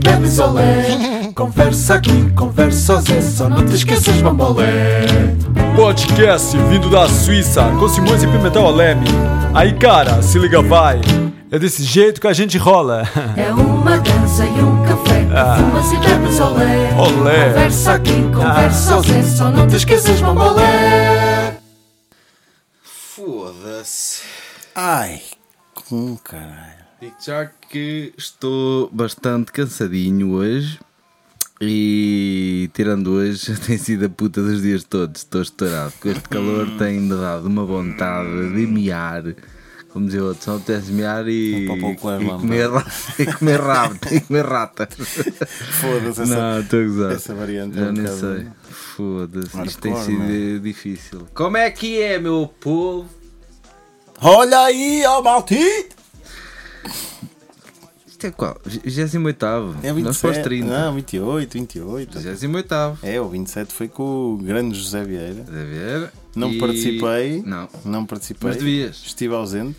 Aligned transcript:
e 0.00 0.08
bebes 0.08 0.38
olé. 0.38 1.30
Conversa 1.34 1.94
aqui, 1.94 2.30
conversa 2.32 3.00
Zé, 3.00 3.20
só 3.20 3.48
não 3.48 3.64
te 3.64 3.74
esqueças 3.74 4.20
bambolé. 4.22 5.06
Podcast 5.76 6.56
vindo 6.68 6.90
da 6.90 7.08
Suíça 7.08 7.64
com 7.78 7.88
Simões 7.88 8.22
e 8.22 8.26
Pimentel 8.26 8.66
Aleme. 8.66 9.06
Aí 9.54 9.72
cara, 9.74 10.22
se 10.22 10.38
liga 10.38 10.62
vai. 10.62 11.00
É 11.50 11.58
desse 11.58 11.82
jeito 11.82 12.20
que 12.20 12.26
a 12.26 12.32
gente 12.32 12.56
rola. 12.56 13.08
É 13.36 13.50
uma 13.52 13.98
dança 13.98 14.44
e 14.44 14.62
um 14.62 14.84
café. 14.84 15.26
Fumas 15.56 15.92
e 15.92 15.96
bebes 15.96 16.40
olé. 16.40 16.90
Olé. 16.96 17.48
Conversa 17.48 17.92
aqui, 17.92 18.22
conversa 18.34 18.94
Ah. 18.96 19.02
Zé, 19.02 19.22
só 19.22 19.50
não 19.50 19.66
te 19.66 19.76
esqueças 19.76 20.20
bambolé. 20.20 21.56
Foda-se. 22.82 24.22
Ai, 24.74 25.20
com 25.74 26.16
caralho. 26.16 26.79
Digo 27.00 27.14
já 27.24 27.46
que 27.46 28.12
estou 28.16 28.90
bastante 28.92 29.52
cansadinho 29.52 30.32
hoje. 30.32 30.78
E 31.62 32.70
tirando 32.72 33.10
hoje, 33.12 33.54
tem 33.66 33.76
sido 33.78 34.06
a 34.06 34.08
puta 34.08 34.42
dos 34.42 34.62
dias 34.62 34.84
todos. 34.84 35.22
Estou 35.22 35.42
estourado. 35.42 35.92
Com 36.00 36.08
este 36.10 36.28
calor 36.28 36.68
tem-me 36.78 37.14
dado 37.14 37.46
uma 37.46 37.64
vontade 37.64 38.28
de 38.54 38.66
miar. 38.66 39.22
Como 39.90 40.06
dizia 40.06 40.22
outro, 40.22 40.44
só 40.44 40.56
apetece 40.56 40.92
miar 40.92 41.26
e, 41.26 41.64
e, 41.64 41.66
comer, 41.66 42.70
e 43.18 43.26
comer 43.26 43.60
rabo, 43.60 43.98
e 44.12 44.20
comer 44.20 44.44
rata. 44.46 44.88
Foda-se 44.94 46.22
essa. 46.22 46.26
Não, 46.26 46.60
estou 46.60 46.80
a 46.80 46.84
gozar. 46.84 47.12
essa 47.12 47.34
variante 47.34 47.76
é 47.76 47.80
Já 47.80 47.88
um 47.88 47.92
nem 47.92 48.02
bocado- 48.04 48.20
sei. 48.20 48.46
Foda-se, 48.70 49.62
isto 49.66 49.80
tem 49.80 49.92
Hardcore, 49.92 50.16
sido 50.16 50.60
difícil. 50.60 51.26
Como 51.34 51.56
é 51.56 51.70
que 51.72 52.00
é, 52.00 52.20
meu 52.20 52.48
povo? 52.60 53.08
Olha 54.22 54.60
aí, 54.60 55.02
ó 55.06 55.20
Maltito! 55.22 55.96
Isto 58.06 58.26
é 58.26 58.30
qual? 58.30 58.60
28 58.66 59.46
É 59.82 59.92
Nós 59.92 60.18
para 60.18 60.30
os 60.30 60.36
27. 60.36 60.42
30. 60.44 60.66
Não, 60.66 60.94
28, 60.94 61.52
28. 61.58 62.18
28 62.20 62.98
É, 63.02 63.20
o 63.20 63.28
27 63.28 63.72
foi 63.72 63.88
com 63.88 64.34
o 64.34 64.36
grande 64.36 64.76
José 64.78 65.02
Vieira. 65.04 65.34
Deve 65.42 65.64
ver. 65.64 66.12
Não 66.36 66.50
E- 66.52 66.58
participei. 66.58 67.42
Não. 67.46 67.68
Não 67.84 68.04
participei. 68.04 68.48
Mas 68.50 68.58
devias. 68.58 69.02
Estive 69.06 69.34
ausente. 69.34 69.76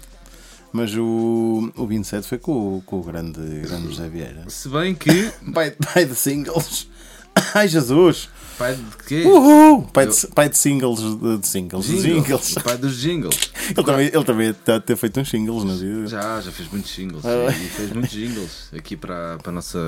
Mas 0.74 0.96
o, 0.96 1.72
o 1.76 1.86
27 1.86 2.26
foi 2.28 2.38
com, 2.38 2.78
o- 2.78 2.82
com 2.86 3.00
o 3.00 3.04
grande, 3.04 3.42
grande 3.60 3.88
José 3.90 4.08
Vieira. 4.10 4.44
Se 4.48 4.70
bem 4.70 4.96
que. 4.96 5.30
Pai, 5.54 5.72
pai 5.72 6.06
de 6.06 6.16
singles. 6.16 6.88
Ai 7.56 7.68
Jesus! 7.68 8.30
Pai 8.58 8.76
de 8.76 8.98
quê? 9.08 9.24
Uhul! 9.26 9.84
Pai 9.92 10.06
de, 10.06 10.28
pai 10.28 10.50
de 10.50 10.58
singles. 10.58 11.00
De, 11.00 11.38
de 11.40 11.48
singles. 11.48 11.86
Jingles. 11.86 12.04
jingles. 12.04 12.54
Pai 12.64 12.78
dos 12.78 12.96
jingles. 12.98 13.52
Ele 13.76 13.84
também, 13.86 14.08
ele 14.08 14.24
também 14.24 14.50
está 14.50 14.76
a 14.76 14.80
ter 14.82 14.96
feito 14.98 15.20
uns 15.20 15.30
singles 15.30 15.64
na 15.64 15.74
vida. 15.74 16.08
Já, 16.08 16.42
já 16.42 16.52
fez 16.52 16.70
muitos 16.70 16.92
jingles. 16.94 17.26
Ah, 17.26 17.50
e 17.50 17.68
fez 17.70 17.92
muitos 17.92 18.12
jingles 18.12 18.70
aqui 18.76 18.96
para, 18.98 19.38
para, 19.38 19.50
a 19.50 19.54
nossa, 19.54 19.80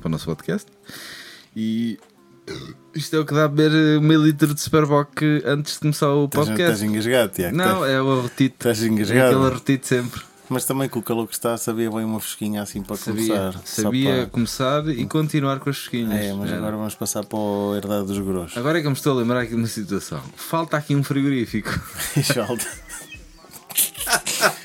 para 0.00 0.08
o 0.08 0.10
nosso 0.10 0.24
podcast. 0.26 0.66
E. 1.56 1.98
Isto 2.94 3.16
é 3.16 3.18
o 3.20 3.24
que 3.24 3.32
dá 3.34 3.44
a 3.44 3.48
beber 3.48 4.00
meio 4.00 4.20
litro 4.22 4.52
de 4.52 4.60
Superboc 4.60 5.22
antes 5.44 5.74
de 5.74 5.78
começar 5.80 6.08
o 6.08 6.24
Estás, 6.24 6.48
estás 6.48 6.58
podcast. 6.58 6.84
engasgado, 6.84 7.32
Tiago. 7.32 7.56
Não, 7.56 7.84
é 7.86 8.02
o 8.02 8.22
retite. 8.22 8.54
Estás 8.54 8.82
É 8.82 8.86
engasgado. 8.86 9.36
aquele 9.38 9.54
retite 9.54 9.86
sempre. 9.86 10.20
Mas 10.48 10.64
também 10.66 10.88
com 10.88 10.98
o 10.98 11.02
calor 11.02 11.26
que 11.26 11.32
está, 11.34 11.56
sabia 11.56 11.90
bem 11.90 12.04
uma 12.04 12.20
fresquinha 12.20 12.62
assim 12.62 12.82
para 12.82 12.96
Sabia, 12.96 13.26
começar. 13.26 13.60
Sabia 13.64 14.14
para- 14.16 14.26
começar 14.26 14.88
e 14.88 15.06
continuar 15.06 15.60
com 15.60 15.70
as 15.70 15.78
fresquinhas. 15.78 16.20
É, 16.20 16.32
mas 16.34 16.48
Era. 16.50 16.58
agora 16.58 16.76
vamos 16.76 16.94
passar 16.94 17.24
para 17.24 17.38
o 17.38 17.74
herdade 17.74 18.06
dos 18.08 18.18
grossos. 18.18 18.56
Agora 18.58 18.78
é 18.78 18.82
que 18.82 18.88
me 18.88 18.92
estou 18.94 19.16
a 19.16 19.20
lembrar 19.20 19.40
aqui 19.40 19.50
de 19.50 19.56
uma 19.56 19.66
situação. 19.66 20.20
Falta 20.36 20.76
aqui 20.76 20.94
um 20.94 21.02
frigorífico. 21.02 21.70
Falta. 22.34 22.66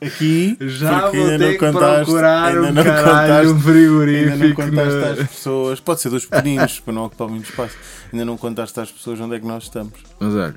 Aqui, 0.00 0.56
Já 0.60 1.00
porque 1.02 1.16
vou 1.16 1.26
ainda 1.30 1.38
ter 1.46 1.52
não 1.62 1.72
contaste, 1.72 2.04
procurar 2.04 2.44
ainda 2.48 2.60
um 2.60 2.72
não 2.72 2.84
contaste, 2.84 3.46
um 3.52 3.60
frigorífico. 3.60 4.32
ainda 4.32 4.46
não 4.48 4.54
contaste 4.54 5.20
às 5.22 5.28
pessoas, 5.30 5.80
pode 5.80 6.00
ser 6.02 6.10
dos 6.10 6.26
pequeninos 6.26 6.80
para 6.80 6.92
não 6.92 7.04
ocupar 7.06 7.28
muito 7.28 7.48
espaço. 7.48 7.76
Ainda 8.12 8.24
não 8.24 8.36
contaste 8.36 8.78
às 8.80 8.90
pessoas 8.92 9.18
onde 9.20 9.36
é 9.36 9.40
que 9.40 9.46
nós 9.46 9.62
estamos. 9.64 9.94
Mas 10.20 10.34
olha, 10.34 10.54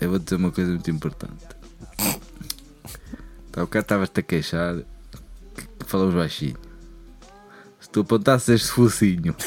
eu 0.00 0.08
vou 0.10 0.18
dizer 0.18 0.36
uma 0.36 0.50
coisa 0.50 0.70
muito 0.70 0.90
importante. 0.90 1.34
Tá, 3.58 3.64
o 3.64 3.66
cara 3.66 3.82
estavas-te 3.82 4.20
a 4.20 4.22
queixar 4.22 4.76
que 4.76 4.84
falamos 5.86 6.14
baixinho. 6.14 6.54
Se 7.80 7.88
tu 7.90 8.00
apontasses 8.00 8.48
este 8.48 8.68
focinho 8.70 9.34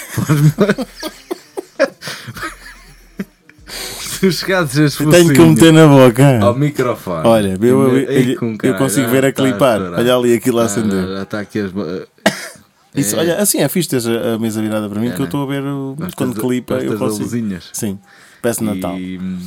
Se 3.67 4.19
tu 4.19 4.31
chegasses 4.31 4.77
este 4.77 5.03
focinho 5.03 5.11
Tenho 5.11 5.33
que 5.33 5.41
meter 5.41 5.71
na 5.73 5.87
boca. 5.87 6.39
ao 6.43 6.55
microfone. 6.55 7.27
Olha, 7.27 7.57
eu, 7.61 7.87
eu, 7.87 7.97
eu- 7.99 8.57
eu 8.63 8.75
consigo 8.77 9.07
ver 9.09 9.25
a 9.25 9.29
está 9.29 9.41
clipar. 9.41 9.81
Olha 9.81 10.15
ali 10.15 10.33
aquilo 10.33 10.59
a 10.59 10.65
acender. 10.65 11.07
Já 11.07 11.21
está 11.23 11.39
aqui 11.39 11.59
as. 11.59 11.71
Isso, 12.93 13.15
É. 13.15 13.19
olha, 13.19 13.37
assim 13.37 13.59
é 13.59 13.69
fixe 13.69 13.87
teres 13.87 14.05
a 14.05 14.37
mesa 14.37 14.61
virada 14.61 14.89
para 14.89 14.99
mim, 14.99 15.07
É, 15.07 15.11
que 15.11 15.15
eu 15.15 15.21
né? 15.21 15.25
estou 15.25 15.43
a 15.43 15.45
ver 15.47 15.63
o- 15.63 15.95
quando 16.17 16.35
clipa. 16.41 16.73
Eu 16.75 16.97
consigo. 16.97 17.29
Sim, 17.71 17.97
Natal. 18.65 18.99
E 18.99 19.17
hum, 19.17 19.39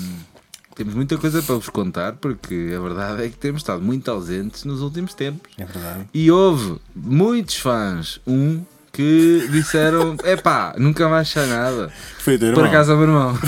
temos 0.74 0.94
muita 0.94 1.16
coisa 1.16 1.42
para 1.42 1.54
vos 1.54 1.68
contar, 1.68 2.12
porque 2.14 2.72
a 2.76 2.80
verdade 2.80 3.24
é 3.24 3.28
que 3.28 3.36
temos 3.36 3.62
estado 3.62 3.82
muito 3.82 4.10
ausentes 4.10 4.64
nos 4.64 4.80
últimos 4.80 5.14
tempos. 5.14 5.50
É 5.58 5.64
verdade. 5.64 6.08
E 6.12 6.30
houve 6.30 6.76
muitos 6.94 7.56
fãs, 7.56 8.20
um, 8.26 8.62
que 8.92 9.46
disseram: 9.50 10.16
epá, 10.24 10.74
nunca 10.78 11.08
mais 11.08 11.28
sai 11.28 11.46
nada. 11.46 11.90
Foi 12.18 12.36
teu 12.38 12.52
Por 12.52 12.60
irmão. 12.64 12.70
acaso 12.72 12.92
é 12.92 12.94
o 12.94 12.98
meu 12.98 13.06
irmão. 13.08 13.38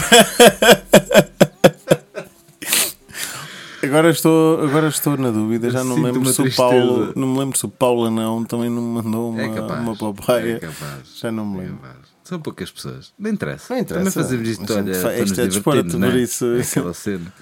Agora 3.83 4.11
estou, 4.11 4.65
agora 4.65 4.89
estou 4.89 5.17
na 5.17 5.31
dúvida, 5.31 5.71
já 5.71 5.85
não 5.85 5.97
me 5.97 6.11
lembro 6.11 6.33
se 6.33 6.43
o. 6.43 6.53
Paulo, 6.57 7.13
não 7.15 7.29
me 7.29 7.39
lembro 7.39 7.57
se 7.57 7.67
o 7.67 7.69
Paulo 7.69 8.11
não 8.11 8.43
também 8.45 8.69
não 8.69 8.83
me 8.83 9.03
mandou 9.03 9.31
uma, 9.31 9.43
É 9.43 9.49
capaz. 9.55 9.81
uma 9.81 9.95
papaya. 9.97 10.57
É 10.57 10.59
capaz. 10.59 11.19
Já 11.21 11.31
não 11.31 11.47
me 11.47 11.59
É 11.59 11.61
lembro. 11.63 11.77
capaz. 11.77 12.06
São 12.27 12.41
poucas 12.41 12.71
pessoas. 12.71 13.13
Não 13.19 13.31
interessa. 13.31 13.73
Não 13.75 13.81
interessa. 13.81 14.05
Também 14.11 14.13
fazemos 14.25 14.49
isto, 14.49 14.73
olha, 14.75 14.95
fa- 14.95 15.01
para 15.11 15.19
isto 15.23 15.41
é 15.41 15.47
desporto, 15.47 15.99
não 15.99 16.09
é? 16.09 16.19
isso- 16.19 16.45
É 16.57 16.61
aquela 16.63 16.93
cena. 16.95 17.33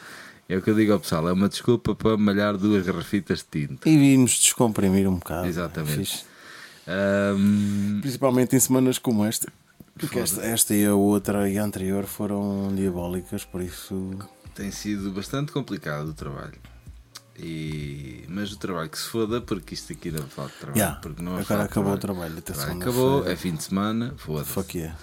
É 0.49 0.56
o 0.59 0.62
que 0.62 0.69
eu 0.71 0.75
digo 0.75 0.93
ao 0.93 1.00
pessoal: 1.00 1.27
é 1.28 1.33
uma 1.33 1.49
desculpa 1.49 1.95
para 1.95 2.17
malhar 2.19 2.56
duas 2.59 2.84
garrafitas 2.84 3.39
de 3.39 3.67
tinta. 3.67 3.89
E 3.89 3.97
vimos 3.97 4.33
descomprimir 4.39 5.09
um 5.09 5.15
bocado. 5.15 5.47
Exatamente. 5.47 6.25
Ahm, 6.87 8.00
Principalmente 8.03 8.55
em 8.55 8.61
semanas 8.61 8.99
como 8.99 9.25
esta. 9.25 9.50
Porque 9.97 10.19
esta, 10.19 10.43
esta 10.43 10.75
e 10.75 10.84
a 10.84 10.95
outra 10.95 11.49
e 11.49 11.56
a 11.56 11.65
anterior 11.65 12.05
foram 12.05 12.71
diabólicas, 12.75 13.45
por 13.45 13.62
isso. 13.62 14.11
tem 14.55 14.71
sido 14.71 15.11
bastante 15.12 15.51
complicado 15.53 16.09
o 16.09 16.12
trabalho. 16.15 16.55
E... 17.39 18.25
Mas 18.28 18.53
o 18.53 18.56
trabalho 18.56 18.89
que 18.89 18.99
se 18.99 19.09
foda, 19.09 19.41
porque 19.41 19.75
isto 19.75 19.93
aqui 19.93 20.11
não 20.11 20.22
fala 20.27 20.49
de 20.49 20.55
trabalho. 20.55 20.78
Yeah, 20.78 21.00
porque 21.00 21.22
não 21.22 21.39
é 21.39 21.41
agora 21.43 21.65
acabou 21.65 21.93
o 21.95 21.99
trabalho. 21.99 22.31
trabalho. 22.33 22.39
Até 22.39 22.53
Trabalho. 22.53 22.81
Acabou, 22.81 23.28
é 23.28 23.37
fim 23.37 23.55
de 23.55 23.62
semana, 23.65 24.15
foda-se. 24.17 24.50
Fuck 24.50 24.78
yeah. 24.78 24.97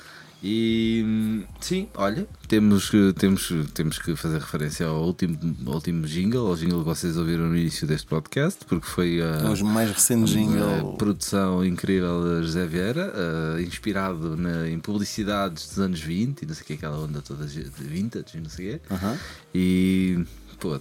E 0.44 1.46
sim, 1.60 1.88
olha, 1.94 2.28
temos, 2.48 2.90
que- 2.90 3.14
temos, 3.14 3.54
temos 3.76 4.00
que 4.00 4.16
fazer 4.16 4.40
referência 4.40 4.88
ao 4.88 5.04
último, 5.06 5.38
ao 5.68 5.76
último 5.76 6.08
jingle, 6.08 6.48
ao 6.48 6.56
jingle 6.56 6.80
que 6.80 6.86
vocês 6.86 7.16
ouviram 7.16 7.48
no 7.48 7.56
início 7.56 7.86
deste 7.86 8.08
podcast, 8.08 8.66
porque 8.66 8.88
foi 8.88 9.22
a, 9.22 9.52
Os 9.52 9.62
mais 9.62 9.92
recentes 9.92 10.32
a 10.34 10.38
jingle. 10.38 10.94
produção 10.98 11.64
incrível 11.64 12.24
da 12.24 12.42
José 12.42 12.66
Vieira, 12.66 13.14
eh, 13.16 13.62
inspirado 13.62 14.36
na- 14.36 14.68
em 14.68 14.80
publicidades 14.80 15.68
dos 15.68 15.78
anos 15.80 16.00
20 16.00 16.42
e 16.42 16.46
não 16.48 16.56
sei 16.56 16.64
o 16.64 16.66
que, 16.66 16.74
aquela 16.74 16.98
onda 16.98 17.22
toda 17.22 17.46
de 17.46 17.62
vintage 17.62 18.36
e 18.36 18.42
não 18.42 18.50
sei 18.50 18.68
o 18.68 18.72
quê. 18.80 18.82
Aham. 18.90 19.18
E 19.54 20.26
pô, 20.60 20.80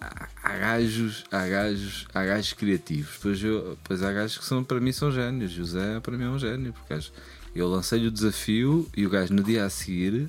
há- 0.00 0.56
gajos, 0.58 1.24
há 1.30 1.46
gajos, 1.46 2.06
há 2.14 2.24
gajos 2.24 2.52
criativos. 2.54 3.16
Pois, 3.20 3.42
eu, 3.42 3.76
pois 3.84 4.02
há 4.02 4.12
gajos 4.12 4.38
que 4.38 4.44
são, 4.44 4.62
para 4.64 4.80
mim 4.80 4.92
são 4.92 5.10
génios. 5.12 5.56
O 5.58 5.64
Zé 5.64 6.00
para 6.00 6.16
mim 6.16 6.24
é 6.24 6.28
um 6.28 6.38
gênio, 6.38 6.72
porque 6.72 7.10
eu 7.54 7.68
lancei-lhe 7.68 8.06
o 8.06 8.10
desafio 8.10 8.88
e 8.96 9.06
o 9.06 9.10
gajo 9.10 9.34
no 9.34 9.42
dia 9.42 9.64
a 9.64 9.70
seguir 9.70 10.28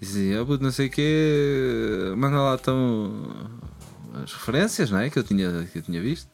dizia, 0.00 0.40
ah, 0.40 0.46
puto, 0.46 0.62
não 0.64 0.70
sei 0.72 0.86
o 0.86 0.90
que, 0.90 2.12
manda 2.16 2.38
lá 2.40 2.54
então 2.60 3.50
as 4.24 4.32
referências, 4.32 4.90
não 4.90 4.98
é? 4.98 5.10
Que 5.10 5.18
eu 5.18 5.22
tinha, 5.24 5.68
que 5.70 5.78
eu 5.78 5.82
tinha 5.82 6.00
visto. 6.00 6.28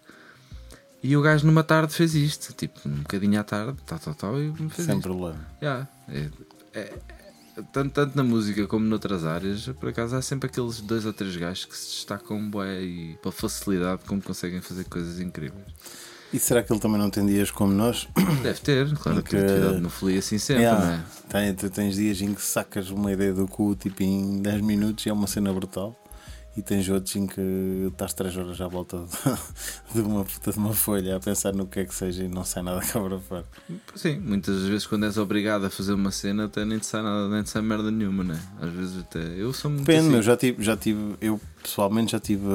E 1.02 1.16
o 1.16 1.22
gajo 1.22 1.46
numa 1.46 1.62
tarde 1.62 1.92
fez 1.92 2.14
isto, 2.14 2.52
tipo, 2.54 2.80
um 2.88 2.96
bocadinho 3.02 3.38
à 3.38 3.44
tarde, 3.44 3.76
tal, 3.86 3.98
tal, 3.98 4.14
tal, 4.14 4.40
e 4.40 4.46
me 4.50 4.70
fez 4.70 4.86
Sem 4.86 4.96
isto. 4.96 5.02
problema. 5.02 5.38
Yeah, 5.62 5.88
é- 6.08 6.30
é- 6.74 6.94
tanto, 7.72 7.90
tanto 7.92 8.16
na 8.16 8.22
música 8.24 8.66
como 8.66 8.84
noutras 8.86 9.24
áreas, 9.24 9.66
por 9.80 9.88
acaso 9.88 10.16
há 10.16 10.22
sempre 10.22 10.48
aqueles 10.48 10.80
dois 10.80 11.04
ou 11.06 11.12
três 11.12 11.36
gajos 11.36 11.64
que 11.64 11.76
se 11.76 11.86
destacam 11.96 12.50
bué 12.50 12.82
e 12.82 13.16
pela 13.22 13.32
facilidade 13.32 14.02
como 14.06 14.22
conseguem 14.22 14.60
fazer 14.60 14.84
coisas 14.84 15.20
incríveis. 15.20 15.64
E 16.32 16.38
será 16.40 16.62
que 16.62 16.72
ele 16.72 16.80
também 16.80 16.98
não 16.98 17.08
tem 17.08 17.24
dias 17.24 17.50
como 17.50 17.72
nós? 17.72 18.08
Deve 18.42 18.60
ter, 18.60 18.86
claro, 18.96 19.18
a 19.18 19.22
Porque- 19.22 19.36
criatividade 19.36 19.80
não 19.80 19.88
flui 19.88 20.18
assim 20.18 20.38
sempre, 20.38 20.64
Yeah. 20.64 20.84
não 20.84 20.92
é? 20.94 21.04
Tem- 21.28 21.54
tu 21.54 21.70
tens 21.70 21.94
dias 21.94 22.20
em 22.20 22.34
que 22.34 22.42
sacas 22.42 22.90
uma 22.90 23.12
ideia 23.12 23.32
do 23.32 23.46
cu 23.46 23.76
tipo 23.76 24.02
em 24.02 24.42
10 24.42 24.60
minutos 24.60 25.06
e 25.06 25.08
é 25.08 25.12
uma 25.12 25.26
cena 25.28 25.52
brutal. 25.52 25.96
E 26.56 26.62
tens 26.62 26.88
outros 26.88 27.14
em 27.16 27.26
que 27.26 27.40
estás 27.88 28.14
3 28.14 28.36
horas 28.38 28.60
à 28.62 28.66
volta 28.66 29.04
de, 29.94 30.00
uma 30.00 30.24
puta 30.24 30.52
de 30.52 30.58
uma 30.58 30.72
folha 30.72 31.16
a 31.16 31.20
pensar 31.20 31.52
no 31.52 31.66
que 31.66 31.80
é 31.80 31.84
que 31.84 31.94
seja 31.94 32.24
e 32.24 32.28
não 32.28 32.44
sai 32.44 32.62
nada 32.62 32.80
cá 32.80 32.98
para 32.98 33.18
fora. 33.18 33.44
Sim, 33.94 34.20
muitas 34.20 34.62
vezes 34.62 34.86
quando 34.86 35.04
és 35.04 35.18
obrigado 35.18 35.66
a 35.66 35.70
fazer 35.70 35.92
uma 35.92 36.10
cena 36.10 36.46
até 36.46 36.64
nem 36.64 36.78
te 36.78 36.86
sai 36.86 37.02
nada, 37.02 37.28
nem 37.28 37.42
te 37.42 37.50
sai 37.50 37.60
merda 37.60 37.90
nenhuma, 37.90 38.24
né? 38.24 38.40
Às 38.60 38.70
vezes 38.70 38.98
até. 39.00 39.20
Eu 39.36 39.52
sou 39.52 39.70
muito 39.70 39.84
Depende, 39.84 40.08
assim. 40.08 40.16
eu 40.16 40.22
já 40.22 40.36
tive, 40.36 40.62
já 40.62 40.76
tive, 40.76 41.14
eu 41.20 41.38
pessoalmente 41.62 42.12
já 42.12 42.20
tive 42.20 42.46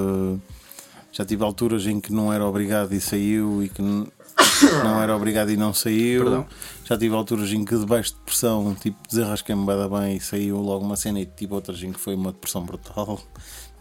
já 1.11 1.25
tive 1.25 1.43
alturas 1.43 1.85
em 1.85 1.99
que 1.99 2.13
não 2.13 2.31
era 2.31 2.45
obrigado 2.45 2.93
e 2.93 3.01
saiu 3.01 3.61
e 3.61 3.69
que, 3.69 3.81
não 4.83 5.01
era 5.01 5.15
obrigado 5.15 5.51
e 5.51 5.57
não 5.57 5.73
saiu. 5.73 6.23
Perdão. 6.23 6.47
Já 6.85 6.97
tive 6.97 7.15
alturas 7.15 7.51
em 7.51 7.65
que 7.65 7.77
debaixo 7.77 8.13
de 8.13 8.19
pressão, 8.21 8.75
tipo, 8.75 8.97
desenrasquei-me 9.07 9.65
bada 9.65 9.89
bem 9.89 10.17
e 10.17 10.19
saiu 10.19 10.57
logo 10.57 10.85
uma 10.85 10.95
cena 10.95 11.19
e 11.19 11.25
tive 11.25 11.53
outras 11.53 11.81
em 11.83 11.91
que 11.91 11.99
foi 11.99 12.15
uma 12.15 12.31
depressão 12.31 12.63
brutal. 12.63 13.21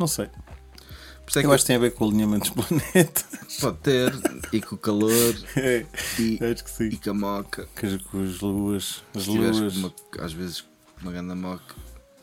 Não 0.01 0.07
sei. 0.09 0.27
Por 0.27 1.29
isso 1.29 1.39
é 1.39 1.43
Eu 1.45 1.49
que 1.51 1.55
acho 1.55 1.63
que 1.65 1.67
tem 1.69 1.77
a 1.77 1.79
ver 1.79 1.93
com 1.93 2.05
o 2.07 2.09
alinhamento 2.09 2.53
dos 2.53 2.67
planetas. 2.67 3.25
pode 3.61 3.77
ter, 3.79 4.13
e 4.53 4.61
com 4.61 4.75
o 4.75 4.79
calor, 4.79 5.35
É, 5.57 5.87
e, 6.19 6.39
acho 6.43 6.65
que 6.65 6.71
sim. 6.71 6.85
e 6.89 6.97
com 6.97 7.11
a 7.11 7.15
moca. 7.15 7.69
Com 7.79 7.87
as, 7.87 7.97
com 8.03 8.23
as 8.25 8.41
luas. 8.41 9.05
As 9.15 9.23
Se 9.23 9.31
tiveres 9.31 9.59
luas. 9.59 9.77
uma- 9.77 9.93
às 10.19 10.33
vezes 10.33 10.65
uma 11.03 11.13
grande 11.13 11.35
moca. 11.35 11.75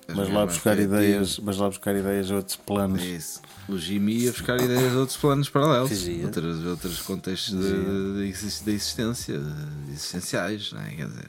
Mas 0.09 0.29
lá 0.29 0.45
buscar 0.45 0.73
criativo. 0.75 0.95
ideias, 0.95 1.37
mas 1.39 1.57
lá 1.57 1.67
buscar 1.67 1.93
ideias 1.95 2.31
a 2.31 2.35
outros 2.35 2.55
planos. 2.55 3.01
É 3.01 3.05
isso. 3.05 3.41
O 3.67 3.77
Jimmy 3.77 4.13
ia 4.19 4.31
buscar 4.31 4.59
ideias 4.61 4.91
de 4.91 4.97
outros 4.97 5.17
planos 5.17 5.49
paralelos, 5.49 5.89
Fugia. 5.89 6.25
outros, 6.25 6.65
outros 6.65 7.01
contextos 7.01 7.53
de, 7.59 8.13
de, 8.23 8.29
exis- 8.29 8.61
de 8.61 8.71
existência, 8.71 9.37
de 9.37 9.91
existenciais, 9.91 10.71
não 10.71 10.81
é? 10.81 10.89
Quer 10.91 11.07
dizer, 11.07 11.27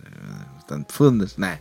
bastante 0.54 0.84
profundas, 0.86 1.36
não 1.36 1.48
é? 1.48 1.60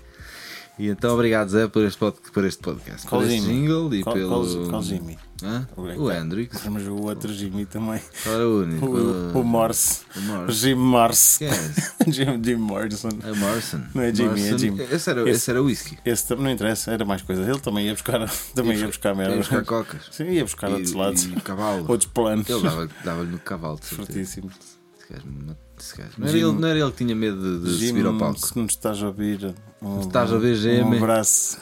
E 0.79 0.89
então, 0.89 1.15
obrigado, 1.15 1.49
Zé, 1.49 1.67
por 1.67 1.83
este, 1.83 1.97
pod, 1.97 2.17
por 2.31 2.45
este 2.45 2.61
podcast, 2.61 3.07
Qual 3.07 3.21
por 3.21 3.29
este 3.31 3.41
jingle 3.47 3.95
e 3.95 4.03
Qual- 4.03 4.15
pelo. 4.15 4.69
qual 4.69 4.83
Jimmy? 4.83 5.17
Hã? 5.43 5.67
O- 5.75 5.81
O 6.03 6.11
Hendrix. 6.11 6.63
Mas 6.69 6.87
o 6.87 6.95
outro 6.95 7.33
Jimmy 7.33 7.65
também. 7.65 7.99
Era 8.25 8.47
o 8.47 8.61
único? 8.61 8.85
O, 8.85 9.39
o 9.39 9.43
Morse. 9.43 10.01
O 10.15 10.19
O 10.19 10.21
Morse. 10.23 10.53
Jim 10.59 10.75
Morse. 10.75 11.39
Quem 11.39 11.47
é? 11.47 11.53
Jim, 12.11 12.43
Jim 12.43 12.55
Morrison. 12.57 13.09
É 13.23 13.31
Morrison. 13.33 13.81
Não 13.95 14.01
é 14.03 14.13
Jimmy, 14.13 14.29
é 14.29 14.33
Morrison. 14.35 14.57
Jimmy. 14.57 14.81
Esse 14.91 15.09
era, 15.09 15.21
Esse- 15.21 15.29
esse 15.31 15.49
era 15.51 15.61
whisky. 15.63 15.97
Esse 16.05 16.27
também 16.27 16.43
não 16.45 16.51
interessa, 16.51 16.91
era 16.91 17.05
mais 17.05 17.21
coisa. 17.23 17.41
Ele 17.41 17.59
também 17.59 17.85
ia 17.87 17.93
buscar, 17.93 18.19
também 18.53 18.77
ia 18.77 18.85
buscar 18.87 19.15
merda. 19.15 19.33
Ia 19.33 19.39
buscar 19.39 19.65
cocas. 19.65 20.01
Sim, 20.11 20.25
ia 20.29 20.43
buscar 20.43 20.69
outros 20.69 20.93
lados. 20.93 21.25
E, 21.25 21.33
e 21.33 21.41
cavalo. 21.41 21.85
Outros 21.87 22.09
planos. 22.11 22.47
Ele 22.49 22.61
dava- 22.61 22.89
dava-lhe 23.03 23.31
no 23.31 23.39
cavalo, 23.39 23.79
de 23.79 23.85
certeza. 23.85 24.07
Fortíssimo. 24.13 24.51
Esse 24.99 25.13
gajo 25.13 25.25
me. 25.27 25.55
Não, 26.17 26.27
era 26.27 26.37
Jim- 26.37 26.43
ele, 26.49 26.59
não 26.59 26.67
era 26.67 26.79
ele 26.79 26.91
que 26.91 26.97
tinha 26.97 27.15
medo 27.15 27.59
de, 27.59 27.65
de 27.71 27.77
Jim, 27.77 27.87
subir 27.89 28.05
ao 28.05 28.17
palco. 28.17 28.39
se 28.39 28.57
nos 28.57 28.71
estás 28.71 29.01
a 29.01 29.07
ouvir, 29.07 29.53
um, 29.81 29.99
estás 30.01 30.31
a 30.31 30.35
um 30.35 30.39
GM. 30.39 30.97
abraço 30.97 31.57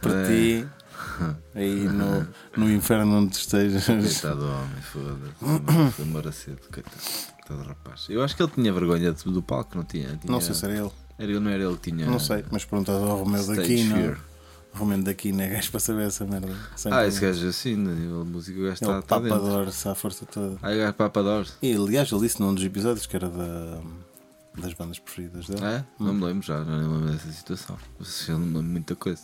para 0.00 0.12
É. 0.22 0.26
ti. 0.26 0.66
Aí 1.54 1.84
no, 1.88 2.26
no 2.56 2.70
inferno 2.72 3.16
onde 3.18 3.36
estejas. 3.36 3.86
Coitado 3.86 4.40
do 4.40 4.46
homem, 4.46 4.82
foda-se. 4.82 5.92
Foi 5.92 6.04
moracedo, 6.06 6.58
coitado. 6.72 6.96
Coitado 7.46 7.68
rapaz. 7.68 8.06
Eu 8.08 8.22
acho 8.22 8.34
que 8.36 8.42
ele 8.42 8.52
tinha 8.52 8.72
vergonha 8.72 9.12
do 9.12 9.42
palco, 9.42 9.76
não 9.76 9.84
tinha? 9.84 10.08
Tinha- 10.16 10.30
Não 10.32 10.40
sei 10.40 10.54
se 10.54 10.64
era 10.64 10.74
ele. 10.76 10.90
Era 11.18 11.30
ele, 11.30 11.40
não 11.40 11.50
era 11.50 11.62
ele 11.62 11.76
que 11.76 11.90
tinha. 11.92 12.06
Não 12.06 12.18
sei, 12.18 12.44
mas 12.50 12.64
perguntado 12.64 13.04
ao 13.04 13.18
Romeu 13.22 13.46
daqui, 13.46 13.84
não. 13.84 14.16
Fear. 14.74 14.82
O 14.82 14.90
Romeu 14.90 15.02
daqui 15.02 15.32
não 15.32 15.44
é 15.44 15.48
gajo 15.48 15.70
para 15.70 15.80
saber 15.80 16.06
essa 16.06 16.24
merda. 16.26 16.48
Sempre 16.76 16.98
Ah, 16.98 17.06
esse 17.06 17.20
gajo 17.20 17.46
assim, 17.48 17.76
né? 17.76 17.92
o 18.12 18.24
músico 18.24 18.58
o 18.60 18.62
gajo 18.64 18.74
está 18.74 18.92
dentro. 19.18 19.38
papador-se 19.38 19.88
à 19.88 19.94
força 19.94 20.26
toda. 20.26 20.56
Ah, 20.62 20.72
o 20.72 20.76
gajo 20.76 20.92
papador. 20.94 21.46
E 21.62 21.72
aliás, 21.74 22.10
ele 22.12 22.20
disse 22.20 22.40
num 22.40 22.54
dos 22.54 22.64
episódios 22.64 23.06
que 23.06 23.16
era 23.16 23.28
da, 23.28 23.80
das 24.58 24.72
bandas 24.74 24.98
preferidas 24.98 25.46
dele. 25.46 25.64
É? 25.64 25.84
Não 25.98 26.12
me 26.14 26.24
lembro 26.24 26.46
já, 26.46 26.58
já 26.64 26.70
nem 26.78 26.88
lembro 26.88 27.10
dessa 27.12 27.30
situação. 27.32 27.76
Eu 28.28 28.38
não 28.38 28.40
me 28.40 28.46
lembro 28.46 28.62
de 28.62 28.68
muita 28.70 28.94
coisa. 28.96 29.22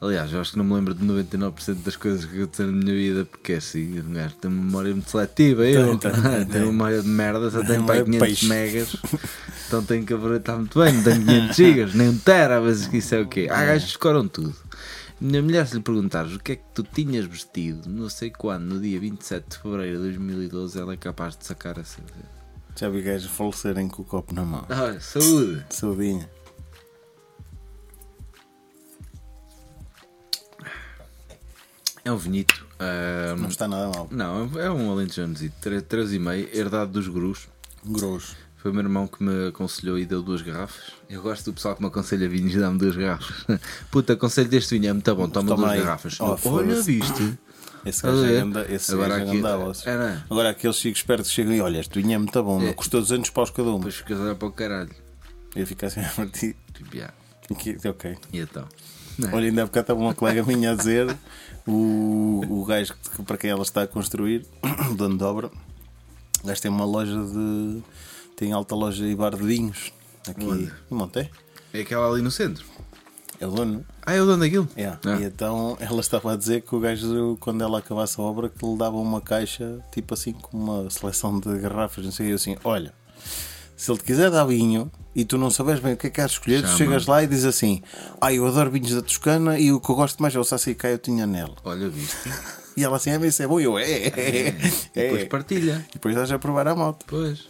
Aliás, 0.00 0.32
eu 0.32 0.40
acho 0.40 0.50
que 0.50 0.58
não 0.58 0.64
me 0.64 0.74
lembro 0.74 0.94
de 0.94 1.06
99% 1.06 1.74
das 1.84 1.94
coisas 1.94 2.24
que 2.24 2.36
aconteceram 2.36 2.72
na 2.72 2.78
minha 2.82 2.92
vida, 2.96 3.24
porque 3.24 3.52
é 3.52 3.56
assim, 3.58 4.00
um 4.00 4.12
gajo 4.12 4.34
tem 4.34 4.50
uma 4.50 4.64
memória 4.64 4.90
muito 4.92 5.08
seletiva. 5.08 5.64
Eu 5.64 5.96
Tem, 5.96 6.10
tenho 6.50 6.64
uma 6.64 6.72
memória 6.72 7.02
de 7.02 7.08
merda, 7.08 7.48
só 7.52 7.64
tenho 7.64 7.84
para 7.84 8.02
de 8.02 8.10
500 8.10 8.18
peixe. 8.26 8.46
megas, 8.48 8.96
então 9.68 9.84
tenho 9.84 10.04
que 10.04 10.12
aproveitar 10.12 10.56
muito 10.56 10.76
bem. 10.80 10.92
Não 10.92 11.04
tenho 11.04 11.24
500 11.24 11.56
gigas, 11.56 11.94
nem 11.94 12.08
um 12.08 12.18
tera, 12.18 12.60
que 12.90 12.96
isso 12.96 13.14
é 13.14 13.20
o 13.20 13.28
quê? 13.28 13.46
Há 13.48 13.64
gajos 13.64 13.84
que 13.84 13.90
escoram 13.90 14.26
tudo. 14.26 14.52
Minha 15.22 15.40
mulher, 15.40 15.64
se 15.68 15.76
lhe 15.76 15.80
perguntares 15.80 16.32
o 16.34 16.38
que 16.40 16.50
é 16.52 16.56
que 16.56 16.64
tu 16.74 16.82
tinhas 16.82 17.24
vestido, 17.26 17.88
não 17.88 18.08
sei 18.08 18.28
quando, 18.30 18.64
no 18.64 18.80
dia 18.80 18.98
27 18.98 19.50
de 19.50 19.58
fevereiro 19.58 19.96
de 19.98 20.02
2012, 20.18 20.80
ela 20.80 20.94
é 20.94 20.96
capaz 20.96 21.36
de 21.36 21.46
sacar 21.46 21.78
essa. 21.78 22.00
Já 22.76 22.88
vi 22.88 23.02
gajos 23.02 23.30
falecerem 23.30 23.86
com 23.86 24.02
o 24.02 24.04
copo 24.04 24.34
na 24.34 24.44
mão. 24.44 24.66
Ah, 24.68 24.98
saúde! 24.98 25.64
Saudinha. 25.70 26.28
É 32.04 32.10
um 32.10 32.16
vinito. 32.16 32.66
ah, 32.80 33.36
Não 33.38 33.48
está 33.48 33.68
nada 33.68 33.88
mal. 33.96 34.08
Não, 34.10 34.58
é 34.58 34.68
um 34.70 34.90
alentejanozito, 34.90 35.54
3,5, 35.68 36.48
herdado 36.52 36.90
dos 36.92 37.06
grus. 37.06 37.48
Grosso. 37.84 38.36
Foi 38.62 38.70
o 38.70 38.74
meu 38.74 38.84
irmão 38.84 39.08
que 39.08 39.20
me 39.22 39.48
aconselhou 39.48 39.98
e 39.98 40.06
deu 40.06 40.22
duas 40.22 40.40
garrafas. 40.40 40.92
Eu 41.10 41.20
gosto 41.20 41.46
do 41.46 41.54
pessoal 41.54 41.74
que 41.74 41.82
me 41.82 41.88
aconselha 41.88 42.28
vinhos 42.28 42.54
e 42.54 42.58
dá-me 42.60 42.78
duas 42.78 42.94
garrafas. 42.94 43.44
Puta, 43.90 44.12
aconselho 44.12 44.48
deste 44.48 44.78
vinho 44.78 44.90
é 44.90 44.92
muito 44.92 45.14
bom, 45.16 45.28
toma, 45.28 45.48
Toma 45.48 45.62
duas 45.62 45.72
aí. 45.72 45.80
garrafas. 45.80 46.20
Oh, 46.20 46.38
Olha, 46.44 46.80
viste? 46.80 47.38
Esse 47.84 48.02
gajo 48.04 48.24
é 48.24 48.32
ganda- 48.32 48.66
esse 48.72 48.92
Agora 48.92 49.08
gajo 49.18 49.24
é 49.24 49.28
aqui- 49.74 49.88
é, 49.88 49.90
é? 49.90 50.22
Agora 50.30 50.50
aqueles 50.50 50.76
chicos 50.76 51.00
espertos 51.00 51.28
chegam 51.32 51.52
e 51.52 51.60
olha, 51.60 51.78
este 51.80 52.00
vinho 52.00 52.14
é 52.14 52.18
muito 52.18 52.40
bom, 52.40 52.62
É. 52.62 52.72
custou 52.72 53.00
200 53.00 53.30
paus 53.30 53.50
cada 53.50 53.68
um. 53.70 53.78
Depois 53.78 53.96
ficas 53.96 54.20
a 54.20 54.22
olhar 54.22 54.34
para 54.36 54.46
o 54.48 54.52
caralho. 54.52 54.90
Eu 55.56 55.66
fico 55.66 55.84
assim 55.84 55.98
a 56.06 56.08
partir. 56.10 56.54
Tipo, 56.72 56.94
yeah. 56.96 57.12
Que- 57.58 57.76
Ok. 57.88 58.16
E 58.32 58.38
então? 58.38 58.64
Olha, 59.32 59.48
ainda 59.48 59.62
há 59.62 59.66
bocado 59.66 59.82
estava 59.82 59.98
uma 60.00 60.14
colega 60.14 60.44
minha 60.44 60.70
a 60.70 60.74
dizer 60.76 61.14
o, 61.66 62.42
o 62.48 62.64
gajo 62.64 62.94
que, 63.16 63.22
para 63.24 63.36
quem 63.36 63.50
ela 63.50 63.62
está 63.62 63.82
a 63.82 63.86
construir, 63.88 64.46
o 64.88 64.94
dono 64.94 65.18
de 65.18 65.24
obra, 65.24 65.50
o 66.42 66.46
gajo 66.46 66.62
tem 66.62 66.70
uma 66.70 66.84
loja 66.84 67.12
de. 67.24 67.82
Tem 68.36 68.52
alta 68.52 68.74
loja 68.74 69.06
e 69.06 69.14
bar 69.14 69.36
de 69.36 69.42
vinhos 69.42 69.92
aqui 70.28 70.44
Onde? 70.44 70.72
em 70.90 70.94
Monte. 70.94 71.30
É 71.72 71.80
aquela 71.80 72.10
ali 72.10 72.22
no 72.22 72.30
centro. 72.30 72.64
É 73.40 73.46
o 73.46 73.50
dono. 73.50 73.84
Ah, 74.06 74.14
é 74.14 74.22
o 74.22 74.26
dono 74.26 74.38
daquilo? 74.38 74.68
É. 74.76 74.86
Ah. 74.86 74.98
E 75.20 75.24
então 75.24 75.76
ela 75.80 76.00
estava 76.00 76.32
a 76.32 76.36
dizer 76.36 76.62
que 76.62 76.74
o 76.74 76.78
gajo, 76.78 77.36
quando 77.40 77.62
ela 77.62 77.80
acabasse 77.80 78.20
a 78.20 78.22
obra, 78.22 78.48
que 78.48 78.64
lhe 78.64 78.76
dava 78.76 78.96
uma 78.96 79.20
caixa, 79.20 79.80
tipo 79.90 80.14
assim, 80.14 80.32
com 80.32 80.56
uma 80.56 80.88
seleção 80.90 81.40
de 81.40 81.58
garrafas, 81.58 82.04
não 82.04 82.12
sei, 82.12 82.30
eu 82.30 82.36
assim, 82.36 82.56
olha, 82.62 82.94
se 83.76 83.90
ele 83.90 83.98
te 83.98 84.04
quiser 84.04 84.30
dar 84.30 84.44
vinho 84.44 84.90
e 85.12 85.24
tu 85.24 85.36
não 85.36 85.50
sabes 85.50 85.80
bem 85.80 85.94
o 85.94 85.96
que 85.96 86.06
é 86.06 86.10
que 86.10 86.20
has 86.20 86.30
de 86.30 86.36
escolher, 86.36 86.62
tu 86.62 86.66
Chama. 86.66 86.78
chegas 86.78 87.06
lá 87.06 87.22
e 87.24 87.26
dizes 87.26 87.44
assim, 87.44 87.82
ah, 88.20 88.32
eu 88.32 88.46
adoro 88.46 88.70
vinhos 88.70 88.94
da 88.94 89.02
Toscana 89.02 89.58
e 89.58 89.72
o 89.72 89.80
que 89.80 89.90
eu 89.90 89.96
gosto 89.96 90.22
mais 90.22 90.34
é 90.36 90.38
o 90.38 90.44
Sassicaia 90.44 90.96
Tinhanel. 90.96 91.56
Olha, 91.64 91.88
viste? 91.88 92.30
E 92.74 92.82
ela 92.82 92.96
assim, 92.96 93.10
mas 93.18 93.34
isso 93.34 93.42
é 93.42 93.46
bom, 93.46 93.60
eu, 93.60 93.78
é, 93.78 93.84
é, 93.84 94.06
é. 94.16 94.48
E 94.48 95.02
depois 95.02 95.22
é. 95.22 95.24
partilha. 95.26 95.86
E 95.90 95.92
depois 95.92 96.14
estás 96.14 96.32
a 96.32 96.38
provar 96.38 96.66
a 96.66 96.74
moto. 96.74 97.04
Pois. 97.06 97.46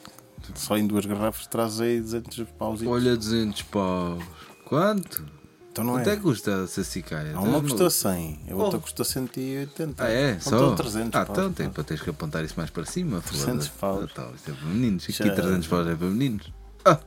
Só 0.55 0.77
em 0.77 0.87
duas 0.87 1.05
garrafas 1.07 1.47
traz 1.47 1.81
aí 1.81 2.01
200 2.01 2.47
pauzinhos. 2.59 2.93
Olha, 2.95 3.17
200 3.17 3.63
paus. 3.63 4.23
Quanto? 4.65 5.25
Então 5.71 5.85
não 5.85 5.95
Quanto 5.95 6.09
é 6.11 6.13
é. 6.13 6.17
que 6.17 6.23
custa 6.23 6.63
a 6.65 6.67
Sassicaia? 6.67 7.33
Uma 7.39 7.61
maluco? 7.61 7.91
100, 7.91 8.41
a 8.51 8.55
outra 8.55 8.79
Oh. 8.79 8.81
custou 8.83 9.05
180. 9.07 10.05
Ah, 10.05 10.11
é? 10.11 10.33
Então 10.33 10.59
Só? 10.59 10.75
300 10.75 11.09
ah, 11.21 11.25
paus, 11.25 11.39
então 11.39 11.51
pá. 11.51 11.57
tem, 11.57 11.71
para 11.71 11.85
teres 11.85 12.03
que 12.03 12.11
apontar 12.11 12.45
isso 12.45 12.55
mais 12.59 12.69
para 12.69 12.85
cima. 12.85 13.21
300 13.23 13.69
foda-se. 13.69 13.71
paus. 13.81 14.11
Ah, 14.11 14.15
tá, 14.15 14.31
isso 14.37 14.51
é 14.51 14.55
para 14.55 14.67
meninos. 14.69 15.05
Aqui 15.05 15.13
Já- 15.13 15.35
300 15.35 15.67
paus 15.69 15.87
é 15.89 15.95
para 15.95 16.07
meninos. 16.09 16.53
Ah, 16.85 16.99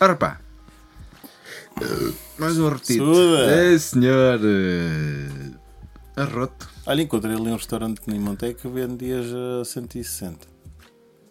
ora 0.00 0.14
pá. 0.16 0.40
Mais 2.38 2.58
um. 2.58 2.78
Suda. 2.78 3.44
É, 3.50 3.78
senhor. 3.78 4.40
eh, 4.42 5.50
Arroto. 6.16 6.68
Olha, 6.86 7.02
encontrei 7.02 7.34
ali 7.34 7.48
um 7.50 7.56
restaurante 7.56 8.00
em 8.08 8.18
Montei 8.18 8.54
que 8.54 8.66
vendias 8.68 9.26
a 9.60 9.64
160. 9.64 10.46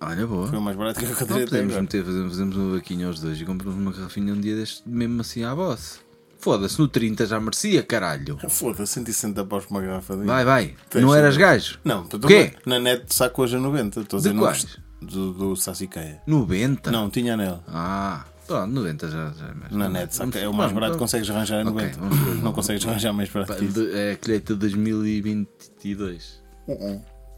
Olha, 0.07 0.27
boa. 0.27 0.47
Foi 0.47 0.57
o 0.57 0.62
mais 0.62 0.77
barato 0.77 1.00
que 1.00 1.05
eu 1.05 1.09
Não 1.09 1.15
encontrei 1.15 1.43
até 1.43 1.50
podemos 1.51 1.75
meter, 1.75 2.05
fazemos, 2.05 2.29
fazemos 2.33 2.57
uma 2.57 2.75
vaquinha 2.75 3.07
aos 3.07 3.19
dois 3.19 3.39
e 3.41 3.45
compramos 3.45 3.79
uma 3.79 3.91
garrafinha 3.91 4.33
um 4.33 4.39
dia 4.39 4.55
deste, 4.55 4.88
mesmo 4.88 5.21
assim 5.21 5.43
à 5.43 5.55
boss. 5.55 6.00
Foda-se, 6.39 6.77
no 6.79 6.88
30 6.88 7.25
já 7.25 7.39
merecia, 7.39 7.81
caralho. 7.81 8.38
Foda-se, 8.50 8.93
160 8.93 9.43
paus 9.45 9.65
por 9.65 9.71
uma 9.75 9.81
garrafa 9.81 10.15
de. 10.15 10.24
Vai, 10.25 10.45
vai. 10.45 10.75
Tens 10.91 11.01
Não 11.01 11.15
eras 11.15 11.35
gajo? 11.38 11.79
Não, 11.83 12.03
tu 12.05 12.19
Quê? 12.19 12.53
na 12.67 12.77
net 12.79 13.03
saco 13.15 13.41
hoje 13.41 13.55
a 13.55 13.59
90. 13.59 14.01
Estou 14.01 14.19
a 14.19 14.21
De 14.21 14.33
quais? 14.33 14.77
do, 15.01 15.33
do 15.33 15.55
Sassicaia. 15.55 16.21
90? 16.27 16.91
Não, 16.91 17.09
tinha 17.09 17.35
nela. 17.35 17.63
Ah, 17.67 18.25
pronto, 18.45 18.71
90 18.74 19.09
já, 19.09 19.31
já 19.31 19.47
é 19.47 19.53
mais. 19.55 19.71
Na 19.71 19.89
net, 19.89 20.13
saca, 20.13 20.38
é 20.38 20.47
o 20.47 20.53
mais 20.53 20.71
Vamos- 20.71 20.74
barato 20.74 20.91
que 20.93 20.97
vamos- 21.00 21.12
consegues 21.12 21.29
arranjar 21.31 21.62
em 21.63 21.67
Ok, 21.67 21.74
90. 21.74 22.00
vamos 22.00 22.19
ver. 22.19 22.43
Não 22.43 22.53
consegues 22.53 22.85
arranjar 22.85 23.12
mais 23.13 23.29
barato 23.29 23.55
que 23.55 23.65
isso. 23.65 23.88
É 23.91 24.12
a 24.12 24.17
colheita 24.17 24.53
de 24.53 24.59
2022. 24.59 26.43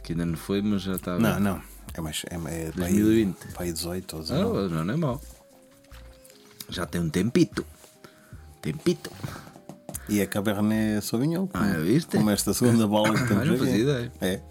Que 0.04 0.12
ainda 0.14 0.26
não 0.26 0.36
foi, 0.36 0.62
mas 0.62 0.82
já 0.82 0.94
está. 0.94 1.18
Não, 1.18 1.40
não. 1.40 1.62
É 1.98 2.02
mais. 2.02 2.24
É, 2.30 2.36
é 2.36 2.72
para 2.72 2.86
aí- 2.86 2.94
2020. 3.02 3.38
para 3.54 3.64
aí 3.64 3.74
18 3.74 4.14
ou 4.14 4.20
Ah, 4.20 4.24
19. 4.24 4.74
não, 4.74 4.86
não 4.86 4.94
é 4.94 4.98
mau. 4.98 5.22
Já 6.70 6.86
tem 6.86 7.02
um 7.02 7.10
tempito. 7.10 7.66
Tempito. 8.62 9.12
E 10.10 10.20
é 10.22 10.26
Cabernet 10.26 11.04
Sauvignon. 11.06 11.48
Ah, 11.54 11.74
viste? 11.80 12.16
Como 12.18 12.30
esta 12.30 12.54
segunda 12.54 12.88
bola 12.88 13.14
que 13.14 13.34
Ah, 13.34 13.40
temos 13.42 13.62
ideia. 13.62 14.12
É. 14.22 14.42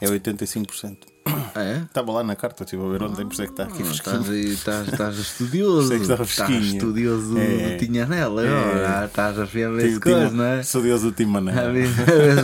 É 0.00 0.06
85%. 0.08 1.06
Ah, 1.24 1.62
é? 1.62 1.76
Estava 1.82 2.10
lá 2.12 2.24
na 2.24 2.34
carta, 2.34 2.64
estive 2.64 2.82
a 2.84 2.88
ver 2.88 3.02
ontem, 3.02 3.24
por 3.26 3.32
isso 3.32 3.42
é 3.42 3.46
que 3.46 3.52
está 3.52 3.64
aqui 3.64 3.82
Ah, 3.82 3.84
fresquinho. 3.84 4.52
Estás 4.52 4.88
estás, 4.88 5.18
estudioso. 5.18 5.92
Estava 5.94 6.22
estás 6.24 6.50
estudioso 6.50 7.38
É. 7.38 7.76
do 7.76 7.78
Tinhanela. 7.78 8.42
É. 8.46 9.02
É. 9.02 9.04
Estás 9.04 9.38
a 9.38 9.44
ver 9.44 9.70
esse 9.78 10.00
Tinha- 10.00 10.00
coisa, 10.00 10.30
não 10.30 10.44
é? 10.44 10.62
Deus 10.82 11.02
do 11.02 11.12
Tim 11.12 11.26
A 11.36 11.68
ver 11.68 11.88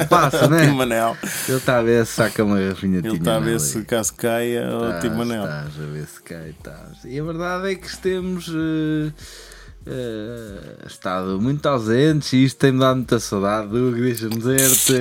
se 0.01 0.07
passa, 0.09 0.47
não 0.49 0.57
é? 0.59 0.67
Tim 0.69 0.73
Manel. 0.75 1.17
Ele 1.49 1.57
está 1.57 1.79
a 1.79 1.83
ver 1.83 2.07
se 2.07 2.13
saca 2.13 2.45
uma 2.45 2.59
garrafinha 2.61 3.01
de 3.03 3.09
Ele 3.09 3.17
está 3.17 3.37
a 3.37 3.41
ver 3.41 3.59
se 3.61 3.83
caso 3.85 4.15
caia 4.15 4.69
o 4.71 4.85
Estás, 4.87 5.03
Tim 5.03 5.11
Manel. 5.11 5.45
Estás 5.45 5.67
a 5.81 5.87
ver 5.93 6.07
se 6.07 6.23
cai, 6.23 6.51
estás. 6.51 7.05
E 7.05 7.19
a 7.19 7.25
verdade 7.25 7.71
é 7.73 7.75
que 7.75 7.97
temos. 7.99 8.49
eh, 8.49 9.11
eh, 9.91 10.87
estado 10.87 11.41
muito 11.41 11.67
ausentes 11.67 12.33
e 12.33 12.45
isto 12.45 12.59
tem-me 12.59 12.79
dado 12.79 12.97
muita 12.97 13.19
saudade. 13.19 13.69
Hugo, 13.69 13.97
deixa-me 13.97 14.37
dizer-te, 14.37 14.93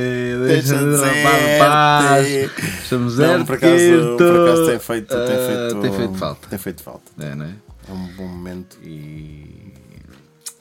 deixa-me 0.47 0.91
dizer, 0.91 1.05
rapaz, 1.05 1.45
de 1.45 1.59
paz. 1.59 2.27
Deixa-me 2.27 3.05
dizer-te 3.05 3.45
por 3.45 3.55
acaso, 3.55 4.17
por 4.17 4.41
acaso 4.41 4.65
tem 4.67 4.79
feito, 4.79 5.07
tem 5.07 5.17
eh, 5.17 5.47
feito, 5.47 5.81
tem 5.81 5.93
feito 5.93 6.13
falta. 6.15 6.47
Tem 6.47 6.59
feito 6.59 6.83
falta. 6.83 7.11
É, 7.19 7.35
não 7.35 7.45
é? 7.45 7.55
É 7.89 7.91
um 7.91 8.07
bom 8.15 8.27
momento. 8.27 8.77
E 8.83 9.73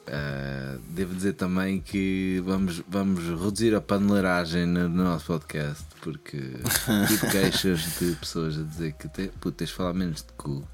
eh, 0.07 0.77
devo 0.89 1.13
dizer 1.15 1.33
também 1.33 1.79
que 1.81 2.41
vamos, 2.45 2.81
vamos 2.87 3.23
reduzir 3.23 3.75
a 3.75 3.81
paneleiragem 3.81 4.65
no, 4.65 4.87
no 4.87 5.03
nosso 5.03 5.25
podcast 5.25 5.83
porque 6.01 6.37
tive 7.07 7.27
queixas 7.29 7.81
de 7.99 8.15
pessoas 8.15 8.57
a 8.57 8.63
dizer 8.63 8.93
que 8.93 9.09
te, 9.09 9.29
tens 9.55 9.69
de 9.69 9.75
falar 9.75 9.93
menos 9.93 10.21
de 10.21 10.31
cu. 10.37 10.65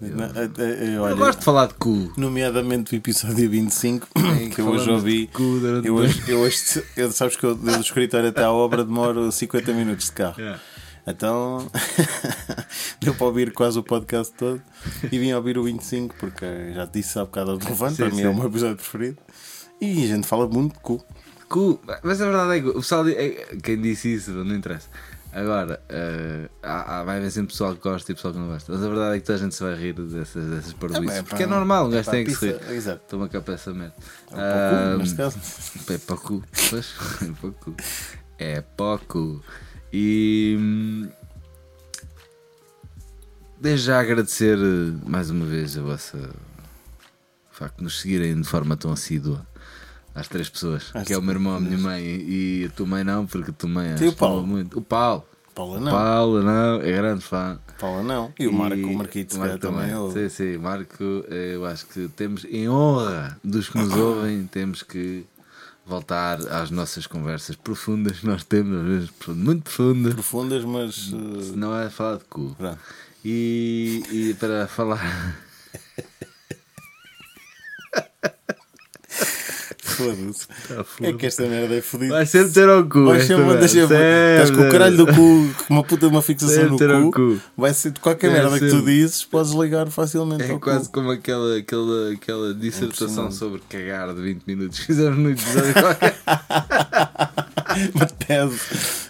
Não, 0.00 0.24
eh, 0.24 0.50
eh, 0.58 0.96
Eu 0.96 1.02
olha, 1.02 1.14
gosto 1.14 1.38
de 1.40 1.44
falar 1.44 1.66
de 1.66 1.74
cu. 1.74 2.12
nomeadamente 2.16 2.94
o 2.94 2.96
episódio 2.96 3.50
25, 3.50 4.08
Em 4.40 4.48
que 4.50 4.60
eu 4.60 4.68
hoje 4.68 4.90
ouvi. 4.90 5.30
Eu 5.84 5.94
hoje, 5.94 6.22
eu 6.26 6.38
hoje 6.40 6.82
eu, 6.96 7.12
sabes 7.12 7.36
que 7.36 7.44
eu 7.44 7.54
do 7.54 7.70
escritório 7.80 8.28
até 8.30 8.42
à 8.44 8.50
obra 8.50 8.82
demoro 8.84 9.30
50 9.30 9.72
minutos 9.74 10.06
de 10.06 10.12
carro. 10.12 10.40
Yeah. 10.40 10.60
Então 11.06 11.66
deu 13.00 13.14
para 13.14 13.26
ouvir 13.26 13.52
quase 13.52 13.78
o 13.78 13.82
podcast 13.82 14.32
todo 14.34 14.62
e 15.10 15.18
vim 15.18 15.32
ouvir 15.32 15.58
o 15.58 15.64
25 15.64 16.14
porque 16.18 16.72
já 16.74 16.86
te 16.86 17.00
disse 17.00 17.18
há 17.18 17.24
bocado 17.24 17.52
ao 17.52 17.58
telefone, 17.58 17.90
Sim, 17.90 17.96
para 18.04 18.10
mim 18.14 18.20
é 18.20 18.22
sim. 18.24 18.28
o 18.28 18.34
meu 18.34 18.46
episódio 18.46 18.76
preferido. 18.76 19.18
E 19.80 20.04
a 20.04 20.06
gente 20.08 20.26
fala 20.26 20.46
muito 20.46 20.74
de 20.74 20.80
cu. 20.80 21.02
Cu, 21.48 21.80
mas 22.04 22.20
a 22.20 22.26
verdade 22.26 22.58
é 22.58 22.60
que 22.62 22.68
o 22.68 22.74
pessoal. 22.74 23.08
é- 23.08 23.56
quem 23.62 23.80
disse 23.80 24.14
isso, 24.14 24.30
não 24.30 24.54
interessa. 24.54 24.88
Agora, 25.32 25.80
eh, 25.88 26.48
há, 26.62 26.98
há- 27.00 27.04
vai 27.04 27.18
haver 27.18 27.30
sempre 27.30 27.52
pessoal 27.52 27.74
que 27.76 27.80
gosta 27.82 28.10
e 28.10 28.14
pessoal 28.14 28.34
que 28.34 28.40
não 28.40 28.48
gosta. 28.48 28.72
Mas 28.72 28.82
a 28.82 28.88
verdade 28.88 29.16
é 29.16 29.20
que 29.20 29.26
toda 29.26 29.38
a 29.38 29.42
gente 29.42 29.54
se 29.54 29.62
vai 29.62 29.74
rir 29.76 29.92
dessas, 29.94 30.44
dessas. 30.50 30.74
É, 31.12 31.22
porque 31.22 31.42
é 31.44 31.46
normal, 31.46 31.86
um 31.86 31.92
é 31.92 31.96
gajo 31.96 32.10
tem 32.10 32.24
que 32.24 32.34
se 32.34 32.46
rir. 32.52 32.70
Exato. 32.72 33.02
Toma 33.08 33.28
cá 33.28 33.40
para 33.40 33.54
essa 33.54 33.72
merda. 33.72 33.94
É 34.32 34.96
um 34.96 34.98
pouco, 34.98 35.16
caso. 35.16 35.38
É 35.94 35.98
para 35.98 36.14
o 36.14 36.18
cu. 36.18 36.44
Pois, 36.70 36.94
é 37.22 37.32
para 37.40 37.48
o 37.48 37.52
cu. 37.52 37.76
É 38.38 38.60
para 38.60 38.94
o 38.94 38.98
cu. 38.98 39.44
E. 39.92 40.56
hum, 40.58 41.08
Desde 43.60 43.86
já 43.86 44.00
agradecer 44.00 44.58
eh, 44.58 44.98
mais 45.08 45.30
uma 45.30 45.44
vez 45.44 45.76
a 45.76 45.82
vossa. 45.82 46.16
O 46.16 47.54
facto 47.54 47.76
de 47.78 47.84
nos 47.84 48.00
seguirem 48.00 48.40
de 48.40 48.48
forma 48.48 48.76
tão 48.76 48.90
assídua. 48.90 49.46
Às 50.14 50.26
três 50.28 50.48
pessoas, 50.48 50.90
Às 50.94 51.06
que 51.06 51.12
é 51.12 51.18
o 51.18 51.22
meu 51.22 51.32
irmão, 51.34 51.56
a 51.56 51.60
minha 51.60 51.78
mãe 51.78 52.02
e 52.04 52.64
a 52.66 52.70
tua 52.76 52.86
mãe 52.86 53.04
não, 53.04 53.26
porque 53.26 53.50
a 53.50 53.54
tua 53.54 53.68
mãe 53.70 53.94
E 54.00 54.08
o 54.08 54.12
Paulo? 54.12 54.46
muito. 54.46 54.78
O 54.78 54.82
Paulo, 54.82 55.24
Paula 55.54 55.78
não. 55.80 55.92
Paulo 55.92 56.42
não, 56.42 56.80
é 56.82 56.92
grande 56.92 57.22
fã. 57.24 57.58
Paula 57.78 58.02
não. 58.02 58.32
E 58.38 58.46
o 58.46 58.52
Marco, 58.52 58.86
o 58.86 58.94
Marquito, 58.96 59.30
o 59.30 59.34
se 59.34 59.38
Marco 59.38 59.58
também. 59.58 59.94
ouve. 59.94 60.20
Sim, 60.20 60.28
sim, 60.28 60.58
Marco, 60.58 61.04
eh, 61.28 61.52
eu 61.54 61.64
acho 61.64 61.86
que 61.86 62.08
temos, 62.08 62.44
em 62.44 62.68
honra 62.68 63.38
dos 63.42 63.68
que 63.68 63.78
nos 63.78 63.92
ouvem, 63.94 64.46
temos 64.46 64.82
que 64.82 65.24
voltar 65.86 66.40
às 66.48 66.70
nossas 66.70 67.06
conversas 67.06 67.56
profundas 67.56 68.18
que 68.20 68.26
nós 68.26 68.44
temos, 68.44 68.80
às 68.80 68.86
vezes 68.86 69.10
muito 69.28 69.62
profundas, 69.64 70.14
Profundas, 70.14 70.64
mas. 70.64 70.94
se 70.94 71.14
eh, 71.14 71.56
não 71.56 71.76
é 71.78 71.88
falar 71.88 72.16
de 72.18 72.24
cu. 72.24 72.54
pronto. 72.58 72.78
E, 73.24 74.02
e 74.10 74.34
para 74.34 74.66
falar. 74.66 75.36
Foda-se. 79.96 80.46
Tá 80.68 80.84
É 81.06 81.12
que 81.12 81.26
esta 81.26 81.42
merda 81.46 81.74
é 81.74 81.80
fodida. 81.82 82.14
Vai 82.14 82.26
sempre 82.26 82.52
ter 82.52 82.68
ao 82.68 82.84
cu. 82.84 83.04
Vai 83.06 83.20
sempre, 83.20 83.44
merda. 83.44 83.58
deixa 83.60 83.80
Estás 83.82 84.50
com 84.50 84.62
o 84.62 84.70
caralho 84.70 84.96
do 84.96 85.06
cu, 85.06 85.50
uma 85.68 85.82
puta 85.82 86.06
de 86.06 86.12
uma 86.12 86.22
fixação 86.22 86.76
Sempre 86.78 86.86
no 86.88 87.10
cu. 87.10 87.34
cu. 87.34 87.40
Vai 87.56 87.74
ser 87.74 87.90
de 87.90 88.00
qualquer 88.00 88.30
É 88.30 88.32
merda 88.34 88.58
que 88.58 88.68
tu 88.70 88.82
dizes, 88.82 89.24
podes 89.24 89.52
ligar 89.52 89.88
facilmente 89.90 90.42
É 90.44 90.58
quase 90.58 90.86
cu. 90.86 90.92
como 90.94 91.10
aquela, 91.10 91.56
aquela, 91.58 92.12
aquela 92.12 92.54
dissertação 92.54 93.24
Impressionante. 93.26 93.34
sobre 93.36 93.60
cagar 93.68 94.14
de 94.14 94.20
20 94.22 94.42
minutos 94.46 94.78
fizemos 94.84 95.18
no 95.18 95.30
episódio 95.30 95.72
qualquer. 95.74 96.16
Uma 97.94 98.06
tese. 98.06 98.60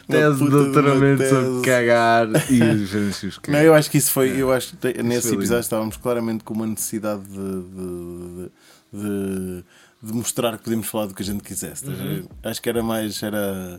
Uma 0.08 0.16
tese 0.18 0.44
de 0.44 0.50
doutoramento 0.50 1.22
uma 1.22 1.30
sobre 1.44 1.70
cagar 1.70 2.28
e 2.50 2.62
os 2.62 2.90
franciscos 2.90 3.52
Não, 3.52 3.58
eu 3.60 3.74
acho 3.74 3.90
que 3.90 3.96
isso 3.98 4.10
foi. 4.10 4.30
Eu 4.36 4.52
acho 4.52 4.76
que 4.76 5.02
nesse 5.02 5.32
episódio 5.34 5.62
estávamos 5.62 5.96
claramente 5.96 6.44
com 6.44 6.52
uma 6.54 6.66
necessidade 6.66 7.22
de, 7.22 7.36
de, 7.38 8.50
de, 8.92 9.02
de 9.02 9.64
mostrar 10.02 10.56
que 10.58 10.64
podíamos 10.64 10.86
falar 10.86 11.06
do 11.06 11.14
que 11.14 11.22
a 11.22 11.26
gente 11.26 11.42
quisesse. 11.42 11.86
Uhum. 11.86 12.24
Acho 12.42 12.60
que 12.62 12.68
era 12.68 12.82
mais. 12.82 13.22
Era 13.22 13.78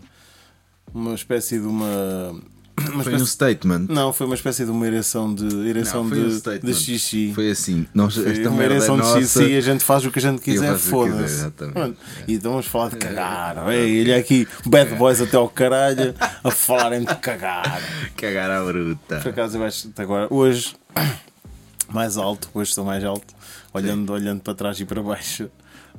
uma 0.94 1.14
espécie 1.16 1.60
de 1.60 1.66
uma. 1.66 2.32
uma 2.80 3.04
Foi 3.04 3.14
um 3.14 3.18
espécie- 3.18 3.28
statement. 3.32 3.86
Não, 3.90 4.12
foi 4.14 4.26
uma 4.26 4.36
espécie 4.36 4.66
de 4.66 4.72
uma 4.72 4.86
ereção 4.86 5.34
de, 5.34 5.46
ereção 5.68 6.04
Não, 6.04 6.10
foi 6.10 6.20
um 6.24 6.30
de, 6.40 6.60
de 6.60 6.74
xixi. 6.74 7.32
Foi 7.34 7.50
assim. 7.52 7.86
Nós, 7.94 8.16
Foi 8.16 8.32
esta 8.32 8.50
uma 8.50 8.62
é 8.62 8.66
ereção 8.66 8.96
de 8.98 9.02
nossa. 9.04 9.22
xixi, 9.22 9.56
a 9.56 9.62
gente 9.62 9.84
faz 9.84 10.06
o 10.06 10.12
que 10.12 10.20
a 10.20 10.22
gente 10.22 10.42
quiser, 10.42 10.78
foda-se. 10.78 11.24
exatamente. 11.36 11.74
Pronto. 11.74 11.98
E 12.28 12.34
então 12.34 12.52
vamos 12.52 12.66
falar 12.68 12.90
de 12.90 12.98
cagar. 12.98 13.70
Ei, 13.72 13.98
ele 13.98 14.12
é 14.12 14.18
aqui, 14.18 14.48
bad 14.66 14.94
boys 14.96 15.22
até 15.22 15.38
ao 15.38 15.48
caralho, 15.50 16.14
a 16.44 16.52
falarem 16.52 17.02
de 17.06 17.16
cagar. 17.16 17.82
Cagar 18.18 18.52
à 18.52 18.64
Por 18.64 18.74
bruta. 18.74 19.18
acaso 19.30 19.58
eu 19.58 19.64
acho 19.64 19.90
que 19.90 20.02
agora, 20.02 20.28
hoje, 20.30 20.76
mais 21.90 22.18
alto, 22.18 22.50
hoje 22.54 22.70
estou 22.70 22.86
mais 22.86 23.04
alto, 23.04 23.34
olhando, 23.74 24.12
olhando 24.14 24.42
para 24.42 24.54
trás 24.54 24.80
e 24.80 24.86
para 24.86 25.02
baixo. 25.02 25.50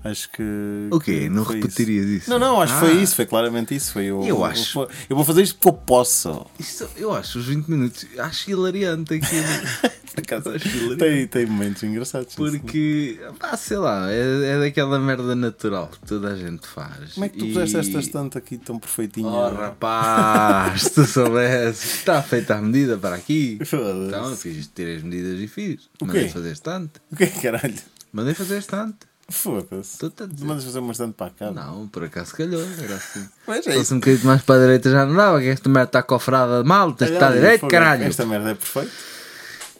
Acho 0.04 0.28
que. 0.30 0.42
O 0.90 0.98
quê? 0.98 1.28
Não 1.30 1.44
repetirias 1.44 2.06
isso? 2.06 2.30
Não, 2.30 2.38
não, 2.38 2.60
acho 2.60 2.72
que 2.72 2.84
Ah. 2.84 2.88
foi 2.88 3.02
isso, 3.02 3.14
foi 3.14 3.24
claramente 3.26 3.74
isso. 3.74 3.92
Foi 3.92 4.10
o, 4.10 4.26
Eu 4.26 4.44
acho. 4.44 4.80
o- 4.80 4.88
eu 5.08 5.14
vou 5.14 5.24
fazer 5.24 5.42
isto 5.42 5.54
porque 5.56 5.68
eu 5.68 5.72
posso. 5.74 6.44
Isto, 6.58 6.88
eu 6.96 7.12
acho 7.14 7.38
os 7.38 7.46
20 7.46 7.68
minutos. 7.68 8.06
Acho 8.18 8.50
hilariante 8.50 9.14
aquilo. 9.14 9.42
Acaso, 10.14 10.50
Acho 10.50 10.68
hilariante. 10.68 10.96
tem, 10.98 11.26
tem 11.28 11.46
momentos 11.46 11.82
engraçados. 11.84 12.34
Porque, 12.34 13.18
pá, 13.38 13.56
sei 13.56 13.76
lá, 13.78 14.10
é, 14.10 14.56
é 14.56 14.58
daquela 14.58 14.98
merda 14.98 15.34
natural 15.36 15.88
que 15.88 16.00
toda 16.06 16.28
a 16.32 16.36
gente 16.36 16.66
faz. 16.66 17.12
Como 17.14 17.24
é 17.24 17.28
que 17.28 17.38
tu 17.38 17.46
E- 17.46 17.52
puseste 17.52 17.76
esta 17.78 17.98
estante 18.00 18.36
aqui 18.36 18.58
tão 18.58 18.78
perfeitinha? 18.78 19.28
Oh, 19.28 19.54
rapaz, 19.54 20.82
se 20.82 20.90
tu 20.90 21.04
soubesses, 21.06 21.94
está 22.00 22.20
feita 22.22 22.56
a 22.56 22.60
medida 22.60 22.98
para 22.98 23.14
aqui. 23.16 23.58
Então, 23.62 24.30
eu 24.30 24.36
fiz, 24.36 24.66
tirei 24.74 24.96
as 24.96 25.02
medidas 25.02 25.40
e 25.40 25.46
fiz. 25.46 25.88
O 26.00 26.06
Mandei 26.06 26.24
quê? 26.24 26.28
fazer 26.28 26.50
estante. 26.52 26.92
O 27.10 27.16
que 27.16 27.24
é 27.24 27.26
que 27.28 27.40
caralho? 27.40 27.74
Mandei 28.12 28.34
fazer 28.34 28.58
estante. 28.58 28.98
Foda-se. 29.32 30.04
A 30.04 30.26
dizer. 30.26 30.44
Mandas 30.44 30.64
fazer 30.64 30.78
uma 30.78 30.92
estante 30.92 31.14
para 31.14 31.30
cá. 31.30 31.50
Não, 31.50 31.88
por 31.88 32.04
acaso 32.04 32.34
calhou, 32.36 32.62
era 32.82 32.94
assim. 32.96 33.26
Mas 33.46 33.64
Se 33.64 33.70
é 33.70 33.72
fosse 33.74 33.84
isso. 33.84 33.94
um 33.94 33.98
bocadinho 34.00 34.26
mais 34.26 34.42
para 34.42 34.54
a 34.54 34.58
direita 34.60 34.90
já 34.90 35.06
não 35.06 35.14
dava, 35.16 35.40
que 35.40 35.48
esta 35.48 35.68
merda 35.68 35.88
está 35.88 36.02
cofrada 36.02 36.62
de 36.62 36.68
mal, 36.68 36.92
tens 36.92 37.08
de 37.08 37.14
estar 37.14 37.30
Olha, 37.30 37.40
direito, 37.40 37.66
caralho. 37.66 38.04
Esta 38.04 38.26
merda 38.26 38.50
é 38.50 38.54
perfeita. 38.54 38.90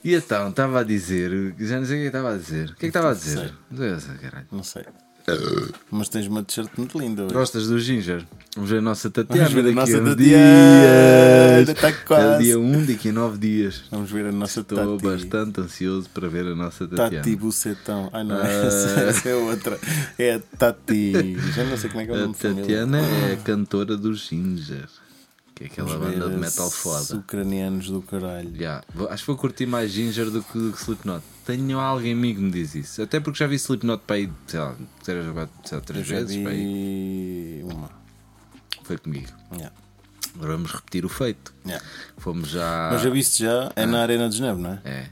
E 0.04 0.14
então, 0.14 0.48
estava 0.48 0.80
a 0.80 0.82
dizer, 0.82 1.54
já 1.60 1.78
não 1.78 1.86
sei 1.86 1.98
o 1.98 2.00
que 2.00 2.06
estava 2.08 2.34
a 2.34 2.36
dizer. 2.36 2.70
O 2.70 2.74
que 2.74 2.74
é 2.74 2.78
que 2.78 2.86
estava 2.86 3.10
a 3.10 3.14
dizer? 3.14 3.54
Não 3.70 4.00
sei, 4.00 4.14
caralho. 4.16 4.46
Não 4.50 4.62
sei. 4.64 4.84
Mas 5.90 6.08
tens 6.08 6.26
uma 6.26 6.42
t-shirt 6.42 6.70
muito 6.76 6.98
linda. 6.98 7.24
hoje. 7.24 7.34
Gostas 7.34 7.66
do 7.68 7.78
Ginger? 7.78 8.24
Vamos 8.56 8.70
ver 8.70 8.78
a 8.78 8.82
nossa 8.82 9.08
Tatiana 9.10 9.48
Vamos 9.48 9.52
ver 9.54 9.60
a 9.60 9.62
daqui 9.62 9.74
nossa 9.76 9.96
a 9.96 10.14
Tatiana. 10.14 11.72
Está 11.72 11.92
quase. 11.92 12.34
É 12.34 12.38
dia 12.38 12.58
1, 12.58 12.84
daqui 12.86 13.08
a 13.08 13.12
9 13.12 13.38
dias. 13.38 13.82
Vamos 13.90 14.10
ver 14.10 14.26
a 14.26 14.32
nossa 14.32 14.60
Estou 14.60 14.98
Tati. 14.98 15.02
bastante 15.04 15.60
ansioso 15.60 16.10
para 16.10 16.28
ver 16.28 16.46
a 16.46 16.54
nossa 16.54 16.86
Tatiana. 16.88 17.10
Tati 17.10 17.36
Bucetão. 17.36 18.10
Ai 18.12 18.24
não, 18.24 18.36
Ah. 18.36 18.46
essa, 18.46 19.00
essa 19.00 19.28
é 19.28 19.34
outra. 19.34 19.78
É 20.18 20.34
a 20.34 20.40
Tati. 20.58 21.36
Já 21.54 21.64
não 21.64 21.76
sei 21.76 21.88
como 21.90 22.02
é 22.02 22.04
que 22.06 22.10
é 22.10 22.14
o 22.14 22.16
A 22.16 22.20
nome 22.22 22.34
família. 22.34 22.62
Tatiana 22.62 22.98
é 23.00 23.32
a 23.32 23.36
cantora 23.36 23.96
do 23.96 24.12
Ginger, 24.14 24.88
que 25.54 25.64
é 25.64 25.66
aquela 25.68 25.96
Vamos 25.96 26.14
banda 26.18 26.28
de 26.28 26.36
metal 26.40 26.70
foda. 26.70 27.16
Ucranianos 27.16 27.88
do 27.88 28.02
caralho. 28.02 28.50
Yeah. 28.56 28.84
Acho 29.08 29.22
que 29.22 29.26
vou 29.28 29.36
curtir 29.36 29.66
mais 29.66 29.90
Ginger 29.92 30.30
do 30.30 30.42
que, 30.42 30.58
do 30.58 30.72
que 30.72 30.78
Slipknot. 30.82 31.22
Tenho 31.46 31.80
alguém 31.80 32.12
amigo 32.12 32.38
que 32.38 32.44
me 32.44 32.50
diz 32.52 32.74
isso. 32.74 33.02
Até 33.02 33.18
porque 33.18 33.38
já 33.38 33.46
vi 33.46 33.56
Slipknot 33.56 34.04
para 34.06 34.16
aí, 34.16 34.30
sei 34.46 34.60
lá, 34.60 34.76
três, 35.02 35.26
ou 35.26 35.34
sei 35.64 35.78
lá, 35.78 35.84
três 35.84 36.08
vezes. 36.08 36.36
para 36.42 36.50
aí. 36.52 37.62
vi 37.64 37.72
uma. 37.72 37.90
Foi 38.84 38.96
comigo. 38.98 39.28
Yeah. 39.52 39.74
Agora 40.34 40.52
vamos 40.52 40.70
repetir 40.72 41.04
o 41.04 41.08
feito. 41.08 41.52
Yeah. 41.66 41.84
Fomos 42.18 42.48
já. 42.48 42.90
Mas 42.92 43.02
já 43.02 43.10
viste 43.10 43.42
já? 43.42 43.72
É 43.76 43.84
na 43.86 44.00
Arena 44.02 44.28
de 44.28 44.36
Genebra, 44.36 44.62
não 44.62 44.72
é? 44.72 44.80
É. 44.84 45.06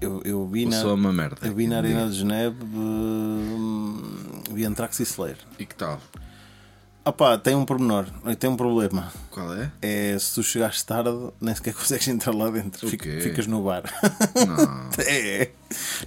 Eu, 0.00 0.20
eu 0.24 0.46
vi 0.48 0.66
O 0.66 0.70
na. 0.70 0.80
som 0.80 0.90
é 0.90 0.94
uma 0.94 1.12
merda. 1.12 1.46
Eu 1.46 1.54
vi 1.54 1.66
na 1.66 1.76
Arena 1.78 2.08
de 2.08 2.14
Genebra. 2.18 2.64
hum, 2.66 4.42
vi 4.52 4.64
Anthrax 4.64 5.00
e 5.00 5.02
Slayer. 5.04 5.38
E 5.58 5.64
que 5.66 5.74
tal? 5.74 6.00
Ah 7.04 7.10
pá, 7.12 7.36
tem 7.36 7.56
um 7.56 7.64
pormenor, 7.64 8.06
tem 8.38 8.48
um 8.48 8.56
problema. 8.56 9.12
Qual 9.30 9.52
é? 9.54 9.72
É 9.82 10.16
se 10.18 10.34
tu 10.34 10.42
chegares 10.42 10.82
tarde, 10.84 11.10
nem 11.40 11.52
sequer 11.54 11.74
consegues 11.74 12.06
entrar 12.06 12.32
lá 12.32 12.48
dentro. 12.48 12.86
O 12.86 12.90
ficas 12.90 13.46
no 13.46 13.62
bar. 13.64 13.82
Não. 14.46 14.82
É. 15.04 15.50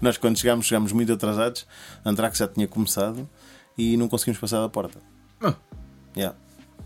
Nós 0.01 0.17
quando 0.17 0.37
chegámos, 0.37 0.65
chegámos 0.67 0.91
muito 0.93 1.11
atrasados. 1.11 1.67
Anthrax 2.05 2.37
já 2.37 2.47
tinha 2.47 2.67
começado 2.67 3.27
e 3.77 3.97
não 3.97 4.07
conseguimos 4.07 4.39
passar 4.39 4.61
da 4.61 4.69
porta. 4.69 4.99
Ah, 5.41 5.53
Yeah, 6.15 6.37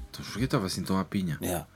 então 0.09 0.25
porquê 0.25 0.45
estava 0.45 0.65
assim 0.65 0.81
tão 0.81 0.97
à 0.97 1.05
pinha? 1.05 1.37
yeah. 1.39 1.67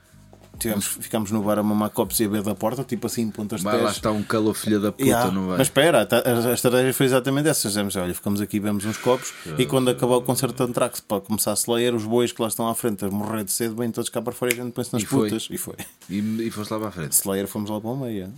Tivemos, 0.58 0.86
ficámos 0.86 1.30
no 1.30 1.42
bar 1.42 1.58
a 1.58 1.62
mamar 1.62 1.90
copos 1.90 2.18
e 2.20 2.24
a 2.24 2.42
da 2.42 2.54
porta, 2.54 2.84
tipo 2.84 3.06
assim, 3.06 3.30
pontas 3.30 3.60
de 3.60 3.64
Vai 3.64 3.76
lá 3.76 3.84
pés. 3.84 3.96
está 3.96 4.10
um 4.12 4.22
calor 4.22 4.54
filha 4.54 4.78
da 4.78 4.92
puta, 4.92 5.04
Yeah, 5.04 5.30
não 5.30 5.48
vai? 5.48 5.58
Mas 5.58 5.66
espera, 5.66 6.08
a, 6.10 6.14
a- 6.16 6.50
a 6.50 6.54
estratégia 6.54 6.94
foi 6.94 7.06
exatamente 7.06 7.48
essa. 7.48 7.68
Dizemos, 7.68 7.96
olha, 7.96 8.14
ficamos 8.14 8.40
aqui, 8.40 8.60
bebemos 8.60 8.84
uns 8.84 8.96
copos 8.96 9.32
e 9.58 9.66
quando 9.66 9.90
acabar 9.90 10.16
o 10.16 10.22
concerto 10.22 10.54
de 10.64 10.70
Anthrax 10.70 11.00
para 11.00 11.20
começar 11.20 11.50
a 11.50 11.54
Slayer, 11.54 11.94
os 11.94 12.04
bois 12.04 12.32
que 12.32 12.40
lá 12.40 12.48
estão 12.48 12.68
à 12.68 12.74
frente 12.74 13.04
a 13.04 13.10
morrer 13.10 13.44
de 13.44 13.52
cedo, 13.52 13.74
bem 13.74 13.90
todos 13.90 14.08
cá 14.10 14.22
para 14.22 14.32
fora 14.32 14.52
e 14.54 14.60
a 14.60 14.64
gente 14.64 14.72
pensa 14.72 14.90
nas 14.92 15.02
E 15.02 15.06
foi. 15.06 15.28
putas. 15.28 15.48
E 15.50 15.58
foi. 15.58 15.74
E, 16.08 16.18
e 16.46 16.50
foste 16.50 16.70
lá 16.70 16.78
para 16.78 16.88
a 16.88 16.92
frente. 16.92 17.12
Slayer 17.12 17.46
fomos 17.48 17.68
lá 17.70 17.80
para 17.80 17.90
o 17.90 17.96
meio. 17.96 18.32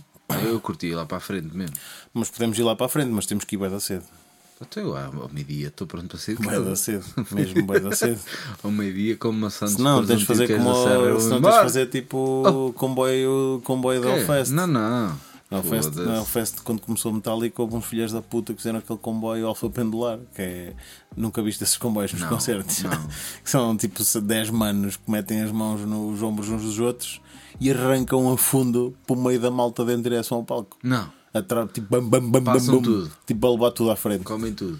Eu 0.45 0.59
curti 0.59 0.93
lá 0.93 1.05
para 1.05 1.17
a 1.17 1.21
frente 1.21 1.55
mesmo. 1.55 1.75
Mas 2.13 2.29
podemos 2.29 2.57
ir 2.59 2.63
lá 2.63 2.75
para 2.75 2.87
a 2.87 2.89
frente, 2.89 3.09
mas 3.11 3.25
temos 3.25 3.45
que 3.45 3.55
ir 3.55 3.59
bem 3.59 3.69
da 3.69 3.79
cedo. 3.79 4.03
Até 4.59 4.81
eu, 4.81 4.97
ao 4.97 5.29
meio-dia, 5.31 5.67
estou 5.67 5.85
pronto 5.85 6.07
para 6.07 6.17
sair 6.17 6.37
Bem 6.39 6.63
da 6.63 6.75
cedo, 6.75 7.05
mesmo 7.31 7.65
bem 7.67 7.79
da 7.79 7.91
cedo. 7.95 8.19
Ao 8.63 8.71
meio-dia, 8.71 9.15
como 9.15 9.47
de 9.47 9.53
Se 9.53 9.79
não, 9.79 10.03
tens 10.03 10.21
de 10.21 10.25
fazer 10.25 10.47
como. 10.57 10.73
Se 11.19 11.29
não, 11.29 11.41
tens 11.41 11.53
de 11.55 11.61
fazer 11.61 11.85
tipo 11.87 12.73
comboio, 12.75 13.61
comboio 13.63 14.01
da 14.01 14.17
Hellfest. 14.17 14.51
Não, 14.51 14.65
não. 14.65 15.15
Na 15.49 15.63
Foda-se. 15.63 16.01
na 16.01 16.17
Hellfest, 16.17 16.55
quando 16.63 16.81
começou 16.81 17.13
Metallica, 17.13 17.61
houve 17.61 17.75
uns 17.75 17.85
filhos 17.85 18.11
da 18.11 18.21
puta 18.21 18.51
que 18.53 18.59
fizeram 18.59 18.79
aquele 18.79 18.99
comboio 18.99 19.47
alfa 19.47 19.69
pendular. 19.69 20.19
Que 20.35 20.41
é. 20.41 20.73
Nunca 21.15 21.41
viste 21.41 21.63
esses 21.63 21.77
comboios 21.77 22.11
nos 22.11 22.21
Não, 22.21 22.29
concertos. 22.29 22.83
não. 22.83 22.91
que 23.43 23.49
são 23.49 23.77
tipo 23.77 24.01
10 24.03 24.49
manos 24.49 24.97
que 24.97 25.09
metem 25.09 25.41
as 25.43 25.51
mãos 25.51 25.81
nos 25.81 26.21
ombros 26.21 26.49
uns 26.49 26.63
dos 26.63 26.79
outros 26.79 27.21
e 27.59 27.71
arrancam 27.71 28.31
a 28.31 28.37
fundo 28.37 28.93
pelo 29.05 29.21
meio 29.23 29.39
da 29.39 29.49
malta 29.49 29.85
dentro 29.85 29.99
em 30.01 30.03
direção 30.03 30.39
ao 30.39 30.43
palco. 30.43 30.77
Não, 30.83 31.09
Atrás, 31.37 31.69
tipo, 31.73 31.87
bam, 31.89 32.03
bam, 32.07 32.19
bam, 32.21 32.41
bam, 32.43 32.53
Passam 32.53 32.75
bam, 32.75 32.83
tudo. 32.83 33.11
tipo 33.25 33.47
a 33.47 33.51
levar 33.51 33.71
tudo 33.71 33.91
à 33.91 33.95
frente. 33.95 34.23
comem 34.23 34.53
tudo. 34.53 34.79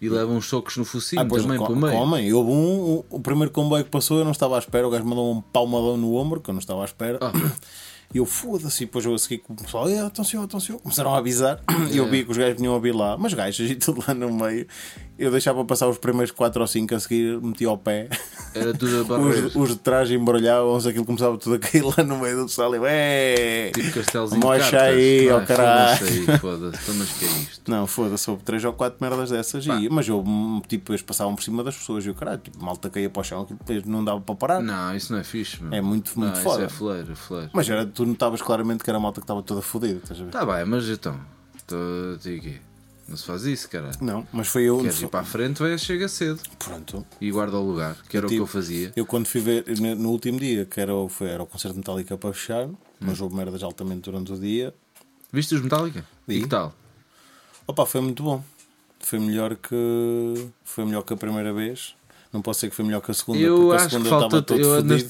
E 0.00 0.08
levam 0.10 0.36
uns 0.36 0.46
socos 0.46 0.76
no 0.76 0.84
focinho 0.84 1.22
Ah, 1.22 1.24
pois, 1.24 1.42
também, 1.42 1.58
co- 1.58 1.66
pelo 1.68 1.78
meio. 1.80 1.92
comem. 1.98 2.32
Houve 2.32 2.50
um, 2.50 2.96
um- 2.98 3.04
o 3.10 3.20
primeiro 3.20 3.50
comboio 3.50 3.82
que 3.84 3.90
passou, 3.90 4.18
eu 4.18 4.24
não 4.24 4.32
estava 4.32 4.56
à 4.56 4.58
espera. 4.58 4.86
O 4.86 4.90
gajo 4.90 5.04
mandou 5.06 5.32
um 5.32 5.40
palmadão 5.40 5.96
no 5.96 6.14
ombro, 6.16 6.40
que 6.40 6.50
eu 6.50 6.52
não 6.52 6.60
estava 6.60 6.82
à 6.82 6.84
espera. 6.84 7.18
Ah. 7.22 7.32
E 8.14 8.18
eu 8.18 8.24
foda-se. 8.24 8.84
E 8.84 8.86
depois 8.86 9.04
eu 9.04 9.12
a 9.12 9.18
seguir 9.18 9.38
com 9.38 9.52
o 9.52 9.56
pessoal, 9.56 9.88
"Eh, 9.88 9.98
atenção, 9.98 10.40
atenção. 10.40 10.78
Começaram 10.78 11.12
a 11.12 11.18
avisar. 11.18 11.60
E 11.90 11.96
eu 11.96 12.08
vi 12.08 12.24
que 12.24 12.30
os 12.30 12.36
gajos 12.38 12.56
vinham 12.56 12.76
a 12.76 12.78
vir 12.78 12.94
lá. 12.94 13.18
Mas 13.18 13.34
gajos 13.34 13.68
e 13.68 13.74
tudo 13.74 14.00
lá 14.06 14.14
no 14.14 14.32
meio. 14.32 14.64
Eu 15.18 15.30
deixava 15.30 15.64
passar 15.64 15.88
os 15.88 15.96
primeiros 15.96 16.30
4 16.30 16.60
ou 16.60 16.66
5 16.66 16.94
a 16.94 17.00
seguir, 17.00 17.40
metia 17.40 17.68
ao 17.68 17.78
pé. 17.78 18.08
Era 18.54 18.74
tudo 18.74 19.00
a 19.00 19.04
barreira. 19.18 19.46
Os, 19.46 19.56
os 19.56 19.68
de 19.70 19.76
trás 19.76 20.10
embrulhavam-se, 20.10 20.88
aquilo 20.88 21.06
começava 21.06 21.38
tudo 21.38 21.56
a 21.56 21.58
cair 21.58 21.82
lá 21.82 22.04
no 22.04 22.18
meio 22.18 22.36
do 22.36 22.42
pessoal. 22.44 22.74
E 22.74 22.76
eu, 22.76 22.82
"Eh, 22.86 23.70
Tipo 23.74 23.92
castelozinho 23.92 24.40
de 24.40 24.46
Mocha 24.46 24.80
aí, 24.80 25.28
ó 25.30 25.38
Vai, 25.38 25.46
caralho. 25.46 26.38
Foda-se. 26.38 26.78
Então, 26.82 26.94
mas 26.96 27.08
que 27.12 27.24
é 27.24 27.28
isto? 27.28 27.70
Não, 27.70 27.86
foda-se, 27.86 28.30
houve 28.30 28.42
3 28.42 28.64
ou 28.66 28.72
4 28.74 28.98
merdas 29.00 29.30
dessas. 29.30 29.64
E, 29.66 29.88
mas 29.88 30.06
eu, 30.06 30.20
hum, 30.20 30.60
tipo, 30.68 30.92
eles 30.92 31.00
passavam 31.02 31.34
por 31.34 31.42
cima 31.42 31.64
das 31.64 31.76
pessoas. 31.76 32.04
E 32.04 32.10
o 32.10 32.14
caralho, 32.14 32.38
tipo, 32.38 32.62
malta 32.62 32.90
caía 32.90 33.08
para 33.08 33.20
o 33.20 33.24
chão, 33.24 33.46
depois 33.48 33.84
não 33.84 34.04
dava 34.04 34.20
para 34.20 34.34
parar. 34.34 34.60
Não, 34.62 34.94
isso 34.94 35.12
não 35.12 35.18
é 35.20 35.24
fixe, 35.24 35.62
meu. 35.62 35.72
É 35.72 35.80
muito, 35.80 36.12
não, 36.14 36.24
muito 36.26 36.34
isso 36.36 36.44
foda. 36.44 36.64
é 36.64 36.68
fleiro, 36.68 37.12
é 37.12 37.14
fleiro. 37.14 37.50
Mas 37.54 37.68
era, 37.70 37.86
tu 37.86 38.04
notavas 38.04 38.42
claramente 38.42 38.84
que 38.84 38.90
era 38.90 38.98
a 38.98 39.00
malta 39.00 39.20
que 39.20 39.24
estava 39.24 39.42
toda 39.42 39.62
fodida, 39.62 39.98
estás 40.02 40.20
a 40.20 40.24
ver? 40.24 40.30
Tá 40.30 40.44
bem, 40.44 40.64
mas 40.66 40.86
então. 40.88 41.18
Digo 42.22 42.36
aqui. 42.46 42.60
Não 43.08 43.16
se 43.16 43.24
faz 43.24 43.44
isso, 43.44 43.68
cara. 43.70 43.92
Não, 44.00 44.26
mas 44.32 44.48
foi 44.48 44.64
eu. 44.64 44.78
Queres 44.80 45.00
ir 45.00 45.08
para 45.08 45.20
a 45.20 45.24
frente, 45.24 45.58
vai, 45.62 45.78
chega 45.78 46.08
cedo 46.08 46.40
Pronto. 46.58 47.06
e 47.20 47.30
guarda 47.30 47.56
o 47.56 47.64
lugar, 47.64 47.96
que 48.08 48.16
era 48.16 48.26
o 48.26 48.28
que 48.28 48.36
eu 48.36 48.46
fazia. 48.46 48.92
Eu 48.96 49.06
quando 49.06 49.26
fui 49.26 49.40
ver 49.40 49.64
no 49.96 50.10
último 50.10 50.40
dia, 50.40 50.64
que 50.66 50.80
era, 50.80 50.92
o- 50.94 51.08
foi, 51.08 51.28
era 51.28 51.42
o 51.42 51.46
concerto 51.46 51.74
de 51.74 51.78
Metallica 51.78 52.18
para 52.18 52.32
fechar, 52.32 52.68
mas 52.98 53.20
houve 53.20 53.36
merdas 53.36 53.62
altamente 53.62 54.02
durante 54.10 54.32
o 54.32 54.38
dia. 54.38 54.74
Viste 55.32 55.54
os 55.54 55.60
Metallica? 55.62 56.04
E 56.26 56.34
Vi. 56.34 56.42
que 56.42 56.48
tal? 56.48 56.74
Opa, 57.66 57.86
foi 57.86 58.00
muito 58.00 58.22
bom. 58.24 58.42
Foi 59.00 59.18
melhor 59.20 59.54
que. 59.54 60.48
Foi 60.64 60.84
melhor 60.84 61.02
que 61.02 61.12
a 61.12 61.16
primeira 61.16 61.52
vez. 61.52 61.94
Não 62.36 62.42
posso 62.42 62.60
ser 62.60 62.68
que 62.68 62.76
foi 62.76 62.84
melhor 62.84 63.00
que 63.00 63.10
a 63.10 63.14
segunda, 63.14 63.38
Eu 63.38 63.72
a 63.72 63.76
acho 63.76 63.84
que 63.86 63.90
segunda 63.92 64.10
falta. 64.10 64.26
estava 64.26 64.42
todo 64.42 64.60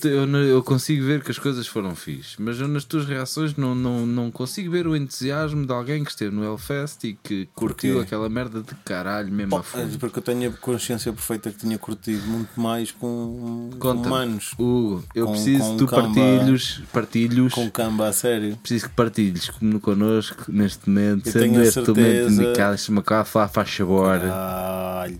Eu, 0.08 0.26
eu, 0.26 0.44
eu 0.44 0.62
consigo 0.62 1.04
ver 1.04 1.24
que 1.24 1.30
as 1.32 1.38
coisas 1.40 1.66
foram 1.66 1.96
fixe, 1.96 2.36
mas 2.38 2.60
eu 2.60 2.68
nas 2.68 2.84
tuas 2.84 3.04
reações 3.04 3.56
não, 3.56 3.74
não, 3.74 4.06
não 4.06 4.30
consigo 4.30 4.70
ver 4.70 4.86
o 4.86 4.94
entusiasmo 4.94 5.66
de 5.66 5.72
alguém 5.72 6.04
que 6.04 6.10
esteve 6.10 6.34
no 6.34 6.44
Hellfest 6.44 7.02
e 7.04 7.14
que 7.20 7.48
curtiu 7.54 7.94
Porquê? 7.94 8.06
aquela 8.06 8.28
merda 8.28 8.60
de 8.62 8.74
caralho 8.84 9.32
mesmo 9.32 9.56
a 9.56 9.58
É 9.58 9.62
fundo. 9.62 9.98
Porque 9.98 10.20
eu 10.20 10.22
tenho 10.22 10.50
a 10.50 10.52
consciência 10.52 11.12
perfeita 11.12 11.50
que 11.50 11.58
tinha 11.58 11.76
curtido 11.78 12.24
muito 12.28 12.60
mais 12.60 12.92
com, 12.92 13.70
com 13.78 13.90
humanos, 13.90 14.52
Hugo, 14.56 15.02
eu 15.12 15.26
Com- 15.26 15.32
preciso 15.32 15.58
com 15.64 15.72
que 15.72 15.78
tu 15.78 15.86
camba- 15.88 16.02
partilhos, 16.14 16.82
partilhos 16.92 17.52
com 17.54 17.68
camba 17.70 18.06
a 18.08 18.12
sério. 18.12 18.56
preciso 18.58 18.88
que 18.88 18.94
partilhes 18.94 19.50
como 19.50 19.80
connosco 19.80 20.44
neste 20.48 20.88
momento, 20.88 21.28
sendo 21.28 21.58
a 21.58 21.64
este 21.64 21.80
momento 21.80 22.30
indicado, 22.30 22.76
deixa-me 22.76 23.02
cá 23.02 23.24
faz 23.24 23.50
favor, 23.74 24.20
Caralho, 24.20 25.18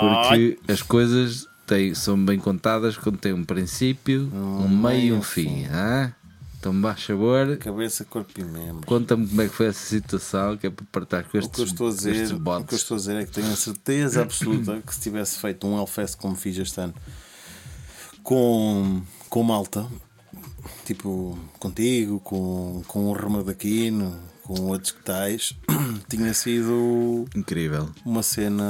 porque 0.00 0.58
as 0.68 0.82
coisas 0.82 1.46
têm, 1.66 1.94
são 1.94 2.22
bem 2.22 2.38
contadas 2.38 2.96
quando 2.96 3.18
tem 3.18 3.32
um 3.32 3.44
princípio, 3.44 4.30
um 4.34 4.68
meio 4.68 5.00
e 5.00 5.12
um 5.12 5.22
fim, 5.22 5.64
hã? 5.66 6.12
Então, 6.58 6.74
faz 6.82 7.04
favor, 7.04 7.56
Cabeça, 7.58 8.04
corpo 8.04 8.32
e 8.36 8.42
membro. 8.42 8.84
conta-me 8.84 9.28
como 9.28 9.42
é 9.42 9.48
que 9.48 9.54
foi 9.54 9.66
essa 9.66 9.86
situação, 9.86 10.56
que 10.56 10.66
é 10.66 10.70
para 10.70 10.84
partar 10.90 11.22
com 11.22 11.28
O 11.28 11.30
que 11.30 11.36
eu 11.36 11.40
estes, 11.42 11.62
estou 11.62 11.86
a 11.86 11.90
dizer, 11.90 12.16
estes 12.16 12.30
o 12.32 12.64
que 12.64 12.74
eu 12.74 12.76
estou 12.76 12.94
a 12.96 12.98
dizer 12.98 13.16
é 13.16 13.24
que 13.24 13.30
tenho 13.30 13.52
a 13.52 13.56
certeza 13.56 14.22
absoluta 14.22 14.82
que 14.84 14.92
se 14.92 15.00
tivesse 15.00 15.38
feito 15.38 15.66
um 15.68 15.78
Hellfest 15.78 16.16
como 16.16 16.34
fiz 16.34 16.58
este 16.58 16.80
ano 16.80 16.94
com, 18.24 19.00
com 19.30 19.42
malta, 19.42 19.86
tipo 20.84 21.38
contigo, 21.60 22.18
com, 22.20 22.82
com 22.88 23.06
o 23.06 23.12
Remadaquino, 23.12 24.18
com 24.48 24.68
outros 24.68 24.92
que 24.92 25.02
tais, 25.02 25.54
tinha 26.08 26.32
sido 26.32 27.26
Incrível. 27.36 27.90
uma 28.04 28.22
cena 28.22 28.64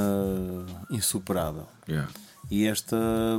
insuperável. 0.91 1.65
Yeah. 1.87 2.09
E 2.51 2.65
esta, 2.65 2.97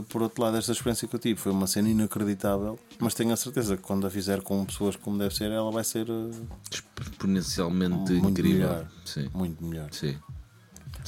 por 0.09 0.22
outro 0.22 0.42
lado, 0.42 0.57
esta 0.57 0.70
experiência 0.72 1.07
que 1.09 1.14
eu 1.14 1.18
tive 1.20 1.38
foi 1.38 1.50
uma 1.53 1.66
cena 1.66 1.88
inacreditável, 1.88 2.79
mas 2.98 3.12
tenho 3.12 3.33
a 3.33 3.37
certeza 3.37 3.76
que 3.76 3.83
quando 3.83 4.07
a 4.07 4.11
fizer 4.11 4.40
com 4.40 4.64
pessoas 4.64 4.94
como 4.96 5.18
deve 5.18 5.35
ser, 5.35 5.50
ela 5.50 5.70
vai 5.70 5.83
ser 5.85 6.07
eh, 6.09 6.31
Exponencialmente 6.72 8.12
Muito 8.12 8.29
incrível. 8.40 8.68
melhor. 8.68 8.87
Sim, 9.05 9.29
muito 9.35 9.64
melhor. 9.64 9.88
sim. 9.92 10.16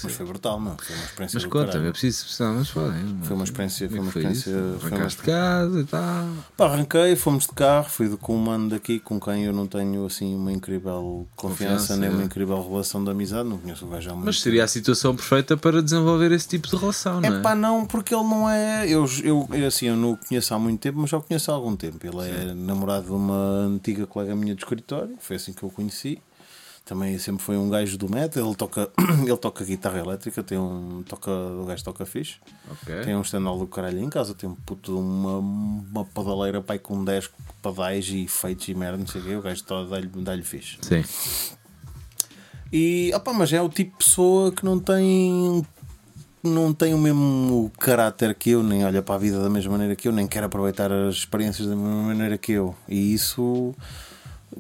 Mas 0.03 0.13
foi 0.13 0.27
brutal, 0.27 0.61
não? 0.61 0.77
Foi 0.77 0.95
uma 0.95 1.05
experiência 1.05 1.37
Mas 1.41 1.45
conta-me, 1.45 1.67
caralho. 1.67 1.87
eu 1.87 1.93
preciso. 1.93 2.43
Não, 2.43 2.55
mas 2.55 2.69
foda 2.69 2.95
Foi 3.23 3.37
uma 3.37 3.45
experiência, 3.45 3.89
foi 3.89 3.99
uma 3.99 4.11
Foi 4.11 4.23
experiência. 4.23 4.53
Foi 4.53 4.63
uma... 4.63 4.97
Arrancaste 4.97 5.21
de 5.21 5.27
casa 5.27 5.81
e 5.81 5.85
tal. 5.85 6.29
Pá, 6.57 6.67
arranquei, 6.67 7.17
fomos 7.17 7.47
de 7.47 7.53
carro, 7.53 7.89
fui 7.89 8.17
com 8.17 8.37
um 8.37 8.39
mano 8.39 8.71
daqui 8.71 8.99
com 8.99 9.21
quem 9.21 9.45
eu 9.45 9.53
não 9.53 9.67
tenho 9.67 10.07
assim 10.07 10.35
uma 10.35 10.53
incrível 10.53 11.27
confiança, 11.37 11.97
nem 11.97 12.11
uma 12.11 12.23
é. 12.23 12.25
incrível 12.25 12.63
relação 12.63 13.03
de 13.05 13.11
amizade, 13.11 13.49
não 13.49 13.59
conheço 13.59 13.85
o 13.87 13.89
gajo 13.89 14.11
há 14.11 14.15
muito 14.15 14.27
Mas 14.27 14.41
seria 14.41 14.65
a 14.65 14.69
situação 14.69 15.15
perfeita 15.15 15.57
para 15.57 15.83
desenvolver 15.83 16.33
esse 16.33 16.49
tipo 16.49 16.69
de 16.69 16.77
relação, 16.77 17.21
não 17.21 17.35
é? 17.35 17.39
É 17.39 17.41
pá, 17.41 17.55
não, 17.55 17.85
porque 17.85 18.15
ele 18.15 18.25
não 18.25 18.49
é. 18.49 18.87
Eu, 18.89 19.07
eu, 19.23 19.49
eu, 19.53 19.67
assim, 19.67 19.87
eu 19.87 19.97
não 19.97 20.13
o 20.13 20.17
conheço 20.17 20.55
há 20.55 20.59
muito 20.59 20.81
tempo, 20.81 21.01
mas 21.01 21.11
já 21.11 21.19
o 21.19 21.23
conheço 21.23 21.51
há 21.51 21.55
algum 21.55 21.77
tempo. 21.77 21.99
Ele 22.07 22.29
é 22.29 22.55
namorado 22.55 23.07
de 23.07 23.13
uma 23.13 23.35
antiga 23.35 24.07
colega 24.07 24.35
minha 24.35 24.55
de 24.55 24.63
escritório, 24.63 25.17
foi 25.21 25.37
assim 25.37 25.53
que 25.53 25.63
eu 25.63 25.69
o 25.69 25.73
conheci. 25.73 26.21
Também 26.85 27.17
sempre 27.19 27.43
foi 27.43 27.57
um 27.57 27.71
gajo 27.71 27.97
do 27.97 28.11
metal, 28.11 28.45
ele 28.45 28.57
toca, 28.57 28.91
ele 29.25 29.37
toca 29.37 29.65
guitarra 29.65 30.01
elétrica, 30.01 30.43
tem 30.43 30.59
um, 30.59 31.03
toca, 31.09 31.31
o 31.31 31.65
gajo 31.65 31.85
toca 31.85 32.05
fixe. 32.05 32.37
Ok. 32.71 33.03
Tem 33.03 33.15
um 33.15 33.23
estandal 33.23 33.57
do 33.57 33.67
caralho 33.67 34.01
em 34.01 34.11
casa, 34.11 34.35
tem 34.35 34.49
um 34.51 34.55
puto, 34.55 34.99
uma, 34.99 35.39
uma 35.39 36.05
pedaleira 36.05 36.61
pai 36.61 36.79
com 36.81 37.05
10 37.05 37.31
pedais 37.63 38.09
e 38.09 38.25
efeitos 38.25 38.67
e 38.69 38.75
merda, 38.75 38.99
não 38.99 39.07
sei 39.07 39.21
o 39.21 39.25
quê. 39.25 39.37
O 39.37 39.43
gajo 39.43 39.65
dá-lhe 39.89 40.09
dá 40.09 40.37
fixe. 40.43 40.79
Sim. 40.83 41.05
E, 42.73 43.13
opá, 43.15 43.35
mas 43.35 43.53
é 43.53 43.61
o 43.61 43.69
tipo 43.69 43.93
de 43.93 44.05
pessoa 44.05 44.51
que 44.51 44.65
não 44.65 44.81
tem. 44.81 45.65
Não 46.43 46.73
tem 46.73 46.93
o 46.93 46.99
mesmo 46.99 47.71
caráter 47.79 48.35
que 48.35 48.51
eu, 48.51 48.65
nem 48.65 48.85
olha 48.85 49.01
para 49.01 49.15
a 49.15 49.19
vida 49.19 49.41
da 49.41 49.49
mesma 49.49 49.73
maneira 49.73 49.95
que 49.95 50.09
eu, 50.09 50.13
nem 50.13 50.27
quer 50.27 50.43
aproveitar 50.43 50.91
as 50.91 51.15
experiências 51.15 51.69
da 51.69 51.77
mesma 51.77 52.03
maneira 52.03 52.37
que 52.37 52.51
eu. 52.51 52.75
E 52.89 53.15
isso, 53.15 53.73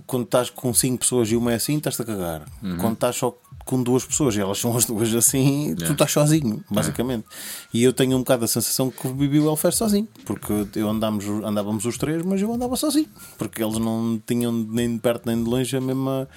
quando 0.07 0.25
estás 0.25 0.51
com 0.51 0.73
5 0.73 0.99
pessoas 0.99 1.31
e 1.31 1.37
uma 1.37 1.53
é 1.53 1.57
assim, 1.57 1.77
estás-te 1.77 2.03
a 2.03 2.05
cagar. 2.05 2.49
Quando 2.79 2.95
estás 2.95 3.17
só 3.17 3.37
com 3.65 3.83
duas 3.83 4.05
pessoas 4.05 4.35
e 4.37 4.41
elas 4.41 4.59
são 4.59 4.77
as 4.77 4.85
duas 4.85 5.15
assim, 5.15 5.75
tu 5.77 5.93
estás 5.93 6.13
sozinho, 6.13 6.65
basicamente. 6.71 7.25
E 7.73 7.83
eu 7.83 7.93
tenho 7.93 8.17
um 8.17 8.21
bocado 8.21 8.45
a 8.45 8.49
sensação 8.49 8.91
que 8.91 9.09
vivi 9.09 9.39
o 9.39 9.47
Hellfest 9.47 9.79
sozinho, 9.79 10.09
porque 10.25 10.53
eu 10.75 10.89
andámos, 10.89 11.25
andávamos 11.25 11.85
os 11.85 11.97
três, 11.97 12.23
mas 12.23 12.41
eu 12.41 12.53
andava 12.53 12.77
sozinho, 12.77 13.09
porque 13.39 13.63
eles 13.63 13.79
não 13.79 14.21
tinham 14.27 14.53
nem 14.53 14.95
de 14.95 15.01
perto 15.01 15.27
nem 15.27 15.43
de 15.43 15.49
longe 15.49 15.77
a 15.77 15.81
mesma 15.81 16.29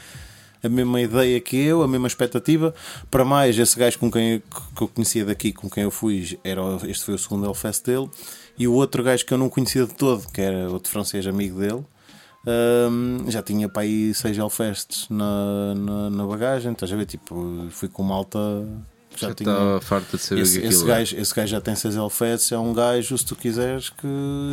a 0.64 0.70
mesma 0.70 1.00
ideia 1.00 1.40
que 1.40 1.56
eu, 1.56 1.84
a 1.84 1.88
mesma 1.88 2.08
expectativa. 2.08 2.74
Para 3.12 3.24
mais, 3.24 3.58
esse 3.58 3.78
gajo 3.78 4.00
com 4.00 4.12
quem 4.12 4.34
eu, 4.34 4.42
que 4.76 4.82
eu 4.82 4.88
conhecia 4.88 5.24
daqui, 5.24 5.54
com 5.54 5.70
quem 5.70 5.84
eu 5.84 5.92
fui, 5.92 6.40
era, 6.44 6.62
este 6.88 7.06
foi 7.06 7.14
o 7.14 7.20
segundo 7.20 7.46
Hellfest 7.46 7.86
dele, 7.86 8.10
e 8.58 8.68
o 8.68 8.74
outro 8.74 9.04
gajo 9.04 9.24
que 9.26 9.34
eu 9.34 9.38
não 9.38 9.48
conhecia 9.48 9.86
de 9.86 9.94
todo, 9.94 10.28
que 10.32 10.42
era 10.42 10.70
outro 10.72 10.92
francês 10.92 11.28
amigo 11.28 11.60
dele. 11.60 11.86
Hum, 12.46 13.30
já 13.30 13.42
tinha 13.42 13.68
para 13.68 13.84
aí 13.84 14.14
seis 14.14 14.38
Hellfests 14.38 15.08
na, 15.10 15.76
na, 15.76 16.10
na 16.10 16.26
bagagem, 16.26 16.72
estás 16.72 16.92
a 16.92 16.96
ver? 16.96 17.06
Tipo, 17.06 17.68
fui 17.70 17.88
com 17.90 18.04
malta. 18.04 18.40
Já, 19.20 19.28
Já 19.30 19.34
tinha. 19.36 19.52
estava 19.52 19.82
farta 19.82 20.18
de 20.18 20.24
saber 20.24 20.42
Esse, 20.42 20.60
que 20.60 20.68
esse, 20.68 20.84
é. 20.84 20.88
gajo, 20.88 21.16
esse 21.18 21.34
gajo 21.36 21.48
já 21.52 21.62
tem 21.62 21.76
seis 21.76 21.96
Hellfests, 21.96 22.52
é 22.52 22.58
um 22.58 22.74
gajo, 22.74 23.18
se 23.18 23.26
tu 23.26 23.36
quiseres, 23.36 23.90
que 23.90 24.08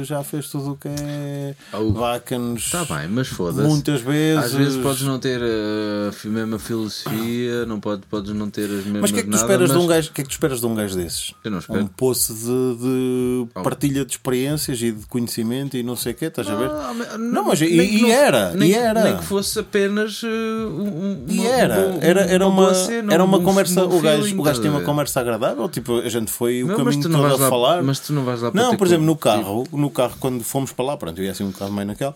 já 0.05 0.22
fez 0.22 0.48
tudo 0.48 0.72
o 0.72 0.77
que 0.77 0.88
é 0.88 1.55
Oh, 1.72 1.92
Vacans 1.92 2.62
Está 2.62 2.85
bem, 2.85 3.09
mas 3.09 3.29
foda-se. 3.29 3.68
muitas 3.68 4.01
vezes. 4.01 4.44
Às 4.44 4.53
vezes 4.53 4.83
podes 4.83 5.03
não 5.03 5.18
ter 5.18 5.40
a 5.42 6.12
fi- 6.12 6.29
mesma 6.29 6.59
filosofia, 6.59 7.66
não 7.66 7.81
pode, 7.81 8.03
podes 8.09 8.33
não 8.35 8.48
ter 8.51 8.64
as 8.64 8.85
mesmas 8.85 9.01
Mas 9.03 9.11
o 9.11 9.14
que 9.14 9.20
é 9.20 9.22
que 9.22 9.29
tu 9.29 9.33
nada, 9.33 9.42
esperas 9.44 9.68
de 9.70 9.75
mas 9.77 9.85
um 9.85 9.87
gajo? 9.87 10.11
O 10.11 10.12
que 10.12 10.20
é 10.20 10.25
que 10.25 10.31
tu 10.31 10.33
esperas 10.33 10.61
de 10.61 10.66
um 10.66 10.75
gajo 10.75 10.96
desses? 10.96 11.35
Eu 11.44 11.51
não 11.51 11.59
espero. 11.59 11.81
Um 11.81 11.87
poço 11.87 12.35
de, 12.35 12.83
de 12.83 13.33
Oh. 13.55 13.62
partilha 13.62 14.05
de 14.05 14.12
experiências 14.12 14.81
e 14.83 14.92
de 14.92 15.07
conhecimento 15.07 15.77
e 15.77 15.83
não 15.83 15.96
sei 15.96 16.12
o 16.12 16.14
quê, 16.14 16.27
estás 16.27 16.48
a 16.48 16.55
ver? 16.55 16.70
Ah, 16.70 16.92
mas- 16.96 17.18
Não, 17.18 17.44
mas 17.46 17.61
e- 17.61 17.66
e 17.66 18.03
não- 18.03 18.09
era, 18.11 18.53
nem, 18.55 18.70
e 18.70 18.75
era. 18.75 19.03
Nem 19.05 19.16
que 19.16 19.25
fosse 19.25 19.59
apenas 19.59 20.22
uh, 20.22 20.27
um, 20.27 21.25
E 21.29 21.38
uma- 21.40 21.48
era, 21.48 21.87
uma- 21.88 22.05
era, 22.05 22.20
era 22.22 22.46
uma 22.46 22.62
uma, 22.62 22.75
cena, 22.75 23.12
era 23.12 23.25
uma 23.25 23.38
um- 23.38 23.42
conversa. 23.44 23.85
um 23.87 23.98
o 23.98 24.01
gajo 24.42 24.51
estás 24.52 24.58
tem 24.60 24.68
a 24.70 24.72
uma 24.74 24.80
ver? 24.80 24.86
conversa 24.86 25.20
agradável. 25.20 25.68
Tipo, 25.68 25.98
a 26.00 26.08
gente 26.08 26.30
foi 26.30 26.62
o 26.62 26.68
Não, 26.68 26.76
caminho 26.76 27.02
todo 27.02 27.16
a 27.16 27.36
lá, 27.36 27.48
falar. 27.48 27.82
Mas 27.82 28.00
tu 28.00 28.12
não 28.12 28.24
vais 28.24 28.40
lá 28.42 28.50
para 28.50 28.62
Não, 28.62 28.70
ter 28.70 28.76
por 28.76 28.86
exemplo, 28.86 29.04
no 29.06 29.16
carro, 29.16 29.66
no 29.72 29.90
carro, 29.90 30.16
quando 30.20 30.42
fomos 30.44 30.72
para 30.72 30.84
lá, 30.84 30.96
pronto, 30.96 31.18
eu 31.20 31.24
ia 31.24 31.32
assim 31.32 31.44
um 31.44 31.50
bocado 31.50 31.72
meio 31.72 31.86
naquela, 31.86 32.14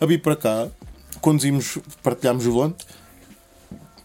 a 0.00 0.06
vir 0.06 0.20
para 0.20 0.36
cá, 0.36 0.68
conduzimos, 1.20 1.78
partilhámos 2.02 2.46
o 2.46 2.52
volante 2.52 2.84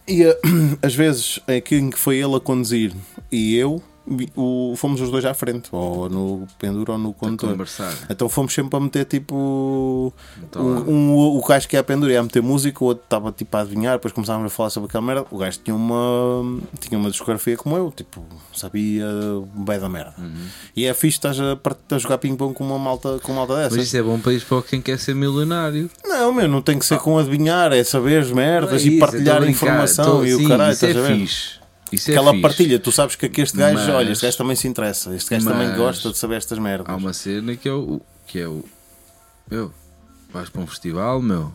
E 0.06 0.22
eh, 0.22 0.38
às 0.82 0.94
vezes, 0.94 1.40
aqui 1.46 1.76
em 1.76 1.90
que 1.90 1.98
foi 1.98 2.16
ele 2.18 2.34
a 2.36 2.40
conduzir 2.40 2.92
e 3.30 3.56
eu, 3.56 3.82
o, 4.36 4.74
fomos 4.76 5.00
os 5.00 5.10
dois 5.10 5.24
à 5.24 5.34
frente, 5.34 5.68
ou 5.72 6.08
no 6.08 6.46
penduro 6.58 6.92
ou 6.92 6.98
no 6.98 7.12
condutor. 7.12 7.56
Então 8.08 8.28
fomos 8.28 8.52
sempre 8.54 8.76
a 8.76 8.80
meter 8.80 9.04
tipo. 9.04 10.12
Então. 10.42 10.62
Um, 10.62 10.90
um- 10.90 11.36
o 11.38 11.42
gajo 11.46 11.68
que 11.68 11.76
ia 11.76 11.80
a 11.80 11.84
pendura 11.84 12.12
ia 12.12 12.20
a 12.20 12.22
meter 12.22 12.42
música, 12.42 12.82
o 12.82 12.88
outro 12.88 13.04
estava 13.04 13.30
tipo 13.32 13.56
a 13.56 13.60
adivinhar, 13.60 13.94
depois 13.94 14.12
começávamos 14.12 14.52
a 14.52 14.54
falar 14.54 14.70
sobre 14.70 14.88
aquela 14.88 15.04
merda. 15.04 15.26
O 15.30 15.38
gajo 15.38 15.58
tinha 15.62 15.74
uma, 15.74 16.60
tinha 16.80 16.98
uma 16.98 17.10
discografia 17.10 17.56
como 17.56 17.76
eu, 17.76 17.92
tipo, 17.94 18.24
sabia 18.54 19.06
bem 19.54 19.78
da 19.78 19.88
merda. 19.88 20.14
Uhum. 20.18 20.46
E 20.76 20.86
é 20.86 20.94
fixe 20.94 21.18
estás 21.18 21.38
a, 21.40 21.58
a 21.94 21.98
jogar 21.98 22.18
ping-pong 22.18 22.54
com 22.54 22.64
uma 22.64 22.78
malta, 22.78 23.18
com 23.22 23.32
uma 23.32 23.38
malta 23.46 23.56
dessas. 23.56 23.76
Mas 23.76 23.86
isso 23.88 23.96
é 23.96 24.02
bom 24.02 24.18
para 24.18 24.32
isso 24.32 24.46
para 24.46 24.62
quem 24.62 24.80
quer 24.80 24.98
ser 24.98 25.14
milionário. 25.14 25.90
Não, 26.04 26.32
meu, 26.32 26.48
não 26.48 26.62
tem 26.62 26.78
que 26.78 26.86
ser 26.86 26.98
com 26.98 27.18
adivinhar, 27.18 27.72
é 27.72 27.82
saber 27.84 28.20
as 28.22 28.30
merdas 28.30 28.82
É 28.82 28.86
e 28.86 28.88
isso, 28.90 28.98
partilhar 28.98 29.36
a 29.36 29.40
brincar, 29.40 29.50
informação 29.66 30.18
tô- 30.18 30.24
e 30.24 30.34
o 30.34 30.38
sim, 30.38 30.48
caralho, 30.48 30.72
isso 30.72 30.86
é 30.86 30.88
estás 30.90 31.04
a 31.04 31.08
ver? 31.08 31.16
fixe. 31.18 31.57
Isso 31.92 32.10
é 32.10 32.14
Aquela 32.14 32.30
fixe. 32.32 32.42
partilha, 32.42 32.78
tu 32.78 32.92
sabes 32.92 33.16
que 33.16 33.26
aqui 33.26 33.40
este 33.40 33.56
gajo, 33.56 33.74
Mas- 33.74 33.88
olha, 33.88 34.12
este 34.12 34.24
gajo 34.26 34.36
também 34.38 34.56
se 34.56 34.68
interessa, 34.68 35.14
este 35.14 35.30
gajo 35.30 35.46
também 35.46 35.74
gosta 35.76 36.10
de 36.10 36.18
saber 36.18 36.36
estas 36.36 36.58
merdas. 36.58 36.86
Há 36.88 36.96
uma 36.96 37.12
cena 37.12 37.56
que 37.56 37.68
é 37.68 37.72
o. 37.72 38.00
Que 38.26 38.40
é 38.40 38.48
o 38.48 38.62
meu, 39.50 39.72
vais 40.32 40.48
para 40.50 40.60
um 40.60 40.66
festival, 40.66 41.22
meu. 41.22 41.52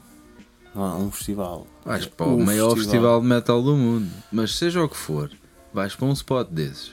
Ah, 0.75 0.95
um 0.95 1.11
festival. 1.11 1.67
Vais 1.85 2.07
para 2.07 2.25
o, 2.25 2.43
maior 2.43 2.75
festival. 2.75 3.21
de 3.21 3.27
metal 3.27 3.61
do 3.61 3.75
mundo. 3.75 4.09
Mas 4.31 4.55
seja 4.55 4.83
o 4.83 4.89
que 4.89 4.97
for, 4.97 5.29
vais 5.71 5.95
para 5.95 6.07
um 6.07 6.13
spot 6.13 6.47
desses. 6.49 6.91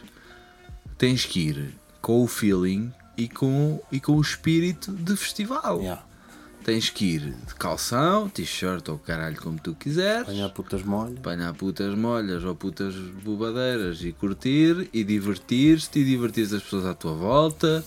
Tens 0.99 1.25
que 1.25 1.41
ir 1.49 1.75
com 2.03 2.23
o 2.23 2.27
feeling 2.27 2.93
e 3.17 3.27
com, 3.27 3.81
e 3.91 3.99
com 3.99 4.13
o 4.17 4.21
espírito 4.21 4.93
de 4.93 5.17
festival. 5.17 5.79
Yeah. 5.81 6.03
Tens 6.65 6.91
que 6.91 7.05
ir 7.05 7.21
de 7.21 7.55
calção, 7.55 8.29
t-shirt 8.29 8.89
ou 8.89 8.99
caralho 8.99 9.37
como 9.37 9.59
tu 9.59 9.75
quiseres. 9.75 10.23
Apanhar 10.23 10.51
putas 10.51 10.83
molhas. 10.83 11.19
apanhar 11.19 11.55
putas 11.55 11.95
molhas 11.95 12.45
ou 12.45 12.55
putas 12.55 12.95
bobadeiras 13.25 14.03
e 14.03 14.13
curtir 14.13 14.89
e 14.93 15.03
divertir-te 15.03 16.01
e 16.01 16.05
divertir 16.05 16.45
as 16.45 16.63
pessoas 16.63 16.87
à 16.87 16.95
tua 16.95 17.15
volta 17.15 17.85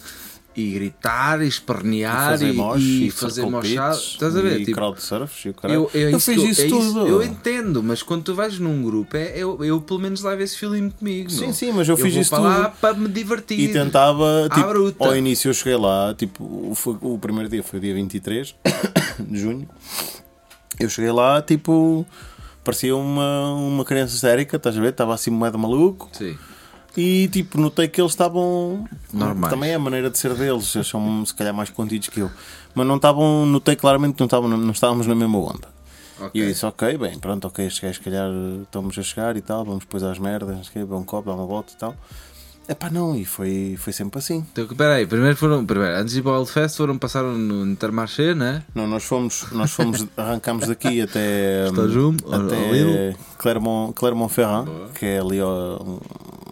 e 0.55 0.71
gritar 0.71 1.41
e 1.41 1.47
espernear 1.47 2.29
fazer 2.31 2.49
e, 2.49 2.53
mosh, 2.53 2.81
e 2.81 3.07
e 3.07 3.11
fazer 3.11 3.41
circle 3.41 3.51
mochado. 3.51 3.95
pits, 3.97 4.11
Estás 4.11 4.35
a 4.37 4.41
ver? 4.41 4.61
E 4.61 4.65
Tipo, 4.65 4.77
crowd 4.77 5.01
surfs 5.01 5.45
e 5.45 5.49
o 5.49 5.53
caralho. 5.53 5.89
eu, 5.93 5.99
Eu 6.11 6.17
isso 6.17 6.31
fiz 6.31 6.43
eu- 6.43 6.49
isso 6.49 6.61
é 6.61 6.67
tudo. 6.67 7.07
eu 7.07 7.23
entendo, 7.23 7.81
mas 7.81 8.03
quando 8.03 8.23
tu 8.23 8.35
vais 8.35 8.59
num 8.59 8.83
grupo, 8.83 9.17
é, 9.17 9.33
eu, 9.37 9.63
eu 9.65 9.81
pelo 9.81 9.99
menos 9.99 10.21
levo 10.21 10.41
esse 10.43 10.57
feeling 10.57 10.89
comigo. 10.91 11.29
Sim, 11.29 11.45
meu. 11.45 11.53
sim, 11.53 11.71
mas 11.71 11.89
eu 11.89 11.97
fiz 11.97 12.13
vou 12.13 12.21
isso 12.21 12.29
para 12.29 12.39
lá 12.39 12.65
tudo. 12.69 12.79
para 12.79 12.93
me 12.93 13.07
divertir. 13.09 13.59
E 13.59 13.73
tentava, 13.73 14.47
tipo, 14.53 15.03
ao 15.03 15.15
início 15.17 15.49
eu 15.49 15.53
cheguei 15.53 15.75
lá, 15.75 16.13
tipo, 16.13 16.43
o, 16.43 16.75
foi- 16.75 16.97
o 17.01 17.17
primeiro 17.17 17.49
dia 17.49 17.63
foi 17.63 17.79
o 17.79 17.81
dia 17.81 17.93
23 17.95 18.53
de 19.19 19.39
junho. 19.39 19.67
Eu 20.79 20.89
cheguei 20.89 21.11
lá, 21.11 21.41
tipo, 21.41 22.05
parecia 22.63 22.95
uma, 22.95 23.53
uma 23.53 23.85
criança 23.85 24.15
histérica, 24.15 24.57
estás 24.57 24.77
a 24.77 24.81
ver? 24.81 24.89
Estava 24.89 25.13
assim 25.13 25.29
moeda 25.31 25.57
maluco. 25.57 26.09
Sim. 26.13 26.35
E 26.95 27.27
tipo, 27.29 27.59
notei 27.59 27.87
que 27.87 27.99
eles 27.99 28.11
estavam. 28.11 28.87
Normais. 29.11 29.51
Também 29.53 29.71
é 29.71 29.75
a 29.75 29.79
maneira 29.79 30.09
de 30.09 30.17
ser 30.17 30.33
deles, 30.35 30.75
eles 30.75 30.87
são 30.87 31.25
se 31.25 31.33
calhar 31.33 31.53
mais 31.53 31.69
contidos 31.69 32.09
que 32.09 32.19
eu. 32.19 32.29
Mas 32.75 32.85
não 32.85 32.97
estavam, 32.97 33.45
notei 33.45 33.75
claramente 33.75 34.13
que 34.15 34.19
não, 34.19 34.25
estavam, 34.27 34.49
não 34.49 34.71
estávamos 34.71 35.07
na 35.07 35.15
mesma 35.15 35.37
onda. 35.39 35.73
E 36.19 36.23
Ok. 36.25 36.41
eu 36.43 36.47
disse, 36.47 36.65
ok, 36.65 36.97
bem, 36.97 37.17
pronto, 37.17 37.47
ok, 37.47 37.65
estes 37.65 37.81
gajos 37.81 37.97
se 37.97 38.03
calhar 38.03 38.29
estamos 38.61 38.97
a 38.97 39.01
chegar 39.01 39.35
e 39.35 39.41
tal, 39.41 39.65
vamos 39.65 39.79
depois 39.81 40.03
às 40.03 40.19
merdas, 40.19 40.55
não 40.55 40.63
sei 40.63 40.69
o 40.69 40.73
quê, 40.73 40.79
beber 40.79 40.95
um 40.95 41.03
copo, 41.03 41.27
dar 41.29 41.35
uma 41.35 41.45
volta 41.47 41.73
e 41.73 41.77
tal. 41.77 41.95
Epá, 42.67 42.89
não, 42.89 43.15
e 43.15 43.25
foi, 43.25 43.75
foi 43.77 43.91
sempre 43.91 44.19
assim. 44.19 44.45
Então, 44.51 44.63
espera 44.63 44.95
aí, 44.95 45.05
primeiro 45.05 45.35
foram, 45.35 45.65
primeiro, 45.65 45.95
antes 45.95 46.13
de 46.13 46.19
ir 46.19 46.23
para 46.23 46.31
o 46.31 46.37
Old 46.37 46.49
Fest 46.49 46.77
foram, 46.77 46.97
passaram 46.97 47.33
no 47.33 47.65
Intermarché, 47.65 48.33
né? 48.33 48.63
Não, 48.73 48.87
nós 48.87 49.03
fomos, 49.03 49.45
nós 49.51 49.71
fomos, 49.71 50.07
arrancámos 50.15 50.67
daqui 50.67 51.01
até, 51.01 51.67
ao 51.67 52.45
até. 52.45 53.15
Clermont, 53.37 53.93
Clermont-Ferrand, 53.93 54.65
que 54.95 55.05
é 55.05 55.19
ali 55.19 55.41
ó, 55.41 55.77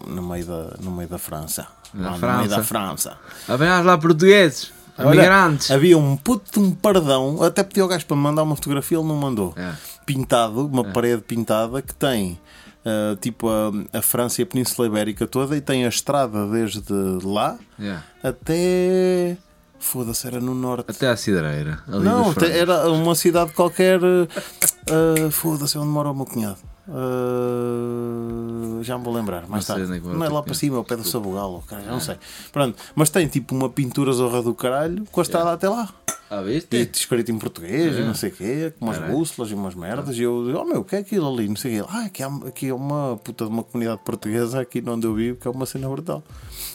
no, 0.06 0.22
meio 0.22 0.44
da, 0.44 0.76
no 0.80 0.90
meio 0.90 1.08
da 1.08 1.18
França. 1.18 1.66
Na 1.94 2.10
Lá 2.10 2.18
No 2.18 2.36
meio 2.38 2.50
da 2.50 2.62
França. 2.62 3.16
França. 3.16 3.54
Apanhas 3.54 3.84
lá 3.84 3.96
portugueses, 3.96 4.70
imigrantes. 4.98 5.70
Havia 5.70 5.96
um 5.96 6.16
puto 6.16 6.60
de 6.60 6.66
um 6.66 6.72
pardão, 6.72 7.42
até 7.42 7.62
pedi 7.62 7.80
ao 7.80 7.88
gajo 7.88 8.04
para 8.04 8.16
me 8.16 8.22
mandar 8.22 8.42
uma 8.42 8.54
fotografia, 8.54 8.98
ele 8.98 9.08
não 9.08 9.16
mandou. 9.16 9.54
É. 9.56 9.72
Pintado, 10.04 10.66
uma 10.66 10.84
parede 10.84 11.22
pintada 11.22 11.80
que 11.80 11.94
tem 11.94 12.38
ah, 12.84 13.16
tipo 13.20 13.48
a, 13.48 13.70
a 13.98 14.02
França 14.02 14.40
e 14.40 14.44
a 14.44 14.46
Península 14.46 14.86
Ibérica 14.88 15.26
toda 15.26 15.56
e 15.56 15.60
tem 15.60 15.84
a 15.84 15.88
estrada 15.88 16.46
desde 16.48 16.82
lá 17.24 17.56
Yeah. 17.78 18.02
até. 18.22 19.36
Foda-se, 19.78 20.26
era 20.28 20.38
no 20.40 20.54
norte. 20.54 20.88
Até 20.92 21.08
à 21.08 21.16
cidreira. 21.16 21.80
Não, 21.88 22.32
era 22.48 22.88
uma 22.90 23.16
cidade 23.16 23.52
qualquer. 23.52 23.98
ah, 24.04 25.30
Foda-se, 25.32 25.76
onde 25.76 25.88
mora 25.88 26.10
o 26.10 26.14
meu 26.14 26.24
cunhado. 26.24 26.58
Ah, 26.88 28.82
já 28.82 28.98
me 28.98 29.04
vou 29.04 29.12
lembrar, 29.14 29.46
mais 29.48 29.66
Não 29.68 29.76
tarde. 29.76 29.92
é 29.96 30.00
Não 30.00 30.24
é 30.24 30.28
o 30.28 30.32
lá 30.32 30.42
para 30.42 30.54
cima, 30.54 30.76
ao 30.76 30.84
pé 30.84 30.96
do 30.96 31.04
Sabugal, 31.06 31.62
não 31.88 32.00
sei. 32.00 32.16
Pronto, 32.52 32.76
mas 32.94 33.10
tem 33.10 33.26
tipo 33.26 33.54
uma 33.54 33.68
pintura 33.68 34.12
zorra 34.12 34.42
do 34.42 34.54
caralho 34.54 35.04
com 35.10 35.20
a 35.20 35.22
estrada 35.22 35.52
até 35.52 35.68
lá. 35.68 35.88
Ah, 36.34 36.40
E 36.40 36.44
viste? 36.54 36.90
escrito 36.94 37.30
em 37.30 37.38
português 37.38 37.94
É. 37.94 38.00
e 38.00 38.04
não 38.06 38.14
sei 38.14 38.30
o 38.30 38.32
quê, 38.32 38.72
com 38.78 38.86
umas 38.86 38.96
Caralho. 38.96 39.18
bússolas 39.18 39.50
e 39.50 39.54
umas 39.54 39.74
merdas. 39.74 40.16
E 40.16 40.22
eu 40.22 40.46
digo, 40.46 40.58
oh 40.60 40.64
meu, 40.64 40.80
o 40.80 40.84
que 40.84 40.96
é 40.96 41.00
aquilo 41.00 41.30
ali? 41.30 41.46
Não 41.46 41.56
sei 41.56 41.78
o 41.80 41.84
quê. 41.84 41.90
Ah, 41.94 42.04
aqui, 42.06 42.22
há, 42.22 42.28
aqui 42.46 42.68
é 42.68 42.74
uma 42.74 43.18
puta 43.22 43.44
de 43.44 43.50
uma 43.50 43.62
comunidade 43.62 44.00
portuguesa 44.02 44.60
aqui 44.62 44.82
onde 44.86 45.06
eu 45.06 45.14
vivo, 45.14 45.36
que 45.38 45.46
é 45.46 45.50
uma 45.50 45.66
cena 45.66 45.86
brutal. 45.90 46.24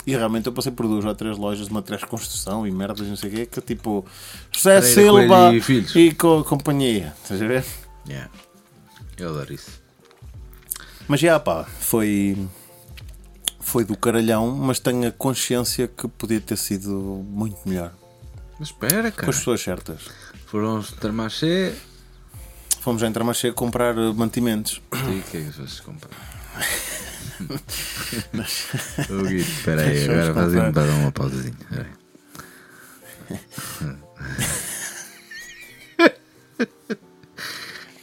E 0.06 0.12
realmente 0.12 0.46
eu 0.46 0.54
passei 0.54 0.72
por 0.72 0.86
duas 0.88 1.04
ou 1.04 1.16
três 1.16 1.40
lojas 1.40 1.68
de 1.68 1.74
materiais 1.74 2.02
de 2.04 2.08
construção 2.08 2.68
e 2.68 2.72
merdas 2.72 3.08
e 3.08 3.10
não 3.10 3.16
sei 3.16 3.32
o 3.32 3.34
quê, 3.34 3.46
que 3.48 3.60
tipo 3.62 4.06
José 4.52 4.80
Silva 4.84 5.52
e 5.56 6.00
e 6.00 6.14
co 6.14 6.44
companhia. 6.44 7.16
Estás 7.24 7.42
a 7.42 7.48
ver? 7.48 7.66
Yeah. 8.08 8.30
Eu 9.18 9.30
adoro 9.30 9.52
isso. 9.54 9.82
Mas 11.08 11.20
já 11.20 11.40
pá, 11.40 11.64
foi. 11.64 12.38
Foi 13.60 13.84
do 13.84 13.98
caralhão, 13.98 14.52
mas 14.56 14.80
tenho 14.80 15.08
a 15.08 15.12
consciência 15.12 15.88
que 15.88 16.08
podia 16.08 16.40
ter 16.40 16.58
sido 16.58 17.26
muito 17.28 17.58
melhor. 17.66 17.92
Mas 18.60 18.70
espera, 18.70 19.12
Com 19.12 19.18
cara. 19.18 19.30
as 19.32 19.38
pessoas 19.38 19.62
certas. 19.62 20.02
Foram 20.48 20.78
aos 20.78 20.92
Intermarché. 20.92 21.74
Fomos 22.82 23.04
a 23.04 23.08
Intermarché 23.08 23.52
comprar 23.52 23.98
eh, 23.98 24.14
mantimentos. 24.14 24.82
E 24.94 25.20
o 25.20 25.24
que 25.24 25.38
é 25.38 25.42
que 25.42 25.52
vocês 25.52 25.80
compraram? 25.82 26.16
Ô, 29.10 29.24
Guido, 29.24 29.42
espera 29.42 29.82
aí, 29.84 30.04
agora 30.10 30.34
comprar. 30.34 30.72
para 30.72 30.86
dar 30.86 30.94
uma 30.94 31.12
pausazinha. 31.12 31.56
Espera 31.60 31.86
aí. 31.86 31.98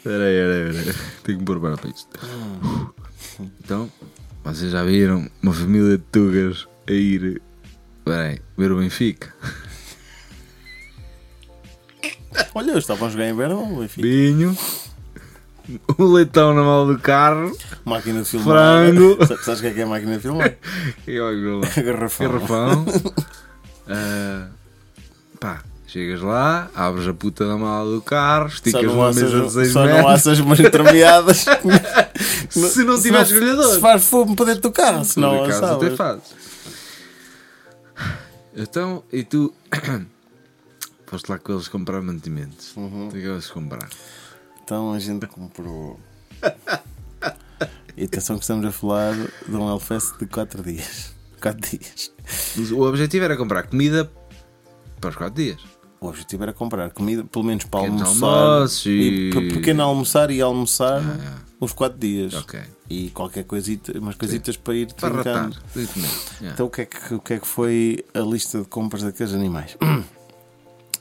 Espera 0.05 0.25
aí, 0.25 0.35
espera 0.37 0.55
aí, 0.55 0.69
espera 0.77 0.91
aí. 0.91 0.97
Tenho 1.25 1.39
que 1.39 1.45
pôr 1.45 1.61
para 1.61 1.77
para 1.79 1.89
isto. 1.91 2.09
Então, 3.41 3.91
vocês 4.45 4.71
já 4.71 4.85
viram 4.85 5.31
uma 5.43 5.53
família 5.55 5.97
de 5.97 6.05
tugas 6.13 6.69
a 6.87 6.93
ir 6.93 7.41
espera 7.99 8.23
aí, 8.29 8.39
ver 8.57 8.71
o 8.71 8.79
Benfica? 8.79 9.35
Olha, 12.55 12.73
eu 12.73 12.79
estava 12.79 13.07
a 13.07 13.09
jogar 13.09 13.29
em 13.29 13.37
verão, 13.37 13.83
enfim. 13.85 14.03
Vinho, 14.03 14.57
o 15.97 16.05
leitão 16.05 16.53
na 16.55 16.63
mala 16.63 16.93
do 16.93 16.99
carro 17.01 17.57
Máquina 17.85 18.23
de 18.23 18.29
filmar. 18.29 18.87
Frango. 18.87 19.19
Sabes 19.43 19.61
o 19.61 19.63
que 19.63 19.69
é 19.69 19.71
que 19.73 19.81
é 19.81 19.85
máquina 19.85 20.17
de 20.17 20.21
filmar? 20.21 20.55
e 21.07 21.21
olha 21.21 21.57
lá. 21.57 21.83
Garrafão. 21.83 22.29
garrafão. 22.31 22.87
Ah, 23.87 24.47
pá, 25.39 25.63
chegas 25.87 26.23
lá, 26.23 26.71
abres 26.75 27.07
a 27.07 27.13
puta 27.13 27.47
da 27.47 27.59
mala 27.59 27.95
do 27.95 28.01
carro, 28.01 28.47
esticas 28.47 28.83
não, 28.83 28.95
uma 28.95 29.09
mesa 29.09 29.29
de 29.29 29.37
essas, 29.41 29.53
6 29.53 29.73
só 29.75 29.81
não 29.81 29.91
há 29.91 29.97
metros. 29.97 30.15
essas 30.15 30.39
umas 30.39 30.59
intermeadas. 30.61 31.45
Se 32.49 32.83
não 32.83 32.99
tiveres 32.99 33.31
grelhador. 33.31 33.75
Se 33.75 33.81
faz 33.81 34.07
fogo 34.07 34.35
para 34.35 34.47
dentro 34.47 34.63
do 34.63 34.73
carro, 34.73 35.05
Se 35.05 35.21
por 35.21 35.45
acaso 35.45 35.65
até 35.67 35.91
fazes. 35.91 36.35
Então, 38.57 39.03
e 39.13 39.23
tu 39.23 39.53
foste 41.15 41.29
lá 41.31 41.39
com 41.39 41.53
eles 41.53 41.69
comprar 41.69 42.03
mantimentos. 42.03 42.77
Uhum. 42.77 43.07
O 43.07 43.11
que 43.13 43.19
é 43.19 43.53
comprar? 43.53 43.89
Então 44.65 44.93
a 44.93 44.99
gente 44.99 45.27
comprou. 45.29 46.01
E 47.97 48.05
atenção 48.05 48.37
que 48.37 48.43
estamos 48.43 48.67
a 48.67 48.73
falar 48.73 49.15
de 49.15 49.55
um 49.55 49.69
Hellfest 49.71 50.19
de 50.19 50.27
4 50.27 50.63
dias. 50.65 51.15
4 51.41 51.79
dias. 51.79 52.11
O 52.73 52.83
objetivo 52.83 53.25
era 53.25 53.37
comprar 53.37 53.63
comida 53.65 54.11
para 55.01 55.11
os 55.11 55.17
4 55.17 55.35
dias. 55.43 55.61
O 56.01 56.09
objetivo 56.09 56.43
era 56.43 56.53
comprar 56.53 56.91
comida, 56.91 57.23
pelo 57.25 57.45
menos 57.45 57.65
para 57.65 57.81
Pequenos 57.85 58.03
almoçar. 58.03 58.27
almoços 58.27 58.87
e- 58.87 59.31
pe- 59.33 59.55
pequeno 59.55 59.83
almoçar 59.85 60.31
e 60.33 60.41
almoçar 60.41 61.01
Ah, 61.01 61.39
os 61.61 61.73
4 61.73 61.99
dias. 61.99 62.35
Ok. 62.35 62.61
E 62.91 63.11
qualquer 63.11 63.45
coisita, 63.45 63.97
umas 63.99 64.17
coisitas 64.17 64.57
para 64.57 64.75
ir 64.75 64.93
Para 64.95 65.15
ratar. 65.17 65.51
trincando. 65.73 66.07
Yeah. 66.41 66.53
Então 66.53 66.67
o 66.67 66.71
que, 66.71 66.81
é 66.83 66.87
que, 66.87 67.15
o 67.15 67.21
que 67.21 67.35
é 67.35 67.39
que 67.39 67.47
foi 67.47 68.05
a 68.13 68.19
lista 68.21 68.59
de 68.59 68.65
compras 68.67 69.03
daqueles 69.05 69.33
animais? 69.33 69.77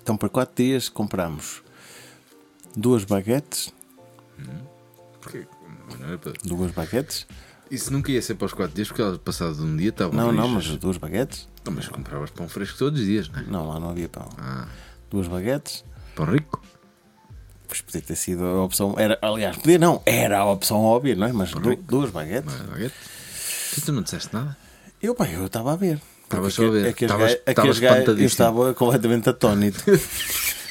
Então 0.04 0.18
para 0.18 0.28
4 0.30 0.54
dias 0.64 0.90
compramos 0.90 1.64
duas 2.76 3.04
baguetes, 3.06 3.74
Porquê? 5.22 5.48
Não 6.00 6.08
era 6.08 6.18
para- 6.18 6.34
duas 6.44 6.72
baguetes. 6.72 7.26
Isso 7.72 7.92
nunca 7.94 8.12
ia 8.12 8.22
ser 8.22 8.36
para 8.36 8.46
os 8.46 8.54
4 8.54 8.76
dias, 8.76 8.90
porque 8.90 9.02
elas 9.02 9.18
passado 9.18 9.56
de 9.56 9.62
um 9.62 9.78
dia 9.78 9.90
estavam 9.90 10.14
Não, 10.14 10.32
não, 10.34 10.50
mas 10.50 10.68
duas 10.78 10.98
baguetes. 10.98 11.48
Não, 11.66 11.72
mas 11.72 11.88
compravas 11.88 12.30
pão 12.30 12.50
fresco 12.50 12.78
todos 12.78 13.00
os 13.00 13.06
dias, 13.06 13.30
não 13.30 13.40
é? 13.40 13.44
Não, 13.44 13.68
lá 13.70 13.80
não 13.80 13.90
havia 13.90 14.10
pão. 14.10 14.28
Ah, 14.38 14.68
Duas 15.10 15.28
baguetes, 15.30 15.86
pão 16.16 16.26
rico? 16.26 16.62
Pois 17.68 17.80
podia 17.82 18.02
ter 18.02 18.16
sido 18.18 18.44
a 18.44 18.64
opção. 18.66 18.96
Era, 18.98 19.18
aliás, 19.22 19.56
podia 19.58 19.78
não, 19.80 20.02
era 20.06 20.40
a 20.40 20.46
opção 20.52 20.82
óbvia, 20.82 21.16
não 21.16 21.26
é? 21.28 21.32
Mas 21.32 21.52
du- 21.52 21.76
duas 21.78 22.10
baguetes. 22.12 22.52
Mas, 22.54 22.68
baguete. 22.70 22.96
Tu, 23.76 23.82
tu 23.82 23.92
não 23.94 24.02
disseste 24.02 24.34
nada? 24.34 24.58
Eu, 25.02 25.16
pá, 25.16 25.28
eu 25.30 25.46
estava 25.46 25.72
a 25.72 25.76
ver. 25.78 26.02
Porque 26.42 26.52
só 26.52 26.68
a 26.68 26.70
ver. 26.72 26.86
É 26.86 26.90
Estavas- 27.06 27.32
é 27.46 27.54
gai- 27.54 27.68
Eu 27.68 27.72
espantadíssimo. 27.72 28.26
estava 28.26 28.74
completamente 28.74 29.30
atónito. 29.30 29.84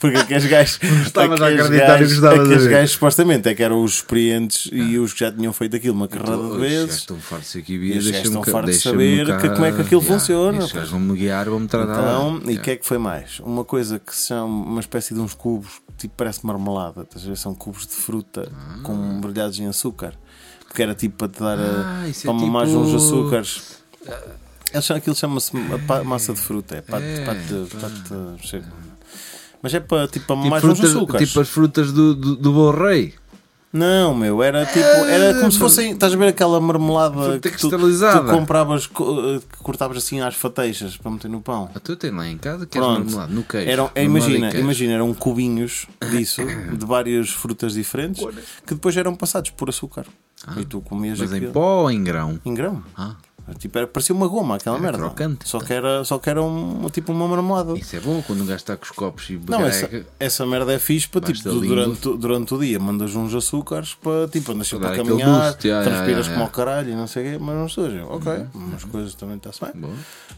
Porque 0.00 0.16
aqueles 0.16 0.44
gajos. 0.46 0.80
estavas 1.06 1.40
a 1.40 1.46
acreditar 1.46 1.70
no 1.70 1.70
que 1.70 1.86
gajos- 1.86 2.12
estavas 2.12 2.38
a 2.40 2.42
aqueles 2.42 2.66
gajos 2.66 2.90
supostamente 2.90 3.48
é 3.48 3.54
que 3.54 3.62
eram 3.62 3.82
os 3.84 3.94
experientes 3.96 4.68
e 4.72 4.98
os 4.98 5.12
que 5.12 5.20
já 5.20 5.30
tinham 5.30 5.52
feito 5.52 5.76
aquilo 5.76 5.94
uma 5.94 6.08
carrada 6.08 6.36
de 6.36 6.42
os 6.50 6.56
vezes. 6.60 6.78
gajos 6.86 6.96
estão 6.96 7.16
fartos 7.20 7.56
aqui, 7.56 7.74
E 7.74 7.98
os 7.98 8.06
gajos 8.10 8.26
estão 8.26 8.42
fartos 8.42 8.74
de 8.76 8.80
saber 8.82 9.26
que- 9.40 9.48
como 9.50 9.64
é 9.64 9.72
que 9.72 9.80
aquilo 9.82 10.00
Yeah, 10.02 10.18
funciona, 10.18 10.58
pá. 10.66 10.74
gajos 10.74 10.90
vão-me 10.90 11.16
guiar, 11.16 11.48
vão-me 11.48 11.68
tratar. 11.68 11.92
Então, 11.92 12.36
e 12.36 12.38
o 12.38 12.48
Yeah. 12.48 12.62
que 12.62 12.70
é 12.72 12.76
que 12.76 12.86
foi 12.86 12.98
mais? 12.98 13.38
Uma 13.40 13.64
coisa 13.64 13.98
que 14.00 14.14
chama 14.14 14.44
uma 14.44 14.80
espécie 14.80 15.14
de 15.14 15.20
uns 15.20 15.34
cubos, 15.34 15.70
tipo 15.96 16.14
parece 16.16 16.44
marmelada, 16.44 17.04
a? 17.04 17.36
São 17.36 17.54
cubos 17.54 17.86
de 17.86 17.94
fruta 17.94 18.50
com 18.82 18.92
embrulhados 19.16 19.58
em 19.60 19.66
açúcar. 19.68 20.14
Porque 20.66 20.82
era 20.82 20.94
tipo 20.94 21.16
para 21.16 21.28
te 21.28 21.40
dar 21.40 21.58
Ah, 21.58 22.02
a, 22.04 22.08
é 22.08 22.32
mamar 22.32 22.66
tipo- 22.66 22.78
uns 22.80 22.94
açúcares. 22.94 23.62
Eles 24.72 24.90
aquilo 24.90 25.16
chama-se 25.16 25.56
ma- 25.56 25.78
pa- 25.78 26.04
massa 26.04 26.32
de 26.32 26.40
fruta, 26.40 26.76
é 26.76 26.80
para, 26.80 27.02
É, 27.04 27.24
para, 27.24 27.34
te- 27.34 27.76
para 27.76 27.88
te- 27.90 28.46
chega. 28.48 28.66
Mas 29.62 29.74
é 29.74 29.80
para 29.80 30.08
tipo 30.08 30.20
Tipo, 30.34 30.34
uns 30.54 30.60
frutas- 30.60 30.90
açúcares. 30.90 31.28
tipo 31.28 31.40
as 31.40 31.48
frutas 31.48 31.92
do, 31.92 32.14
do, 32.14 32.36
do 32.36 32.52
Bom 32.52 32.70
Rei. 32.70 33.14
Não, 33.72 34.12
meu, 34.16 34.42
era 34.42 34.66
tipo, 34.66 34.80
era 34.80 35.38
como 35.38 35.52
se 35.52 35.56
fossem, 35.58 35.92
estás 35.92 36.12
a 36.12 36.16
ver 36.16 36.26
aquela 36.28 36.60
marmelada 36.60 37.38
que 37.38 37.50
tu, 37.52 37.70
tu 37.70 38.24
compravas, 38.28 38.88
co- 38.88 39.38
que 39.38 39.58
cortavas 39.62 39.98
assim 39.98 40.20
às 40.20 40.34
fateixas 40.34 40.96
para 40.96 41.08
meter 41.12 41.28
no 41.30 41.40
pão. 41.40 41.70
Ah, 41.72 41.78
tu 41.78 41.94
tens 41.94 42.12
lá 42.12 42.26
em 42.26 42.36
casa 42.36 42.66
que 42.66 42.76
és 42.76 42.84
Pronto. 42.84 43.04
marmelado, 43.04 43.32
no 43.32 43.44
queijo. 43.44 43.70
Eram, 43.70 43.84
é, 43.94 44.02
marmelada 44.08 44.32
imagina, 44.34 44.58
imagina, 44.60 44.92
eram 44.94 45.14
cubinhos 45.14 45.86
disso, 46.10 46.42
de 46.76 46.84
várias 46.84 47.30
frutas 47.30 47.74
diferentes, 47.74 48.24
que 48.66 48.74
depois 48.74 48.96
eram 48.96 49.14
passados 49.14 49.50
por 49.50 49.68
açúcar. 49.68 50.04
e 50.56 50.64
tu 50.64 50.80
comias 50.80 51.20
Ah, 51.20 51.24
Mas 51.24 51.32
em 51.32 51.36
aquilo 51.36 51.52
pó 51.52 51.82
ou 51.82 51.90
em 51.92 52.02
grão? 52.02 52.40
em 52.44 52.54
grão. 52.54 52.82
Ah, 52.96 53.14
Tipo, 53.54 53.78
era, 53.78 53.86
parecia 53.86 54.14
uma 54.14 54.26
goma 54.28 54.56
aquela 54.56 54.76
Era 54.76 54.82
merda. 54.82 54.98
crocante. 54.98 55.48
Só 55.48 55.58
que 55.60 55.72
era, 55.72 56.04
só 56.04 56.18
que 56.18 56.28
era 56.30 56.42
um, 56.42 56.88
tipo 56.90 57.12
uma 57.12 57.26
marmelada. 57.28 57.76
isso 57.78 57.96
é 57.96 58.00
bom 58.00 58.22
quando 58.26 58.42
um 58.42 58.46
gajo 58.46 58.56
está 58.56 58.76
com 58.76 58.84
os 58.84 58.90
copos 58.90 59.28
e 59.30 59.40
Não, 59.48 59.64
essa, 59.66 59.88
essa 60.18 60.46
merda 60.46 60.72
é 60.72 60.78
fixe 60.78 61.08
para 61.08 61.20
tipo, 61.32 61.48
durante, 61.60 62.08
o- 62.08 62.16
durante 62.16 62.54
o 62.54 62.58
dia 62.58 62.78
mandas 62.78 63.14
uns 63.14 63.34
açúcares 63.34 63.94
para 63.94 64.28
tipo, 64.28 64.52
andas 64.52 64.68
sempre 64.68 64.88
a 64.88 64.96
caminhar, 64.96 65.56
yeah, 65.64 65.84
transpiras 65.88 66.26
yeah, 66.26 66.32
como 66.32 66.42
ao 66.44 66.50
caralho 66.50 66.90
e 66.90 66.94
não 66.94 67.06
sei 67.06 67.28
o 67.28 67.30
quê, 67.32 67.38
mas 67.44 67.54
não 67.56 67.68
suja. 67.68 68.04
Ok, 68.06 68.46
umas 68.54 68.84
coisas 68.84 69.14
também 69.14 69.36
está-se 69.36 69.60
bem. 69.60 69.72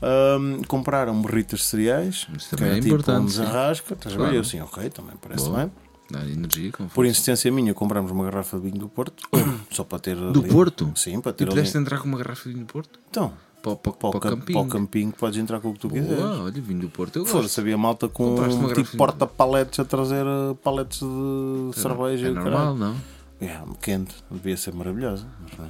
Ahm, 0.03 0.62
compraram 0.66 1.20
burritas 1.20 1.61
de 1.61 1.64
cereais, 1.66 2.27
Isso 2.37 2.48
que 2.51 2.57
também 2.57 2.70
era 2.70 2.79
é 2.79 2.81
tipo 2.81 2.94
importante, 2.94 3.25
um 3.25 3.29
sim. 3.29 3.40
desarrasca, 3.40 3.94
estás 3.94 4.14
a 4.14 4.18
ver? 4.18 4.22
Claro. 4.25 4.37
Eu 4.37 4.40
assim, 4.40 4.61
ok, 4.61 4.90
também 4.90 5.14
parece 5.20 5.44
Boa. 5.48 5.59
bem. 5.59 5.72
Energia, 6.20 6.72
com 6.72 6.87
Por 6.88 7.07
insistência 7.07 7.51
minha, 7.51 7.72
compramos 7.75 8.11
uma 8.11 8.25
garrafa 8.25 8.57
de 8.59 8.64
vinho 8.64 8.79
do 8.79 8.88
Porto, 8.88 9.29
só 9.70 9.83
para 9.85 9.98
ter. 9.98 10.16
Do 10.16 10.40
ali- 10.40 10.48
Porto? 10.51 10.92
Sim, 10.96 11.20
para 11.20 11.33
ter 11.33 11.44
ali. 11.44 11.51
pudeste 11.55 11.77
entrar 11.79 11.98
com 12.01 12.09
uma 12.09 12.18
garrafa 12.18 12.48
de 12.48 12.55
vinho 12.55 12.66
do 12.66 12.72
Porto? 12.72 12.98
Então, 13.11 13.33
Para, 13.62 13.77
para, 13.77 13.92
para 13.92 14.09
o, 14.09 14.11
para 14.11 14.18
o 14.18 14.20
cam- 14.20 14.31
campinho. 14.37 14.59
para 14.59 14.66
o 14.66 14.70
campinho 14.70 15.12
podes 15.12 15.38
entrar 15.38 15.61
com 15.61 15.70
o 15.70 15.72
que 15.75 15.79
tu 15.81 15.88
quiseres. 15.88 16.18
Olha, 16.22 16.51
vinho 16.61 16.81
do 16.81 16.88
Porto. 16.88 17.16
Eu 17.16 17.25
gosto. 17.25 17.61
havia 17.61 17.79
malta 17.79 18.09
com 18.09 18.35
uma 18.35 18.75
tipo 18.75 18.96
porta-paletes 18.96 19.79
a 19.81 19.85
trazer 19.85 20.25
uh, 20.27 20.55
paletes 20.57 20.98
de 21.01 21.81
cerveja 21.81 22.27
É 22.27 22.29
e 22.29 22.33
o 22.33 22.35
normal, 22.35 22.53
caralho. 22.53 22.75
não? 22.77 22.96
É, 23.40 23.61
quente, 23.81 24.14
devia 24.31 24.57
ser 24.57 24.72
maravilhosa. 24.75 25.27
não 25.59 25.64
é. 25.66 25.68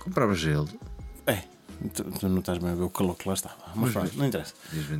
Comprava 0.00 0.34
gelo. 0.34 0.68
Tu, 1.94 2.02
tu 2.04 2.28
não 2.28 2.40
estás 2.40 2.58
bem 2.58 2.70
a 2.70 2.74
ver 2.74 2.82
o 2.82 2.90
calor 2.90 3.14
que 3.16 3.28
lá 3.28 3.34
estava. 3.34 3.54
Mas 3.74 3.92
pronto, 3.92 4.10
não 4.16 4.26
interessa. 4.26 4.52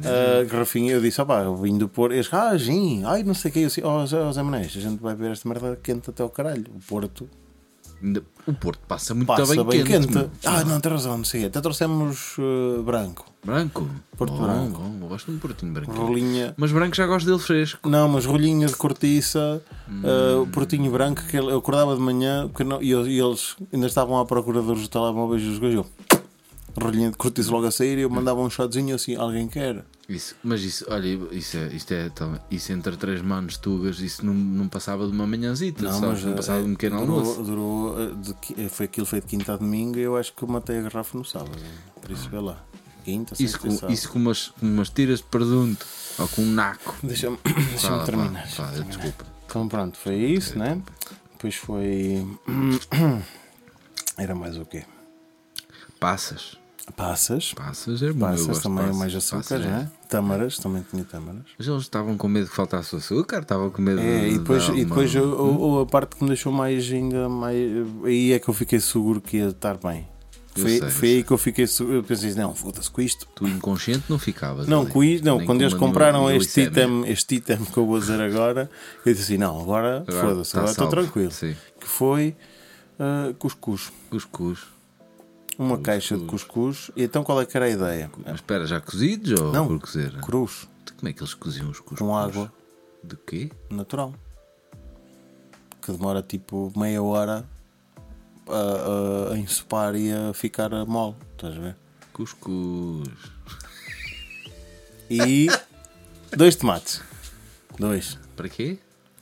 A 0.04 0.44
garrafinha, 0.44 0.92
eu 0.92 1.00
disse, 1.00 1.20
opá, 1.20 1.40
eu 1.42 1.56
vim 1.56 1.76
do 1.76 1.88
Porto. 1.88 2.12
Eles, 2.12 2.32
ah, 2.32 2.56
gin, 2.56 3.02
ai, 3.04 3.22
não 3.24 3.34
sei 3.34 3.50
o 3.50 3.54
que. 3.54 3.60
Eu 3.60 3.66
disse, 3.66 3.82
oh, 3.84 4.06
Zé, 4.06 4.16
oh, 4.22 4.44
Manés, 4.44 4.76
a 4.76 4.80
gente 4.80 5.02
vai 5.02 5.14
ver 5.14 5.32
esta 5.32 5.48
merda 5.48 5.78
quente 5.82 6.08
até 6.10 6.22
ao 6.22 6.30
caralho. 6.30 6.64
O 6.74 6.78
Porto 6.86 7.28
O 8.46 8.52
Porto 8.54 8.78
passa 8.86 9.12
muito 9.12 9.26
passa 9.26 9.44
bem, 9.56 9.64
bem, 9.64 9.84
quente. 9.84 10.12
meu. 10.14 10.30
Ah, 10.44 10.62
não, 10.64 10.80
tem 10.80 10.92
razão, 10.92 11.16
não 11.18 11.24
sei. 11.24 11.46
Até 11.46 11.60
trouxemos 11.60 12.36
uh, 12.38 12.80
branco, 12.84 13.26
Branco? 13.44 13.88
Porto 14.16 14.34
bom, 14.34 14.42
branco. 14.44 14.82
Eu 15.00 15.08
gosto 15.08 15.30
de 15.32 15.36
um 15.36 15.40
portinho 15.40 15.72
branco. 15.72 15.90
rolinha. 15.92 16.54
Mas 16.56 16.70
branco 16.70 16.94
já 16.94 17.06
gosto 17.08 17.26
dele 17.26 17.38
fresco. 17.40 17.88
Não, 17.88 18.08
mas 18.08 18.24
rolinha 18.24 18.68
de 18.68 18.76
cortiça, 18.76 19.60
Hum. 19.88 20.02
uh, 20.42 20.46
portinho 20.48 20.90
branco, 20.92 21.22
que 21.26 21.36
eu 21.38 21.56
acordava 21.58 21.96
de 21.96 22.00
manhã 22.00 22.48
não- 22.64 22.80
e, 22.80 22.90
e 22.92 23.18
eles 23.20 23.56
ainda 23.72 23.86
estavam 23.88 24.16
à 24.20 24.24
procura 24.24 24.62
dos 24.62 24.86
telemóveis 24.86 25.42
dos 25.42 25.58
gajos. 25.58 25.86
Rolinha 26.80 27.10
de 27.10 27.16
cortiça 27.16 27.50
logo 27.50 27.66
a 27.66 27.70
sair 27.70 27.98
e 27.98 28.02
eu 28.02 28.10
mandava 28.10 28.40
um 28.40 28.48
shotzinho 28.50 28.94
assim, 28.94 29.16
alguém 29.16 29.48
quer? 29.48 29.84
Isso, 30.08 30.36
mas 30.42 30.62
isso, 30.62 30.86
olha, 30.88 31.06
isso 31.32 31.56
é, 31.56 31.66
isto 31.68 31.92
é 31.92 32.08
também- 32.10 32.40
isso 32.50 32.72
entre 32.72 32.96
três 32.96 33.20
manos 33.20 33.56
tugas, 33.58 33.98
isso 34.00 34.24
não, 34.24 34.32
não 34.32 34.68
passava 34.68 35.06
de 35.06 35.12
uma 35.12 35.26
manhãzita, 35.26 35.92
só, 35.92 36.00
não 36.12 36.34
passava 36.34 36.62
de 36.62 36.68
um 36.68 36.72
pequeno 36.74 36.96
eh, 36.96 37.00
durou, 37.00 37.18
almoço. 37.18 37.42
durou, 37.42 38.00
eh, 38.00 38.14
de 38.14 38.62
eh, 38.64 38.68
foi 38.68 38.86
aquilo 38.86 39.06
feito 39.06 39.26
quinta 39.26 39.54
a 39.54 39.56
domingo 39.56 39.98
e 39.98 40.02
eu 40.02 40.16
acho 40.16 40.32
que 40.32 40.42
eu 40.42 40.48
matei 40.48 40.78
a 40.78 40.82
garrafa 40.82 41.18
no 41.18 41.24
sábado. 41.24 41.58
Por 42.00 42.10
isso 42.10 42.28
vê 42.30 42.38
lá. 42.38 42.62
Quinta, 43.04 43.34
Isso 43.34 43.52
sexta 43.52 43.58
com, 43.58 43.70
sábado. 43.74 43.92
isso 43.92 44.08
com, 44.10 44.18
umas, 44.18 44.48
com 44.48 44.66
umas 44.66 44.88
tiras 44.90 45.18
de 45.18 45.24
presunto 45.24 45.86
ou 46.18 46.28
com 46.28 46.42
um 46.42 46.52
naco. 46.52 46.94
Deixa-me 47.02 47.38
deixa 47.70 48.04
terminar. 48.04 48.46
fala, 48.48 48.82
desculpa. 48.84 49.26
Então 49.46 49.68
pronto, 49.68 49.96
foi 49.98 50.14
isso, 50.16 50.58
né? 50.58 50.80
Depois 51.32 51.54
foi. 51.54 52.26
Era 54.16 54.34
mais 54.34 54.56
o 54.56 54.64
quê? 54.64 54.84
Passas. 55.98 56.56
Passas. 56.96 57.52
Passas 57.52 58.02
é 58.02 58.12
bom. 58.12 58.26
Passas 58.26 58.62
também 58.62 58.84
passas. 58.84 58.96
mais 58.96 59.14
açúcar, 59.14 59.36
Passas 59.36 59.62
é- 59.64 59.68
né? 59.68 59.90
Tâmaras, 60.08 60.56
também 60.58 60.82
tinha 60.90 61.04
tâmaras. 61.04 61.42
Mas 61.58 61.68
eles 61.68 61.82
estavam 61.82 62.16
com 62.16 62.28
medo 62.28 62.48
que 62.48 62.56
faltasse 62.56 62.96
açúcar, 62.96 63.40
estavam 63.40 63.68
com 63.70 63.82
medo 63.82 64.00
É, 64.00 64.20
de. 64.20 64.26
e 64.34 64.38
depois, 64.38 64.64
e 64.64 64.70
uma- 64.70 64.84
depois 64.84 65.14
eu- 65.14 65.24
eu- 65.24 65.80
a 65.80 65.86
parte 65.86 66.16
que 66.16 66.22
me 66.22 66.28
deixou 66.28 66.50
mais 66.50 66.90
ainda 66.90 67.28
mais. 67.28 67.58
Aí 68.04 68.32
é 68.32 68.38
que 68.38 68.48
eu 68.48 68.54
fiquei 68.54 68.80
seguro 68.80 69.20
que 69.20 69.36
ia 69.36 69.48
estar 69.48 69.76
bem. 69.76 70.08
Eu 70.56 70.62
Foi, 70.62 70.78
sei, 70.78 70.90
foi 70.90 71.08
aí 71.10 71.22
que 71.22 71.30
eu 71.30 71.38
fiquei 71.38 71.66
seguro. 71.66 71.96
Eu 71.98 72.02
pensei, 72.02 72.34
não, 72.34 72.54
foda-se 72.54 72.90
com 72.90 73.00
isto. 73.02 73.28
Tu 73.36 73.46
inconsciente 73.46 74.04
não 74.08 74.18
ficavas. 74.18 74.66
Não, 74.66 74.80
ali. 74.80 74.90
com 74.90 75.04
isto, 75.04 75.24
não. 75.24 75.44
Quando 75.44 75.60
eles 75.60 75.74
uma 75.74 75.78
compraram 75.78 76.28
este 76.30 76.62
item, 76.62 77.04
este 77.06 77.34
item 77.36 77.58
que 77.64 77.76
eu 77.76 77.86
vou 77.86 78.00
dizer 78.00 78.20
agora, 78.20 78.68
eu 79.04 79.12
disse 79.12 79.24
assim: 79.24 79.38
não, 79.38 79.60
agora, 79.60 80.04
Agora 80.08 80.26
foda-se, 80.26 80.52
tá 80.52 80.58
agora 80.60 80.72
estou 80.72 80.88
tranquilo. 80.88 81.30
Sim. 81.30 81.54
Que 81.78 81.86
foi 81.86 82.34
ah, 82.98 83.32
cuscuz. 83.38 83.92
Cuscuz. 84.10 84.60
Uma 85.58 85.76
caixa 85.78 86.16
de 86.16 86.24
cuscuz. 86.24 86.90
E 86.94 87.02
então 87.02 87.24
qual 87.24 87.40
é 87.40 87.44
que 87.46 87.56
era 87.56 87.66
a 87.66 87.70
ideia? 87.70 88.08
Mas 88.24 88.36
espera, 88.36 88.64
já 88.66 88.80
cozidos 88.80 89.40
ou 89.40 89.52
Não. 89.52 89.66
por 89.66 89.80
cozer? 89.80 90.12
Cruz, 90.20 90.68
Como 90.96 91.08
é 91.08 91.12
que 91.12 91.20
eles 91.20 91.34
coziam 91.34 91.68
os 91.70 91.80
cuscuz? 91.80 91.98
com 91.98 92.16
água 92.16 92.52
De 93.02 93.16
quê? 93.16 93.50
natural. 93.68 94.14
Que 95.82 95.90
demora 95.92 96.22
tipo 96.22 96.72
meia 96.76 97.02
hora 97.02 97.44
a, 98.46 99.30
a, 99.30 99.34
a 99.34 99.38
ensopar 99.38 99.96
e 99.96 100.12
a 100.12 100.32
ficar 100.32 100.70
mole. 100.86 101.16
Estás 101.34 101.56
a 101.56 101.60
ver? 101.60 101.76
Cuscuz. 102.12 103.08
E 105.10 105.48
dois 106.36 106.54
tomates. 106.56 107.00
Dois. 107.78 108.18
Para 108.36 108.48
quê? 108.48 108.78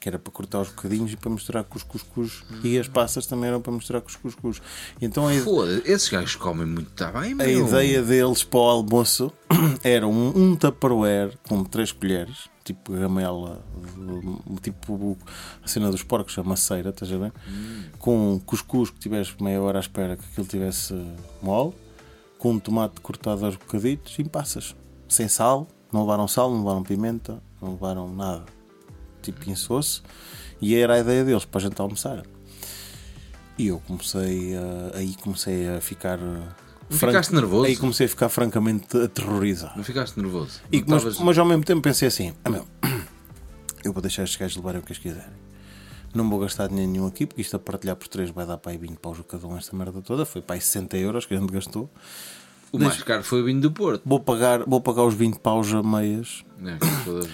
Que 0.06 0.10
era 0.10 0.20
para 0.20 0.32
cortar 0.32 0.60
os 0.60 0.68
bocadinhos 0.68 1.12
e 1.12 1.16
para 1.16 1.28
misturar 1.28 1.64
com 1.64 1.76
os 1.76 1.82
cuscuz. 1.82 2.44
E 2.62 2.78
as 2.78 2.86
passas 2.86 3.26
também 3.26 3.48
eram 3.48 3.60
para 3.60 3.72
misturar 3.72 4.00
com 4.00 4.06
os 4.08 4.14
cuscuz. 4.14 4.62
Então 5.02 5.26
a, 5.26 5.32
Foda, 5.32 5.82
esses 5.84 6.08
gajos 6.08 6.36
comem 6.36 6.64
muito, 6.64 6.90
está 6.92 7.10
bem, 7.10 7.32
a 7.32 7.34
meu? 7.34 7.66
ideia 7.66 8.00
deles 8.04 8.44
para 8.44 8.60
o 8.60 8.62
almoço 8.62 9.32
era 9.82 10.06
um, 10.06 10.28
um 10.28 10.54
tupperware 10.54 11.36
com 11.48 11.64
três 11.64 11.90
colheres, 11.90 12.48
tipo 12.62 12.92
gamela, 12.92 13.60
tipo 14.62 15.18
a 15.60 15.66
cena 15.66 15.90
dos 15.90 16.04
porcos, 16.04 16.38
a 16.38 16.44
maceira, 16.44 16.90
estás 16.90 17.12
a 17.12 17.16
ver? 17.16 17.32
Com 17.98 18.40
cuscuz 18.46 18.90
que 18.90 19.00
tivesse 19.00 19.34
meia 19.42 19.60
hora 19.60 19.78
à 19.78 19.80
espera 19.80 20.16
que 20.16 20.24
aquilo 20.24 20.46
tivesse 20.46 20.94
mole, 21.42 21.72
com 22.38 22.52
um 22.52 22.60
tomate 22.60 23.00
cortado 23.00 23.44
aos 23.44 23.56
bocaditos 23.56 24.16
e 24.20 24.22
passas. 24.22 24.76
Sem 25.08 25.26
sal, 25.26 25.66
não 25.92 26.02
levaram 26.02 26.28
sal, 26.28 26.48
não 26.48 26.58
levaram 26.58 26.84
pimenta, 26.84 27.42
não 27.60 27.72
levaram 27.72 28.08
nada. 28.14 28.54
Tipo 29.32 29.50
insosso. 29.50 30.02
E 30.60 30.74
era 30.74 30.94
a 30.94 30.98
ideia 31.00 31.24
deles 31.24 31.44
para 31.44 31.60
a 31.60 31.64
gente 31.64 31.80
almoçar. 31.80 32.22
E 33.58 33.68
eu 33.68 33.80
comecei 33.86 34.54
a, 34.56 34.96
aí 34.98 35.14
comecei 35.22 35.68
a 35.68 35.80
ficar. 35.80 36.18
uh, 36.18 36.42
Não 36.90 36.98
ficaste 36.98 37.34
nervoso? 37.34 37.64
Aí 37.66 37.76
comecei 37.76 38.06
a 38.06 38.08
ficar 38.08 38.28
francamente 38.28 38.96
aterrorizado. 38.96 39.76
Não 39.76 39.84
ficaste 39.84 40.16
nervoso? 40.18 40.60
E, 40.70 40.80
Não 40.80 40.84
mas, 40.88 40.96
estavas- 41.02 41.18
mas 41.20 41.38
ao 41.38 41.46
mesmo 41.46 41.64
tempo 41.64 41.80
pensei 41.82 42.08
assim: 42.08 42.34
ah, 42.44 42.50
meu, 42.50 42.66
eu 43.84 43.92
vou 43.92 44.02
deixar 44.02 44.22
estes 44.24 44.38
gajos 44.38 44.56
levarem 44.56 44.80
o 44.80 44.82
que 44.84 44.92
eles 44.92 45.02
quiserem. 45.02 45.46
Não 46.14 46.28
vou 46.30 46.38
gastar 46.38 46.68
dinheiro 46.68 46.90
nenhum 46.90 47.06
aqui, 47.06 47.26
porque 47.26 47.42
isto 47.42 47.56
a 47.56 47.58
partilhar 47.58 47.94
por 47.96 48.08
três 48.08 48.30
vai 48.30 48.46
dar 48.46 48.56
para 48.56 48.72
aí 48.72 48.78
20 48.78 48.96
paus 48.98 49.18
o 49.18 49.24
cada 49.24 49.46
um 49.46 49.56
esta 49.56 49.76
merda 49.76 50.00
toda. 50.00 50.24
Foi 50.24 50.40
para 50.40 50.54
aí 50.56 50.60
60 50.60 50.96
euros 50.96 51.26
que 51.26 51.34
a 51.34 51.38
gente 51.38 51.52
gastou. 51.52 51.90
O 52.76 52.84
mais 52.84 53.02
caro 53.02 53.22
foi 53.22 53.42
o 53.42 53.44
vinho 53.44 53.60
do 53.60 53.70
Porto. 53.70 54.02
Vou 54.04 54.20
pagar, 54.20 54.64
vou 54.64 54.80
pagar 54.80 55.04
os 55.04 55.14
20 55.14 55.38
paus 55.38 55.72
a 55.72 55.82
meias 55.82 56.44
É, 56.64 56.76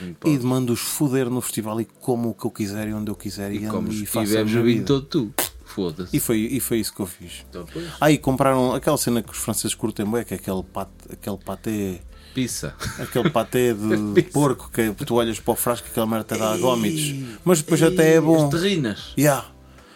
e 0.09 0.15
Porto. 0.15 0.47
mando-os 0.47 0.81
foder 0.81 1.29
no 1.31 1.41
festival 1.41 1.81
e 1.81 1.85
como 1.85 2.31
o 2.31 2.35
que 2.35 2.45
eu 2.45 2.51
quiser 2.51 2.89
e 2.89 2.95
onde 2.95 3.11
eu 3.11 3.15
quiser 3.15 3.53
e, 3.53 3.57
E, 3.57 3.59
e 3.59 3.65
e, 3.65 3.67
bebes 3.67 4.53
minha 4.53 4.61
o 4.61 4.65
vinho 4.65 4.85
todo 4.85 5.03
tu. 5.03 5.35
Foda-se. 5.65 6.15
E 6.15 6.21
foi, 6.21 6.39
e 6.39 6.61
foi 6.61 6.81
isso 6.81 6.95
que 6.95 7.01
eu 7.01 7.07
fiz. 7.07 7.47
Então, 7.49 7.65
pois. 7.73 7.87
Ah, 7.99 8.11
e 8.11 8.19
compraram 8.19 8.75
aquela 8.75 8.99
cena 8.99 9.23
que 9.23 9.33
os 9.33 9.39
franceses 9.39 9.75
curtem 9.75 10.05
bem, 10.05 10.23
que 10.23 10.35
é 10.35 10.37
aquele 10.37 10.63
pate, 10.63 10.93
aquele 11.11 11.39
pate 11.39 12.01
Pizza. 12.35 12.75
Aquele 12.99 13.31
patê 13.31 13.73
de, 13.75 14.15
de 14.15 14.23
porco 14.23 14.71
que 14.71 14.93
tu 15.05 15.15
olhas 15.15 15.39
para 15.39 15.53
o 15.53 15.57
frasco 15.57 15.87
e 15.87 15.91
aquela 15.91 16.07
merda 16.07 16.37
dá 16.37 16.57
gómitos. 16.57 17.15
Mas 17.45 17.61
depois 17.61 17.83
até 17.83 18.15
é 18.15 18.21
bom. 18.21 18.47
As 18.47 18.51
terrinas. 18.51 19.13
Yeah. 19.19 19.47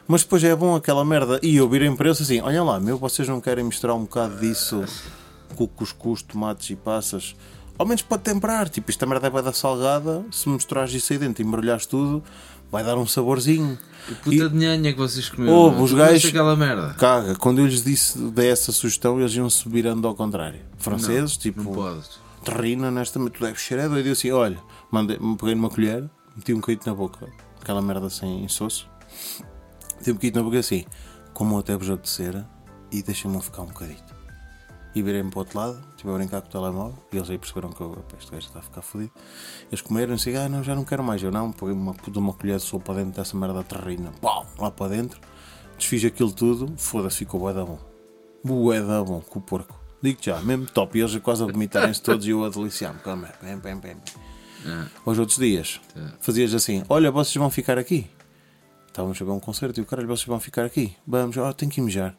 Mas 0.07 0.23
depois 0.23 0.45
é 0.45 0.55
bom 0.55 0.75
aquela 0.77 1.05
merda. 1.05 1.41
E 1.43 1.57
eu 1.57 1.69
virei 1.69 1.91
para 1.95 2.09
eles 2.09 2.21
assim: 2.21 2.41
olha 2.41 2.63
lá, 2.63 2.79
meu, 2.79 2.99
vocês 2.99 3.27
não 3.29 3.41
querem 3.41 3.65
misturar 3.65 3.97
um 3.97 4.03
bocado 4.03 4.37
disso 4.37 4.85
com 5.57 5.67
cuscuz, 5.67 6.23
tomates 6.23 6.71
e 6.71 6.77
passas? 6.77 7.35
Ao 7.79 7.85
menos 7.85 8.03
para 8.03 8.19
temperar. 8.19 8.69
Tipo, 8.69 8.91
esta 8.91 9.05
merda 9.07 9.29
vai 9.29 9.43
dar 9.43 9.53
salgada. 9.53 10.25
Se 10.31 10.49
misturares 10.49 10.93
isso 10.95 11.13
aí 11.13 11.19
dentro 11.19 11.43
e 11.43 11.47
embrulhares 11.47 11.85
tudo, 11.87 12.23
vai 12.71 12.83
dar 12.85 12.97
um 12.97 13.07
saborzinho. 13.07 13.77
Que 14.07 14.15
puta 14.15 14.49
de 14.49 14.57
nhanha 14.57 14.93
que 14.93 14.99
vocês 14.99 15.29
comeram. 15.29 15.75
Tu 15.75 15.83
os 15.83 15.93
gajos- 15.93 16.25
aquela 16.31 16.55
merda. 16.57 16.95
Caga, 16.95 17.35
quando 17.35 17.59
eu 17.59 17.67
lhes 17.67 17.83
disse 17.83 18.19
dei 18.19 18.51
essa 18.51 18.71
sugestão, 18.73 19.19
eles 19.21 19.33
iam 19.35 19.51
se 19.51 19.69
virando 19.69 20.07
ao 20.07 20.15
contrário. 20.15 20.61
Franceses, 20.79 21.37
tipo, 21.37 21.63
Não 21.63 21.73
podes. 21.73 22.11
terrina, 22.45 22.89
honestamente, 22.89 23.33
tu 23.33 23.45
deves 23.45 23.61
cheirar. 23.61 23.87
Eu 23.87 23.97
disse 24.03 24.29
assim: 24.29 24.31
olha, 24.31 24.59
mandei, 24.91 25.19
peguei 25.39 25.55
numa 25.55 25.69
colher, 25.69 26.09
meti 26.37 26.53
um 26.55 26.61
bocadinho 26.61 26.87
na 26.87 26.95
boca, 26.95 27.27
aquela 27.61 27.83
merda 27.83 28.09
sem 28.09 28.45
insosso, 28.45 28.89
meti 29.99 30.11
um 30.11 30.15
bocadinho 30.15 30.37
na 30.37 30.43
boca 30.45 30.59
assim, 30.61 30.85
como 31.35 31.59
até 31.59 31.77
vos 31.77 31.91
apetecer, 31.91 32.43
e 32.93 33.03
deixem-me 33.03 33.43
ficar 33.43 33.63
um 33.63 33.67
bocadinho. 33.67 33.99
E 34.97 35.03
virei-me 35.03 35.29
para 35.29 35.37
o 35.37 35.41
outro 35.43 35.59
lado, 35.59 35.79
estive 35.91 36.11
a 36.11 36.15
brincar 36.17 36.41
com 36.41 36.49
o 36.49 36.51
telemóvel, 36.51 36.99
e 37.13 37.17
eles 37.19 37.29
aí 37.29 37.37
perceberam 37.37 37.69
que 37.69 37.83
eu, 37.83 37.91
"Pá, 37.91 38.17
este 38.19 38.31
gajo 38.33 38.47
está 38.47 38.61
a 38.61 38.63
ficar 38.63 38.81
fodido. 38.81 39.13
Eles 39.71 39.83
comeram 39.83 40.13
e 40.13 40.15
assim, 40.15 40.35
ah, 40.35 40.49
não, 40.49 40.65
já 40.65 40.75
não 40.75 40.87
quero 40.87 41.05
mais. 41.05 41.23
Eu 41.23 41.31
não, 41.31 41.53
peguei 41.53 41.75
uma 41.75 41.95
uma 42.17 42.33
colher 42.33 42.57
de 42.57 42.63
sopa 42.63 42.95
dentro 42.95 43.13
dessa 43.13 43.37
merda 43.37 43.63
terrina, 43.63 44.11
pau, 44.23 44.47
lá 44.59 44.71
para 44.71 44.97
dentro, 44.97 45.21
desfiz 45.77 46.03
aquilo 46.03 46.33
tudo, 46.33 46.73
foda-se, 46.79 47.19
ficou 47.19 47.39
bué 47.39 47.53
da 47.53 47.63
bom. 47.63 47.79
Bué 48.43 48.81
da 48.81 49.05
bom, 49.05 49.21
com 49.21 49.39
o 49.39 49.43
porco. 49.43 49.79
Digo 50.03 50.19
já, 50.23 50.41
mesmo 50.41 50.65
top. 50.65 50.97
E 50.97 51.03
eles 51.03 51.15
quase 51.19 51.43
a 51.43 51.47
vomitarem-se 51.47 52.01
todos 52.01 52.27
e 52.27 52.31
eu 52.31 52.43
a 52.43 52.49
deliciar-me. 52.49 52.99
com 53.01 53.11
a 53.11 53.17
merda. 53.17 53.37
Bem, 53.43 53.59
bem, 53.59 53.77
bem. 53.77 53.97
Ah, 54.65 54.87
Aos 55.05 55.19
outros 55.19 55.37
dias, 55.37 55.79
fazias 56.21 56.55
assim: 56.55 56.83
Olha, 56.89 57.11
vocês 57.11 57.35
vão 57.37 57.51
ficar 57.51 57.77
aqui. 57.77 58.09
Estávamos 58.87 59.21
a 59.21 59.25
ver 59.27 59.31
um 59.31 59.41
concerto 59.41 59.79
e 59.79 59.83
o 59.83 59.87
caralho, 59.87 60.09
vocês 60.09 60.27
vão 60.27 60.41
ficar 60.41 60.65
aqui. 60.65 60.97
Vamos, 61.07 61.37
oh, 61.37 61.53
tenho 61.53 61.71
que 61.71 61.83
ir 61.83 61.85
mijar. 61.85 62.17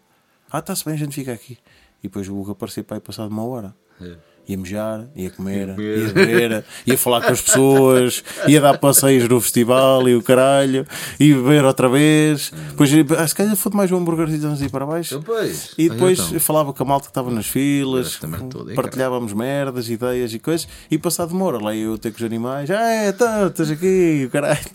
Ah, 0.52 0.60
está-se 0.60 0.86
bem, 0.86 0.94
a 0.94 0.98
gente 0.98 1.16
fica 1.16 1.34
aqui. 1.34 1.58
E 2.04 2.08
depois 2.08 2.28
o 2.28 2.38
Hugo 2.38 2.52
aparecia 2.52 2.84
para 2.84 2.98
aí 2.98 3.02
passado 3.02 3.30
uma 3.30 3.46
hora. 3.46 3.76
é. 4.02 4.16
Ia 4.48 4.58
mijar, 4.58 5.10
ia 5.14 5.30
comer, 5.30 5.76
comer. 5.76 5.98
ia 5.98 6.14
beber, 6.14 6.66
ia 6.86 6.98
falar 6.98 7.22
com 7.22 7.34
as 7.34 7.42
pessoas, 7.42 8.24
ia 8.48 8.62
dar 8.62 8.78
passeios 8.78 9.28
no 9.28 9.42
festival 9.42 10.08
e 10.08 10.16
o 10.16 10.24
caralho, 10.24 10.88
ia 11.20 11.36
beber 11.36 11.66
outra 11.66 11.90
vez. 11.90 12.54
Depois, 12.70 12.90
ah, 13.20 13.28
se 13.28 13.36
calhar 13.36 13.58
foi 13.58 13.74
mais 13.74 13.92
um 13.92 13.98
hambúrguer 13.98 14.30
e 14.30 14.70
para 14.70 14.86
baixo. 14.86 15.16
Então, 15.16 15.24
pois. 15.24 15.74
E 15.78 15.90
depois 15.90 16.20
então. 16.20 16.40
falava 16.40 16.72
com 16.72 16.82
a 16.82 16.86
malta 16.86 17.08
que 17.08 17.12
estava 17.12 17.30
nas 17.30 17.46
filas, 17.46 18.18
hein, 18.24 18.74
partilhávamos 18.74 19.34
merdas, 19.34 19.90
ideias 19.90 20.34
e 20.34 20.40
coisas, 20.40 20.66
e 20.90 20.98
passado 20.98 21.32
uma 21.32 21.44
hora 21.44 21.58
lá 21.62 21.76
eu 21.76 21.98
ter 21.98 22.12
com 22.12 22.18
os 22.18 22.24
animais, 22.24 22.72
ah, 22.72 22.90
é, 22.90 23.12
tá, 23.12 23.48
estás 23.48 23.70
aqui, 23.70 24.24
o 24.28 24.32
caralho. 24.32 24.66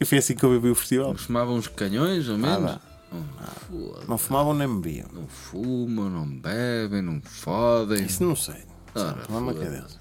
E 0.00 0.04
foi 0.04 0.18
assim 0.18 0.34
que 0.34 0.44
eu 0.44 0.50
bebi 0.50 0.70
o 0.70 0.74
festival. 0.74 1.14
Fumavam 1.14 1.54
uns 1.54 1.68
canhões, 1.68 2.28
ao 2.28 2.36
menos. 2.36 2.62
Nada. 2.62 2.87
Não 4.06 4.18
fumavam 4.18 4.54
nem 4.54 4.68
bebiam. 4.80 5.08
Não 5.12 5.26
fumam, 5.26 6.08
não 6.10 6.26
bebem, 6.28 7.02
não 7.02 7.20
fodem. 7.22 8.04
Isso 8.04 8.22
não 8.24 8.36
sei. 8.36 8.62
Ora, 8.94 9.18
que 9.54 9.64
é. 9.64 9.70
Deus. 9.70 9.98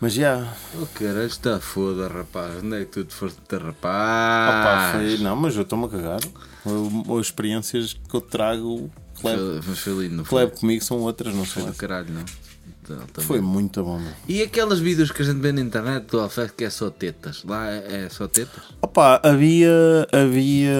Mas 0.00 0.14
já, 0.14 0.54
Oh 0.80 0.86
caralho, 0.94 1.26
está 1.26 1.60
foda, 1.60 2.08
rapaz. 2.08 2.62
Onde 2.64 2.76
é 2.76 2.84
que 2.86 2.90
tu 2.90 3.04
te 3.04 3.14
foste 3.14 3.36
de 3.38 3.46
rapaz? 4.46 4.92
foi, 4.96 5.18
não, 5.18 5.36
mas 5.36 5.54
eu 5.56 5.62
estou-me 5.62 5.84
a 5.84 5.88
cagar. 5.88 6.20
As 6.20 7.26
experiências 7.26 7.92
que 7.92 8.14
eu 8.16 8.20
trago, 8.22 8.90
que 9.14 9.26
levo, 9.26 9.62
Foi- 9.62 9.62
foi 9.62 9.76
não 10.08 10.24
foi? 10.24 10.46
comigo 10.58 10.82
são 10.82 10.98
outras, 11.00 11.34
não 11.34 11.44
Foi 11.44 11.52
são 11.54 11.62
do 11.64 11.68
essas. 11.68 11.80
caralho, 11.80 12.12
não? 12.14 12.24
Também. 12.96 13.26
Foi 13.26 13.40
muito 13.40 13.82
bom. 13.82 13.98
meu. 13.98 14.12
E 14.28 14.42
aqueles 14.42 14.78
vídeos 14.78 15.10
que 15.10 15.22
a 15.22 15.24
gente 15.24 15.38
vê 15.40 15.52
na 15.52 15.60
internet 15.60 16.06
do 16.06 16.20
Alfred 16.20 16.52
que 16.52 16.64
é 16.64 16.70
só 16.70 16.90
tetas? 16.90 17.44
Lá 17.44 17.70
é, 17.70 18.04
é 18.04 18.08
só 18.08 18.26
tetas? 18.28 18.62
Opa, 18.82 19.20
havia, 19.22 20.06
havia 20.12 20.74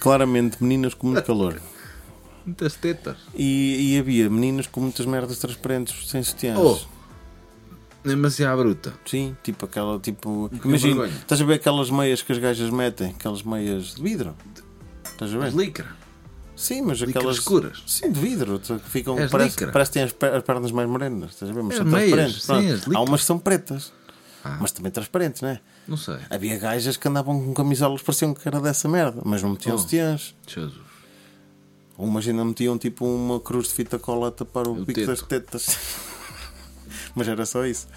claramente 0.00 0.62
meninas 0.62 0.94
com 0.94 1.08
muito 1.08 1.22
calor. 1.24 1.60
Muitas 2.46 2.74
tetas. 2.76 3.16
E, 3.34 3.94
e 3.94 3.98
havia 3.98 4.30
meninas 4.30 4.66
com 4.66 4.80
muitas 4.80 5.04
merdas 5.04 5.38
transparentes 5.38 6.08
sem 6.08 6.22
sutiãs. 6.22 6.58
Oh! 6.58 6.78
Demasiado 8.02 8.62
bruta. 8.62 8.94
Sim, 9.04 9.36
tipo 9.42 9.66
aquela, 9.66 9.98
tipo. 9.98 10.48
que 10.48 10.66
Imagina, 10.66 11.02
vergonha. 11.02 11.18
estás 11.20 11.40
a 11.42 11.44
ver 11.44 11.54
aquelas 11.54 11.90
meias 11.90 12.22
que 12.22 12.32
as 12.32 12.38
gajas 12.38 12.70
metem, 12.70 13.10
aquelas 13.10 13.42
meias 13.42 13.96
de 13.96 14.02
vidro? 14.02 14.34
Estás 15.04 15.34
a 15.34 15.38
ver? 15.38 15.46
As 15.48 15.54
licra. 15.54 15.97
Sim, 16.58 16.82
mas 16.82 16.98
Licras 16.98 17.16
aquelas. 17.16 17.36
escuras. 17.38 17.82
Sim, 17.86 18.10
de 18.12 18.20
vidro, 18.20 18.58
que 18.58 18.78
ficam. 18.90 19.18
É 19.18 19.24
as 19.24 19.30
parece, 19.30 19.66
parece 19.68 19.90
que 19.90 19.94
têm 19.94 20.02
as, 20.02 20.12
per- 20.12 20.34
as 20.34 20.42
pernas 20.42 20.72
mais 20.72 20.88
morenas, 20.88 21.30
estás 21.30 21.50
a 21.50 21.54
ver? 21.54 21.62
Mas 21.62 21.74
É 21.74 21.78
são 21.78 21.86
meias, 21.86 22.10
transparentes. 22.10 22.42
sim, 22.42 22.80
pronto. 22.82 22.96
Há 22.96 23.00
umas 23.02 23.20
que 23.20 23.26
são 23.26 23.38
pretas, 23.38 23.92
Ah. 24.44 24.58
mas 24.60 24.72
também 24.72 24.90
transparentes, 24.90 25.40
não 25.40 25.48
é? 25.50 25.60
Não 25.86 25.96
sei. 25.96 26.16
Havia 26.28 26.58
gajas 26.58 26.96
que 26.96 27.06
andavam 27.08 27.40
com 27.42 27.54
camisolas, 27.54 28.02
pareciam 28.02 28.34
que 28.34 28.46
era 28.46 28.60
dessa 28.60 28.88
merda, 28.88 29.22
mas 29.24 29.42
não 29.42 29.50
metiam 29.50 29.76
Oh. 29.76 29.78
sutiãs. 29.78 30.34
Jesus. 30.46 30.74
Umas 31.96 32.26
ainda 32.28 32.44
metiam 32.44 32.76
tipo 32.78 33.04
uma 33.06 33.40
cruz 33.40 33.68
de 33.68 33.74
fita 33.74 33.98
cola 33.98 34.28
a 34.28 34.30
tapar 34.30 34.66
o, 34.68 34.72
O 34.72 34.86
pico 34.86 34.94
teto. 35.00 35.06
das 35.06 35.22
tetas. 35.22 35.66
mas 37.14 37.26
era 37.26 37.44
só 37.44 37.64
isso. 37.66 37.88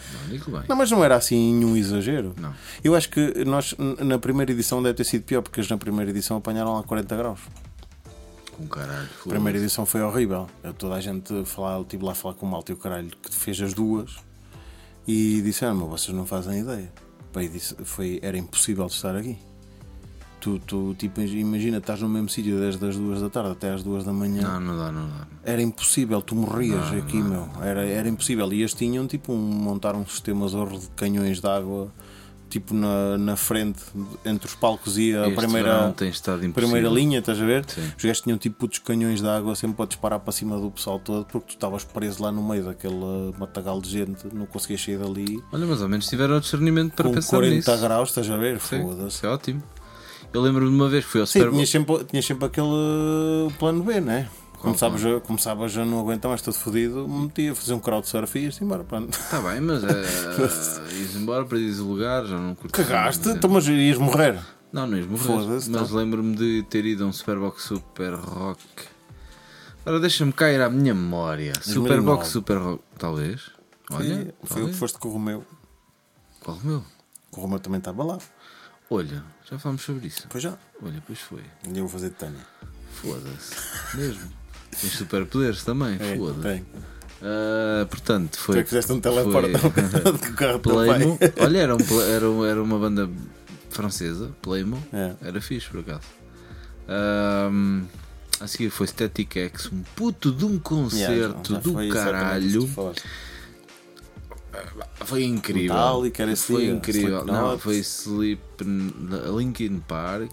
Não. 0.47 0.63
Não, 0.69 0.76
mas 0.76 0.89
não 0.89 1.04
era 1.04 1.15
assim 1.15 1.54
nenhum 1.54 1.76
exagero. 1.78 2.34
Não. 2.38 2.54
Eu 2.84 2.95
acho 2.95 3.10
que 3.10 3.43
nós, 3.45 3.76
na 4.00 4.17
primeira 4.17 4.52
edição, 4.52 4.82
deve 4.82 4.95
ter 4.95 5.04
sido 5.04 5.24
pior, 5.24 5.41
porque 5.41 5.60
eles 5.60 5.69
na 5.69 5.78
primeira 5.78 6.10
edição 6.10 6.38
apanharam 6.38 6.74
lá 6.76 6.84
40 6.84 7.15
graus. 7.15 7.39
Com 8.57 8.67
caralho. 8.67 9.09
A 9.25 9.29
primeira 9.29 9.57
edição 9.57 9.85
foi 9.85 10.01
horrível. 10.01 10.47
Eu, 10.63 10.73
toda 10.73 10.95
a 10.95 11.01
gente 11.01 11.45
falar, 11.45 11.83
tive 11.85 12.03
lá 12.03 12.11
a 12.11 12.15
falar 12.15 12.35
com 12.35 12.45
o 12.45 12.49
malta 12.49 12.71
e 12.71 12.75
o 12.75 12.77
caralho 12.77 13.09
que 13.09 13.33
fez 13.35 13.59
as 13.61 13.73
duas 13.73 14.17
e 15.07 15.41
disseram-me: 15.41 15.83
vocês 15.87 16.15
não 16.15 16.25
fazem 16.25 16.61
ideia. 16.61 16.91
Bem, 17.33 17.49
disse, 17.49 17.75
foi, 17.83 18.19
era 18.21 18.37
impossível 18.37 18.85
estar 18.87 19.15
aqui. 19.15 19.37
Tu, 20.41 20.57
tu 20.59 20.95
tipo, 20.95 21.21
imagina, 21.21 21.77
estás 21.77 22.01
no 22.01 22.09
mesmo 22.09 22.27
sítio 22.27 22.59
desde 22.59 22.83
as 22.87 22.97
duas 22.97 23.21
da 23.21 23.29
tarde 23.29 23.51
até 23.51 23.71
às 23.71 23.83
duas 23.83 24.03
da 24.03 24.11
manhã. 24.11 24.41
Não, 24.41 24.59
não 24.59 24.77
dá, 24.77 24.91
não 24.91 25.07
dá. 25.07 25.27
Era 25.43 25.61
impossível, 25.61 26.19
tu 26.21 26.35
morrias 26.35 26.91
aqui, 26.93 27.21
meu. 27.21 27.47
Era, 27.61 27.85
era 27.85 28.09
impossível. 28.09 28.51
E 28.51 28.59
eles 28.59 28.73
tinham, 28.73 29.05
tipo, 29.05 29.31
um, 29.33 29.37
montar 29.37 29.95
um 29.95 30.05
sistema 30.05 30.47
de 30.47 30.87
canhões 30.95 31.39
de 31.39 31.47
água, 31.47 31.91
tipo, 32.51 32.73
na, 32.73 33.17
na 33.17 33.35
frente, 33.35 33.79
entre 34.25 34.45
os 34.47 34.53
palcos 34.53 34.97
e 34.97 35.15
a 35.15 35.27
Este 35.27 35.35
primeira, 35.35 35.95
primeira 36.53 36.89
linha, 36.89 37.19
estás 37.19 37.41
a 37.41 37.45
ver? 37.45 37.65
Sim. 37.67 37.81
Os 37.97 38.03
gajos 38.03 38.21
tinham, 38.21 38.37
tipo, 38.37 38.57
putos 38.57 38.79
canhões 38.79 39.21
de 39.21 39.27
água 39.27 39.55
sempre 39.55 39.77
para 39.77 39.85
disparar 39.87 40.19
para 40.19 40.31
cima 40.31 40.59
do 40.59 40.69
pessoal 40.69 40.99
todo, 40.99 41.25
porque 41.25 41.47
tu 41.47 41.53
estavas 41.55 41.83
preso 41.83 42.21
lá 42.21 42.31
no 42.31 42.43
meio 42.43 42.65
daquele 42.65 43.33
matagal 43.39 43.81
de 43.81 43.89
gente, 43.89 44.27
não 44.33 44.45
conseguias 44.45 44.83
sair 44.83 44.97
dali. 44.97 45.41
Olha, 45.51 45.65
mas 45.65 45.81
ao 45.81 45.87
menos 45.89 46.07
tiveram 46.07 46.37
o 46.37 46.39
discernimento 46.41 46.93
para 46.93 47.05
com 47.09 47.15
pensar 47.15 47.37
40 47.37 47.55
nisso. 47.55 47.77
graus, 47.81 48.09
estás 48.09 48.29
a 48.29 48.37
ver? 48.37 48.59
Foda-se. 48.59 49.25
É 49.25 49.29
ótimo. 49.29 49.63
Eu 50.33 50.41
lembro-me 50.41 50.69
de 50.69 50.75
uma 50.75 50.87
vez 50.89 51.03
que 51.05 51.11
fui 51.11 51.21
ao 51.21 51.27
Sim, 51.27 51.39
Super 51.39 51.45
Bowl. 51.45 51.53
tinhas 51.55 51.69
sempre, 51.69 52.03
tinhas 52.05 52.25
sempre 52.25 52.45
aquele 52.45 52.67
plano 53.59 53.83
B, 53.83 53.99
Começavas 54.62 55.04
a, 55.04 55.19
começavas 55.19 55.76
a 55.76 55.84
não 55.84 56.00
aguentar 56.00 56.30
mais 56.30 56.41
todo 56.41 56.54
fodido, 56.54 57.08
metia 57.08 57.52
a 57.52 57.56
fazer 57.56 57.74
um 57.74 57.80
crowdsurf 57.80 58.38
e 58.38 58.43
ias 58.43 58.62
embora. 58.62 58.84
Pronto. 58.84 59.12
Está 59.12 59.41
bem, 59.41 59.60
mas 59.60 59.84
é. 59.84 59.88
Ias 60.93 61.15
embora 61.15 61.43
para 61.43 61.58
o 61.58 61.84
lugar, 61.84 62.26
já 62.26 62.38
não 62.38 62.54
curti. 62.54 62.74
Cagaste, 62.74 63.30
então, 63.30 63.50
mas 63.50 63.67
ias 63.67 63.97
morrer. 63.97 64.39
Não, 64.71 64.86
não 64.86 64.97
ias 64.97 65.08
morrer. 65.08 65.47
Mas 65.47 65.67
então. 65.67 65.88
lembro-me 65.95 66.36
de 66.36 66.63
ter 66.69 66.86
ido 66.86 67.04
a 67.04 67.08
um 67.08 67.13
Superbox 67.13 67.63
Super 67.63 68.13
Rock. 68.13 68.62
Agora 69.84 70.00
deixa-me 70.00 70.32
cair 70.32 70.62
à 70.62 70.69
minha 70.69 70.93
memória. 70.93 71.54
2009. 71.54 71.74
Superbox 71.74 72.28
Super 72.28 72.58
Rock, 72.58 72.84
talvez. 73.00 73.50
Olha, 73.89 74.34
Foi, 74.43 74.58
foi 74.58 74.63
o 74.63 74.67
que 74.67 74.76
foste 74.76 75.00
com 75.00 75.10
o 75.10 75.13
Romeu. 75.13 75.43
Qual 76.39 76.56
o 76.56 76.65
meu? 76.65 76.84
O 77.32 77.41
Romeu 77.41 77.60
também 77.60 77.80
estava 77.80 78.04
lá. 78.04 78.19
Olha, 78.91 79.24
já 79.50 79.58
falamos 79.58 79.82
sobre 79.82 80.08
isso. 80.08 80.28
Pois 80.30 80.43
já. 80.43 80.56
Olha, 80.84 81.02
pois 81.08 81.19
foi. 81.19 81.43
E 81.67 81.69
eu 81.69 81.88
vou 81.88 81.89
fazer 81.89 82.10
de 82.10 82.15
Tânia. 82.15 82.45
Foda-se. 83.02 83.56
Mesmo. 83.97 84.40
Tens 84.79 84.93
superpoderes 84.93 85.63
também, 85.63 85.97
É, 85.99 86.15
foda-se. 86.17 86.63
Ah, 87.23 87.86
portanto, 87.89 88.31
Tu 88.31 88.39
foi. 88.39 88.60
é 88.60 88.63
que 88.63 88.69
fizeste 88.69 88.91
um 88.93 88.99
teleporte 88.99 89.51
o 90.31 90.34
carro 90.34 90.60
Playmo. 90.60 91.19
Olha, 91.39 91.57
era, 91.60 91.75
um, 91.75 92.01
era, 92.01 92.29
um- 92.29 92.45
era 92.45 92.63
uma 92.63 92.79
banda 92.79 93.10
francesa, 93.69 94.31
Playmo. 94.41 94.81
É. 94.91 95.13
Era 95.21 95.39
fixe, 95.41 95.69
por 95.69 95.81
acaso. 95.81 96.01
A 98.39 98.47
seguir 98.47 98.69
foi 98.71 98.88
Static 98.88 99.36
X, 99.38 99.67
um 99.71 99.84
puto 99.96 100.31
de 100.31 100.43
um 100.46 100.50
Yeah, 100.50 100.63
concerto 100.63 101.54
já 101.54 101.60
do 101.60 101.73
foi 101.73 101.89
caralho. 101.89 102.62
tu 102.62 102.67
falaste. 102.67 103.04
Foi 105.06 105.23
incrível. 105.23 105.73
Metallica, 105.75 106.35
foi 106.35 106.62
dia, 106.65 106.71
incrível. 106.73 107.25
Não, 107.25 107.58
foi 107.60 107.77
Sleep, 107.77 108.41
Linkin 109.37 109.79
Park. 109.87 110.31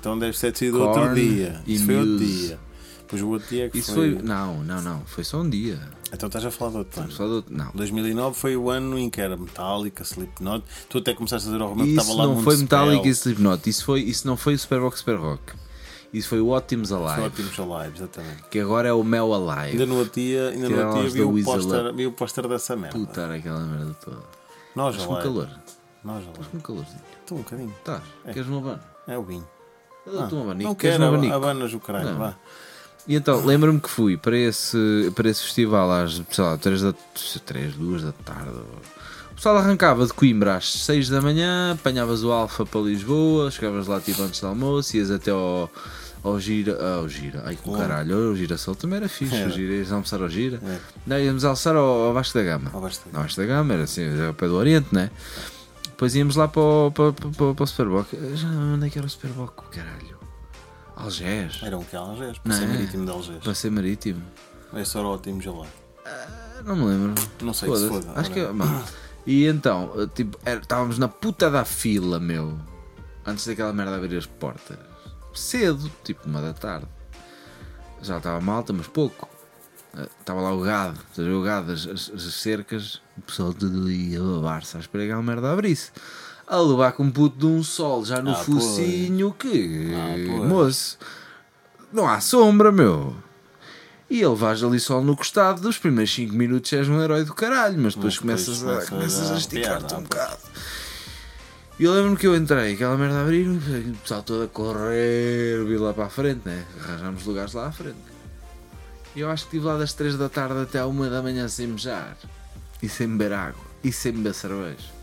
Então 0.00 0.18
deve 0.18 0.36
ter 0.36 0.56
sido 0.56 0.78
Korn 0.78 1.00
outro 1.00 1.14
dia. 1.14 1.60
e 1.66 1.74
Isso 1.74 1.84
foi 1.86 1.96
outro 1.96 2.18
dia. 2.18 2.58
Pois 3.10 3.20
o 3.22 3.28
outro 3.28 3.48
dia 3.48 3.66
é 3.66 3.68
que 3.68 3.78
Isso 3.78 3.92
foi. 3.92 4.14
foi. 4.14 4.22
Não, 4.22 4.62
não, 4.62 4.80
não. 4.80 5.00
Foi 5.04 5.24
só 5.24 5.38
um 5.40 5.50
dia. 5.50 5.80
Então 6.12 6.28
estás 6.28 6.44
a 6.44 6.50
falar 6.52 6.70
de 6.70 6.76
outro 6.78 7.00
ano. 7.02 7.42
Do- 7.42 7.44
Não. 7.50 7.70
2009 7.74 8.36
foi 8.38 8.56
o 8.56 8.70
ano 8.70 8.96
em 8.98 9.10
que 9.10 9.20
era 9.20 9.36
Metallica, 9.36 10.02
Slipknot. 10.04 10.64
Tu 10.88 10.98
até 10.98 11.12
começaste 11.14 11.48
a 11.48 11.50
dizer 11.52 11.62
ao 11.62 11.70
Romeu 11.70 11.86
que 11.86 11.90
estava 11.92 12.08
Isso 12.08 12.16
lá 12.18 12.26
não 12.26 12.40
foi 12.42 12.56
Metallica 12.56 13.08
e. 13.08 13.10
Slipknot. 13.10 13.68
Isso, 13.68 13.84
foi, 13.84 14.00
isso 14.02 14.26
não 14.28 14.36
foi 14.36 14.54
o 14.54 14.58
Superbox 14.58 14.98
Super 15.00 15.16
Rock. 15.16 15.54
Isso 16.12 16.28
foi 16.28 16.40
o 16.40 16.48
Ótimos 16.48 16.88
Foi 16.88 16.98
Alive, 16.98 17.22
ótimos 17.26 17.60
alive, 17.60 17.98
exatamente. 17.98 18.42
que 18.50 18.58
agora 18.58 18.88
é 18.88 18.92
o 18.92 19.02
Mel 19.04 19.32
Alive. 19.32 19.72
Ainda 19.72 19.86
no 19.86 19.98
outro 19.98 20.20
dia, 20.20 20.48
ainda 20.48 20.68
no 20.68 20.86
outro 20.88 21.00
dia 21.02 21.10
vi, 21.10 21.22
o 21.22 21.44
póster, 21.44 21.86
Up. 21.86 21.96
vi 21.96 22.06
o 22.06 22.12
póster 22.12 22.48
dessa 22.48 22.74
merda. 22.76 22.98
Puta, 22.98 23.32
aquela 23.34 23.60
merda 23.60 23.94
toda. 24.04 24.16
Nós 24.74 24.96
com 24.96 25.14
alive. 25.14 25.22
calor. 25.22 25.48
Nós 26.02 26.18
Estás 26.20 26.36
alive. 26.38 26.50
com 26.52 26.60
calorzinho. 26.60 27.00
Estou 27.20 27.38
um 27.38 27.42
bocadinho. 27.42 27.74
Estás? 27.78 28.02
Queres 28.32 28.48
um 28.48 28.58
abano? 28.58 28.80
É 29.06 29.16
o 29.18 29.22
vinho. 29.22 29.46
Eu 30.06 30.12
dou-te 30.14 30.34
um 30.34 30.42
abanico. 30.42 30.68
não 30.68 30.74
Queres 30.74 30.96
quero 30.98 31.32
abanas 31.34 31.74
o 31.74 31.78
caralho, 31.80 32.10
Não. 32.10 32.18
vá. 32.18 32.34
E 33.08 33.14
então, 33.16 33.44
lembro-me 33.44 33.80
que 33.80 33.88
fui 33.90 34.16
para 34.16 34.36
esse, 34.36 35.10
para 35.14 35.28
esse 35.28 35.42
festival 35.42 35.90
às, 35.90 36.20
sei 36.30 36.44
lá, 36.44 36.56
3 36.56 36.82
da 36.82 36.94
3, 37.44 37.74
2 37.74 38.02
da 38.02 38.12
tarde. 38.12 38.50
O 39.30 39.34
pessoal 39.34 39.56
arrancava 39.56 40.06
de 40.06 40.12
Coimbra 40.12 40.56
às 40.56 40.70
6 40.84 41.08
da 41.08 41.20
manhã, 41.20 41.72
apanhavas 41.72 42.22
o 42.22 42.30
Alfa 42.30 42.64
para 42.66 42.80
Lisboa, 42.82 43.50
chegavas 43.50 43.86
lá 43.86 43.98
tipo 44.00 44.22
antes 44.22 44.40
do 44.40 44.46
almoço, 44.46 44.96
ias 44.96 45.10
até 45.10 45.30
ao, 45.30 45.70
ao 46.22 46.38
Gira. 46.38 46.76
Ao 46.96 47.08
Gira, 47.08 47.42
ai 47.46 47.56
com 47.56 47.72
Bom. 47.72 47.78
caralho, 47.78 48.32
o 48.32 48.36
Girassol 48.36 48.74
também 48.74 48.98
era 48.98 49.08
fixe, 49.08 49.34
Era. 49.34 49.48
o 49.48 49.52
Gira, 49.52 49.72
ias 49.74 49.90
almoçar 49.90 50.20
ao 50.20 50.28
Gira. 50.28 50.60
É. 50.62 50.78
Não, 51.06 51.18
íamos 51.18 51.44
almoçar 51.44 51.74
ao, 51.74 51.84
ao 52.08 52.12
Vasco 52.12 52.38
da 52.38 52.44
Gama. 52.44 52.70
Ao 52.72 52.80
Vasco 52.82 53.08
da 53.08 53.18
Ao 53.18 53.22
Vasco 53.24 53.40
da 53.40 53.46
Gama, 53.46 53.72
era 53.74 53.84
assim, 53.84 54.02
era 54.02 54.28
ao 54.28 54.34
pé 54.34 54.46
do 54.46 54.56
Oriente, 54.56 54.88
né? 54.92 55.10
Depois 55.86 56.14
íamos 56.14 56.36
lá 56.36 56.46
para 56.46 56.60
o, 56.60 56.90
para, 56.92 57.12
para, 57.12 57.30
para, 57.30 57.54
para 57.54 57.64
o 57.64 57.66
Superboc. 57.66 58.08
Já 58.34 58.46
onde 58.48 58.86
é 58.86 58.90
que 58.90 58.98
era 58.98 59.06
o 59.06 59.10
Superboc, 59.10 59.54
caralho? 59.70 60.09
Algés. 61.04 61.60
Era 61.62 61.78
um 61.78 61.84
que 61.84 61.96
Algés, 61.96 62.36
Não 62.38 62.42
para 62.44 62.52
ser 62.56 62.64
é? 62.64 62.66
marítimo 62.68 63.04
de 63.04 63.10
Algés. 63.10 63.42
Para 63.44 63.54
ser 63.54 63.70
marítimo. 63.70 64.22
Esse 64.74 64.96
era 64.98 65.06
ótimo 65.06 65.40
já 65.40 65.50
lá. 65.52 65.66
Não 66.64 66.76
me 66.76 66.84
lembro. 66.84 67.14
Não 67.42 67.52
sei 67.54 67.74
se 67.76 67.88
foda. 67.88 68.12
Acho 68.14 68.30
que 68.30 68.40
é. 68.40 68.52
bom. 68.52 68.82
E 69.26 69.46
então, 69.46 69.92
eh, 69.96 70.06
tipo, 70.14 70.38
era- 70.44 70.60
estávamos 70.60 70.98
na 70.98 71.08
puta 71.08 71.50
da 71.50 71.64
fila, 71.64 72.18
meu. 72.20 72.58
Antes 73.26 73.46
daquela 73.46 73.72
merda 73.72 73.96
abrir 73.96 74.16
as 74.16 74.26
portas. 74.26 74.78
Cedo, 75.34 75.90
tipo 76.04 76.26
uma 76.28 76.40
da 76.40 76.52
tarde. 76.52 76.86
Já 78.02 78.16
estava 78.18 78.40
malta, 78.40 78.72
mas 78.72 78.86
pouco. 78.86 79.28
Eh, 79.96 80.08
Estava 80.20 80.40
lá 80.40 80.52
o 80.54 80.60
gado, 80.60 80.98
a 81.18 81.20
o 81.22 81.42
gado, 81.42 81.72
as, 81.72 81.86
as- 81.86 82.10
as 82.14 82.22
cercas, 82.34 83.00
o 83.18 83.22
pessoal 83.22 83.52
tudo 83.52 83.78
ali 83.82 84.16
a 84.16 84.20
babar-se 84.20 84.76
à 84.76 84.80
espera 84.80 85.04
que 85.04 85.10
aquela 85.10 85.22
merda 85.22 85.52
abrisse. 85.52 85.90
A 86.52 86.58
levar 86.60 86.92
com 86.92 87.04
um 87.04 87.10
puto 87.12 87.38
de 87.38 87.46
um 87.46 87.62
sol 87.62 88.04
já 88.04 88.20
no 88.20 88.32
Ah, 88.32 88.42
pois. 88.44 88.64
focinho 88.64 89.32
que. 89.32 89.92
Ah, 89.94 90.14
pois. 90.36 90.48
moço, 90.48 90.98
não 91.92 92.08
há 92.08 92.20
sombra, 92.20 92.72
meu. 92.72 93.14
E 94.10 94.20
ele 94.20 94.34
vais 94.34 94.60
ali 94.64 94.80
só 94.80 95.00
no 95.00 95.16
costado 95.16 95.60
dos 95.60 95.78
primeiros 95.78 96.12
5 96.12 96.34
minutos 96.34 96.72
és 96.72 96.88
um 96.88 97.00
herói 97.00 97.22
do 97.24 97.32
caralho, 97.32 97.78
mas 97.78 97.94
depois 97.94 98.18
começas, 98.18 98.60
a, 98.62 98.66
começa 98.66 98.82
a 98.86 98.90
começas 98.90 99.30
a 99.30 99.36
esticar-te 99.36 99.94
um 99.94 100.02
bocado. 100.02 100.38
E 101.78 101.84
eu 101.84 101.94
lembro-me 101.94 102.16
que 102.16 102.26
eu 102.26 102.34
entrei, 102.36 102.74
aquela 102.74 102.96
merda 102.96 103.18
a 103.18 103.22
abrir, 103.22 103.48
o 103.48 103.96
pessoal 104.02 104.22
todo 104.24 104.42
a 104.42 104.48
correr, 104.48 105.64
vi 105.64 105.76
lá 105.78 105.94
para 105.94 106.06
a 106.06 106.10
frente, 106.10 106.40
né? 106.44 106.64
Arranjámos 106.82 107.24
lugares 107.24 107.52
lá 107.54 107.68
à 107.68 107.72
frente. 107.72 107.96
E 109.14 109.20
eu 109.20 109.30
acho 109.30 109.44
que 109.44 109.56
estive 109.56 109.66
lá 109.72 109.78
das 109.78 109.92
3 109.92 110.16
da 110.18 110.28
tarde 110.28 110.60
até 110.60 110.80
à 110.80 110.86
1 110.88 111.08
da 111.08 111.22
manhã 111.22 111.46
sem 111.46 111.68
mejar, 111.68 112.16
e 112.82 112.88
sem 112.88 113.06
beber 113.06 113.32
água, 113.32 113.62
e 113.84 113.92
sem 113.92 114.10
beber 114.12 114.34
cerveja. 114.34 114.99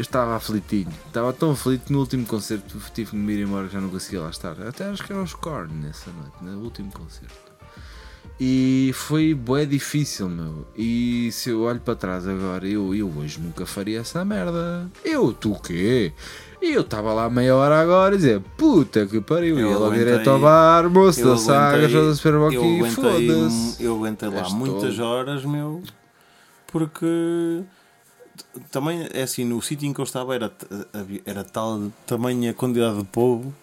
Eu 0.00 0.02
estava 0.02 0.34
aflitinho, 0.34 0.88
estava 1.08 1.30
tão 1.30 1.50
aflito 1.50 1.84
que 1.84 1.92
no 1.92 1.98
último 1.98 2.24
concerto 2.24 2.80
tive 2.94 3.10
que 3.10 3.16
me 3.16 3.34
ir 3.34 3.42
embora 3.42 3.66
que 3.66 3.74
já 3.74 3.82
não 3.82 3.90
conseguia 3.90 4.22
lá 4.22 4.30
estar. 4.30 4.58
Até 4.66 4.84
acho 4.84 5.04
que 5.04 5.12
era 5.12 5.20
os 5.20 5.34
Korn 5.34 5.70
nessa 5.74 6.10
noite, 6.10 6.36
no 6.40 6.64
último 6.64 6.90
concerto. 6.90 7.52
E 8.40 8.92
foi 8.94 9.34
bué 9.34 9.66
difícil, 9.66 10.30
meu. 10.30 10.66
E 10.74 11.30
se 11.32 11.50
eu 11.50 11.60
olho 11.64 11.80
para 11.80 11.94
trás 11.96 12.26
agora, 12.26 12.66
eu, 12.66 12.94
eu 12.94 13.12
hoje 13.14 13.38
nunca 13.40 13.66
faria 13.66 14.00
essa 14.00 14.24
merda. 14.24 14.90
Eu, 15.04 15.34
tu 15.34 15.52
o 15.52 15.60
quê? 15.60 16.14
E 16.62 16.72
eu 16.72 16.80
estava 16.80 17.12
lá 17.12 17.28
meia 17.28 17.54
hora 17.54 17.78
agora 17.78 18.14
a 18.14 18.16
dizer, 18.16 18.40
puta 18.56 19.04
que 19.04 19.20
pariu, 19.20 19.58
Eu 19.58 19.68
ia 19.68 19.76
logo 19.76 19.94
direto 19.94 20.30
ao 20.30 20.40
bar, 20.40 20.88
moço 20.88 21.22
da 21.22 21.36
saga, 21.36 21.86
eu 21.86 22.16
e 22.64 22.78
aguentei, 22.78 22.88
foda-se. 22.88 23.84
eu 23.84 23.96
aguentei 23.96 24.30
lá 24.30 24.48
muitas 24.48 24.98
horas, 24.98 25.44
meu, 25.44 25.82
porque 26.68 27.62
também 28.70 29.08
é 29.12 29.22
assim, 29.22 29.44
no 29.44 29.60
sítio 29.62 29.86
em 29.88 29.92
que 29.92 30.00
eu 30.00 30.04
estava 30.04 30.34
era, 30.34 30.52
era 31.24 31.44
tal 31.44 31.90
tamanha 32.06 32.52
quantidade 32.54 32.98
de 32.98 33.04
povo 33.04 33.54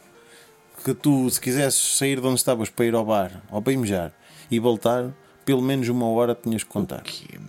que 0.84 0.94
tu, 0.94 1.30
se 1.30 1.40
quisesses 1.42 1.98
sair 1.98 2.20
de 2.22 2.28
onde 2.28 2.36
estavas 2.40 2.70
para 2.70 2.86
ir 2.86 2.96
ao 2.96 3.06
bar 3.06 3.42
ou 3.52 3.62
para 3.62 3.74
ir 3.74 3.78
mejar 3.78 4.14
e 4.50 4.60
voltar, 4.60 5.12
pelo 5.44 5.62
menos 5.62 5.88
uma 5.90 6.06
hora 6.08 6.36
tinhas 6.36 6.64
que 6.64 6.70
contar. 6.70 7.04
Meu? 7.34 7.42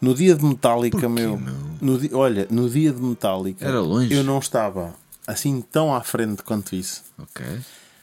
No 0.00 0.14
dia 0.14 0.34
de 0.34 0.44
Metallica, 0.44 0.98
Porquê, 0.98 1.08
meu, 1.08 1.36
meu? 1.38 1.54
no 1.80 1.98
di- 1.98 2.10
olha, 2.14 2.46
no 2.50 2.68
dia 2.68 2.92
de 2.92 3.00
Metallica, 3.00 3.64
Era 3.66 3.80
longe? 3.80 4.12
eu 4.14 4.22
não 4.22 4.38
estava 4.38 4.94
assim 5.26 5.60
tão 5.62 5.94
à 5.94 6.02
frente 6.02 6.42
quanto 6.42 6.74
isso. 6.74 7.02
Ok. 7.18 7.44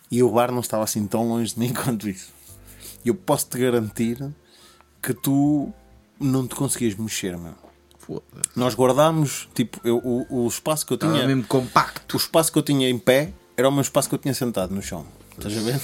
E 0.10 0.22
o 0.24 0.30
bar 0.32 0.52
não 0.52 0.60
estava 0.62 0.84
assim 0.84 1.06
tão 1.08 1.28
longe 1.30 1.54
de 1.54 1.60
mim 1.60 1.72
quanto 1.74 2.10
isso. 2.10 2.30
E 3.06 3.10
eu 3.10 3.16
posso 3.16 3.47
te 3.47 3.58
garantir 3.60 4.18
que 5.02 5.14
tu 5.14 5.72
não 6.20 6.47
te 6.47 6.54
conseguias 6.56 6.95
mexer, 6.95 7.38
meu. 7.38 7.54
Foda-se. 8.16 8.49
Nós 8.59 8.74
guardámos, 8.76 9.47
tipo, 9.53 9.80
eu, 9.84 9.97
o, 10.03 10.45
o 10.45 10.47
espaço 10.47 10.86
que 10.86 10.93
eu 10.93 10.95
Estava 10.95 11.14
tinha. 11.14 11.28
mesmo 11.28 11.43
compacto. 11.43 12.16
O 12.16 12.20
espaço 12.20 12.51
que 12.51 12.57
eu 12.57 12.64
tinha 12.64 12.89
em 12.89 12.97
pé 12.97 13.32
era 13.55 13.68
o 13.68 13.72
mesmo 13.72 13.82
espaço 13.84 14.09
que 14.09 14.16
eu 14.16 14.20
tinha 14.20 14.34
sentado 14.34 14.74
no 14.74 14.82
chão. 14.82 15.05
Estás 15.38 15.57
a 15.57 15.62
ver? 15.62 15.82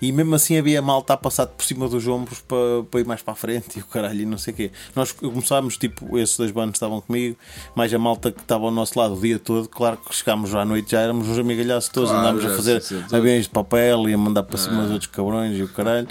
E 0.00 0.12
mesmo 0.12 0.34
assim 0.34 0.56
havia 0.56 0.80
malta 0.80 1.14
a 1.14 1.16
passar 1.16 1.46
por 1.46 1.64
cima 1.64 1.88
dos 1.88 2.06
ombros 2.06 2.40
para, 2.40 2.84
para 2.90 3.00
ir 3.00 3.06
mais 3.06 3.22
para 3.22 3.32
a 3.32 3.36
frente 3.36 3.78
e 3.78 3.82
o 3.82 3.86
caralho 3.86 4.20
e 4.20 4.26
não 4.26 4.38
sei 4.38 4.52
o 4.54 4.56
quê. 4.56 4.70
Nós 4.94 5.12
começámos, 5.12 5.76
tipo, 5.76 6.16
esses 6.18 6.36
dois 6.36 6.50
bandos 6.50 6.76
estavam 6.76 7.00
comigo, 7.00 7.36
mais 7.74 7.92
a 7.92 7.98
malta 7.98 8.30
que 8.30 8.40
estava 8.40 8.64
ao 8.64 8.70
nosso 8.70 8.98
lado 8.98 9.14
o 9.14 9.20
dia 9.20 9.38
todo. 9.38 9.68
Claro 9.68 9.96
que 9.96 10.14
chegámos 10.14 10.54
à 10.54 10.64
noite, 10.64 10.92
já 10.92 11.00
éramos 11.00 11.28
os 11.28 11.38
amigalhaços 11.38 11.90
todos, 11.90 12.10
Claro, 12.10 12.26
andámos 12.28 12.44
a 12.44 12.56
fazer 12.56 12.82
aviões 13.12 13.44
de 13.44 13.50
papel 13.50 14.08
e 14.08 14.14
a 14.14 14.18
mandar 14.18 14.42
para 14.42 14.58
cima 14.58 14.82
dos 14.82 14.92
outros 14.92 15.10
cabrões 15.10 15.58
e 15.58 15.62
o 15.62 15.68
caralho. 15.68 16.08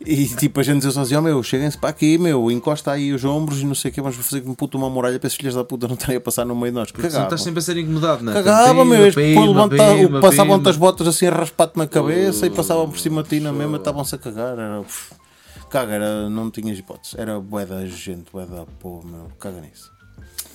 E 0.00 0.26
tipo, 0.28 0.60
a 0.60 0.62
gente 0.62 0.84
dizia 0.84 1.00
assim: 1.00 1.16
oh, 1.16 1.22
meu, 1.22 1.42
cheguem-se 1.42 1.76
para 1.78 1.90
aqui, 1.90 2.18
meu, 2.18 2.50
encosta 2.50 2.92
aí 2.92 3.12
os 3.12 3.24
ombros 3.24 3.60
e 3.60 3.66
não 3.66 3.74
sei 3.74 3.90
o 3.90 3.94
quê, 3.94 4.00
vamos 4.00 4.16
fazer 4.16 4.40
como 4.40 4.54
puta 4.54 4.76
uma 4.76 4.88
muralha 4.88 5.18
para 5.18 5.26
esses 5.26 5.36
filhos 5.36 5.54
da 5.54 5.64
puta 5.64 5.86
não 5.86 5.94
estarem 5.94 6.16
a 6.16 6.20
passar 6.20 6.44
no 6.44 6.54
meio 6.54 6.72
de 6.72 6.78
nós. 6.78 6.90
Porque 6.90 7.06
estás 7.06 7.42
sempre 7.42 7.58
a 7.58 7.62
ser 7.62 7.76
incomodado, 7.76 8.24
não 8.24 8.32
é? 8.32 8.34
Cagava, 8.34 8.84
meu, 8.84 9.12
passavam-te 10.20 10.68
as 10.68 10.76
botas 10.76 11.06
assim 11.06 11.26
a 11.26 11.30
raspar-te 11.30 11.76
na 11.76 11.86
cabeça 11.86 12.46
e 12.46 12.50
passavam 12.50 12.88
por 12.88 12.98
cima 12.98 13.22
de 13.28 13.36
ti 13.38 13.40
na 13.40 13.52
mesma, 13.52 13.76
estavam-se 13.78 14.14
a 14.14 14.18
cagar. 14.18 14.58
Era, 14.58 14.80
uf, 14.80 15.12
caga, 15.70 15.92
era, 15.94 16.30
não 16.30 16.50
tinhas 16.50 16.78
hipótese. 16.78 17.18
Era 17.20 17.38
bué 17.40 17.66
da 17.66 17.84
gente, 17.86 18.30
bué 18.32 18.46
da 18.46 18.64
porra, 18.80 19.08
meu, 19.08 19.28
caga 19.38 19.60
nisso. 19.60 19.90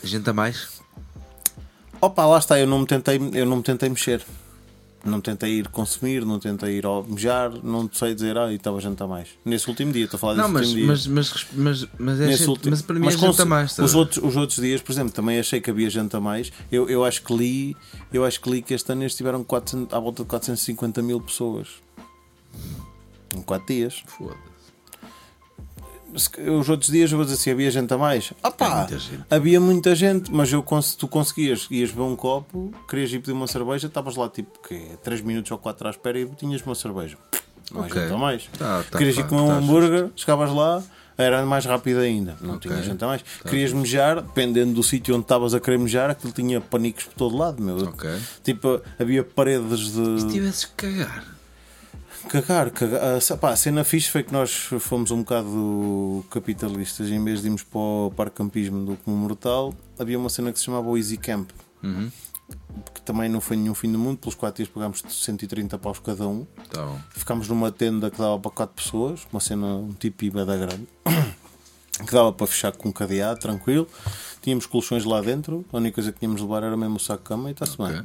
Gente 0.04 0.30
a 0.30 0.34
mais? 0.34 0.82
Opa, 2.00 2.26
lá 2.26 2.40
está, 2.40 2.60
eu 2.60 2.66
não 2.68 2.80
me 2.80 2.86
tentei, 2.88 3.20
eu 3.34 3.46
não 3.46 3.58
me 3.58 3.64
tentei 3.64 3.90
mexer. 3.90 4.26
Não 5.04 5.20
tentei 5.20 5.54
ir 5.58 5.68
consumir, 5.70 6.24
não 6.24 6.38
tentei 6.40 6.78
ir 6.78 6.84
mejar, 7.08 7.50
não 7.64 7.90
sei 7.92 8.14
dizer, 8.14 8.38
ah, 8.38 8.52
e 8.52 8.56
estava 8.58 8.78
a 8.78 8.80
jantar 8.80 9.08
mais. 9.08 9.30
Nesse 9.44 9.68
último 9.68 9.92
dia, 9.92 10.06
estou 10.06 10.18
a 10.18 10.20
falar 10.20 10.34
desse 10.36 10.44
Não, 10.48 10.54
mas, 10.54 10.68
último 10.68 10.78
dia. 10.78 10.88
mas, 10.88 11.08
mas, 11.08 11.48
mas, 11.54 11.88
mas, 11.98 12.22
é 12.22 12.32
gente, 12.38 12.48
último- 12.50 12.70
mas 12.70 12.82
para 12.84 12.94
mim 13.00 13.06
mas 13.06 13.16
é 13.16 13.18
gente 13.18 13.42
a 13.42 13.46
mais. 13.46 13.72
os 13.72 13.76
sabes? 13.78 13.96
outros, 13.96 14.24
os 14.24 14.36
outros 14.36 14.60
dias, 14.62 14.80
por 14.80 14.92
exemplo, 14.92 15.12
também 15.12 15.40
achei 15.40 15.60
que 15.60 15.72
havia 15.72 15.90
gente 15.90 16.16
a 16.16 16.20
mais. 16.20 16.52
Eu, 16.72 16.88
eu 16.88 17.04
acho 17.04 17.24
que 17.24 17.36
li, 17.36 17.76
eu 18.14 18.24
acho 18.24 18.40
que 18.40 18.48
li 18.52 18.62
que 18.62 18.76
este 18.76 18.92
ano 18.92 19.04
estiveram 19.04 19.44
400, 19.44 19.92
à 19.92 20.00
volta 20.00 20.22
de 20.22 20.30
450 20.30 21.02
mil 21.02 21.20
pessoas 21.20 21.68
em 23.36 23.42
4 23.42 23.68
dias. 23.74 24.04
Foda-se. 24.06 24.52
Se- 26.18 26.42
Os 26.50 26.68
outros 26.68 26.92
dias 26.92 27.10
eu 27.12 27.18
vou 27.18 27.24
dizer 27.26 27.38
assim, 27.40 27.52
havia 27.52 27.72
gente 27.72 27.94
a 27.94 27.98
mais. 27.98 28.34
Ah 28.44 28.52
pá, 28.52 28.80
muita 28.80 29.00
gente. 29.00 29.24
havia 29.30 29.62
muita 29.62 29.96
gente, 29.96 30.30
mas 30.32 30.52
eu, 30.52 30.62
tu 30.98 31.08
conseguias, 31.08 31.68
ias 31.72 31.90
beber 31.92 32.02
um 32.04 32.16
copo, 32.18 32.74
querias 32.90 33.12
ir 33.14 33.20
pedir 33.20 33.32
uma 33.32 33.48
cerveja, 33.48 33.88
estavas 33.88 34.18
lá 34.18 34.28
tipo 34.28 34.60
quê? 34.68 34.98
3 35.04 35.22
minutos 35.22 35.50
ou 35.52 35.58
4 35.58 35.88
à 35.88 35.92
espera 35.92 36.20
e 36.20 36.26
tinhas 36.36 36.62
uma 36.64 36.76
cerveja. 36.76 37.18
Não 37.72 37.82
Ok. 37.84 37.98
é 37.98 38.04
gente 38.04 38.14
a 38.14 38.18
mais. 38.18 38.50
Tá, 38.58 38.84
tá, 38.92 38.98
querias 38.98 39.18
ir 39.18 39.24
tá, 39.24 39.30
comer 39.30 39.42
um 39.42 39.48
tá 39.48 39.54
hambúrguer, 39.54 40.10
chegavas 40.18 40.52
lá, 40.54 40.84
era 41.18 41.46
mais 41.46 41.64
rápido 41.66 42.00
ainda. 42.02 42.36
Não 42.42 42.56
Ok. 42.56 42.70
tinha 42.70 42.84
gente 42.84 43.02
a 43.02 43.08
mais. 43.08 43.22
Querias 43.46 43.72
mejar, 43.72 44.22
dependendo 44.22 44.74
do 44.74 44.84
sítio 44.84 45.16
onde 45.16 45.24
estavas 45.24 45.54
a 45.54 45.62
querer 45.62 45.80
mejar, 45.80 46.10
aquilo 46.10 46.34
tinha 46.34 46.60
panicos 46.60 47.06
por 47.06 47.14
todo 47.14 47.38
lado, 47.38 47.64
meu. 47.64 47.78
Ok. 47.88 48.10
Tipo, 48.44 48.82
havia 49.00 49.24
paredes 49.24 49.94
de. 49.94 50.20
Se 50.22 50.28
tivesses 50.28 50.66
que 50.66 50.74
cagar. 50.76 51.24
Cagar, 52.30 52.72
cagar. 52.72 53.02
Ah, 53.04 53.38
pá, 53.38 53.52
a 53.52 53.56
cena 53.56 53.84
fixe 53.84 54.10
foi 54.10 54.24
que 54.24 54.32
nós 54.32 54.52
fomos 54.80 55.12
um 55.12 55.20
bocado 55.20 56.26
capitalistas. 56.30 57.10
Em 57.10 57.24
vez 57.24 57.42
de 57.42 57.48
irmos 57.48 57.64
para 57.64 57.80
o 57.80 58.14
parque 58.16 58.38
campismo 58.38 58.86
do 58.86 58.96
Comum 58.98 59.18
Mortal, 59.18 59.74
havia 60.00 60.18
uma 60.18 60.30
cena 60.30 60.52
que 60.52 60.60
se 60.60 60.66
chamava 60.66 60.88
o 60.88 60.98
Easy 60.98 61.18
Camp. 61.18 61.50
Uhum. 61.84 62.12
Que 62.94 63.02
também 63.02 63.30
não 63.30 63.42
foi 63.42 63.58
nenhum 63.58 63.74
fim 63.74 63.92
do 63.92 63.98
mundo. 63.98 64.18
Pelos 64.18 64.36
4 64.36 64.64
dias 64.64 64.74
pagámos 64.74 65.04
130 65.08 65.78
paus 65.78 66.00
cada 66.00 66.28
um. 66.28 66.46
Tá 66.70 66.86
bom. 66.86 67.00
Ficámos 67.12 67.48
numa 67.48 67.72
tenda 67.72 68.10
que 68.12 68.18
dava 68.18 68.40
para 68.40 68.52
4 68.52 68.76
pessoas. 68.76 69.22
Uma 69.32 69.40
cena, 69.40 69.66
um 69.68 69.92
tipo 69.94 70.24
IBA 70.26 70.46
da 70.46 70.58
grande. 70.58 70.88
Que 71.92 72.12
dava 72.14 72.34
para 72.34 72.48
fechar 72.48 72.72
com 72.72 72.90
um 72.90 72.92
cadeado, 72.92 73.40
tranquilo. 73.40 73.88
Tínhamos 74.42 74.66
colchões 74.66 75.06
lá 75.06 75.22
dentro. 75.22 75.64
A 75.72 75.78
única 75.78 75.96
coisa 75.96 76.12
que 76.12 76.18
tínhamos 76.18 76.42
de 76.42 76.48
levar 76.48 76.64
era 76.64 76.76
mesmo 76.76 76.96
o 76.96 77.00
saco 77.00 77.22
de 77.22 77.28
cama 77.30 77.50
e 77.50 77.52
está-se 77.52 77.80
Ok. 77.80 77.94
bem. 77.94 78.04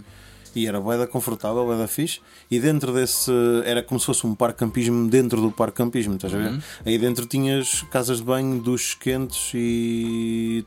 E 0.56 0.66
era 0.66 0.80
boeda 0.80 1.06
confortável, 1.06 1.64
boeda 1.66 1.86
fixe. 1.86 2.18
E 2.50 2.58
dentro 2.58 2.90
desse. 2.92 3.30
Era 3.64 3.82
como 3.82 4.00
se 4.00 4.06
fosse 4.06 4.26
um 4.26 4.34
parque 4.34 4.58
campismo 4.60 5.06
dentro 5.08 5.40
do 5.40 5.52
parque 5.52 5.76
campismo, 5.76 6.14
estás 6.14 6.32
a 6.34 6.38
ver? 6.38 6.50
Uhum. 6.52 6.60
Aí 6.86 6.98
dentro 6.98 7.26
tinhas 7.26 7.82
casas 7.90 8.18
de 8.18 8.24
banho, 8.24 8.58
duches 8.60 8.94
quentes 8.94 9.52
e 9.54 10.64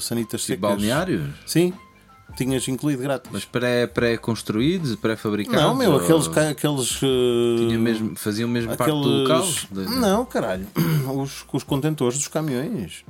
sanitas 0.00 0.40
Tipo 0.40 0.54
secas. 0.54 0.60
balneários? 0.60 1.28
Sim. 1.46 1.72
tinhas 2.36 2.66
incluído 2.68 3.02
grátis. 3.02 3.30
Mas 3.30 3.44
pré- 3.44 3.86
pré-construídos, 3.86 4.96
pré-fabricados? 4.96 5.60
não, 5.60 5.74
meu, 5.74 5.94
aqueles. 5.96 6.26
aqueles 6.28 7.02
uh, 7.02 7.06
Tinha 7.58 7.78
mesmo, 7.78 8.16
faziam 8.16 8.48
mesmo 8.48 8.74
parte 8.74 8.90
do 8.90 8.98
aqueles- 8.98 9.68
local? 9.68 9.84
De- 9.84 10.00
Não, 10.00 10.24
caralho. 10.24 10.66
Os, 11.14 11.44
os 11.52 11.62
contentores 11.62 12.16
dos 12.16 12.28
caminhões. 12.28 13.04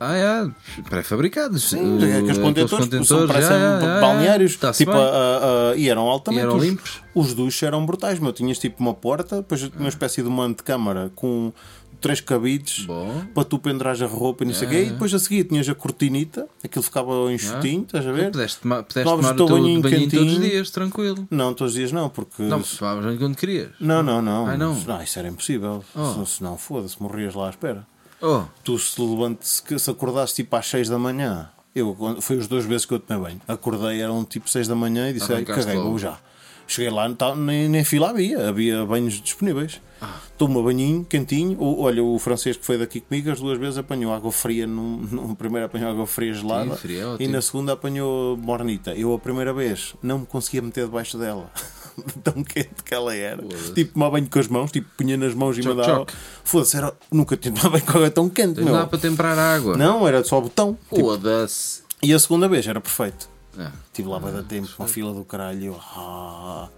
Ah, 0.00 0.16
é, 0.16 0.50
pré-fabricados. 0.88 1.62
Sim, 1.68 1.98
Uh, 1.98 2.04
aqueles 2.18 2.38
contentores, 2.38 2.86
contentores, 2.86 3.06
são, 3.06 3.26
parecem 3.26 4.00
balneários. 4.00 4.52
Tipo, 4.72 4.92
bem. 4.92 5.00
a- 5.00 5.70
a- 5.72 5.76
e 5.76 5.90
eram 5.90 6.08
altamente. 6.08 6.42
E 6.42 6.46
eram 6.46 6.56
os, 6.56 6.64
limpos? 6.64 7.02
Os 7.14 7.34
duches 7.34 7.62
eram 7.62 7.84
brutais, 7.84 8.18
meu. 8.18 8.32
Tinhas 8.32 8.58
tipo 8.58 8.80
uma 8.82 8.94
porta, 8.94 9.36
depois 9.36 9.62
uma 9.78 9.88
espécie 9.90 10.22
de 10.22 10.28
uma 10.28 10.44
antecâmara 10.44 11.12
com 11.14 11.52
três 12.00 12.18
cabides 12.18 12.86
Bom. 12.86 13.24
para 13.34 13.44
tu 13.44 13.58
pendurares 13.58 14.00
a 14.00 14.06
roupa 14.06 14.42
e 14.42 14.46
não 14.46 14.54
sei 14.54 14.66
o 14.66 14.70
quê. 14.70 14.82
E 14.84 14.90
depois 14.90 15.12
a 15.12 15.18
seguir 15.18 15.44
tinhas 15.44 15.68
a 15.68 15.74
cortinita, 15.74 16.48
aquilo 16.64 16.82
ficava 16.82 17.12
enxutinho, 17.30 17.82
estás 17.82 18.06
a 18.06 18.10
ver? 18.12 18.30
Pudeste, 18.30 18.60
pudeste 18.60 19.02
Tomavas 19.04 19.26
tomar 19.26 19.32
o 19.32 19.36
teu 19.36 19.44
o 19.44 19.48
teu 19.48 19.56
banhinho 19.58 19.82
banhinho 19.82 20.10
todos 20.10 20.32
os 20.32 20.40
dias, 20.40 20.70
tranquilo. 20.70 21.28
Não, 21.30 21.52
todos 21.52 21.74
os 21.74 21.78
dias 21.78 21.92
não, 21.92 22.08
porque. 22.08 22.42
Não, 22.42 22.62
tomavas 22.62 23.04
banho 23.04 23.18
quando 23.18 23.36
querias. 23.36 23.68
Não, 23.78 24.02
não, 24.02 24.22
não. 24.22 24.46
Ai, 24.46 24.56
não? 24.56 24.72
isso 25.02 25.18
era 25.18 25.28
impossível. 25.28 25.84
Oh. 25.94 26.24
Se, 26.24 26.36
se 26.36 26.42
não, 26.42 26.56
foda-se, 26.56 27.00
morrias 27.02 27.34
lá 27.34 27.48
à 27.48 27.50
espera. 27.50 27.86
Oh, 28.22 28.42
Tu 28.64 28.78
se 28.78 29.00
levantes, 29.00 29.62
se, 29.78 29.90
acordasse 29.90 30.34
tipo 30.34 30.54
às 30.56 30.66
6 30.66 30.88
da 30.88 30.98
manhã, 30.98 31.48
eu 31.74 31.96
foi 32.20 32.36
os 32.36 32.46
dois 32.46 32.64
vezes 32.64 32.84
que 32.86 32.94
eu 32.94 33.00
tomei 33.00 33.22
banho. 33.22 33.40
Acordei, 33.48 34.00
eram 34.00 34.24
tipo 34.24 34.48
6 34.48 34.68
da 34.68 34.74
manhã 34.74 35.08
e 35.10 35.14
disse, 35.14 35.30
"Ei, 35.30 35.36
Arrancaste 35.36 35.60
caguei, 35.62 35.76
vou 35.76 35.84
logo. 35.86 35.98
já. 35.98 36.18
Cheguei 36.66 36.90
lá, 36.92 37.12
tá- 37.14 37.34
nem, 37.34 37.68
nem 37.68 37.82
fila 37.82 38.10
havia, 38.10 38.48
havia 38.48 38.84
banhos 38.86 39.14
disponíveis. 39.20 39.80
Ah. 40.00 40.14
Tomo 40.38 40.62
banhinho, 40.62 41.04
quentinho. 41.04 41.60
O- 41.60 41.82
olha, 41.82 42.02
o 42.02 42.16
francês 42.18 42.56
que 42.56 42.64
foi 42.64 42.78
daqui 42.78 43.00
comigo, 43.00 43.28
as 43.30 43.40
duas 43.40 43.58
vezes 43.58 43.76
apanhou 43.76 44.12
água 44.14 44.30
fria. 44.30 44.66
Num, 44.68 44.98
num 45.10 45.34
primeiro 45.34 45.66
apanhou 45.66 45.90
água 45.90 46.06
fria 46.06 46.32
gelada 46.32 46.70
Sim, 46.70 46.76
fria 46.76 47.04
é 47.18 47.22
e 47.24 47.26
na 47.26 47.42
segunda 47.42 47.72
apanhou 47.72 48.36
mornita. 48.36 48.94
Eu 48.94 49.12
a 49.12 49.18
primeira 49.18 49.52
vez 49.52 49.94
não 50.00 50.20
me 50.20 50.26
conseguia 50.26 50.62
meter 50.62 50.84
debaixo 50.84 51.18
dela. 51.18 51.50
Tão 52.22 52.42
quente 52.44 52.82
que 52.84 52.94
ela 52.94 53.14
era. 53.14 53.42
Tipo, 53.74 53.94
tomar 53.94 54.10
banho 54.10 54.28
com 54.30 54.38
as 54.38 54.48
mãos, 54.48 54.70
tipo, 54.72 54.88
punha 54.96 55.16
nas 55.16 55.34
mãos 55.34 55.56
e 55.58 55.62
Choc, 55.62 55.74
me 55.76 55.82
dava. 55.82 55.98
choc. 55.98 56.12
Foda-se, 56.44 56.76
era... 56.76 56.94
nunca 57.10 57.36
tinha 57.36 57.52
tomado 57.54 57.72
banho 57.72 57.84
com 57.84 57.92
água 57.92 58.10
tão 58.10 58.28
quente. 58.28 58.60
não 58.60 58.72
dá 58.72 58.86
para 58.86 58.98
temperar 58.98 59.38
a 59.38 59.54
água. 59.54 59.76
Não, 59.76 60.06
era 60.06 60.22
só 60.24 60.40
botão. 60.40 60.78
Tipo, 60.88 61.00
Foda-se. 61.00 61.82
e 62.02 62.12
a 62.14 62.18
segunda 62.18 62.48
vez 62.48 62.66
era 62.66 62.80
perfeito. 62.80 63.28
Ah, 63.58 63.72
Estive 63.86 64.08
lá 64.08 64.20
para 64.20 64.30
dar 64.30 64.42
tempo, 64.44 64.68
uma 64.78 64.86
fila 64.88 65.12
do 65.12 65.24
caralho. 65.24 65.64
eu, 65.64 65.80
ah. 65.96 66.68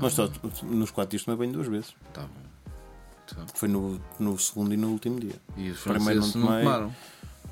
Mas 0.00 0.12
só, 0.12 0.28
nos 0.62 0.90
quatro 0.90 1.10
dias 1.10 1.24
tomei 1.24 1.38
banho 1.38 1.52
duas 1.52 1.66
vezes. 1.66 1.94
tá 2.12 2.22
bom. 2.22 2.42
Tá. 3.26 3.46
Foi 3.54 3.68
no, 3.68 3.98
no 4.18 4.38
segundo 4.38 4.74
e 4.74 4.76
no 4.76 4.88
último 4.88 5.18
dia. 5.18 5.34
E 5.56 5.70
os 5.70 5.78
Primeiro 5.80 6.20
franceses 6.20 6.34
não 6.34 6.46
tomaram. 6.46 6.94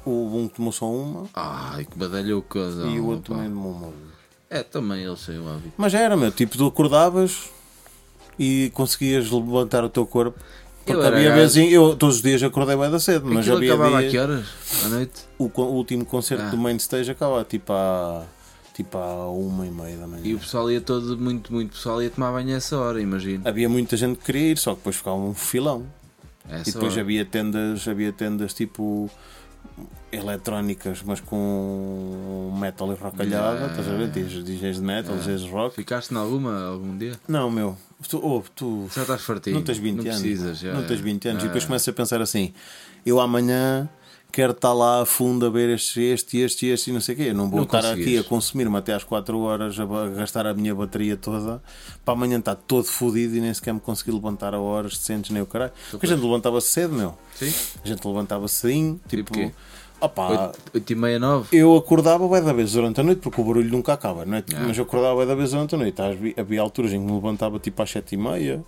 O 0.05 0.36
um 0.38 0.48
tomou 0.48 0.72
só 0.72 0.90
uma 0.90 1.26
Ai, 1.34 1.84
que 1.84 1.96
badalhouca. 1.98 2.59
e 2.59 2.98
o 3.01 3.07
outro 3.07 3.34
também 3.34 3.48
tomou 3.48 3.72
uma. 3.72 3.92
É, 4.51 4.62
também 4.64 5.05
eles 5.05 5.24
têm 5.24 5.38
o 5.38 5.48
hábito. 5.48 5.72
Mas 5.76 5.92
já 5.92 6.01
era, 6.01 6.16
meu. 6.16 6.32
Tipo, 6.32 6.59
tu 6.59 6.66
acordavas 6.66 7.48
e 8.38 8.70
conseguias 8.74 9.30
levantar 9.30 9.84
o 9.84 9.88
teu 9.88 10.05
corpo. 10.05 10.38
Porque 10.84 10.92
Eu 10.92 11.07
havia 11.07 11.32
vezes, 11.34 11.57
em- 11.59 11.68
eu 11.68 11.94
todos 11.94 12.16
os 12.16 12.22
dias 12.22 12.42
acordei 12.42 12.76
bem 12.76 12.90
da 12.90 12.98
cedo, 12.98 13.26
mas 13.26 13.40
Aquilo 13.40 13.57
havia 13.59 13.74
acabava 13.74 13.98
a 13.98 14.01
dias- 14.01 14.12
que 14.12 14.18
horas? 14.18 14.46
À 14.84 14.88
noite? 14.88 15.12
o, 15.38 15.44
o 15.55 15.62
último 15.74 16.05
concerto 16.05 16.44
Ah. 16.44 16.48
do 16.51 16.57
main 16.57 16.74
stage 16.76 17.11
acaba 17.11 17.44
tipo 17.44 17.72
à, 17.72 18.24
tipo 18.74 18.96
à 18.98 19.30
uma 19.30 19.66
e 19.66 19.70
meia 19.70 19.96
da 19.98 20.07
manhã. 20.07 20.22
E 20.24 20.34
o 20.34 20.38
pessoal 20.40 20.70
ia 20.70 20.80
todo, 20.80 21.16
muito, 21.18 21.53
muito 21.53 21.72
pessoal 21.74 22.03
ia 22.03 22.11
tomar 22.11 22.32
banho 22.32 22.48
a 22.55 22.57
essa 22.57 22.76
hora, 22.78 23.01
imagino. 23.01 23.46
Havia 23.46 23.68
muita 23.68 23.96
gente 23.96 24.18
que 24.18 24.24
queria 24.24 24.53
ir, 24.53 24.59
só 24.59 24.70
que 24.72 24.78
depois 24.78 24.96
ficava 24.96 25.16
um 25.16 25.34
filão. 25.34 25.84
Essa 26.48 26.70
E 26.70 26.72
depois 26.72 26.92
hora. 26.94 27.03
havia 27.03 27.24
tendas, 27.24 27.86
havia 27.86 28.12
tendas 28.12 28.55
tipo 28.55 29.09
eletrónicas, 30.12 31.03
mas 31.05 31.20
com 31.20 32.53
metal 32.61 32.93
e 32.93 32.97
rockalhada, 32.97 33.55
Yeah. 33.59 33.66
estás 33.66 33.89
a 33.89 33.97
ver? 33.97 34.09
DJs 34.11 34.45
DJs 34.45 34.76
de 34.76 34.83
metal, 34.83 35.16
DJs 35.16 35.41
de 35.43 35.51
rock. 35.51 35.76
Ficaste 35.76 36.12
em 36.12 36.16
alguma 36.16 36.66
algum 36.66 36.97
dia? 36.97 37.12
Não, 37.28 37.51
meu, 37.51 37.76
tu, 38.09 38.18
oh, 38.24 38.43
tu 38.55 38.89
Já 38.95 39.03
estás 39.03 39.22
fartinho. 39.22 39.57
não 39.57 39.62
tens 39.62 39.78
20 39.78 39.97
não 39.97 40.05
anos. 40.05 40.20
Precisas, 40.20 40.59
já. 40.59 40.72
não 40.74 40.85
tens 40.85 41.01
20 41.01 41.28
anos. 41.28 41.43
E 41.43 41.47
Ah. 41.47 41.49
depois 41.49 41.64
começas 41.64 41.89
a 41.89 41.93
pensar 41.93 42.20
assim: 42.20 42.53
eu 43.07 43.20
amanhã 43.20 43.89
quero 44.31 44.53
estar 44.53 44.72
lá 44.72 45.03
a 45.03 45.07
fundo 45.07 45.47
a 45.47 45.51
ver 45.51 45.68
este, 45.70 46.01
este, 46.01 46.39
este, 46.39 46.66
este 46.66 46.91
e 46.91 46.93
não 46.93 47.01
sei 47.01 47.14
o 47.14 47.18
quê. 47.18 47.24
Eu 47.24 47.35
não 47.35 47.49
vou 47.49 47.59
Não 47.59 47.64
estar 47.64 47.85
aqui 47.85 48.18
a 48.18 48.24
consumir-me 48.24 48.76
até 48.76 48.95
às 48.95 49.05
4 49.05 49.39
horas 49.39 49.78
a, 49.78 49.85
gastar 50.09 50.47
a 50.47 50.55
minha 50.55 50.74
bateria 50.74 51.16
toda 51.16 51.62
para 52.05 52.14
amanhã 52.14 52.39
estar 52.39 52.55
todo 52.55 52.85
fodido 52.85 53.37
e 53.37 53.41
nem 53.41 53.53
sequer 53.53 53.74
me 53.74 53.81
conseguir 53.81 54.12
levantar 54.12 54.55
a 54.55 54.61
horas 54.61 54.97
decentes 54.97 55.31
nem 55.31 55.43
o 55.43 55.47
caralho. 55.47 55.72
Porque 55.91 56.07
a 56.07 56.09
gente 56.09 56.22
levantava-se 56.22 56.68
cedo, 56.68 56.95
meu. 56.95 57.16
Sim? 57.35 57.53
A 57.85 57.89
gente 57.89 58.07
levantava-se 58.07 58.55
cedinho, 58.55 59.01
tipo. 59.09 59.33
Tipo 59.33 59.53
opá, 60.01 60.28
8, 60.28 60.59
8 60.74 60.93
e 60.93 60.97
meia, 60.97 61.18
9? 61.18 61.57
eu 61.57 61.76
acordava 61.76 62.26
bem 62.26 62.43
da 62.43 62.53
vez 62.53 62.72
durante 62.72 63.01
a 63.01 63.05
noite 63.05 63.20
porque 63.20 63.41
o 63.41 63.45
barulho 63.45 63.70
nunca 63.70 63.93
acaba, 63.93 64.24
não 64.24 64.39
é? 64.39 64.45
Ah. 64.55 64.64
Mas 64.66 64.78
eu 64.78 64.85
acordava 64.85 65.18
bem 65.18 65.26
da 65.26 65.35
vez 65.35 65.51
durante 65.51 65.74
a 65.74 65.78
noite. 65.78 66.01
Havia, 66.01 66.35
havia 66.37 66.61
alturas 66.61 66.93
em 66.93 66.99
que 66.99 67.07
me 67.07 67.12
levantava 67.12 67.59
tipo 67.59 67.83
às 67.83 67.91
7 67.91 68.14
e 68.14 68.18
meia. 68.18 68.64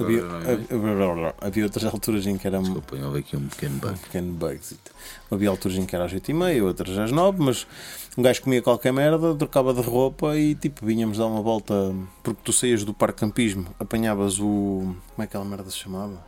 Havia, 0.00 0.24
havia, 0.24 1.34
havia 1.40 1.64
outras 1.64 1.84
alturas 1.84 2.26
em 2.26 2.38
que 2.38 2.46
era 2.46 2.58
um 2.58 2.62
Desculpa, 2.62 2.96
eu 2.96 3.06
ouvi 3.06 3.18
aqui 3.20 3.36
um 3.36 3.46
pequeno 3.48 3.78
bug. 3.78 3.98
pequeno 3.98 4.32
bugsito. 4.32 4.90
Havia 5.30 5.48
alturas 5.48 5.78
em 5.78 5.86
que 5.86 5.94
era 5.94 6.04
às 6.04 6.12
8 6.12 6.30
e 6.30 6.34
meia, 6.34 6.64
outras 6.64 6.98
às 6.98 7.12
9, 7.12 7.42
mas 7.42 7.66
um 8.16 8.22
gajo 8.22 8.42
comia 8.42 8.62
qualquer 8.62 8.92
merda, 8.92 9.34
trocava 9.34 9.74
de 9.74 9.80
roupa 9.82 10.36
e 10.36 10.54
tipo 10.54 10.84
vinhamos 10.84 11.18
dar 11.18 11.26
uma 11.26 11.42
volta 11.42 11.94
porque 12.22 12.40
tu 12.44 12.52
saías 12.52 12.84
do 12.84 12.94
parque 12.94 13.20
campismo, 13.20 13.66
apanhavas 13.78 14.38
o. 14.38 14.44
como 14.44 14.96
é 15.18 15.26
que 15.26 15.36
aquela 15.36 15.44
merda 15.44 15.70
se 15.70 15.76
chamava? 15.76 16.18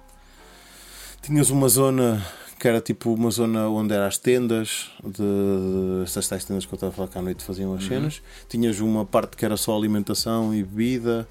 Tinhas 1.22 1.50
uma 1.50 1.68
zona 1.68 2.24
que 2.62 2.68
era 2.68 2.80
tipo 2.80 3.12
uma 3.12 3.28
zona 3.28 3.68
onde 3.68 3.92
eram 3.92 4.06
as 4.06 4.18
tendas, 4.18 4.90
de 5.02 6.02
essas 6.04 6.28
tais 6.28 6.44
tendas 6.44 6.64
que 6.64 6.72
eu 6.72 6.76
estava 6.76 6.92
a 6.92 6.94
falar 6.94 7.08
que 7.08 7.18
à 7.18 7.22
noite 7.22 7.42
faziam 7.42 7.74
as 7.74 7.84
cenas. 7.84 8.22
Tinhas 8.48 8.78
uma 8.78 9.04
parte 9.04 9.36
que 9.36 9.44
era 9.44 9.56
só 9.56 9.76
alimentação 9.76 10.54
e 10.54 10.62
bebida, 10.62 11.26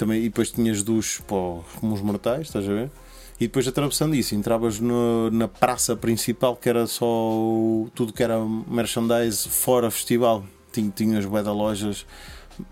também, 0.00 0.20
e 0.20 0.24
depois 0.24 0.50
tinhas 0.50 0.82
duches 0.82 1.20
para 1.26 1.36
os 1.86 2.00
mortais, 2.00 2.46
estás 2.48 2.64
a 2.68 2.72
ver? 2.72 2.90
E 3.38 3.46
depois 3.46 3.66
atravessando 3.66 4.14
isso, 4.14 4.34
entravas 4.34 4.80
no- 4.80 5.30
na 5.30 5.48
praça 5.48 5.96
principal 5.96 6.54
que 6.56 6.68
era 6.68 6.86
só 6.86 7.06
o- 7.06 7.88
tudo 7.94 8.12
que 8.12 8.22
era 8.22 8.38
merchandise 8.68 9.48
fora 9.48 9.90
festival. 9.90 10.44
Tinha, 10.72 10.90
tinhas 10.90 11.24
bué 11.24 11.42
de 11.42 11.48
lojas, 11.48 12.04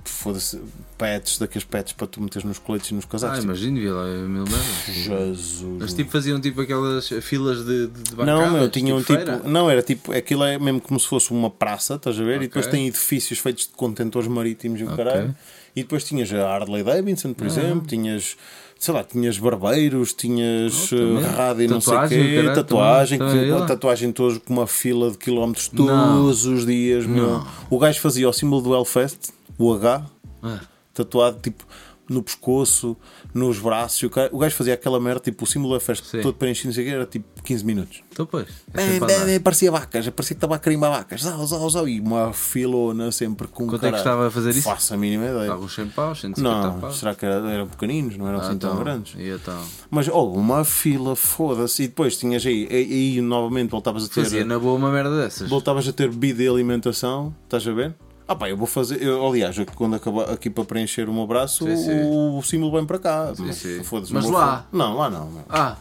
foda-se, 0.05 0.61
pets, 0.99 1.39
daqueles 1.39 1.65
pets 1.65 1.93
para 1.95 2.07
tu 2.07 2.21
meteres 2.23 2.45
nos 2.47 2.59
coletes 2.59 2.91
e 2.91 2.95
nos 2.95 3.05
Ah, 3.05 3.09
casacos. 3.09 3.39
Tipo, 3.39 3.51
imagino, 3.51 3.77
vi 3.81 3.89
lá 3.89 4.05
mil 4.05 4.45
merdas. 4.45 4.95
Jesus. 4.95 5.63
Mas 5.81 5.95
tipo 5.95 6.11
faziam 6.11 6.39
tipo 6.41 6.61
aquelas 6.61 7.09
filas 7.23 7.65
de, 7.65 7.87
de, 7.87 8.03
de 8.03 8.17
Não, 8.17 8.25
bancadas, 8.27 8.53
meu, 8.53 8.71
tinham 8.71 8.99
tipo. 8.99 9.15
feira? 9.15 9.39
Não, 9.45 9.71
era 9.71 9.83
tipo. 9.83 10.13
Aquilo 10.13 10.45
é 10.45 10.59
mesmo 10.59 10.81
como 10.81 11.01
se 11.01 11.09
fosse 11.09 11.31
uma 11.31 11.49
praça, 11.51 11.95
estás 11.95 12.19
a 12.21 12.23
ver? 12.23 12.35
Ok. 12.37 12.45
E 12.45 12.49
depois 12.49 12.67
tem 12.67 12.87
edifícios 12.87 13.39
feitos 13.39 13.67
de 13.67 13.73
contentores 13.73 14.29
marítimos 14.29 14.81
e 14.81 14.85
o 14.85 14.93
Ok. 14.93 14.97
caralho. 15.03 15.35
E 15.79 15.83
depois 15.83 16.03
tinhas 16.05 16.33
a 16.33 16.49
Harley 16.49 16.83
Davidson, 16.83 17.31
Ah. 17.31 17.35
por 17.37 17.47
exemplo, 17.47 17.87
tinhas. 17.87 18.37
Sei 18.81 18.95
lá, 18.95 19.03
tinhas 19.03 19.37
barbeiros, 19.39 20.13
tinhas 20.13 20.93
Oh, 20.93 20.97
uh, 20.97 21.21
rádio 21.37 21.65
e 21.65 21.67
não 21.69 21.81
sei 21.81 21.97
o 21.97 22.09
quê, 22.09 22.35
caralho, 22.37 22.55
tatuagem, 22.55 23.19
também, 23.19 23.53
uma 23.53 23.67
tatuagem 23.67 24.13
todos 24.13 24.39
com 24.39 24.53
uma 24.55 24.69
fila 24.69 25.11
de 25.11 25.19
quilómetros 25.19 25.69
Não. 25.73 25.87
todos 26.23 26.47
os 26.47 26.65
dias, 26.65 27.05
meu. 27.05 27.43
O 27.69 27.77
gajo 27.79 28.01
fazia 28.01 28.29
o 28.29 28.33
símbolo 28.33 28.63
do 28.63 28.73
Hellfest, 28.75 29.19
o 29.59 29.73
H, 29.73 30.07
Ah, 30.43 30.61
tatuado 30.95 31.41
tipo 31.43 31.65
no 32.09 32.23
pescoço, 32.23 32.97
nos 33.35 33.59
braços. 33.59 34.03
O, 34.03 34.11
cara- 34.11 34.31
o 34.33 34.39
gajo 34.39 34.55
fazia 34.57 34.75
aquela 34.75 34.99
merda, 34.99 35.21
tipo 35.21 35.45
o 35.45 35.47
símbolo 35.47 35.71
do 35.71 35.75
Hellfest 35.77 36.05
Sim. 36.05 36.21
todo 36.23 36.35
preenchido, 36.35 36.69
não 36.69 36.75
sei 36.75 36.85
o 36.85 36.87
quê, 36.89 36.95
era 36.95 37.07
tipo 37.07 37.27
15 37.43 37.65
minutos. 37.65 38.03
então 38.11 38.25
pois. 38.27 38.47
É 38.75 38.99
Bem, 38.99 39.15
a 39.21 39.25
bem, 39.27 39.41
parecia 39.41 39.71
vacas, 39.71 40.09
parecia 40.09 40.35
que 40.35 40.39
estava 40.39 40.55
a 40.57 40.59
carimbar 40.59 40.91
vacas, 40.91 41.23
zau, 41.23 41.47
zau, 41.47 41.71
zau, 41.71 41.89
e 41.89 42.01
uma 42.01 42.33
filona 42.33 43.13
sempre 43.13 43.47
com 43.47 43.67
Quanto 43.67 43.85
é 43.87 43.91
que 43.93 43.99
estava 43.99 44.29
a 44.29 44.31
fazer 44.31 44.51
isso? 44.51 44.63
Faço 44.63 44.95
a 44.95 44.97
mínima 44.97 45.27
ideia. 45.27 45.51
Alguns 45.53 45.75
100 45.75 45.89
paus, 45.89 46.21
150 46.21 46.43
Não, 46.73 46.81
paus. 46.81 46.97
será 46.99 47.15
que 47.15 47.25
era- 47.27 47.51
eram 47.51 47.67
pequeninos, 47.69 48.17
não 48.17 48.27
eram 48.29 48.39
Ah, 48.39 48.43
assim 48.43 48.59
tão 48.59 48.71
então, 48.73 48.83
grandes? 48.83 49.15
E 49.19 49.29
então? 49.29 49.63
Mas, 49.91 50.09
oh, 50.09 50.33
uma 50.33 50.65
fila, 50.65 51.15
foda-se. 51.15 51.83
E 51.85 51.89
depois 51.89 52.17
tinhas 52.17 52.45
aí, 52.47 52.67
e, 52.71 53.17
e 53.17 53.21
novamente 53.21 53.71
voltavas 53.71 54.05
a 54.05 54.09
ter. 54.09 54.23
Fazia 54.25 54.45
na 54.45 54.59
boa 54.59 54.75
uma 54.75 54.91
merda 54.91 55.17
dessas. 55.23 55.49
Voltavas 55.49 55.87
a 55.87 55.93
ter 55.93 56.09
bebida 56.09 56.43
e 56.43 56.49
alimentação, 56.49 57.35
estás 57.45 57.67
a 57.67 57.73
ver? 57.73 57.95
Ah 58.29 58.37
pá, 58.37 58.49
eu 58.51 58.57
vou 58.59 58.67
fazer, 58.67 59.03
eu, 59.03 59.27
aliás, 59.27 59.57
quando 59.75 59.97
acabar 59.97 60.31
aqui 60.31 60.51
para 60.51 60.63
preencher 60.65 61.09
o 61.09 61.15
meu 61.15 61.27
braço, 61.27 61.65
Sim, 61.65 61.77
sim. 61.77 62.01
O, 62.05 62.37
o 62.39 62.43
símbolo 62.43 62.73
vem 62.73 62.85
para 62.85 62.99
cá. 62.99 63.33
mas 63.39 63.57
sim. 63.57 63.83
foda-se, 63.83 64.13
Mas 64.13 64.25
vou 64.25 64.35
lá? 64.35 64.67
Não, 64.71 64.95
lá 64.97 65.09
não. 65.09 65.31
Ah, 65.49 65.77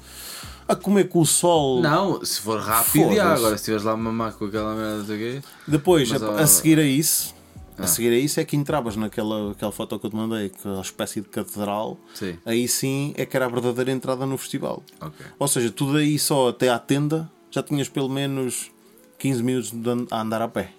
A 0.66 0.74
comer 0.76 1.10
com 1.10 1.20
o 1.20 1.26
sol. 1.26 1.82
não, 1.82 2.24
se 2.24 2.40
for 2.40 2.60
rápido, 2.62 3.14
já. 3.14 3.34
agora 3.34 3.50
se 3.58 3.62
estiveres 3.64 3.84
lá 3.84 3.92
a 3.92 3.98
mamar 3.98 4.32
com 4.34 4.46
aquela 4.46 4.74
merda, 4.76 4.98
não 5.00 5.06
sei 5.06 5.16
o 5.16 5.20
quê. 5.42 5.48
Depois, 5.68 6.10
Mas, 6.10 6.24
a, 6.24 6.32
a 6.40 6.48
seguir 6.48 6.80
a 6.80 6.84
isso, 6.84 7.36
Ah. 7.78 7.84
a 7.84 7.88
seguir 7.88 8.14
a 8.14 8.18
isso 8.18 8.40
é 8.40 8.46
que 8.46 8.56
entravas 8.56 8.96
naquela 8.96 9.52
aquela 9.52 9.72
foto 9.74 10.00
que 10.00 10.06
eu 10.06 10.10
te 10.10 10.16
mandei, 10.16 10.46
aquela 10.48 10.80
espécie 10.82 11.20
de 11.20 11.28
catedral. 11.28 11.98
Sim. 12.16 12.38
Aí 12.46 12.66
sim 12.68 13.14
é 13.18 13.26
que 13.26 13.36
era 13.36 13.46
a 13.46 13.50
verdadeira 13.50 13.92
entrada 13.92 14.26
no 14.26 14.38
festival. 14.38 14.82
Ok. 15.02 15.26
Ou 15.38 15.48
seja, 15.50 15.70
tu 15.70 15.92
daí 15.92 16.18
só 16.18 16.48
até 16.50 16.70
à 16.70 16.80
tenda 16.80 17.30
já 17.52 17.62
tinhas 17.62 17.90
pelo 17.90 18.08
menos 18.10 18.72
15 19.20 19.44
minutos 19.44 19.74
a 20.12 20.22
andar 20.22 20.42
a 20.42 20.48
pé. 20.48 20.72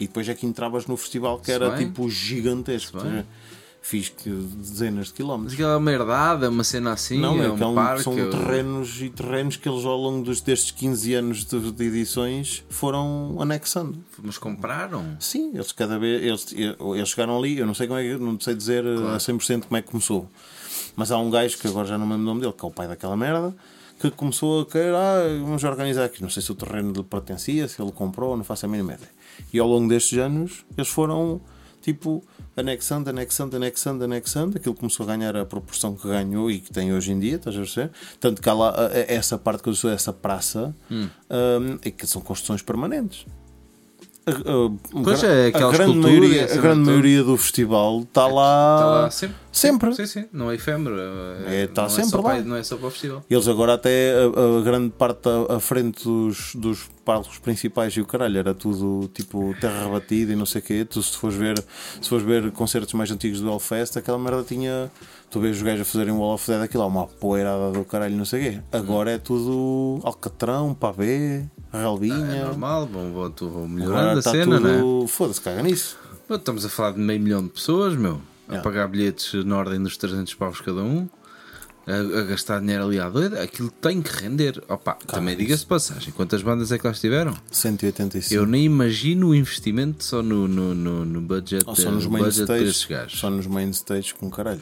E 0.00 0.06
depois 0.06 0.28
é 0.28 0.34
que 0.34 0.46
entravas 0.46 0.86
no 0.86 0.96
festival 0.96 1.38
que 1.40 1.50
era 1.50 1.76
tipo 1.76 2.08
gigantesco. 2.08 2.98
Ou 2.98 3.02
seja, 3.04 3.26
fiz 3.80 4.12
dezenas 4.24 5.06
de 5.06 5.10
Mas 5.10 5.12
quilómetros. 5.12 5.54
aquilo 5.54 5.68
é 5.70 5.76
uma 5.76 5.90
herdade, 5.92 6.44
é 6.44 6.48
uma 6.48 6.62
cena 6.64 6.92
assim, 6.92 7.18
Não, 7.18 7.40
é 7.42 7.46
é 7.46 7.50
um 7.50 7.58
é 7.62 7.66
um- 7.66 7.74
parque. 7.74 8.02
são 8.04 8.18
é- 8.18 8.28
terrenos 8.28 9.00
e 9.00 9.08
terrenos 9.08 9.56
que 9.56 9.68
eles 9.68 9.84
ao 9.84 9.96
longo 9.96 10.24
dos, 10.24 10.40
destes 10.40 10.70
15 10.72 11.14
anos 11.14 11.44
de, 11.44 11.72
de 11.72 11.84
edições 11.84 12.64
foram 12.68 13.36
anexando. 13.40 13.98
Mas 14.22 14.36
compraram? 14.36 15.16
Sim, 15.18 15.52
eles 15.54 15.72
cada 15.72 15.98
vez 15.98 16.22
eles, 16.22 16.46
eles 16.94 17.08
chegaram 17.08 17.38
ali, 17.38 17.58
eu 17.58 17.66
não 17.66 17.72
sei 17.74 17.86
como 17.86 17.98
é 17.98 18.02
que 18.04 18.16
não 18.18 18.38
sei 18.38 18.54
dizer 18.54 18.84
eh, 18.84 19.14
a 19.14 19.18
100% 19.18 19.62
como 19.66 19.76
é 19.76 19.82
que 19.82 19.88
começou. 19.90 20.28
Mas 20.94 21.10
há 21.10 21.18
um 21.18 21.30
gajo 21.30 21.56
que 21.58 21.66
agora 21.66 21.86
já 21.88 21.96
não 21.96 22.04
me 22.06 22.12
lembro 22.12 22.24
o 22.24 22.28
nome 22.28 22.40
dele, 22.42 22.52
que 22.52 22.64
é 22.64 22.68
o 22.68 22.70
pai 22.72 22.88
daquela 22.88 23.16
merda, 23.16 23.54
que 24.00 24.10
começou 24.10 24.60
a 24.62 24.66
querer, 24.66 24.94
ah, 24.94 25.22
vamos 25.40 25.64
organizar 25.64 26.04
aqui. 26.04 26.20
Não 26.22 26.28
sei 26.30 26.42
se 26.42 26.52
o 26.52 26.54
terreno 26.54 26.92
lhe 26.92 27.02
pertencia, 27.02 27.66
se 27.68 27.80
ele 27.80 27.90
comprou, 27.92 28.36
não 28.36 28.44
faço 28.44 28.66
a 28.66 28.68
mínima 28.68 28.94
ideia. 28.94 29.10
E 29.52 29.58
ao 29.58 29.66
longo 29.68 29.88
destes 29.88 30.18
anos 30.18 30.64
eles 30.76 30.88
foram 30.88 31.40
tipo 31.80 32.22
anexando, 32.56 33.08
anexando, 33.08 33.56
anexando, 33.56 34.04
anexando. 34.04 34.56
Aquilo 34.58 34.74
começou 34.74 35.04
a 35.04 35.06
ganhar 35.16 35.36
a 35.36 35.46
proporção 35.46 35.94
que 35.94 36.06
ganhou 36.08 36.50
e 36.50 36.58
que 36.58 36.72
tem 36.72 36.92
hoje 36.92 37.12
em 37.12 37.18
dia, 37.20 37.36
estás 37.36 37.56
a 37.56 37.62
ver? 37.62 37.90
Tanto 38.20 38.42
que 38.42 38.48
há 38.48 38.52
lá 38.52 38.70
a- 38.70 38.86
a- 38.88 38.98
essa 39.06 39.38
parte 39.38 39.62
que 39.62 39.68
eu 39.68 39.74
sou, 39.74 39.88
essa 39.90 40.12
praça, 40.12 40.74
hum, 40.90 41.08
é 41.82 41.90
que 41.90 42.06
são 42.06 42.20
construções 42.20 42.60
permanentes. 42.62 43.24
A, 44.28 44.66
a- 44.66 45.02
Pois 45.04 45.22
é, 45.22 45.48
a 45.48 45.70
grande, 45.70 45.96
maioria, 45.98 46.44
a 46.52 46.56
grande 46.56 46.80
maioria 46.80 47.22
do 47.22 47.36
festival 47.36 48.00
está 48.00 48.26
lá, 48.26 48.76
Está 48.76 48.86
lá 48.86 49.10
sempre? 49.10 49.36
sempre. 49.52 49.94
Sim, 49.94 50.06
sim, 50.06 50.24
não 50.32 50.50
é 50.50 50.54
efêmero. 50.54 50.96
É, 51.46 51.66
tá 51.66 51.82
não 51.82 51.88
sempre 51.88 52.16
lá. 52.16 52.22
para, 52.22 52.40
não 52.42 52.56
é 52.56 52.62
só 52.62 52.76
para 52.76 52.86
o 52.86 52.90
festival. 52.90 53.24
Eles 53.28 53.48
agora 53.48 53.74
até 53.74 54.12
a, 54.14 54.60
grande 54.62 54.90
parte 54.90 55.28
à, 55.28 55.56
à 55.56 55.60
frente 55.60 56.04
dos, 56.04 56.54
dos 56.54 56.88
palcos 57.04 57.38
principais 57.38 57.94
e 57.94 58.00
o 58.00 58.06
caralho 58.06 58.38
era 58.38 58.52
tudo 58.54 59.08
tipo 59.14 59.54
terra 59.60 59.84
rebatida 59.84 60.32
e 60.32 60.36
não 60.36 60.46
sei 60.46 60.60
o 60.60 60.64
quê. 60.64 60.84
Tu 60.88 61.02
se 61.02 61.16
fores 61.16 61.36
ver, 61.36 61.62
se 62.00 62.08
fores 62.08 62.24
ver 62.24 62.50
concertos 62.52 62.92
mais 62.94 63.10
antigos 63.10 63.40
do 63.40 63.48
Hellfest, 63.48 63.96
aquela 63.96 64.18
merda 64.18 64.42
tinha. 64.42 64.90
Tu 65.30 65.40
vês 65.40 65.56
os 65.58 65.62
gajos 65.62 65.82
a 65.82 65.84
fazerem 65.84 66.12
o 66.14 66.18
Wall 66.18 66.34
of 66.34 66.46
Dead, 66.50 66.62
aquilo 66.62 66.82
há 66.82 66.86
uma 66.86 67.06
poeirada 67.06 67.70
do 67.72 67.84
caralho, 67.84 68.16
não 68.16 68.24
sei 68.24 68.40
o 68.40 68.50
quê. 68.52 68.60
Agora 68.72 69.10
é 69.10 69.18
tudo 69.18 70.00
alcatrão, 70.02 70.72
pavê, 70.72 71.44
É 71.72 71.78
relvinha. 71.80 72.46
normal, 72.46 72.86
vão, 72.86 73.12
vão, 73.12 73.30
tu- 73.30 73.48
vão 73.48 73.64
agora 73.64 73.74
melhorando 73.74 74.16
a 74.16 74.18
está 74.20 74.30
cena, 74.30 74.56
é? 74.56 74.58
tudo. 74.80 75.06
Foda-se, 75.06 75.40
caga 75.40 75.62
nisso. 75.62 75.98
Estamos 76.30 76.64
a 76.64 76.68
falar 76.70 76.92
de 76.92 76.98
meio 77.00 77.20
milhão 77.20 77.42
de 77.42 77.50
pessoas, 77.50 77.94
meu. 77.94 78.20
A 78.48 78.52
Yeah. 78.52 78.62
pagar 78.62 78.88
bilhetes 78.88 79.44
na 79.44 79.58
ordem 79.58 79.82
dos 79.82 79.98
300 79.98 80.32
paus 80.34 80.62
cada 80.62 80.82
um. 80.82 81.06
A, 81.86 82.20
a 82.20 82.22
gastar 82.24 82.60
dinheiro 82.60 82.84
ali 82.84 82.98
à 82.98 83.08
doida. 83.10 83.42
Aquilo 83.42 83.70
tem 83.70 84.00
que 84.00 84.10
render. 84.10 84.62
Opa, 84.68 84.94
também 85.06 85.36
diga-se 85.36 85.64
passagem. 85.66 86.12
Quantas 86.14 86.40
bandas 86.42 86.72
é 86.72 86.78
que 86.78 86.86
lá 86.86 86.92
estiveram? 86.92 87.34
185. 87.50 88.32
Eu 88.34 88.46
nem 88.46 88.64
imagino 88.64 89.28
o 89.28 89.34
investimento 89.34 90.02
só 90.04 90.22
no, 90.22 90.48
no, 90.48 90.74
no, 90.74 91.04
no 91.04 91.20
budget, 91.20 91.64
só 91.76 91.90
nos 91.90 92.04
no 92.06 92.10
main 92.10 92.24
budget 92.24 92.42
stage. 92.42 92.86
gajos. 92.88 93.18
Só 93.20 93.28
nos 93.30 93.46
main 93.46 93.68
stage 93.70 94.14
com 94.14 94.30
caralho. 94.30 94.60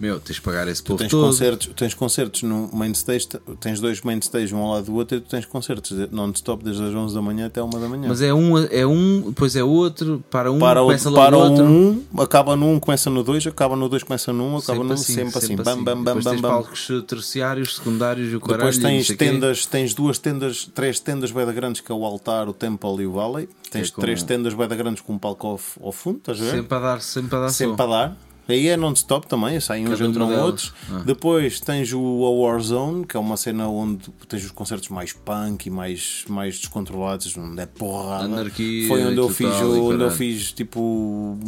Meu, 0.00 0.18
tens 0.18 0.36
de 0.36 0.42
pagar 0.42 0.66
esse 0.68 0.82
Tu 0.82 0.86
povo 0.88 0.98
tens 0.98 1.10
todo. 1.10 1.26
concertos, 1.26 1.70
tens 1.76 1.94
concertos 1.94 2.42
no 2.42 2.68
main 2.72 2.90
stage, 2.92 3.28
tens 3.60 3.78
dois 3.80 4.00
main 4.02 4.18
stage 4.18 4.52
um 4.54 4.58
ao 4.58 4.72
lado 4.74 4.86
do 4.86 4.94
outro 4.94 5.16
e 5.16 5.20
tu 5.20 5.28
tens 5.28 5.44
concertos 5.46 5.92
non-stop 6.10 6.64
desde 6.64 6.82
as 6.82 6.94
11 6.94 7.14
da 7.14 7.22
manhã 7.22 7.46
até 7.46 7.62
1 7.62 7.70
da 7.70 7.78
manhã. 7.88 8.08
Mas 8.08 8.20
é 8.20 8.34
um, 8.34 8.58
é 8.58 8.86
um, 8.86 9.22
depois 9.28 9.54
é 9.54 9.62
outro, 9.62 10.22
para 10.30 10.50
um, 10.50 10.58
para 10.58 10.82
o, 10.82 10.86
começa 10.86 11.08
logo 11.08 11.24
para 11.24 11.36
o 11.36 11.40
outro. 11.40 11.64
um, 11.64 12.04
acaba 12.20 12.56
no 12.56 12.66
1, 12.72 12.80
começa 12.80 13.10
no 13.10 13.22
2, 13.22 13.46
acaba 13.46 13.76
no 13.76 13.88
2, 13.88 14.02
começa 14.02 14.32
no 14.32 14.44
1, 14.44 14.56
acaba 14.56 14.60
Sempre 14.62 14.82
no 14.84 14.90
1, 14.90 14.92
assim, 14.94 15.14
sempre 15.14 15.38
assim. 15.38 15.56
Bam, 15.56 15.64
bam, 15.64 16.02
bam, 16.02 16.04
Depois 16.04 16.24
bam, 16.24 16.32
tens 16.32 16.40
bam. 16.40 16.50
palcos 16.50 16.88
terciários, 17.06 17.76
secundários 17.76 18.32
e 18.32 18.36
o 18.36 18.40
caralho. 18.40 18.58
Depois 18.58 18.78
tens 18.78 19.16
tendas, 19.16 19.66
tens 19.66 19.94
duas 19.94 20.18
tendas, 20.18 20.64
três 20.74 20.98
tendas 20.98 21.30
bem 21.30 21.46
grandes 21.52 21.80
que 21.80 21.92
é 21.92 21.94
o 21.94 22.04
altar, 22.04 22.48
o 22.48 22.52
temple 22.52 23.02
e 23.02 23.06
o 23.06 23.12
valley. 23.12 23.48
Tens 23.70 23.90
com- 23.90 24.00
três 24.00 24.22
tendas 24.22 24.52
bem 24.54 24.68
grandes 24.68 25.00
com 25.02 25.12
um 25.12 25.18
palco 25.18 25.46
ao, 25.46 25.60
ao 25.86 25.92
fundo, 25.92 26.18
estás 26.18 26.40
a 26.40 26.44
ver? 26.44 26.50
Sempre 26.56 26.76
a 26.76 26.80
dar, 26.80 27.00
sempre 27.00 27.36
a 27.36 27.40
dar 27.40 27.48
Sempre 27.50 27.82
a 27.82 27.86
dar. 27.86 28.16
Aí 28.52 28.68
é 28.68 28.76
non-stop 28.76 29.26
também, 29.26 29.58
saem 29.60 29.88
uns 29.88 29.98
delas. 29.98 30.44
outros. 30.44 30.72
Ah. 30.90 31.02
Depois 31.04 31.60
tens 31.60 31.92
o 31.92 31.98
a 31.98 32.30
Warzone, 32.30 33.06
que 33.06 33.16
é 33.16 33.20
uma 33.20 33.36
cena 33.36 33.68
onde 33.68 34.10
tens 34.28 34.44
os 34.44 34.50
concertos 34.50 34.88
mais 34.88 35.12
punk 35.12 35.66
e 35.66 35.70
mais, 35.70 36.24
mais 36.28 36.58
descontrolados, 36.58 37.36
onde 37.36 37.60
é 37.60 37.66
porrada. 37.66 38.24
Anarquia 38.24 38.88
Foi 38.88 39.04
onde 39.04 39.18
eu 39.18 39.28
fiz, 39.28 39.48
onde 39.48 40.02
eu 40.02 40.10
fiz 40.10 40.52
tipo 40.52 41.38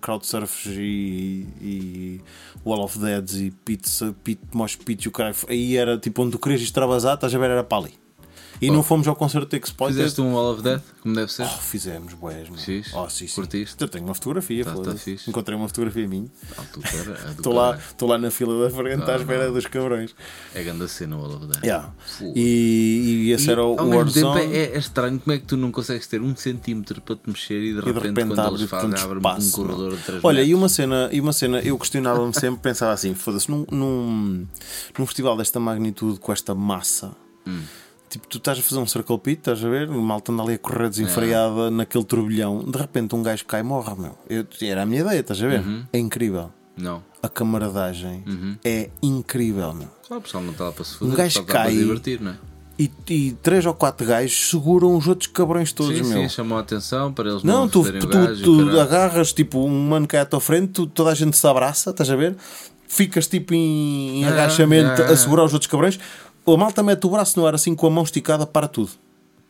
crowdsurfs 0.00 0.66
e, 0.66 1.46
e 1.60 2.20
Wall 2.64 2.84
of 2.84 2.98
Deads 2.98 3.40
e 3.40 3.50
pizza, 3.50 4.14
pit, 4.24 4.40
mosh 4.52 4.76
pit 4.76 5.04
e 5.04 5.08
o 5.08 5.12
caralho. 5.12 5.36
Aí 5.48 5.76
era 5.76 5.98
tipo 5.98 6.22
onde 6.22 6.32
tu 6.32 6.38
querias 6.38 6.62
extravasar, 6.62 7.14
estás 7.14 7.34
a 7.34 7.38
ver, 7.38 7.50
era 7.50 7.64
para 7.64 7.84
ali. 7.84 8.05
E 8.60 8.70
não 8.70 8.82
fomos 8.82 9.06
ao 9.06 9.14
concerto 9.14 9.48
de 9.48 9.62
Exploited. 9.64 9.98
Fizeste 9.98 10.20
um 10.20 10.32
Wall 10.34 10.52
of 10.54 10.62
Death, 10.62 10.82
como 11.02 11.14
deve 11.14 11.30
ser. 11.32 11.44
Oh, 11.44 11.58
fizemos, 11.58 12.14
boés, 12.14 12.48
meu. 12.48 12.58
Fiz? 12.58 12.92
Oh, 12.94 13.08
sim, 13.08 13.26
sim. 13.26 13.34
Curtiste? 13.34 13.76
Eu 13.80 13.88
tenho 13.88 14.04
uma 14.04 14.14
fotografia, 14.14 14.64
Tá- 14.64 14.74
tá 14.74 14.94
fixe. 14.94 15.28
Encontrei 15.28 15.56
uma 15.56 15.68
fotografia 15.68 16.08
minha. 16.08 16.28
Ah, 16.56 16.62
é 17.28 17.30
Estou 17.32 17.52
lá, 17.52 17.76
estou 17.76 18.08
lá 18.08 18.18
na 18.18 18.30
fila 18.30 18.68
da 18.68 18.74
frente 18.74 19.10
à 19.10 19.16
espera 19.16 19.50
dos 19.50 19.66
cabrões. 19.66 20.14
É 20.54 20.62
grande 20.62 20.84
a 20.84 20.88
cena 20.88 21.16
o 21.16 21.20
Wall 21.20 21.36
of 21.36 21.46
Death. 21.46 21.64
Yeah. 21.64 21.92
E, 22.34 23.26
e 23.28 23.32
esse 23.32 23.48
E, 23.48 23.50
era 23.50 23.64
o, 23.64 23.78
ao 23.78 23.86
mesmo 23.86 24.10
tempo 24.12 24.26
Warzone. 24.28 24.54
é, 24.54 24.74
é 24.74 24.78
estranho 24.78 25.20
como 25.20 25.34
é 25.36 25.38
que 25.38 25.44
tu 25.44 25.56
não 25.56 25.70
consegues 25.70 26.06
ter 26.06 26.20
um 26.22 26.34
centímetro 26.34 27.00
para 27.00 27.16
te 27.16 27.28
mexer 27.28 27.60
e 27.62 27.74
de 27.74 27.80
repente, 27.80 28.02
repente 28.06 28.26
quando 28.28 28.38
abre 28.40 28.60
eles 28.60 28.70
fazem 28.70 28.94
abre 28.98 29.18
um 29.18 29.50
corredor 29.50 29.90
não. 29.90 29.96
de 29.96 30.02
3 30.02 30.24
Olha, 30.24 30.42
e 30.42 30.54
uma 30.54 30.68
cena, 30.68 31.08
e 31.12 31.20
uma 31.20 31.32
cena 31.32 31.60
eu 31.60 31.78
questionava-me 31.78 32.32
sempre, 32.34 32.60
pensava 32.60 32.92
assim: 32.92 33.14
foda-se, 33.14 33.50
num, 33.50 33.66
num, 33.70 34.46
num 34.98 35.06
festival 35.06 35.36
desta 35.36 35.60
magnitude, 35.60 36.18
com 36.20 36.32
esta 36.32 36.54
massa, 36.54 37.12
Hum. 37.48 37.62
Tipo, 38.08 38.26
tu 38.28 38.38
estás 38.38 38.58
a 38.58 38.62
fazer 38.62 38.80
um 38.80 38.86
circle 38.86 39.18
pit, 39.18 39.38
estás 39.40 39.64
a 39.64 39.68
ver? 39.68 39.88
O 39.90 40.00
malta 40.00 40.32
anda 40.32 40.42
ali 40.42 40.54
a 40.54 40.58
correr 40.58 40.88
desenfreada 40.88 41.70
naquele 41.70 42.04
turbilhão, 42.04 42.64
de 42.64 42.78
repente 42.78 43.14
um 43.14 43.22
gajo 43.22 43.44
cai 43.44 43.60
e 43.60 43.62
morre, 43.62 43.94
meu. 43.96 44.16
Eu, 44.28 44.46
era 44.62 44.82
a 44.82 44.86
minha 44.86 45.00
ideia, 45.02 45.20
estás 45.20 45.42
a 45.42 45.46
ver? 45.46 45.60
Uhum. 45.60 45.84
É 45.92 45.98
incrível. 45.98 46.50
Não. 46.76 47.02
A 47.22 47.28
camaradagem 47.28 48.22
Uhum. 48.26 48.56
é 48.64 48.90
incrível, 49.02 49.72
meu. 49.72 49.88
Só 50.06 50.18
o 50.18 50.20
pessoal 50.20 50.42
não 50.44 50.52
está 50.52 50.64
lá 50.64 50.72
para 50.72 50.84
se 50.84 50.94
fazer, 50.98 51.10
Um 51.10 51.14
gajo 51.14 51.42
para 51.44 51.52
cai- 51.54 51.72
se 51.72 51.78
divertir, 51.78 52.20
não 52.20 52.32
é? 52.32 52.36
E, 52.78 52.90
e 53.08 53.32
três 53.42 53.64
ou 53.64 53.72
quatro 53.72 54.06
gajos 54.06 54.50
seguram 54.50 54.94
os 54.94 55.08
outros 55.08 55.28
cabrões 55.28 55.72
todos, 55.72 55.96
sim, 55.96 56.04
meu. 56.04 56.22
sim, 56.22 56.28
chamou 56.28 56.58
a 56.58 56.60
atenção 56.60 57.10
para 57.10 57.30
eles 57.30 57.42
não, 57.42 57.60
Não, 57.62 57.68
tu, 57.70 57.82
tu, 57.98 58.06
gajo, 58.08 58.42
tu, 58.44 58.78
agarras 58.80 59.32
tipo 59.32 59.64
um 59.64 59.88
mano 59.88 60.06
cai 60.06 60.20
à 60.20 60.26
tua 60.26 60.40
frente, 60.40 60.72
tu- 60.72 60.86
toda 60.86 61.10
a 61.10 61.14
gente 61.14 61.34
se 61.38 61.46
abraça, 61.46 61.88
estás 61.88 62.10
a 62.10 62.16
ver? 62.16 62.36
Ficas 62.86 63.26
tipo 63.26 63.54
em, 63.54 64.20
em 64.20 64.24
Ah, 64.26 64.28
agachamento 64.28 65.02
ah, 65.02 65.06
a 65.10 65.16
segurar 65.16 65.44
os 65.44 65.54
outros 65.54 65.70
cabrões. 65.70 65.98
A 66.46 66.56
malta 66.56 66.82
mete 66.82 67.06
o 67.06 67.10
braço 67.10 67.38
no 67.40 67.46
ar 67.46 67.54
assim 67.54 67.74
com 67.74 67.86
a 67.86 67.90
mão 67.90 68.04
esticada 68.04 68.46
para 68.46 68.68
tudo. 68.68 68.90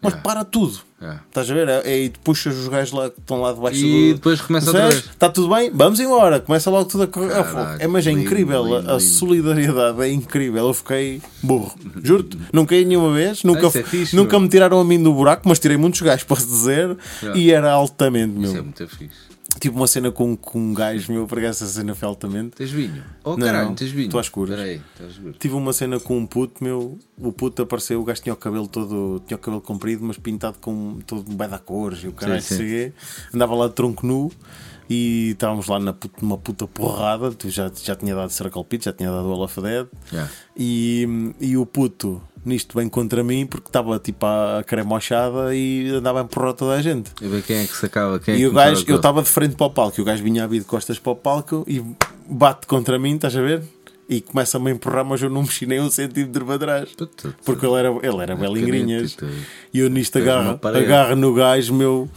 Mas 0.03 0.13
Ah. 0.13 0.19
para 0.19 0.45
tudo. 0.45 0.79
Ah. 1.01 1.21
Estás 1.27 1.51
a 1.51 1.55
ver? 1.55 1.69
É- 1.69 1.83
Aí 1.87 2.09
tu 2.11 2.21
puxas 2.21 2.55
os 2.57 2.69
gajos 2.69 2.93
lá 2.93 3.09
que 3.11 3.19
estão 3.19 3.41
lá 3.41 3.53
debaixo 3.53 3.79
E 3.85 4.09
do. 4.11 4.15
depois 4.17 4.41
começa 4.43 4.67
outra 4.67 4.83
Sérgio, 4.83 5.01
vez. 5.01 5.11
Está 5.13 5.29
tudo 5.31 5.55
bem? 5.55 5.71
Vamos 5.73 5.99
embora. 6.01 6.39
Começa 6.39 6.71
logo 6.71 6.85
tudo 6.85 7.05
a 7.05 7.07
correr. 7.07 7.29
Caraca. 7.31 7.83
É, 7.83 7.87
mas 7.87 8.07
é 8.07 8.11
lindo, 8.11 8.23
incrível. 8.23 8.63
a- 8.63 8.79
lindo, 8.79 8.91
a, 8.91 8.99
lindo. 8.99 9.01
solidariedade 9.01 10.03
é 10.03 10.13
incrível. 10.13 10.67
Eu 10.69 10.75
fiquei 10.75 11.23
burro. 11.43 11.75
Juro-te. 12.03 12.39
Não 12.53 12.67
caí 12.67 12.85
nenhuma 12.85 13.13
vez. 13.15 13.43
Nunca, 13.43 13.67
é 13.69 13.83
fixe, 13.83 14.15
nunca 14.15 14.33
meu. 14.33 14.41
me 14.41 14.49
tiraram 14.49 14.79
a 14.79 14.85
mim 14.85 15.03
do 15.03 15.13
buraco, 15.15 15.49
mas 15.49 15.59
tirei 15.59 15.79
muitos 15.79 16.01
gajos, 16.03 16.25
posso 16.29 16.47
dizer. 16.47 16.95
Yeah. 17.23 17.41
E 17.41 17.51
era 17.51 17.73
altamente, 17.73 18.35
meu. 18.39 18.51
Isso 18.51 18.59
é 18.59 18.63
muito 18.63 18.89
fixe. 18.89 19.17
Tive 19.59 19.75
uma 19.77 19.87
cena 19.87 20.11
com, 20.13 20.37
com 20.37 20.59
um 20.59 20.75
gajo 20.75 21.13
meu, 21.13 21.27
por 21.27 21.43
essa 21.43 21.67
cena 21.67 21.95
foi 21.95 22.07
altamente. 22.09 22.57
Tens 22.57 22.71
vinho? 22.71 23.03
Oh 23.25 23.37
Não, 23.37 23.47
caralho, 23.47 23.75
tens 23.75 23.91
vinho? 23.91 24.07
Estou 24.07 24.21
às 24.21 24.27
escuras. 24.27 24.51
Espera 24.59 24.71
aí, 24.71 24.83
estás 24.93 25.19
a 25.19 25.23
ver. 25.23 25.35
Tive 25.39 25.55
uma 25.55 25.73
cena 25.73 25.99
com 25.99 26.19
um 26.19 26.27
puto 26.27 26.63
meu, 26.63 26.99
o 27.19 27.33
puto 27.33 27.63
apareceu, 27.63 28.01
o 28.01 28.05
gajo 28.05 28.23
tinha 28.23 28.33
o 28.33 28.37
cabelo 28.37 28.69
todo, 28.69 29.23
tinha 29.27 29.37
o 29.37 29.41
cabelo 29.41 29.63
comprido, 29.63 30.05
mas 30.05 30.19
pintado 30.19 30.59
com 30.61 30.99
todo 31.07 31.23
bem 31.35 31.49
da 31.49 31.59
cores 31.59 32.05
e 32.05 32.09
o 32.09 32.13
caralho 32.13 32.43
Sim, 32.43 32.57
sim. 32.57 32.93
andava 33.35 33.55
lá 33.55 33.69
de 33.69 33.75
tronco 33.75 34.07
nu 34.07 34.31
e 34.89 35.31
estávamos 35.31 35.67
lá 35.67 35.81
na 35.81 35.93
puta, 35.93 36.17
numa 36.23 36.39
puta 36.39 36.67
porrada, 36.67 37.33
tu 37.33 37.51
já, 37.51 37.71
já 37.75 37.97
tinha 37.97 38.15
dado 38.15 38.31
Circle 38.31 38.65
Pit, 38.65 38.85
já 38.85 38.93
tinha 38.93 39.11
dado 39.11 39.29
All 39.31 39.43
of 39.43 39.61
Dead 39.61 39.87
Yeah. 40.13 40.31
e, 40.57 41.33
e 41.41 41.57
o 41.57 41.67
puto 41.67 42.23
nisto 42.47 42.79
vem 42.79 42.89
contra 42.89 43.23
mim 43.25 43.45
porque 43.47 43.69
estava 43.69 43.99
tipo 43.99 44.25
a 44.25 44.63
cremochada 44.67 45.55
e 45.55 45.89
andava 45.91 46.21
a 46.21 46.25
empurrar 46.25 46.55
toda 46.55 46.75
a 46.75 46.83
gente. 46.83 47.11
E 47.21 47.27
ver 47.27 47.43
quem 47.43 47.57
é 47.59 47.67
que 47.67 47.77
sacava, 47.77 48.19
quem 48.19 48.35
é 48.35 48.37
E 48.37 48.41
que 48.41 48.47
o 48.47 48.53
gajo, 48.53 48.85
eu 48.87 48.97
estava 48.97 49.23
de 49.23 49.29
frente 49.29 49.57
para 49.57 49.67
o 49.67 49.71
palco, 49.71 49.99
e 49.99 50.03
o 50.03 50.05
gajo 50.05 50.23
vinha 50.23 50.45
a 50.45 50.47
vir 50.47 50.61
de 50.61 50.65
costas 50.67 50.99
para 50.99 51.13
o 51.13 51.17
palco 51.17 51.65
e 51.67 51.83
bate 52.29 52.67
contra 52.67 52.99
mim, 52.99 53.15
estás 53.17 53.37
a 53.37 53.41
ver? 53.43 53.63
E 54.09 54.21
começa-me 54.21 54.71
a 54.71 54.75
empurrar, 54.75 55.05
mas 55.05 55.21
eu 55.21 55.29
não 55.29 55.43
mexi 55.43 55.67
nem 55.67 55.81
um 55.81 55.91
centímetro 55.91 56.47
para 56.47 56.59
trás. 56.59 56.91
Puta, 56.91 57.35
Porque 57.45 57.67
ele 57.67 57.75
era, 57.75 57.89
ele 57.89 58.23
era 58.23 58.37
belingrinhas. 58.37 59.17
caneta 59.17 59.37
e 59.75 59.81
eu 59.81 59.91
nisto 59.91 60.17
agarro, 60.19 60.61
agarro 60.63 61.17
no 61.17 61.35
gajo, 61.35 61.75
meu. 61.75 62.09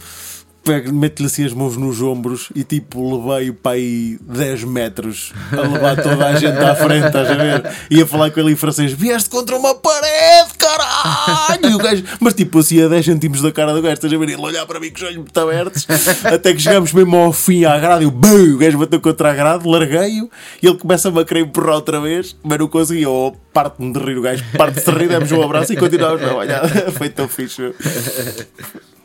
Mete-lhe 0.92 1.26
assim 1.26 1.44
as 1.44 1.52
mãos 1.54 1.76
nos 1.76 2.02
ombros 2.02 2.50
e 2.54 2.62
tipo 2.62 3.16
levei 3.16 3.50
para 3.50 3.72
aí 3.72 4.18
10 4.20 4.64
metros 4.64 5.32
a 5.50 5.60
levar 5.62 5.96
toda 5.96 6.26
a 6.26 6.34
gente 6.36 6.58
à 6.58 6.74
frente, 6.74 7.06
estás 7.06 7.30
a 7.30 7.34
ver? 7.34 7.72
E 7.90 8.00
a 8.02 8.06
falar 8.06 8.30
com 8.30 8.40
ele 8.40 8.52
em 8.52 8.56
francês: 8.56 8.92
Vieste 8.92 9.30
contra 9.30 9.56
uma 9.56 9.74
parede, 9.74 10.50
caralho! 10.58 11.60
E 11.64 11.78
gajo, 11.78 12.04
mas 12.20 12.34
tipo 12.34 12.58
assim 12.58 12.82
a 12.82 12.88
10 12.88 13.04
centímetros 13.04 13.42
da 13.42 13.50
cara 13.50 13.72
do 13.72 13.80
gajo, 13.80 13.94
estás 13.94 14.12
a 14.12 14.18
ver? 14.18 14.28
Ele 14.28 14.36
olhar 14.36 14.66
para 14.66 14.78
mim 14.78 14.90
com 14.90 14.96
os 14.96 15.02
olhos 15.02 15.16
muito 15.16 15.40
abertos, 15.40 15.86
até 16.24 16.52
que 16.52 16.60
chegamos 16.60 16.92
mesmo 16.92 17.16
ao 17.16 17.32
fim 17.32 17.64
à 17.64 17.78
grade. 17.78 18.06
Bum, 18.06 18.54
o 18.54 18.58
gajo 18.58 18.78
bateu 18.78 19.00
contra 19.00 19.30
a 19.30 19.34
grade, 19.34 19.66
larguei-o 19.66 20.30
e 20.62 20.66
ele 20.66 20.76
começa-me 20.76 21.20
a 21.20 21.24
querer 21.24 21.40
empurrar 21.40 21.76
outra 21.76 22.00
vez, 22.00 22.36
mas 22.42 22.58
não 22.58 22.68
consegui. 22.68 23.02
Eu 23.02 23.34
parte-me 23.52 23.92
de 23.92 23.98
rir, 23.98 24.18
o 24.18 24.22
gajo 24.22 24.44
parte-se 24.56 24.90
de 24.90 24.98
rir, 24.98 25.08
demos 25.08 25.32
um 25.32 25.42
abraço 25.42 25.72
e 25.72 25.76
continuamos 25.76 26.22
a 26.22 26.26
trabalhar. 26.26 26.68
Foi 26.92 27.08
tão 27.08 27.26
fixe. 27.26 27.72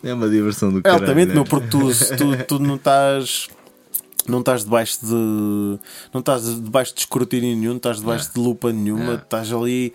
É 0.05 0.13
uma 0.13 0.29
diversão 0.29 0.71
do 0.71 0.79
É 0.79 0.81
caralho. 0.83 1.01
altamente, 1.03 1.27
né? 1.29 1.33
meu, 1.33 1.43
porque 1.43 1.67
tu, 1.67 1.89
tu, 2.17 2.43
tu 2.47 2.59
não 2.59 2.75
estás. 2.75 3.47
Não 4.27 4.39
estás 4.39 4.63
debaixo 4.63 4.99
de. 5.05 5.13
Não 6.13 6.19
estás 6.19 6.43
debaixo 6.61 6.93
de 6.95 7.01
escrutínio 7.01 7.55
nenhum, 7.55 7.71
não 7.71 7.77
estás 7.77 7.97
debaixo 7.99 8.29
É. 8.29 8.33
de 8.33 8.39
lupa 8.39 8.71
nenhuma, 8.71 9.13
É. 9.13 9.15
estás 9.15 9.51
ali 9.51 9.93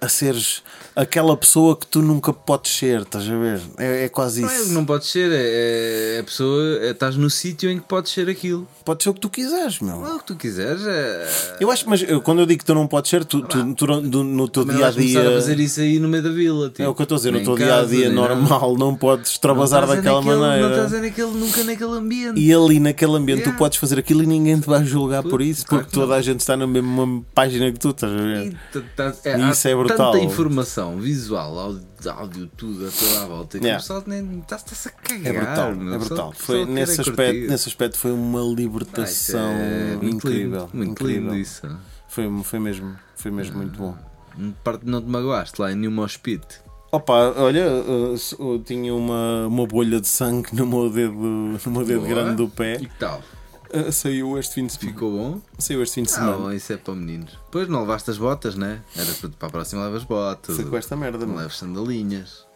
a 0.00 0.08
seres 0.08 0.62
aquela 0.96 1.36
pessoa 1.36 1.76
que 1.76 1.86
tu 1.86 2.02
nunca 2.02 2.32
podes 2.32 2.72
ser, 2.76 3.02
estás 3.02 3.24
a 3.28 3.36
ver? 3.36 3.60
É, 3.78 4.04
é 4.04 4.08
quase 4.08 4.42
Não, 4.42 4.50
é, 4.50 4.56
isso. 4.60 4.72
não 4.72 4.84
pode 4.84 5.06
ser, 5.06 5.30
é, 5.32 6.16
é 6.16 6.20
a 6.20 6.24
pessoa, 6.24 6.78
é, 6.80 6.90
estás 6.90 7.16
no 7.16 7.30
sítio 7.30 7.70
em 7.70 7.78
que 7.78 7.84
podes 7.86 8.12
ser 8.12 8.28
aquilo. 8.28 8.66
Pode 8.84 9.02
ser 9.02 9.10
o 9.10 9.14
que 9.14 9.20
tu 9.20 9.30
quiseres, 9.30 9.78
meu. 9.80 9.96
Não, 10.00 10.16
o 10.16 10.18
que 10.18 10.24
tu 10.26 10.34
quiseres 10.36 10.82
é. 10.86 11.56
Eu 11.60 11.70
acho, 11.70 11.88
mas 11.88 12.02
eu- 12.02 12.20
quando 12.20 12.40
eu 12.40 12.46
digo 12.46 12.58
que 12.58 12.64
tu 12.64 12.74
não 12.74 12.86
podes 12.86 13.08
ser, 13.10 13.24
tu, 13.24 13.40
tu, 13.42 13.74
tu 13.74 13.86
não- 13.86 14.02
do- 14.02 14.24
no 14.24 14.48
teu 14.48 14.64
dia 14.64 14.88
a 14.88 14.90
dia. 14.90 15.20
a 15.28 15.32
fazer 15.34 15.58
isso 15.60 15.80
aí 15.80 15.98
no 15.98 16.08
meio 16.08 16.22
da 16.22 16.30
vila. 16.30 16.68
Tipo, 16.68 16.82
É 16.82 16.88
o 16.88 16.94
que 16.94 17.02
eu 17.02 17.04
estou 17.04 17.16
a 17.16 17.18
dizer, 17.18 17.30
no 17.30 17.36
Nem 17.36 17.44
teu 17.44 17.54
em 17.54 17.56
dia 17.58 17.78
a 17.78 17.84
dia 17.84 18.10
normal 18.10 18.76
não 18.76 18.94
podes 18.94 19.26
Não 19.28 19.32
extravasar 19.32 19.82
estás 19.84 19.98
daquela 19.98 20.16
naquele- 20.20 20.36
Não 20.36 20.46
maneira. 20.48 20.84
estás 20.84 21.02
naquele, 21.02 21.30
nunca 21.30 21.64
naquele 21.64 21.92
ambiente. 21.92 22.40
E 22.40 22.52
ali 22.52 22.80
naquele 22.80 23.12
ambiente 23.16 23.40
tu 23.40 23.44
Yeah. 23.44 23.58
podes 23.58 23.78
fazer 23.78 23.98
aquilo 23.98 24.22
e 24.22 24.26
ninguém 24.26 24.58
te 24.58 24.66
vai 24.66 24.84
julgar 24.84 25.22
por 25.22 25.40
isso, 25.40 25.64
claro 25.66 25.84
porque 25.84 25.92
que 25.94 25.98
não. 26.00 26.06
toda 26.06 26.18
a 26.18 26.22
gente 26.22 26.40
está 26.40 26.56
na 26.56 26.66
mesma 26.66 27.22
página 27.34 27.70
que 27.70 27.78
tu, 27.78 27.90
estás 27.90 28.12
a 28.12 28.16
ver? 28.16 28.46
E 28.74 28.80
tá- 28.96 29.14
é, 29.24 29.34
há 29.34 29.50
isso 29.50 29.68
é 29.68 29.74
brutal. 29.74 29.89
Tanta 29.96 30.18
informação 30.18 30.98
visual, 30.98 31.58
áudio, 31.58 32.46
tudo 32.56 32.86
a 32.86 32.90
toda 32.90 33.22
a 33.22 33.26
volta. 33.26 33.58
que 33.58 33.64
Yeah. 33.64 33.78
O 33.78 33.82
pessoal 33.82 34.02
nem 34.06 34.38
está-se 34.40 34.88
a 34.88 34.90
cagar. 34.90 35.26
É 35.26 35.32
brutal, 35.32 35.74
meu. 35.74 35.94
é 35.94 35.98
brutal. 35.98 36.32
Foi, 36.36 36.64
nesse, 36.64 37.00
aspecto, 37.00 37.16
curtir. 37.16 37.46
nesse 37.48 37.68
aspecto 37.68 37.96
foi 37.98 38.12
uma 38.12 38.40
Ah, 38.40 38.54
libertação 38.54 39.40
é 39.50 39.96
muito 39.96 40.16
incrível. 40.16 40.60
Lindo, 40.62 40.70
muito 40.76 40.90
incrível. 40.92 41.22
lindo 41.22 41.36
isso. 41.36 41.62
Foi, 42.08 42.42
foi 42.42 42.58
mesmo, 42.58 42.96
foi 43.16 43.30
mesmo 43.30 43.56
muito 43.58 43.78
bom. 43.78 43.96
Não 44.36 44.52
parte- 44.64 44.86
Não 44.86 45.00
te 45.02 45.08
magoaste 45.08 45.60
lá 45.60 45.70
em 45.72 45.74
nenhum 45.76 45.98
hospite. 46.00 46.60
Opa, 46.92 47.34
olha, 47.36 47.66
s- 48.14 48.34
eu 48.38 48.60
tinha 48.64 48.92
uma, 48.94 49.46
uma 49.46 49.64
bolha 49.66 50.00
de 50.00 50.08
sangue 50.08 50.48
no 50.52 50.66
meu 50.66 50.90
dedo, 50.90 51.12
no 51.14 51.70
meu 51.70 51.84
dedo 51.84 52.00
Boa. 52.00 52.08
grande 52.08 52.36
do 52.36 52.48
pé. 52.48 52.74
E 52.80 52.86
que 52.86 52.98
tal? 52.98 53.22
Uh, 53.72 53.92
saiu 53.92 54.36
este 54.38 54.54
fim 54.54 54.66
de 54.66 54.72
semana. 54.72 54.92
Ficou 54.92 55.10
bom? 55.12 55.40
Saiu 55.58 55.82
este 55.82 55.94
fim 55.94 56.02
de 56.02 56.10
Ah, 56.10 56.14
semana. 56.14 56.36
bom, 56.38 56.52
isso 56.52 56.72
é 56.72 56.76
para 56.76 56.94
meninos. 56.94 57.32
Depois 57.44 57.68
não 57.68 57.80
levaste 57.80 58.10
as 58.10 58.18
botas, 58.18 58.56
né? 58.56 58.80
Era 58.96 59.12
para, 59.14 59.28
para 59.30 59.48
a 59.48 59.50
próxima 59.50 59.84
levas 59.84 60.04
botas. 60.04 60.56
Foi 60.56 60.64
com 60.64 60.76
esta 60.76 60.96
merda, 60.96 61.24
Não 61.24 61.36
leves 61.36 61.56
sandalinhas. 61.58 62.48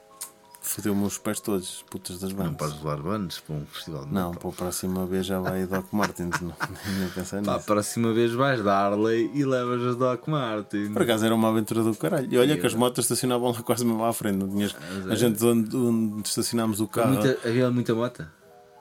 Fodeu-me 0.61 1.05
os 1.05 1.19
pés 1.19 1.41
todos, 1.41 1.85
putas 1.91 2.19
das 2.21 2.31
Não 2.33 2.39
bandas. 2.39 2.57
podes 2.57 2.77
levar 2.83 2.97
bandos 2.97 3.39
para 3.39 3.55
um 3.55 3.67
festival 3.67 4.07
de 4.07 4.15
Não, 4.15 4.33
para 4.33 4.49
a 4.49 4.53
próxima 4.53 5.05
vez 5.05 5.27
já 5.27 5.39
vai 5.39 5.67
Doc 5.67 5.85
Martins. 5.93 6.41
Não, 6.41 6.55
nem 6.99 7.09
pensar 7.11 7.43
Pá, 7.43 7.53
a 7.53 7.55
nisso. 7.57 7.67
próxima 7.67 8.13
vez 8.15 8.33
vais 8.33 8.65
da 8.65 8.75
Harley 8.75 9.31
e 9.35 9.45
levas 9.45 9.83
as 9.83 9.97
Doc 9.97 10.27
Martin. 10.27 10.91
Por 10.95 11.03
acaso 11.03 11.27
era 11.27 11.35
uma 11.35 11.51
aventura 11.51 11.83
do 11.83 11.95
caralho. 11.95 12.27
E 12.33 12.39
olha 12.39 12.57
que 12.57 12.67
as 12.67 12.73
motos 12.75 13.05
estacionavam 13.05 13.53
lá 13.53 13.63
quase 13.63 13.85
mesmo 13.85 14.03
à 14.05 14.13
frente. 14.15 14.37
Não 14.39 14.49
tinhas... 14.49 14.75
Mas 15.05 15.11
A 15.11 15.13
é. 15.13 15.17
gente 15.17 15.45
onde, 15.45 15.77
onde 15.77 16.27
estacionámos 16.29 16.81
o 16.81 16.89
carro. 16.89 17.13
Muita, 17.13 17.47
havia 17.47 17.71
muita 17.71 17.95
moto? 17.95 18.27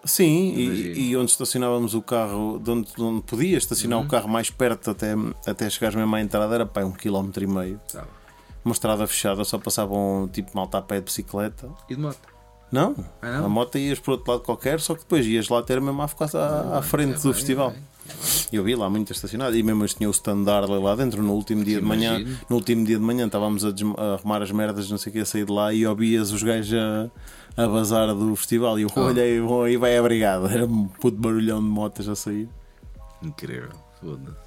Sim, 0.06 0.54
e, 0.56 1.10
e 1.12 1.18
onde 1.18 1.32
estacionávamos 1.32 1.94
o 1.94 2.02
carro, 2.02 2.60
de 2.62 2.70
onde, 2.72 2.94
de 2.94 3.02
onde 3.02 3.22
podia 3.22 3.58
estacionar 3.58 4.00
Uhum. 4.00 4.06
o 4.06 4.08
carro 4.10 4.28
mais 4.28 4.50
perto 4.50 4.92
até, 4.92 5.14
até 5.48 5.70
chegares 5.70 5.96
mesmo 5.96 6.14
à 6.16 6.20
entrada, 6.22 6.54
era 6.54 6.66
pá, 6.66 6.82
um 6.84 6.92
quilómetro 6.92 7.44
e 7.44 7.48
meio. 7.48 7.80
Sabe. 7.88 8.08
Uma 8.66 8.74
estrada 8.74 9.06
fechada, 9.08 9.44
só 9.46 9.58
passavam 9.58 10.30
tipo 10.32 10.52
malta 10.56 10.78
a 10.78 10.82
pé 10.82 10.96
de 11.00 11.06
bicicleta. 11.06 11.70
E 11.90 11.96
de 11.96 12.02
moto? 12.02 12.20
Não, 12.72 12.96
Ah, 13.22 13.38
não? 13.40 13.46
a 13.46 13.50
moto 13.50 13.78
ias 13.78 14.00
por 14.00 14.12
outro 14.12 14.32
lado 14.32 14.44
qualquer, 14.44 14.80
só 14.80 14.94
que 14.96 15.02
depois 15.02 15.26
ias 15.28 15.48
lá 15.48 15.62
ter 15.62 15.80
mesmo 15.80 16.02
à, 16.02 16.06
à, 16.06 16.78
à 16.80 16.82
frente 16.82 17.14
é 17.14 17.18
do 17.18 17.24
bem, 17.24 17.34
festival. 17.34 17.70
é. 17.72 17.93
Eu 18.52 18.64
vi 18.64 18.76
lá 18.76 18.90
muito 18.90 19.12
estacionado 19.12 19.56
e 19.56 19.64
mesmo 19.64 19.86
tinha 19.88 20.08
o 20.08 20.12
stand 20.12 20.46
Harley 20.48 20.80
lá 20.82 20.96
dentro 20.96 21.24
no 21.24 21.34
último 21.34 21.64
dia 21.64 21.80
de 21.80 21.86
manhã. 21.86 22.20
Imagino. 22.20 22.40
No 22.50 22.56
último 22.58 22.86
dia 22.86 22.98
de 22.98 23.04
manhã 23.04 23.26
estávamos 23.26 23.64
a, 23.66 23.70
a 23.98 24.14
arrumar 24.16 24.42
as 24.42 24.52
merdas, 24.52 24.90
não 24.92 24.98
sei 24.98 25.10
o 25.10 25.14
que, 25.14 25.20
a 25.22 25.26
sair 25.26 25.46
de 25.46 25.52
lá 25.52 25.74
e 25.74 25.86
ouvias 25.88 26.32
os 26.32 26.44
gajos 26.44 26.74
a, 27.58 27.64
a 27.64 27.68
bazar 27.68 28.14
do 28.14 28.36
festival. 28.36 28.78
E 28.78 28.84
eu 28.84 28.90
Oh. 28.96 29.00
olhei, 29.02 29.40
vou 29.40 29.64
aí 29.64 29.78
vai 29.78 29.98
a 29.98 30.04
brigada. 30.04 30.48
Era 30.54 30.66
um 30.66 30.88
puto 30.88 31.18
barulhão 31.18 31.60
de 31.62 31.68
motas 31.70 32.08
a 32.08 32.16
sair. 32.16 32.48
Incrível, 33.22 33.70
foda-se. 34.00 34.44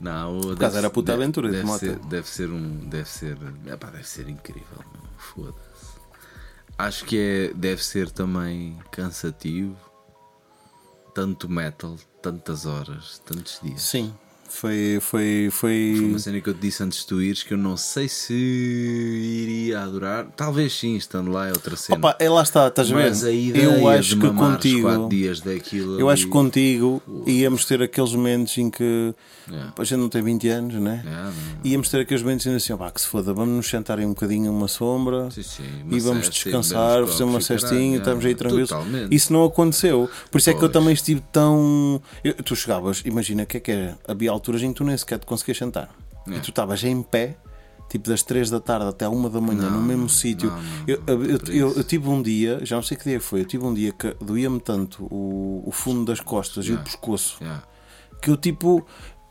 Não, 0.00 0.40
o 0.40 0.52
acaso 0.52 0.76
era 0.76 0.90
puta 0.90 1.14
aventura 1.14 1.48
de 1.48 1.54
deve 1.56 1.66
moto. 1.66 1.78
Ser, 1.80 1.96
deve 2.00 2.28
ser 2.28 2.50
um. 2.50 2.86
Deve 2.86 3.08
ser. 3.08 3.38
epá, 3.66 3.88
deve 3.88 4.06
ser 4.06 4.28
incrível, 4.28 4.62
foda-se. 5.16 5.96
Acho 6.76 7.04
que 7.06 7.18
é, 7.18 7.54
deve 7.54 7.82
ser 7.82 8.10
também 8.10 8.76
cansativo. 8.90 9.74
Tanto 11.16 11.48
metal, 11.48 11.96
tantas 12.20 12.66
horas, 12.66 13.22
tantos 13.24 13.58
dias. 13.62 13.80
Sim, 13.80 14.12
foi. 14.56 14.98
foi, 15.00 15.48
Foi 15.50 15.94
foi... 15.96 16.04
uma 16.10 16.18
cena 16.18 16.40
que 16.40 16.48
eu 16.48 16.54
te 16.54 16.60
disse 16.60 16.82
antes 16.82 17.00
de 17.00 17.06
tu 17.06 17.20
ires 17.22 17.42
que 17.42 17.54
eu 17.54 17.58
não 17.58 17.76
sei 17.76 18.08
se 18.08 18.32
iria 18.34 19.80
adorar. 19.80 20.26
Talvez 20.36 20.72
sim, 20.78 20.96
estando 20.96 21.30
lá 21.30 21.46
é 21.48 21.50
outra 21.50 21.76
cena. 21.76 21.98
Opa, 21.98 22.16
é 22.18 22.28
lá 22.28 22.42
está, 22.42 22.68
estás 22.68 22.90
a 22.90 22.94
ver? 22.94 23.08
Mas 23.08 23.24
a 23.24 23.30
ideia 23.30 23.64
Eu 23.64 23.88
acho 23.88 24.14
de 24.16 24.20
que 24.20 24.30
contigo. 24.32 25.08
dias 25.08 25.40
daquilo 25.40 25.98
Eu 26.00 26.08
acho 26.08 26.24
que 26.24 26.30
contigo 26.30 27.02
íamos 27.26 27.64
ter 27.64 27.82
aqueles 27.82 28.12
momentos 28.12 28.56
em 28.58 28.70
que 28.70 29.14
Yeah. 29.48 29.72
a 29.78 29.84
gente 29.84 30.00
não 30.00 30.08
tem 30.08 30.20
20 30.24 30.48
anos, 30.48 30.74
né? 30.74 31.02
Yeah, 31.04 31.30
não- 31.30 31.70
Íamos 31.70 31.88
ter 31.88 32.00
aqueles 32.00 32.20
momentos 32.20 32.44
em 32.46 32.54
assim, 32.56 32.76
pá, 32.76 32.90
que 32.90 33.00
se 33.00 33.06
foda, 33.06 33.32
vamos 33.32 33.54
nos 33.54 33.68
sentar 33.70 33.96
aí 33.96 34.04
um 34.04 34.08
bocadinho 34.08 34.50
numa 34.50 34.66
sombra 34.66 35.30
Sim, 35.30 35.42
sim, 35.44 35.62
e 35.88 35.94
uma 35.94 36.00
vamos 36.00 36.26
cesta, 36.26 36.30
descansar, 36.50 37.06
fazer 37.06 37.22
uma 37.22 37.38
e 37.38 37.42
cestinha, 37.42 37.98
estamos 37.98 38.24
aí 38.24 38.34
tranquilos. 38.34 38.68
Totalmente. 38.70 39.14
Isso 39.14 39.32
não 39.32 39.44
aconteceu. 39.44 40.10
Por 40.32 40.38
isso 40.38 40.50
é 40.50 40.52
que 40.52 40.56
eu 40.58 40.62
Pois. 40.68 40.72
também 40.72 40.92
estive 40.94 41.22
tão. 41.30 42.02
Eu- 42.24 42.34
tu 42.34 42.56
chegavas, 42.56 43.02
imagina 43.04 43.44
o 43.44 43.46
que 43.46 43.58
é 43.58 43.60
que 43.60 43.70
era. 43.70 43.96
Havia 44.08 44.32
alturas 44.46 44.62
em 44.62 44.68
que 44.72 44.74
tu 44.78 44.84
nem 44.84 44.96
sequer 44.96 45.18
te 45.18 45.26
conseguias 45.26 45.58
sentar. 45.58 45.88
É. 46.28 46.36
E 46.36 46.40
tu 46.40 46.50
estavas 46.50 46.82
em 46.84 47.02
pé. 47.02 47.36
Tipo 47.88 48.08
das 48.08 48.20
3 48.24 48.50
da 48.50 48.58
tarde 48.58 48.86
até 48.88 49.04
à 49.04 49.10
1 49.10 49.28
da 49.30 49.40
manhã, 49.40 49.70
Não, 49.70 49.78
no 49.78 49.82
mesmo 49.86 50.08
sítio. 50.08 50.52
Eu, 50.88 51.00
eu, 51.06 51.22
eu- 51.52 51.72
eu 51.76 51.84
tive 51.84 52.08
um 52.08 52.20
dia, 52.20 52.58
já 52.64 52.74
não 52.74 52.82
sei 52.82 52.96
que 52.96 53.04
dia 53.04 53.20
foi, 53.20 53.42
eu 53.42 53.44
tive 53.44 53.64
um 53.64 53.72
dia 53.72 53.92
que 53.92 54.12
doía-me 54.20 54.58
tanto 54.58 55.04
o, 55.04 55.62
o 55.64 55.70
fundo 55.70 56.04
das 56.04 56.18
costas 56.18 56.64
e 56.66 56.70
o 56.70 56.72
Yeah. 56.72 56.84
pescoço 56.90 57.36
Yeah. 57.40 57.62
que 58.20 58.28
eu 58.30 58.36
tipo 58.36 58.84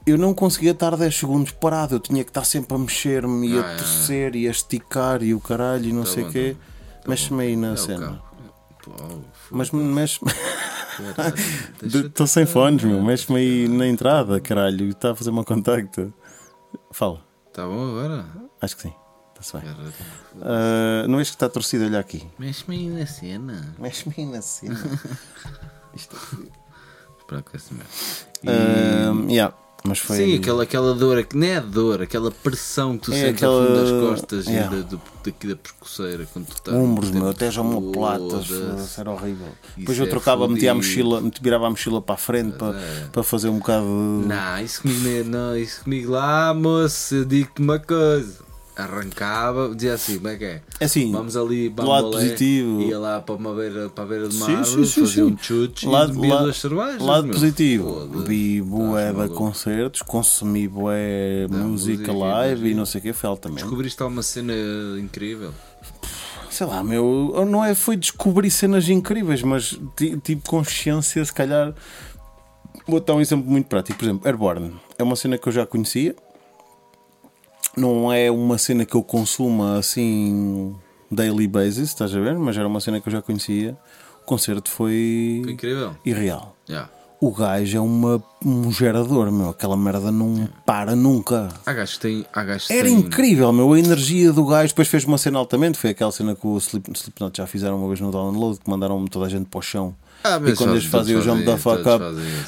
eu 0.08 0.18
não 0.18 0.34
conseguia 0.34 0.72
estar 0.72 0.96
10 0.96 1.14
segundos 1.18 1.52
parado, 1.52 1.96
eu 1.96 2.00
tinha 2.00 2.24
que 2.24 2.30
estar 2.30 2.46
sempre 2.46 2.76
a 2.76 2.78
mexer-me 2.80 3.50
e 3.50 3.60
Ah, 3.60 3.66
a 3.66 3.72
é. 3.74 3.76
torcer 3.76 4.36
e 4.38 4.48
a 4.48 4.52
esticar 4.52 5.22
e 5.22 5.34
o 5.34 5.40
caralho 5.42 5.86
e 5.90 5.92
não 5.92 6.04
Tá 6.04 6.12
sei 6.12 6.24
o 6.24 6.30
quê. 6.32 6.56
tá 6.56 7.02
bom. 7.04 7.10
Mexe-me 7.10 7.44
aí 7.44 7.56
na 7.58 7.74
É 7.74 7.76
cena. 7.76 8.22
Pô, 8.82 8.92
Mas 9.52 9.72
mexe 9.72 10.20
Caralho, 11.16 11.36
deixa-te 11.82 12.08
Estou 12.08 12.28
sem 12.28 12.46
fones, 12.46 12.84
meu. 12.84 13.02
Mexe-me 13.02 13.38
aí 13.40 13.68
na 13.68 13.86
entrada, 13.88 14.40
caralho. 14.40 14.90
Está 14.90 15.12
a 15.12 15.16
fazer 15.16 15.30
uma 15.30 15.44
contacto. 15.44 16.14
Fala. 16.92 17.22
Tá 17.54 17.66
bom 17.66 17.90
agora? 17.90 18.26
Acho 18.62 18.76
que 18.78 18.82
sim. 18.84 18.94
Está-se 19.38 19.58
bem. 19.66 19.76
Ah, 20.42 21.06
não 21.08 21.20
és 21.20 21.30
que 21.30 21.36
está 21.36 21.50
torcido, 21.50 21.86
olha 21.86 22.00
aqui. 22.00 22.26
Mexe-me 22.40 22.76
aí 22.78 22.90
na 22.90 23.06
cena. 23.06 23.76
Mexe-me 23.78 24.16
aí 24.18 24.26
na 24.26 24.42
cena. 24.42 24.80
Isto 25.94 26.16
Espera 27.20 27.42
com 27.42 27.56
essa 27.58 27.74
merda. 27.74 27.90
E- 28.44 28.50
Ah, 28.50 29.32
yeah, 29.32 29.56
mas 29.88 30.00
foi. 30.00 30.18
Sim, 30.18 30.36
aquela, 30.36 30.64
aquela 30.64 30.94
dor, 30.94 31.24
que 31.24 31.38
nem 31.38 31.52
é 31.52 31.62
dor, 31.62 32.02
aquela 32.02 32.32
pressão 32.32 32.98
que 32.98 33.06
tu 33.06 33.14
É 33.14 33.16
sentes 33.16 33.36
aquela- 33.44 33.62
ao 33.62 33.68
fundo 33.68 33.76
das 33.82 34.10
costas 34.10 34.46
Yeah. 34.48 34.76
e 34.76 34.82
da, 34.84 34.88
do, 34.90 35.02
daqui 35.24 35.48
da 35.48 35.56
pescoceira 35.56 36.28
quando 36.32 36.46
tu 36.48 36.54
estás. 36.56 36.76
Ombros, 36.78 37.12
meu, 37.12 37.30
até 37.30 37.50
já 37.52 37.62
uma 37.62 37.82
foda-se. 37.94 39.00
era 39.00 39.12
horrível. 39.12 39.48
Isso 39.48 39.78
Depois 39.80 40.00
eu 40.00 40.06
é 40.06 40.10
trocava, 40.10 40.48
metia 40.48 40.72
a 40.72 40.76
mochila, 40.76 41.24
virava 41.42 41.68
a 41.68 41.70
mochila 41.70 42.02
para 42.02 42.16
a 42.16 42.18
frente 42.18 42.58
para, 42.58 42.78
é. 42.80 43.06
para 43.12 43.24
fazer 43.24 43.50
um 43.50 43.58
bocado 43.60 43.86
de. 43.86 44.28
Não, 44.28 44.60
isso 44.64 44.82
comigo 44.82 45.02
nem- 45.04 45.24
não, 45.24 45.58
isso 45.58 45.84
comigo 45.84 46.12
lá, 46.12 46.54
moço, 46.54 47.26
digo-te 47.26 47.62
uma 47.62 47.80
coisa. 47.80 48.45
Arrancava, 48.76 49.74
dizia 49.74 49.94
assim, 49.94 50.16
como 50.18 50.28
é 50.28 50.36
que 50.36 50.44
é? 50.44 50.62
É 50.82 50.86
assim, 50.86 51.12
Vamos 51.12 51.38
ali, 51.38 51.70
do 51.70 51.88
lado 51.88 52.12
positivo. 52.12 52.82
Ia 52.82 53.00
lá 53.00 53.22
para, 53.22 53.36
uma 53.36 53.54
beira, 53.54 53.90
para 53.90 54.04
a 54.04 54.08
beira 54.08 54.28
de 54.28 54.36
uma 54.36 54.46
Sim, 54.46 54.64
sim, 54.66 54.86
sim, 54.86 55.00
fazia 55.02 55.26
um 55.26 55.38
chute 55.38 55.88
Lado- 55.88 56.12
e 56.12 56.16
bebia 56.16 56.38
duas 56.40 56.58
cervejas. 56.58 57.02
Lado 57.02 57.28
positivo, 57.30 58.08
vi 58.26 58.62
bué 58.62 59.14
de 59.14 59.30
concertos, 59.30 60.02
consumi 60.02 60.68
bué 60.68 61.48
música 61.50 62.12
live 62.12 62.70
e 62.72 62.74
não 62.74 62.86
sei 62.86 63.00
o 63.00 63.02
que, 63.04 63.14
foi 63.14 63.30
altamente. 63.30 63.62
Descobriste 63.62 64.02
alguma 64.04 64.22
cena 64.24 64.54
incrível? 65.00 65.54
Sei 66.50 66.66
lá, 66.68 66.84
meu, 66.84 67.34
não 67.50 67.64
é 67.64 67.76
foi 67.76 67.96
descobrir 67.98 68.50
cenas 68.50 68.88
incríveis, 68.90 69.42
mas 69.42 69.78
ti- 69.96 70.18
tipo 70.24 70.50
consciência, 70.50 71.24
se 71.24 71.34
calhar. 71.34 71.74
Vou 72.88 73.00
dar 73.00 73.14
um 73.16 73.22
exemplo 73.22 73.50
muito 73.50 73.68
prático, 73.68 73.98
por 73.98 74.06
exemplo, 74.06 74.28
Airborne 74.28 74.74
é 74.98 75.04
uma 75.04 75.16
cena 75.16 75.38
que 75.38 75.48
eu 75.48 75.52
já 75.52 75.66
conhecia, 75.66 76.16
não 77.78 78.12
é 78.12 78.30
uma 78.32 78.58
cena 78.58 78.86
que 78.86 78.96
eu 78.96 79.04
consuma 79.04 79.78
assim 79.78 80.76
daily 81.12 81.48
basis, 81.48 81.90
estás 81.90 82.16
a 82.16 82.20
ver? 82.20 82.38
Mas 82.38 82.58
era 82.58 82.68
uma 82.68 82.80
cena 82.80 83.00
que 83.00 83.08
eu 83.08 83.12
já 83.12 83.22
conhecia. 83.22 83.78
O 84.22 84.26
concerto 84.26 84.70
foi 84.70 85.42
Foi 85.44 85.54
incrível. 85.54 85.96
irreal. 86.06 86.56
Yeah. 86.70 86.90
O 87.22 87.32
gajo 87.32 87.78
é 87.78 87.80
uma, 87.80 88.22
um 88.44 88.72
gerador, 88.72 89.32
meu. 89.32 89.50
Aquela 89.50 89.78
merda 89.78 90.12
não 90.12 90.48
para 90.66 90.96
nunca. 90.96 91.48
Há 91.66 91.74
gajos 91.74 91.96
que 91.96 92.02
têm. 92.02 92.26
Há 92.34 92.44
gajos 92.44 92.70
Era 92.70 92.84
têm- 92.88 93.00
incrível, 93.00 93.52
meu. 93.54 93.72
A 93.72 93.80
energia 93.80 94.34
do 94.34 94.46
gajo. 94.46 94.70
Depois 94.70 94.88
fez 94.88 95.06
uma 95.06 95.18
cena 95.18 95.40
altamente. 95.40 95.78
Foi 95.78 95.92
aquela 95.92 96.12
cena 96.12 96.36
que 96.36 96.46
o 96.46 96.58
Slip, 96.58 96.92
Slipknot 96.94 97.38
já 97.38 97.48
fizeram 97.48 97.78
uma 97.78 97.88
vez 97.88 98.00
no 98.02 98.12
download. 98.12 98.60
Que 98.60 98.70
mandaram 98.70 99.04
toda 99.06 99.26
a 99.28 99.30
gente 99.30 99.46
para 99.46 99.60
o 99.60 99.62
chão 99.62 99.96
Ah, 100.26 100.42
e 100.44 100.56
quando 100.56 100.72
eles 100.72 100.86
fazem 100.86 101.16
o 101.16 101.22
Jump 101.22 101.44
da 101.44 101.58
Fuck 101.58 101.82
Up. 101.82 102.04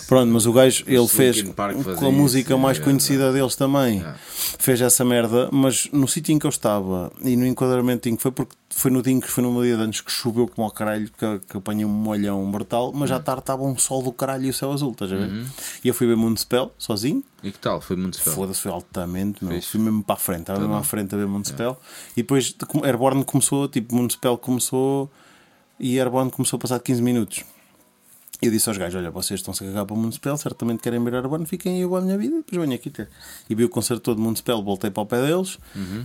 Pronto, 0.08 0.28
mas 0.32 0.46
o 0.46 0.54
gajo, 0.54 0.84
ele 0.88 0.98
Os 1.00 1.12
fez 1.12 1.42
com 1.44 2.08
a 2.08 2.12
música 2.12 2.54
isso, 2.54 2.62
mais 2.62 2.80
é 2.80 2.82
conhecida 2.82 3.32
deles 3.32 3.56
também. 3.56 4.02
É. 4.02 4.16
Fez 4.60 4.82
essa 4.82 5.06
merda, 5.06 5.50
mas 5.52 5.88
no 5.92 6.08
sítio 6.08 6.34
em 6.34 6.40
que 6.40 6.46
eu 6.46 6.50
estava 6.50 7.12
e 7.22 7.36
no 7.36 7.46
enquadramento 7.46 8.10
em 8.10 8.16
que 8.16 8.22
foi 8.22 8.32
porque 8.32 8.56
foi 8.70 8.92
no 8.92 9.02
dia 9.02 9.14
em 9.14 9.20
que 9.20 9.28
foi 9.30 9.44
numa 9.44 9.62
dia 9.64 9.76
de 9.78 9.82
antes 9.84 10.02
que 10.02 10.12
choveu 10.12 10.48
como 10.48 10.66
ao 10.66 10.72
caralho, 10.72 11.10
que, 11.18 11.40
que 11.50 11.58
apanhei 11.58 11.86
um 11.86 11.90
molhão 11.90 12.50
brutal, 12.52 12.92
mas 12.94 13.10
Uhum. 13.10 13.16
à 13.16 13.20
tarde 13.20 13.42
estava 13.42 13.64
um 13.64 13.78
sol 13.78 14.02
do 14.04 14.12
caralho 14.12 14.46
e 14.46 14.50
o 14.50 14.54
céu 14.54 14.72
azul, 14.72 14.92
estás 14.92 15.12
a 15.12 15.16
ver? 15.16 15.46
E 15.84 15.88
eu 15.88 15.94
fui 15.94 16.08
ver 16.08 16.16
Municipal 16.18 16.72
sozinho. 16.78 17.24
E 17.44 17.52
que 17.52 17.60
tal? 17.60 17.80
Foi 17.82 17.96
feio. 17.96 18.36
Foda-se, 18.36 18.62
foi 18.62 18.72
altamente, 18.72 19.44
meu. 19.46 19.62
Fui 19.62 19.80
mesmo 19.80 20.04
para 20.04 20.16
a 20.16 20.18
frente, 20.20 20.42
estava 20.42 20.60
mesmo 20.60 20.74
bom. 20.74 20.80
à 20.80 20.84
frente 20.84 21.14
a 21.14 21.18
ver 21.18 21.28
Municipal. 21.28 21.80
E 22.16 22.22
depois 22.22 22.56
Airborne 22.84 23.24
começou, 23.24 23.68
tipo, 23.68 23.96
Municipal 23.96 24.38
começou 24.38 25.10
e 25.80 25.98
Airborne 26.00 26.32
começou 26.32 26.58
a 26.58 26.60
passar 26.60 26.78
de 26.78 26.84
15 26.84 27.02
minutos. 27.02 27.44
E 28.42 28.46
eu 28.46 28.52
disse 28.52 28.70
aos 28.70 28.78
gajos: 28.78 28.96
Olha, 29.00 29.10
vocês 29.10 29.40
estão-se 29.40 29.64
a 29.64 29.68
cagar 29.68 29.86
para 29.86 29.96
o 29.96 29.98
Municipal, 29.98 30.38
certamente 30.38 30.82
querem 30.82 31.04
ver 31.04 31.16
Airborne, 31.16 31.46
fiquem 31.46 31.76
aí 31.76 31.82
eu 31.82 31.96
à 31.96 32.02
minha 32.02 32.18
vida, 32.18 32.38
depois 32.38 32.62
venho 32.62 32.74
aqui 32.76 32.90
ter. 32.90 33.10
E 33.50 33.56
vi 33.56 33.64
o 33.64 33.70
concerto 33.70 34.02
todo 34.04 34.18
de 34.18 34.24
Municipal, 34.24 34.64
voltei 34.64 34.92
para 34.92 35.04
o 35.04 35.06
pé 35.06 35.22
deles. 35.26 35.58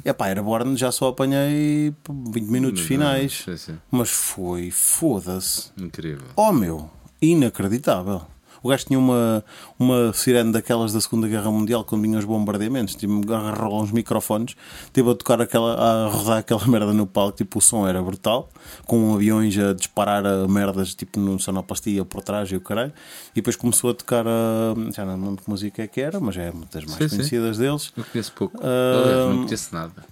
E 0.04 0.12
pá, 0.14 0.26
Airborne 0.28 0.76
já 0.76 0.90
só 0.90 1.08
apanhei 1.08 1.92
pô, 2.02 2.12
20 2.12 2.44
minutos 2.46 2.80
Não, 2.80 2.86
finais. 2.88 3.44
Mas 3.90 4.10
foi, 4.10 4.70
foda-se. 4.70 5.70
Incrível. 5.76 6.26
Oh 6.36 6.52
meu, 6.52 6.90
inacreditável. 7.20 8.22
O 8.62 8.68
gajo 8.68 8.84
tinha 8.86 8.98
uma, 8.98 9.44
uma 9.78 10.12
sirene 10.12 10.52
daquelas 10.52 10.92
da 10.92 11.00
Segunda 11.00 11.26
Guerra 11.26 11.50
Mundial 11.50 11.82
quando 11.84 12.02
vinham 12.02 12.18
os 12.18 12.24
bombardeamentos, 12.24 12.94
tipo, 12.94 13.12
agarrou 13.32 13.82
uns 13.82 13.90
microfones, 13.90 14.54
teve 14.92 15.10
a 15.10 15.14
tocar 15.14 15.40
aquela, 15.40 15.74
a 15.74 16.08
rodar 16.08 16.38
aquela 16.38 16.64
merda 16.68 16.92
no 16.92 17.06
palco, 17.06 17.36
tipo, 17.36 17.58
o 17.58 17.60
som 17.62 17.86
era 17.88 18.00
brutal, 18.00 18.48
com 18.86 19.14
aviões 19.14 19.58
a 19.58 19.72
disparar 19.72 20.24
a 20.24 20.46
merdas, 20.46 20.94
tipo, 20.94 21.18
no 21.18 21.40
sonoplastia 21.40 22.04
por 22.04 22.22
trás 22.22 22.50
e 22.52 22.56
o 22.56 22.60
caralho, 22.60 22.92
e 23.32 23.36
depois 23.36 23.56
começou 23.56 23.90
a 23.90 23.94
tocar 23.94 24.26
a. 24.28 24.74
Já 24.94 25.04
não 25.04 25.14
lembro 25.30 25.42
que 25.42 25.50
música 25.50 25.82
é 25.82 25.86
que 25.88 26.00
era, 26.00 26.20
mas 26.20 26.36
é 26.36 26.50
uma 26.50 26.64
das 26.72 26.84
mais 26.84 26.96
Sim, 26.98 27.08
sim. 27.08 27.16
conhecidas 27.16 27.58
deles. 27.58 27.92
Eu 27.96 28.04
conheço 28.12 28.32
pouco. 28.32 28.58
Aliás, 28.62 29.36
não 29.36 29.44
conheço 29.44 29.74
nada. 29.74 30.04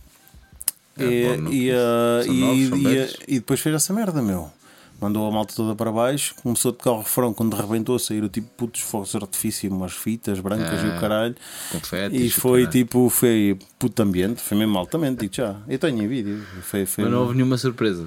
E, 0.98 1.02
É, 1.02 1.36
bom, 1.36 1.42
e, 1.44 1.48
conheço. 1.48 1.78
ah, 1.78 2.24
e- 2.26 2.40
novos, 2.40 2.80
e- 2.82 3.18
e 3.28 3.34
depois 3.36 3.60
fez 3.60 3.74
essa 3.76 3.92
merda, 3.92 4.20
meu. 4.20 4.50
Mandou 5.00 5.26
a 5.26 5.30
malta 5.32 5.54
toda 5.54 5.74
para 5.74 5.90
baixo, 5.90 6.34
começou 6.42 6.70
a 6.70 6.74
tocar 6.74 6.90
o 6.92 6.98
refrão 6.98 7.32
quando 7.32 7.54
rebentou 7.56 7.96
a 7.96 7.98
sair 7.98 8.22
o 8.22 8.28
tipo 8.28 8.48
putos 8.56 8.82
fogos 8.82 9.10
de 9.10 9.16
artifício, 9.16 9.70
umas 9.72 9.92
fitas 9.92 10.38
brancas 10.40 10.82
e 10.82 10.86
Ah, 10.86 10.96
o 10.96 11.00
caralho. 11.00 11.34
confetes 11.72 12.20
E 12.20 12.26
e 12.26 12.30
foi 12.30 12.64
caralho. 12.64 12.70
tipo, 12.70 13.08
foi 13.08 13.58
puto 13.78 14.02
ambiente, 14.02 14.42
foi 14.42 14.58
mesmo 14.58 14.76
altamente, 14.78 15.20
digo 15.20 15.34
já. 15.34 15.56
Eu 15.66 15.78
tenho 15.78 16.02
em 16.02 16.06
vídeo. 16.06 16.44
Foi, 16.62 16.84
foi... 16.84 17.04
Mas 17.04 17.12
não 17.14 17.20
houve 17.22 17.34
nenhuma 17.34 17.56
surpresa. 17.56 18.06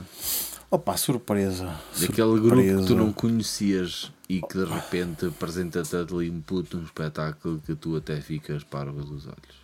Opa, 0.69 0.95
surpresa. 0.97 1.73
Daquele 1.99 2.39
grupo 2.39 2.55
que 2.61 2.69
tu 2.69 2.77
surpresa. 2.77 2.95
não 2.95 3.11
conhecias 3.13 4.11
e 4.29 4.41
que 4.41 4.57
de 4.57 4.65
repente 4.65 5.25
apresenta-te 5.25 5.95
ali 5.95 6.29
um 6.29 6.41
puto, 6.41 6.77
um 6.77 6.83
espetáculo 6.83 7.59
que 7.65 7.75
tu 7.75 7.95
até 7.95 8.19
ficas 8.21 8.63
parvo 8.63 9.03
dos 9.03 9.25
olhos. 9.25 9.63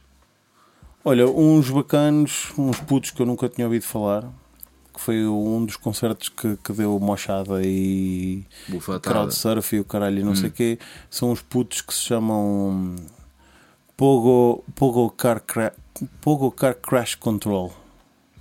Olha, 1.03 1.27
uns 1.27 1.69
bacanos, 1.69 2.51
uns 2.57 2.79
putos 2.81 3.11
que 3.11 3.21
eu 3.21 3.25
nunca 3.25 3.47
tinha 3.47 3.65
ouvido 3.65 3.83
falar, 3.83 4.25
que 4.99 5.05
foi 5.05 5.25
um 5.25 5.65
dos 5.65 5.77
concertos 5.77 6.27
que, 6.27 6.57
que 6.57 6.73
deu 6.73 6.99
mochada 6.99 7.61
e 7.63 8.43
Bufatada. 8.67 8.99
crowd 9.15 9.33
surf 9.33 9.75
e 9.75 9.79
o 9.79 9.85
caralho 9.85 10.19
e 10.19 10.23
Hum. 10.23 10.25
não 10.25 10.35
sei 10.35 10.49
o 10.49 10.51
quê. 10.51 10.77
São 11.09 11.31
os 11.31 11.41
putos 11.41 11.79
que 11.81 11.93
se 11.93 12.01
chamam 12.01 12.95
Pogo, 13.95 14.63
Pogo, 14.75 15.09
Car, 15.11 15.41
Cra- 15.41 15.73
Pogo 16.21 16.51
Car 16.51 16.75
Crash 16.75 17.15
Control. 17.15 17.73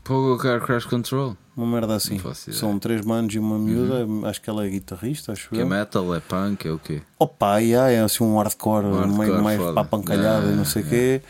Pogo 0.05 0.37
Car 0.39 0.61
Crash 0.61 0.85
Control. 0.85 1.37
Uma 1.57 1.67
merda 1.67 1.97
assim. 1.97 2.21
São 2.53 2.79
três 2.79 3.05
manos 3.05 3.35
e 3.35 3.39
uma 3.39 3.59
miúda. 3.59 4.07
Acho 4.29 4.41
que 4.41 4.49
ela 4.49 4.65
é 4.65 4.69
guitarrista, 4.71 5.33
acho 5.33 5.49
Que 5.51 5.59
é 5.59 5.63
eu. 5.63 5.67
metal, 5.67 6.15
é 6.15 6.21
punk, 6.21 6.67
é 6.67 6.71
o 6.71 6.79
quê? 6.79 7.03
Opa, 7.19 7.59
yeah, 7.59 7.91
é 7.91 8.01
assim 8.01 8.23
um 8.23 8.37
hardcore, 8.39 8.87
Um 8.87 8.95
hardcore 8.95 9.19
meio 9.29 9.43
mais 9.43 9.61
para 9.61 9.85
pancalhada 9.85 10.27
e 10.27 10.43
Yeah, 10.45 10.57
não 10.57 10.65
sei 10.65 10.83
o 10.83 10.89
quê. 10.89 11.23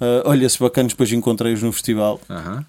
Ah, 0.00 0.22
olha, 0.30 0.48
se 0.48 0.58
bacanas, 0.58 0.92
depois 0.92 1.12
encontrei-os 1.12 1.62
no 1.62 1.72
festival 1.72 2.20
Aham. 2.30 2.64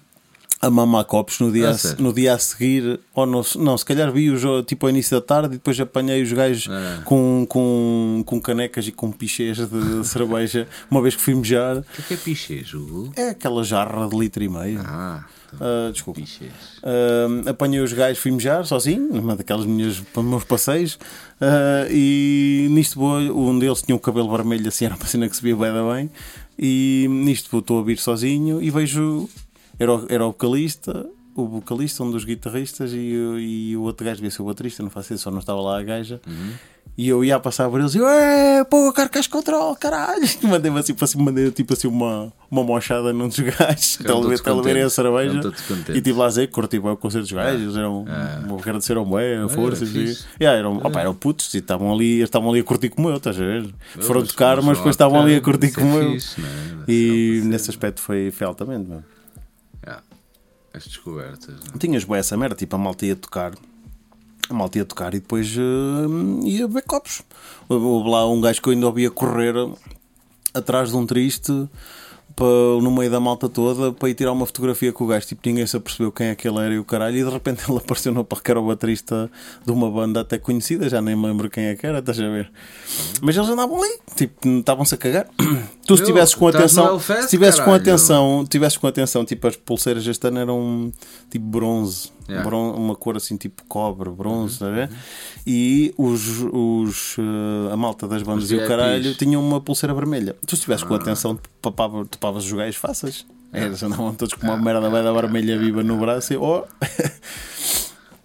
A 0.60 0.68
mamar 0.70 1.04
copos 1.04 1.38
no 1.40 1.52
dia, 1.52 1.70
Ah, 1.70 1.72
a, 1.98 2.02
no 2.02 2.12
dia 2.12 2.34
a 2.34 2.38
seguir, 2.38 2.98
ou 3.14 3.24
no, 3.26 3.42
não, 3.56 3.78
se 3.78 3.84
calhar 3.84 4.10
vi-os 4.12 4.44
ó, 4.44 4.62
tipo 4.62 4.86
ao 4.86 4.90
início 4.90 5.18
da 5.18 5.24
tarde 5.24 5.48
e 5.54 5.58
depois 5.58 5.78
apanhei 5.80 6.22
os 6.22 6.32
gajos 6.32 6.68
Ah. 6.70 7.02
com, 7.04 7.46
com, 7.48 8.22
com 8.26 8.40
canecas 8.40 8.86
e 8.88 8.92
com 8.92 9.10
pichês 9.12 9.56
de 9.58 10.06
cerveja, 10.06 10.66
uma 10.90 11.00
vez 11.02 11.14
que 11.14 11.22
fui 11.22 11.34
mejar. 11.34 11.78
O 11.78 11.82
que 11.82 12.00
é 12.00 12.04
que 12.08 12.14
é 12.14 12.16
pichê, 12.16 12.64
Hugo? 12.74 13.12
É 13.16 13.30
aquela 13.30 13.62
jarra 13.62 14.08
de 14.08 14.16
litro 14.18 14.42
e 14.42 14.48
meio. 14.48 14.80
Ah, 14.84 15.24
Ah, 15.60 15.90
desculpa. 15.92 16.20
pichês. 16.20 16.50
Ah, 16.82 17.50
apanhei 17.50 17.80
os 17.80 17.92
gajos, 17.92 18.18
fui 18.18 18.30
mejar 18.32 18.66
sozinho, 18.66 19.08
numa 19.12 19.34
daquelas 19.36 19.64
minhas, 19.64 20.02
meus 20.16 20.44
passeios, 20.44 20.98
ah, 21.40 21.86
e 21.90 22.66
nisto 22.70 22.98
vou, 22.98 23.16
um 23.18 23.58
deles 23.58 23.80
tinha 23.82 23.94
o 23.96 24.00
cabelo 24.00 24.30
vermelho, 24.30 24.68
assim 24.68 24.84
era 24.86 24.94
uma 24.96 25.06
cena 25.06 25.28
que 25.28 25.36
se 25.36 25.42
via 25.42 25.56
bem, 25.56 25.72
bem, 25.72 26.10
e 26.58 27.06
nisto 27.08 27.48
vou, 27.50 27.60
estou 27.60 27.76
a 27.76 27.80
ouvir 27.80 27.96
sozinho 27.98 28.60
e 28.60 28.68
vejo, 28.70 29.28
era 29.78 29.94
o, 29.94 30.06
era 30.08 30.24
o 30.24 30.28
vocalista, 30.32 31.06
o 31.34 31.46
vocalista, 31.46 32.02
um 32.02 32.10
dos 32.10 32.24
guitarristas, 32.24 32.90
e, 32.92 33.14
o- 33.16 33.38
e 33.38 33.76
o 33.76 33.82
outro 33.82 34.04
gajo 34.04 34.16
devia 34.16 34.30
ser 34.30 34.42
o 34.42 34.46
baterista, 34.46 34.82
não 34.82 34.90
faço 34.90 35.14
isso, 35.14 35.22
só 35.24 35.30
não 35.30 35.38
estava 35.38 35.60
lá 35.60 35.78
a 35.78 35.82
gaja. 35.82 36.20
E 36.96 37.08
eu 37.08 37.24
ia 37.24 37.36
a 37.36 37.38
passar 37.38 37.70
por 37.70 37.78
eles 37.78 37.94
e 37.94 37.98
eu, 37.98 38.08
é, 38.08 38.64
pô, 38.64 38.92
carcas 38.92 39.28
control, 39.28 39.76
caralho. 39.76 40.26
Mandei-me 40.42 40.80
assim, 40.80 40.96
cima, 41.06 41.24
mandei 41.26 41.48
tipo 41.52 41.72
assim 41.72 41.86
uma, 41.86 42.32
uma 42.50 42.64
mochada 42.64 43.12
num 43.12 43.28
dos 43.28 43.38
gajos, 43.38 43.98
para 44.42 44.52
verem 44.64 44.82
a 44.82 44.90
cerveja. 44.90 45.40
E 45.96 46.00
tive 46.02 46.18
lá 46.18 46.24
a 46.24 46.28
dizer, 46.28 46.48
curti 46.50 46.80
bem 46.80 46.90
o 46.90 46.96
concerto 46.96 47.22
dos 47.28 47.32
gajos, 47.32 47.76
eram, 47.76 48.04
vou 48.48 48.58
agradecer 48.58 48.96
ao 48.96 49.04
Moé, 49.06 49.36
a 49.36 49.48
força. 49.48 49.84
era 49.84 49.92
e-. 50.10 50.16
Yeah, 50.40 50.58
eram, 50.58 50.78
opa, 50.78 51.00
eram 51.00 51.14
putos 51.14 51.54
e 51.54 51.58
estavam 51.58 51.92
ali, 51.92 52.20
estavam 52.20 52.50
ali 52.50 52.60
a 52.60 52.64
curtir 52.64 52.88
como 52.88 53.10
eu, 53.10 53.16
estás 53.18 53.36
a 53.40 53.44
ver? 53.44 53.72
Foram 54.00 54.24
tocar, 54.24 54.60
mas 54.60 54.78
depois 54.78 54.94
estavam 54.94 55.20
ali 55.20 55.36
a 55.36 55.40
curtir 55.40 55.66
é 55.66 55.70
como 55.70 55.98
eu. 55.98 56.12
fixe, 56.14 56.40
não 56.40 56.48
é? 56.48 56.84
E 56.88 57.42
nesse 57.44 57.64
algo 57.70 57.70
aspecto 57.70 58.00
foi, 58.00 58.32
foi 58.32 58.44
altamente, 58.44 58.88
meu. 58.88 59.04
As 60.72 60.86
descobertas. 60.86 61.54
não 61.66 61.74
é? 61.74 61.78
Tinhas 61.78 62.04
boa 62.04 62.18
essa 62.18 62.36
merda, 62.36 62.54
tipo 62.54 62.76
a 62.76 62.78
malta 62.78 63.06
ia 63.06 63.16
tocar. 63.16 63.54
A 64.48 64.54
malta 64.54 64.78
ia 64.78 64.84
tocar 64.84 65.14
e 65.14 65.20
depois 65.20 65.54
eh, 65.56 66.46
ia 66.46 66.66
ver 66.66 66.82
copos. 66.82 67.22
Houve 67.68 68.08
lá 68.08 68.28
um 68.30 68.40
gajo 68.40 68.62
que 68.62 68.68
eu 68.68 68.72
ainda 68.72 68.86
ouvia 68.86 69.10
correr 69.10 69.54
atrás 70.54 70.90
de 70.90 70.96
um 70.96 71.04
triste 71.04 71.68
para, 72.38 72.80
no 72.80 72.90
meio 72.92 73.10
da 73.10 73.18
malta 73.18 73.48
toda 73.48 73.92
para 73.92 74.08
ir 74.08 74.14
tirar 74.14 74.30
uma 74.30 74.46
fotografia 74.46 74.92
com 74.92 75.02
o 75.02 75.06
gajo. 75.08 75.26
Tipo, 75.26 75.42
ninguém 75.44 75.66
se 75.66 75.76
apercebeu 75.76 76.12
quem 76.12 76.28
é 76.28 76.36
que 76.36 76.46
ele 76.46 76.58
era 76.58 76.72
e 76.72 76.78
o 76.78 76.84
caralho. 76.84 77.16
E 77.16 77.24
de 77.24 77.28
repente 77.28 77.64
ele 77.68 77.78
apareceu 77.78 78.14
no 78.14 78.24
palco 78.24 78.48
era 78.48 78.60
o 78.60 78.66
baterista 78.66 79.28
de 79.66 79.72
uma 79.72 79.90
banda 79.90 80.20
até 80.20 80.38
conhecida, 80.38 80.88
já 80.88 81.02
nem 81.02 81.16
me 81.16 81.26
lembro 81.26 81.50
quem 81.50 81.64
é 81.64 81.74
que 81.74 81.84
era, 81.84 81.98
estás 81.98 82.20
a 82.20 82.28
ver? 82.28 82.50
Mas 83.20 83.36
eles 83.36 83.48
andavam 83.48 83.82
ali, 83.82 83.98
tipo, 84.14 84.48
estavam-se 84.48 84.94
a 84.94 84.98
cagar. 84.98 85.26
Tu 85.84 85.96
se 85.96 86.04
tivesses 86.04 86.34
com 86.34 86.46
atenção, 86.46 87.00
se 87.00 87.28
tivesses 87.28 87.60
com 87.60 87.72
atenção, 87.72 88.44
tivesses 88.46 88.76
com 88.76 88.86
atenção, 88.86 89.24
tipo, 89.24 89.46
as 89.46 89.56
pulseiras 89.56 90.06
este 90.06 90.26
ano 90.26 90.38
eram 90.38 90.92
tipo 91.30 91.46
bronze, 91.46 92.10
Yeah. 92.28 92.46
bron- 92.48 92.72
uma 92.74 92.94
cor 92.94 93.16
assim 93.16 93.36
tipo 93.38 93.62
cobre, 93.66 94.10
bronze, 94.10 94.62
a 94.62 94.68
ver? 94.68 94.90
E 95.46 95.94
os, 95.96 96.40
os, 96.52 97.16
eh, 97.18 97.72
a 97.72 97.76
malta 97.76 98.06
das 98.06 98.22
bandas 98.22 98.44
Os 98.44 98.52
e 98.52 98.56
o 98.56 98.66
caralho 98.68 99.14
tinham 99.14 99.42
uma 99.42 99.60
pulseira 99.62 99.94
vermelha. 99.94 100.34
Tu 100.46 100.50
se 100.50 100.56
estivesse 100.56 100.84
com 100.84 100.92
Ah. 100.94 100.98
atenção, 100.98 101.38
papava- 101.62 102.04
topavas 102.04 102.44
os 102.44 102.52
gajos 102.52 102.76
fáceis. 102.76 103.24
Eles 103.52 103.82
andavam 103.82 104.14
todos 104.14 104.34
com 104.34 104.46
uma 104.46 104.58
merda 104.58 104.90
da 104.90 105.12
vermelha 105.12 105.58
viva 105.58 105.82
no 105.82 105.96
braço 105.96 106.34
e 106.34 106.36
oh, 106.36 106.64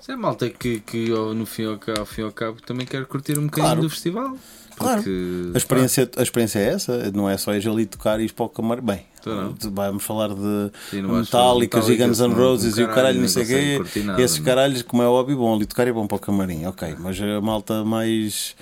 Isso 0.02 0.12
é 0.12 0.16
malta 0.18 0.50
que, 0.50 0.82
que 0.82 1.10
ao- 1.12 1.34
no 1.34 1.46
fim 1.46 1.64
ao, 1.66 1.78
cabo, 1.78 2.00
ao 2.02 2.06
fim 2.06 2.22
e 2.22 2.24
ao 2.26 2.32
cabo 2.34 2.62
também 2.62 2.86
quer 2.86 3.06
curtir 3.06 3.40
um 3.40 3.46
bocadinho 3.46 3.66
Claro. 3.68 3.82
do 3.84 3.90
festival. 3.90 4.38
Claro. 4.76 4.98
Porque, 5.02 5.52
A 5.54 5.58
experiência, 5.58 6.10
a 6.18 6.24
experiência 6.24 6.60
é 6.60 6.66
essa, 6.74 7.12
não 7.12 7.30
é 7.30 7.38
só 7.38 7.54
ir 7.56 7.66
ali 7.70 7.86
tocar 7.86 8.20
e 8.20 8.26
ir 8.26 8.34
para 8.34 8.46
o 8.46 8.50
camarim. 8.50 8.82
Bem. 8.82 9.06
Vamos 9.72 10.04
falar 10.04 10.30
de 10.30 10.72
Sim, 10.90 11.02
Metallicas 11.04 11.90
e 11.90 11.96
Guns 11.96 12.20
N' 12.20 12.34
Roses 12.34 12.78
e 12.78 12.84
o 12.84 12.88
caralho, 12.90 13.20
não 13.22 13.28
sei 13.28 13.44
o 13.44 13.48
quê. 13.48 14.02
nada, 14.04 14.22
Esses 14.22 14.40
é? 14.40 14.44
caralhos, 14.44 14.82
como 14.82 15.02
é 15.04 15.08
óbvio, 15.08 15.38
vão 15.38 15.54
ali 15.54 15.66
tocar 15.66 15.88
e 15.88 15.92
vão 15.92 16.08
para 16.08 16.18
o 16.18 16.20
camarim, 16.20 16.66
ok. 16.66 16.96
Mas 17.00 17.20
a 17.22 17.42
malta 17.42 17.84
mais. 17.84 18.56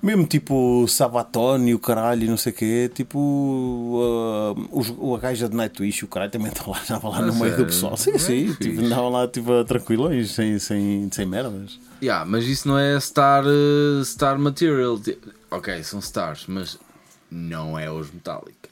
Mesmo 0.00 0.24
tipo 0.26 0.86
Sabatone 0.86 1.72
e 1.72 1.74
o 1.74 1.78
caralho 1.80 2.30
não 2.30 2.36
sei 2.36 2.52
o 2.52 2.54
quê, 2.54 2.88
tipo 2.94 3.18
uh, 3.18 4.68
os, 4.70 4.94
o 4.96 5.16
a 5.16 5.18
gaja 5.18 5.48
de 5.48 5.56
Nightwish 5.56 6.04
o 6.04 6.08
caralho 6.08 6.30
também 6.30 6.46
estava 6.52 6.70
lá, 6.70 6.78
estava 6.80 7.08
lá 7.08 7.18
Ah, 7.18 7.22
no 7.22 7.34
meio 7.34 7.56
do 7.56 7.64
pessoal. 7.64 7.96
Sim, 7.96 8.12
É 8.12 8.18
sim, 8.18 8.54
tipo, 8.60 8.80
andavam 8.80 9.08
lá 9.10 9.26
tipo, 9.26 9.64
tranquilões, 9.64 10.30
sem, 10.30 10.56
sem, 10.60 11.08
sem 11.10 11.26
merdas. 11.26 11.80
Yeah, 12.00 12.24
mas 12.24 12.44
isso 12.44 12.68
não 12.68 12.78
é 12.78 12.98
star, 13.00 13.42
eh, 13.44 14.04
star 14.04 14.38
material. 14.38 15.00
Ok, 15.50 15.82
são 15.82 15.98
stars, 15.98 16.44
mas 16.46 16.78
não 17.28 17.76
é 17.76 17.90
os 17.90 18.08
Metallica. 18.12 18.68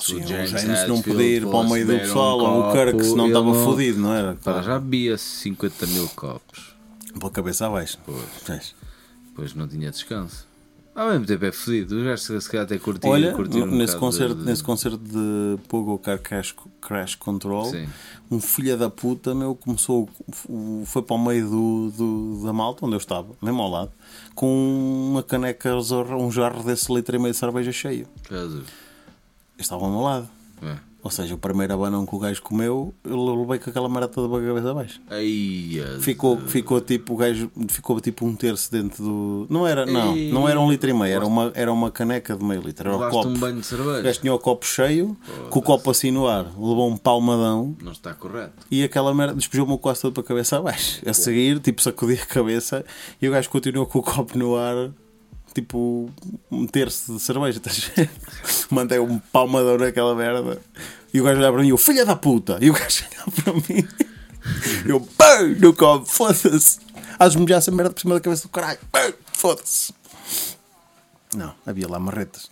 Sim, 0.00 0.22
o 0.22 0.26
James 0.26 0.50
James 0.50 0.88
não 0.88 1.02
podia 1.02 1.36
ir 1.38 1.46
para 1.46 1.56
o 1.58 1.70
meio 1.70 1.84
do 1.84 1.88
beber 1.92 2.02
um 2.04 2.06
pessoal, 2.06 2.38
ou 2.38 2.68
o 2.68 2.72
Kirk, 2.72 3.04
senão 3.04 3.26
estava 3.26 3.44
não- 3.46 3.64
fodido, 3.64 4.00
não 4.00 4.12
era? 4.12 4.36
Já 4.62 4.78
bebia 4.78 5.16
50 5.18 5.86
mil 5.86 6.08
copos. 6.14 6.72
Pela 7.18 7.30
cabeça 7.30 7.66
abaixo. 7.66 7.98
Pois. 8.06 8.74
Pois. 9.34 9.54
Não 9.54 9.66
tinha 9.68 9.90
descanso. 9.90 10.46
Ao 10.94 11.08
mesmo 11.10 11.24
tempo 11.24 11.42
é 11.46 11.52
fodido. 11.52 11.96
Os 11.96 12.04
gajos 12.04 12.44
se 12.44 12.50
calhar 12.50 12.66
até 12.66 12.78
curtiram. 12.78 13.12
Olha, 13.14 13.32
curtiram 13.32 13.66
um 13.66 13.70
nesse, 13.76 13.96
concerto, 13.96 14.34
de- 14.34 14.44
nesse 14.44 14.62
concerto 14.62 14.98
de 14.98 15.56
Pogo 15.66 15.98
Car 15.98 16.18
Crash, 16.18 16.54
Crash 16.82 17.14
Control, 17.14 17.64
Sim. 17.64 17.88
um 18.30 18.38
filho 18.38 18.76
da 18.76 18.90
puta 18.90 19.34
meu 19.34 19.54
começou, 19.54 20.06
foi 20.84 21.00
para 21.02 21.16
o 21.16 21.18
meio 21.18 21.48
do, 21.48 21.90
do- 21.96 22.44
da 22.44 22.52
malta, 22.52 22.84
onde 22.84 22.94
eu 22.94 22.98
estava, 22.98 23.28
mesmo 23.40 23.62
ao 23.62 23.70
lado, 23.70 23.90
com 24.34 25.08
uma 25.12 25.22
caneca, 25.22 25.74
um 25.74 26.30
jarro 26.30 26.62
desse 26.62 26.92
litro 26.92 27.16
e 27.16 27.18
meio 27.18 27.32
de 27.32 27.38
cerveja 27.38 27.72
cheio. 27.72 28.06
Jesus. 28.30 28.64
Estava 29.58 29.84
ao 29.84 29.90
meu 29.90 30.00
lado. 30.00 30.28
É. 30.62 30.76
Ou 31.04 31.10
seja, 31.10 31.34
o 31.34 31.38
primeiro 31.38 31.74
abanão 31.74 32.06
que 32.06 32.14
o 32.14 32.18
gajo 32.20 32.40
comeu, 32.40 32.94
eu 33.02 33.34
levei 33.34 33.58
com 33.58 33.68
aquela 33.70 33.88
merda 33.88 34.06
toda 34.06 34.28
para 34.28 34.44
a 34.44 34.46
cabeça 34.48 34.70
abaixo. 34.70 35.00
Ai. 35.10 35.80
Ficou, 36.00 36.38
ficou 36.38 36.80
tipo, 36.80 37.14
o 37.14 37.16
gajo 37.16 37.50
ficou 37.66 38.00
tipo 38.00 38.24
um 38.24 38.36
terço 38.36 38.70
dentro 38.70 39.02
do. 39.02 39.46
Não 39.50 39.66
era, 39.66 39.84
não, 39.84 40.16
Ei. 40.16 40.30
não 40.30 40.48
era 40.48 40.60
um 40.60 40.70
litro 40.70 40.88
e 40.88 40.92
meio, 40.92 41.12
era 41.12 41.26
uma, 41.26 41.50
era 41.56 41.72
uma 41.72 41.90
caneca 41.90 42.36
de 42.36 42.44
meio 42.44 42.60
litro, 42.62 42.88
era 42.88 42.96
o 42.96 43.10
copo. 43.10 43.26
um 43.28 43.34
banho 43.34 43.54
de 43.56 43.60
O 43.62 43.64
cerveja. 43.64 44.00
gajo 44.02 44.20
tinha 44.20 44.32
o 44.32 44.38
copo 44.38 44.64
cheio, 44.64 45.16
com 45.50 45.58
o 45.58 45.62
copo 45.62 45.90
assim 45.90 46.12
no 46.12 46.28
ar, 46.28 46.44
levou 46.44 46.88
um 46.88 46.96
palmadão 46.96 47.76
Não 47.82 47.90
está 47.90 48.14
correto. 48.14 48.64
e 48.70 48.84
aquela 48.84 49.12
merda 49.12 49.34
despejou-me 49.34 49.76
quase 49.78 50.02
todo 50.02 50.12
para 50.14 50.22
a 50.22 50.26
cabeça 50.26 50.58
abaixo. 50.58 51.02
A 51.04 51.12
seguir, 51.12 51.58
tipo, 51.58 51.82
sacudi 51.82 52.14
a 52.14 52.24
cabeça 52.26 52.84
e 53.20 53.28
o 53.28 53.32
gajo 53.32 53.50
continuou 53.50 53.86
com 53.86 53.98
o 53.98 54.02
copo 54.04 54.38
no 54.38 54.54
ar, 54.54 54.92
tipo, 55.54 56.10
um 56.50 56.66
terço 56.66 57.14
de 57.14 57.20
cerveja. 57.20 57.58
estás 57.58 57.90
a 57.90 57.94
ver? 57.94 58.10
Mandei 58.70 58.98
um 58.98 59.18
palmadão 59.18 59.78
naquela 59.78 60.14
merda 60.14 60.60
e 61.12 61.20
o 61.20 61.24
gajo 61.24 61.38
olhava 61.38 61.54
para 61.54 61.62
mim, 61.62 61.70
eu 61.70 61.78
filha 61.78 62.04
da 62.04 62.16
puta! 62.16 62.58
E 62.60 62.70
o 62.70 62.72
gajo 62.72 63.04
olhava 63.12 63.30
para 63.42 63.52
mim, 63.52 63.88
eu 64.86 65.00
pão 65.00 65.48
no 65.48 65.74
copo, 65.74 66.06
foda-se! 66.06 66.78
Hás-me 67.18 67.46
já 67.48 67.56
essa 67.56 67.70
merda 67.70 67.92
por 67.92 68.00
cima 68.00 68.14
da 68.14 68.20
cabeça 68.20 68.42
do 68.42 68.48
caralho, 68.48 68.78
pão, 68.90 69.12
foda-se! 69.32 69.92
Não, 71.34 71.54
havia 71.66 71.88
lá 71.88 71.98
marretas. 71.98 72.50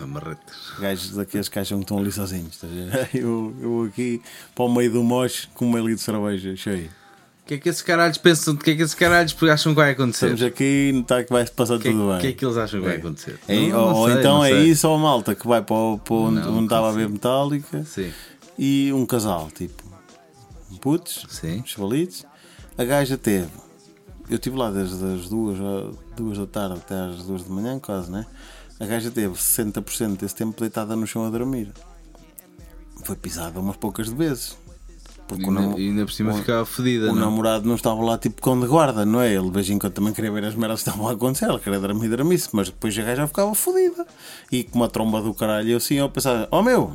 Amarretas. 0.00 0.56
Gajos 0.78 1.14
daqueles 1.14 1.48
que 1.48 1.58
acham 1.58 1.78
que 1.78 1.84
estão 1.84 1.98
ali 1.98 2.10
sozinhos. 2.10 2.54
estás 2.54 2.72
a 2.72 2.76
ver? 2.76 3.10
Eu, 3.14 3.54
eu 3.60 3.82
aqui 3.84 4.22
para 4.54 4.64
o 4.64 4.74
meio 4.74 4.90
do 4.90 5.02
moche 5.02 5.48
com 5.54 5.70
meio 5.70 5.86
litro 5.86 5.96
de 5.96 6.02
cerveja 6.02 6.56
cheio. 6.56 6.90
O 7.44 7.46
que 7.46 7.54
é 7.54 7.58
que 7.58 7.68
esses 7.68 7.82
caralhos 7.82 8.16
pensam? 8.16 8.54
O 8.54 8.56
que 8.56 8.70
é 8.70 8.74
que 8.74 8.80
esses 8.82 8.94
caralhos 8.94 9.36
acham 9.50 9.72
que 9.72 9.76
vai 9.76 9.90
acontecer? 9.90 10.32
Estamos 10.32 10.42
aqui 10.42 10.64
e 10.94 10.98
está 11.00 11.22
que 11.22 11.30
vai 11.30 11.46
passar 11.46 11.74
O 11.74 11.78
que, 11.78 11.88
é- 11.88 11.90
tudo 11.90 12.04
o 12.08 12.12
bem. 12.12 12.20
que 12.22 12.26
é 12.28 12.32
que 12.32 12.44
eles 12.44 12.56
acham 12.56 12.80
que 12.80 12.86
vai 12.86 12.96
acontecer? 12.96 13.38
É, 13.46 13.68
Não, 13.68 13.80
ou 13.80 13.90
não 13.90 13.96
ou 13.96 14.08
sei, 14.08 14.18
então 14.18 14.44
é 14.44 14.48
sei. 14.50 14.62
isso 14.70 14.88
ou 14.88 14.94
a 14.94 14.98
malta 14.98 15.34
que 15.34 15.46
vai 15.46 15.60
para, 15.62 15.76
o- 15.76 15.98
para 15.98 16.14
onde, 16.14 16.40
Não, 16.40 16.54
onde 16.54 16.64
estava 16.64 16.88
a 16.88 16.92
ver 16.92 17.06
metálica 17.08 17.84
Sim, 17.84 18.10
e 18.58 18.90
um 18.94 19.04
casal, 19.04 19.50
tipo, 19.54 19.82
putos, 20.80 21.26
sim. 21.28 21.62
chavalitos. 21.66 22.24
A 22.78 22.84
gaja 22.84 23.18
teve. 23.18 23.50
Eu 24.30 24.36
estive 24.36 24.56
lá 24.56 24.70
desde 24.70 24.94
as 25.04 25.28
duas, 25.28 25.58
duas 26.16 26.38
da 26.38 26.46
tarde 26.46 26.76
até 26.76 26.94
às 26.94 27.24
duas 27.24 27.44
de 27.44 27.50
manhã, 27.52 27.78
quase, 27.78 28.10
né? 28.10 28.24
A 28.80 28.86
gaja 28.86 29.10
teve 29.10 29.34
60% 29.34 30.16
desse 30.20 30.34
tempo 30.34 30.58
deitada 30.58 30.96
no 30.96 31.06
chão 31.06 31.26
a 31.26 31.30
dormir. 31.30 31.70
Foi 33.04 33.14
pisada 33.16 33.60
umas 33.60 33.76
poucas 33.76 34.08
de 34.08 34.14
vezes. 34.14 34.56
Porque 35.26 35.44
E 35.44 35.48
o 35.48 35.76
ainda, 35.76 36.04
por 36.04 36.12
cima 36.12 36.32
o- 36.32 36.36
ficava 36.36 36.64
fodida, 36.66 37.06
o 37.10 37.14
não? 37.14 37.22
namorado 37.26 37.66
não 37.66 37.74
estava 37.76 38.02
lá 38.02 38.18
tipo 38.18 38.42
com 38.42 38.60
de 38.60 38.66
guarda, 38.66 39.06
não 39.06 39.20
é? 39.20 39.32
Ele 39.32 39.44
de 39.46 39.50
vez 39.50 39.70
em 39.70 39.78
quando 39.78 39.92
também 39.94 40.12
queria 40.12 40.30
ver 40.30 40.44
as 40.44 40.54
merdas 40.54 40.82
que 40.82 40.88
estavam 40.88 41.08
a 41.08 41.12
acontecer, 41.12 41.46
ele 41.48 41.58
queria 41.58 41.80
dormir, 41.80 42.08
dormisse, 42.08 42.48
mas 42.52 42.68
depois 42.68 42.96
a 42.98 43.02
gaja 43.02 43.26
ficava 43.26 43.54
fodida. 43.54 44.06
E 44.52 44.64
com 44.64 44.78
uma 44.78 44.88
tromba 44.88 45.22
do 45.22 45.32
caralho, 45.32 45.70
eu 45.70 45.76
assim, 45.78 45.94
eu 45.94 46.08
pensava, 46.10 46.46
oh 46.50 46.62
meu, 46.62 46.92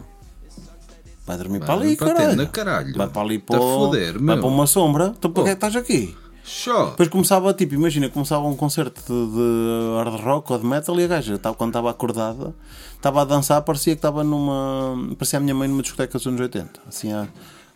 vai 1.26 1.38
dormir 1.38 1.60
Vai 1.60 1.66
para 1.68 1.74
ali, 1.76 1.82
dormir 1.96 1.98
para 1.98 2.08
caralho. 2.14 2.30
tenda, 2.38 2.46
caralho. 2.48 2.94
Vai 2.96 3.08
para 3.08 3.22
ali 3.22 3.40
Tá 3.40 3.46
para, 3.48 3.60
foder, 3.60 4.14
vai 4.14 4.22
meu. 4.22 4.38
para 4.40 4.48
uma 4.48 4.68
sombra, 4.68 5.14
então 5.18 5.32
para 5.32 5.44
que 5.44 5.50
Oh. 5.50 5.52
é 5.52 5.56
que 5.56 5.66
estás 5.66 5.76
aqui? 5.76 6.16
Só. 6.44 6.92
Depois 6.92 7.10
começava, 7.10 7.54
tipo, 7.54 7.76
imagina, 7.76 8.10
começava 8.10 8.48
um 8.48 8.56
concerto 8.56 9.02
de, 9.02 9.32
de 9.32 9.98
hard 9.98 10.22
rock 10.24 10.52
ou 10.52 10.58
de 10.58 10.66
metal 10.66 11.00
e 11.00 11.04
a 11.04 11.08
gaja, 11.08 11.36
estava, 11.36 11.56
quando 11.56 11.70
estava 11.70 11.92
acordada, 11.92 12.56
estava 12.96 13.22
a 13.22 13.26
dançar, 13.26 13.62
parecia 13.62 13.94
que 13.94 14.00
estava 14.00 14.24
numa. 14.24 14.96
parecia 15.16 15.38
a 15.38 15.40
minha 15.42 15.54
mãe 15.54 15.68
numa 15.68 15.82
discoteca 15.84 16.18
dos 16.18 16.26
anos 16.26 16.40
80, 16.42 16.80
assim 16.88 17.12
a, 17.14 17.28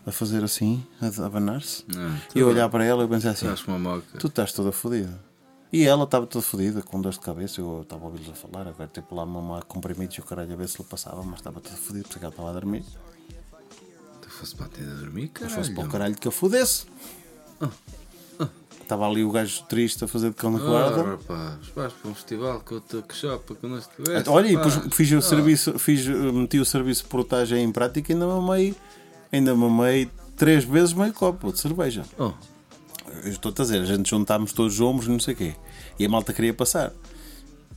a 0.06 0.12
fazer 0.12 0.43
assim, 0.43 0.84
a, 1.01 1.26
abanar-se. 1.26 1.84
Não, 1.88 2.16
E 2.36 2.39
eu 2.39 2.47
olhar 2.49 2.68
para 2.70 2.84
ela 2.84 3.04
e 3.04 3.08
pensei 3.08 3.30
assim: 3.32 3.47
tu 4.20 4.28
estás 4.28 4.51
toda 4.54 4.72
fodida. 4.72 5.20
E 5.72 5.86
ela 5.86 6.04
estava 6.04 6.28
toda 6.28 6.43
fodida, 6.43 6.82
com 6.84 7.01
dor 7.01 7.12
de 7.14 7.20
cabeça. 7.20 7.60
Eu 7.60 7.82
estava 7.82 8.04
a 8.04 8.06
ouvi-los 8.08 8.30
a 8.30 8.34
falar, 8.36 8.68
agora 8.68 8.88
tipo 8.93 9.16
lá 9.16 9.26
mamar 9.26 9.64
comprimidos 9.66 10.16
e 10.18 10.20
o 10.20 10.24
caralho 10.24 10.54
a 10.54 10.56
ver 10.56 10.68
se 10.70 10.78
lhe 10.80 10.84
passava, 10.88 11.24
mas 11.24 11.39
estava 11.39 11.60
toda 11.60 11.76
fodida, 11.76 12.06
porque 12.08 12.24
ela 12.24 12.32
estava 12.34 12.49
a 12.49 12.54
dormir. 12.54 12.84
Tu 14.22 14.30
fosse 14.30 14.56
para 14.56 14.68
a 14.68 14.70
tenda 14.70 14.93
dormir, 14.95 15.32
Se 15.36 15.49
fosse 15.49 15.72
para 15.74 15.84
o 15.84 15.89
caralho. 15.89 16.16
que 16.16 16.28
eu 16.28 16.32
fodesse. 16.32 16.86
Estava 18.82 19.08
ali 19.10 19.24
o 19.24 19.32
gajo 19.32 19.64
triste 19.64 20.04
a 20.04 20.08
fazer 20.08 20.30
de 20.30 20.36
cão 20.36 20.56
Ah, 20.58 20.60
guarda. 20.60 21.04
rapaz, 21.04 21.68
vais 21.74 21.93
para 21.93 22.12
um 22.12 22.14
festival 22.14 22.60
com 22.60 22.76
o 22.76 22.82
teu 22.82 23.01
que 23.01 23.16
chopa 23.16 23.56
que 23.56 23.66
não 23.66 23.78
estivesse. 23.78 24.30
Olha, 24.30 24.47
e 24.49 24.56
depois 24.58 24.76
fiz 24.91 25.12
o 25.14 25.22
serviço, 25.22 25.80
fiz, 25.80 26.06
meti 26.06 26.60
o 26.60 26.66
serviço 26.66 27.04
de 27.04 27.10
portagem 27.10 27.64
em 27.64 27.72
prática 27.72 28.12
e 28.12 28.14
ainda 28.14 28.28
mamei, 28.28 28.76
ainda 29.34 29.55
mamei 29.55 30.09
três 30.38 30.63
vezes 30.63 30.93
meio 30.93 31.13
copo 31.13 31.51
de 31.51 31.59
cerveja. 31.59 32.03
Oh, 32.17 32.31
Eu 33.23 33.31
estou 33.31 33.51
a 33.51 33.61
dizer, 33.61 33.81
a 33.81 33.86
gente 33.86 34.09
juntámos 34.09 34.53
todos 34.53 34.75
os 34.75 34.81
ombros 34.81 35.07
e 35.07 35.11
não 35.11 35.19
sei 35.19 35.34
o 35.34 35.38
quê. 35.38 35.55
E 35.99 36.05
a 36.05 36.09
malta 36.09 36.34
queria 36.34 36.53
passar. 36.53 36.91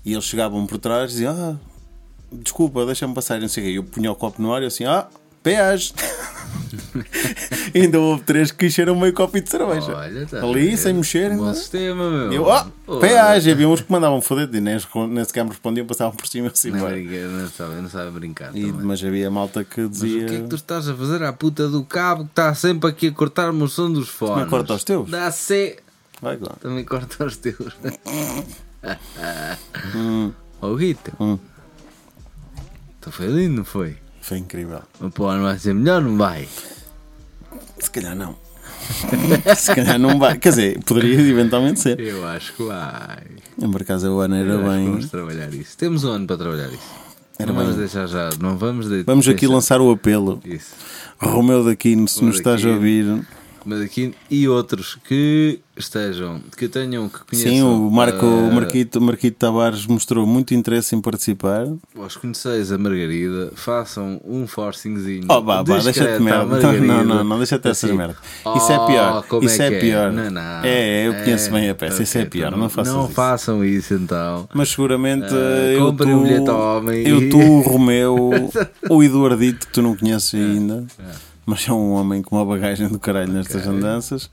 E 0.04 0.12
eles 0.12 0.24
chegavam 0.24 0.66
por 0.66 0.78
trás 0.78 1.10
e 1.10 1.14
diziam: 1.14 1.34
Ah, 1.34 1.56
desculpa, 2.32 2.84
deixa-me 2.86 3.14
passar. 3.14 3.38
e 3.38 3.40
Não 3.40 3.48
sei 3.48 3.62
o 3.62 3.66
quê. 3.66 3.78
Eu 3.78 3.84
punha 3.84 4.12
o 4.12 4.16
copo 4.16 4.40
no 4.40 4.52
ar 4.54 4.62
e 4.62 4.64
eu 4.64 4.68
assim: 4.68 4.84
Ah, 4.84 5.08
E 7.74 7.80
ainda 7.82 8.00
houve 8.00 8.22
três 8.24 8.50
que 8.50 8.66
encheram 8.66 8.98
meio 8.98 9.12
copo 9.12 9.38
de 9.40 9.48
cerveja. 9.50 9.94
olha, 9.96 10.26
tá 10.26 10.42
Ali, 10.42 10.66
bem. 10.68 10.76
sem 10.76 10.94
mexer. 10.94 11.30
Bom 11.36 11.44
ainda. 11.44 11.54
sistema, 11.54 12.10
meu. 12.10 12.32
Eu, 12.32 12.46
Oh, 12.88 12.98
peage. 12.98 13.50
Havia 13.50 13.68
uns 13.68 13.80
que 13.80 13.90
mandavam 13.92 14.20
foder 14.20 14.48
e 14.54 14.60
nem, 14.60 14.78
sequer 14.78 15.44
me 15.44 15.50
respondiam, 15.50 15.86
passavam 15.86 16.14
por 16.16 16.26
cima 16.26 16.48
assim. 16.48 16.70
Não, 16.70 16.88
brinca- 16.88 17.26
não 17.28 17.48
sabe, 17.48 17.74
não 17.76 17.88
sabe 17.90 18.10
brincar. 18.12 18.54
E, 18.56 18.64
mas 18.72 19.02
havia 19.04 19.30
malta 19.30 19.62
que 19.64 19.80
Mas 19.82 19.90
dizia. 19.90 20.22
o 20.24 20.28
que 20.28 20.34
é 20.36 20.40
que 20.40 20.48
tu 20.48 20.56
estás 20.56 20.88
a 20.88 20.94
fazer 20.94 21.22
à 21.22 21.32
puta 21.32 21.68
do 21.68 21.84
cabo 21.84 22.24
que 22.24 22.30
está 22.30 22.54
sempre 22.54 22.88
aqui 22.90 23.08
a 23.08 23.12
cortar-me 23.12 23.62
o 23.62 23.68
som 23.68 23.90
dos 23.92 24.08
fones? 24.08 24.34
Também 24.36 24.50
corta 24.50 24.74
os 24.74 24.84
teus? 24.84 25.10
Dá 25.10 25.30
C. 25.30 25.78
Vai 26.22 26.38
lá. 26.40 26.54
Também 26.60 26.84
corta 26.84 27.24
os 27.24 27.36
teus. 27.36 27.76
Ó 30.62 30.74
Guita. 30.74 31.12
Hum. 31.20 31.38
Então 32.98 33.12
foi 33.12 33.26
lindo, 33.26 33.56
não 33.56 33.64
foi? 33.64 33.96
Foi 34.26 34.38
incrível. 34.38 34.80
O 35.00 35.04
não 35.04 35.42
vai 35.44 35.56
ser 35.56 35.72
melhor, 35.72 36.02
não 36.02 36.16
vai? 36.16 36.48
Se 37.78 37.88
calhar 37.88 38.16
não. 38.16 38.34
Se 39.56 39.72
calhar 39.72 40.00
não 40.00 40.18
vai. 40.18 40.36
Quer 40.36 40.48
dizer, 40.48 40.82
poderia 40.82 41.20
eventualmente 41.20 41.78
ser. 41.78 42.00
Eu 42.00 42.26
acho 42.26 42.52
que 42.54 42.64
vai. 42.64 43.22
Por 43.70 43.82
acaso 43.82 44.10
o 44.10 44.18
ano 44.18 44.34
era 44.34 44.48
Eu 44.48 44.64
bem. 44.68 44.90
Vamos 44.90 45.10
trabalhar 45.10 45.54
isso. 45.54 45.78
Temos 45.78 46.02
um 46.02 46.10
ano 46.10 46.26
para 46.26 46.38
trabalhar 46.38 46.66
isso. 46.70 46.90
Era 47.38 47.52
não 47.52 47.54
vamos 47.54 47.76
bem. 47.76 47.78
deixar 47.84 48.08
já. 48.08 48.30
Não 48.40 48.58
vamos 48.58 48.88
de... 48.88 49.04
Vamos 49.04 49.28
aqui 49.28 49.42
deixar- 49.42 49.54
lançar 49.54 49.80
o 49.80 49.92
apelo. 49.92 50.40
Isso. 50.44 50.74
Romeu 51.18 51.62
Daquino, 51.64 52.08
se 52.08 52.24
nos 52.24 52.34
estás 52.36 52.64
a 52.64 52.68
ouvir. 52.68 53.24
Aqui 53.84 54.14
e 54.30 54.48
outros 54.48 54.96
que 55.06 55.60
estejam, 55.76 56.40
que 56.56 56.68
tenham, 56.68 57.08
que 57.08 57.18
conheçam. 57.24 57.52
Sim, 57.52 57.62
o 57.62 57.90
Marco, 57.90 58.24
eh, 58.24 58.54
Marquito, 58.54 59.00
Marquito 59.00 59.36
Tavares 59.38 59.86
mostrou 59.86 60.26
muito 60.26 60.54
interesse 60.54 60.94
em 60.96 61.00
participar. 61.00 61.66
Aos 61.98 62.16
conheceis 62.16 62.72
a 62.72 62.78
Margarida, 62.78 63.52
façam 63.54 64.20
um 64.24 64.46
forcingzinho. 64.46 65.26
Oh, 65.28 65.42
vá, 65.42 65.62
vá, 65.62 65.78
deixa-te 65.78 66.22
merda. 66.22 66.72
Não, 66.86 67.04
não, 67.04 67.24
não, 67.24 67.36
deixa-te 67.38 67.68
essas 67.68 67.84
Assim, 67.90 67.96
merda. 67.98 68.16
Isso 68.56 68.72
é 68.72 68.78
oh, 68.78 68.86
pior. 68.86 69.24
Isso 69.42 69.62
é 69.62 69.70
que 69.70 69.80
pior. 69.80 70.12
Não, 70.12 70.30
não. 70.30 70.64
É, 70.64 71.08
eu 71.08 71.14
conheço 71.14 71.48
É, 71.48 71.52
bem 71.52 71.68
a 71.70 71.74
peça. 71.74 72.02
Isso 72.02 72.18
é 72.18 72.24
pior. 72.24 72.48
então 72.48 72.58
Não 72.58 72.68
faças 72.68 72.94
Não 72.94 73.04
isso. 73.04 73.12
façam 73.14 73.64
isso 73.64 73.94
então. 73.94 74.48
Mas 74.54 74.70
seguramente 74.70 75.26
Eh, 75.34 75.74
eu, 75.78 75.92
tu, 75.92 76.04
um 76.08 76.22
bilhete 76.22 76.48
ao 76.50 76.78
homem 76.78 77.06
eu, 77.06 77.28
tu, 77.28 77.38
o 77.38 77.60
Romeu, 77.60 78.30
o 78.88 79.02
Eduardito, 79.02 79.66
que 79.66 79.72
tu 79.72 79.82
não 79.82 79.94
conheces 79.96 80.34
ainda, 80.34 80.86
mas 81.46 81.66
é 81.68 81.72
um 81.72 81.92
homem 81.92 82.20
com 82.20 82.36
uma 82.36 82.44
bagagem 82.44 82.88
do 82.88 82.98
caralho 82.98 83.32
nestas 83.32 83.66
andanças. 83.66 84.28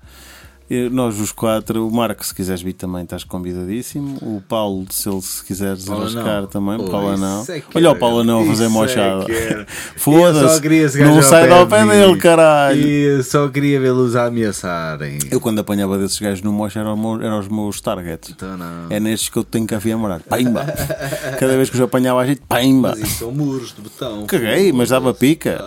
Nós, 0.91 1.19
os 1.19 1.31
quatro, 1.31 1.87
o 1.87 1.91
Marco, 1.91 2.25
se 2.25 2.33
quiseres 2.33 2.61
vir 2.61 2.73
também, 2.73 3.03
estás 3.03 3.23
convidadíssimo. 3.23 4.17
O 4.21 4.41
Paulo, 4.47 4.85
se 4.89 5.07
ele 5.07 5.21
se 5.21 5.43
quiseres 5.45 5.87
arriscar 5.89 6.47
também, 6.47 6.79
Ui, 6.81 6.89
Paulo 6.89 7.15
não. 7.17 7.43
é 7.47 7.63
Olha 7.75 7.87
o 7.89 7.91
era. 7.91 7.99
Paulo 7.99 8.23
não 8.23 8.41
a 8.41 8.45
fazer 8.45 8.65
é 8.65 8.67
mochada. 8.69 9.25
Eu 9.31 9.65
só 9.65 9.65
Foda-se, 9.97 10.99
não 11.03 11.21
sai 11.21 11.47
de 11.47 11.65
pé 11.69 11.85
dele, 11.85 12.17
caralho. 12.17 12.81
E 12.87 13.23
só 13.23 13.47
queria 13.49 13.79
vê-los 13.79 14.15
a 14.15 14.25
ameaçarem. 14.25 15.19
Eu, 15.29 15.39
quando 15.39 15.59
apanhava 15.59 15.97
desses 15.97 16.17
gajos 16.19 16.41
no 16.41 16.51
mocha, 16.51 16.79
eram, 16.79 16.93
os 16.95 16.99
meus- 16.99 17.21
eram 17.21 17.39
os 17.39 17.47
meus 17.47 17.79
targets. 17.81 18.31
Então 18.31 18.57
não. 18.57 18.87
É 18.89 18.99
nestes 18.99 19.29
que 19.29 19.37
eu 19.37 19.43
tenho 19.43 19.67
que 19.67 19.75
afiamar. 19.75 20.21
Pimba! 20.21 20.65
Cada 21.39 21.55
vez 21.55 21.69
que 21.69 21.75
os 21.75 21.81
apanhava 21.81 22.21
a 22.21 22.25
gente, 22.25 22.41
pimba! 22.49 22.95
Mas 22.97 22.99
isso 23.07 23.19
são 23.19 23.31
muros 23.31 23.73
de 23.75 23.81
betão. 23.81 24.25
Caguei, 24.25 24.71
mas 24.71 24.89
dava 24.89 25.13
pica. 25.13 25.63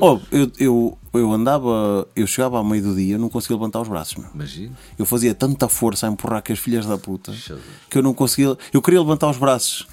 Oh, 0.00 0.18
eu, 0.30 0.50
eu, 0.58 0.98
eu 1.18 1.32
andava, 1.32 2.06
eu 2.14 2.26
chegava 2.26 2.58
ao 2.58 2.64
meio 2.64 2.82
do 2.82 2.94
dia, 2.94 3.14
eu 3.14 3.18
não 3.18 3.28
conseguia 3.28 3.56
levantar 3.56 3.80
os 3.80 3.88
braços, 3.88 4.16
meu. 4.16 4.28
Imagina. 4.34 4.76
Eu 4.98 5.06
fazia 5.06 5.34
tanta 5.34 5.68
força 5.68 6.06
a 6.06 6.10
empurrar 6.10 6.42
que 6.42 6.52
as 6.52 6.58
filhas 6.58 6.86
da 6.86 6.98
puta 6.98 7.32
Jesus. 7.32 7.60
que 7.88 7.98
eu 7.98 8.02
não 8.02 8.14
conseguia. 8.14 8.56
Eu 8.72 8.82
queria 8.82 9.00
levantar 9.00 9.28
os 9.30 9.36
braços 9.36 9.86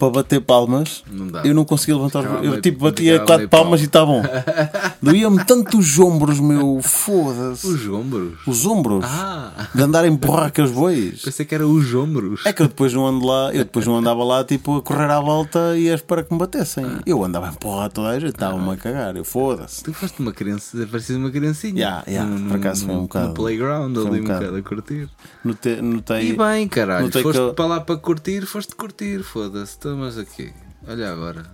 para 0.00 0.10
bater 0.10 0.40
palmas, 0.40 1.04
Não 1.12 1.26
dá. 1.28 1.42
eu 1.44 1.54
não 1.54 1.64
conseguia 1.64 1.94
levantar 1.94 2.20
os 2.20 2.24
Ficava 2.26 2.44
Eu 2.46 2.60
tipo 2.62 2.84
batia 2.84 3.18
quatro 3.18 3.36
meio 3.36 3.48
palmas 3.50 3.80
e 3.82 3.84
está 3.84 4.04
bom. 4.04 4.22
Doía-me 5.02 5.44
tanto 5.44 5.78
os 5.78 5.98
ombros, 5.98 6.40
meu. 6.40 6.80
Foda-se. 6.82 7.66
Os 7.66 7.86
ombros. 7.88 8.32
Os 8.46 8.64
ombros. 8.66 9.04
Ah, 9.06 9.68
De 9.74 9.82
andar 9.82 10.04
a 10.04 10.08
empurrar 10.08 10.46
aqueles 10.46 10.70
bois. 10.70 11.20
pensei 11.22 11.44
que 11.44 11.54
era 11.54 11.66
os 11.66 11.94
ombros. 11.94 12.40
É 12.46 12.52
que 12.52 12.62
eu 12.62 12.68
depois 12.68 12.92
não 12.94 13.06
ando 13.06 13.26
lá, 13.26 13.48
eu 13.52 13.64
depois 13.64 13.86
não 13.86 13.96
andava 13.96 14.24
lá 14.24 14.42
tipo 14.42 14.78
a 14.78 14.82
correr 14.82 15.10
à 15.10 15.20
volta 15.20 15.76
e 15.76 15.90
a 15.90 15.94
esperar 15.94 16.24
que 16.24 16.32
me 16.32 16.38
batessem. 16.38 16.86
Eu 17.04 17.22
andava 17.22 17.46
a 17.46 17.50
empurrar 17.50 17.90
toda 17.92 18.08
a 18.08 18.18
gente, 18.18 18.30
estava-me 18.30 18.70
a 18.70 18.76
cagar, 18.76 19.14
eu 19.16 19.24
foda-se. 19.24 19.82
Tu 19.84 19.92
foste 19.92 20.20
uma 20.20 20.32
criança, 20.32 20.76
parecias 20.90 21.18
uma 21.18 21.30
criancinha. 21.30 21.74
Yeah, 21.80 22.04
yeah, 22.08 22.30
No- 22.30 22.48
por 22.48 22.56
acaso 22.56 22.86
foi 22.86 22.94
um 22.94 23.02
bocado. 23.02 23.28
No 23.28 23.34
playground, 23.34 23.94
Foi 23.96 24.06
ali 24.06 24.20
um 24.20 24.22
bocado. 24.22 24.56
a 24.56 24.62
curtir. 24.62 25.08
Notei, 25.44 25.80
notei, 25.82 26.30
E 26.30 26.32
bem, 26.36 26.68
caralho, 26.68 27.06
notei 27.06 27.22
foste 27.22 27.40
que 27.40 27.52
para 27.54 27.66
lá 27.66 27.80
para 27.80 27.96
curtir, 27.96 28.46
foste 28.46 28.74
curtir, 28.74 29.22
foda-se. 29.22 29.78
Então, 29.90 29.98
mas 29.98 30.16
aqui, 30.16 30.52
olha 30.86 31.10
agora. 31.12 31.44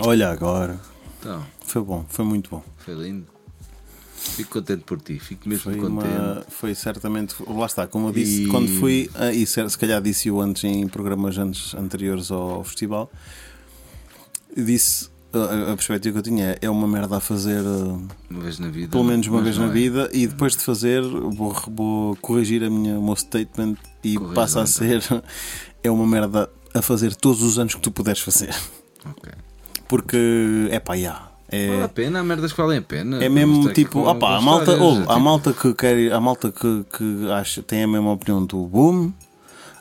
Olha 0.00 0.28
agora, 0.30 0.76
Então, 1.20 1.40
foi 1.64 1.82
bom, 1.82 2.04
foi 2.08 2.24
muito 2.24 2.50
bom. 2.50 2.64
foi 2.78 2.94
lindo. 2.94 3.26
Fico 4.16 4.54
contente 4.54 4.82
por 4.82 5.00
ti, 5.00 5.20
fico 5.20 5.48
mesmo 5.48 5.62
Foi, 5.62 5.76
contente. 5.76 6.08
uma, 6.12 6.44
foi 6.48 6.74
certamente, 6.74 7.36
lá 7.46 7.64
está, 7.66 7.86
como 7.86 8.08
eu 8.08 8.12
disse, 8.12 8.42
E- 8.42 8.46
quando 8.48 8.66
fui, 8.80 9.08
ah, 9.14 9.32
e 9.32 9.46
se 9.46 9.78
calhar 9.78 10.02
disse-o 10.02 10.40
antes 10.40 10.64
em 10.64 10.88
programas 10.88 11.38
antes, 11.38 11.74
anteriores 11.76 12.32
ao 12.32 12.64
festival, 12.64 13.08
disse, 14.56 15.08
a, 15.32 15.72
a 15.72 15.76
perspectiva 15.76 16.14
que 16.14 16.18
eu 16.18 16.22
tinha 16.34 16.44
é, 16.54 16.58
é 16.62 16.70
uma 16.70 16.88
merda 16.88 17.18
a 17.18 17.20
fazer 17.20 17.60
ah, 17.64 17.98
Uma 18.28 18.40
vez 18.40 18.58
na 18.58 18.68
vida. 18.68 18.88
pelo 18.90 19.04
menos 19.04 19.28
uma 19.28 19.40
vez 19.42 19.56
na 19.58 19.66
é. 19.66 19.70
vida 19.70 20.10
e 20.12 20.26
depois 20.26 20.56
de 20.56 20.64
fazer 20.64 21.02
vou, 21.02 21.54
vou 21.68 22.16
corrigir 22.16 22.64
a 22.64 22.68
minha, 22.70 22.98
o 22.98 23.04
meu 23.04 23.14
statement 23.14 23.76
e 24.02 24.18
passa 24.34 24.60
a 24.62 24.66
ser 24.66 25.00
é 25.84 25.90
uma 25.90 26.06
merda 26.06 26.50
a 26.76 26.82
fazer 26.82 27.14
todos 27.14 27.42
os 27.42 27.58
anos 27.58 27.74
que 27.74 27.80
tu 27.80 27.90
puderes 27.90 28.20
fazer. 28.20 28.54
Porque 29.88 30.68
é 30.70 30.78
pá, 30.80 30.96
já. 30.96 31.12
Vale 31.48 31.80
a 31.80 31.84
É, 31.84 31.88
pena, 31.88 32.18
há 32.20 32.24
merdas 32.24 32.52
que 32.52 32.58
valem 32.60 32.78
a 32.78 32.82
pena. 32.82 33.22
é 33.22 33.28
mesmo 33.28 33.72
tipo, 33.72 34.02
com 34.02 34.08
a 34.08 34.40
malta, 34.40 34.72
ou, 34.82 34.96
é 34.96 35.00
tipo- 35.02 35.20
malta 35.20 35.52
que 35.52 35.74
quer, 35.74 36.12
há 36.12 36.20
malta 36.20 36.50
que, 36.50 36.84
que 36.96 37.30
acha, 37.30 37.62
tem 37.62 37.84
a 37.84 37.86
mesma 37.88 38.10
opinião 38.12 38.44
do 38.44 38.66
Boom, 38.66 39.12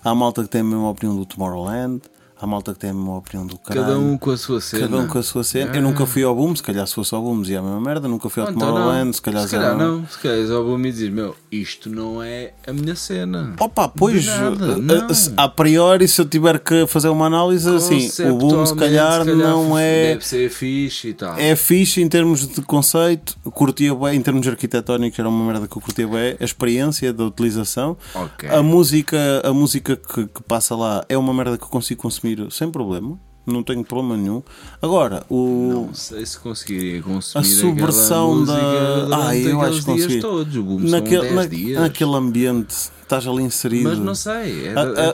há 0.03 0.13
malta 0.13 0.43
que 0.43 0.49
tem 0.49 0.61
a 0.61 0.63
mesma 0.63 0.87
opinião 0.91 1.17
do 1.17 1.25
Tomorrowland, 1.25 2.03
há 2.39 2.45
malta 2.45 2.71
que 2.71 2.79
tem 2.79 2.91
a 2.91 2.93
mesma 2.93 3.17
opinião 3.17 3.47
do 3.47 3.57
caralho. 3.57 3.87
Cada 3.87 3.97
um 3.99 4.15
com 4.15 4.29
a 4.29 4.37
sua 4.37 4.61
cena. 4.61 4.83
Cada 4.87 4.97
um 5.01 5.07
com 5.07 5.17
a 5.17 5.23
sua 5.23 5.43
cena. 5.43 5.71
Ah. 5.73 5.75
Eu 5.77 5.81
nunca 5.81 6.05
fui 6.05 6.21
ao 6.23 6.35
Boom, 6.35 6.55
se 6.55 6.61
calhar 6.61 6.85
se 6.85 6.93
fosse 6.93 7.15
ao 7.15 7.23
Boom 7.23 7.41
dizia 7.41 7.57
a 7.59 7.63
mesma 7.63 7.81
merda, 7.81 8.07
nunca 8.07 8.29
fui 8.29 8.43
ao 8.43 8.49
então 8.51 8.59
Tomorrowland, 8.67 9.05
não. 9.05 9.13
se 9.13 9.21
calhar, 9.23 9.43
se 9.47 9.49
calhar 9.55 9.75
não. 9.75 10.07
Se 10.07 10.19
calhar 10.19 10.37
és 10.37 10.51
ao 10.51 10.63
bom 10.63 10.77
e 10.77 10.91
dizes, 10.91 11.09
meu, 11.09 11.35
isto 11.61 11.89
não 11.89 12.21
é 12.21 12.53
a 12.67 12.73
minha 12.73 12.95
cena. 12.95 13.53
Opa, 13.59 13.87
pois, 13.87 14.25
nada, 14.25 14.73
a- 14.73 14.77
não. 14.77 15.07
a, 15.37 15.43
a 15.43 15.49
priori, 15.49 16.07
se 16.07 16.21
eu 16.21 16.25
tiver 16.25 16.59
que 16.59 16.85
fazer 16.87 17.09
uma 17.09 17.25
análise, 17.25 17.69
assim, 17.69 18.09
o 18.29 18.35
boom 18.35 18.65
se 18.65 18.75
calhar, 18.75 19.23
não 19.25 19.77
é. 19.77 20.09
Deve 20.13 20.25
ser 20.27 20.49
fixe 20.49 21.09
e 21.09 21.13
tal. 21.13 21.37
É 21.37 21.55
fixe 21.55 22.01
em 22.01 22.07
termos 22.09 22.47
de 22.47 22.61
conceito, 22.61 23.37
curtia 23.51 23.93
bem, 23.95 24.17
em 24.17 24.21
termos 24.21 24.47
arquitetónicos 24.47 25.17
era 25.19 25.29
uma 25.29 25.45
merda 25.51 25.67
que 25.67 25.77
eu 25.77 25.81
curtia 25.81 26.07
bem, 26.07 26.35
a 26.39 26.43
experiência 26.43 27.11
da 27.13 27.23
utilização, 27.25 27.97
Ok. 28.13 28.49
a 28.49 28.61
música, 28.63 29.41
a 29.43 29.53
música 29.53 29.95
que, 29.95 30.27
que 30.27 30.43
passa 30.43 30.75
lá 30.75 31.03
é 31.09 31.17
uma 31.17 31.33
merda 31.33 31.57
que 31.57 31.63
eu 31.63 31.69
consigo 31.69 32.01
consumir 32.01 32.45
sem 32.51 32.69
problema, 32.71 33.17
não 33.45 33.63
tenho 33.63 33.83
problema 33.83 34.17
nenhum. 34.17 34.41
Agora, 34.81 35.23
o. 35.29 35.85
Não 35.87 35.93
sei 35.93 36.25
se 36.25 36.39
conseguiria 36.39 37.01
consumir 37.01 37.45
A 37.45 37.47
subversão 37.47 38.43
da. 38.43 39.17
Ah, 39.27 39.35
eu 39.37 39.61
acho 39.61 39.79
que 39.79 39.85
consegui. 39.85 40.19
todos. 40.19 40.91
Naquele, 40.91 41.27
são 41.29 41.47
10 41.47 41.73
na- 41.75 41.81
naquele 41.81 42.15
ambiente, 42.15 42.75
estás 43.01 43.27
ali 43.27 43.43
inserido. 43.43 43.89
Mas 43.89 43.99
não 43.99 44.15
sei. 44.15 44.67
É, 44.67 44.73
A, 44.73 44.81
é 44.81 45.13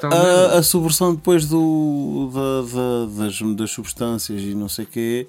a- 0.56 0.58
a- 0.60 0.64
subversão 0.64 1.14
depois 1.16 1.46
do, 1.46 2.30
da- 2.34 3.18
da- 3.18 3.26
das, 3.26 3.42
das 3.56 3.72
substâncias 3.72 4.42
e 4.42 4.54
não 4.54 4.70
sei 4.70 4.86
o 4.86 4.88
quê. 4.88 5.28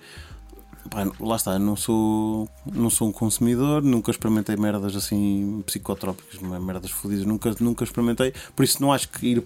Pá, 0.90 1.07
lá 1.20 1.36
está, 1.36 1.59
não 1.59 1.76
sou, 1.76 2.48
não 2.70 2.90
sou 2.90 3.09
um 3.09 3.12
consumidor, 3.12 3.82
nunca 3.82 4.11
experimentei 4.11 4.57
merdas 4.57 4.94
assim 4.96 5.62
psicotrópicas, 5.64 6.38
merdas 6.40 6.90
fodidas, 6.90 7.24
nunca, 7.24 7.55
nunca 7.61 7.84
experimentei, 7.84 8.34
por 8.55 8.64
isso 8.64 8.82
não 8.82 8.92
acho 8.92 9.09
que 9.09 9.26
ir, 9.28 9.44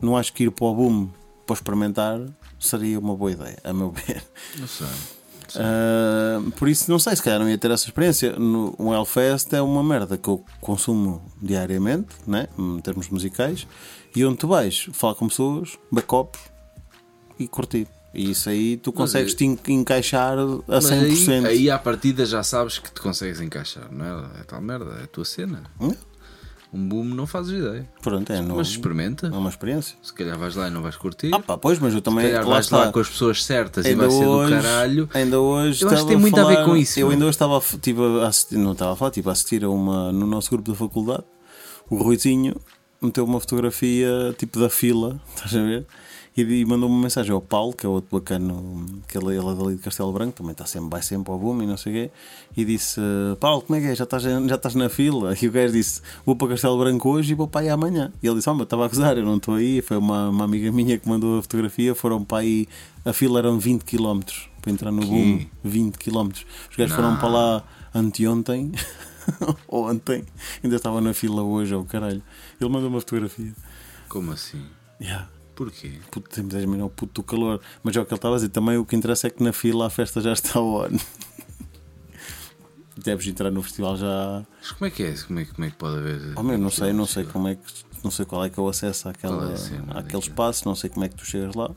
não 0.00 0.16
acho 0.16 0.32
que 0.32 0.44
ir 0.44 0.50
para 0.52 0.64
o 0.64 0.74
boom 0.74 1.08
para 1.44 1.54
experimentar 1.54 2.20
seria 2.66 2.98
uma 2.98 3.16
boa 3.16 3.32
ideia, 3.32 3.56
a 3.64 3.72
meu 3.72 3.90
ver. 4.06 4.22
Não 4.58 4.66
sei. 4.66 4.86
Ah, 5.58 6.40
por 6.56 6.68
isso, 6.68 6.90
não 6.90 6.98
sei, 6.98 7.14
se 7.16 7.22
calhar 7.22 7.38
não 7.38 7.48
ia 7.48 7.56
ter 7.56 7.70
essa 7.70 7.86
experiência. 7.86 8.32
No, 8.38 8.74
o 8.78 8.92
Hellfest 8.92 9.52
é 9.52 9.62
uma 9.62 9.82
merda 9.82 10.16
que 10.18 10.28
eu 10.28 10.44
consumo 10.60 11.22
diariamente, 11.40 12.08
né? 12.26 12.48
em 12.58 12.78
termos 12.80 13.08
musicais, 13.08 13.66
e 14.14 14.24
onde 14.24 14.38
tu 14.38 14.48
vais 14.48 14.88
falar 14.92 15.14
com 15.14 15.28
pessoas, 15.28 15.78
backups 15.90 16.40
e 17.38 17.46
curtir. 17.46 17.86
E 18.12 18.30
isso 18.30 18.48
aí 18.48 18.76
tu 18.78 18.92
consegues 18.92 19.34
te 19.34 19.44
en- 19.44 19.58
encaixar 19.68 20.38
a 20.38 20.46
Mas 20.66 20.86
100%. 20.86 21.44
aí, 21.44 21.46
aí 21.46 21.70
à 21.70 21.78
partida 21.78 22.24
já 22.24 22.42
sabes 22.42 22.78
que 22.78 22.90
te 22.90 23.00
consegues 23.00 23.40
encaixar, 23.40 23.92
não 23.92 24.04
é? 24.04 24.40
É 24.40 24.44
tal 24.44 24.60
merda, 24.60 24.98
é 25.00 25.04
a 25.04 25.06
tua 25.06 25.24
cena. 25.24 25.62
Hum? 25.78 25.92
Um 26.76 26.88
boom 26.88 27.04
não 27.04 27.26
fazes 27.26 27.58
ideia. 27.58 27.88
Pronto, 28.02 28.30
é, 28.30 28.42
não, 28.42 28.56
Mas 28.56 28.68
experimenta. 28.68 29.28
é 29.28 29.30
uma 29.30 29.48
experiência. 29.48 29.96
Se 30.02 30.12
calhar 30.12 30.38
vais 30.38 30.54
lá 30.54 30.68
e 30.68 30.70
não 30.70 30.82
vais 30.82 30.94
curtir. 30.96 31.30
Ah, 31.32 31.38
pá, 31.40 31.56
pois, 31.56 31.78
mas 31.78 31.92
eu 31.94 31.98
Se 32.00 32.02
também. 32.04 32.26
calhar 32.26 32.44
Lá 32.46 32.54
vais 32.54 32.70
lá 32.70 32.78
está. 32.80 32.92
com 32.92 33.00
as 33.00 33.08
pessoas 33.08 33.42
certas 33.44 33.84
e 33.86 33.88
Ainda 33.88 34.08
vai 34.08 34.10
ser 34.10 34.24
do 34.24 34.48
caralho. 34.50 35.08
ainda 35.14 35.40
hoje 35.40 35.82
Eu 35.84 35.88
acho 35.88 36.02
que 36.02 36.08
tem 36.08 36.16
muito 36.18 36.38
a 36.38 36.44
ver 36.44 36.54
falar- 36.54 36.66
com 36.66 36.76
isso, 36.76 37.00
Eu 37.00 37.06
meu. 37.06 37.12
ainda 37.14 37.24
hoje 37.24 37.30
estava 37.34 37.60
tive 37.80 38.00
a 38.22 38.26
assistir, 38.28 38.56
não 38.58 38.72
estava 38.72 38.92
a 38.92 38.96
falar, 38.96 39.10
tive 39.10 39.28
a 39.28 39.32
assistir 39.32 39.64
a 39.64 39.70
uma 39.70 40.12
no 40.12 40.26
nosso 40.26 40.50
grupo 40.50 40.70
da 40.70 40.76
faculdade. 40.76 41.24
O 41.88 41.96
Ruizinho 41.96 42.54
meteu 43.00 43.24
uma 43.24 43.40
fotografia 43.40 44.34
tipo 44.38 44.58
da 44.60 44.68
fila, 44.68 45.20
estás 45.34 45.54
a 45.56 45.62
ver? 45.62 45.86
E, 46.36 46.42
e 46.42 46.64
mandou 46.64 46.88
uma 46.88 47.00
mensagem 47.00 47.32
ao 47.32 47.40
Paulo, 47.40 47.72
que 47.72 47.86
é 47.86 47.88
outro 47.88 48.18
bacano, 48.18 48.84
que 49.08 49.16
ele, 49.16 49.36
ele 49.36 49.48
é 49.48 49.54
dali 49.54 49.76
de 49.76 49.82
Castelo 49.82 50.12
Branco, 50.12 50.32
também 50.32 50.52
está 50.52 50.66
sempre, 50.66 50.90
vai 50.90 51.02
sempre 51.02 51.32
ao 51.32 51.38
boom 51.38 51.62
e 51.62 51.66
não 51.66 51.76
sei 51.76 51.92
o 51.92 51.94
quê. 51.94 52.10
E 52.56 52.64
disse: 52.64 53.00
Paulo, 53.40 53.62
como 53.62 53.78
é 53.78 53.80
que 53.80 53.86
é? 53.88 53.94
Já 53.94 54.04
estás, 54.04 54.22
já 54.22 54.54
estás 54.54 54.74
na 54.74 54.88
fila? 54.88 55.34
E 55.40 55.48
o 55.48 55.52
gajo 55.52 55.72
disse: 55.72 56.02
Vou 56.24 56.36
para 56.36 56.48
Castelo 56.48 56.78
Branco 56.78 57.08
hoje 57.08 57.32
e 57.32 57.34
vou 57.34 57.48
para 57.48 57.62
aí 57.62 57.68
amanhã. 57.68 58.12
E 58.22 58.26
ele 58.26 58.36
disse: 58.36 58.50
Oh, 58.50 58.54
mas 58.54 58.64
estava 58.64 58.82
a 58.82 58.86
acusar, 58.86 59.16
eu 59.16 59.24
não 59.24 59.36
estou 59.36 59.54
aí. 59.54 59.80
Foi 59.80 59.96
uma, 59.96 60.28
uma 60.28 60.44
amiga 60.44 60.70
minha 60.70 60.98
que 60.98 61.08
mandou 61.08 61.38
a 61.38 61.42
fotografia. 61.42 61.94
Foram 61.94 62.22
para 62.24 62.38
aí, 62.38 62.68
a 63.04 63.12
fila 63.12 63.38
eram 63.38 63.58
20 63.58 63.82
km 63.84 64.20
para 64.60 64.72
entrar 64.72 64.92
no 64.92 65.06
boom. 65.06 65.46
20 65.64 65.96
km. 65.96 66.30
Os 66.70 66.76
gajos 66.76 66.94
foram 66.94 67.16
para 67.16 67.28
lá 67.28 67.64
anteontem. 67.94 68.72
ou 69.66 69.88
ontem, 69.90 70.24
ainda 70.62 70.76
estavam 70.76 71.00
na 71.00 71.12
fila 71.12 71.42
hoje, 71.42 71.74
ou 71.74 71.84
caralho. 71.84 72.22
Ele 72.60 72.70
mandou 72.70 72.88
uma 72.88 73.00
fotografia. 73.00 73.52
Como 74.08 74.32
assim? 74.32 74.62
Yeah. 75.00 75.28
Porquê? 75.56 75.92
Puto, 76.10 76.28
temos 76.30 76.54
a 76.54 76.60
imaginar 76.60 76.84
o 76.84 76.90
puto 76.90 77.22
do 77.22 77.26
calor. 77.26 77.60
Mas 77.82 77.96
é 77.96 78.00
o 78.00 78.04
que 78.04 78.12
ele 78.12 78.18
estava 78.18 78.34
a 78.34 78.38
dizer. 78.38 78.50
Também 78.50 78.76
o 78.76 78.84
que 78.84 78.94
interessa 78.94 79.26
é 79.26 79.30
que 79.30 79.42
na 79.42 79.52
fila 79.54 79.86
a 79.86 79.90
festa 79.90 80.20
já 80.20 80.34
está 80.34 80.60
on. 80.60 80.90
Deves 83.02 83.26
entrar 83.26 83.50
no 83.50 83.62
festival 83.62 83.96
já. 83.96 84.46
Mas 84.60 84.72
como 84.72 84.86
é 84.86 84.90
que 84.90 85.02
é? 85.02 85.12
Como 85.14 85.40
é, 85.40 85.44
como 85.46 85.64
é 85.64 85.70
que 85.70 85.76
pode 85.76 85.96
haver. 85.96 86.34
Oh, 86.36 86.42
meu, 86.42 86.58
não 86.58 86.70
sei, 86.70 86.92
não 86.92 87.06
sei 87.06 87.24
como 87.24 87.48
é 87.48 87.54
que. 87.54 87.62
Não 88.04 88.10
sei 88.10 88.26
qual 88.26 88.44
é 88.44 88.50
que 88.50 88.60
é 88.60 88.62
o 88.62 88.68
acesso 88.68 89.08
àquela, 89.08 89.52
é 89.52 89.98
àquele 89.98 90.22
espaço, 90.22 90.68
não 90.68 90.76
sei 90.76 90.90
como 90.90 91.04
é 91.04 91.08
que 91.08 91.16
tu 91.16 91.24
chegas 91.24 91.54
lá. 91.54 91.70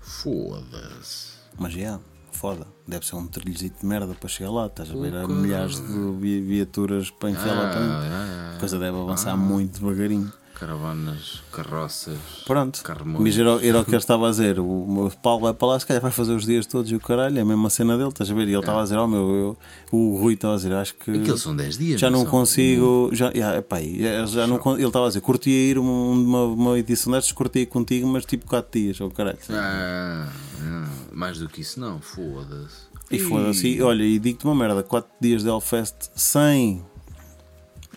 Foda-se. 0.00 1.34
Mas 1.58 1.72
já, 1.72 1.98
foda. 2.32 2.66
Deve 2.86 3.06
ser 3.06 3.16
um 3.16 3.26
trilhozito 3.26 3.80
de 3.80 3.86
merda 3.86 4.14
para 4.14 4.28
chegar 4.28 4.50
lá. 4.50 4.66
Estás 4.66 4.90
a 4.90 4.94
ver? 4.94 5.26
Milhares 5.28 5.76
de 5.80 6.12
vi- 6.20 6.40
viaturas 6.42 7.10
para 7.10 7.30
enfiar 7.30 7.54
lá 7.54 7.70
para. 7.70 7.80
Ah, 7.80 8.50
A 8.52 8.56
ah, 8.56 8.58
coisa 8.58 8.78
deve 8.78 8.98
avançar 8.98 9.32
ah. 9.32 9.36
muito 9.36 9.80
devagarinho. 9.80 10.32
Caravanas, 10.68 11.42
carroças. 11.52 12.16
Pronto, 12.46 12.82
Carmões. 12.82 13.22
mas 13.22 13.38
era, 13.38 13.50
era 13.66 13.80
o 13.80 13.84
que 13.84 13.90
ele 13.90 13.98
estava 13.98 14.26
a 14.26 14.30
dizer. 14.30 14.58
O 14.58 14.86
meu 14.88 15.12
Paulo 15.22 15.42
vai 15.42 15.52
para 15.52 15.68
lá, 15.68 15.78
se 15.78 15.84
calhar 15.86 16.00
vai 16.02 16.10
fazer 16.10 16.32
os 16.32 16.46
dias 16.46 16.64
todos 16.64 16.90
e 16.90 16.94
o 16.94 17.00
caralho, 17.00 17.36
é 17.38 17.42
a 17.42 17.44
mesma 17.44 17.68
cena 17.68 17.98
dele, 17.98 18.08
estás 18.08 18.30
a 18.30 18.34
ver? 18.34 18.48
E 18.48 18.52
ele 18.52 18.58
estava 18.60 18.80
a 18.80 18.82
dizer: 18.84 18.96
Oh 18.96 19.06
meu, 19.06 19.30
eu, 19.34 19.56
o 19.92 20.16
Rui 20.16 20.32
estava 20.34 20.54
a 20.54 20.56
dizer: 20.56 20.72
Acho 20.72 20.94
que 20.94 21.10
Aqueles 21.10 21.40
são 21.42 21.54
10 21.54 21.76
dias. 21.78 22.00
já 22.00 22.10
não 22.10 22.24
consigo. 22.24 23.10
Já, 23.12 23.30
já, 23.34 23.56
epá, 23.58 23.76
já, 23.80 24.24
já 24.26 24.46
não, 24.46 24.56
con- 24.58 24.76
ele 24.76 24.86
estava 24.86 25.04
a 25.04 25.08
dizer: 25.08 25.20
Curtia 25.20 25.52
ir 25.70 25.78
um- 25.78 26.12
uma, 26.12 26.44
uma 26.44 26.78
edição 26.78 27.12
destas, 27.12 27.32
curtia 27.32 27.66
contigo, 27.66 28.06
mas 28.08 28.24
tipo 28.24 28.46
4 28.46 28.80
dias, 28.80 28.98
ou 29.02 29.10
caralho. 29.10 29.38
Ah, 29.50 30.30
ah, 30.62 30.88
mais 31.12 31.38
do 31.38 31.46
que 31.48 31.60
isso, 31.60 31.78
não. 31.78 32.00
Foda-se. 32.00 32.84
E 33.10 33.18
foda-se, 33.18 33.82
olha, 33.82 34.02
e 34.02 34.18
digo-te 34.18 34.46
uma 34.46 34.54
merda: 34.54 34.82
4 34.82 35.10
dias 35.20 35.42
de 35.42 35.48
Hellfest 35.50 35.94
sem. 36.14 36.82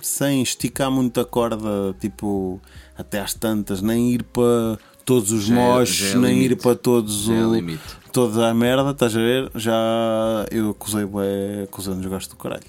Sem 0.02 0.42
esticar 0.42 0.90
muito 0.92 1.20
a 1.20 1.26
corda, 1.26 1.96
tipo, 2.00 2.62
até 2.98 3.20
às 3.20 3.34
tantas, 3.34 3.82
nem 3.82 4.14
ir 4.14 4.24
para 4.24 4.78
todos 5.06 5.32
os 5.32 5.46
Já 5.46 5.56
é- 5.56 5.58
moches, 5.58 5.96
já 6.12 6.18
é 6.18 6.22
nem 6.22 6.38
ir 6.40 6.44
limite. 6.50 6.62
para 6.64 6.76
todos 6.76 7.30
é 7.30 7.34
o, 7.46 7.54
limite. 7.56 7.82
toda 8.12 8.50
a 8.50 8.54
merda, 8.54 8.92
estás 8.92 9.16
a 9.16 9.20
ver? 9.20 9.52
Já 9.56 10.46
eu 10.52 10.70
acusei, 10.72 11.06
bué, 11.06 11.64
acusando 11.64 12.00
os 12.02 12.06
gajos 12.08 12.28
do 12.28 12.36
caralho. 12.36 12.64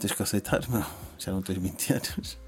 Tens 0.00 0.12
que 0.12 0.22
aceitar, 0.22 0.62
meu. 0.68 0.82
Já 1.18 1.32
não 1.32 1.42
tens 1.42 1.58
20 1.58 1.92
anos. 1.92 2.38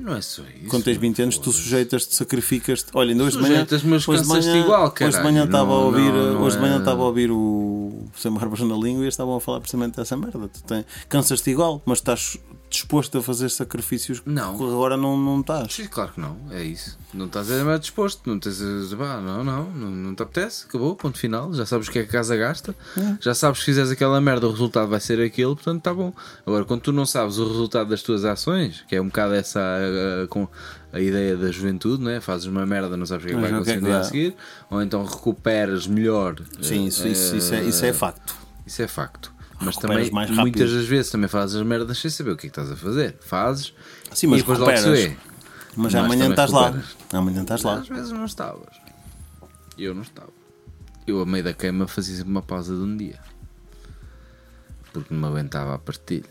Não 0.00 0.14
é 0.16 0.22
só 0.22 0.42
isso. 0.42 0.68
Quando 0.68 0.84
tens 0.84 0.96
20 0.96 1.22
anos, 1.22 1.38
tu 1.38 1.52
sujeitas-te, 1.52 2.14
sacrificas-te. 2.14 2.90
Olha, 2.94 3.10
ainda 3.12 3.24
hoje 3.24 3.36
de 3.36 3.42
manhã. 3.42 3.66
Mas 3.84 4.08
hoje 4.08 4.22
de 4.22 4.26
manhã, 4.28 4.56
igual, 4.58 4.82
hoje 4.84 4.90
de 4.92 4.98
caralho. 4.98 5.24
manhã 5.24 5.44
estava 5.44 5.70
a 5.70 5.74
Não, 5.76 5.84
ouvir, 5.84 6.12
não, 6.12 6.32
não 6.34 6.42
hoje 6.42 6.56
de 6.56 6.62
manhã 6.62 6.74
é- 6.76 6.78
estava 6.78 7.02
a 7.02 7.04
ouvir 7.04 7.30
o 7.30 7.36
Sem 8.14 8.32
Barbas 8.32 8.60
na 8.60 8.76
Língua 8.76 9.04
e 9.04 9.08
estavam 9.08 9.36
a 9.36 9.40
falar 9.40 9.60
precisamente 9.60 9.96
dessa 9.96 10.16
merda. 10.16 10.48
Tu 10.48 10.62
tem, 10.64 10.84
cansas-te 11.08 11.50
igual, 11.50 11.82
mas 11.86 11.98
estás, 11.98 12.36
disposto 12.70 13.18
a 13.18 13.22
fazer 13.22 13.50
sacrifícios 13.50 14.20
que 14.20 14.30
Não. 14.30 14.54
agora 14.54 14.96
não, 14.96 15.16
não 15.16 15.40
estás. 15.40 15.72
Sim, 15.74 15.86
claro 15.88 16.12
que 16.12 16.20
não, 16.20 16.36
é 16.50 16.62
isso. 16.62 16.98
Não 17.12 17.26
estás 17.26 17.50
a 17.50 17.62
mais 17.64 17.80
disposto, 17.80 18.22
não 18.24 18.38
tens 18.38 18.62
a 18.62 18.64
dizer, 18.64 18.96
"Pá, 18.96 19.20
não, 19.20 19.44
não, 19.44 19.64
não, 19.70 19.90
não 19.90 20.14
te 20.14 20.22
apetece, 20.22 20.64
acabou, 20.66 20.94
ponto 20.96 21.18
final. 21.18 21.52
Já 21.52 21.66
sabes 21.66 21.88
o 21.88 21.90
que 21.90 21.98
é 21.98 22.02
que 22.04 22.08
a 22.08 22.12
casa 22.12 22.34
gasta, 22.36 22.74
já 23.20 23.34
sabes 23.34 23.58
que 23.60 23.66
fizeres 23.66 23.90
aquela 23.90 24.18
merda, 24.20 24.46
o 24.46 24.50
resultado 24.50 24.88
vai 24.88 25.00
ser 25.00 25.20
aquele, 25.20 25.54
portanto 25.54 25.78
está 25.78 25.92
bom. 25.92 26.12
Agora, 26.46 26.64
quando 26.64 26.80
tu 26.80 26.92
não 26.92 27.04
sabes 27.04 27.36
o 27.38 27.46
resultado 27.46 27.90
das 27.90 28.02
tuas 28.02 28.24
ações, 28.24 28.82
que 28.88 28.96
é 28.96 29.00
um 29.02 29.06
bocado 29.08 29.34
essa 29.34 29.60
a, 29.60 30.24
a- 30.24 30.26
com 30.28 30.48
a 30.92 31.00
ideia 31.00 31.36
da 31.36 31.50
juventude, 31.50 32.02
né? 32.02 32.20
fazes 32.20 32.46
uma 32.46 32.66
merda, 32.66 32.96
não 32.96 33.06
sabes 33.06 33.24
o 33.24 33.28
que 33.28 33.32
é 33.32 33.36
que 33.36 33.40
Mas 33.40 33.50
vai 33.50 33.58
é 33.58 33.62
acontecer 33.62 33.80
no 33.80 33.86
dia 33.86 33.98
a 33.98 34.04
seguir, 34.04 34.34
ou 34.70 34.82
então 34.82 35.04
recuperas 35.04 35.86
melhor. 35.86 36.36
Sim, 36.60 36.86
isso, 36.86 37.06
isso, 37.08 37.34
isso, 37.36 37.54
é, 37.54 37.62
isso 37.62 37.84
é 37.84 37.92
facto. 37.92 38.34
Isso 38.66 38.82
é 38.82 38.86
facto. 38.86 39.32
Mas 39.60 39.76
Recuperas 39.76 40.10
também, 40.10 40.36
muitas 40.36 40.72
das 40.72 40.84
vezes, 40.84 41.10
também 41.10 41.28
fazes 41.28 41.56
as 41.56 41.62
merdas 41.66 41.96
sem 41.98 42.10
saber 42.10 42.32
o 42.32 42.36
que 42.36 42.46
é 42.46 42.50
que 42.50 42.58
estás 42.58 42.70
a 42.70 42.76
fazer. 42.76 43.16
Fazes 43.20 43.72
Sim, 44.12 44.26
mas 44.26 44.40
e 44.40 44.42
depois 44.42 44.58
logo 44.58 44.70
se 44.76 44.76
recuperas. 44.84 45.04
vê. 45.10 45.16
Mas, 45.76 45.94
Mas 45.94 45.94
amanhã 45.94 46.30
estás 46.30 46.50
lá. 46.50 46.66
recuperas. 46.66 46.96
Amanhã 47.12 47.42
estás 47.42 47.62
lá. 47.62 47.74
Às 47.78 47.88
vezes 47.88 48.10
não 48.10 48.24
estavas. 48.24 48.76
Eu 49.78 49.94
não 49.94 50.02
estava. 50.02 50.28
Eu, 51.06 51.20
a 51.22 51.26
meio 51.26 51.42
da 51.44 51.52
queima, 51.52 51.86
fazia 51.88 52.16
sempre 52.16 52.30
uma 52.30 52.42
pausa 52.42 52.74
de 52.74 52.80
um 52.80 52.96
dia. 52.96 53.18
Porque 54.92 55.14
não 55.14 55.20
me 55.20 55.26
aguentava 55.28 55.74
a 55.74 55.78
partilha. 55.78 56.28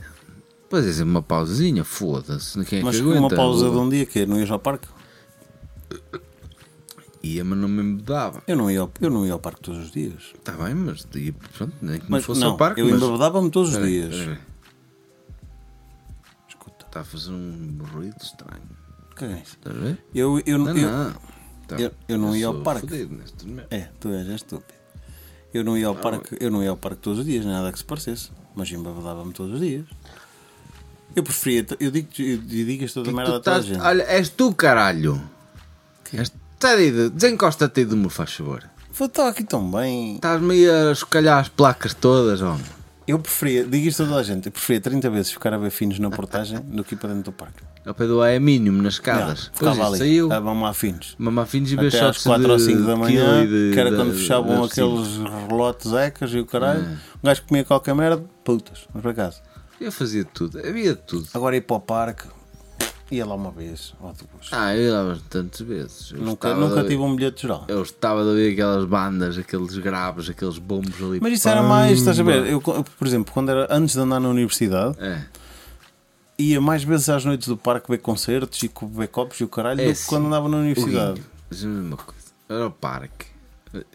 Fazia 0.71 0.93
sempre 0.93 1.11
uma 1.11 1.21
pausazinha, 1.21 1.83
foda-se. 1.83 2.63
Quem 2.65 2.79
é 2.79 2.83
Mas 2.83 2.95
que 2.95 3.01
uma 3.03 3.27
pausa 3.29 3.69
de 3.69 3.75
um 3.75 3.89
dia 3.89 4.05
que 4.05 4.19
é, 4.19 4.25
não 4.25 4.39
ias 4.39 4.49
ao 4.49 4.57
parque? 4.57 4.87
Ia, 7.21 7.43
mas 7.45 7.59
não 7.59 7.67
me 7.67 7.83
embedava. 7.83 8.41
Eu 8.47 8.55
não 8.55 8.71
ia 8.71 8.79
ao, 8.81 8.91
eu 8.99 9.09
não 9.11 9.25
ia 9.25 9.33
ao 9.33 9.39
parque 9.39 9.61
todos 9.61 9.83
os 9.83 9.91
dias. 9.91 10.31
Está 10.33 10.53
bem, 10.53 10.73
mas 10.73 11.05
ia, 11.13 11.33
pronto, 11.57 11.75
nem 11.81 11.97
que 11.99 12.03
não 12.05 12.11
Mas 12.11 12.23
fosse 12.23 12.39
não, 12.41 12.51
ao 12.51 12.57
parque. 12.57 12.81
eu 12.81 12.85
mas... 12.89 13.01
embebedava-me 13.01 13.51
todos 13.51 13.75
os 13.75 13.85
dias. 13.85 14.15
Escuta, 16.47 16.85
Está 16.85 17.01
a 17.01 17.03
fazer 17.03 17.31
um 17.31 17.77
ruído 17.93 18.15
estranho. 18.21 18.63
o 19.11 19.15
que 19.15 19.25
é 19.25 19.33
isso? 19.43 19.57
Estás 19.57 19.75
a 19.75 19.79
ver? 19.79 20.03
Eu, 20.15 20.41
eu, 20.45 20.57
Não, 20.57 20.75
eu, 20.77 20.89
não. 20.91 21.13
Tá. 21.67 21.75
eu- 21.79 21.91
eu 22.07 22.17
não 22.17 22.35
ia 22.35 22.47
ao 22.47 22.61
parque. 22.61 23.07
É, 23.69 23.89
tu 23.99 24.09
és, 24.09 24.25
és 24.27 24.35
estúpido. 24.35 24.73
Eu 25.53 25.63
não 25.65 25.77
ia 25.77 25.87
ao 25.87 25.95
parque, 25.95 26.37
eu 26.39 26.49
não 26.49 26.63
ia 26.63 26.69
ao 26.69 26.77
parque 26.77 27.01
todos 27.01 27.19
os 27.19 27.25
dias, 27.25 27.45
nada 27.45 27.71
que 27.73 27.77
se 27.77 27.83
parecesse. 27.85 28.31
Mas 28.55 28.71
embebedava-me 28.71 29.31
todos 29.33 29.55
os 29.55 29.59
dias. 29.59 29.85
Eu 31.15 31.23
preferia, 31.23 31.65
eu 31.79 31.91
digo, 31.91 32.07
eu 32.19 32.37
digo 32.37 32.85
esta 32.85 33.01
que 33.01 33.11
merda 33.11 33.31
toda 33.33 33.39
estás- 33.39 33.65
gente. 33.65 33.81
Olha, 33.81 34.03
és 34.03 34.29
tu, 34.29 34.53
caralho. 34.53 35.21
És... 36.13 36.31
Tá 36.59 36.75
de- 36.75 37.09
Desencosta-te 37.09 37.79
aí 37.81 37.85
do 37.85 37.97
meu, 37.97 38.09
faz 38.09 38.33
favor. 38.33 38.63
Estou 38.99 39.25
aqui 39.25 39.43
tão 39.43 39.69
bem. 39.71 40.15
Estás-me 40.15 40.69
a 40.69 40.91
escalhar 40.91 41.39
as 41.39 41.49
placas 41.49 41.93
todas, 41.93 42.41
homem. 42.41 42.63
Eu 43.07 43.17
preferia, 43.17 43.63
digo 43.65 43.87
isto 43.87 44.03
a 44.03 44.05
toda 44.05 44.19
a 44.19 44.23
gente, 44.23 44.45
eu 44.45 44.51
preferia 44.51 44.79
30 44.79 45.09
vezes 45.09 45.31
ficar 45.31 45.53
a 45.53 45.57
ver 45.57 45.71
finos 45.71 45.97
na 45.97 46.09
portagem 46.11 46.59
do 46.61 46.83
que 46.83 46.93
ir 46.93 46.97
para 46.97 47.09
dentro 47.09 47.23
do 47.23 47.31
parque. 47.31 47.63
Ao 47.83 47.95
pé 47.95 48.05
do 48.05 48.21
A 48.21 48.29
é 48.29 48.39
mínimo, 48.39 48.77
nas 48.77 48.83
Não, 48.83 48.89
escadas. 48.89 49.51
Pois 49.57 49.71
ficava 49.73 49.89
ali, 49.89 49.97
saiu. 49.97 50.31
a 50.31 50.39
mamar 50.39 50.73
finos. 50.75 51.15
Mamar 51.17 51.47
finos 51.47 51.71
e 51.71 51.75
ver 51.75 51.87
Até 51.87 51.97
às 51.99 52.03
shots 52.17 52.23
4 52.23 52.45
de 52.45 52.51
ou 52.51 52.59
5 52.59 52.83
da 52.83 52.95
manhã, 52.95 53.45
de- 53.45 53.71
que 53.73 53.79
era 53.79 53.89
da- 53.89 53.97
quando 53.97 54.11
da- 54.13 54.17
fechavam 54.19 54.59
da 54.61 54.65
aqueles 54.67 55.17
relotes 55.49 55.91
ecas 55.93 56.31
e 56.31 56.39
o 56.39 56.45
caralho. 56.45 56.83
É. 56.83 56.91
Um 56.91 56.97
gajo 57.23 57.41
comia 57.47 57.65
qualquer 57.65 57.95
merda, 57.95 58.23
putas, 58.45 58.81
mas 58.93 59.01
para 59.01 59.13
casa. 59.15 59.41
Eu 59.81 59.91
fazia 59.91 60.23
tudo, 60.23 60.59
havia 60.59 60.95
tudo. 60.95 61.27
Agora 61.33 61.57
ir 61.57 61.61
para 61.61 61.75
o 61.75 61.79
parque, 61.79 62.27
ia 63.09 63.25
lá 63.25 63.33
uma 63.33 63.49
vez, 63.49 63.95
ou 63.99 64.13
duas. 64.13 64.47
Ah, 64.51 64.75
eu 64.75 64.83
ia 64.83 64.93
lá 64.93 65.13
bastantes 65.15 65.59
vezes. 65.61 66.11
Eu 66.11 66.19
nunca 66.21 66.53
nunca 66.53 66.83
tive 66.83 66.97
um 66.97 67.15
bilhete 67.15 67.41
geral. 67.41 67.65
Eu 67.67 67.81
estava 67.81 68.21
de 68.21 68.29
ouvir 68.29 68.53
aquelas 68.53 68.85
bandas, 68.85 69.37
aqueles 69.39 69.75
graves, 69.79 70.29
aqueles 70.29 70.59
bombos 70.59 71.01
ali. 71.01 71.19
Mas 71.19 71.33
isso 71.33 71.49
era 71.49 71.63
mais, 71.63 71.97
estás 71.97 72.19
a 72.19 72.23
ver? 72.23 72.43
Pamba. 72.61 72.77
Eu, 72.77 72.83
por 72.83 73.07
exemplo, 73.07 73.33
quando 73.33 73.49
era 73.49 73.67
antes 73.75 73.95
de 73.95 74.01
andar 74.01 74.19
na 74.19 74.29
universidade, 74.29 74.95
É. 74.99 75.25
ia 76.37 76.61
mais 76.61 76.83
vezes 76.83 77.09
às 77.09 77.25
noites 77.25 77.47
do 77.47 77.57
parque 77.57 77.89
ver 77.89 77.97
concertos 77.97 78.61
e 78.61 78.71
ver 78.91 79.07
copos 79.07 79.39
e 79.39 79.43
o 79.43 79.47
caralho 79.47 79.81
É 79.81 79.87
do 79.91 79.93
que 79.97 80.05
quando 80.05 80.27
andava 80.27 80.47
na 80.47 80.57
universidade. 80.57 81.15
Guinho, 81.21 81.25
diz-me 81.49 81.87
uma 81.87 81.97
coisa. 81.97 82.21
Era 82.47 82.67
o 82.67 82.71
parque. 82.71 83.25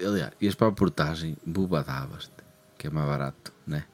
Aliás, 0.05 0.33
ias 0.41 0.55
para 0.57 0.67
a 0.67 0.73
portagem, 0.73 1.37
bobadavas-te, 1.47 2.33
que 2.77 2.89
é 2.89 2.91
mais 2.91 3.07
barato, 3.07 3.53
né? 3.67 3.85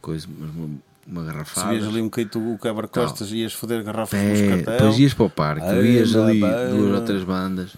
Coisa, 0.00 0.26
uma, 0.26 0.78
uma 1.10 1.24
garrafada. 1.24 1.66
Subias 1.68 1.88
ali 1.88 2.00
um 2.00 2.04
bocadinho 2.04 2.54
o 2.54 2.58
quebra-costas 2.58 3.30
e 3.32 3.36
ias 3.38 3.52
foder 3.52 3.82
garrafas 3.82 4.18
É, 4.18 4.28
moscatel. 4.28 4.76
depois 4.76 4.98
ias 4.98 5.14
para 5.14 5.24
o 5.26 5.30
parque, 5.30 5.66
Ai, 5.66 5.80
vias 5.82 6.14
ali 6.16 6.40
babá. 6.40 6.64
duas 6.70 6.98
ou 6.98 7.04
três 7.04 7.24
bandas, 7.24 7.76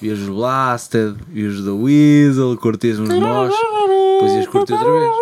vias 0.00 0.18
os 0.18 0.28
Blasted, 0.28 1.16
vias 1.28 1.54
os 1.56 1.64
da 1.64 1.72
Weasel, 1.72 2.56
curtias 2.56 2.98
uns 2.98 3.08
mosh, 3.08 3.54
depois 4.14 4.32
ias 4.32 4.46
curtir 4.48 4.72
outra 4.72 4.90
vez. 4.90 5.12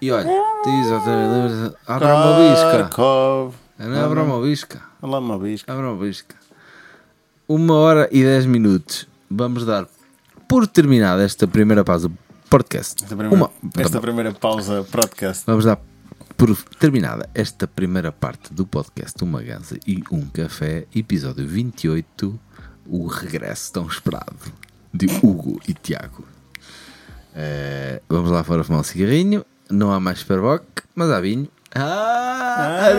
E 0.00 0.10
olha, 0.10 0.28
diz 0.64 0.90
outra 0.90 1.16
vez, 1.16 1.74
abre 1.86 2.08
uma 2.08 2.36
bisca. 2.50 2.90
Não, 3.78 4.04
abre 4.04 4.20
uma 4.20 4.40
bisca. 4.42 4.80
Lá 5.02 5.18
uma 5.18 5.38
bisca. 5.38 5.72
Abre 5.72 5.86
uma 5.86 5.96
bisca. 6.04 6.34
Uma 7.48 7.74
hora 7.74 8.08
e 8.10 8.22
dez 8.22 8.44
minutos. 8.46 9.06
Vamos 9.30 9.64
dar 9.64 9.86
por 10.48 10.66
terminada 10.66 11.22
esta 11.22 11.46
primeira 11.46 11.84
pausa 11.84 12.10
podcast. 12.50 13.02
Esta 13.04 13.16
primeira, 13.16 13.34
Uma, 13.34 13.50
esta 13.78 14.00
primeira 14.00 14.32
pausa 14.32 14.84
podcast. 14.90 15.44
Vamos 15.46 15.64
dar 15.64 15.78
por 16.36 16.54
terminada 16.78 17.28
esta 17.34 17.66
primeira 17.66 18.12
parte 18.12 18.52
do 18.52 18.66
podcast 18.66 19.22
Uma 19.24 19.42
Ganza 19.42 19.78
e 19.86 20.02
um 20.12 20.26
Café, 20.26 20.86
episódio 20.94 21.46
28, 21.46 22.38
o 22.86 23.06
regresso 23.06 23.72
tão 23.72 23.86
esperado 23.86 24.36
de 24.92 25.06
Hugo 25.22 25.60
e 25.66 25.72
Tiago. 25.72 26.26
Eh, 27.34 28.02
vamos 28.08 28.30
lá 28.30 28.44
fora 28.44 28.62
fumar 28.62 28.80
um 28.80 28.84
cigarrinho. 28.84 29.44
Não 29.70 29.92
há 29.92 29.98
mais 29.98 30.20
Superboc, 30.20 30.64
mas 30.94 31.10
há 31.10 31.20
vinho. 31.20 31.48
Ah, 31.78 32.88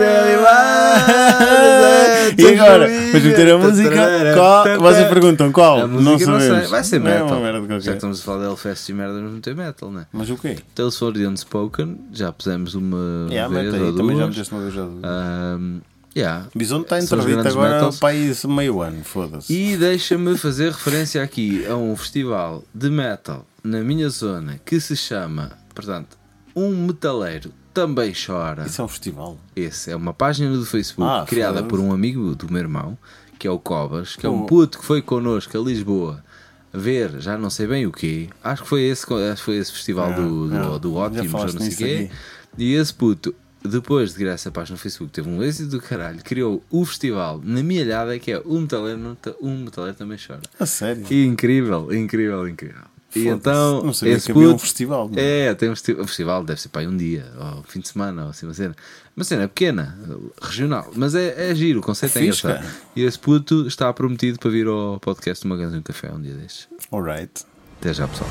E 2.38 2.46
agora? 2.46 2.88
Vamos 2.88 3.22
meter 3.22 3.52
a 3.52 3.58
música. 3.58 4.34
Qual? 4.34 4.80
Vocês 4.80 5.08
perguntam 5.08 5.50
qual? 5.50 5.88
Não 5.88 6.18
sabemos. 6.18 6.70
Vai 6.70 6.84
ser 6.84 6.96
é 6.96 6.98
metal. 6.98 7.80
já 7.80 7.92
que 7.92 7.96
estamos 7.96 8.20
a 8.20 8.22
falar 8.22 8.38
de 8.40 8.44
Hellfest 8.44 8.88
e 8.88 8.92
merda, 8.92 9.14
vamos 9.14 9.32
meter 9.32 9.56
metal, 9.56 9.90
né? 9.90 10.06
Mas 10.12 10.30
o 10.30 10.36
quê? 10.36 10.56
Tales 10.74 10.96
for 10.96 11.12
the 11.12 11.26
Unspoken, 11.26 11.98
já 12.12 12.32
pusemos 12.32 12.74
uma 12.74 13.26
Yeah, 13.30 13.52
vez 13.52 13.74
aí, 13.74 13.96
também 13.96 14.16
já 14.16 14.26
meteste 14.26 14.54
uma 14.54 14.62
vez 14.62 14.76
ou 14.76 14.86
duas. 14.86 15.82
Yeah. 16.16 16.46
Bisonte 16.54 16.94
está 16.94 17.16
grandes 17.16 17.46
agora 17.46 17.74
metals. 17.74 18.00
para 18.00 18.08
aí 18.08 18.32
meio 18.48 18.82
ano, 18.82 19.04
foda-se. 19.04 19.52
E 19.52 19.76
deixa-me 19.76 20.36
fazer 20.36 20.72
referência 20.72 21.22
aqui 21.22 21.64
a 21.66 21.76
um 21.76 21.94
festival 21.96 22.64
de 22.74 22.90
metal 22.90 23.46
na 23.62 23.82
minha 23.82 24.08
zona 24.08 24.60
que 24.64 24.80
se 24.80 24.96
chama, 24.96 25.52
portanto, 25.74 26.16
Um 26.56 26.86
Metaleiro 26.86 27.52
Também 27.74 28.12
Chora. 28.14 28.66
Isso 28.66 28.80
é 28.80 28.84
um 28.84 28.88
festival. 28.88 29.38
Esse 29.54 29.90
é 29.90 29.96
uma 29.96 30.12
página 30.12 30.50
do 30.56 30.64
Facebook 30.64 31.08
Ah, 31.08 31.24
criada 31.26 31.54
foda-se. 31.58 31.68
por 31.68 31.80
um 31.80 31.92
amigo 31.92 32.34
do 32.34 32.50
meu 32.50 32.60
irmão, 32.60 32.98
que 33.38 33.46
é 33.46 33.50
o 33.50 33.58
Cobas, 33.58 34.16
que 34.16 34.26
é 34.26 34.28
um 34.28 34.46
puto 34.46 34.78
que 34.78 34.84
foi 34.84 35.00
connosco 35.02 35.56
a 35.56 35.60
Lisboa 35.60 36.24
ver, 36.72 37.20
já 37.20 37.38
não 37.38 37.48
sei 37.50 37.66
bem 37.66 37.86
o 37.86 37.92
quê. 37.92 38.28
Acho 38.42 38.62
que 38.62 38.68
foi 38.68 38.82
esse, 38.82 39.02
acho 39.12 39.36
que 39.36 39.42
foi 39.44 39.56
esse 39.56 39.72
festival 39.72 40.10
Ah, 40.10 40.16
do, 40.16 40.48
do, 40.48 40.78
do 40.78 40.92
já 40.94 40.98
Ótimos, 41.00 41.24
ou 41.24 41.30
falaste 41.38 41.54
não 41.54 41.70
sei 41.70 41.72
o 41.72 41.76
quê. 42.08 42.10
E 42.58 42.74
esse 42.74 42.92
puto, 42.92 43.34
depois 43.64 44.10
de 44.10 44.16
criar 44.16 44.32
essa 44.32 44.50
página 44.50 44.74
no 44.76 44.78
Facebook, 44.80 45.10
teve 45.12 45.28
um 45.28 45.42
êxito 45.42 45.70
do 45.70 45.80
caralho, 45.80 46.20
criou 46.22 46.62
o 46.70 46.84
festival 46.84 47.40
na 47.42 47.62
minha 47.62 47.82
alhada, 47.82 48.18
que 48.18 48.32
é 48.32 48.42
Um 48.44 48.60
Metaleiro, 48.62 49.16
um 49.40 49.64
metaleiro 49.64 49.96
Também 49.96 50.18
Chora. 50.18 50.40
A 50.60 50.66
sério. 50.66 51.04
E 51.10 51.24
incrível, 51.24 51.92
incrível, 51.92 52.46
incrível. 52.48 52.82
E 53.18 53.28
então, 53.28 53.82
Não 53.82 53.92
sabia 53.92 54.14
esse 54.14 54.26
que 54.26 54.32
havia 54.32 54.48
um 54.48 54.52
puto- 54.52 54.62
festival. 54.62 55.08
não 55.08 55.18
é, 55.18 55.54
tem 55.54 55.70
um 55.70 55.74
festi- 55.76 55.92
o 55.92 56.06
festival, 56.06 56.44
deve 56.44 56.60
ser 56.60 56.68
para 56.68 56.82
aí 56.82 56.86
um 56.88 56.96
dia, 56.96 57.26
ou 57.56 57.62
fim 57.64 57.80
de 57.80 57.88
semana, 57.88 58.24
ou 58.24 58.30
assim, 58.30 58.46
uma 58.46 58.54
cena. 58.54 58.74
Uma 59.16 59.24
cena 59.24 59.48
pequena, 59.48 59.98
regional, 60.40 60.90
mas 60.94 61.14
é, 61.14 61.50
é 61.50 61.54
giro, 61.54 61.80
o 61.80 61.82
conceito 61.82 62.16
é 62.18 62.22
engraçado. 62.22 62.52
cara. 62.62 62.66
E 62.94 63.02
esse 63.02 63.18
puto 63.18 63.66
está 63.66 63.92
prometido 63.92 64.38
para 64.38 64.48
vir 64.50 64.66
ao 64.68 65.00
podcast 65.00 65.42
de 65.42 65.46
uma 65.52 65.56
Ganza 65.56 65.74
e 65.76 65.78
um 65.80 65.82
Café 65.82 66.12
um 66.12 66.20
dia 66.22 66.34
destes. 66.34 66.68
Alright. 66.92 67.44
Até 67.80 67.92
já, 67.94 68.06
pessoal. 68.06 68.30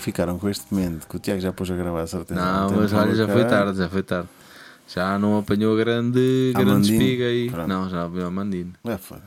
ficaram 0.00 0.38
com 0.38 0.48
este 0.48 0.64
momento, 0.72 1.06
que 1.06 1.16
o 1.16 1.18
Tiago 1.18 1.40
já 1.40 1.52
pôs 1.52 1.70
a 1.70 1.76
gravar, 1.76 2.06
certeza. 2.06 2.40
Não, 2.40 2.70
mas 2.70 2.92
olha, 2.92 3.14
já 3.14 3.28
foi 3.28 3.44
tarde, 3.44 3.78
já 3.78 3.88
foi 3.88 4.02
tarde. 4.02 4.28
Já 4.88 5.18
não 5.18 5.38
apanhou 5.38 5.74
a 5.74 5.78
grande, 5.78 6.52
grande 6.56 6.92
espiga 6.92 7.24
aí. 7.24 7.48
Pronto. 7.50 7.68
Não, 7.68 7.88
já 7.88 8.04
apanhou 8.06 8.26
a 8.26 8.30
Mandine. 8.30 8.72
É 8.84 8.96
foda. 8.96 9.22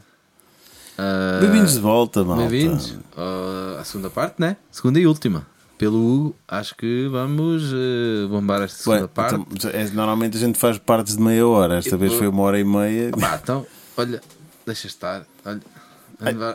Ah, 0.97 1.39
Bem-vindos 1.41 1.73
de 1.73 1.79
volta, 1.79 2.23
malta. 2.23 2.41
Bem-vindos 2.43 2.97
ah, 3.15 3.77
à 3.79 3.83
segunda 3.83 4.09
parte, 4.09 4.35
né? 4.39 4.57
Segunda 4.69 4.99
e 4.99 5.07
última. 5.07 5.45
Pelo 5.77 5.97
Hugo, 5.97 6.35
acho 6.47 6.75
que 6.75 7.07
vamos 7.11 7.63
eh, 7.73 8.27
bombar 8.29 8.61
esta 8.61 8.77
segunda 8.83 9.01
Ué, 9.03 9.07
parte. 9.07 9.35
então, 9.51 9.71
é, 9.71 9.89
normalmente 9.89 10.37
a 10.37 10.39
gente 10.39 10.57
faz 10.59 10.77
partes 10.77 11.17
de 11.17 11.21
meia 11.21 11.45
hora, 11.47 11.77
esta 11.77 11.95
Eu- 11.95 11.99
vez 11.99 12.13
foi 12.13 12.27
uma 12.27 12.43
hora 12.43 12.59
e 12.59 12.63
meia. 12.63 13.11
Pá, 13.11 13.39
então, 13.41 13.65
olha, 13.97 14.21
deixa 14.65 14.87
estar. 14.87 15.25
Olha, 15.43 15.61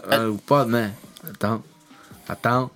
olha, 0.08 0.30
o 0.30 0.38
pode, 0.38 0.70
né? 0.70 0.94
Então, 1.30 1.62
então. 2.34 2.70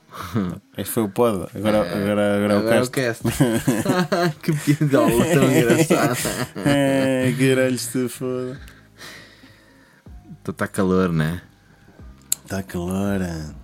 Este 0.77 0.93
foi 0.93 1.03
o 1.05 1.09
pod, 1.09 1.49
agora, 1.55 1.79
É, 1.79 2.03
agora, 2.03 2.37
agora, 2.37 2.59
agora 2.59 2.85
o 2.85 2.91
cast. 2.91 3.23
que 4.43 4.53
piadola 4.53 5.25
tão 5.27 5.51
engraçada. 5.51 6.17
é, 6.67 7.33
que 7.37 7.49
caralho 7.49 7.79
se 7.79 8.09
foda. 8.09 8.61
Então 10.41 10.53
está 10.53 10.67
calor, 10.67 11.13
né? 11.13 11.41
Está 12.45 12.63
calor. 12.63 13.21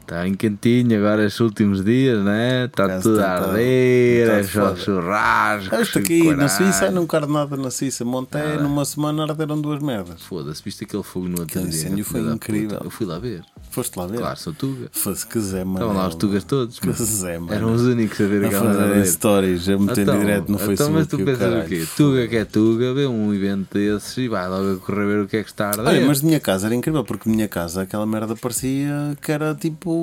Está 0.09 0.27
em 0.27 0.33
cantinho 0.33 0.97
agora 0.99 1.27
estes 1.27 1.39
últimos 1.41 1.85
dias, 1.85 2.25
né? 2.25 2.65
Está 2.65 2.99
tudo 2.99 3.19
tá- 3.19 3.37
a 3.37 3.41
tá- 3.43 3.47
arder, 3.49 4.27
tá 4.27 4.33
é 4.37 4.43
só 4.43 4.75
churrasco. 4.75 5.75
Isto 5.77 5.99
aqui 5.99 6.35
na 6.35 6.49
Suíça, 6.49 6.91
não 6.91 7.07
quero 7.07 7.31
nada 7.31 7.59
na 7.59 7.71
Suíça. 7.71 8.07
Montei 8.07 8.57
numa 8.57 8.87
semana 8.87 9.25
arderam 9.25 9.61
duas 9.61 9.83
merdas. 9.83 10.23
Foda-se, 10.23 10.63
viste 10.65 10.85
aquele 10.85 11.03
fogo 11.03 11.29
no 11.29 11.41
outro 11.41 11.61
dia? 11.61 11.69
incêndio 11.69 12.07
foi 12.07 12.21
incrível. 12.23 12.81
Eu 12.83 12.91
fui 12.91 13.05
lá 13.05 13.19
ver. 13.19 13.43
Foste 13.71 13.99
lá 13.99 14.07
ver? 14.07 14.17
Claro, 14.17 14.39
sou 14.39 14.55
Tuga. 14.55 14.89
Fosse 14.93 15.27
que 15.27 15.39
Zé, 15.39 15.63
mano. 15.63 15.77
Estavam 15.77 15.97
lá 15.97 16.09
os 16.09 16.15
Tugas 16.15 16.43
todos. 16.45 16.79
Que. 16.81 16.91
Zé, 16.91 17.39
mano. 17.39 17.53
Eram 17.53 17.75
os 17.75 17.83
únicos 17.83 18.19
a 18.19 18.25
ver 18.27 18.47
A 18.47 18.51
fazer 18.51 18.83
arder. 18.83 19.07
stories, 19.07 19.69
a 19.69 19.79
meter 19.79 20.01
Então, 20.01 20.19
direto 20.21 20.49
no 20.49 20.55
então, 20.55 20.67
Facebook. 20.69 20.95
mas 20.97 21.07
tu 21.07 21.17
o 21.17 21.25
pensas 21.25 21.37
o 21.37 21.51
caralho. 21.51 21.69
quê? 21.69 21.87
Tuga 21.95 22.27
que 22.29 22.37
é 22.37 22.45
Tuga, 22.47 22.95
vê 22.95 23.07
um 23.07 23.35
evento 23.35 23.75
desses 23.75 24.17
e 24.17 24.27
vai 24.27 24.49
logo 24.49 24.73
a 24.73 24.77
correr 24.79 25.07
ver 25.07 25.21
o 25.21 25.29
que 25.29 25.37
é 25.37 25.43
que 25.45 25.51
está 25.51 25.67
a 25.67 25.69
arder. 25.69 25.87
Olha, 25.87 26.07
mas 26.07 26.21
de 26.21 26.27
minha 26.27 26.41
casa 26.41 26.67
era 26.67 26.75
incrível, 26.75 27.05
porque 27.05 27.29
minha 27.29 27.47
casa 27.47 27.83
aquela 27.83 28.07
merda 28.07 28.35
parecia 28.35 29.15
que 29.21 29.31
era 29.31 29.55
tipo. 29.55 29.98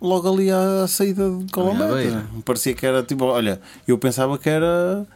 Logo 0.00 0.32
ali 0.32 0.50
à, 0.50 0.86
saída 0.86 1.28
de. 1.30 1.50
Colombeta. 1.52 2.26
Parecia 2.44 2.74
que 2.74 2.84
era 2.86 3.02
tipo. 3.02 3.24
Olha, 3.24 3.60
eu 3.88 3.96
pensava 3.98 4.36
que 4.38 4.48
era 4.48 5.06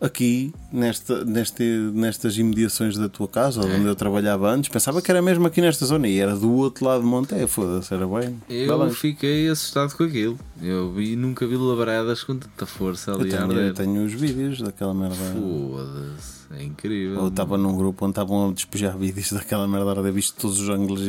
aqui, 0.00 0.50
nesta, 0.72 1.24
neste, 1.26 1.62
nestas 1.92 2.38
imediações 2.38 2.96
da 2.96 3.06
tua 3.06 3.28
casa, 3.28 3.60
É. 3.60 3.76
onde 3.76 3.86
eu 3.86 3.94
trabalhava 3.94 4.50
antes. 4.50 4.70
Pensava 4.70 5.02
que 5.02 5.10
era 5.10 5.20
mesmo 5.20 5.46
aqui 5.46 5.60
nesta 5.60 5.84
zona 5.84 6.08
e 6.08 6.18
era 6.18 6.34
do 6.34 6.50
outro 6.54 6.86
lado 6.86 7.02
de 7.02 7.06
Monteia. 7.06 7.46
Foda-se, 7.46 7.92
era 7.92 8.06
bem. 8.06 8.40
Eu 8.48 8.78
Bem 8.78 8.90
fiquei 8.90 9.46
assustado 9.48 9.94
com 9.94 10.04
aquilo. 10.04 10.38
Eu 10.62 10.90
vi, 10.90 11.16
nunca 11.16 11.46
vi 11.46 11.56
labradas 11.56 12.24
com 12.24 12.34
tanta 12.38 12.64
força 12.64 13.10
eu 13.10 13.20
ali 13.20 13.34
a 13.34 13.46
tenho, 13.46 13.60
eu 13.60 13.74
tenho 13.74 14.04
os 14.06 14.12
vídeos 14.14 14.62
daquela 14.62 14.94
merda. 14.94 15.16
Foda-se, 15.16 16.39
é 16.52 16.62
incrível. 16.62 17.20
Ou 17.20 17.28
estava 17.28 17.56
num 17.56 17.76
grupo 17.76 18.04
onde 18.04 18.12
estavam 18.12 18.48
a 18.50 18.52
despejar 18.52 18.96
vídeos 18.96 19.30
daquela 19.32 19.66
merda, 19.68 19.90
era 19.92 20.12
visto 20.12 20.40
todos 20.40 20.60
os 20.60 20.68
ângulos 20.68 21.00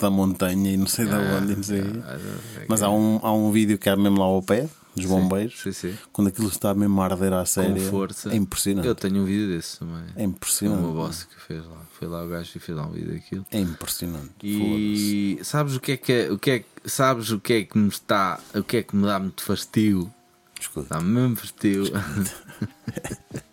da 0.00 0.10
montanha 0.10 0.72
e 0.72 0.76
não 0.76 0.86
sei 0.86 1.06
de 1.06 1.14
onde, 1.14 1.52
e 1.52 1.56
não 1.56 1.62
sei. 1.62 1.82
Ah, 2.04 2.18
é 2.60 2.66
Mas 2.68 2.82
há 2.82 2.90
um, 2.90 3.20
há 3.22 3.32
um 3.32 3.50
vídeo 3.50 3.78
que 3.78 3.88
é 3.88 3.96
mesmo 3.96 4.18
lá 4.18 4.24
ao 4.26 4.42
pé, 4.42 4.68
dos 4.94 5.04
bombeiros, 5.04 5.60
Sim, 5.60 5.72
sim. 5.72 5.94
quando 6.10 6.28
aquilo 6.28 6.48
está 6.48 6.72
mesmo 6.72 6.98
a 7.02 7.04
arder 7.04 7.30
à 7.34 7.44
série. 7.44 7.78
força. 7.80 8.32
É 8.32 8.36
impressionante. 8.36 8.88
Eu 8.88 8.94
tenho 8.94 9.20
um 9.22 9.24
vídeo 9.26 9.48
desse 9.48 9.78
também. 9.80 10.02
É 10.16 10.22
É 10.22 10.24
impressionante. 10.24 10.82
uma 10.82 10.92
boss 10.92 11.24
que 11.24 11.38
fez 11.38 11.62
lá. 11.66 11.82
Foi 11.98 12.08
lá 12.08 12.24
o 12.24 12.28
gajo 12.28 12.50
e 12.56 12.58
fez 12.58 12.78
lá 12.78 12.86
um 12.86 12.90
vídeo 12.92 13.12
daquilo. 13.12 13.44
É 13.50 13.60
impressionante. 13.60 14.30
E 14.42 15.38
sabes 15.42 15.76
o 15.76 15.80
que 15.80 15.92
é 15.92 15.96
que 15.98 16.12
é, 16.12 16.30
o 16.32 16.38
que 16.38 16.50
é 16.50 16.64
sabes 16.86 17.30
o 17.30 17.38
que 17.38 17.52
é 17.52 17.62
que 17.64 17.76
me 17.76 17.88
está, 17.88 18.40
o 18.54 18.62
que 18.62 18.78
é 18.78 18.82
que 18.82 18.96
me 18.96 19.04
dá 19.06 19.18
muito 19.18 19.42
fastio? 19.42 20.10
Escuta. 20.58 20.94
Dá-me 20.94 21.10
mesmo 21.10 21.36
fastio. 21.36 21.84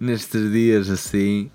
Nestes 0.00 0.52
dias 0.52 0.88
assim 0.90 1.50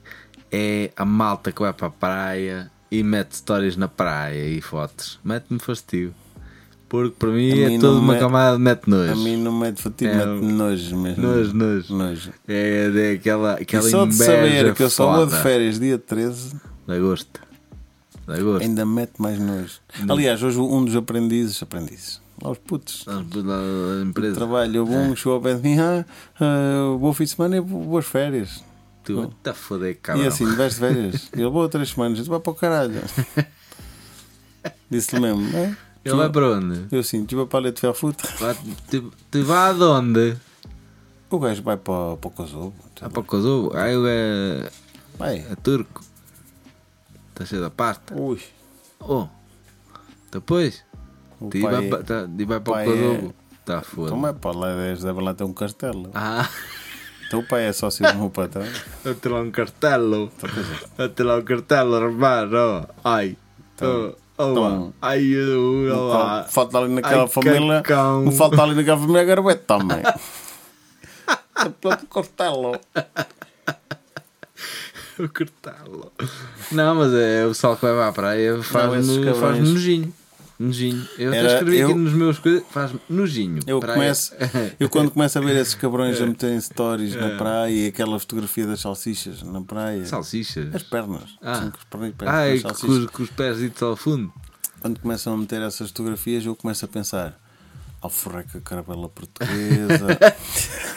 é 0.52 0.92
a 0.96 1.06
malta 1.06 1.52
que 1.52 1.62
vai 1.62 1.74
para 1.74 1.88
a 1.88 1.92
praia 1.92 2.72
e 2.92 3.02
mete 3.04 3.36
stories 3.38 3.76
na 3.78 3.88
praia 3.88 4.46
e 4.48 4.62
fotos. 4.62 5.20
Mete-me 5.24 5.60
fastio. 5.60 6.14
Porque 6.90 7.16
para 7.18 7.30
mim 7.30 7.50
é 7.60 7.80
toda 7.80 7.94
não 7.94 8.00
uma 8.02 8.14
me- 8.14 8.20
camada 8.20 8.56
de 8.58 8.62
mete 8.62 8.88
nojo. 8.88 9.12
A 9.14 9.16
mim 9.16 9.38
não 9.38 9.52
mete 9.58 9.82
fatiga, 9.82 10.12
É, 10.12 10.26
mete 10.28 10.44
nojo 10.46 10.98
mesmo. 10.98 11.24
Nojo, 11.24 11.54
nojo. 11.56 11.96
Nojo. 11.96 12.34
É, 12.48 12.92
é 12.96 13.12
aquela, 13.14 13.60
E 13.60 13.64
aquela 13.64 13.90
só 13.90 14.06
de 14.06 14.14
saber 14.14 14.76
que 14.76 14.84
eu 14.84 14.90
só 14.92 15.16
vou 15.16 15.26
de 15.26 15.36
férias 15.42 15.80
dia 15.80 15.98
13, 15.98 16.56
De 16.88 16.94
agosto. 16.94 17.42
De 18.28 18.34
agosto. 18.40 18.62
ainda 18.64 18.86
mete 18.86 19.14
mais 19.20 19.40
nojo. 19.40 19.80
Aliás, 20.08 20.44
hoje 20.44 20.60
um 20.60 20.86
dos 20.86 20.96
aprendizes, 20.96 21.64
aprendizes, 21.64 22.22
lá 22.44 22.52
os 22.52 22.58
putos, 22.60 23.06
Da 23.06 23.14
empresa. 24.04 24.36
trabalho, 24.36 24.82
houve 24.82 24.94
É. 24.94 25.16
chegou 25.16 25.34
ao 25.36 25.42
pé 25.42 25.54
de 25.56 25.62
mim, 25.64 25.80
ah, 25.80 26.06
ah, 26.40 26.98
bom 27.00 27.14
fim 27.14 27.24
de 27.24 27.30
semana 27.32 27.58
e 27.58 27.62
boas 27.62 28.06
férias. 28.06 28.64
Tu 29.04 29.28
tá 29.44 29.52
a 29.52 29.54
foder, 29.54 29.98
cabrão. 30.02 30.24
E 30.24 30.28
assim, 30.28 30.46
vais 30.56 30.74
de 30.76 30.80
férias? 30.80 31.30
Ele 31.34 31.50
vou 31.50 31.68
três 31.68 31.90
semanas, 31.90 32.20
tu 32.24 32.30
vai 32.30 32.40
para 32.40 32.52
o 32.52 32.56
caralho. 32.56 33.02
Disse-lhe 34.90 35.22
mesmo, 35.22 35.46
é? 35.58 35.76
Ele 36.06 36.16
vai 36.16 36.30
para 36.30 36.52
onde? 36.52 36.86
Eu 36.92 37.00
assim, 37.00 37.26
tu 37.26 37.36
vai 37.38 37.46
para 37.46 37.60
a 37.60 37.62
Leite. 37.64 37.82
Vai, 38.40 38.56
te, 38.90 39.02
te 39.32 39.42
vai 39.42 39.72
aonde? 39.72 40.38
O 41.30 41.40
gajo 41.40 41.64
vai 41.64 41.78
para, 41.78 42.16
para 42.18 42.28
o 42.28 42.32
Kosovo. 42.32 42.74
Ah, 43.02 43.10
para 43.10 43.20
o 43.22 43.24
Kosovo? 43.24 43.72
Ah, 43.76 43.90
ele 43.90 44.08
é, 44.08 44.72
Vai. 45.18 45.40
é 45.50 45.56
turco. 45.56 46.04
Está 47.32 47.46
cheio 47.46 47.62
da 47.62 47.70
pasta. 47.72 48.14
Ui. 48.16 48.40
Oh, 49.00 49.28
depois? 50.32 50.84
Pai 51.40 51.62
vai, 51.62 51.86
é- 51.88 51.90
tá- 52.04 52.28
para 52.62 52.82
o 52.82 52.86
Kosovo. 52.86 53.34
Está 53.60 53.82
foda. 53.82 54.08
Então 54.08 54.22
vai 54.22 54.34
para 54.34 54.58
lá, 54.58 54.72
eles 54.88 55.04
devem 55.04 55.24
lá 55.24 55.34
ter 55.34 55.44
um 55.46 55.54
castelo. 55.54 56.10
Ah, 56.14 56.50
Então 57.28 57.40
o 57.40 57.48
pai 57.48 57.66
é 57.66 57.74
sócio 57.74 58.06
do 58.06 58.16
meu 58.18 58.30
patrão. 58.30 58.64
até 59.10 59.30
lá 59.30 59.40
um 59.42 59.50
cartelo. 59.52 60.32
Até 60.98 61.24
lá 61.24 61.38
um 61.38 61.42
cartelo, 61.44 61.96
hermano. 61.96 62.88
Ai. 63.04 63.38
Então- 63.76 64.16
Oh, 64.36 64.44
oh, 64.46 64.52
então- 64.52 64.94
ai, 65.02 65.24
eu, 65.24 65.84
eu, 65.88 66.08
lá. 66.08 66.44
Falta 66.46 66.80
ali 66.80 66.94
naquela 66.96 67.22
Ai, 67.24 67.28
família. 67.28 67.82
cacão. 67.84 68.32
Falta 68.32 68.64
ali 68.64 68.74
naquela 68.76 68.98
família 69.00 69.24
garbeto 69.24 69.64
também. 69.66 70.02
É 71.56 71.70
pelo 71.70 71.98
castelo. 72.08 72.72
O 75.20 75.30
cartelo. 75.30 76.12
Não, 76.72 76.96
mas 76.96 77.14
é 77.14 77.46
o 77.46 77.50
pessoal 77.50 77.76
que 77.76 77.84
vai 77.84 77.94
para 77.94 78.08
a 78.08 78.12
praia 78.12 78.60
cabrões. 78.72 79.08
faz 79.38 79.60
nojinho. 79.60 80.14
Nojinho. 80.66 81.08
Eu 81.18 81.30
até 81.30 81.40
Era- 81.40 81.54
escrevi 81.54 81.82
aqui 81.82 81.92
eu- 81.92 81.98
nos 81.98 82.14
meus 82.14 82.40
coisas. 82.40 82.64
Faz 82.72 82.92
nojinho. 83.10 83.60
Eu 83.68 83.80
Praia. 83.80 83.96
começo, 84.00 84.34
eu 84.80 84.90
quando 84.90 85.12
começo 85.12 85.38
a 85.38 85.42
ver 85.42 85.56
esses 85.58 85.76
cabrões 85.76 86.22
a 86.22 86.26
meterem 86.26 86.60
stories 86.62 87.16
na 87.16 87.32
praia 87.38 87.72
e 87.72 87.88
aquela 87.88 88.20
fotografia 88.20 88.66
das 88.66 88.80
salsichas 88.80 89.44
na 89.44 89.62
praia. 89.62 90.06
Salsichas. 90.06 90.74
As 90.74 90.84
pernas. 90.84 91.36
Ah. 91.42 91.56
Sim, 91.56 91.72
com 91.90 91.98
os 91.98 92.14
Ai, 92.28 92.60
com, 92.60 92.88
os- 92.88 93.06
com 93.08 93.24
os 93.24 93.30
pés 93.30 93.60
idos 93.62 93.82
ao 93.84 93.96
fundo. 93.96 94.32
Quando 94.80 95.00
começam 95.00 95.34
a 95.34 95.38
meter 95.38 95.62
essas 95.62 95.90
fotografias, 95.90 96.46
eu 96.46 96.56
começo 96.56 96.84
a 96.86 96.88
pensar: 96.88 97.40
alforreca 98.02 98.60
carabela 98.62 99.08
portuguesa, 99.10 100.18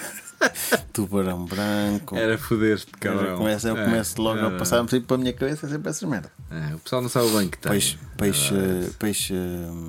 tubarão 0.92 1.44
branco. 1.44 2.16
Era 2.16 2.36
foder-te, 2.38 2.86
cabrão. 2.98 3.36
começo, 3.38 3.68
eu 3.68 3.76
É, 3.76 3.84
começo 3.84 4.20
logo 4.22 4.38
é, 4.40 4.46
a 4.46 4.50
passar 4.58 4.78
sempre 4.88 5.00
para 5.00 5.16
a 5.16 5.18
minha 5.18 5.32
cabeça 5.32 5.68
sempre 5.68 5.90
essas 5.90 6.08
merda. 6.08 6.30
é, 6.50 6.74
o 6.74 6.78
pessoal 6.78 7.02
não 7.02 7.08
sabe 7.08 7.28
bem 7.30 7.48
que 7.48 7.58
tem. 7.58 7.72
Peixe, 7.72 7.98
peixe, 8.16 8.54
peixe, 8.98 9.34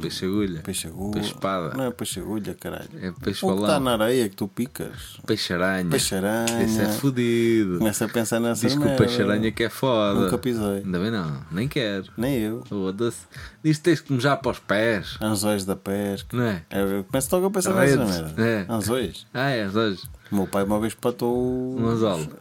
Peixe 0.02 0.26
agulha. 0.26 0.62
peixe 0.62 0.88
agulha. 0.88 1.12
Peixe 1.14 1.28
espada. 1.30 1.74
Não 1.76 1.84
é 1.86 1.92
peixe 1.92 2.20
agulha, 2.20 2.54
caralho. 2.60 2.90
É 3.02 3.12
peixe 3.12 3.46
o 3.46 3.50
que 3.50 3.56
está 3.56 3.68
balão. 3.80 3.98
na 3.98 4.04
areia 4.06 4.30
que 4.30 4.36
tu 4.36 4.48
picas. 4.48 5.18
Peixe 5.26 5.54
aranha. 5.54 5.90
Peixe 5.90 6.16
aranha. 6.16 6.64
Isso 6.64 6.82
é 6.82 6.90
fodido. 6.90 7.78
Começa 7.80 8.06
a 8.06 8.10
pensar 8.10 8.40
nessa 8.40 8.68
Diz 8.68 8.76
que 8.76 8.82
o 8.82 8.86
merda. 8.86 9.04
peixe 9.04 9.22
aranha 9.22 9.52
que 9.52 9.64
é 9.64 9.70
foda. 9.70 10.20
Nunca 10.22 10.38
pisei. 10.38 10.84
Ainda 10.86 11.00
bem 11.00 11.12
não, 11.12 11.42
nem 11.52 11.68
quero. 11.68 12.06
Nem 12.18 12.36
eu. 12.40 12.64
Foda-se. 12.68 13.20
Diz 13.64 13.78
que 13.78 13.84
tens 13.84 14.02
que 14.02 14.14
mejar 14.14 14.38
para 14.38 14.52
os 14.52 14.60
pés. 14.60 15.18
Anzóis 15.22 15.66
da 15.66 15.76
pesca. 15.76 16.36
Não 16.36 16.44
é? 16.44 16.64
Eu 16.72 17.04
começo 17.06 17.34
logo 17.36 17.48
a 17.48 17.52
pensar 17.52 17.74
nessa 17.74 18.06
merda. 18.06 18.42
é. 18.42 18.66
Anzóis. 18.70 19.26
Ah, 19.34 19.50
é, 19.50 19.68
hoje. 19.68 20.02
O 20.32 20.36
meu 20.36 20.48
pai 20.48 20.64
uma 20.64 20.80
vez 20.80 20.94
patou. 20.94 21.76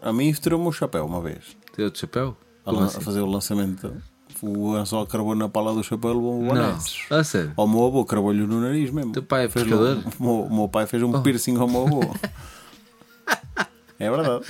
A 0.02 0.12
mim 0.12 0.32
tirou-me 0.32 0.66
o 0.66 0.72
chapéu 0.72 1.04
uma 1.06 1.20
vez. 1.20 1.56
Tem 1.74 1.84
outro 1.84 2.00
chapéu? 2.00 2.36
A, 2.64 2.70
lan- 2.72 2.86
assim? 2.86 2.98
a 2.98 3.00
fazer 3.00 3.20
o 3.20 3.26
lançamento. 3.26 3.94
O 4.42 4.74
anzol 4.74 5.06
cravou 5.06 5.34
na 5.34 5.48
pala 5.48 5.72
do 5.72 5.82
chapéu 5.82 6.12
levou 6.14 6.40
um 6.42 6.50
anexo. 6.52 7.12
A 7.14 7.24
sério. 7.24 7.52
Ao 7.56 7.66
meu 7.66 7.86
avô 7.86 8.04
cravou-lhe 8.04 8.46
no 8.46 8.60
nariz 8.60 8.90
mesmo. 8.90 9.12
Teu 9.12 9.22
pai 9.22 9.44
é 9.44 9.48
pescador? 9.48 9.96
um- 9.96 10.10
o, 10.18 10.22
meu, 10.22 10.42
o 10.46 10.54
meu 10.56 10.68
pai 10.68 10.86
fez 10.86 11.02
Oh. 11.02 11.06
um 11.06 11.22
piercing 11.22 11.56
ao 11.56 11.68
meu 11.68 11.86
avô. 11.86 12.00
é 13.98 14.10
verdade. 14.10 14.44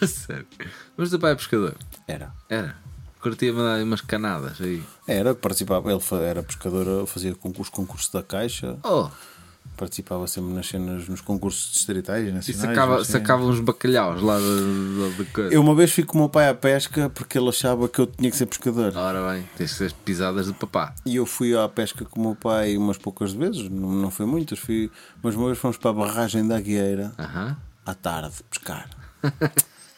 A 0.00 0.06
sério. 0.06 0.46
Mas 0.96 1.08
o 1.08 1.10
teu 1.10 1.18
pai 1.20 1.32
é 1.32 1.34
pescador? 1.34 1.74
Era. 2.06 2.32
Era. 2.48 2.76
Curtia 3.20 3.52
mandar 3.52 3.82
umas 3.82 4.02
canadas 4.02 4.60
aí. 4.60 4.82
Era, 5.08 5.34
participava. 5.34 5.90
Ele 5.90 6.00
era 6.22 6.42
pescador, 6.42 7.06
fazia 7.06 7.34
concurso, 7.34 7.72
concurso 7.72 8.12
da 8.12 8.22
Caixa. 8.22 8.76
Oh! 8.84 9.08
Participava 9.76 10.26
sempre 10.28 10.52
nas 10.54 10.68
cenas, 10.68 11.08
nos 11.08 11.20
concursos 11.20 11.72
distritais, 11.72 12.28
E 12.28 12.30
nacionais. 12.30 12.60
sacava, 12.76 13.00
assim. 13.00 13.10
sacava 13.12 13.44
uns 13.44 13.58
bacalhaus 13.58 14.22
lá 14.22 14.38
da, 14.38 15.18
da 15.18 15.24
coisa. 15.32 15.52
Eu 15.52 15.60
uma 15.62 15.74
vez 15.74 15.90
fui 15.92 16.04
com 16.04 16.16
o 16.16 16.20
meu 16.20 16.28
pai 16.28 16.48
à 16.48 16.54
pesca 16.54 17.10
porque 17.10 17.36
ele 17.36 17.48
achava 17.48 17.88
que 17.88 17.98
eu 17.98 18.06
tinha 18.06 18.30
que 18.30 18.36
ser 18.36 18.46
pescador. 18.46 18.92
Ora 18.96 19.32
bem, 19.32 19.48
tens 19.56 19.72
que 19.72 19.78
ser 19.78 19.84
as 19.86 19.92
pisadas 19.92 20.46
do 20.46 20.54
papá. 20.54 20.94
E 21.04 21.16
eu 21.16 21.26
fui 21.26 21.56
à 21.58 21.68
pesca 21.68 22.04
com 22.04 22.20
o 22.20 22.24
meu 22.24 22.34
pai 22.36 22.76
umas 22.76 22.98
poucas 22.98 23.32
vezes, 23.32 23.68
não, 23.68 23.90
não 23.90 24.10
foi 24.12 24.26
muitas, 24.26 24.60
fui, 24.60 24.90
mas 25.20 25.34
uma 25.34 25.46
vez 25.46 25.58
fomos 25.58 25.76
para 25.76 25.90
a 25.90 25.94
barragem 25.94 26.46
da 26.46 26.60
Guieira 26.60 27.12
Aham. 27.18 27.56
à 27.84 27.94
tarde 27.94 28.36
pescar. 28.48 28.88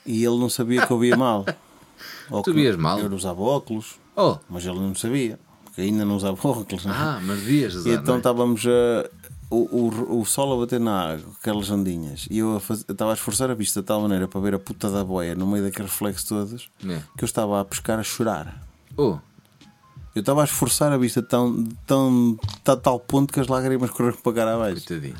e 0.07 0.25
ele 0.25 0.39
não 0.39 0.49
sabia 0.49 0.87
que 0.87 0.93
eu 0.93 0.99
via 0.99 1.17
mal. 1.17 1.45
Ou 2.31 2.43
Tu 2.43 2.53
vias 2.55 2.77
mal? 2.77 2.99
Eu 2.99 3.13
usava 3.13 3.41
óculos, 3.43 3.97
Oh! 4.17 4.39
mas 4.49 4.65
ele 4.65 4.79
não 4.79 4.95
sabia, 4.95 5.39
porque 5.65 5.83
ainda 5.83 6.05
não 6.05 6.17
usava 6.17 6.37
óculos. 6.49 6.85
não 6.87 6.95
é? 6.95 6.97
Ah, 6.97 7.21
mas 7.23 7.41
devias 7.41 7.75
usar. 7.75 7.91
E 7.91 7.95
então 7.95 8.15
é? 8.15 8.19
estávamos 8.19 8.65
a. 8.67 9.11
O, 9.49 9.57
o, 9.57 10.21
o 10.21 10.25
sol 10.27 10.53
a 10.55 10.57
bater 10.57 10.81
na 10.81 11.13
água, 11.13 11.27
aquelas 11.41 11.71
ondinhas, 11.71 12.27
e 12.29 12.39
eu 12.39 12.57
estava 12.89 13.13
a 13.13 13.15
esforçar 13.15 13.49
a 13.49 13.55
vista 13.55 13.81
de 13.81 13.87
tal 13.87 14.01
maneira 14.03 14.27
para 14.27 14.41
ver 14.41 14.55
a 14.57 14.59
puta 14.59 14.91
da 14.91 15.05
boia 15.05 15.37
no 15.37 15.47
meio 15.47 15.63
daqueles 15.63 15.91
reflexos 15.93 16.25
todos 16.25 16.69
É. 16.85 17.01
que 17.17 17.23
eu 17.23 17.27
estava 17.27 17.61
a 17.61 17.65
pescar 17.65 17.99
a 17.99 18.03
chorar. 18.03 18.61
Oh! 18.97 19.19
Eu 20.17 20.21
estava 20.21 20.41
a 20.41 20.45
esforçar 20.45 20.93
a 20.93 20.97
vista 20.97 21.23
tão, 21.23 21.63
tão, 21.87 22.37
a 22.67 22.75
tal 22.77 22.99
ponto 22.99 23.33
que 23.33 23.39
as 23.39 23.47
lágrimas 23.47 23.91
correram 23.91 24.17
para 24.17 24.33
cá 24.33 24.55
abaixo. 24.55 24.85
Coitadinho. 24.87 25.15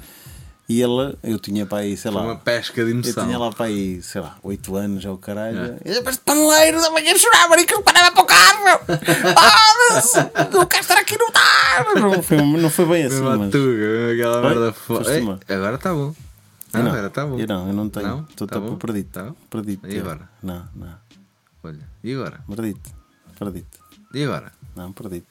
E 0.69 0.83
ele, 0.83 1.17
eu 1.23 1.39
tinha 1.39 1.65
para 1.65 1.79
aí, 1.79 1.97
sei 1.97 2.11
lá, 2.11 2.23
uma 2.23 2.35
pesca 2.37 2.75
de 2.85 2.91
eu 2.91 2.95
emoção. 2.97 3.25
tinha 3.25 3.39
lá 3.39 3.53
para 3.53 3.67
aí, 3.67 4.03
sei 4.03 4.21
lá, 4.21 4.37
8 4.43 4.75
anos, 4.77 5.03
já 5.03 5.13
o 5.13 5.17
caralho. 5.19 5.59
É. 5.59 5.79
E 5.85 5.95
depois 5.95 6.17
da 6.19 6.35
manhã 6.91 7.17
chorava, 7.17 7.61
e 7.61 7.65
que 7.65 7.73
eu 7.73 7.83
parava 7.83 8.11
para 8.11 8.23
o 8.23 8.27
carro. 8.27 8.65
Ah, 9.37 10.49
não 10.53 10.67
quero 10.67 10.83
estar 10.83 10.99
aqui 10.99 11.17
no 11.17 11.31
tar. 11.31 11.95
Não 11.95 12.21
foi, 12.23 12.37
não 12.39 12.69
foi 12.71 12.85
bem 12.87 13.05
assim, 13.05 13.21
mas. 13.21 13.51
tuga, 13.53 14.13
aquela 14.13 14.43
merda 14.43 14.73
fo- 14.73 14.97
Foste 14.97 15.13
Ei, 15.13 15.21
uma? 15.21 15.39
Agora 15.49 15.77
está 15.77 15.93
bom. 15.95 16.15
Eu 16.75 16.83
Não, 16.83 16.91
agora 16.91 17.07
está 17.07 17.25
bom. 17.27 17.39
Eu 17.39 17.47
não, 17.47 17.69
eu 17.69 17.73
não 17.73 17.89
tenho. 17.89 18.09
Não? 18.09 18.27
Estou 18.29 18.47
Tá 18.49 18.61
tá 18.61 18.77
perdido. 18.77 19.09
Tá? 19.13 19.33
Perdido. 19.49 19.89
E 19.89 19.99
agora? 20.01 20.29
Não, 20.43 20.65
não. 20.75 20.95
Olha, 21.63 21.89
e 22.03 22.13
agora? 22.13 22.41
Perdido. 22.49 22.81
Perdido. 23.39 23.67
E 24.13 24.25
agora? 24.25 24.53
Não, 24.75 24.93
perdido. 24.93 25.27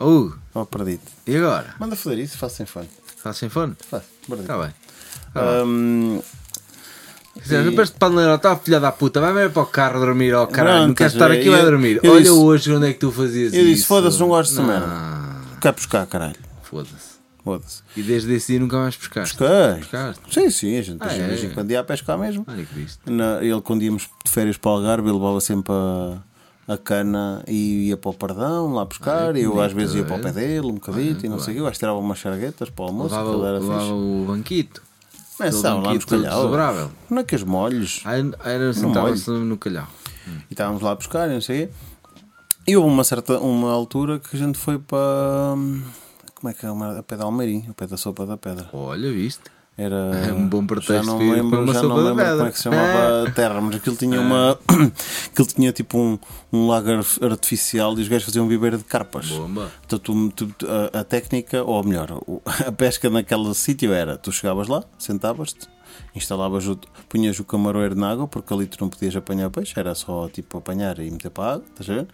Uh, 0.00 0.32
Oh, 0.52 0.66
perdido. 0.66 1.02
e 1.26 1.36
agora? 1.36 1.74
Manda 1.78 1.94
foder 1.94 2.18
isso, 2.18 2.36
faço 2.36 2.56
sem 2.56 2.66
fone. 2.66 2.88
Estás 3.24 3.38
sem 3.38 3.48
fone? 3.48 3.74
Perdido. 3.90 4.42
Está 4.42 4.58
bem. 4.58 4.74
Hum, 5.64 6.20
Quiseres, 7.40 7.70
depois 7.70 7.90
de 7.90 7.96
paneleiro, 7.96 8.34
está 8.34 8.54
filha 8.56 8.78
da 8.78 8.92
puta, 8.92 9.18
vai 9.20 9.32
mesmo 9.32 9.50
para 9.54 9.62
o 9.62 9.66
carro 9.66 9.98
dormir, 9.98 10.34
ó 10.34 10.46
caralho, 10.46 10.76
não 10.80 10.84
Pronto, 10.88 10.98
queres 10.98 11.12
estar 11.14 11.30
eu- 11.32 11.40
aqui, 11.40 11.48
vai 11.50 11.60
eu- 11.60 11.64
dormir. 11.64 12.00
eu 12.02 12.12
Olha 12.12 12.20
disse- 12.20 12.30
hoje 12.32 12.72
onde 12.72 12.86
é 12.88 12.92
que 12.92 12.98
tu 13.00 13.10
fazias 13.10 13.52
eu 13.54 13.60
isso. 13.62 13.70
disse, 13.74 13.86
foda-se, 13.86 14.20
não 14.20 14.28
gosto 14.28 14.54
Não, 14.56 14.64
merda. 14.66 14.86
quer 15.60 15.72
buscar, 15.72 16.06
caralho. 16.06 16.36
Foda-se. 16.62 17.14
Foda-se. 17.42 17.82
E 17.96 18.02
desde 18.02 18.32
esse 18.34 18.52
dia 18.52 18.60
nunca 18.60 18.76
mais 18.78 18.94
pescaste. 18.96 19.36
Pesquei. 19.36 19.74
Pescaste? 19.80 20.22
Sim, 20.32 20.50
sim, 20.50 20.78
a 20.78 20.82
gente 20.82 20.98
Ah, 21.02 21.12
é? 21.16 21.36
gente 21.36 21.54
quando 21.54 21.70
ia 21.72 21.80
a 21.80 21.84
pescar 21.84 22.16
mesmo. 22.18 22.44
Que 22.44 22.62
visto. 22.74 23.10
Na- 23.10 23.42
ele, 23.42 23.60
quando 23.62 23.82
íamos 23.82 24.08
de 24.24 24.30
férias 24.30 24.56
para 24.56 24.70
o 24.70 24.74
Algarve, 24.74 25.08
ele 25.08 25.16
levava 25.16 25.40
sempre 25.40 25.72
a, 25.72 26.18
a 26.66 26.78
cana 26.78 27.42
e 27.46 27.88
ia 27.88 27.96
para 27.96 28.10
o 28.10 28.14
Pardão 28.14 28.72
lá 28.72 28.84
buscar. 28.84 29.36
E 29.36 29.40
que 29.40 29.46
eu 29.46 29.60
às 29.60 29.72
vezes 29.72 29.94
ia 29.94 30.04
para 30.04 30.16
o 30.16 30.18
é? 30.18 30.22
pé 30.22 30.32
dele, 30.32 30.66
um 30.66 30.74
bocadito 30.74 31.26
e 31.26 31.28
não 31.28 31.38
sei 31.38 31.54
o 31.54 31.56
quê. 31.56 31.60
Eu 31.62 31.66
acho 31.66 31.74
que 31.74 31.78
tirava 31.80 31.98
umas 31.98 32.18
charguetas 32.18 32.70
para 32.70 32.84
o 32.84 32.88
almoço, 32.88 33.10
Levava, 33.14 33.30
aquilo 33.30 33.46
era 33.46 33.58
levava 33.58 33.92
o 33.92 34.24
banquito. 34.26 34.82
Mas 35.38 35.54
estavam 35.56 35.82
lá 35.82 35.94
nos 35.94 36.04
calhau. 36.04 36.90
Não 37.10 37.18
é 37.18 37.24
que 37.24 37.34
os 37.34 37.42
molhos. 37.42 38.02
Ah, 38.04 38.12
Era 38.44 38.70
assim, 38.70 38.82
No 38.82 38.88
estava-se 38.88 39.30
no 39.30 39.58
calhau. 39.58 39.88
E 40.48 40.52
estávamos 40.52 40.82
lá 40.82 40.92
a 40.92 40.94
buscar 40.94 41.28
e 41.28 41.34
não 41.34 41.40
sei 41.40 41.64
o 41.64 41.68
quê. 41.68 41.74
E 42.66 42.76
houve 42.76 42.88
uma 42.88 43.04
certa 43.04 43.38
uma 43.40 43.70
altura 43.72 44.18
que 44.18 44.34
a 44.34 44.38
gente 44.38 44.56
foi 44.56 44.78
para. 44.78 45.54
Como 46.34 46.48
é 46.48 46.54
que 46.54 46.64
é? 46.64 46.68
A 46.68 47.02
pé 47.02 47.16
da 47.16 47.24
Almeirim, 47.24 47.66
a 47.68 47.74
pé 47.74 47.86
da 47.86 47.96
Sopa 47.96 48.24
da 48.24 48.36
Pedra. 48.36 48.70
Olha, 48.72 49.12
viste? 49.12 49.42
Era 49.76 49.96
um 50.34 50.48
bom 50.48 50.64
pretexto 50.64 50.92
já 50.94 51.02
não 51.02 51.20
ir 51.20 51.32
lembro, 51.32 51.72
já 51.72 51.82
não 51.82 51.96
lembro 51.96 52.24
como 52.24 52.46
é 52.46 52.50
que 52.52 52.56
se 52.56 52.62
chamava 52.62 53.24
a 53.26 53.30
terra, 53.32 53.60
mas 53.60 53.74
aquilo 53.74 53.96
tinha 53.96 54.20
uma 54.20 54.56
aquilo 55.32 55.48
tinha 55.48 55.72
tipo 55.72 55.98
um, 55.98 56.16
um 56.52 56.68
lago 56.68 56.88
artificial 57.22 57.98
e 57.98 58.02
os 58.02 58.06
gajos 58.08 58.24
faziam 58.26 58.46
viveiro 58.46 58.78
de 58.78 58.84
carpas. 58.84 59.26
Bomba. 59.28 59.72
Então, 59.84 59.98
tu- 59.98 60.30
tu- 60.30 60.54
a, 60.94 61.00
a 61.00 61.04
técnica, 61.04 61.64
ou 61.64 61.82
melhor, 61.82 62.08
a 62.66 62.70
pesca 62.70 63.10
naquele 63.10 63.52
sítio 63.54 63.92
era: 63.92 64.16
tu 64.16 64.30
chegavas 64.30 64.68
lá, 64.68 64.84
sentavas-te, 64.96 65.66
instalavas 66.14 66.68
o, 66.68 66.78
punhas 67.08 67.36
o 67.40 67.44
camaroeiro 67.44 67.96
na 67.96 68.10
água, 68.12 68.28
porque 68.28 68.54
ali 68.54 68.66
tu 68.66 68.76
não 68.80 68.88
podias 68.88 69.16
apanhar 69.16 69.50
peixe, 69.50 69.72
era 69.76 69.92
só 69.96 70.28
tipo 70.28 70.56
apanhar 70.58 71.00
e 71.00 71.10
meter 71.10 71.30
para 71.30 71.44
a 71.44 71.54
água, 71.54 71.64
estás 71.68 71.90
a 71.90 71.94
ver? 71.94 72.06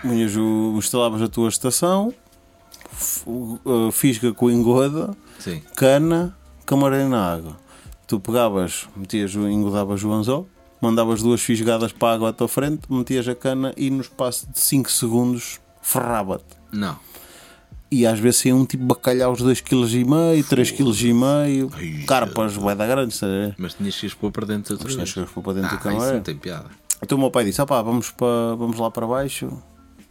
Punhas 0.00 0.34
o, 0.34 0.76
instalavas 0.78 1.20
a 1.20 1.28
tua 1.28 1.50
estação, 1.50 2.14
fisga 3.92 4.32
com 4.32 4.50
engoda, 4.50 5.14
Sim. 5.38 5.60
cana, 5.76 6.34
camareiro 6.64 7.08
na 7.08 7.32
água. 7.34 7.56
Tu 8.06 8.18
pegavas, 8.20 8.88
metias, 8.96 9.34
o- 9.34 9.48
engodavas 9.48 10.02
o 10.04 10.12
anzol, 10.12 10.48
mandavas 10.80 11.22
duas 11.22 11.40
fisgadas 11.40 11.92
para 11.92 12.08
a 12.08 12.14
água 12.14 12.28
à 12.30 12.32
tua 12.32 12.48
frente, 12.48 12.82
metias 12.90 13.26
a 13.28 13.34
cana 13.34 13.72
e 13.76 13.90
no 13.90 14.00
espaço 14.00 14.46
de 14.52 14.58
5 14.60 14.90
segundos 14.90 15.60
ferrava-te. 15.80 16.44
Não. 16.72 16.98
e 17.90 18.04
às 18.04 18.18
vezes 18.18 18.40
saíam 18.40 18.66
tipo 18.66 18.82
bacalhaus 18.84 19.40
2,5kg, 19.40 20.42
3,5kg, 20.42 21.70
Ai, 21.74 22.04
carpas, 22.06 22.54
vai 22.56 22.74
dar 22.74 22.88
grandes, 22.88 23.14
estás 23.14 23.30
a 23.30 23.34
ver? 23.34 23.54
Mas 23.56 23.74
tinhas 23.74 23.94
que 23.94 24.06
expor 24.06 24.32
para 24.32 24.46
dentro 24.46 24.72
outra 24.74 24.86
Mas 24.86 24.94
tinhas 24.94 25.12
que 25.12 25.20
expor 25.20 25.42
para 25.44 25.52
dentro 25.52 25.68
ah, 25.70 25.76
do 25.76 25.78
camarote. 25.82 26.04
isso 26.06 26.14
não 26.14 26.22
tem 26.22 26.36
piada. 26.36 26.66
Então 27.00 27.16
o 27.16 27.20
meu 27.20 27.30
pai 27.30 27.44
disse: 27.44 27.60
opá, 27.62 27.80
vamos, 27.82 28.10
para, 28.10 28.56
vamos 28.56 28.78
lá 28.80 28.90
para 28.90 29.06
baixo. 29.06 29.48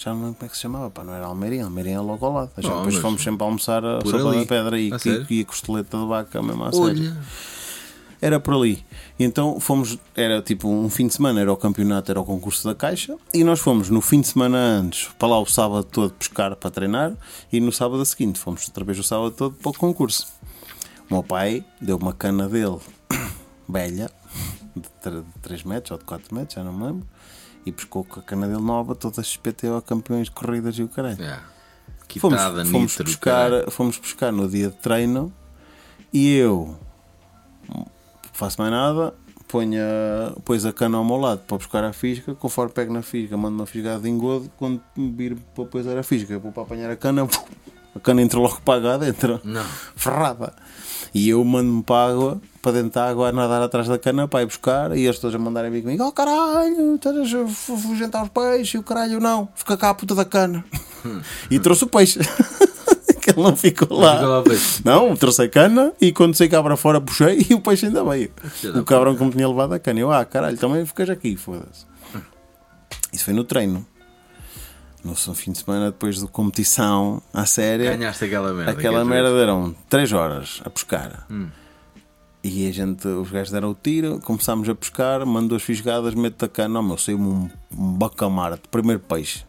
Já 0.04 0.14
não 0.14 0.20
lembro 0.20 0.36
como 0.36 0.46
é 0.48 0.50
que 0.50 0.56
se 0.58 0.64
chamava, 0.64 0.90
pá, 0.90 1.02
não 1.02 1.14
era 1.14 1.26
Almeirinha, 1.28 1.64
Almeirinha 1.64 1.96
é 1.96 2.02
logo 2.02 2.26
ao 2.26 2.34
lado. 2.34 2.52
Oh, 2.58 2.62
depois 2.62 2.96
fomos 2.96 3.24
sempre 3.24 3.42
a 3.42 3.48
almoçar 3.48 3.86
a 3.86 4.02
sopa 4.02 4.34
da 4.34 4.46
pedra 4.46 4.78
e, 4.78 4.90
e, 4.90 5.38
e 5.38 5.42
a 5.42 5.46
costeleta 5.46 5.98
de 5.98 6.06
vaca 6.06 6.44
mesmo 6.44 6.62
a 6.66 6.74
sério. 6.74 7.18
Era 8.22 8.38
por 8.38 8.54
ali. 8.54 8.86
E 9.18 9.24
então 9.24 9.62
fomos, 9.62 9.98
era 10.14 10.42
tipo 10.42 10.68
um 10.68 10.90
fim 10.90 11.08
de 11.08 11.14
semana, 11.14 11.40
era 11.40 11.54
o 11.54 11.56
campeonato, 11.56 12.12
era 12.12 12.20
o 12.20 12.26
concurso 12.26 12.68
da 12.68 12.76
Caixa, 12.76 13.16
e 13.34 13.46
nós 13.46 13.62
fomos 13.62 13.90
no 13.90 14.02
fim 14.02 14.20
de 14.20 14.28
semana 14.28 14.58
antes 14.58 15.08
para 15.18 15.30
lá 15.30 15.40
o 15.40 15.46
sábado 15.46 15.86
todo 15.86 16.12
pescar 16.12 16.54
para 16.58 16.70
treinar, 16.70 17.14
e 17.52 17.62
no 17.62 17.72
sábado 17.72 18.04
seguinte 18.04 18.40
fomos 18.40 18.68
outra 18.68 18.84
vez 18.84 19.00
o 19.00 19.04
sábado 19.04 19.32
todo 19.32 19.56
para 19.56 19.70
o 19.70 19.74
concurso. 19.74 20.28
O 21.10 21.14
meu 21.14 21.24
pai 21.24 21.64
deu 21.80 21.96
uma 21.96 22.12
cana 22.12 22.50
dele, 22.50 22.80
velha, 23.70 24.12
de 24.76 25.24
3 25.42 25.64
metros 25.64 25.92
ou 25.92 25.98
de 25.98 26.04
4 26.04 26.36
metros, 26.36 26.56
já 26.56 26.64
não 26.64 26.74
me 26.74 26.84
lembro, 26.84 27.08
e 27.66 27.72
pescou 27.72 28.04
com 28.04 28.20
a 28.20 28.24
cana 28.24 28.48
dele 28.48 28.62
nova, 28.62 28.94
todas 28.96 29.26
XPTO 29.28 29.82
campeões 29.86 30.26
de 30.26 30.32
corridas 30.32 30.76
e 30.78 30.84
o 30.84 30.88
caralho. 30.88 31.18
yeah. 31.20 31.44
Fomos, 32.20 32.38
Quitada, 32.40 32.66
fomos, 32.66 32.98
nitro, 33.00 33.18
caralho. 33.20 33.72
fomos 33.72 33.98
pescar 33.98 34.32
no 34.32 34.48
dia 34.48 34.70
de 34.70 34.76
treino 34.76 35.34
e 36.14 36.36
eu 36.38 36.78
faço 38.32 38.62
mais 38.62 38.72
nada, 38.72 39.16
ponho 39.48 39.82
a, 39.82 40.40
pôs 40.42 40.64
a 40.66 40.72
cana 40.74 40.98
ao 40.98 41.04
meu 41.06 41.18
lado 41.18 41.42
para 41.48 41.58
buscar 41.58 41.84
a 41.84 41.92
fisga, 41.94 42.36
conforme 42.36 42.72
pego 42.72 42.94
na 42.94 43.02
fisga, 43.02 43.36
mando 43.38 43.56
uma 43.56 43.66
fisgada 43.66 44.00
de 44.02 44.10
engodo, 44.10 44.50
quando 44.58 44.82
me 44.96 45.12
vir 45.12 45.36
para 45.56 45.66
pôr 45.66 45.98
a 45.98 46.04
fisga, 46.04 46.38
vou 46.38 46.52
para 46.52 46.64
apanhar 46.64 46.92
a 46.92 46.96
cana, 46.96 47.28
a 47.96 48.00
cana 48.00 48.22
entra 48.22 48.40
logo 48.40 48.62
para 48.62 48.76
água 48.78 48.98
dentro, 49.00 49.40
Não. 49.44 49.66
ferrada. 49.96 50.54
E 51.14 51.30
eu 51.30 51.44
mando-me 51.44 51.82
para 51.84 51.96
a 51.96 52.12
água, 52.12 52.42
para 52.64 52.72
dentro 52.72 52.92
da 52.92 53.10
água, 53.10 53.30
a 53.30 53.32
nadar 53.32 53.62
atrás 53.62 53.88
da 53.88 54.00
cana 54.00 54.28
para 54.28 54.42
ir 54.42 54.46
buscar. 54.48 54.96
E 54.98 55.06
eles 55.06 55.20
todos 55.20 55.36
a 55.36 55.38
mandarem 55.38 55.70
vir 55.70 55.84
comigo: 55.84 56.04
Oh 56.04 56.12
caralho, 56.12 56.96
estás 56.96 57.34
a 57.36 57.46
fu- 57.48 57.78
fugentar 57.78 58.24
os 58.24 58.30
peixes. 58.30 58.74
E 58.74 58.78
o 58.80 58.84
caralho, 58.84 59.20
não, 59.20 59.50
fica 59.54 59.76
cá 59.78 59.90
a 59.90 59.94
puta 59.94 60.16
da 60.16 60.26
cana. 60.26 60.64
e 61.52 61.60
trouxe 61.60 61.84
o 61.84 61.88
peixe. 61.88 62.20
que 63.22 63.30
ele 63.32 63.42
não 63.42 63.56
ficou 63.56 63.98
lá. 64.00 64.16
ficou 64.18 64.30
lá. 64.30 64.44
Não, 64.84 65.16
trouxe 65.16 65.44
a 65.44 65.50
cana 65.50 65.94
e 66.02 66.12
quando 66.12 66.36
saí 66.36 66.50
cá 66.50 66.62
para 66.64 66.76
fora 66.76 67.00
puxei 67.00 67.46
e 67.50 67.54
o 67.54 67.62
peixe 67.62 67.86
ainda 67.86 68.04
veio. 68.04 68.32
O 68.76 68.84
cabrão 68.84 69.16
que 69.16 69.24
me 69.24 69.32
tinha 69.32 69.48
levado 69.48 69.74
a 69.74 69.80
cana. 69.80 70.00
Eu, 70.00 70.12
ah 70.12 70.24
caralho, 70.26 70.58
também 70.58 70.86
ficas 70.86 71.10
aqui, 71.10 71.36
foda-se. 71.38 71.86
Isso 73.12 73.26
foi 73.26 73.34
no 73.34 73.44
treino. 73.44 73.86
No 75.04 75.14
fim 75.16 75.52
de 75.52 75.58
semana, 75.58 75.88
depois 75.88 76.22
da 76.22 76.28
competição 76.28 77.22
à 77.34 77.46
séria. 77.46 77.92
Ganhaste 77.96 78.24
aquela 78.24 78.54
merda. 78.54 78.72
Aquela 78.72 79.04
merda 79.04 79.34
deram 79.36 79.76
3 79.90 80.14
horas 80.14 80.62
a 80.64 80.70
pescar. 80.70 81.26
Hum. 81.30 81.48
E 82.44 82.68
a 82.68 82.72
gente, 82.74 83.08
os 83.08 83.32
gajos 83.32 83.52
deram 83.52 83.72
o 83.72 83.76
tiro, 83.82 84.20
começámos 84.20 84.68
a 84.68 84.76
pescar, 84.76 85.26
mando 85.26 85.50
duas 85.50 85.64
fisgadas, 85.64 86.14
meto 86.14 86.44
a 86.44 86.48
cana, 86.50 86.80
oh, 86.80 86.84
meu, 86.84 86.98
saiu-me 86.98 87.26
um, 87.28 87.50
um 87.78 87.94
bacamara 87.94 88.56
de 88.56 88.68
primeiro 88.70 89.00
peixe. 89.00 89.46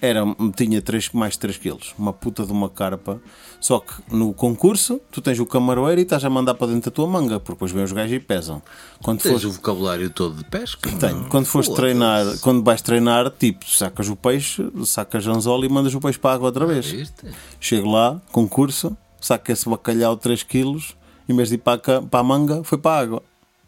Era, 0.00 0.22
tinha 0.56 0.80
3, 0.82 1.10
mais 1.12 1.36
3 1.36 1.56
quilos, 1.58 1.94
uma 1.98 2.12
puta 2.12 2.44
de 2.44 2.50
uma 2.50 2.68
carpa. 2.68 3.20
Só 3.60 3.78
que 3.78 3.92
no 4.12 4.32
concurso, 4.34 5.00
tu 5.12 5.20
tens 5.20 5.38
o 5.38 5.46
camaroeiro 5.46 6.00
e 6.00 6.02
estás 6.04 6.24
a 6.24 6.30
mandar 6.30 6.54
para 6.54 6.68
dentro 6.68 6.90
da 6.90 6.94
tua 6.94 7.06
manga, 7.06 7.38
porque 7.38 7.52
depois 7.54 7.70
vêm 7.70 7.84
os 7.84 7.92
gajos 7.92 8.12
e 8.16 8.18
pesam. 8.20 8.60
Quando 9.00 9.20
Tens 9.20 9.30
fores, 9.32 9.44
o 9.44 9.52
vocabulário 9.52 10.10
todo 10.10 10.36
de 10.36 10.44
pesca? 10.44 10.90
tenho. 10.98 11.18
não? 11.20 11.28
Quando 11.28 11.46
fores 11.46 11.66
Foda-se. 11.68 11.82
treinar, 11.82 12.38
quando 12.40 12.64
vais 12.64 12.82
treinar, 12.82 13.30
tipo, 13.30 13.64
sacas 13.68 14.08
o 14.08 14.16
peixe, 14.16 14.64
sacas 14.84 15.24
anzol 15.26 15.64
e 15.64 15.68
mandas 15.68 15.94
o 15.94 16.00
peixe 16.00 16.18
para 16.18 16.32
a 16.32 16.34
água 16.34 16.48
outra 16.48 16.66
vez. 16.66 16.84
Viste? 16.86 17.26
Chego 17.60 17.90
lá, 17.90 18.20
concurso, 18.32 18.96
saco 19.20 19.52
esse 19.52 19.68
bacalhau 19.68 20.16
3 20.16 20.42
quilos, 20.42 20.96
em 21.32 21.36
vez 21.36 21.48
de 21.48 21.56
ir 21.56 21.58
para 21.58 21.74
a, 21.98 22.02
para 22.02 22.20
a 22.20 22.22
manga, 22.22 22.62
foi 22.64 22.78
para 22.78 22.92
a 22.96 23.00
água. 23.00 23.22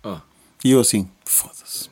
Oh, 0.05 0.16
E 0.65 0.70
eu 0.70 0.81
assim, 0.81 1.09
foda-se. 1.24 1.89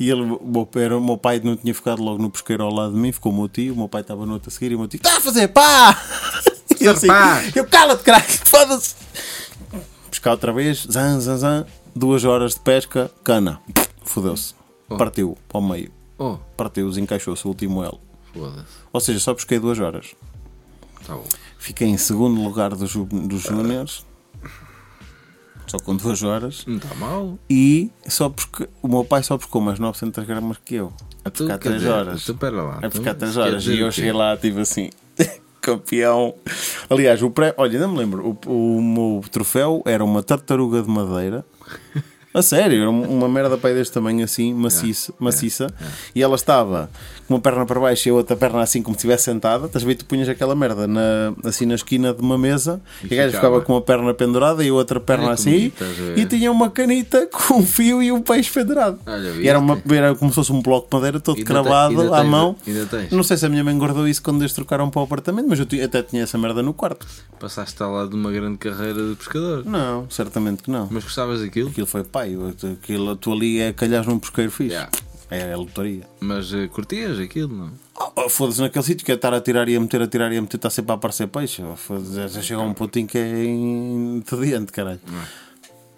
E 0.00 0.08
ele, 0.10 0.22
o 0.22 0.40
meu, 0.46 0.64
pai- 0.64 0.86
o 0.88 1.00
meu 1.00 1.18
pai 1.18 1.40
não 1.42 1.56
tinha 1.56 1.74
ficado 1.74 2.00
logo 2.02 2.22
no 2.22 2.30
pesqueiro 2.30 2.62
ao 2.62 2.72
lado 2.72 2.92
de 2.92 2.98
mim, 2.98 3.10
ficou 3.10 3.32
o 3.32 3.34
meu 3.34 3.48
tio, 3.48 3.74
o 3.74 3.76
meu 3.76 3.88
pai 3.88 4.02
estava 4.02 4.24
no 4.24 4.34
outro 4.34 4.48
a 4.48 4.52
seguir 4.52 4.70
e 4.70 4.76
o 4.76 4.78
meu 4.78 4.86
tio, 4.86 4.98
está 4.98 5.16
a 5.16 5.20
fazer, 5.20 5.48
pá! 5.48 6.00
E 6.80 6.84
eu 6.84 6.92
assim, 6.92 7.08
eu 7.56 7.66
cala-te, 7.66 8.04
caralho, 8.04 8.24
foda-se! 8.44 8.94
Pescar 10.08 10.32
outra 10.34 10.52
vez, 10.52 10.86
zan, 10.88 11.18
zan, 11.18 11.36
zan, 11.36 11.66
duas 11.96 12.24
horas 12.24 12.54
de 12.54 12.60
pesca, 12.60 13.10
cana, 13.24 13.60
fodeu-se, 14.04 14.54
partiu 14.96 15.36
para 15.48 15.58
o 15.58 15.68
meio, 15.68 15.90
Oh, 16.16 16.36
partiu, 16.56 16.88
desencaixou-se 16.88 17.44
o 17.44 17.48
último 17.48 17.82
elo. 17.82 18.00
foda-se. 18.32 18.64
Ou 18.92 19.00
seja, 19.00 19.18
só 19.18 19.34
pesquei 19.34 19.58
duas 19.58 19.80
horas. 19.80 20.14
Tá 21.04 21.14
bom. 21.16 21.24
Fiquei 21.58 21.88
em 21.88 21.98
segundo 21.98 22.40
lugar 22.42 22.70
dos, 22.74 22.94
dos 22.94 23.42
Júniors, 23.42 24.06
só 25.66 25.78
com 25.78 25.94
duas 25.96 26.22
horas. 26.22 26.64
Não 26.66 26.76
está 26.76 26.94
mal. 26.94 27.38
E 27.50 27.90
só 28.06 28.28
porque 28.30 28.68
o 28.80 28.88
meu 28.88 29.04
pai 29.04 29.22
só 29.22 29.36
pescou 29.36 29.60
mais 29.60 29.78
900 29.78 30.24
gramas 30.24 30.56
que 30.64 30.76
eu. 30.76 30.92
A 31.24 31.28
Então, 31.28 31.46
pescar 31.46 31.58
quer 31.58 31.68
3 31.68 31.80
dizer, 31.80 31.92
horas. 31.92 32.22
Então, 32.22 32.36
pera 32.36 32.62
lá. 32.62 32.76
A 32.78 32.88
pescar 32.88 33.00
Então, 33.00 33.14
3 33.16 33.34
quer 33.34 33.40
horas. 33.40 33.66
E 33.66 33.78
eu 33.80 33.92
cheguei 33.92 34.12
lá, 34.12 34.36
tipo 34.36 34.60
assim, 34.60 34.88
campeão. 35.60 36.34
Aliás, 36.88 37.22
o 37.22 37.30
pré. 37.30 37.52
Olha, 37.58 37.78
não 37.80 37.92
me 37.92 37.98
lembro. 37.98 38.38
O, 38.46 38.76
o 38.78 38.82
meu 38.82 39.22
troféu 39.30 39.82
era 39.84 40.02
uma 40.02 40.22
tartaruga 40.22 40.80
de 40.82 40.88
madeira. 40.88 41.44
A 42.38 42.42
sério, 42.42 42.80
era 42.82 42.90
uma 42.90 43.28
merda 43.28 43.58
aí 43.62 43.74
deste 43.74 43.92
tamanho 43.92 44.22
assim, 44.24 44.54
maciça, 44.54 45.12
maciça. 45.18 45.66
E 46.14 46.22
ela 46.22 46.36
estava 46.36 46.88
com 47.26 47.34
uma 47.34 47.40
perna 47.40 47.66
para 47.66 47.80
baixo 47.80 48.08
e 48.08 48.10
a 48.10 48.14
outra 48.14 48.36
perna 48.36 48.60
assim 48.62 48.80
como 48.82 48.94
se 48.94 48.98
estivesse 49.00 49.24
sentada. 49.24 49.66
Estás 49.66 49.84
a 49.84 49.86
ver? 49.86 49.96
Tu 49.96 50.04
punhas 50.04 50.28
aquela 50.28 50.54
merda 50.54 50.86
na, 50.86 51.32
assim 51.44 51.66
na 51.66 51.74
esquina 51.74 52.14
de 52.14 52.20
uma 52.22 52.38
mesa 52.38 52.80
e, 53.02 53.12
a 53.12 53.16
gaja 53.24 53.36
ficava. 53.36 53.60
com 53.60 53.72
uma 53.74 53.82
perna 53.82 54.14
pendurada 54.14 54.62
e 54.64 54.68
a 54.68 54.74
outra 54.74 55.00
perna 55.00 55.32
assim. 55.32 55.72
E 56.16 56.24
tinha 56.26 56.50
uma 56.52 56.70
canita 56.70 57.26
com 57.32 57.54
um 57.58 57.66
fio 57.66 58.02
e 58.02 58.12
um 58.12 58.22
peixe 58.22 58.50
pendurado. 58.52 58.98
Olha, 59.04 59.28
e 59.30 59.48
era, 59.48 59.58
uma, 59.58 59.82
era 59.90 60.14
como 60.14 60.30
se 60.30 60.36
fosse 60.36 60.52
um 60.52 60.62
bloco 60.62 60.88
de 60.88 60.94
madeira 60.96 61.18
todo 61.20 61.36
Ainda 61.38 61.46
cravado 61.46 61.96
tem- 61.96 62.06
à 62.14 62.20
tens- 62.20 62.28
mão. 62.30 62.56
Não 63.10 63.22
sei 63.22 63.36
se 63.36 63.44
a 63.46 63.48
minha 63.48 63.64
mãe 63.64 63.76
guardou 63.76 64.06
isso 64.06 64.22
quando 64.22 64.40
eles 64.42 64.52
trocaram 64.52 64.88
para 64.88 65.00
o 65.00 65.04
apartamento, 65.04 65.46
mas 65.48 65.58
eu 65.58 65.66
até 65.84 66.02
tinha 66.02 66.22
essa 66.22 66.38
merda 66.38 66.62
no 66.62 66.72
quarto. 66.72 67.06
Passaste 67.40 67.82
lado 67.82 68.10
de 68.10 68.16
uma 68.16 68.30
grande 68.32 68.58
carreira 68.58 69.08
de 69.10 69.14
pescador. 69.16 69.64
Não, 69.64 70.06
certamente 70.10 70.62
que 70.62 70.70
não. 70.70 70.88
Mas 70.90 71.04
gostavas 71.04 71.40
daquilo? 71.40 71.68
Aquilo 71.70 71.86
foi 71.86 72.02
pai, 72.04 72.27
aquilo, 72.82 73.16
tu 73.16 73.32
ali 73.32 73.60
é 73.60 73.72
calhas 73.72 74.06
num 74.06 74.18
pesqueiro 74.18 74.50
fixe. 74.50 74.72
Yeah. 74.72 74.90
É 75.30 75.52
a 75.52 75.56
lotaria. 75.58 76.04
Mas 76.20 76.52
eh, 76.54 76.68
curtias 76.68 77.18
aquilo, 77.18 77.54
não? 77.54 77.70
Oh, 78.00 78.22
oh, 78.24 78.28
Foda-se 78.30 78.62
naquele 78.62 78.84
sítio 78.84 79.04
que 79.04 79.12
é 79.12 79.14
estar 79.14 79.34
a 79.34 79.40
tirar 79.42 79.68
e 79.68 79.76
a 79.76 79.80
meter, 79.80 80.00
a 80.00 80.06
tirar 80.06 80.32
e 80.32 80.38
a 80.38 80.40
meter, 80.40 80.56
está 80.56 80.70
sempre 80.70 80.92
a 80.92 80.94
aparecer 80.94 81.26
peixe. 81.28 81.62
Oh, 81.62 81.76
já- 82.28 82.40
chega 82.40 82.60
a 82.60 82.64
um 82.64 82.72
pontinho 82.72 83.06
que 83.06 83.18
é 83.18 83.44
entediante, 83.44 84.72
caralho. 84.72 85.00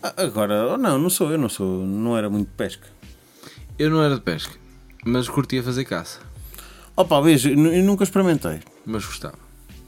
Ah, 0.02 0.14
Agora, 0.16 0.74
oh, 0.74 0.76
não, 0.78 0.98
não 0.98 1.10
sou, 1.10 1.30
eu 1.30 1.38
não 1.38 1.48
sou, 1.48 1.86
não 1.86 2.16
era 2.16 2.28
muito 2.28 2.50
pesca. 2.56 2.88
Eu 3.78 3.88
não 3.90 4.02
era 4.02 4.16
de 4.16 4.20
pesca, 4.22 4.54
mas 5.04 5.28
curtia 5.28 5.62
fazer 5.62 5.84
caça. 5.84 6.18
Opa, 6.96 7.20
veja, 7.20 7.50
eu 7.50 7.56
nunca 7.84 8.02
experimentei. 8.04 8.58
Mas 8.84 9.04
gostava. 9.04 9.38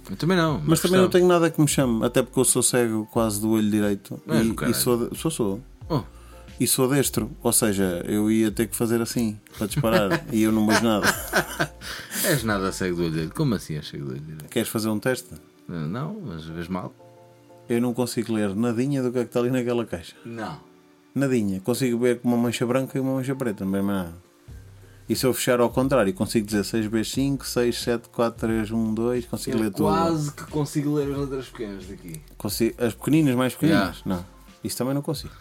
Eu 0.09 0.17
também 0.17 0.37
não. 0.37 0.59
Mas, 0.59 0.67
Mas 0.69 0.81
também 0.83 1.01
não 1.01 1.09
tenho 1.09 1.27
nada 1.27 1.51
que 1.51 1.61
me 1.61 1.67
chame, 1.69 2.05
até 2.05 2.23
porque 2.23 2.39
eu 2.39 2.45
sou 2.45 2.63
cego 2.63 3.09
quase 3.13 3.41
do 3.41 3.51
olho 3.51 3.71
direito. 3.71 4.21
É, 4.29 4.43
do 4.43 4.65
e, 4.67 4.71
e 4.71 4.75
sou, 4.75 5.09
de- 5.09 5.19
sou, 5.19 5.31
sou. 5.31 5.61
Oh, 5.89 6.03
E 6.61 6.67
sou 6.67 6.89
destro. 6.89 7.31
Ou 7.43 7.53
seja, 7.53 8.03
eu 8.07 8.31
ia 8.31 8.51
ter 8.51 8.69
que 8.69 8.77
fazer 8.77 9.01
assim 9.01 9.39
para 9.57 9.67
disparar 9.67 10.25
e 10.33 10.43
eu 10.43 10.53
não 10.53 10.67
vejo 10.67 10.83
nada. 10.85 11.07
és 12.25 12.45
nada 12.45 12.71
cego 12.73 12.97
do 12.97 13.03
olho 13.03 13.11
direito. 13.13 13.35
Como 13.35 13.55
assim 13.55 13.75
és 13.77 13.89
cego 13.89 14.05
do 14.07 14.11
olho 14.13 14.21
direito? 14.21 14.49
Queres 14.49 14.69
fazer 14.69 14.89
um 14.89 14.99
teste? 14.99 15.35
Eh, 15.69 15.73
Não, 15.73 16.17
mas 16.25 16.45
vês 16.45 16.69
mal. 16.69 16.95
Eu 17.69 17.81
não 17.81 17.93
consigo 17.95 18.33
ler 18.33 18.55
nadinha 18.55 19.03
do 19.03 19.11
que 19.11 19.19
é 19.19 19.23
que 19.23 19.29
está 19.29 19.41
ali 19.41 19.51
naquela 19.51 19.85
caixa. 19.85 20.15
Não. 20.25 20.61
Nadinha. 21.15 21.61
Consigo 21.61 21.99
ver 21.99 22.21
com 22.21 22.29
uma 22.29 22.37
mancha 22.37 22.65
branca 22.67 22.97
e 22.97 23.01
uma 23.01 23.15
mancha 23.15 23.35
preta, 23.35 23.65
não 23.65 23.79
é 23.79 23.83
nada. 23.83 24.15
E 25.09 25.17
se 25.17 25.27
eu 25.27 25.35
fechar 25.35 25.61
ao 25.61 25.69
contrário, 25.69 26.13
consigo 26.15 26.47
dizer 26.47 26.65
6 26.65 26.87
vezes 26.87 27.13
5, 27.13 27.45
6, 27.47 27.83
7, 27.83 28.09
4, 28.09 28.41
3, 28.47 28.71
1, 28.71 28.95
2, 28.95 29.27
consigo 29.27 29.59
ler 29.59 29.71
tudo. 29.73 30.33
que 30.33 30.45
consigo 30.45 30.95
ler 30.95 31.11
as 31.13 31.19
letras 31.19 31.47
pequenas 31.49 31.87
daqui. 31.87 32.23
Consigo, 32.39 32.83
as 32.83 32.95
pequeninas, 32.95 33.35
mais 33.35 33.53
pequeninas? 33.55 34.01
Não. 34.07 34.25
Isso 34.63 34.77
também 34.79 34.95
não 34.95 35.03
consigo. 35.03 35.35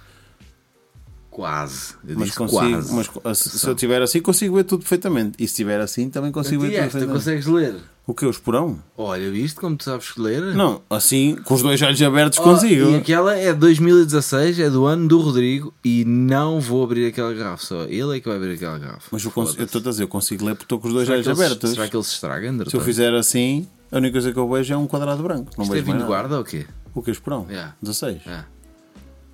Quase. 1.32 1.94
Eu 2.06 2.20
Mas 2.20 2.32
consigo, 2.32 2.60
quase. 2.60 2.94
mas 2.94 3.08
co- 3.08 3.34
se 3.34 3.58
se 3.58 3.66
eu 3.68 3.74
tiver 3.74 4.02
assim, 4.02 4.22
consigo 4.22 4.54
ver 4.58 4.66
tudo 4.66 4.82
perfeitamente. 4.82 5.42
E 5.42 5.48
se 5.48 5.56
tiver 5.56 5.80
assim, 5.80 6.10
também 6.10 6.30
consigo 6.32 6.62
ver 6.62 6.68
tudo 6.72 6.80
perfeitamente. 6.82 7.14
consegues 7.18 7.46
ler? 7.48 7.76
O 8.06 8.14
que? 8.14 8.26
O 8.26 8.30
esporão? 8.30 8.78
Olha, 8.98 9.32
viste 9.32 9.58
como 9.58 9.78
tu 9.78 9.86
sabes 9.86 10.18
ler? 10.18 10.42
Não, 10.54 10.82
assim, 10.90 11.38
com 11.46 11.54
os 11.54 11.62
dois 11.62 11.82
olhos 11.82 12.02
abertos, 12.02 12.38
Oh, 12.40 12.44
consigo. 12.44 12.90
E 12.92 12.96
aquela 12.96 13.34
é 13.38 13.54
2016, 13.54 14.60
é 14.60 14.70
do 14.70 14.86
ano 14.86 15.08
do 15.08 15.22
Rodrigo 15.22 15.74
e 15.86 16.04
não 16.04 16.60
vou 16.60 16.84
abrir 16.84 17.06
aquela 17.08 17.34
garrafa 17.34 17.66
só. 17.66 17.84
Ele 17.84 18.18
é 18.18 18.20
que 18.20 18.28
vai 18.28 18.36
abrir 18.38 18.56
aquela 18.56 18.78
garrafa. 18.78 19.08
Mas 19.10 19.24
eu, 19.24 19.32
eu 19.36 19.64
estou 19.66 19.80
a 19.80 19.84
dizer, 19.86 20.04
eu 20.04 20.08
consigo 20.10 20.44
ler 20.46 20.52
porque 20.56 20.66
estou 20.66 20.80
com 20.80 20.90
os 20.90 20.94
dois 20.94 21.06
Será 21.08 21.18
olhos 21.18 21.28
abertos. 21.30 21.70
será 21.72 21.88
que 21.88 21.96
ele 21.96 22.04
se 22.04 22.14
estraga, 22.14 22.50
André? 22.50 22.70
Se 22.70 22.76
eu 22.76 22.82
fizer 22.82 23.14
assim, 23.14 23.66
a 23.90 23.98
única 23.98 24.12
coisa 24.14 24.34
que 24.34 24.38
eu 24.38 24.50
vejo 24.52 24.74
é 24.74 24.78
um 24.78 24.86
quadrado 24.88 25.24
branco. 25.24 25.50
Não 25.58 25.64
Isto 25.64 25.76
é 25.76 25.82
vinho 25.82 26.06
guarda 26.06 26.38
ou 26.38 26.44
quê? 26.44 26.66
O 26.94 27.02
que 27.02 27.12
é 27.12 27.14
esporão? 27.14 27.46
Yeah. 27.50 27.74
16. 27.82 28.22
É. 28.28 28.44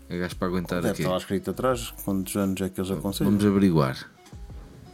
É 0.09 0.17
gajo 0.17 0.35
para 0.38 0.47
aguentar 0.47 0.81
Deve 0.81 0.91
aqui. 0.93 1.01
estar 1.01 1.11
lá 1.11 1.17
escrito 1.17 1.51
atrás 1.51 1.93
quantos 2.05 2.35
anos 2.35 2.61
é 2.61 2.69
que 2.69 2.79
eles 2.79 2.89
aconselham. 2.91 3.31
Vamos 3.31 3.45
averiguar. 3.45 4.09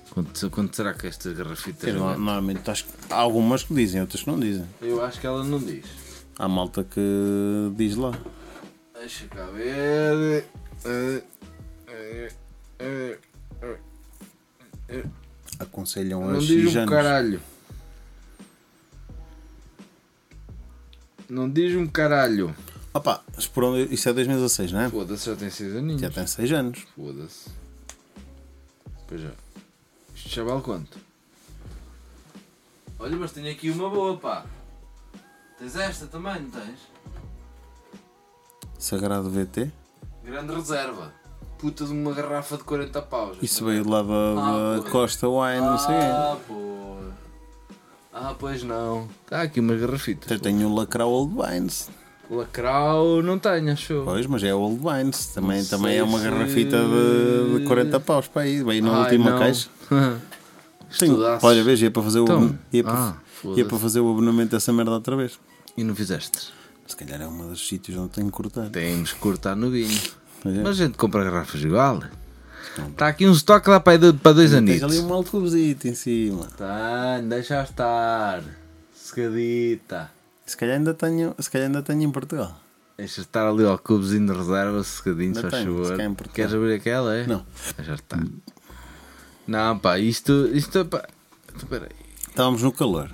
Quanto, 0.10 0.50
quanto 0.50 0.76
será 0.76 0.94
que 0.94 1.08
esta 1.08 1.32
garrafita 1.34 1.90
é? 1.90 1.94
Normalmente 1.94 2.70
acho 2.70 2.86
há 3.10 3.16
algumas 3.16 3.64
que 3.64 3.74
dizem, 3.74 4.02
outras 4.02 4.22
que 4.24 4.30
não 4.30 4.40
dizem. 4.40 4.66
Eu 4.82 5.04
acho 5.04 5.20
que 5.20 5.26
ela 5.28 5.44
não 5.44 5.60
diz. 5.60 5.86
Há 6.38 6.48
malta 6.48 6.84
que 6.84 7.00
diz 7.76 7.96
lá. 7.96 8.12
Deixa 9.00 9.28
cá 9.28 9.46
ver. 9.48 10.46
Aconselham 15.60 16.22
Não 16.22 16.36
a 16.36 16.40
diz 16.40 16.50
X 16.70 16.76
um 16.76 16.80
anos. 16.80 16.90
caralho. 16.90 17.42
Não 21.30 21.50
diz 21.50 21.76
um 21.76 21.88
caralho. 21.88 22.56
Opa, 22.94 23.22
mas 23.36 23.48
por 23.48 23.64
onde- 23.64 23.94
isso 23.94 24.08
é 24.08 24.14
2016, 24.14 24.72
não 24.72 24.82
é? 24.82 24.90
Foda-se, 24.90 25.26
já 25.26 25.36
tem 25.36 25.50
6 25.50 25.76
aninhos. 25.76 26.02
Já 26.02 26.10
tem 26.12 26.28
6 26.28 26.52
anos. 26.52 26.86
Foda-se. 26.96 27.50
Pois 29.08 29.22
já. 29.22 29.32
Isto 30.16 30.30
já 30.30 30.44
vale 30.44 30.62
quanto? 30.62 30.98
Olha, 33.00 33.18
mas 33.18 33.32
tenho 33.32 33.52
aqui 33.52 33.70
uma 33.72 33.90
boa, 33.90 34.16
pá. 34.18 34.46
Tens 35.58 35.76
esta 35.76 36.06
também, 36.08 36.42
não 36.42 36.50
tens? 36.52 36.80
Sagrado 38.78 39.30
VT. 39.30 39.72
Grande 40.24 40.54
reserva. 40.54 41.12
Puta 41.58 41.86
de 41.86 41.92
uma 41.92 42.14
garrafa 42.14 42.58
de 42.58 42.64
40 42.64 43.02
paus. 43.02 43.38
Isso 43.42 43.66
veio 43.66 43.88
lá 43.90 44.02
da, 44.04 44.14
Ah, 44.78 44.80
da. 44.84 44.90
Costa 44.90 45.28
Wine, 45.28 45.62
não 45.62 45.78
sei. 45.78 45.96
Ah, 45.96 46.38
pô. 46.48 46.98
Ah, 48.14 48.36
pois 48.38 48.64
não. 48.64 49.08
Está 49.24 49.42
aqui 49.42 49.60
uma 49.60 49.76
garrafita. 49.76 50.34
Eu 50.34 50.40
tenho 50.40 50.68
o 50.70 50.76
Lacrau 50.76 51.10
Old 51.10 51.34
Wines. 51.42 51.90
Lacrau 52.30 53.22
não 53.22 53.38
tenho, 53.38 53.72
acho. 53.74 54.02
Pois, 54.06 54.26
mas 54.26 54.44
é 54.44 54.54
Old 54.54 54.80
Wines. 54.84 55.28
Também, 55.28 55.60
Não 55.62 55.68
também 55.68 55.98
é 55.98 56.04
uma 56.04 56.18
se- 56.20 56.24
garrafita 56.26 56.78
de, 56.78 57.60
de 57.60 57.66
40 57.66 58.00
paus 58.00 58.28
para 58.28 58.44
aí. 58.44 58.64
Veio 58.64 58.84
na 58.84 58.96
Ai, 58.96 59.02
última 59.04 59.32
não. 59.32 59.40
caixa. 59.40 59.70
Estudaços. 60.90 61.44
olha, 61.44 61.64
veja, 61.64 61.86
ia 61.86 61.92
para 61.92 62.04
fazer 62.04 62.20
o, 62.20 62.24
Então, 62.24 62.60
ia 62.72 62.84
para, 62.84 62.94
ah, 62.94 63.16
ia 63.56 63.66
para 63.66 63.78
fazer 63.80 64.00
o 64.00 64.12
abonamento 64.12 64.52
dessa 64.52 64.72
merda 64.72 64.92
outra 64.92 65.16
vez. 65.16 65.40
E 65.76 65.84
não 65.84 65.96
fizeste? 65.96 66.54
Se 66.86 66.96
calhar 66.96 67.22
é 67.22 67.28
um 67.28 67.50
dos 67.50 67.68
sítios 67.68 67.98
onde 67.98 68.10
tenho 68.10 68.28
que 68.28 68.34
cortar. 68.34 68.70
Temos 68.70 69.12
que 69.14 69.20
cortar 69.20 69.56
no 69.56 69.72
vinho. 69.72 70.00
É. 70.46 70.50
Mas 70.62 70.80
a 70.80 70.86
gente 70.86 70.98
compra 70.98 71.24
garrafas 71.24 71.62
igual. 71.64 72.04
Está 72.90 73.08
aqui 73.08 73.28
um 73.28 73.32
estoque 73.32 73.70
lá 73.70 73.80
para, 73.80 74.14
para 74.14 74.34
dois 74.34 74.52
Tens 74.52 74.58
anitos. 74.58 74.84
ali 74.84 75.00
um 75.00 75.08
maltubesito 75.08 75.88
em 75.88 75.96
cima. 75.96 76.48
Tá, 76.58 77.20
deixa 77.24 77.62
estar. 77.64 78.44
Secadita. 78.94 80.12
Se 80.46 80.58
calhar 80.58 80.78
ainda 80.78 80.94
tenho, 80.94 81.36
se 81.40 81.50
calhar 81.50 81.68
ainda 81.68 81.82
tenho 81.82 82.04
em 82.04 82.12
Portugal. 82.12 82.60
Deixa 82.98 83.22
estar 83.22 83.48
ali 83.48 83.66
ao 83.66 83.78
cubozinho 83.78 84.28
de 84.28 84.38
reserva, 84.38 84.84
secadinho, 84.84 85.34
se 85.36 85.42
faz 85.42 85.64
favor. 85.64 85.98
Queres 86.34 86.54
abrir 86.54 86.76
aquela, 86.76 87.16
é? 87.16 87.26
Não. 87.26 87.46
Deixa 87.78 87.94
estar. 87.96 88.24
Não, 89.48 89.80
pá, 89.80 89.98
isto. 89.98 90.48
Isto, 90.54 90.86
pá. 90.86 91.08
Espera 91.56 91.86
aí. 91.86 92.06
Estávamos 92.30 92.62
no 92.62 92.72
calor. 92.72 93.10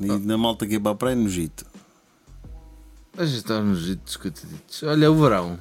E 0.00 0.06
na 0.06 0.36
malta 0.36 0.66
ia 0.66 0.80
para 0.80 0.92
a 0.92 0.94
praia, 0.94 1.16
no 1.16 1.28
Gito. 1.28 1.64
Deixa 3.16 3.36
estar 3.36 3.60
nos 3.60 3.78
jitos 3.80 4.16
coitaditos. 4.16 4.82
Olha, 4.82 5.10
o 5.10 5.14
verão. 5.14 5.58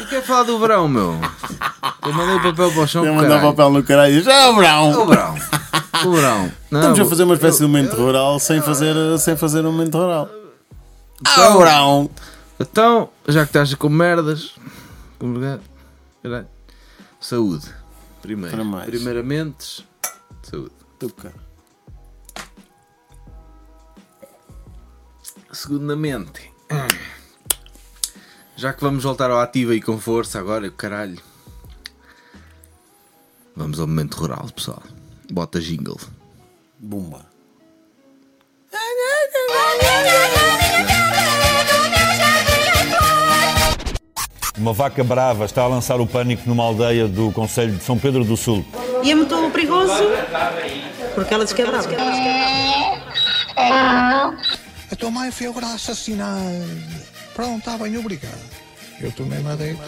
E 0.00 0.04
quer 0.06 0.22
falar 0.22 0.42
do 0.44 0.58
verão, 0.58 0.86
meu? 0.88 1.14
Eu 2.04 2.12
mandei 2.12 2.36
o 2.36 2.42
papel 2.42 2.70
para 2.72 2.80
o 2.82 2.86
chão. 2.86 3.04
Eu 3.04 3.14
caralho. 3.14 3.28
mandava 3.34 3.52
papel 3.52 3.70
no 3.70 3.82
caralho. 3.82 4.22
Já, 4.22 4.50
O 4.50 4.56
Brão! 4.56 5.06
verão. 5.06 5.34
O 6.04 6.10
verão. 6.12 6.52
Não, 6.70 6.80
Estamos 6.80 7.00
a 7.00 7.04
fazer 7.06 7.22
uma 7.24 7.34
espécie 7.34 7.58
de 7.58 7.64
momento 7.66 7.96
rural 7.96 8.38
sem 8.38 8.60
fazer, 8.60 8.94
sem 9.18 9.36
fazer 9.36 9.60
um 9.64 9.72
momento 9.72 9.96
rural. 9.96 10.28
Então- 11.20 11.54
Ah, 11.54 11.56
Brão! 11.56 12.10
Então, 12.60 13.08
já 13.28 13.42
que 13.44 13.48
estás 13.50 13.74
com 13.74 13.88
merdas, 13.88 14.54
como- 15.18 15.40
caralho. 16.22 16.46
saúde. 17.20 17.66
Primeiro. 18.22 18.56
Primeiramente, 18.86 19.86
saúde. 20.42 20.70
Tu, 20.98 21.08
cara. 21.10 21.34
Segundamente, 25.52 26.50
já 28.56 28.72
que 28.72 28.80
vamos 28.80 29.04
voltar 29.04 29.30
ao 29.30 29.38
ativo 29.38 29.74
e 29.74 29.82
com 29.82 29.98
força 29.98 30.38
agora, 30.38 30.70
caralho. 30.70 31.18
Vamos 33.54 33.78
ao 33.78 33.86
momento 33.86 34.14
rural, 34.14 34.48
pessoal. 34.54 34.82
Bota 35.30 35.60
jingle. 35.60 36.00
Bumba. 36.78 37.26
Uma 44.58 44.72
vaca 44.72 45.04
brava 45.04 45.44
está 45.44 45.62
a 45.62 45.66
lançar 45.66 46.00
o 46.00 46.06
pânico 46.06 46.48
numa 46.48 46.64
aldeia 46.64 47.06
do 47.06 47.30
Conselho 47.32 47.76
de 47.76 47.84
São 47.84 47.98
Pedro 47.98 48.24
do 48.24 48.36
Sul. 48.36 48.64
E 49.02 49.10
é 49.10 49.14
muito 49.14 49.50
perigoso 49.50 49.92
porque 51.14 51.32
ela 51.32 51.44
diz 51.44 51.52
que 51.52 51.62
é 51.62 51.66
brava. 51.66 51.88
A 54.90 54.96
tua 54.96 55.10
mãe 55.10 55.30
foi 55.30 55.46
agora 55.46 55.66
assassinada. 55.66 57.15
Pronto, 57.36 57.58
está 57.58 57.76
bem, 57.76 57.98
obrigado. 57.98 58.40
Eu 58.98 59.12
tomei 59.12 59.40
madeira. 59.40 59.78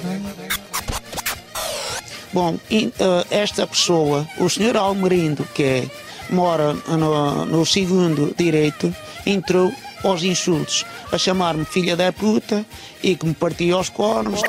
Bom, 2.30 2.58
e, 2.70 2.92
eh, 3.00 3.26
esta 3.30 3.66
pessoa, 3.66 4.28
o 4.36 4.50
senhor 4.50 4.76
Almerindo, 4.76 5.44
que 5.54 5.62
é, 5.62 5.90
mora 6.28 6.74
no, 6.74 7.46
no 7.46 7.64
segundo 7.64 8.34
direito, 8.36 8.94
entrou 9.24 9.72
aos 10.04 10.22
insultos, 10.22 10.84
a 11.10 11.16
chamar-me 11.16 11.64
filha 11.64 11.96
da 11.96 12.12
puta 12.12 12.66
e 13.02 13.16
que 13.16 13.24
me 13.24 13.32
partia 13.32 13.76
aos 13.76 13.88
cornos. 13.88 14.42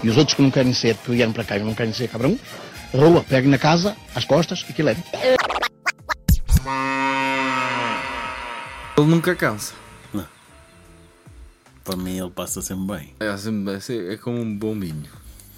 E 0.00 0.08
os 0.08 0.16
outros 0.16 0.36
que 0.36 0.42
não 0.42 0.52
querem 0.52 0.72
ser, 0.72 0.94
que 0.98 1.10
vieram 1.10 1.32
para 1.32 1.42
cá 1.42 1.56
e 1.56 1.64
não 1.64 1.74
querem 1.74 1.92
ser 1.92 2.06
cabrão, 2.06 2.38
rua, 2.94 3.24
pegue 3.28 3.48
na 3.48 3.58
casa, 3.58 3.96
às 4.14 4.24
costas 4.24 4.64
e 4.68 4.72
que 4.72 4.84
leve. 4.84 5.02
Ele 8.96 9.06
nunca 9.08 9.34
cansa. 9.34 9.74
Para 11.90 11.98
mim 11.98 12.16
ele 12.20 12.30
passa 12.30 12.62
sempre 12.62 12.84
bem. 12.96 13.14
É, 13.18 13.36
sempre- 13.36 13.72
é 13.74 14.14
é 14.14 14.16
como 14.16 14.40
um 14.40 14.56
bombinho. 14.56 15.02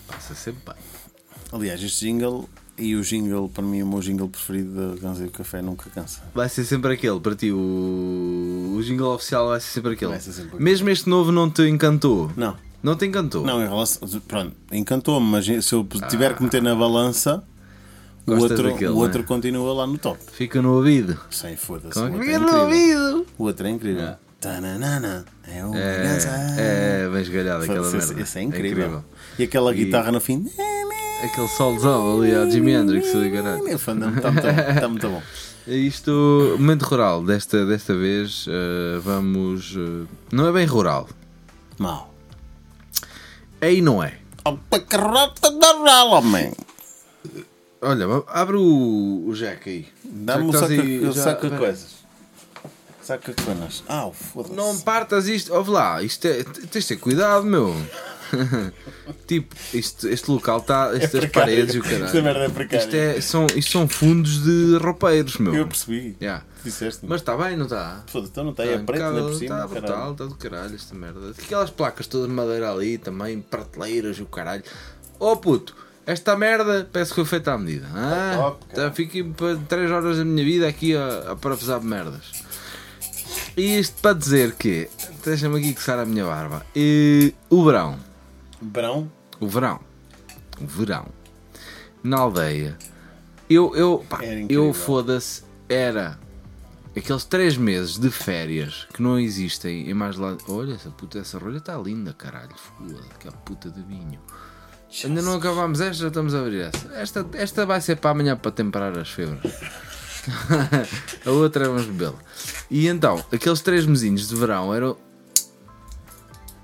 Passa 0.09 0.35
sempre 0.35 0.63
bem. 0.65 0.77
Aliás, 1.53 1.83
este 1.83 2.07
jingle 2.07 2.49
e 2.79 2.97
o 2.97 3.03
jingle, 3.03 3.51
para 3.51 3.63
mim, 3.63 3.83
o 3.83 3.87
meu 3.87 4.01
jingle 4.01 4.31
preferido 4.31 4.95
da 4.95 4.97
Ganze 4.99 5.25
do 5.25 5.31
Café 5.31 5.61
nunca 5.61 5.91
cansa. 5.91 6.23
Vai 6.35 6.49
ser 6.49 6.65
sempre 6.65 6.95
aquele, 6.95 7.21
para 7.21 7.37
ti. 7.37 7.53
O, 7.53 8.77
o 8.79 8.83
jingle 8.83 9.15
oficial 9.15 9.49
vai 9.49 9.61
ser 9.61 9.69
sempre 9.73 9.93
aquele. 9.93 10.11
Vai 10.13 10.21
ser 10.21 10.33
sempre 10.33 10.49
aquele. 10.49 10.65
Mesmo 10.65 10.89
este 10.89 11.07
novo 11.07 11.31
não 11.31 11.51
te 11.51 11.69
encantou. 11.69 12.31
Não, 12.35 12.57
Não 12.83 12.97
te 12.97 13.05
encantou? 13.05 13.45
não, 13.45 13.63
em 13.63 13.69
relação. 13.69 14.09
Pronto, 14.27 14.57
encantou-me, 14.73 15.27
mas 15.27 15.45
se 15.45 15.75
eu 15.75 15.87
tiver 16.09 16.35
que 16.35 16.43
meter 16.43 16.63
na 16.63 16.75
balança, 16.75 17.45
o 18.27 18.33
outro, 18.33 18.63
daquele, 18.71 18.91
o 18.91 18.97
outro 18.97 19.21
né? 19.21 19.27
continua 19.27 19.75
lá 19.75 19.87
no 19.87 19.99
top. 19.99 20.19
Fica 20.33 20.63
no 20.63 20.77
ouvido. 20.77 21.21
Sem 21.31 21.57
foda-se. 21.57 21.99
É 21.99 22.03
outro 22.03 22.23
é 22.23 22.25
fica 22.25 22.39
no 22.39 22.57
ouvido? 22.63 23.27
O 23.37 23.45
outro 23.45 23.67
é 23.67 23.71
incrível. 23.71 24.15
Tananana, 24.43 25.25
é 25.47 25.65
uma. 25.65 25.79
É, 25.79 27.05
é 27.05 27.09
bem 27.09 27.23
esgalhada 27.23 27.63
aquela 27.63 27.85
Foda-se, 27.89 28.09
merda. 28.09 28.23
Esse 28.23 28.39
é 28.41 28.43
incrível. 28.43 29.05
E 29.39 29.45
aquela 29.45 29.73
guitarra 29.73 30.11
no 30.11 30.21
fim. 30.21 30.51
Aquele 31.23 31.47
solzão 31.47 32.21
ali 32.21 32.35
a 32.35 32.51
Jimi 32.51 32.73
Hendrix 32.73 33.07
caralho. 33.13 33.69
Está 33.69 33.95
muito 33.95 34.21
bom. 34.21 34.41
Está 34.75 34.89
muito 34.89 35.09
bom. 35.09 35.23
Isto, 35.69 36.57
momento 36.59 36.83
rural, 36.83 37.23
desta, 37.23 37.65
desta 37.65 37.95
vez 37.95 38.47
eh, 38.49 38.99
vamos. 38.99 39.77
eh, 39.77 40.07
não 40.33 40.49
é 40.49 40.53
bem 40.53 40.67
rural. 40.67 41.09
Mal. 41.79 42.13
Aí 43.61 43.81
não 43.81 44.03
é. 44.03 44.15
Rota 44.45 45.53
da 45.53 45.73
rala, 45.85 46.21
man. 46.21 46.51
Olha, 47.81 48.07
abre 48.27 48.57
o, 48.57 49.25
o 49.29 49.33
Jack 49.35 49.71
aí. 49.71 49.87
Dá-me 50.05 50.45
um 50.47 50.53
saco, 50.53 50.67
aí, 50.73 51.13
já- 51.13 51.23
saco 51.23 51.49
de 51.49 51.57
coisas. 51.57 52.02
Saco 53.03 53.33
de 53.33 53.43
coisas. 53.43 53.83
Ah, 53.89 54.11
foda-se. 54.13 54.55
Não 54.55 54.79
partas 54.81 55.27
isto. 55.27 55.53
Ouve 55.53 55.71
lá, 55.71 56.03
isto 56.03 56.27
é, 56.27 56.45
tens 56.45 56.85
de 56.85 56.89
ter 56.89 56.97
cuidado, 56.97 57.45
meu. 57.45 57.75
tipo, 59.27 59.55
isto, 59.75 60.09
este 60.09 60.31
local 60.31 60.59
está. 60.59 60.91
Estas 60.95 61.21
precário. 61.21 61.31
paredes 61.33 61.75
e 61.75 61.79
o 61.79 61.83
caralho. 61.83 62.05
Esta 62.05 62.23
merda 62.23 62.45
é 62.45 62.49
precária. 62.49 62.85
Isto, 62.85 62.97
é, 62.97 63.21
são, 63.21 63.47
isto 63.55 63.73
são 63.73 63.89
fundos 63.89 64.43
de 64.43 64.79
roupeiros, 64.79 65.37
meu. 65.39 65.55
Eu 65.55 65.67
percebi. 65.67 66.17
Yeah. 66.21 66.45
Disseste. 66.65 67.05
Mas 67.07 67.21
está 67.21 67.37
bem, 67.37 67.57
não 67.57 67.65
está? 67.65 68.05
Foda-se, 68.07 68.31
então 68.31 68.45
não 68.45 68.53
está 68.53 68.63
aí 68.63 68.75
a 68.75 68.79
preta 68.79 69.09
ainda 69.09 69.23
por 69.23 69.35
cima. 69.35 69.55
Está 69.57 69.67
brutal, 69.67 70.13
está 70.13 70.25
do 70.25 70.35
caralho 70.37 70.75
esta 70.75 70.95
merda. 70.95 71.31
Aquelas 71.31 71.71
placas 71.71 72.07
todas 72.07 72.29
de 72.29 72.33
madeira 72.33 72.71
ali 72.71 72.99
também, 72.99 73.41
prateleiras 73.41 74.19
e 74.19 74.23
o 74.23 74.27
caralho. 74.27 74.63
Oh 75.19 75.37
puto, 75.37 75.75
esta 76.07 76.37
merda 76.37 76.89
parece 76.93 77.11
que 77.11 77.17
foi 77.17 77.25
feita 77.25 77.53
à 77.53 77.59
medida. 77.59 77.87
Ah, 77.95 78.35
top, 78.37 78.75
tá, 78.75 78.91
fiquei 78.93 79.25
3 79.69 79.91
horas 79.91 80.19
da 80.19 80.25
minha 80.25 80.45
vida 80.45 80.69
aqui 80.69 80.97
a, 80.97 81.33
a 81.33 81.37
parafusar 81.37 81.83
merdas. 81.83 82.42
E 83.57 83.79
isto 83.79 84.01
para 84.01 84.15
dizer 84.15 84.53
que, 84.55 84.89
deixa-me 85.25 85.59
aqui 85.59 85.75
coçar 85.75 85.99
a 85.99 86.05
minha 86.05 86.25
barba. 86.25 86.65
E, 86.75 87.35
o 87.51 87.65
verão, 87.65 87.99
Brão. 88.61 89.11
o 89.41 89.47
verão, 89.47 89.81
o 90.61 90.67
verão, 90.67 91.07
na 92.03 92.19
aldeia, 92.19 92.77
eu, 93.49 93.75
eu, 93.77 94.05
pá, 94.09 94.21
eu 94.49 94.73
foda-se, 94.73 95.43
era 95.69 96.19
aqueles 96.97 97.25
3 97.25 97.57
meses 97.57 97.99
de 97.99 98.11
férias 98.11 98.87
que 98.93 99.03
não 99.03 99.19
existem 99.19 99.89
em 99.89 99.95
mais 99.95 100.17
lado. 100.17 100.39
Olha, 100.49 100.75
essa 100.75 100.91
puta, 100.91 101.19
essa 101.19 101.39
rolha 101.39 101.59
está 101.59 101.77
linda, 101.77 102.13
caralho, 102.13 102.55
foda 102.57 103.01
que 103.19 103.29
a 103.29 103.33
puta 103.33 103.71
de 103.71 103.83
vinho. 103.83 104.21
Ainda 105.05 105.23
não 105.23 105.37
acabámos 105.37 105.81
esta, 105.81 106.03
já 106.03 106.09
estamos 106.09 106.35
a 106.35 106.41
abrir 106.41 106.61
essa. 106.61 106.93
Esta, 106.95 107.27
esta 107.33 107.65
vai 107.65 107.81
ser 107.81 107.97
para 107.97 108.11
amanhã 108.11 108.37
para 108.37 108.51
temperar 108.51 108.99
as 108.99 109.09
febres. 109.09 109.53
a 111.27 111.31
outra 111.31 111.65
é 111.65 111.69
vamos 111.69 111.85
bebê-la. 111.87 112.15
E 112.71 112.87
então, 112.89 113.23
aqueles 113.33 113.61
três 113.61 113.85
mesinhos 113.87 114.29
de 114.29 114.35
verão 114.37 114.75
eram. 114.75 114.97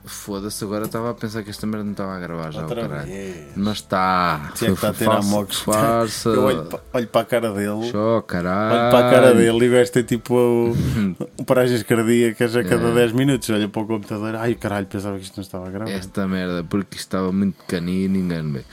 Foda-se, 0.05 0.65
agora 0.65 0.87
estava 0.87 1.11
a 1.11 1.15
pensar 1.15 1.43
que 1.43 1.51
esta 1.51 1.67
merda 1.67 1.85
não 1.85 1.91
estava 1.93 2.17
a 2.17 2.19
gravar 2.19 2.51
já, 2.51 2.63
Outra 2.63 2.89
caralho. 2.89 3.07
vez. 3.07 3.49
Mas 3.57 3.75
está. 3.79 4.53
Tinha 4.55 4.71
que 4.71 4.77
estar 4.77 4.89
a 4.89 4.93
ter 4.95 5.09
a 5.11 5.21
mox. 5.21 5.59
Farsa. 5.59 6.31
Eu 6.31 6.45
olho, 6.45 6.65
pa- 6.65 6.81
olho 6.95 7.07
para 7.09 7.21
a 7.21 7.25
cara 7.27 7.53
dele. 7.53 7.91
Show, 7.91 8.23
caralho. 8.23 8.73
Olho 8.85 8.91
para 8.91 9.07
a 9.07 9.11
cara 9.11 9.35
dele 9.35 9.67
e 9.67 9.69
o 9.69 9.73
gajo 9.73 9.93
tem 9.93 10.03
tipo 10.05 10.35
o, 10.35 11.45
paragens 11.45 11.83
cardíacas 11.83 12.57
a 12.57 12.65
cada 12.65 12.89
É. 12.89 12.95
10 12.95 13.13
minutos. 13.13 13.51
Olha 13.51 13.69
para 13.69 13.83
o 13.83 13.87
computador. 13.87 14.35
Ai 14.37 14.55
caralho, 14.55 14.87
pensava 14.87 15.19
que 15.19 15.25
isto 15.25 15.37
não 15.37 15.43
estava 15.45 15.67
a 15.67 15.71
gravar. 15.71 15.91
Esta 15.91 16.27
merda, 16.27 16.65
porque 16.65 16.97
isto 16.97 17.07
estava 17.09 17.31
muito 17.31 17.57
pequenino, 17.59 18.17
engano 18.17 18.51
bem. 18.55 18.65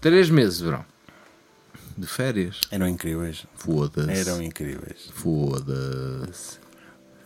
Três 0.00 0.30
meses 0.30 0.58
de 0.58 0.64
verão. 0.64 0.84
De 1.96 2.06
férias. 2.06 2.60
Eram 2.70 2.86
incríveis. 2.88 3.44
Foda-se. 3.54 4.10
Eram 4.10 4.42
incríveis. 4.42 5.10
Foda-se. 5.12 6.58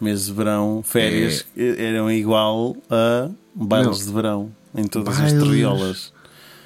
Meses 0.01 0.27
de 0.27 0.33
verão, 0.35 0.83
férias 0.85 1.47
eram 1.57 2.11
igual 2.11 2.77
a 2.91 3.31
bailes 3.55 4.03
É. 4.03 4.05
De 4.05 4.13
verão 4.13 4.53
em 4.75 4.85
todas 4.87 5.17
Bailes. 5.17 5.33
as 5.33 5.43
terriolas. 5.43 6.13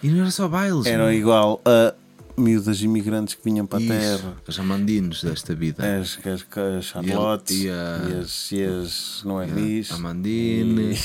E 0.02 0.08
não 0.08 0.22
era 0.22 0.30
só 0.32 0.48
bailes. 0.48 0.84
Eram 0.86 1.04
meu. 1.04 1.14
igual 1.14 1.60
a 1.64 1.94
miúdas 2.36 2.82
imigrantes 2.82 3.34
que 3.34 3.44
vinham 3.44 3.66
para 3.66 3.78
a 3.78 3.86
terra. 3.86 4.34
As 4.48 4.58
amandinos 4.58 5.22
desta 5.22 5.54
vida. 5.54 5.84
As, 6.00 6.18
as, 6.26 6.44
as 6.58 6.84
Charlotte 6.86 7.52
E 7.54 7.66
e, 7.66 7.70
as, 7.70 8.50
e 8.50 8.64
as 8.64 9.22
Noemis. 9.24 9.92
A 9.92 9.94
Amandine, 9.94 10.98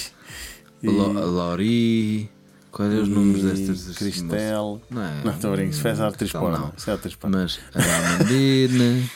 e- 0.82 0.88
a 0.88 0.92
Lori. 1.26 2.30
Quais 2.76 2.92
são 2.92 3.04
os 3.04 3.08
nomes 3.08 3.42
destas? 3.42 3.96
Cristel. 3.98 4.82
Não 4.90 5.02
é? 5.02 5.22
Não, 5.24 5.32
estou 5.32 5.54
a 5.54 5.56
brincar. 5.56 5.72
Isso 5.72 5.82
faz 5.82 6.02
atriz 6.02 6.18
Cristel 6.18 6.42
porno. 6.42 6.58
não. 6.58 6.74
Isso 6.76 6.90
é 6.90 6.94
atriz 6.94 7.16
porno. 7.16 7.38
Mas 7.38 7.60
a 7.74 7.80
Amandine, 8.16 9.10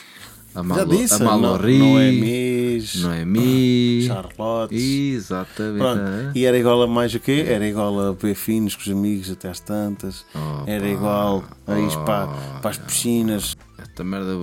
a, 0.54 0.58
Já 0.58 0.62
Malo, 0.62 0.96
disse, 0.96 1.14
a 1.14 1.18
Malori, 1.18 1.78
Noemis, 1.78 2.94
Noemi, 3.02 4.06
Charlotte. 4.06 4.74
Exatamente. 4.74 5.76
Pronto. 5.78 6.00
é. 6.00 6.32
E 6.34 6.44
era 6.46 6.58
igual 6.58 6.80
a 6.82 6.86
mais 6.86 7.14
o 7.14 7.20
quê? 7.20 7.44
Era 7.46 7.68
igual 7.68 8.00
a 8.00 8.12
beber 8.14 8.34
finos 8.34 8.74
com 8.74 8.80
os 8.80 8.88
amigos 8.88 9.30
até 9.30 9.50
às 9.50 9.60
tantas. 9.60 10.24
Opa, 10.34 10.64
Era 10.66 10.88
igual 10.88 11.44
a 11.66 11.78
ir 11.78 11.94
para, 12.06 12.28
para 12.62 12.70
as 12.70 12.78
piscinas. 12.78 13.58
Esta 13.76 14.02
merda, 14.02 14.38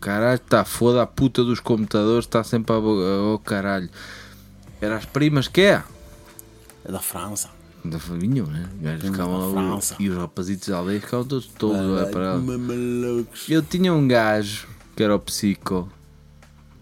caralho, 0.00 0.34
está 0.44 0.64
foda 0.64 1.00
a 1.00 1.06
puta 1.06 1.44
dos 1.44 1.60
computadores, 1.60 2.24
está 2.24 2.42
sempre 2.42 2.74
a. 2.74 2.78
Oh 2.80 3.38
caralho. 3.38 3.88
Era 4.80 4.96
as 4.96 5.04
primas 5.04 5.46
que 5.46 5.60
é? 5.60 5.84
É 6.84 6.90
da 6.90 6.98
França. 6.98 7.56
Da 7.90 7.98
vinham, 7.98 8.46
né? 8.46 8.68
Os 8.76 8.82
gajos 8.82 9.02
ficavam 9.10 9.52
lá, 9.54 9.62
França. 9.62 9.96
e 9.98 10.08
os 10.10 10.16
rapazitos 10.16 10.68
da 10.68 10.76
aldeia 10.78 11.00
ficavam 11.00 11.24
todos 11.26 11.46
todos 11.46 12.10
para 12.10 12.24
ela. 12.24 12.38
Malucos. 12.38 13.48
Eu 13.48 13.62
tinha 13.62 13.92
um 13.92 14.06
gajo 14.06 14.66
que 14.96 15.02
era 15.02 15.14
o 15.14 15.18
psico. 15.18 15.88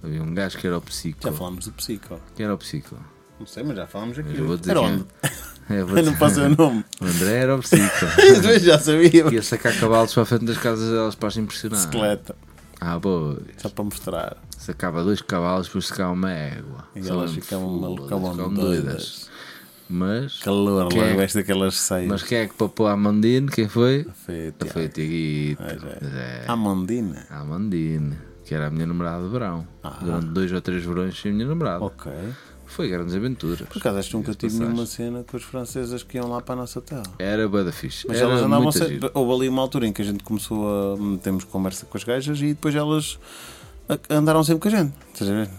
Havia 0.03 0.23
um 0.23 0.35
gajo 0.35 0.59
que 0.59 0.66
era 0.66 0.78
o 0.78 0.81
psico. 0.81 1.19
Já 1.23 1.33
falámos 1.33 1.65
do 1.66 1.73
psico. 1.73 2.20
Que 2.35 2.43
era 2.43 2.55
o 2.55 2.59
psico. 2.59 2.97
Não 3.39 3.47
sei, 3.47 3.62
mas 3.62 3.77
já 3.77 3.87
falámos 3.87 4.19
aqui. 4.19 4.37
Eu 4.39 4.47
vou 4.47 4.57
dizer 4.57 4.70
Era 4.73 4.81
quem 4.81 4.89
é. 4.89 4.93
onde? 4.95 5.05
Vou 5.69 5.77
Eu 5.78 5.87
não 5.87 5.95
dizer- 6.12 6.19
posso 6.19 6.41
o 6.43 6.49
nome. 6.49 6.85
O 7.01 7.05
André 7.05 7.33
era 7.41 7.57
o 7.57 7.59
psico. 7.59 7.83
Já 8.62 8.78
sabia. 8.78 9.35
Ia 9.35 9.43
sacar 9.43 9.77
cavalos 9.78 10.15
para 10.15 10.23
a 10.23 10.27
frente 10.27 10.45
das 10.45 10.59
casas 10.59 10.89
delas 10.91 11.15
para 11.16 11.27
as 11.28 11.37
impressionar. 11.37 11.78
Bicicleta. 11.81 12.37
Ah, 12.81 12.97
boa. 13.01 13.43
Só 13.59 13.69
para 13.69 13.85
mostrar. 13.85 14.37
Sacava 14.57 15.03
dois 15.03 15.20
cavalos, 15.20 15.66
depois 15.66 15.87
sacava 15.89 16.12
uma 16.12 16.31
égua. 16.31 16.87
E 16.95 17.01
elas 17.09 17.33
ficavam 17.33 17.69
malucas, 17.81 18.05
ficavam 18.05 18.55
doidas. 18.55 19.28
Mas, 19.89 20.39
Calor, 20.41 20.89
Quem 20.89 21.01
é? 21.01 21.09
logo 21.11 21.21
esta 21.21 21.39
daquelas 21.39 21.77
mas 22.09 22.23
quem 22.23 22.39
é 22.39 22.47
que 22.49 22.55
papou 22.55 22.87
a 22.89 22.93
Amandine? 22.93 23.49
Quem 23.49 23.69
foi? 23.69 24.05
Foi, 24.25 24.53
Foi 24.69 24.89
o. 24.89 25.57
Pois 25.57 25.71
é. 25.83 25.99
Mas 26.03 26.15
é. 26.15 26.45
Amandina. 26.49 27.27
A 27.31 27.41
Amandine, 27.41 28.17
que 28.45 28.53
era 28.55 28.67
a 28.67 28.71
minha 28.71 28.87
namorada 28.87 29.23
de 29.25 29.31
verão. 29.31 29.67
Ah. 29.85 29.99
Durante 30.03 30.27
dois 30.27 30.51
ou 30.53 30.61
três 30.61 30.85
verões 30.85 31.17
foi 31.19 31.31
a 31.31 31.35
minha 31.35 31.47
namorada. 31.47 31.85
Ok. 31.85 32.11
Foi 32.69 32.89
grandes 32.89 33.15
aventuras. 33.15 33.61
Por 33.61 33.79
acaso 33.79 33.99
acho 33.99 34.11
que 34.11 34.17
nunca 34.17 34.35
tive 34.35 34.59
nenhuma 34.59 34.87
cena 34.87 35.23
com 35.23 35.37
as 35.37 35.43
francesas 35.45 36.03
que 36.03 36.17
iam 36.19 36.29
lá 36.29 36.41
para 36.41 36.55
a 36.55 36.57
nossa 36.57 36.81
terra. 36.81 37.05
Era 37.17 37.49
bué 37.49 37.63
da 37.63 37.71
fixe. 37.71 38.07
Mas 38.09 38.17
era 38.19 38.27
elas 38.29 38.43
andavam 38.43 38.73
giro. 38.73 39.11
Houve 39.15 39.33
ali 39.35 39.49
uma 39.49 39.63
altura 39.63 39.87
em 39.87 39.93
que 39.93 40.03
a 40.03 40.05
gente 40.05 40.25
começou 40.25 40.95
a 40.95 40.97
metermos 40.97 41.45
conversa 41.45 41.87
com 41.87 41.97
as 41.97 42.03
gajas 42.03 42.41
e 42.41 42.49
depois 42.49 42.75
elas 42.75 43.21
a- 43.89 44.17
andaram 44.17 44.43
sempre 44.43 44.69
com 44.69 44.77
a 44.77 44.79
gente. 44.81 44.93
Estás 45.15 45.31
a 45.31 45.35
ver? 45.35 45.51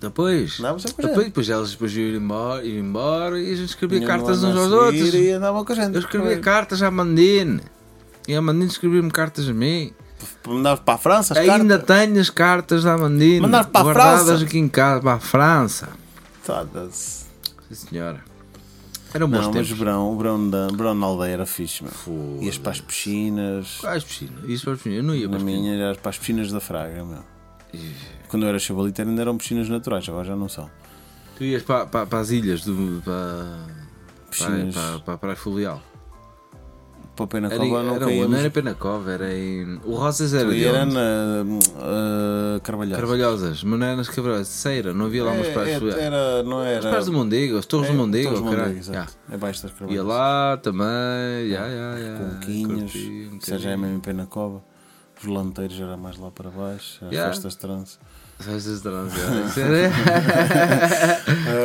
Depois, 0.00 0.56
sempre 0.56 0.62
com 0.62 0.68
a 0.68 0.76
depois, 0.76 1.16
gente. 1.16 1.24
depois 1.26 1.48
elas 1.50 1.70
depois 1.70 1.96
iam 1.96 2.14
embora, 2.16 2.64
iam 2.64 2.84
embora 2.84 3.40
e 3.40 3.52
a 3.52 3.56
gente 3.56 3.68
escrevia 3.70 4.06
cartas 4.06 4.44
uns 4.44 4.56
aos 4.56 4.70
outros. 4.72 5.14
E 5.14 5.30
andavam 5.30 5.64
com 5.64 5.72
a 5.72 5.76
gente. 5.76 5.94
Eu 5.94 6.00
escrevia 6.00 6.38
cartas 6.38 6.82
à 6.82 6.90
Mandine. 6.90 7.60
E 8.28 8.34
a 8.34 8.42
Mandine 8.42 8.66
escrevia-me 8.66 9.10
cartas 9.10 9.48
a 9.48 9.52
mim. 9.54 9.92
Mandavas 10.46 10.80
para 10.84 10.94
a 10.94 10.98
França 10.98 11.32
as 11.34 11.38
Ainda 11.40 11.78
cartas. 11.78 11.96
tenho 12.06 12.20
as 12.20 12.30
cartas 12.30 12.84
da 12.84 12.96
Mandine. 12.98 13.40
Mandaste 13.40 13.70
para 13.72 13.80
a 13.80 13.84
guardadas 13.84 14.26
França? 14.26 14.44
aqui 14.44 14.58
em 14.58 14.68
casa, 14.68 15.00
para 15.00 15.12
a 15.14 15.18
França. 15.20 15.88
Foda-se. 16.42 17.24
Sim, 17.68 17.74
senhora. 17.88 18.20
Eram 19.14 19.28
bons 19.30 19.38
Não, 19.38 19.44
mas 19.46 19.54
tempos. 19.54 19.70
o 19.72 19.76
verão, 19.76 20.12
o 20.12 20.16
verão, 20.18 20.50
da, 20.50 20.66
o 20.66 20.76
verão 20.76 20.94
na 20.94 21.06
aldeia 21.06 21.32
era 21.32 21.46
fixe, 21.46 21.82
meu. 21.82 22.42
Ias 22.42 22.58
para 22.58 22.72
as 22.72 22.80
piscinas. 22.80 23.78
Quais 23.80 24.04
piscinas? 24.04 24.44
Isso 24.46 24.64
para 24.64 24.72
as 24.74 24.78
piscinas. 24.78 24.98
Eu 24.98 25.04
não 25.04 25.14
ia 25.14 25.28
para 25.28 25.30
Na 25.30 25.36
as 25.38 25.42
piscinas. 25.44 25.62
minha 25.72 25.82
eras 25.84 25.96
para 25.96 26.10
as 26.10 26.18
piscinas 26.18 26.52
da 26.52 26.60
Fraga, 26.60 27.02
meu. 27.04 27.22
Quando 28.28 28.42
eu 28.44 28.48
era 28.48 28.58
chavalito 28.58 29.00
ainda 29.02 29.20
eram 29.22 29.36
piscinas 29.36 29.68
naturais, 29.68 30.08
agora 30.08 30.24
já 30.24 30.36
não 30.36 30.48
são. 30.48 30.68
Tu 31.36 31.44
ias 31.44 31.62
para, 31.62 31.86
para, 31.86 32.06
para 32.06 32.18
as 32.20 32.30
ilhas, 32.30 32.64
do, 32.64 33.02
para, 33.04 33.14
para, 33.14 34.30
Piscinas. 34.30 34.74
para, 34.74 34.98
para 35.00 35.14
a 35.14 35.18
Praia 35.18 35.36
Fluvial. 35.36 35.82
Para 37.14 37.24
o 37.24 37.28
Pena 37.28 37.48
Cova 37.48 37.82
não 37.82 37.94
era 37.96 38.04
caímos. 38.04 38.28
não 38.30 38.38
era 38.38 38.50
Penacova, 38.50 39.10
era 39.10 39.34
em. 39.34 39.80
O 39.84 39.94
Rosas 39.94 40.34
era 40.34 40.50
de 40.50 40.62
era 40.64 40.82
onde? 40.82 40.92
na 40.94 41.44
uh, 41.46 42.60
Carvalhais. 42.60 43.00
Carvalhosas, 43.00 43.64
mas 43.64 43.78
não 43.80 43.86
era 43.86 43.96
nas 43.96 44.08
Carvalhosas, 44.10 44.48
Ceira, 44.48 44.92
não 44.92 45.06
havia 45.06 45.24
lá 45.24 45.32
umas 45.32 45.48
praias 45.48 45.82
É, 45.96 46.00
era, 46.04 46.42
não 46.42 46.62
era. 46.62 46.78
As 46.80 46.84
praias 46.84 47.06
do 47.06 47.12
Mondego, 47.14 47.56
as 47.56 47.64
Torres 47.64 47.88
É, 47.88 47.92
do 47.92 47.96
Mondego, 47.96 48.34
Torres 48.34 48.50
caralho. 48.56 48.82
Já. 48.82 49.06
É 49.30 49.36
baixo 49.38 49.62
das 49.62 49.72
Carvalhais. 49.72 49.96
Ia 49.96 50.04
lá 50.04 50.56
também, 50.58 51.48
já, 51.48 51.68
já, 51.70 51.96
já. 51.98 52.18
Com 52.18 52.40
quinhos, 52.40 52.92
curti 52.92 53.30
um 53.54 53.58
já 53.58 53.70
é 53.70 53.76
mesmo 53.78 53.96
em 53.96 54.00
Pena 54.00 54.26
Cova. 54.26 54.62
Os 55.18 55.26
lanteiros 55.26 55.80
era 55.80 55.96
mais 55.96 56.18
lá 56.18 56.30
para 56.30 56.50
baixo, 56.50 57.02
as 57.06 57.10
Yeah. 57.12 57.32
festas 57.32 57.54
trans. 57.56 57.98
Festas 58.38 58.82
de 58.82 58.88
era- 58.88 59.06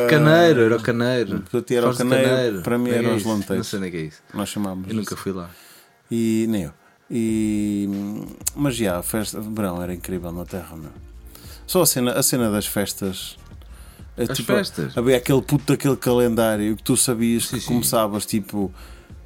Caneiro, 0.08 0.60
era 0.62 0.76
o 0.76 0.80
caneiro. 0.82 1.42
Para 1.50 1.62
ti 1.62 1.74
era 1.76 1.88
o 1.88 1.92
de 1.92 1.98
caneiro, 1.98 2.62
para 2.62 2.78
mim 2.78 2.90
Não 2.90 3.10
é 3.10 3.14
os 3.14 3.20
isso? 3.20 3.28
lanteiros. 3.28 3.56
Não 3.58 3.64
sei 3.64 3.80
nem 3.80 3.90
que 3.90 3.96
é 3.96 4.00
isso. 4.02 4.22
Nós 4.34 4.48
chamámos. 4.48 4.88
Eu 4.88 4.94
nunca 4.94 5.16
fui 5.16 5.32
lá. 5.32 5.50
E 6.10 6.46
nem 6.48 6.62
eu. 6.64 6.72
E, 7.10 7.88
mas 8.56 8.74
já, 8.76 8.98
a 8.98 9.02
festa 9.02 9.40
de 9.40 9.48
verão 9.48 9.82
era 9.82 9.92
incrível 9.92 10.32
na 10.32 10.44
Terra, 10.46 10.74
meu. 10.76 10.90
Só 11.66 11.82
a 11.82 11.86
cena, 11.86 12.12
a 12.12 12.22
cena 12.22 12.50
das 12.50 12.66
festas. 12.66 13.36
é, 14.16 14.24
As 14.24 14.38
festas? 14.38 14.96
Havia 14.96 15.16
aquele 15.18 15.42
puto 15.42 15.72
daquele 15.72 15.96
calendário 15.96 16.74
que 16.76 16.82
tu 16.82 16.96
sabias 16.96 17.44
Sim, 17.48 17.56
que 17.56 17.60
sim. 17.62 17.68
começavas 17.68 18.24
tipo 18.24 18.72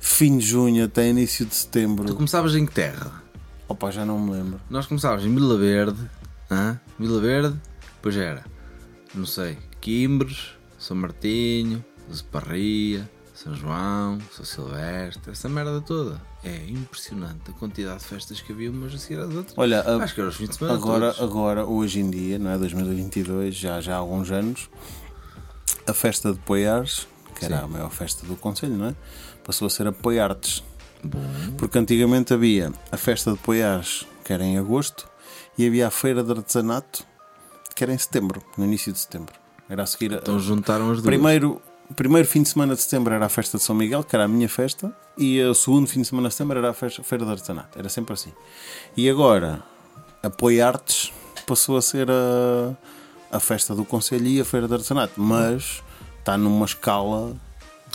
fim 0.00 0.36
de 0.38 0.46
junho 0.46 0.84
até 0.84 1.08
início 1.08 1.46
de 1.46 1.54
setembro. 1.54 2.06
Tu 2.06 2.14
começavas 2.16 2.54
em 2.56 2.66
que 2.66 2.72
terra? 2.72 3.22
Opa, 3.68 3.90
já 3.90 4.04
não 4.04 4.18
me 4.18 4.30
lembro. 4.32 4.60
Nós 4.70 4.86
começávamos 4.86 5.24
em 5.24 5.34
Vila 5.34 5.56
Verde, 5.58 5.98
hã? 6.50 6.80
Vila 6.98 7.20
Verde, 7.20 7.60
depois 7.96 8.16
era, 8.16 8.44
não 9.14 9.26
sei, 9.26 9.58
Quimbres, 9.80 10.50
São 10.78 10.96
Martinho, 10.96 11.84
Zeparria, 12.12 13.08
São 13.34 13.54
João, 13.54 14.18
São 14.32 14.44
Silvestre, 14.44 15.30
essa 15.32 15.48
merda 15.48 15.80
toda. 15.80 16.20
É 16.44 16.64
impressionante 16.68 17.50
a 17.50 17.52
quantidade 17.52 17.98
de 18.00 18.04
festas 18.06 18.40
que 18.40 18.52
havia 18.52 18.70
umas 18.70 18.94
a 18.94 18.98
seguir 18.98 19.18
às 19.20 19.34
outras. 19.34 19.58
Olha, 19.58 19.80
a- 19.80 20.02
Acho 20.02 20.14
que 20.14 20.20
era 20.20 20.30
os 20.30 20.36
fins 20.36 20.48
de 20.50 20.54
semana 20.56 20.74
agora, 20.78 21.12
todos. 21.12 21.30
agora, 21.30 21.64
hoje 21.66 22.00
em 22.00 22.08
dia, 22.10 22.38
não 22.38 22.50
é? 22.50 22.58
2022, 22.58 23.54
já, 23.54 23.80
já 23.80 23.94
há 23.94 23.98
alguns 23.98 24.30
anos, 24.30 24.70
a 25.86 25.92
festa 25.92 26.32
de 26.32 26.38
Poiares, 26.38 27.06
que 27.34 27.44
era 27.44 27.58
Sim. 27.58 27.64
a 27.64 27.68
maior 27.68 27.90
festa 27.90 28.26
do 28.26 28.36
Conselho, 28.36 28.74
não 28.76 28.86
é? 28.86 28.94
Passou 29.44 29.66
a 29.66 29.70
ser 29.70 29.86
a 29.86 29.92
Poiartes. 29.92 30.62
Porque 31.58 31.78
antigamente 31.78 32.32
havia 32.32 32.72
a 32.90 32.96
festa 32.96 33.32
de 33.32 33.38
Poiares, 33.38 34.06
que 34.24 34.32
era 34.32 34.42
em 34.44 34.58
agosto, 34.58 35.08
e 35.58 35.66
havia 35.66 35.86
a 35.88 35.90
feira 35.90 36.22
de 36.22 36.30
artesanato, 36.32 37.04
que 37.74 37.82
era 37.84 37.92
em 37.92 37.98
setembro, 37.98 38.42
no 38.56 38.64
início 38.64 38.92
de 38.92 38.98
setembro. 38.98 39.34
Era 39.68 39.82
a 39.82 39.86
seguir. 39.86 40.14
a- 40.14 40.18
então 40.18 40.38
juntaram 40.38 40.86
as 40.90 40.98
duas. 40.98 41.04
primeiro, 41.04 41.60
primeiro 41.94 42.26
fim 42.28 42.42
de 42.42 42.48
semana 42.48 42.74
de 42.74 42.80
setembro 42.82 43.12
era 43.14 43.26
a 43.26 43.28
festa 43.28 43.58
de 43.58 43.64
São 43.64 43.74
Miguel, 43.74 44.04
que 44.04 44.14
era 44.14 44.24
a 44.24 44.28
minha 44.28 44.48
festa, 44.48 44.94
e 45.18 45.40
o 45.42 45.54
segundo 45.54 45.86
fim 45.88 46.02
de 46.02 46.08
semana 46.08 46.28
de 46.28 46.34
setembro 46.34 46.58
era 46.58 46.70
a 46.70 46.74
festa- 46.74 47.02
feira 47.02 47.24
de 47.24 47.30
artesanato. 47.32 47.78
Era 47.78 47.88
sempre 47.88 48.12
assim. 48.14 48.32
E 48.96 49.08
agora, 49.10 49.62
a 50.22 50.30
Poiartes 50.30 51.12
passou 51.46 51.76
a 51.76 51.82
ser 51.82 52.08
a, 52.10 52.74
a 53.30 53.40
festa 53.40 53.74
do 53.74 53.84
Conselho 53.84 54.26
e 54.26 54.40
a 54.40 54.44
feira 54.44 54.66
de 54.68 54.74
artesanato, 54.74 55.20
mas 55.20 55.82
está 56.20 56.36
numa 56.38 56.64
escala 56.66 57.34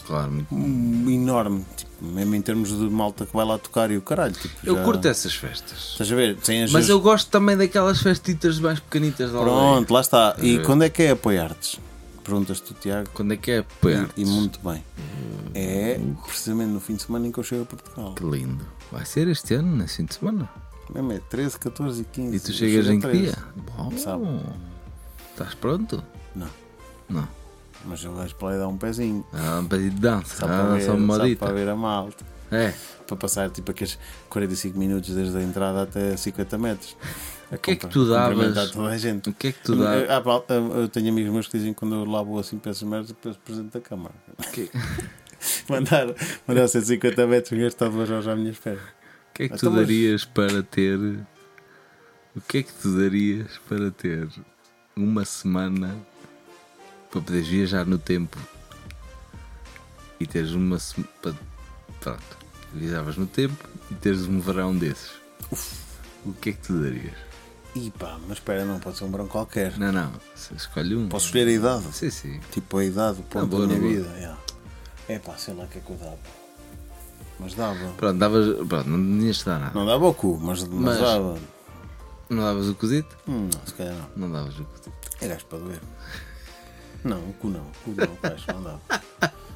Claro, 0.08 0.32
muito- 0.32 1.10
enorme, 1.12 1.66
tipo, 1.78 1.91
mesmo 2.02 2.36
em 2.36 2.42
termos 2.42 2.70
de 2.70 2.90
malta 2.90 3.26
que 3.26 3.34
vai 3.34 3.46
lá 3.46 3.58
tocar 3.58 3.92
e 3.92 3.98
o 3.98 4.02
caralho. 4.02 4.34
tipo, 4.34 4.54
eu 4.64 4.76
já- 4.76 4.84
curto 4.84 5.08
essas 5.08 5.34
festas. 5.36 5.90
Estás 5.92 6.12
a 6.12 6.16
ver? 6.16 6.38
Sem 6.42 6.64
as 6.64 6.72
Mas 6.72 6.90
eu 6.90 7.00
gosto 7.00 7.30
também 7.30 7.56
daquelas 7.56 8.02
festitas 8.02 8.60
mais 8.60 8.80
pequenitas 8.80 9.32
da 9.32 9.38
aldeia. 9.40 9.56
Pronto, 9.56 9.94
lá 9.94 10.02
está. 10.02 10.36
E 10.40 10.58
ver? 10.58 10.66
quando 10.66 10.84
é 10.84 10.90
que 10.90 11.04
é 11.04 11.12
apoiar-te? 11.12 11.80
Perguntas 12.24 12.60
tu, 12.60 12.74
Tiago. 12.74 13.10
Quando 13.14 13.34
é 13.34 13.38
que 13.38 13.52
é 13.52 13.58
apoiar 13.60 14.10
E, 14.16 14.22
e 14.22 14.26
muito 14.26 14.60
bem. 14.68 14.84
É 15.54 16.00
precisamente 16.26 16.70
no 16.70 16.80
fim 16.80 16.96
de 16.96 17.04
semana 17.04 17.28
em 17.28 17.32
que 17.32 17.40
eu 17.40 17.44
chego 17.44 17.64
a 17.64 17.66
Portugal. 17.66 18.14
Que 18.16 18.24
lindo. 18.24 18.66
Vai 18.92 19.06
ser 19.06 19.28
este 19.28 19.54
ano, 19.56 19.76
nesse 19.78 19.98
fim 19.98 20.06
de 20.06 20.14
semana. 20.16 20.50
Mesmo 20.94 21.12
é 21.14 21.20
13, 21.30 21.58
14 21.60 22.02
e 22.02 22.06
15. 22.06 22.36
E 22.36 22.40
tu 22.40 22.52
chegas 22.54 22.88
em 22.88 23.00
que 23.00 23.08
13. 23.08 23.24
dia? 23.24 23.38
Bom. 23.78 23.92
Sábado. 23.98 24.40
Estás 25.32 25.54
pronto? 25.56 26.04
Não. 26.36 26.48
Não. 27.10 27.28
Mas 27.86 28.04
eu 28.04 28.14
vais 28.14 28.32
para 28.34 28.50
lá 28.50 28.56
e 28.56 28.60
dar 28.60 28.68
um 28.68 28.78
pezinho. 28.78 29.26
Ah, 29.34 29.60
um 29.60 29.68
pedido 29.68 29.96
de 29.96 30.02
dança. 30.02 30.36
Só 30.38 30.46
para, 30.48 30.56
Ah, 30.64 30.74
ver, 30.76 30.82
só 30.82 30.98
só 30.98 31.36
para 31.46 31.54
ver 31.54 31.70
a 31.70 31.76
malta. 31.76 32.24
É. 32.52 32.74
Para 33.08 33.18
passar 33.18 33.50
tipo 33.50 33.72
aqueles 33.72 33.98
45 34.30 34.78
minutos 34.78 35.14
desde 35.16 35.38
a 35.38 35.42
entrada 35.42 35.84
até 35.84 36.16
50 36.16 36.58
metros. 36.58 36.96
O 37.52 37.58
que 37.58 37.72
é 37.72 37.76
que 37.76 37.88
tu 37.88 38.08
davas? 38.08 38.72
toda 38.72 38.90
a 38.90 38.98
gente. 38.98 39.30
O 39.30 39.34
que 39.34 39.48
é 39.48 39.52
que 39.52 39.60
tu 39.62 39.76
davas? 39.76 40.10
Ah, 40.10 40.22
eu 40.78 40.88
tenho 40.88 41.10
amigos 41.10 41.32
meus 41.34 41.48
que 41.48 41.58
dizem 41.58 41.74
que 41.74 41.80
quando 41.80 41.96
eu 41.96 42.06
lá 42.06 42.22
vou 42.22 42.40
assim 42.40 42.58
para 42.58 42.72
essas 42.72 42.84
merdas, 42.84 43.08
depois 43.10 43.36
presidente 43.38 43.74
da 43.74 43.82
Câmara. 43.82 44.14
Mandar, 45.68 46.08
mandar 46.48 46.68
150 46.68 47.26
metros 47.26 47.58
e 47.58 47.64
gastar 47.64 47.90
duas 47.90 48.10
horas 48.12 48.28
à 48.28 48.36
minha 48.36 48.52
espera. 48.52 48.78
O 48.78 49.34
que 49.34 49.44
é 49.44 49.50
que 49.50 49.56
tu 49.56 49.58
Então, 49.58 49.72
mas- 49.72 49.82
darias 49.82 50.26
para 50.26 50.62
ter. 50.62 50.98
O 52.36 52.42
que 52.48 52.60
é 52.60 52.64
que 52.64 52.72
tu 52.74 52.96
darias 52.98 53.60
para 53.68 53.90
ter 53.92 54.28
uma 54.96 55.26
semana 55.26 55.98
para 57.12 57.22
poderes 57.22 57.48
viajar 57.48 57.86
no 57.86 57.98
tempo 57.98 58.38
e 60.20 60.26
teres 60.26 60.52
uma 60.52 60.80
semana. 60.80 61.10
Pronto, 62.00 62.38
viajavas 62.74 63.18
no 63.18 63.28
tempo 63.28 63.68
e 63.90 63.94
teres 63.96 64.22
um 64.28 64.40
verão 64.40 64.76
desses? 64.76 65.12
O 66.26 66.34
que 66.34 66.50
é 66.50 66.54
que 66.54 66.60
tu 66.60 66.82
darias? 66.82 67.14
E 67.76 67.90
pá, 67.92 68.18
mas 68.28 68.38
espera, 68.38 68.66
não 68.66 68.80
pode 68.80 68.98
ser 68.98 69.06
um 69.06 69.12
verão 69.12 69.28
qualquer. 69.28 69.78
Não, 69.78 69.92
não, 69.92 70.12
escolhe 70.56 70.96
um. 70.96 71.08
Posso 71.10 71.28
escolher 71.28 71.48
a 71.48 71.52
idade? 71.52 71.86
Sim, 71.94 72.10
sim. 72.10 72.40
Tipo 72.52 72.78
a 72.78 72.86
idade, 72.86 73.20
o 73.22 73.24
ponto 73.24 73.48
boa, 73.48 73.68
da 73.68 73.76
minha 73.76 73.98
vida. 74.04 74.10
yeah. 74.18 74.38
É 75.08 75.20
pá, 75.20 75.36
sei 75.38 75.54
lá 75.54 75.64
o 75.64 75.68
que 75.68 75.78
é 75.78 75.82
que 75.82 75.90
eu 75.90 75.98
dava. 75.98 76.18
Mas 77.40 77.54
dava. 77.56 77.92
Pronto, 77.98 78.18
davas. 78.20 78.68
Pronto, 78.68 78.90
não 78.90 79.20
tinhas 79.20 79.38
de 79.38 79.46
dar 79.46 79.60
nada. 79.60 79.72
Não 79.74 79.86
dava 79.86 80.06
o 80.08 80.14
cu, 80.14 80.38
mas, 80.42 80.64
mas, 80.64 80.70
Mas- 80.72 81.00
dava. 81.00 81.40
Não 82.30 82.44
davas 82.44 82.68
o 82.70 82.76
cozito? 82.76 83.18
Hum, 83.28 83.50
não, 83.54 83.66
se 83.66 83.74
calhar 83.74 83.94
não. 83.96 84.10
Não 84.16 84.32
davas 84.32 84.58
o 84.60 84.64
cozito. 84.64 84.92
É 85.20 85.28
gajo 85.28 85.46
para 85.46 85.60
doer. 85.60 85.82
Não, 87.04 87.18
o 87.18 87.34
cu 87.34 87.50
não. 87.50 87.62
O 87.62 87.66
cu 87.84 87.94
não, 87.96 88.18
gajo, 88.22 88.46
não 88.54 88.64
dava. 88.64 88.82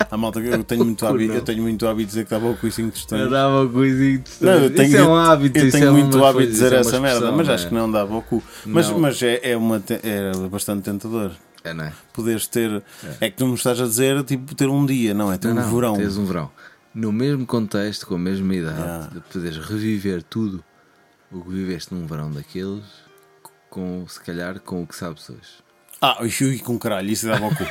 A 0.09 0.17
malta, 0.17 0.39
eu 0.39 0.63
tenho 0.63 0.85
muito 0.85 1.05
hábito, 1.05 1.33
eu 1.33 1.41
tenho 1.41 1.61
muito 1.61 1.87
hábito 1.87 2.01
de 2.01 2.07
dizer 2.07 2.23
que 2.25 2.29
dava 2.29 2.49
o 2.49 2.57
cu 2.57 2.67
e 2.67 2.71
5 2.71 2.91
tostões. 2.91 3.21
Eu 3.21 3.29
dava 3.29 3.63
o 3.63 3.69
coisinho. 3.69 4.23
Não, 4.41 4.51
eu 4.53 4.73
tenho, 4.73 4.87
isso 4.87 4.97
é 4.97 5.03
um 5.03 5.15
hábito. 5.15 5.57
eu 5.57 5.71
tenho 5.71 5.87
é 5.87 5.91
muito 5.91 6.23
hábito 6.23 6.45
de 6.45 6.51
dizer 6.51 6.73
é 6.73 6.77
essa 6.77 6.99
merda, 6.99 7.31
mas 7.31 7.47
não 7.47 7.53
acho 7.53 7.65
é? 7.65 7.69
que 7.69 7.73
não 7.73 7.91
dava 7.91 8.15
o 8.15 8.21
cu. 8.21 8.43
Mas, 8.65 8.89
Não. 8.89 8.99
mas 8.99 9.21
é, 9.21 9.51
é, 9.51 9.57
uma, 9.57 9.81
é 10.03 10.47
bastante 10.49 10.83
tentador. 10.83 11.31
É, 11.63 11.73
não 11.73 11.85
é? 11.85 11.93
Poderes 12.13 12.45
ter. 12.47 12.83
É. 13.19 13.29
que 13.29 13.37
tu 13.37 13.47
me 13.47 13.55
estás 13.55 13.79
a 13.79 13.85
dizer, 13.85 14.23
tipo, 14.23 14.53
ter 14.53 14.67
um 14.67 14.85
dia, 14.85 15.13
não 15.13 15.31
é? 15.31 15.37
Ter 15.37 15.53
Não, 15.53 15.61
um 15.61 15.65
não, 15.65 15.75
verão. 15.75 15.97
Tens 15.97 16.17
um 16.17 16.25
verão. 16.25 16.51
No 16.93 17.11
mesmo 17.11 17.45
contexto, 17.45 18.05
com 18.05 18.15
a 18.15 18.19
mesma 18.19 18.55
idade, 18.55 19.13
de 19.13 19.19
poderes 19.21 19.57
reviver 19.57 20.23
tudo 20.23 20.63
o 21.31 21.41
que 21.41 21.49
viveste 21.49 21.93
num 21.93 22.05
verão 22.05 22.31
daqueles, 22.31 22.83
com, 23.69 24.05
se 24.07 24.21
calhar 24.21 24.59
com 24.59 24.83
o 24.83 24.87
que 24.87 24.95
sabes 24.95 25.29
hoje. 25.29 25.64
Ah, 26.01 26.21
o 26.23 26.29
Xui 26.29 26.59
com 26.59 26.77
caralho, 26.77 27.09
isso 27.11 27.25
dava 27.27 27.47
o 27.47 27.55
cu. 27.55 27.65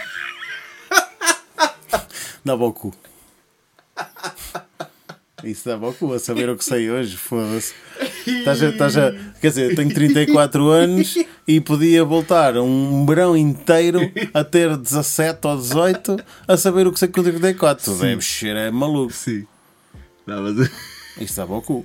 dava 2.45 2.73
cu. 2.73 2.95
Isso 5.43 5.69
dava 5.69 5.93
cu, 5.93 6.13
a 6.15 6.19
saber 6.19 6.49
o 6.49 6.57
que 6.57 6.65
sei 6.65 6.91
hoje, 6.91 7.17
foda-se. 7.19 7.75
Estás 8.27 8.63
a, 8.63 8.69
estás 8.71 8.97
a- 8.97 9.13
quer 9.43 9.49
dizer, 9.49 9.77
tenho 9.77 9.93
34 9.93 10.69
anos 10.69 11.15
e 11.47 11.61
podia 11.61 12.03
voltar 12.03 12.57
um 12.57 13.05
verão 13.05 13.37
inteiro 13.37 14.01
a 14.33 14.43
ter 14.43 14.75
17 14.75 15.47
ou 15.47 15.57
18 15.59 16.17
a 16.49 16.57
saber 16.57 16.87
o 16.87 16.93
que 16.93 16.99
sei 16.99 17.09
com 17.09 17.23
34. 17.23 17.85
Tu 17.85 18.01
deves 18.01 18.25
ser 18.27 18.57
é 18.57 18.71
maluco. 18.71 19.13
Sim. 19.13 19.47
Davas 20.27 20.71
Isso 21.21 21.37
dava 21.37 21.57
o 21.57 21.63
cu. 21.63 21.85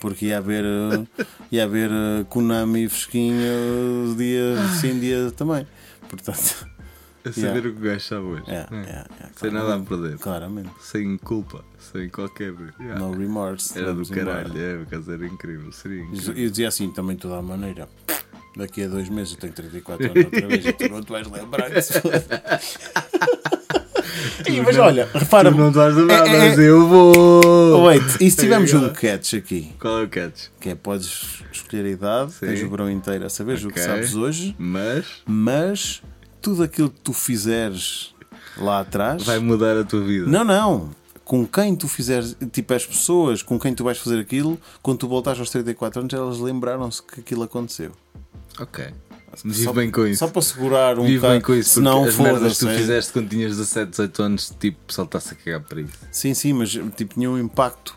Porque 0.00 0.26
ia 0.26 0.38
haver, 0.38 0.64
eh, 0.64 1.24
ia 1.52 1.62
haver 1.64 1.90
Konami 2.28 2.88
fresquinho 2.88 3.40
eh, 3.40 4.14
dia 4.16 4.56
sim, 4.80 4.98
dia 4.98 5.30
também. 5.36 5.64
Portanto, 6.08 6.66
a 7.24 7.32
saber 7.32 7.46
Yeah. 7.46 7.58
o 7.58 7.62
que 7.62 7.68
o 7.68 7.80
gajo 7.82 8.00
sabe 8.00 8.26
hoje. 8.26 8.44
é, 8.48 8.66
É. 8.70 8.90
é, 8.90 9.04
Sem 9.36 9.50
nada 9.50 9.74
a 9.74 9.80
perder. 9.80 10.18
Claramente. 10.18 10.70
Sem 10.80 11.16
culpa. 11.18 11.64
Sem 11.78 12.08
qualquer. 12.08 12.52
yeah. 12.80 12.98
No 12.98 13.12
remorse. 13.12 13.76
Era 13.78 13.92
do 13.94 14.02
embora. 14.02 14.44
caralho, 14.44 14.82
é, 14.82 14.84
causa 14.84 15.12
era 15.14 15.26
incrível. 15.26 15.70
Seria 15.72 15.98
E 15.98 16.06
incrível. 16.06 16.34
eu 16.34 16.50
dizia 16.50 16.68
assim 16.68 16.90
também, 16.92 17.16
de 17.16 17.22
toda 17.22 17.36
a 17.38 17.42
maneira. 17.42 17.88
Daqui 18.56 18.84
a 18.84 18.88
dois 18.88 19.08
meses 19.10 19.34
eu 19.34 19.38
tenho 19.40 19.52
34 19.52 20.06
anos 20.12 20.24
outra 20.24 20.48
vez 20.48 20.64
e 20.64 20.72
tu 20.72 20.88
não 20.88 21.02
te 21.02 21.10
vais 21.12 21.26
lembrar 21.30 21.68
disso. 21.68 21.92
Ih, 24.48 24.60
mas 24.60 24.76
olha, 24.78 25.08
repara. 25.12 25.50
Tu 25.50 25.56
não 25.58 25.68
estás 25.68 25.96
a 25.96 26.00
nada, 26.02 26.28
É, 26.28 26.34
é, 26.34 26.48
mas 26.48 26.58
eu 26.58 26.86
vou. 26.88 27.84
Wait, 27.84 28.02
e 28.20 28.30
se 28.30 28.36
tivermos 28.36 28.72
um 28.72 28.88
catch 28.90 29.34
aqui? 29.34 29.72
Qual 29.80 30.00
é 30.00 30.04
o 30.04 30.08
catch? 30.08 30.46
Que 30.60 30.70
é 30.70 30.74
podes 30.74 31.42
escolher 31.52 31.84
a 31.84 31.88
idade, 31.90 32.32
Sim. 32.32 32.46
tens 32.46 32.62
o 32.62 32.68
verão 32.70 32.90
inteiro 32.90 33.24
a 33.26 33.28
saberes 33.28 33.64
o 33.64 33.68
que 33.68 33.80
sabes 33.80 34.14
hoje, 34.14 34.54
Mas 34.58 35.06
mas 35.26 36.02
tudo 36.40 36.62
aquilo 36.62 36.90
que 36.90 37.00
tu 37.00 37.12
fizeres 37.12 38.14
lá 38.56 38.80
atrás. 38.80 39.22
vai 39.24 39.38
mudar 39.38 39.76
a 39.76 39.84
tua 39.84 40.00
vida. 40.02 40.26
Não, 40.26 40.44
não. 40.44 40.90
Com 41.24 41.44
quem 41.44 41.74
tu 41.74 41.88
fizeres, 41.88 42.36
tipo 42.52 42.72
as 42.72 42.86
pessoas 42.86 43.42
com 43.42 43.58
quem 43.58 43.74
tu 43.74 43.82
vais 43.82 43.98
fazer 43.98 44.20
aquilo, 44.20 44.60
quando 44.80 44.98
tu 44.98 45.08
voltares 45.08 45.40
aos 45.40 45.50
34 45.50 46.00
anos, 46.00 46.14
elas 46.14 46.38
lembraram-se 46.38 47.02
que 47.02 47.18
aquilo 47.20 47.42
aconteceu. 47.42 47.90
Ok. 48.60 48.86
Vive 49.44 49.64
Só- 49.64 49.72
bem 49.72 49.90
com 49.90 50.06
isso. 50.06 50.18
Só 50.20 50.28
para 50.28 50.42
segurar 50.42 50.98
um 50.98 51.04
Vive 51.06 51.26
bem 51.28 51.40
com 51.40 51.54
isso, 51.54 51.80
não 51.80 52.04
as 52.04 52.16
merdas 52.16 52.54
que 52.58 52.64
tu 52.64 52.68
é. 52.68 52.76
fizeste 52.76 53.12
quando 53.12 53.28
tinhas 53.28 53.52
17, 53.56 53.90
18 53.90 54.22
anos, 54.22 54.54
tipo, 54.58 54.78
pessoal 54.86 55.04
está-se 55.06 55.32
a 55.34 55.36
cagar 55.36 55.60
para 55.60 55.80
isso. 55.80 55.92
Sim, 56.10 56.34
sim, 56.34 56.52
mas 56.52 56.70
tipo, 56.96 57.14
tinha 57.14 57.30
um 57.30 57.38
impacto 57.38 57.94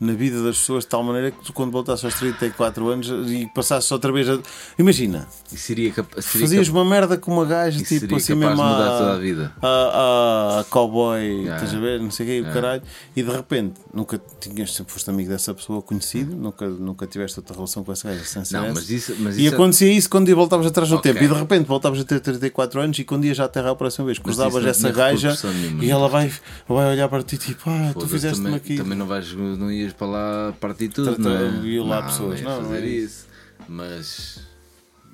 na 0.00 0.12
vida 0.12 0.42
das 0.42 0.58
pessoas 0.58 0.84
de 0.84 0.90
tal 0.90 1.02
maneira 1.02 1.30
que 1.32 1.44
tu, 1.44 1.52
quando 1.52 1.72
voltasses 1.72 2.04
aos 2.04 2.14
34 2.14 2.88
anos 2.88 3.08
e 3.30 3.46
passasses 3.54 3.90
outra 3.90 4.12
vez 4.12 4.28
a. 4.28 4.38
Imagina, 4.78 5.26
E 5.52 5.56
seria, 5.56 5.90
capa 5.92 6.22
seria 6.22 6.46
fazias 6.46 6.68
uma 6.68 6.84
merda 6.84 7.16
com 7.18 7.32
uma 7.32 7.44
gaja, 7.44 7.80
e 7.80 7.82
tipo 7.84 8.14
assim 8.16 8.38
capaz 8.38 8.50
mesmo 8.58 8.62
a- 8.62 8.98
toda 8.98 9.12
a 9.14 9.18
vida. 9.18 9.52
a, 9.60 9.66
a, 9.66 10.60
a 10.60 10.64
cowboy, 10.64 11.18
Yeah. 11.18 11.56
estás 11.64 11.74
a 11.74 11.80
ver? 11.80 12.00
Não 12.00 12.10
sei 12.10 12.26
o 12.26 12.28
quê, 12.44 12.48
o 12.48 12.52
caralho, 12.52 12.82
e 13.16 13.22
de 13.22 13.30
repente 13.30 13.74
nunca 13.92 14.20
tinhas, 14.40 14.74
sempre 14.74 14.92
foste 14.92 15.08
amigo 15.10 15.28
dessa 15.28 15.52
pessoa, 15.54 15.82
conhecido, 15.82 16.36
nunca, 16.36 16.68
nunca 16.68 17.06
tiveste 17.06 17.38
outra 17.40 17.54
relação 17.54 17.82
com 17.82 17.90
essa 17.92 18.08
gaja 18.08 18.24
sem 18.24 18.44
ser 18.44 18.56
Não, 18.58 18.74
mas 18.74 18.88
isso, 18.90 19.14
mas 19.18 19.36
E 19.36 19.44
isso 19.46 19.52
é- 19.52 19.56
acontecia 19.56 19.92
isso 19.92 20.08
quando 20.10 20.32
voltavas 20.34 20.66
atrás 20.66 20.90
no 20.90 20.96
Ok. 20.98 21.12
tempo 21.12 21.24
e 21.24 21.28
de 21.28 21.34
repente 21.34 21.66
voltavas 21.66 21.98
a 22.00 22.04
ter 22.04 22.20
34 22.20 22.80
anos 22.80 22.98
e 22.98 23.04
quando 23.04 23.24
ias 23.24 23.36
já 23.36 23.44
à 23.46 23.48
Terra 23.48 23.70
a 23.70 23.74
próxima 23.74 24.06
vez, 24.06 24.18
cruzavas 24.18 24.64
essa 24.64 24.80
tinha 24.80 24.92
gaja 24.92 25.30
repercussão 25.30 25.52
nenhuma. 25.52 25.84
e 25.84 25.90
ela 25.90 26.08
vai, 26.08 26.32
vai 26.68 26.90
olhar 26.92 27.08
para 27.08 27.22
ti 27.22 27.36
tipo, 27.38 27.68
ah, 27.68 27.92
tu 27.98 28.06
fizeste-me 28.06 28.54
aqui. 28.54 28.76
também 28.76 28.96
não, 28.96 29.06
vais, 29.06 29.32
não 29.32 29.70
ias 29.72 29.87
para 29.92 30.06
lá 30.06 30.54
partir 30.60 30.88
tudo, 30.88 31.14
Tratar- 31.14 31.22
não 31.22 31.36
é? 31.36 31.60
violar 31.60 32.00
não, 32.02 32.08
pessoas. 32.08 32.40
Não, 32.42 32.62
não 32.62 32.68
fazer 32.70 32.82
é 32.84 32.86
isso. 32.86 33.26
Mas, 33.68 34.40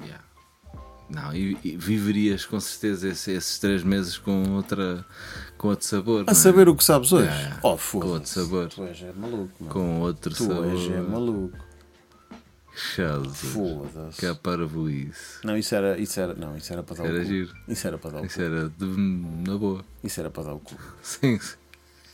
yeah. 0.01 0.23
não, 1.11 1.35
e, 1.35 1.57
e 1.65 1.77
viverias 1.77 2.45
com 2.45 2.61
certeza 2.61 3.09
esse- 3.09 3.33
esses 3.33 3.59
três 3.59 3.83
meses 3.83 4.17
com 4.19 4.43
outra, 4.55 5.05
com 5.59 5.69
outro 5.69 5.87
sabor. 5.87 6.21
A 6.21 6.25
não 6.25 6.31
é? 6.31 6.35
saber 6.35 6.69
o 6.69 6.77
que 6.77 6.85
sabes 6.85 7.13
hoje. 7.13 7.27
Yeah. 7.29 7.59
Oh, 7.63 7.77
Com 7.77 8.07
outro 8.09 8.29
sabor. 8.29 8.69
Tu 8.69 8.83
és 8.85 9.03
é 9.03 9.13
maluco, 9.13 9.53
mano. 9.61 9.73
Com 9.73 10.01
outro 10.01 10.35
Tu 10.35 10.45
sabor. 10.45 10.67
és 10.67 10.91
é 10.91 11.01
maluco. 11.01 11.59
Foda-se. 13.33 14.19
Que 14.19 14.27
é 14.27 14.35
parvoíce. 14.35 15.39
Não, 15.45 15.57
isso 15.57 15.75
era, 15.75 15.97
isso 15.99 16.19
era, 16.19 16.35
não, 16.35 16.57
isso 16.57 16.73
era 16.73 16.83
para 16.83 16.97
dar 16.97 17.05
Era 17.07 17.15
o 17.19 17.21
cu. 17.21 17.25
giro. 17.27 17.55
Isso 17.69 17.87
era 17.87 17.99
para 17.99 18.11
dar 18.11 18.23
o 18.23 18.27
Isso 18.27 18.35
cu. 18.37 18.43
era 18.43 18.69
de, 18.69 18.87
na 19.49 19.57
boa. 19.57 19.85
Isso 20.03 20.21
era 20.21 20.31
para 20.31 20.43
dar 20.43 20.55
o 20.55 20.59
cu. 20.61 20.75
Sim, 21.03 21.39
sim. 21.39 21.55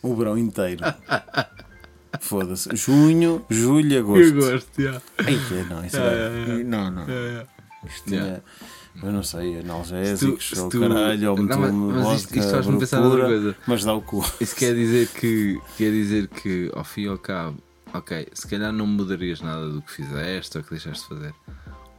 O 0.03 0.15
verão 0.15 0.37
inteiro. 0.39 0.83
Foda-se. 2.19 2.69
Junho, 2.75 3.45
julho, 3.49 3.99
agosto. 4.01 4.35
gosto, 4.35 4.83
já. 4.83 5.01
Ai, 5.19 5.39
que- 5.49 5.73
não, 5.73 5.85
isso 5.85 5.97
era. 5.97 6.31
Não, 6.65 6.91
não. 6.91 7.05
Isto. 7.87 8.11
Yeah. 8.13 8.41
Eu 9.03 9.13
não 9.13 9.23
sei, 9.23 9.61
analgésicos, 9.61 10.49
Se 10.49 10.55
tu- 10.57 10.63
ou 10.65 10.69
tu- 10.69 10.81
caralho, 10.81 11.31
ou 11.31 11.37
Não, 11.39 11.59
mas- 11.59 11.73
mas 11.73 11.97
isto- 11.97 12.03
vodka, 12.27 12.39
isto 12.41 12.51
faz-me 12.51 12.79
pensar 12.79 13.01
noutra 13.01 13.25
pura, 13.25 13.29
coisa. 13.29 13.57
Mas 13.67 13.85
dá 13.85 13.95
o 13.95 14.03
cu. 14.03 14.25
Isso 14.41 14.57
quer 14.57 14.75
dizer 14.75 15.07
que 15.09 15.59
quer 15.79 15.91
dizer 15.93 16.27
que 16.29 16.71
ao 16.75 16.85
fim 16.85 17.03
e 17.03 17.09
ao 17.09 17.17
cabo, 17.17 17.57
ok, 17.95 18.27
se 18.35 18.47
calhar 18.49 18.73
não 18.73 18.87
mudarias 18.87 19.41
nada 19.41 19.69
do 19.71 19.81
que 19.81 19.93
fizeste 19.93 20.59
ou 20.59 20.65
que 20.65 20.71
deixaste 20.71 21.03
de 21.05 21.09
fazer. 21.09 21.35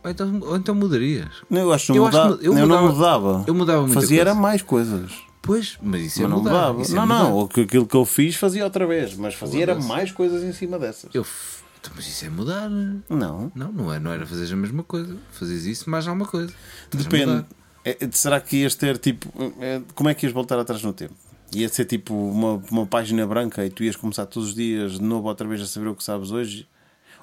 Ou 0.04 0.12
então, 0.12 0.40
ou 0.42 0.58
então 0.58 0.76
mudarias. 0.76 1.30
Não, 1.50 1.62
eu 1.62 1.74
acho 1.74 1.88
que 1.88 1.92
não 1.94 1.98
Eu 1.98 2.08
acho 2.08 2.18
mudava. 2.18 2.38
que 2.38 2.46
eu 2.48 2.54
eu 2.58 2.68
não 2.68 2.84
mudava- 2.84 2.94
mudava. 2.94 3.44
Eu 3.48 3.54
mudava 3.56 3.88
Fazia 3.88 4.22
era 4.22 4.32
coisa. 4.32 4.42
mais 4.42 4.62
coisas. 4.62 5.12
Pois, 5.42 5.78
mas 5.82 6.02
isso 6.02 6.20
é 6.20 6.24
Mas 6.24 6.32
não 6.32 6.38
mudar. 6.44 6.80
isso 6.80 6.92
é 6.92 6.96
Não, 6.96 7.02
mudar. 7.08 7.24
não. 7.24 7.42
Aquilo 7.64 7.88
que 7.88 7.96
eu 7.98 8.06
fiz 8.06 8.36
fazia 8.36 8.64
outra 8.64 8.86
vez. 8.86 9.16
Mas 9.16 9.34
fazia 9.34 9.64
era 9.64 9.76
mais 9.76 10.12
coisas 10.12 10.44
em 10.44 10.54
cima 10.54 10.78
dessas. 10.78 11.10
Eu 11.16 11.24
f- 11.24 11.64
Então, 11.80 11.92
Mas 11.96 12.08
isso 12.08 12.26
é 12.26 12.30
mudar. 12.30 12.70
Não. 12.70 13.52
Não, 13.56 13.72
não, 13.72 13.92
é, 13.94 14.00
não 14.00 14.12
era 14.12 14.26
fazer 14.26 14.54
a 14.54 14.56
mesma 14.56 14.84
coisa. 14.84 15.18
Fazias 15.32 15.66
isso 15.66 15.90
mais 15.90 16.08
alguma 16.08 16.28
coisa. 16.28 16.54
Estás 16.86 17.06
Depende. 17.06 17.44
É, 17.84 17.98
é, 18.00 18.10
será 18.12 18.40
que 18.40 18.58
ias 18.58 18.76
ter 18.76 18.98
tipo. 19.00 19.28
é, 19.60 19.82
como 19.96 20.08
é 20.10 20.14
que 20.14 20.26
ias 20.28 20.34
voltar 20.34 20.60
atrás 20.60 20.84
no 20.84 20.94
tempo? 20.94 21.16
Ia 21.54 21.68
ser 21.68 21.86
tipo 21.86 22.14
uma, 22.14 22.62
uma 22.70 22.86
página 22.86 23.26
branca 23.26 23.66
e 23.66 23.70
tu 23.72 23.84
ias 23.84 23.96
começar 23.96 24.26
todos 24.28 24.50
os 24.50 24.56
dias 24.56 24.94
de 24.94 25.02
novo 25.02 25.28
outra 25.28 25.48
vez 25.48 25.60
a 25.62 25.66
saber 25.66 25.88
o 25.88 25.96
que 25.96 26.04
sabes 26.04 26.30
hoje? 26.32 26.68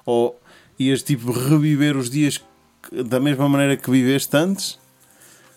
Ou 0.05 0.37
ias 0.77 1.01
tipo 1.01 1.31
reviver 1.31 1.95
os 1.95 2.09
dias 2.09 2.43
da 3.05 3.19
mesma 3.19 3.47
maneira 3.47 3.77
que 3.77 3.89
viveste 3.89 4.35
antes, 4.35 4.77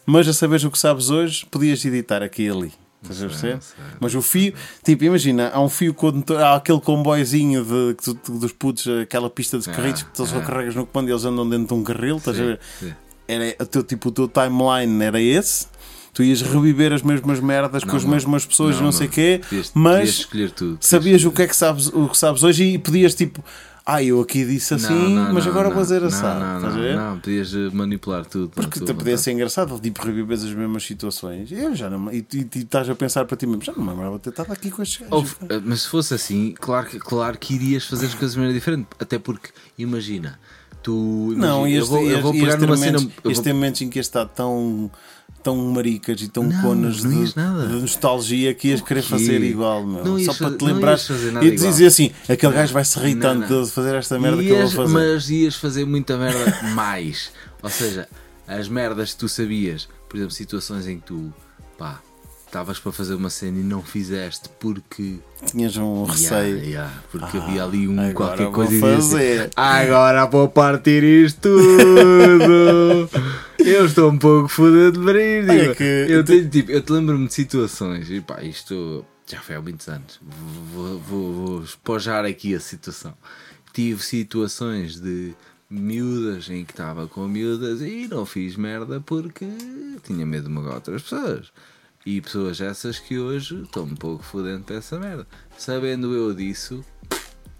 mas 0.06 0.26
a 0.28 0.32
saberes 0.32 0.64
o 0.64 0.70
que 0.70 0.78
sabes 0.78 1.10
hoje, 1.10 1.46
podias 1.50 1.84
editar 1.84 2.22
aqui 2.22 2.44
e 2.44 2.50
ali? 2.50 2.72
Estás 3.02 3.20
a 3.22 3.26
perceber? 3.26 3.58
Mas 3.98 4.14
o 4.14 4.22
fio, 4.22 4.54
tipo, 4.84 5.02
imagina, 5.04 5.50
há 5.52 5.60
um 5.60 5.68
fio 5.68 5.92
condutor, 5.92 6.40
há 6.40 6.54
aquele 6.54 6.80
comboizinho 6.80 7.64
de, 7.64 7.94
que 7.96 8.14
tu- 8.14 8.32
dos 8.38 8.52
putos, 8.52 8.86
aquela 9.02 9.28
pista 9.28 9.58
de 9.58 9.68
carritos 9.68 10.04
que 10.04 10.10
tu 10.12 10.24
só 10.24 10.38
ah. 10.38 10.42
carregas 10.42 10.74
no 10.76 10.86
comando 10.86 11.08
e 11.08 11.12
eles 11.12 11.24
andam 11.24 11.48
dentro 11.48 11.66
de 11.74 11.74
um 11.74 11.82
carril, 11.82 12.18
estás 12.18 12.38
a 12.38 12.42
ver? 12.44 12.60
sim. 12.78 12.92
Era, 13.26 13.56
o 13.60 13.66
teu, 13.66 13.82
tipo, 13.82 14.08
o 14.08 14.12
teu 14.12 14.28
timeline 14.28 15.02
era 15.02 15.20
esse. 15.20 15.66
Tu 16.12 16.22
ias 16.24 16.42
reviver 16.42 16.92
as 16.92 17.00
mesmas 17.02 17.40
merdas 17.40 17.82
com 17.82 17.90
Não, 17.90 17.96
as 17.96 18.04
não. 18.04 18.10
mesmas 18.10 18.44
pessoas, 18.44 18.76
não, 18.76 18.84
Não, 18.84 18.92
sei 18.92 19.06
o 19.06 19.10
quê, 19.10 19.40
Podias- 19.42 19.70
mas 19.74 20.24
podias 20.26 20.52
sabias 20.80 21.24
o 21.24 21.30
que 21.32 21.42
é 21.42 21.46
que 21.48 21.56
sabes, 21.56 21.86
o 21.88 22.06
que 22.08 22.18
sabes 22.18 22.42
hoje 22.42 22.64
e 22.64 22.78
podias 22.78 23.14
tipo, 23.14 23.42
ah, 23.84 24.02
eu 24.02 24.20
aqui 24.20 24.44
disse 24.44 24.74
assim, 24.74 24.92
Não, 24.92 25.24
não, 25.26 25.34
mas 25.34 25.44
não, 25.44 25.52
agora 25.52 25.68
não, 25.68 25.74
vou 25.74 25.82
dizer 25.82 26.00
não, 26.00 26.09
assim. 26.09 26.22
Não, 26.22 26.60
não, 26.60 26.70
ver? 26.72 26.96
não, 26.96 27.18
podias 27.18 27.54
eh, 27.54 27.68
manipular 27.72 28.24
tudo. 28.24 28.50
Porque 28.50 28.80
te 28.80 28.94
podia 28.94 29.18
ser 29.18 29.32
engraçado, 29.32 29.78
tipo, 29.80 30.04
revives 30.04 30.44
as 30.44 30.52
mesmas 30.54 30.84
situações. 30.84 31.50
Eu 31.50 31.74
já 31.74 31.90
não, 31.90 32.12
e, 32.12 32.18
e, 32.32 32.48
e 32.54 32.59
estás 32.60 32.88
a 32.88 32.94
pensar 32.94 33.24
para 33.24 33.36
ti 33.36 33.46
mesmo, 33.46 33.62
já 33.62 33.72
não 33.72 33.82
me 33.82 33.90
lembrava 33.90 34.16
de 34.16 34.22
ter 34.22 34.30
estado 34.30 34.52
aqui 34.52 34.70
com 34.70 34.82
estes 34.82 35.06
gajos. 35.09 35.36
Eh, 35.48 35.60
mas 35.64 35.82
se 35.82 35.88
fosse 35.88 36.14
assim, 36.14 36.54
claro 36.59 36.86
que, 36.86 36.98
claro 36.98 37.36
que 37.38 37.54
irias 37.54 37.84
fazer 37.84 38.06
as 38.06 38.14
coisas 38.14 38.32
de 38.32 38.38
maneira 38.38 38.59
diferente. 38.59 38.86
Até 39.00 39.18
porque, 39.18 39.50
imagina, 39.76 40.38
tu. 40.82 41.34
Não, 41.36 41.66
imagina, 41.66 41.68
e 41.68 41.74
eu 41.74 41.86
vou, 41.86 42.10
eu 42.10 42.20
vou 42.22 42.32
pegar 42.32 42.56
numa 42.59 42.74
momentos, 42.76 43.02
cena. 43.02 43.12
ias 43.24 43.34
vou- 43.36 43.44
ter 43.44 43.52
momentos 43.52 43.80
em 43.82 43.88
que 43.90 43.98
ias 43.98 44.06
estar 44.06 44.26
tão, 44.26 44.90
tão 45.43 45.56
maricas 45.56 46.20
e 46.23 46.28
tão 46.28 46.44
Não, 46.44 46.62
conas 46.62 47.02
não 47.02 47.10
de, 47.10 47.16
ias 47.19 47.35
de 47.35 47.74
nostalgia 47.81 48.55
que 48.55 48.69
ias 48.69 48.81
O 48.81 48.85
querer 48.85 49.02
quê? 49.02 49.09
fazer 49.09 49.43
igual, 49.43 49.85
meu. 49.86 50.19
Ias 50.19 50.35
Só 50.36 50.44
para 50.48 50.56
te 50.56 50.64
lembrar 50.64 50.98
ias 50.98 51.43
e 51.43 51.51
dizer 51.69 51.86
assim: 51.86 52.10
aquele 52.28 52.52
gajo 52.52 52.73
vai 52.73 52.85
se 52.85 52.98
rir 52.98 53.16
tanto 53.16 53.64
de 53.64 53.70
fazer 53.70 53.94
esta 53.94 54.19
merda 54.19 54.43
que 54.43 54.48
eu 54.48 54.56
Ias- 54.56 54.73
vou 54.73 54.86
fazer. 54.86 54.94
Mas 54.98 55.31
ias 55.31 55.55
fazer 55.56 55.85
muita 55.85 56.16
merda 56.16 56.59
mais. 56.74 57.31
Ou 57.62 57.70
seja, 57.70 58.09
as 58.47 58.69
merdas 58.69 59.12
que 59.12 59.19
tu 59.20 59.28
sabias, 59.28 59.89
por 60.09 60.16
exemplo, 60.16 60.35
situações 60.35 60.86
em 60.86 60.98
que 60.98 61.06
tu 61.06 61.32
pá, 61.78 62.01
estavas 62.52 62.78
para 62.78 62.92
fazer 62.92 63.14
uma 63.14 63.30
cena 63.30 63.58
e 63.58 63.62
não 63.62 63.82
fizeste 63.82 64.50
porque. 64.60 65.18
Tinhas 65.46 65.74
um 65.78 66.04
receio. 66.04 66.58
Yeah, 66.58 66.92
porque 67.10 67.38
havia 67.38 67.64
ali 67.64 67.88
um 67.88 68.12
qualquer 68.12 68.50
coisa 68.50 68.72
e 68.72 68.74
dizias 68.74 69.04
fazer. 69.04 69.40
assim, 69.40 69.50
Agora 69.56 70.26
vou 70.26 70.46
partir 70.50 71.02
isto 71.02 71.40
tudo. 71.40 73.08
Eu 73.58 73.86
estou 73.86 74.10
um 74.10 74.18
pouco 74.18 74.48
fodido 74.48 74.92
de 74.92 74.98
brilho. 75.00 75.50
Olha 75.50 75.74
que- 75.74 76.06
Eu, 76.08 76.24
tenho, 76.24 76.48
tipo, 76.50 76.70
eu 76.72 76.82
te 76.82 76.92
lembro-me 76.92 77.28
de 77.28 77.32
situações 77.32 78.10
e 78.10 78.20
pá, 78.20 78.42
isto 78.42 79.04
já 79.26 79.40
foi 79.40 79.54
há 79.54 79.60
muitos 79.62 79.88
anos. 79.88 80.20
Vou, 80.74 80.98
vou, 80.98 81.32
vou 81.32 81.62
espojar 81.62 82.24
aqui 82.24 82.54
a 82.56 82.60
situação. 82.60 83.14
Tive 83.72 84.02
situações 84.02 85.00
de 85.00 85.32
miúdas 85.70 86.50
em 86.50 86.64
que 86.64 86.72
estava 86.72 87.06
com 87.06 87.26
miúdas 87.28 87.80
e 87.80 88.08
não 88.10 88.26
fiz 88.26 88.56
merda 88.56 89.00
porque 89.00 89.46
tinha 90.02 90.26
medo 90.26 90.48
de 90.48 90.50
magoar 90.54 90.74
outras 90.74 91.02
pessoas. 91.02 91.52
E 92.04 92.20
pessoas 92.20 92.60
essas 92.60 92.98
que 92.98 93.18
hoje 93.18 93.62
estão 93.62 93.84
um 93.84 93.94
pouco 93.94 94.24
fodendo 94.24 94.64
para 94.64 94.76
essa 94.76 94.98
merda. 94.98 95.26
Sabendo 95.56 96.12
eu 96.14 96.34
disso, 96.34 96.84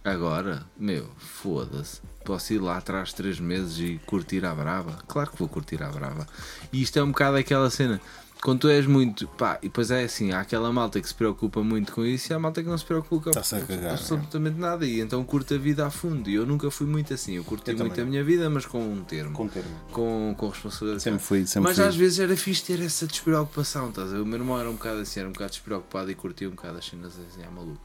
agora, 0.05 0.67
meu, 0.77 1.09
foda-se. 1.17 2.01
Posso 2.25 2.53
ir 2.53 2.59
lá 2.59 2.77
atrás 2.77 3.13
três 3.13 3.39
meses 3.39 3.79
e 3.79 4.01
curtir 4.07 4.45
a 4.45 4.55
brava? 4.55 4.99
Claro 5.07 5.31
que 5.31 5.39
vou 5.39 5.49
curtir 5.49 5.83
a 5.83 5.89
brava. 5.89 6.27
E 6.73 6.83
isto 6.83 6.99
é 6.99 7.03
um 7.03 7.09
bocado 7.09 7.37
aquela 7.37 7.71
cena. 7.71 8.01
Quando 8.43 8.59
tu 8.59 8.69
és 8.69 8.85
muito. 8.87 9.29
Pá, 9.29 9.57
e 9.63 9.69
depois 9.69 9.93
é 9.93 10.03
assim: 10.03 10.33
há 10.33 10.41
aquela 10.41 10.73
malta 10.73 11.01
que 11.01 11.07
se 11.07 11.15
preocupa 11.15 11.63
muito 11.63 11.93
com 11.93 12.05
isso 12.05 12.33
e 12.33 12.35
há 12.35 12.41
malta 12.41 12.61
que 12.61 12.69
não 12.69 12.77
se 12.77 12.85
preocupa 12.85 13.31
Está-se 13.31 13.55
a 13.55 13.61
com 13.61 13.67
cagar, 13.69 13.93
absolutamente 13.93 14.59
nada. 14.59 14.85
E 14.85 15.01
então 15.01 15.23
curta 15.23 15.55
a 15.55 15.59
vida 15.59 15.87
a 15.87 15.91
fundo. 15.91 16.29
E 16.29 16.35
eu 16.35 16.45
nunca 16.45 16.69
fui 16.69 16.87
muito 16.89 17.15
assim. 17.15 17.35
Eu 17.37 17.45
curti 17.45 17.71
Eu 17.71 17.79
muito 17.79 17.91
também 17.95 18.03
a 18.03 18.11
minha 18.11 18.25
vida, 18.25 18.51
mas 18.51 18.67
com 18.67 18.83
um 18.83 19.05
termo. 19.05 19.33
Com 19.33 19.47
termo. 19.47 19.71
Com, 19.93 20.35
com 20.37 20.49
responsabilidade. 20.49 21.05
Sempre 21.05 21.21
fui, 21.21 21.47
sempre 21.47 21.69
mas 21.69 21.77
fui. 21.77 21.87
às 21.87 21.95
vezes 21.95 22.19
era 22.19 22.37
fixe 22.37 22.65
ter 22.65 22.81
essa 22.81 23.07
despreocupação. 23.07 23.91
Estás 23.91 24.09
a 24.09 24.17
ver? 24.17 24.23
O 24.23 24.27
meu 24.27 24.41
irmão 24.41 24.59
era 24.59 24.69
um 24.69 24.75
bocado 24.75 24.99
assim, 24.99 25.21
era 25.21 25.29
um 25.29 25.33
bocado 25.33 25.53
despreocupado 25.53 26.11
e 26.11 26.15
curtia 26.17 26.49
um 26.49 26.53
bocado 26.57 26.79
as 26.79 26.85
cenas 26.85 27.13
assim, 27.13 27.45
à 27.47 27.51
maluco. 27.51 27.81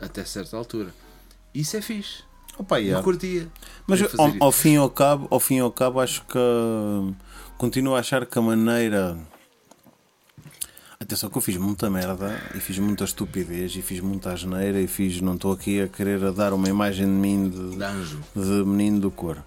Até 0.00 0.24
certa 0.24 0.56
altura. 0.56 0.92
Isso 1.54 1.76
é 1.76 1.80
fixe. 1.80 2.24
Opa, 2.58 2.78
yeah. 2.78 2.98
Eu 2.98 3.04
curtia. 3.04 3.48
Mas 3.86 4.02
ao, 4.02 4.46
ao 4.46 4.50
fim 4.50 4.74
e 4.74 4.76
ao 4.78 4.90
cabo, 4.90 5.28
ao 5.30 5.38
fim 5.38 5.58
e 5.58 5.60
ao 5.60 5.70
cabo, 5.70 6.00
acho 6.00 6.24
que 6.26 6.38
hum, 6.38 7.14
continuo 7.56 7.94
a 7.94 8.00
achar 8.00 8.26
que 8.26 8.36
a 8.36 8.42
maneira. 8.42 9.16
Atenção 11.02 11.28
que 11.28 11.36
eu 11.36 11.42
fiz 11.42 11.56
muita 11.56 11.90
merda 11.90 12.40
e 12.54 12.60
fiz 12.60 12.78
muita 12.78 13.02
estupidez 13.02 13.74
e 13.74 13.82
fiz 13.82 13.98
muita 13.98 14.32
asneira 14.32 14.80
e 14.80 14.86
fiz. 14.86 15.20
Não 15.20 15.34
estou 15.34 15.50
aqui 15.50 15.82
a 15.82 15.88
querer 15.88 16.30
dar 16.30 16.52
uma 16.52 16.68
imagem 16.68 17.06
de 17.06 17.12
mim 17.12 17.50
de, 17.50 17.76
De 17.76 17.82
anjo. 17.82 18.20
de 18.36 18.64
menino 18.64 19.00
do 19.00 19.10
cor. 19.10 19.42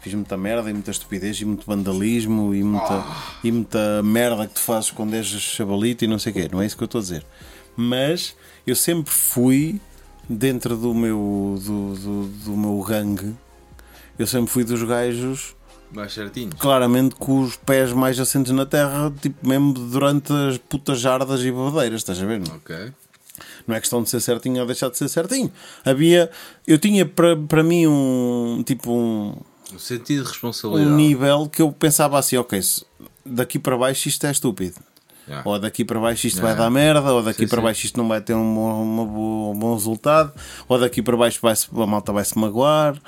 Fiz 0.00 0.14
muita 0.14 0.36
merda 0.36 0.70
e 0.70 0.72
muita 0.72 0.92
estupidez 0.92 1.40
e 1.40 1.44
muito 1.44 1.66
vandalismo 1.66 2.54
e 2.54 2.62
muita, 2.62 3.04
e 3.42 3.50
muita 3.50 4.00
merda 4.04 4.46
que 4.46 4.54
tu 4.54 4.60
fazes 4.60 4.92
quando 4.92 5.14
és 5.14 5.26
chabalito 5.26 6.04
e 6.04 6.06
não 6.06 6.16
sei 6.16 6.30
o 6.30 6.34
quê. 6.36 6.48
Não 6.50 6.62
é 6.62 6.66
isso 6.66 6.76
que 6.76 6.84
eu 6.84 6.86
estou 6.86 7.00
a 7.00 7.02
dizer. 7.02 7.26
Mas 7.76 8.36
eu 8.64 8.76
sempre 8.76 9.10
fui 9.12 9.80
dentro 10.28 10.76
do 10.76 10.94
meu, 10.94 11.60
do, 11.60 11.94
do, 11.96 12.26
do 12.44 12.56
meu 12.56 12.80
gangue. 12.84 13.34
Eu 14.16 14.28
sempre 14.28 14.48
fui 14.48 14.62
dos 14.62 14.84
gajos 14.84 15.56
Mais 15.92 16.12
certinho. 16.12 16.50
claramente 16.58 17.14
com 17.16 17.40
os 17.42 17.56
pés 17.56 17.92
mais 17.92 18.18
assentes 18.20 18.52
na 18.52 18.64
terra, 18.66 19.12
tipo 19.20 19.46
mesmo 19.48 19.72
durante 19.72 20.32
as 20.32 20.56
putas 20.58 21.00
jardas 21.00 21.42
e 21.42 21.50
bobadeiras, 21.50 22.00
estás 22.00 22.22
a 22.22 22.26
ver? 22.26 22.40
Não? 22.40 22.54
Ok. 22.56 22.92
Não 23.66 23.74
é 23.74 23.80
questão 23.80 24.02
de 24.02 24.08
ser 24.10 24.20
certinho 24.20 24.60
ou 24.60 24.66
deixar 24.66 24.90
de 24.90 24.96
ser 24.98 25.08
certinho. 25.08 25.50
Havia, 25.84 26.30
eu 26.66 26.78
tinha 26.78 27.04
para, 27.06 27.62
mim 27.62 27.86
um 27.86 28.62
tipo 28.64 28.92
um, 28.92 29.34
Um 29.74 29.78
sentido 29.78 30.22
de 30.22 30.28
um 30.28 30.30
responsabilidade. 30.30 30.90
nível 30.96 31.48
que 31.48 31.62
eu 31.62 31.72
pensava 31.72 32.18
assim, 32.18 32.36
ok, 32.36 32.60
daqui 33.24 33.58
para 33.58 33.76
baixo 33.76 34.08
isto 34.08 34.26
é 34.26 34.30
estúpido. 34.30 34.76
Yeah. 35.28 35.48
Ou 35.48 35.58
daqui 35.60 35.84
para 35.84 36.00
baixo 36.00 36.26
isto 36.26 36.38
Yeah. 36.38 36.54
vai 36.56 36.64
dar 36.64 36.70
merda, 36.70 37.12
ou 37.12 37.22
daqui 37.22 37.42
Sim, 37.44 37.48
para 37.48 37.58
sim. 37.58 37.64
baixo 37.64 37.86
isto 37.86 37.96
não 37.98 38.08
vai 38.08 38.20
ter 38.20 38.34
um 38.34 38.54
bom, 38.54 39.52
um 39.54 39.58
bom 39.58 39.74
resultado, 39.74 40.32
ou 40.68 40.78
daqui 40.78 41.00
para 41.02 41.16
baixo 41.16 41.38
vai 41.40 41.54
a 41.54 41.86
malta 41.86 42.12
vai 42.12 42.24
se 42.24 42.36
magoar, 42.36 43.00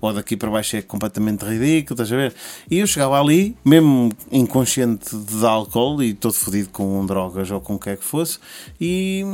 ou 0.00 0.12
daqui 0.12 0.36
para 0.36 0.50
baixo 0.50 0.76
é 0.76 0.82
completamente 0.82 1.44
ridículo, 1.44 1.94
estás 1.94 2.12
a 2.12 2.16
ver? 2.16 2.34
E 2.70 2.78
eu 2.78 2.86
chegava 2.86 3.20
ali, 3.20 3.56
mesmo 3.64 4.10
inconsciente 4.32 5.14
de 5.16 5.44
álcool 5.44 6.02
e 6.02 6.14
todo 6.14 6.32
fodido 6.32 6.70
com 6.70 7.04
drogas 7.06 7.50
ou 7.50 7.60
com 7.60 7.74
o 7.74 7.78
que 7.78 7.90
é 7.90 7.96
que 7.96 8.04
fosse, 8.04 8.38
e 8.80 9.24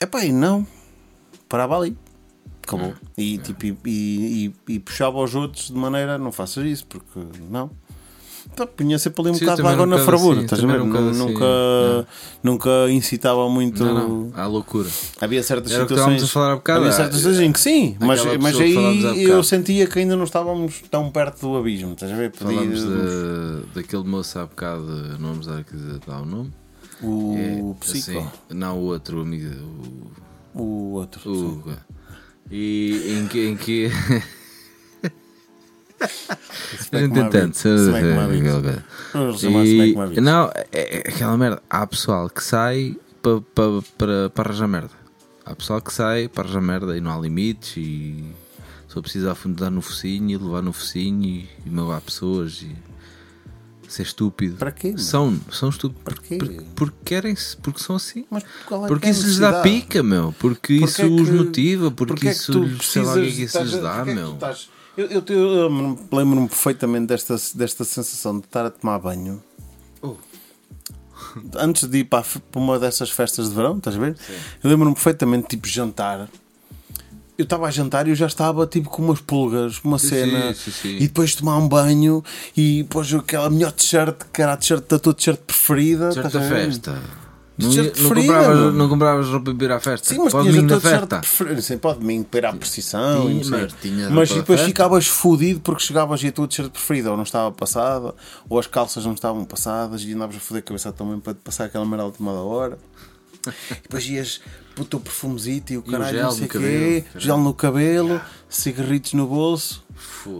epá, 0.00 0.24
e 0.24 0.32
não, 0.32 0.66
parava 1.48 1.76
ali. 1.78 1.96
Acabou. 2.62 2.94
E, 3.18 3.36
tipo, 3.38 3.66
e, 3.66 3.76
e- 3.86 4.54
e 4.74 4.78
puxava 4.78 5.18
aos 5.18 5.34
outros 5.34 5.66
de 5.66 5.74
maneira, 5.74 6.16
não 6.16 6.32
faças 6.32 6.64
isso, 6.64 6.86
porque 6.86 7.20
não. 7.50 7.70
Então, 8.54 8.66
punha 8.68 8.96
sempre 9.00 9.20
ali 9.22 9.30
um 9.32 9.34
Sim, 9.34 9.40
bocado 9.46 9.62
de 9.62 9.68
água 9.68 9.82
um 9.82 9.86
na 9.86 9.98
fervura, 9.98 10.36
assim, 10.36 10.44
estás 10.44 10.62
a 10.62 10.66
ver? 10.68 10.72
era 10.74 10.84
um 10.84 10.86
bocado 10.86 11.04
Nu- 11.06 11.10
assim, 11.10 11.32
nunca, 11.32 11.44
é. 11.44 12.04
nunca 12.42 12.70
incitava 12.90 13.48
muito. 13.50 13.84
Não, 13.84 14.08
não. 14.28 14.32
Há 14.34 14.46
loucura. 14.46 14.88
Havia 15.20 15.42
certas 15.42 15.72
Era 15.72 15.82
situações. 15.82 16.22
a 16.22 16.26
falar 16.28 16.52
há 16.52 16.56
bocado, 16.56 16.80
havia 16.80 16.92
certas 16.92 17.16
situações 17.16 17.44
em 17.48 17.52
que 17.52 17.58
sim, 17.60 17.96
mas, 17.98 18.20
mas 18.40 18.58
aí 18.60 19.24
eu 19.24 19.42
sentia 19.42 19.86
que 19.88 19.98
ainda 19.98 20.14
não 20.16 20.22
estávamos 20.24 20.82
tão 20.88 21.10
perto 21.10 21.40
do 21.40 21.56
abismo, 21.56 21.94
estás 21.94 22.12
a 22.12 22.14
ver? 22.14 22.30
Podia- 22.30 22.60
de, 22.64 23.66
daquele 23.74 24.04
moço 24.04 24.38
há 24.38 24.46
bocado, 24.46 24.84
não 25.18 25.30
vamos 25.30 25.46
dar 25.46 25.58
aqui 25.58 25.76
dar 26.06 26.22
o 26.22 26.24
nome. 26.24 26.52
O 27.02 27.34
É, 27.36 27.84
psico, 27.84 28.18
assim, 28.18 28.28
não, 28.50 28.78
o 28.78 28.82
outro 28.84 29.20
amigo. 29.20 29.52
O, 30.54 30.60
o 30.62 30.92
outro. 30.92 31.28
o, 31.28 31.62
e 32.50 33.16
em 33.20 33.26
que. 33.26 33.46
Em 33.48 33.56
que 33.56 33.90
chamar 39.38 39.64
E- 39.64 39.72
Smack 39.72 39.94
Maverick. 39.96 40.20
Não, 40.20 40.50
é, 40.54 40.64
é 40.72 40.98
aquela 41.08 41.36
merda. 41.36 41.62
Há 41.68 41.86
pessoal 41.86 42.28
que 42.30 42.42
sai 42.42 42.96
para 43.22 43.40
pa, 43.40 43.82
para 43.98 44.30
para 44.30 44.48
arranjar 44.50 44.68
merda. 44.68 44.90
Há 45.44 45.54
pessoal 45.54 45.80
que 45.80 45.92
sai 45.92 46.28
para 46.28 46.44
arranjar 46.44 46.60
merda 46.62 46.96
e 46.96 47.00
não 47.00 47.10
há 47.16 47.18
limites. 47.20 47.76
E 47.76 48.24
só 48.88 49.00
precisa 49.00 49.32
afundar 49.32 49.70
no 49.70 49.82
focinho 49.82 50.30
e 50.30 50.36
levar 50.36 50.62
no 50.62 50.72
focinho 50.72 51.24
e, 51.24 51.48
e 51.66 51.70
magoar 51.70 52.00
pessoas 52.00 52.62
e 52.62 52.74
ser 53.88 54.02
estúpido. 54.02 54.56
Para 54.56 54.72
quê? 54.72 54.94
São, 54.96 55.38
são 55.52 55.68
estúpidos. 55.68 56.02
Para 56.04 56.14
quê? 56.16 56.36
Porque, 56.38 56.60
porque 56.74 56.96
querem-se, 57.04 57.56
porque 57.58 57.80
são 57.82 57.96
assim. 57.96 58.24
Mas 58.30 58.42
qual 58.66 58.84
é 58.84 58.88
Porque 58.88 59.02
que 59.02 59.06
é 59.08 59.10
a 59.10 59.12
isso 59.12 59.26
lhes 59.26 59.38
dá 59.38 59.60
pica, 59.62 60.02
meu. 60.02 60.34
Porque, 60.38 60.78
Porque 60.78 60.84
isso 60.84 61.02
é 61.02 61.06
que- 61.08 61.20
os 61.20 61.28
motiva. 61.30 61.90
Porque, 61.90 62.12
porque 62.14 62.28
é 62.28 62.30
que 62.32 62.36
isso 62.38 62.52
tu 62.52 62.64
lhes 62.64 62.86
sei 62.86 63.02
lá 63.02 63.12
o 63.12 63.14
que 63.14 63.20
é 63.20 63.30
que 63.30 63.42
isso 63.42 63.58
lhes 63.62 63.72
dá, 63.80 64.02
a- 64.02 64.10
é 64.10 64.14
meu. 64.14 64.34
estás- 64.34 64.68
Eu, 64.96 65.06
eu, 65.06 65.22
eu, 65.28 65.98
lembro-me- 66.12 66.48
perfeitamente 66.48 67.06
desta, 67.06 67.36
desta 67.54 67.84
sensação 67.84 68.38
de 68.38 68.46
estar 68.46 68.64
a 68.66 68.70
tomar 68.70 68.98
banho 68.98 69.42
Oh. 70.02 70.14
antes 71.56 71.88
de 71.88 71.98
ir 71.98 72.04
para, 72.04 72.24
uma 72.54 72.78
dessas 72.78 73.10
festas 73.10 73.48
de 73.48 73.54
verão, 73.54 73.78
estás 73.78 73.96
a 73.96 73.98
ver? 73.98 74.16
Eu 74.62 74.70
lembro-me 74.70 74.94
perfeitamente, 74.94 75.48
tipo, 75.48 75.66
jantar. 75.66 76.28
Eu 77.36 77.42
estava 77.42 77.66
a 77.66 77.70
jantar 77.70 78.06
e 78.06 78.10
eu 78.10 78.14
já 78.14 78.26
estava 78.26 78.64
tipo 78.66 78.88
com 78.90 79.02
umas 79.02 79.20
pulgas, 79.20 79.80
uma 79.82 79.98
Sim, 79.98 80.08
cena, 80.10 80.54
sim, 80.54 80.70
sim, 80.70 80.70
sim. 80.70 80.96
e 80.98 81.08
depois 81.08 81.30
de 81.30 81.38
tomar 81.38 81.56
um 81.58 81.66
banho 81.66 82.22
e 82.56 82.82
depois 82.84 83.12
aquela 83.12 83.50
melhor 83.50 83.72
t-shirt, 83.72 84.16
que 84.32 84.40
era 84.40 84.52
a 84.52 84.56
t-shirt 84.56 84.84
da 84.88 84.98
tua 85.00 85.12
t-shirt 85.14 85.40
preferida. 85.40 86.12
Certa 86.12 86.28
estás 86.28 86.44
a 86.46 86.48
ver? 86.54 86.66
festa. 86.66 87.02
Não, 87.56 87.68
não, 87.70 87.90
compravas, 87.92 88.74
não 88.74 88.88
compravas 88.88 89.28
roupa 89.28 89.54
para 89.54 89.64
ir 89.64 89.70
à 89.72 89.78
festa. 89.80 90.08
Sim, 90.12 90.18
mas 90.24 90.32
Para 90.32 90.42
o 90.42 90.50
tinhas 90.50 90.62
da 90.66 90.76
t-shirt 90.80 90.98
festa. 91.00 91.18
preferida. 91.20 91.62
Sim, 91.62 91.78
pode 91.78 92.00
domingo 92.00 92.24
para 92.24 92.38
ir 92.38 92.46
à 92.46 92.52
precisão. 92.52 93.26
Sim, 93.28 93.40
e 93.40 93.44
mas 93.50 93.72
tinhas 93.80 94.10
mas 94.10 94.28
depois 94.30 94.58
festa. 94.60 94.66
ficavas 94.66 95.06
fodido 95.06 95.60
porque 95.60 95.82
chegavas 95.84 96.22
e 96.22 96.26
a 96.28 96.32
tua 96.32 96.48
t-shirt 96.48 96.70
preferida 96.72 97.10
ou 97.10 97.16
não 97.16 97.22
estava 97.22 97.52
passada, 97.52 98.12
ou 98.48 98.58
as 98.58 98.66
calças 98.66 99.04
não 99.04 99.12
estavam 99.14 99.44
passadas 99.44 100.02
e 100.02 100.12
andavas 100.14 100.36
a 100.36 100.40
foder 100.40 100.62
a 100.62 100.66
cabeça 100.66 100.92
também 100.92 101.20
para 101.20 101.34
passar 101.34 101.66
aquela 101.66 101.84
merda 101.86 102.02
à 102.02 102.06
última 102.06 102.32
da 102.32 102.40
hora. 102.40 102.76
E 103.70 103.74
depois 103.82 104.04
ias 104.08 104.40
para 104.74 104.82
o 104.82 104.84
teu 104.86 104.98
perfumezito 104.98 105.72
e 105.72 105.76
o 105.76 105.82
caralho, 105.82 106.16
gel 106.16 106.24
não 106.24 106.30
sei 106.32 106.46
o 106.46 106.48
quê, 106.48 106.58
cabelo. 106.58 107.04
gel 107.20 107.38
no 107.38 107.54
cabelo, 107.54 108.20
cigarritos 108.48 109.12
no 109.12 109.26
bolso, 109.28 109.84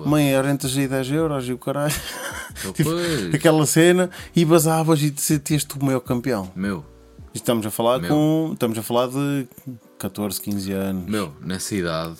meia 0.07 0.39
hora 0.39 0.51
entre 0.51 0.67
aí 0.81 0.89
10 0.89 1.11
euros 1.11 1.49
e 1.49 1.53
o 1.53 1.59
caralho. 1.59 1.95
Tipo, 2.73 2.91
Pois. 2.91 3.35
aquela 3.35 3.67
cena 3.67 4.09
e 4.35 4.45
basavas 4.45 5.03
e 5.03 5.11
te 5.11 5.21
sentias-te 5.21 5.77
o 5.79 5.85
maior 5.85 5.99
campeão. 6.01 6.51
Meu, 6.55 6.85
E 6.89 6.94
Estamos 7.35 7.67
a 7.67 7.71
falar 7.71 8.01
Meu. 8.01 8.11
com. 8.11 8.51
Estamos 8.53 8.79
a 8.79 8.83
falar 8.83 9.09
de 9.09 9.49
14, 9.99 10.41
15 10.41 10.73
anos. 10.73 11.11
meu, 11.11 11.35
nessa 11.41 11.75
idade, 11.75 12.19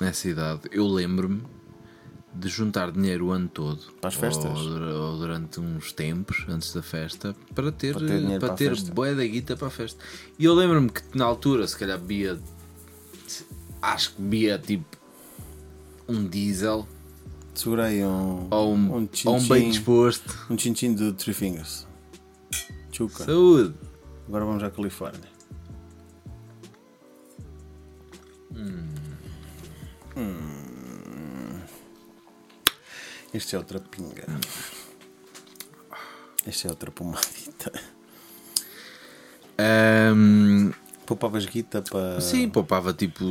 nessa 0.00 0.28
idade, 0.28 0.60
eu 0.70 0.86
lembro-me 0.86 1.42
de 2.32 2.48
juntar 2.48 2.90
dinheiro 2.90 3.26
o 3.26 3.30
ano 3.30 3.48
todo 3.48 3.80
Para 4.00 4.08
as 4.08 4.14
festas? 4.14 4.58
ou, 4.58 4.80
ou 4.82 5.18
durante 5.18 5.60
uns 5.60 5.92
tempos 5.92 6.44
antes 6.48 6.72
da 6.72 6.82
festa 6.82 7.34
para 7.54 7.70
ter, 7.70 7.94
Para 7.94 8.06
ter 8.06 8.40
para 8.40 8.54
ter 8.54 8.80
bué 8.92 9.14
da 9.14 9.24
guita 9.24 9.56
para 9.56 9.68
a 9.68 9.70
festa. 9.70 10.02
E 10.38 10.44
eu 10.44 10.54
lembro-me 10.54 10.90
que 10.90 11.02
na 11.16 11.24
altura, 11.24 11.66
se 11.66 11.76
calhar 11.76 11.98
bebia, 11.98 12.38
acho 13.82 14.14
que 14.14 14.22
bebia 14.22 14.58
tipo 14.58 14.96
um 16.08 16.26
diesel 16.28 16.86
Segurei 17.54 18.04
um. 18.04 18.48
ou 18.50 18.74
um, 18.74 18.96
um 18.96 19.08
ou 19.26 19.36
um 19.36 19.48
bem 19.48 19.70
disposto. 19.70 20.46
Um 20.50 20.58
chin-chin 20.58 20.94
de 20.94 21.12
Three 21.12 21.34
Fingers. 21.34 21.86
Chuca. 22.90 23.24
Saúde! 23.24 23.74
Agora 24.26 24.44
vamos 24.44 24.62
à 24.62 24.70
Califórnia. 24.70 25.28
Hum. 28.56 28.94
Este 33.32 33.56
é 33.56 33.58
outra 33.58 33.80
pinga. 33.80 34.26
Este 36.46 36.66
é 36.66 36.70
outra 36.70 36.90
pomadita. 36.90 37.72
Ahm, 39.58 40.72
Poupavas 41.06 41.44
guita 41.44 41.82
para. 41.82 42.20
Sim, 42.20 42.48
poupava 42.48 42.92
tipo. 42.94 43.24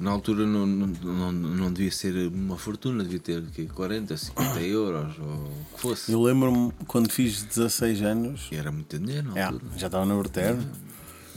Na 0.00 0.12
altura 0.12 0.46
não, 0.46 0.64
não, 0.64 0.86
não, 0.86 1.32
não 1.32 1.72
devia 1.72 1.90
ser 1.90 2.28
uma 2.28 2.56
fortuna, 2.56 3.02
devia 3.02 3.18
ter 3.18 3.42
que 3.50 3.66
40, 3.66 4.16
50 4.16 4.60
euros 4.60 5.18
ou 5.18 5.26
o 5.26 5.74
que 5.74 5.80
fosse. 5.80 6.12
Eu 6.12 6.22
lembro-me 6.22 6.72
quando 6.86 7.10
fiz 7.10 7.42
16 7.42 8.02
anos. 8.02 8.48
E 8.52 8.56
era 8.56 8.70
muito 8.70 8.98
dinheiro 8.98 9.34
na 9.34 9.40
É, 9.40 9.50
já 9.76 9.86
estava 9.86 10.06
na 10.06 10.14
Verterno. 10.14 10.64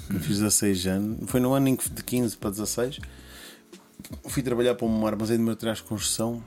Quando 0.08 0.20
fiz 0.22 0.38
16 0.38 0.88
anos. 0.88 1.32
Foi 1.32 1.40
no 1.40 1.54
ano 1.54 1.70
em 1.70 1.76
que 1.76 1.90
de 1.90 2.04
15 2.04 2.38
para 2.38 2.52
16. 2.52 3.00
Fui 4.28 4.44
trabalhar 4.44 4.76
para 4.76 4.86
um 4.86 5.08
armazém 5.08 5.38
de 5.38 5.44
materiais 5.44 5.80
de 5.80 5.86
construção. 5.86 6.44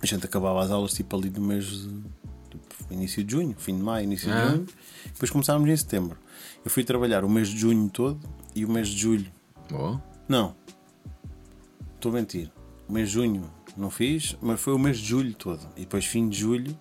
A 0.00 0.06
gente 0.06 0.24
acabava 0.24 0.62
as 0.62 0.70
aulas 0.70 0.92
tipo 0.94 1.14
ali 1.16 1.28
no 1.28 1.40
mês 1.40 1.66
de, 1.66 2.02
início 2.90 3.22
de 3.24 3.32
junho, 3.32 3.54
fim 3.58 3.76
de 3.76 3.82
maio, 3.82 4.04
início 4.04 4.32
Ah. 4.32 4.44
de 4.46 4.50
junho. 4.52 4.66
Depois 5.06 5.30
começámos 5.30 5.68
em 5.68 5.76
setembro. 5.76 6.18
Eu 6.64 6.70
fui 6.70 6.84
trabalhar 6.84 7.24
o 7.24 7.28
mês 7.28 7.48
de 7.48 7.58
junho 7.58 7.88
todo 7.88 8.18
e 8.54 8.64
o 8.64 8.68
mês 8.70 8.88
de 8.88 8.98
julho. 8.98 9.26
Oh, 9.72 9.98
Não, 10.28 10.54
estou 11.94 12.10
a 12.12 12.14
mentir. 12.14 12.50
O 12.88 12.92
mês 12.92 13.08
de 13.08 13.14
junho 13.14 13.50
não 13.76 13.90
fiz, 13.90 14.36
mas 14.40 14.60
foi 14.60 14.72
o 14.74 14.78
mês 14.78 14.98
de 14.98 15.06
julho 15.06 15.34
todo. 15.34 15.60
E 15.76 15.80
depois, 15.80 16.04
fim 16.06 16.28
de 16.28 16.38
julho, 16.38 16.76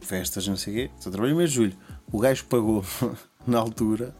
festas, 0.00 0.46
não 0.46 0.56
sei 0.56 0.72
o 0.72 0.76
quê. 0.76 0.90
Só 0.98 1.10
trabalhei 1.10 1.34
o 1.34 1.38
mês 1.38 1.50
de 1.50 1.56
julho. 1.56 1.76
O 2.10 2.18
gajo 2.18 2.44
pagou, 2.46 2.84
na 3.46 3.58
altura, 3.58 4.14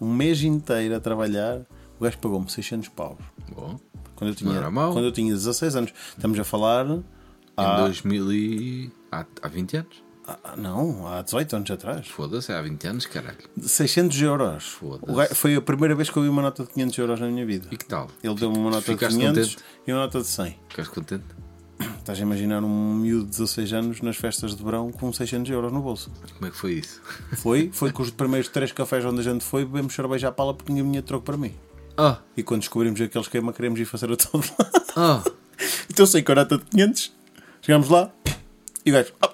um 0.00 0.12
mês 0.12 0.42
inteiro 0.42 0.94
a 0.96 1.00
trabalhar. 1.00 1.60
O 1.98 2.04
gajo 2.04 2.18
pagou-me 2.18 2.50
600 2.50 2.88
paus. 2.88 3.18
bom. 3.54 3.78
Quando 4.16 4.30
eu, 4.30 4.34
tinha, 4.36 4.70
quando 4.70 5.04
eu 5.04 5.10
tinha 5.10 5.32
16 5.32 5.74
anos. 5.74 5.92
Estamos 6.16 6.38
a 6.38 6.44
falar. 6.44 6.86
Em 6.86 7.02
Há, 7.56 7.80
2000 7.80 8.32
e... 8.32 8.92
há, 9.12 9.24
há 9.42 9.48
20 9.48 9.76
anos? 9.76 10.02
há- 10.26 10.56
não, 10.56 11.06
há 11.06 11.20
18 11.22 11.56
anos 11.56 11.70
atrás. 11.70 12.06
Foda-se, 12.08 12.52
há 12.52 12.60
20 12.62 12.86
anos, 12.86 13.06
caralho. 13.06 13.36
600 13.60 14.20
euros. 14.22 14.64
Foda-se. 14.64 15.34
Foi 15.34 15.54
a 15.56 15.60
primeira 15.60 15.94
vez 15.94 16.08
que 16.10 16.16
eu 16.16 16.22
vi 16.22 16.28
uma 16.28 16.42
nota 16.42 16.64
de 16.64 16.70
500 16.70 16.98
euros 16.98 17.20
na 17.20 17.26
minha 17.28 17.44
vida. 17.46 17.66
E 17.70 17.76
que 17.76 17.84
tal? 17.84 18.08
Ele 18.22 18.34
deu-me 18.34 18.56
uma 18.56 18.70
nota 18.70 18.82
de 18.82 18.92
Ficaste 18.92 19.16
500 19.18 19.48
contente? 19.54 19.64
e 19.86 19.92
uma 19.92 20.00
nota 20.00 20.20
de 20.20 20.26
100. 20.26 20.58
Ficaste 20.68 20.90
contente? 20.94 21.24
Estás 21.98 22.18
a 22.18 22.22
imaginar 22.22 22.62
um 22.62 22.94
miúdo 22.94 23.24
de 23.24 23.30
16 23.30 23.72
anos 23.72 24.00
nas 24.02 24.16
festas 24.16 24.54
de 24.54 24.62
verão 24.62 24.92
com 24.92 25.12
600 25.12 25.50
euros 25.50 25.72
no 25.72 25.80
bolso. 25.82 26.12
Como 26.34 26.46
é 26.46 26.50
que 26.50 26.56
foi 26.56 26.74
isso? 26.74 27.00
Foi, 27.38 27.70
foi 27.74 27.90
com 27.90 28.02
os 28.02 28.10
primeiros 28.10 28.48
três 28.48 28.70
cafés 28.70 29.04
onde 29.04 29.20
a 29.20 29.24
gente 29.24 29.44
foi, 29.44 29.64
bebemos 29.64 29.92
cerveja 29.92 30.28
à 30.28 30.32
pala 30.32 30.54
porque 30.54 30.70
ninguém 30.72 30.88
vinha 30.90 31.02
de 31.02 31.08
troco 31.08 31.24
para 31.24 31.36
mim. 31.36 31.52
Oh, 31.98 32.14
E 32.36 32.42
quando 32.44 32.60
descobrimos 32.60 33.00
aquele 33.00 33.24
esquema, 33.24 33.52
queremos 33.52 33.80
ir 33.80 33.84
fazer 33.84 34.10
a 34.12 34.16
todo 34.16 34.44
lado. 34.58 35.24
oh, 35.26 35.30
Então 35.90 36.06
sei 36.06 36.22
que 36.22 36.30
a 36.30 36.34
nota 36.36 36.56
de 36.58 36.64
500, 36.66 37.12
chegámos 37.60 37.88
lá 37.88 38.12
e 38.84 38.90
o 38.90 38.94
gajo, 38.94 39.12
"Ah, 39.20 39.32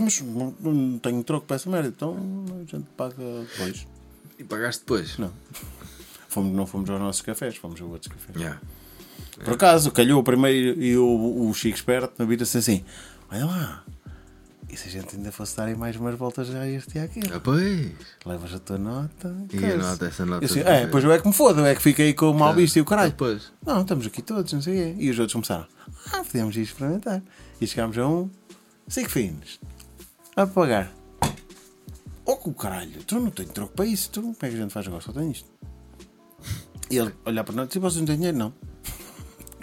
mas 0.00 0.20
não, 0.20 0.54
não 0.60 0.98
tenho 0.98 1.22
troco 1.24 1.46
para 1.46 1.56
essa 1.56 1.68
merda, 1.68 1.88
então 1.88 2.16
a 2.62 2.70
gente 2.70 2.86
paga 2.96 3.14
depois. 3.16 3.86
e 4.38 4.44
pagaste 4.44 4.80
depois? 4.82 5.18
Não. 5.18 5.32
Fomos, 6.28 6.52
não 6.54 6.66
fomos 6.66 6.88
aos 6.88 7.00
nossos 7.00 7.22
cafés, 7.22 7.56
fomos 7.56 7.80
a 7.80 7.84
outros 7.84 8.12
cafés. 8.12 8.36
Yeah. 8.36 8.60
Por 9.44 9.54
acaso, 9.54 9.90
calhou 9.90 10.20
o 10.20 10.24
primeiro 10.24 10.80
e 10.80 10.96
o, 10.96 11.48
o 11.48 11.54
Chico 11.54 11.76
Esperto 11.76 12.24
vira-se 12.26 12.56
assim: 12.58 12.84
olha 13.30 13.46
lá, 13.46 13.84
e 14.68 14.76
se 14.76 14.86
a 14.86 14.90
gente 14.90 15.16
ainda 15.16 15.32
fosse 15.32 15.56
dar 15.56 15.74
mais 15.76 15.96
umas 15.96 16.14
voltas 16.14 16.46
já 16.46 16.60
a 16.60 16.68
este 16.68 16.96
e 16.96 17.00
aquele? 17.00 17.32
Ah, 17.34 17.40
pois. 17.40 17.90
Levas 18.24 18.54
a 18.54 18.58
tua 18.60 18.78
nota. 18.78 19.34
E 19.52 19.64
a 19.64 19.76
nota, 19.76 20.06
essa 20.06 20.24
nota 20.24 20.44
assim, 20.44 20.60
é, 20.60 20.86
pois 20.86 21.02
eu 21.02 21.10
é 21.10 21.18
que 21.18 21.26
me 21.26 21.34
foda, 21.34 21.60
eu 21.60 21.66
é 21.66 21.74
que 21.74 21.82
fiquei 21.82 22.14
com 22.14 22.30
o 22.30 22.34
mal 22.34 22.54
visto 22.54 22.76
e 22.76 22.80
o 22.80 22.84
caralho. 22.84 23.10
Depois. 23.10 23.52
Não, 23.66 23.80
estamos 23.82 24.06
aqui 24.06 24.22
todos, 24.22 24.52
não 24.52 24.62
sei 24.62 24.92
o 24.92 24.94
quê. 24.94 25.02
E 25.02 25.10
os 25.10 25.18
outros 25.18 25.32
começaram, 25.32 25.66
ah, 26.12 26.22
podemos 26.22 26.56
ir 26.56 26.62
experimentar. 26.62 27.20
E 27.60 27.66
chegámos 27.66 27.98
a 27.98 28.06
um, 28.06 28.30
cinco 28.90 29.08
finos, 29.10 29.58
a 30.36 30.46
pagar. 30.46 30.92
Oh, 32.26 32.36
com 32.36 32.50
o 32.50 32.54
caralho, 32.54 33.02
tu 33.04 33.18
não 33.18 33.30
tens 33.30 33.48
troco 33.50 33.72
para 33.74 33.86
isso, 33.86 34.10
tu, 34.10 34.20
como 34.20 34.32
é 34.42 34.48
que 34.48 34.54
a 34.54 34.58
gente 34.58 34.72
faz 34.72 34.86
agora? 34.86 35.02
Só 35.02 35.12
tem 35.12 35.30
isto. 35.30 35.48
E 36.90 36.98
ele 36.98 37.14
olhar 37.24 37.42
para 37.44 37.54
nós, 37.54 37.72
se 37.72 37.78
vocês 37.78 37.98
não 38.00 38.06
têm 38.06 38.16
dinheiro, 38.16 38.36
não. 38.38 38.52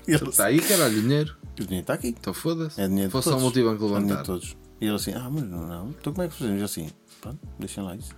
E 0.07 0.13
ele, 0.15 0.29
Está 0.29 0.45
aí, 0.45 0.59
caralho, 0.59 0.97
o 0.97 1.01
dinheiro. 1.01 1.35
o 1.53 1.55
dinheiro 1.63 1.81
está 1.81 1.93
aqui. 1.93 2.09
Então 2.09 2.33
foda-se. 2.33 2.81
É 2.81 2.87
dinheiro 2.87 3.09
de 3.09 3.11
Fosse 3.11 3.25
só 3.25 3.31
todos. 3.31 3.43
multibanco 3.43 3.75
É 3.75 3.87
dinheiro 3.87 3.99
de 4.01 4.09
levantar. 4.09 4.23
todos. 4.25 4.57
E 4.81 4.85
ele 4.85 4.95
assim, 4.95 5.13
ah, 5.13 5.29
mas 5.29 5.43
não, 5.43 5.67
não. 5.67 5.89
Então 5.89 6.13
como 6.13 6.25
é 6.25 6.29
que 6.29 6.35
fazemos? 6.35 6.59
Eu 6.59 6.65
assim, 6.65 6.89
pronto, 7.21 7.39
deixem 7.59 7.83
lá 7.83 7.95
isso. 7.95 8.13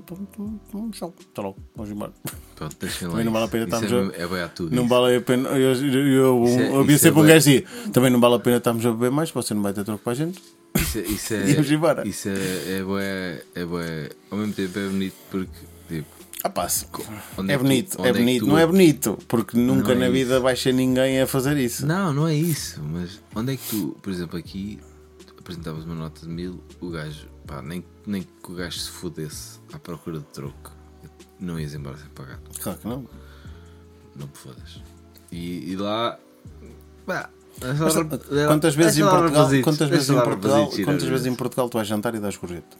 Pronto, 0.00 0.60
pronto, 0.70 0.90
tchau, 0.96 1.14
logo, 1.38 1.56
vamos 1.74 1.90
embora. 1.90 2.12
Pronto, 2.54 2.76
deixem 2.78 3.06
lá. 3.08 3.12
Também 3.12 3.24
não 3.24 3.32
vale 3.32 3.44
a 3.44 3.48
pena 3.48 3.64
estarmos 3.64 3.92
é, 3.92 4.22
é 4.22 4.26
bem 4.28 4.40
a 4.42 4.48
tudo. 4.48 4.74
Não 4.76 4.86
vale 4.86 5.16
a 5.16 5.20
pena. 5.20 5.48
Eu, 5.50 5.72
eu, 5.74 6.06
eu, 6.06 6.44
Isso 6.44 6.58
é- 6.60 6.68
eu 6.68 6.80
havia 6.80 6.94
isso 6.94 7.02
sempre 7.02 7.20
é 7.20 7.22
um 7.22 7.26
gajo 7.26 7.38
assim, 7.38 7.90
também 7.92 8.10
não 8.10 8.20
vale 8.20 8.34
a 8.36 8.38
pena 8.38 8.56
estarmos 8.58 8.86
a 8.86 8.92
beber 8.92 9.10
mais, 9.10 9.30
você 9.30 9.52
não 9.54 9.62
vai 9.62 9.72
ter 9.72 9.82
troco 9.84 10.02
para 10.04 10.12
a 10.12 10.16
gente. 10.16 10.40
Isso, 10.76 10.98
é- 10.98 11.02
isso 11.02 11.34
é. 11.34 11.50
Íamos 11.50 11.70
embora. 11.72 12.06
Isso 12.06 12.28
é, 12.28 12.78
é, 12.78 12.82
bué, 12.84 13.42
é 13.54 13.64
bué. 13.64 14.08
Ao 14.30 14.38
mesmo 14.38 14.52
tempo 14.54 14.78
é 14.78 14.88
bonito 14.88 15.14
porque. 15.30 15.50
Tipo, 15.88 16.06
Ah, 16.44 16.52
onde 17.36 17.52
É 17.52 17.56
tu- 17.58 17.62
bonito, 17.62 17.96
onde 17.98 18.08
é 18.08 18.12
que 18.12 18.18
bonito. 18.18 18.44
tu- 18.44 18.48
Não 18.48 18.58
é 18.58 18.66
bonito, 18.66 19.18
porque 19.28 19.58
nunca 19.58 19.92
é 19.92 19.94
na 19.96 20.08
vida 20.08 20.34
isso. 20.34 20.42
vai 20.42 20.56
ser 20.56 20.72
ninguém 20.72 21.20
a 21.20 21.26
fazer 21.26 21.56
isso. 21.58 21.84
Não, 21.86 22.14
não 22.14 22.26
é 22.28 22.34
isso. 22.34 22.80
Mas 22.82 23.20
onde 23.34 23.52
é 23.52 23.56
que 23.56 23.68
tu, 23.68 23.96
por 24.00 24.10
exemplo, 24.10 24.38
aqui 24.38 24.78
tu 25.26 25.34
apresentavas 25.38 25.84
uma 25.84 25.94
nota 25.96 26.22
de 26.24 26.28
mil, 26.32 26.58
o 26.80 26.88
gajo, 26.90 27.26
pá, 27.50 27.62
nem, 27.62 27.84
nem 28.06 28.22
que 28.22 28.52
o 28.52 28.54
gajo 28.54 28.78
se 28.78 28.90
fodesse 28.90 29.58
à 29.72 29.78
procura 29.78 30.18
de 30.18 30.24
troco, 30.26 30.72
não 31.38 31.58
ias 31.58 31.74
embora 31.74 31.96
sem 31.96 32.08
pagar. 32.10 32.38
Claro 32.62 32.78
que 32.78 32.86
não. 32.88 33.06
Não 34.16 34.26
me 34.26 34.32
fodas. 34.34 34.82
E, 35.32 35.72
e 35.72 35.76
lá. 35.76 36.18
Pá, 37.06 37.30
Mas, 37.60 37.94
quantas 38.46 38.74
vezes 38.74 38.98
em 38.98 39.02
Portugal, 39.08 39.48
quantas 39.62 39.88
vezes 39.88 40.10
em 40.10 40.14
Portugal, 40.22 40.70
quantas 40.84 41.08
vezes 41.08 41.26
em 41.26 41.34
Portugal? 41.34 41.68
Tu 41.68 41.74
vais 41.76 41.88
jantar 41.88 42.14
e 42.14 42.20
dás 42.20 42.36
gorjeta? 42.36 42.76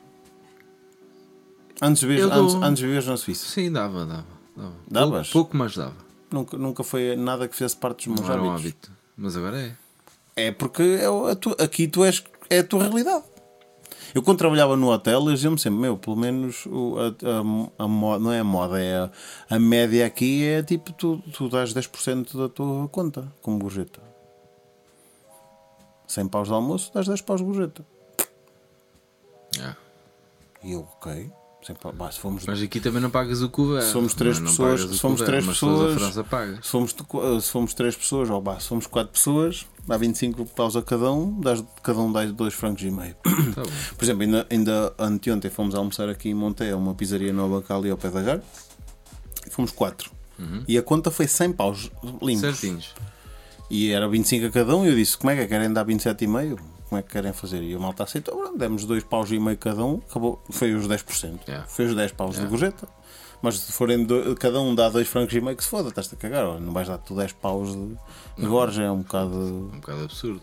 Antes 1.82 2.02
dou- 2.02 2.32
antes, 2.32 2.54
antes 2.56 2.82
viveres 2.82 3.06
na 3.06 3.16
Suíça. 3.16 3.46
Sim, 3.46 3.72
dava, 3.72 4.04
dava. 4.04 4.26
dava. 4.56 4.74
Davas? 4.90 5.30
Pouco, 5.30 5.56
mais 5.56 5.74
dava. 5.76 5.96
Nunca, 6.30 6.56
nunca 6.58 6.84
foi 6.84 7.16
nada 7.16 7.48
que 7.48 7.54
fizesse 7.56 7.76
parte 7.76 8.08
dos 8.08 8.18
meus 8.18 8.28
Não 8.28 8.34
era 8.34 8.42
um 8.42 8.50
hábitos. 8.52 8.66
hábito. 8.90 8.92
Mas 9.16 9.36
agora 9.36 9.58
é. 9.60 9.76
É 10.36 10.52
porque 10.52 10.82
é 10.82 11.34
tu- 11.34 11.56
aqui 11.58 11.88
tu 11.88 12.04
és, 12.04 12.22
é 12.48 12.58
a 12.60 12.64
tua 12.64 12.82
realidade. 12.84 13.24
Eu 14.14 14.22
quando 14.22 14.38
trabalhava 14.38 14.76
no 14.76 14.90
hotel, 14.90 15.20
eu 15.28 15.34
dizia-me 15.34 15.58
sempre, 15.58 15.80
meu, 15.80 15.96
pelo 15.96 16.16
menos 16.16 16.66
o, 16.66 16.96
a, 16.98 17.80
a, 17.80 17.84
a 17.84 17.88
moda, 17.88 18.24
não 18.24 18.32
é 18.32 18.40
a 18.40 18.44
moda, 18.44 18.80
é 18.80 18.96
a, 18.96 19.10
a 19.48 19.58
média 19.58 20.06
aqui 20.06 20.44
é 20.44 20.62
tipo, 20.62 20.92
tu, 20.92 21.18
tu 21.32 21.48
dás 21.48 21.72
10% 21.72 22.36
da 22.36 22.48
tua 22.48 22.88
conta 22.88 23.32
como 23.42 23.58
gorjeta. 23.58 24.00
100 26.06 26.28
paus 26.28 26.48
de 26.48 26.54
almoço, 26.54 26.90
dás 26.92 27.06
10 27.06 27.20
paus 27.22 27.40
de 27.40 27.46
gorjeta. 27.46 27.86
É. 29.60 29.76
E 30.64 30.72
eu, 30.72 30.86
ok. 30.96 31.30
100 31.62 31.76
paus, 31.76 31.94
bah, 31.94 32.10
se 32.10 32.18
fomos 32.20 32.44
Mas 32.46 32.62
aqui 32.62 32.80
também 32.80 33.02
não 33.02 33.10
pagas 33.10 33.42
o. 33.42 33.50
Se 33.82 33.90
somos 33.92 34.14
três 34.14 34.38
Não- 34.38 34.44
não 34.46 34.50
pessoas, 34.50 34.80
pagas 34.80 34.90
o 34.90 34.94
se 34.94 34.98
somos 35.00 35.20
couvert, 35.20 35.26
três 35.42 35.46
pessoas, 35.46 35.94
França 36.00 36.24
pagas. 36.24 36.64
se 36.64 36.70
fomos, 36.70 36.94
se 37.44 37.50
fomos 37.50 37.74
três 37.74 37.96
pessoas, 37.96 38.30
ou 38.30 38.40
bah, 38.40 38.58
se 38.58 38.68
fomos 38.68 38.86
quatro 38.86 39.12
pessoas, 39.12 39.66
dá 39.86 39.96
25 39.96 40.46
paus 40.46 40.74
a 40.76 40.82
cada 40.82 41.12
um, 41.12 41.38
dás, 41.40 41.62
cada 41.82 41.98
um 41.98 42.10
dá 42.10 42.24
dois 42.26 42.54
francos 42.54 42.82
e 42.82 42.90
meio. 42.90 43.14
Tá. 43.54 43.62
Por 43.96 44.04
exemplo, 44.04 44.22
ainda, 44.22 44.46
ainda 44.50 44.94
anteontem 44.98 45.50
fomos 45.50 45.74
almoçar 45.74 46.08
aqui 46.08 46.30
em 46.30 46.34
Monteia, 46.34 46.76
uma 46.76 46.94
pizzaria 46.94 47.32
nova 47.32 47.60
cá 47.60 47.76
ali 47.76 47.90
ao 47.90 47.98
pé 47.98 48.08
da 48.10 48.22
Gar, 48.22 48.40
fomos 49.50 49.70
quatro. 49.70 50.10
E 50.66 50.78
a 50.78 50.82
conta 50.82 51.10
foi 51.10 51.26
100 51.26 51.52
paus 51.52 51.90
limpos. 52.22 52.40
Certinhos. 52.40 52.94
E 53.70 53.92
era 53.92 54.08
25 54.08 54.46
a 54.46 54.50
cada 54.50 54.76
um. 54.76 54.84
E 54.84 54.88
eu 54.88 54.94
disse: 54.96 55.16
Como 55.16 55.30
é 55.30 55.36
que 55.36 55.42
é? 55.42 55.46
Querem 55.46 55.72
dar 55.72 55.84
27,5? 55.86 56.58
Como 56.88 56.98
é 56.98 57.02
que 57.02 57.08
querem 57.10 57.32
fazer? 57.32 57.62
E 57.62 57.76
o 57.76 57.80
malta 57.80 58.02
aceitou. 58.02 58.36
Pronto, 58.36 58.58
demos 58.58 58.84
dois 58.84 59.04
paus 59.04 59.30
e 59.30 59.38
meio 59.38 59.56
cada 59.56 59.84
um. 59.84 60.00
Acabou. 60.10 60.42
Foi 60.50 60.74
os 60.74 60.88
10%. 60.88 61.38
Yeah. 61.46 61.66
Foi 61.68 61.86
os 61.86 61.94
10 61.94 62.12
paus 62.12 62.34
Yeah. 62.36 62.44
de 62.44 62.50
gorjeta. 62.50 62.88
Mas 63.42 63.58
se 63.60 63.72
forem 63.72 64.04
do- 64.04 64.34
cada 64.34 64.60
um 64.60 64.74
dá 64.74 64.88
dois 64.90 65.06
francos 65.08 65.34
e 65.34 65.40
meio, 65.40 65.56
que 65.56 65.62
se 65.64 65.70
foda, 65.70 65.88
estás-te 65.88 66.14
a 66.14 66.18
cagar. 66.18 66.44
Olha, 66.44 66.60
Não 66.60 66.72
vais 66.72 66.88
dar 66.88 66.98
tu 66.98 67.14
10 67.14 67.32
paus 67.34 67.72
de, 67.74 67.96
de 68.38 68.46
gorja, 68.46 68.82
é 68.82 68.90
um 68.90 68.98
bocado. 69.02 69.36
Um 69.72 69.78
bocado 69.80 70.02
absurdo. 70.04 70.42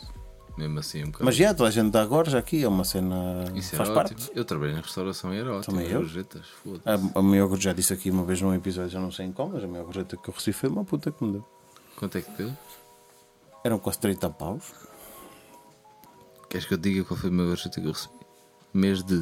Mesmo 0.58 0.80
assim, 0.80 1.04
um 1.04 1.08
bocado. 1.08 1.26
Mas 1.26 1.36
já, 1.36 1.54
toda 1.54 1.70
a 1.70 1.72
gente 1.72 1.92
dá 1.92 2.04
gorja 2.06 2.40
aqui, 2.40 2.64
é 2.64 2.68
uma 2.68 2.84
cena. 2.86 3.44
Isso 3.54 3.76
faz 3.76 3.90
era 3.90 3.96
parte. 3.96 4.14
ótimo. 4.14 4.30
Eu 4.34 4.46
trabalhei 4.46 4.74
na 4.74 4.82
restauração 4.82 5.32
e 5.34 5.38
era 5.38 5.54
ótimo. 5.58 5.76
Também 5.76 5.92
eu. 5.92 6.00
Gorjetas. 6.00 6.46
A, 6.86 7.20
a 7.20 7.22
maior 7.22 7.48
gorjeta, 7.48 7.64
já 7.70 7.74
disse 7.74 7.94
aqui 7.94 8.10
uma 8.10 8.24
vez 8.24 8.42
num 8.42 8.54
episódio, 8.56 8.90
já 8.90 9.00
não 9.00 9.12
sei 9.12 9.28
em 9.28 9.32
como, 9.34 9.54
mas 9.54 9.64
a 9.64 9.68
maior 9.68 9.84
gorjeta 9.84 10.16
que 10.18 10.30
eu 10.30 10.34
recebi 10.34 10.54
foi 10.58 10.70
uma 10.70 10.84
puta 10.86 11.12
que 11.12 11.24
me 11.24 11.34
deu. 11.34 11.46
Quanto 11.98 12.18
é 12.18 12.22
que 12.22 12.32
deu? 12.32 12.52
Eram 13.64 13.80
quase 13.80 14.00
30 14.00 14.30
paus. 14.32 14.74
Queres 16.50 16.66
que 16.66 16.74
eu 16.74 16.78
diga 16.78 17.04
qual 17.04 17.20
foi 17.20 17.30
a 17.30 17.34
minha 17.34 17.48
gorjeta 17.48 17.82
que 17.82 17.88
eu 17.88 17.92
recebi? 17.92 18.16
Mês 18.74 19.04
de, 19.04 19.22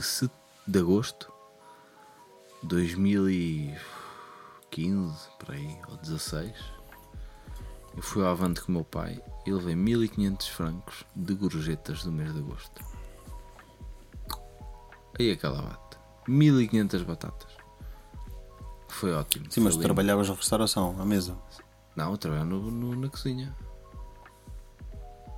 de 0.67 0.79
agosto 0.79 1.31
2015, 2.63 3.79
por 5.39 5.51
aí, 5.55 5.77
ou 5.89 5.97
16. 5.97 6.53
Eu 7.95 8.01
fui 8.01 8.23
ao 8.23 8.31
Avante 8.31 8.61
com 8.61 8.71
o 8.71 8.75
meu 8.75 8.83
pai 8.83 9.21
e 9.45 9.51
levei 9.51 9.75
1500 9.75 10.47
francos 10.49 11.03
de 11.15 11.33
gorjetas 11.33 12.03
do 12.03 12.11
mês 12.11 12.33
de 12.33 12.39
agosto. 12.39 12.83
Aí 15.17 15.31
aquela 15.31 15.61
bate. 15.61 15.97
1500 16.27 17.03
batatas. 17.03 17.51
Foi 18.89 19.13
ótimo. 19.13 19.45
Sim, 19.49 19.61
mas 19.61 19.75
tu 19.75 19.81
trabalhavas 19.81 20.27
na 20.29 20.35
restauração, 20.35 20.95
à 20.99 21.05
mesa. 21.05 21.37
Não, 21.95 22.11
eu 22.11 22.17
trabalhava 22.17 22.49
no, 22.49 22.69
no- 22.69 22.95
na 22.95 23.07
cozinha. 23.09 23.55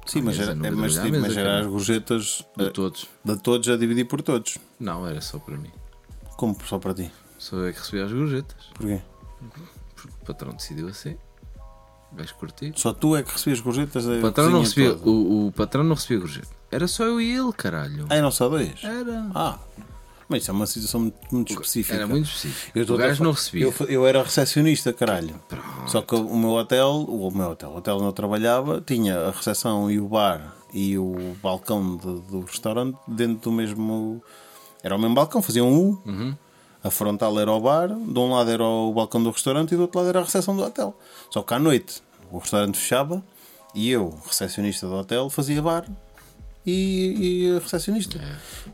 Sim, 0.08 0.22
mas, 0.22 0.40
era, 0.40 0.52
é, 0.52 0.56
mas, 0.56 0.94
trabalhava 0.94 1.18
à 1.18 1.22
mas 1.22 1.38
era 1.38 1.60
as 1.60 1.68
gorjetas 1.68 2.46
De 2.56 2.66
eh, 2.66 2.70
todos. 2.70 3.08
de 3.24 3.38
todos 3.38 3.68
a 3.70 3.78
dividir 3.78 4.06
por 4.06 4.22
todos. 4.22 4.58
Não, 4.80 5.06
era 5.06 5.22
só 5.22 5.38
para 5.38 5.58
mim. 5.58 5.72
Como 6.38 6.58
só 6.66 6.80
para 6.80 6.94
ti? 6.94 7.12
Só 7.38 7.58
eu 7.58 7.68
é 7.68 7.74
que 7.74 7.80
recebia 7.80 8.06
as 8.06 8.12
gorjetas. 8.12 8.66
Porquê? 8.74 9.02
Porque 9.96 10.14
o 10.22 10.26
patrão 10.26 10.54
decidiu 10.54 10.88
assim. 10.88 11.18
Vais 12.12 12.32
curtir. 12.32 12.74
Só 12.76 12.94
tu 12.94 13.16
é 13.16 13.24
que 13.24 13.32
recebias 13.32 13.60
gorjetas 13.60 14.06
da 14.06 14.14
O 14.14 14.22
patrão, 14.22 14.50
não 14.50 14.62
recebia, 14.62 14.94
o, 14.96 15.48
o 15.48 15.52
patrão 15.52 15.84
não 15.84 15.96
recebia 15.96 16.20
gorjeta. 16.20 16.48
Era 16.72 16.88
só 16.88 17.04
eu 17.04 17.22
e 17.22 17.32
ele, 17.32 17.52
caralho. 17.54 18.06
Ah, 18.10 18.16
eram 18.16 18.32
só 18.32 18.48
dois? 18.50 18.84
Era. 18.84 19.30
Ah, 19.36 19.60
mas 20.28 20.42
isso 20.42 20.52
é 20.52 20.54
uma 20.54 20.66
situação 20.68 21.00
muito, 21.02 21.16
muito 21.32 21.54
específica. 21.54 21.96
Era 21.96 22.08
muito 22.08 22.26
específico. 22.26 22.72
Eu 22.78 22.84
o 22.94 22.98
gajo 22.98 23.24
não 23.24 23.32
recebia. 23.32 23.66
Eu, 23.66 23.74
eu 23.88 24.08
era 24.08 24.22
recepcionista, 24.24 24.92
caralho. 24.94 25.36
Pronto. 25.48 25.90
Só 25.90 26.02
que 26.02 26.16
o 26.16 26.36
meu 26.36 26.52
hotel, 26.52 27.06
o 27.08 27.32
meu 27.32 27.52
hotel, 27.52 27.70
o 27.72 27.78
hotel 27.78 27.96
onde 27.96 28.06
eu 28.06 28.14
trabalhava, 28.14 28.82
tinha 28.86 29.18
a 29.20 29.32
recepção 29.32 29.90
e 29.90 30.00
o 30.00 30.08
bar 30.08 30.54
e 30.74 30.98
o 30.98 31.36
balcão 31.42 31.96
de- 31.98 32.22
do 32.30 32.42
restaurante 32.42 32.98
dentro 33.08 33.50
do 33.50 33.52
mesmo. 33.52 34.22
Era 34.84 34.96
o 34.96 35.00
mesmo 35.00 35.16
balcão, 35.16 35.42
faziam 35.42 35.68
um 35.70 35.78
U. 35.92 36.02
Uhum. 36.06 36.36
A 36.84 36.92
frontal 36.92 37.38
era 37.40 37.52
o 37.52 37.60
bar, 37.60 37.88
de 37.88 38.20
um 38.20 38.32
lado 38.34 38.50
era 38.52 38.64
o 38.64 38.94
balcão 38.94 39.22
do 39.24 39.32
restaurante 39.32 39.72
e 39.74 39.76
do 39.76 39.82
outro 39.84 40.00
lado 40.00 40.10
era 40.10 40.20
a 40.20 40.24
recepção 40.24 40.56
do 40.56 40.64
hotel. 40.64 40.98
Só 41.32 41.42
que 41.42 41.54
à 41.54 41.60
noite 41.60 42.02
o 42.32 42.38
restaurante 42.38 42.78
fechava 42.78 43.24
e 43.74 43.90
eu, 43.90 44.18
recepcionista 44.26 44.88
do 44.88 44.94
hotel, 44.94 45.30
fazia 45.30 45.62
bar 45.62 45.86
e, 46.68 47.54
e 47.54 47.60
recepcionista. 47.60 48.20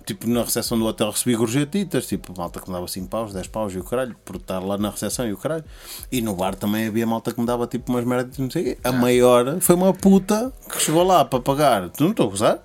Tipo, 0.04 0.28
na 0.28 0.42
recepção 0.42 0.80
do 0.80 0.86
hotel 0.86 1.12
recebi 1.12 1.36
gorjetitas, 1.36 2.08
tipo, 2.08 2.34
malta 2.36 2.60
que 2.60 2.68
me 2.68 2.74
dava 2.74 2.88
5 2.88 3.08
paus, 3.08 3.32
10 3.32 3.48
paus 3.48 3.74
e 3.74 3.78
o 3.78 3.84
caralho, 3.84 4.16
por 4.26 4.38
estar 4.38 4.60
lá 4.60 4.78
na 4.80 4.90
recepção 4.90 5.28
e 5.28 5.32
o 5.32 5.38
caralho. 5.38 5.64
E 6.12 6.20
no 6.20 6.36
bar 6.36 6.56
também 6.56 6.88
havia 6.88 7.06
malta 7.06 7.32
que 7.32 7.40
me 7.40 7.46
dava 7.46 7.68
tipo 7.68 7.92
umas 7.92 8.04
merdas, 8.04 8.38
não 8.40 8.50
sei 8.50 8.62
o 8.62 8.66
quê. 8.66 8.78
A 8.84 8.92
maior 8.92 9.60
foi 9.62 9.76
uma 9.76 9.94
puta 9.94 10.52
que 10.70 10.82
chegou 10.82 11.04
lá 11.04 11.24
para 11.24 11.40
pagar. 11.40 11.90
Tu 11.90 12.04
não 12.04 12.12
estou 12.12 12.26
a 12.26 12.30
gozar? 12.30 12.64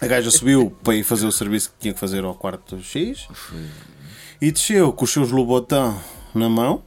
A 0.00 0.06
gaja 0.06 0.30
subiu 0.30 0.70
para 0.84 0.94
ir 0.94 1.02
fazer 1.02 1.26
o 1.26 1.32
serviço 1.32 1.70
que 1.70 1.80
tinha 1.80 1.94
que 1.94 2.00
fazer 2.00 2.22
ao 2.22 2.34
quarto 2.34 2.80
X 2.80 3.26
e 4.40 4.52
desceu 4.52 4.92
com 4.92 5.04
os 5.04 5.12
seus 5.12 5.32
Louboutin 5.32 5.94
na 6.34 6.48
mão, 6.48 6.82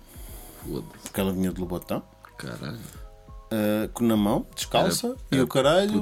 porque 1.03 1.19
ela 1.19 1.33
vinha 1.33 1.51
de 1.51 1.59
Louboutin, 1.59 2.01
Caralho. 2.37 3.02
Uh, 3.53 3.89
com- 3.93 4.03
na 4.05 4.17
mão, 4.17 4.45
descalça, 4.55 5.07
Era- 5.07 5.17
e 5.31 5.35
era 5.35 5.43
o 5.43 5.47
caralho. 5.47 5.99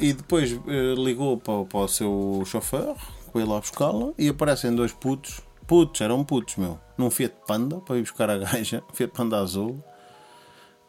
E 0.00 0.12
depois 0.12 0.52
uh, 0.52 0.60
ligou 0.96 1.38
para, 1.38 1.64
para 1.64 1.80
o 1.80 1.88
seu 1.88 2.42
chofer, 2.46 2.94
que 3.26 3.32
foi 3.32 3.44
lá 3.44 3.58
buscá-la, 3.60 4.12
e 4.18 4.28
aparecem 4.28 4.74
dois 4.74 4.92
putos. 4.92 5.40
Putos, 5.66 6.00
eram 6.00 6.24
putos, 6.24 6.56
meu. 6.56 6.78
Num 6.98 7.10
Fiat 7.10 7.34
Panda, 7.46 7.76
para 7.78 7.96
ir 7.96 8.02
buscar 8.02 8.28
a 8.28 8.36
gaja, 8.38 8.82
Fiat 8.92 9.12
Panda 9.12 9.38
azul. 9.38 9.82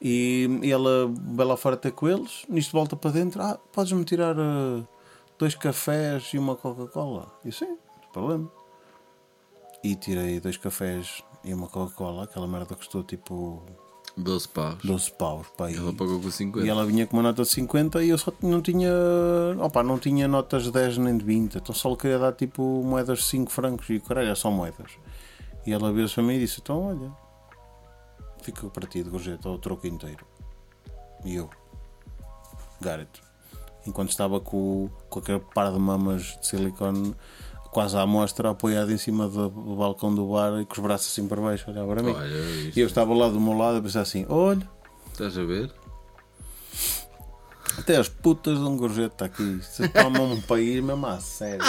E, 0.02 0.50
e 0.64 0.72
ela 0.72 1.12
vai 1.36 1.46
lá 1.46 1.56
fora 1.56 1.78
ter 1.78 1.92
com 1.92 2.08
eles. 2.10 2.44
Nisto 2.50 2.72
volta 2.72 2.96
para 2.96 3.12
dentro. 3.12 3.40
Ah, 3.42 3.60
podes-me 3.72 4.04
tirar 4.04 4.36
uh, 4.36 4.88
dois 5.38 5.54
cafés 5.54 6.32
e 6.34 6.40
uma 6.40 6.56
Coca-Cola? 6.56 7.32
E 7.46 7.52
sim, 7.52 7.68
não 7.68 8.12
problema. 8.12 8.52
E 9.84 9.96
tirei 9.96 10.40
dois 10.40 10.58
cafés 10.58 11.24
e 11.44 11.54
uma 11.54 11.68
Coca-Cola. 11.68 12.24
Aquela 12.24 12.48
merda 12.48 12.74
custou 12.76 13.04
tipo 13.04 13.64
12 14.22 14.48
paus. 14.50 14.76
12 14.84 15.12
paus. 15.14 15.48
E- 15.70 15.76
Ela 15.76 15.94
pagou 15.94 16.20
com 16.20 16.30
50. 16.32 16.66
e 16.66 16.70
ela 16.70 16.86
vinha 16.86 17.06
com 17.08 17.18
uma 17.18 17.24
nota 17.24 17.44
de 17.44 17.50
50 17.50 18.04
e 18.04 18.10
eu 18.10 18.18
só 18.18 18.32
não 18.42 18.62
tinha. 18.62 18.92
Opa, 19.60 19.82
não 19.84 19.98
tinha 20.00 20.28
notas 20.28 20.64
de 20.64 20.72
10 20.72 20.98
nem 20.98 21.18
de 21.18 21.26
20. 21.26 21.56
Então 21.58 21.74
só 21.74 21.90
lhe 21.90 21.98
queria 21.98 22.20
dar 22.20 22.34
tipo 22.34 22.62
moedas 22.84 23.20
de 23.20 23.26
5 23.26 23.52
francos 23.52 23.90
e 23.90 24.00
caralho, 24.00 24.30
é 24.30 24.36
só 24.36 24.50
moedas. 24.52 24.92
E 25.66 25.72
ela 25.74 25.92
veio-se 25.92 26.16
para 26.16 26.24
mim 26.24 26.36
e 26.36 26.40
disse: 26.40 26.60
Então 26.62 26.88
olha, 26.88 27.12
fica 28.42 28.68
para 28.70 28.88
ti 28.88 29.04
de 29.04 29.10
gorjeta 29.10 29.48
ao 29.50 29.58
troco 29.58 29.86
inteiro. 29.88 30.26
E 31.24 31.36
eu, 31.36 31.50
Garrett, 32.80 33.22
enquanto 33.86 34.10
estava 34.10 34.40
com, 34.40 34.90
com 35.10 35.20
aquele 35.20 35.40
par 35.54 35.72
de 35.72 35.80
mamas 35.80 36.24
de 36.40 36.48
silicone 36.48 37.16
quase 37.72 37.98
à 37.98 38.06
mostra, 38.06 38.50
apoiado 38.50 38.92
em 38.92 38.98
cima 38.98 39.28
do, 39.28 39.50
do 39.50 39.76
balcão 39.76 40.14
do 40.14 40.28
bar 40.28 40.60
e 40.62 40.66
com 40.66 40.74
os 40.74 40.80
braços 40.80 41.12
assim 41.12 41.28
para 41.28 41.42
baixo, 41.42 41.70
olhava 41.70 41.88
para 41.94 42.04
mim. 42.04 42.12
Olha, 42.12 42.28
isto. 42.28 42.78
E 42.78 42.82
eu 42.82 42.88
estava 42.88 43.14
lá 43.14 43.30
do 43.30 43.40
meu 43.40 43.54
lado 43.54 43.78
a 43.78 43.82
pensar 43.82 44.02
assim: 44.02 44.26
Olha. 44.30 44.70
Estás 45.12 45.38
a 45.38 45.44
ver? 45.44 45.72
Até 47.78 47.98
as 47.98 48.10
putas 48.10 48.58
de 48.58 48.64
um 48.64 48.76
gorjeta 48.76 49.26
aqui. 49.26 49.60
Se 49.64 49.88
tomam 49.90 50.34
um 50.34 50.42
país 50.42 50.84
mesmo 50.84 51.06
a 51.08 51.20
sério. 51.20 51.66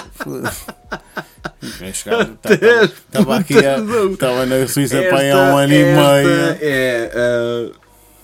Estava 1.93 3.37
aqui, 3.37 3.55
estava 3.55 4.47
na 4.47 4.66
Suíça 4.66 5.01
para 5.03 5.19
aí 5.19 5.31
há 5.31 5.37
um 5.37 5.57
ano 5.57 5.73
e 5.73 5.85
meio. 5.85 6.59
É, 6.61 7.11
ah, 7.15 7.82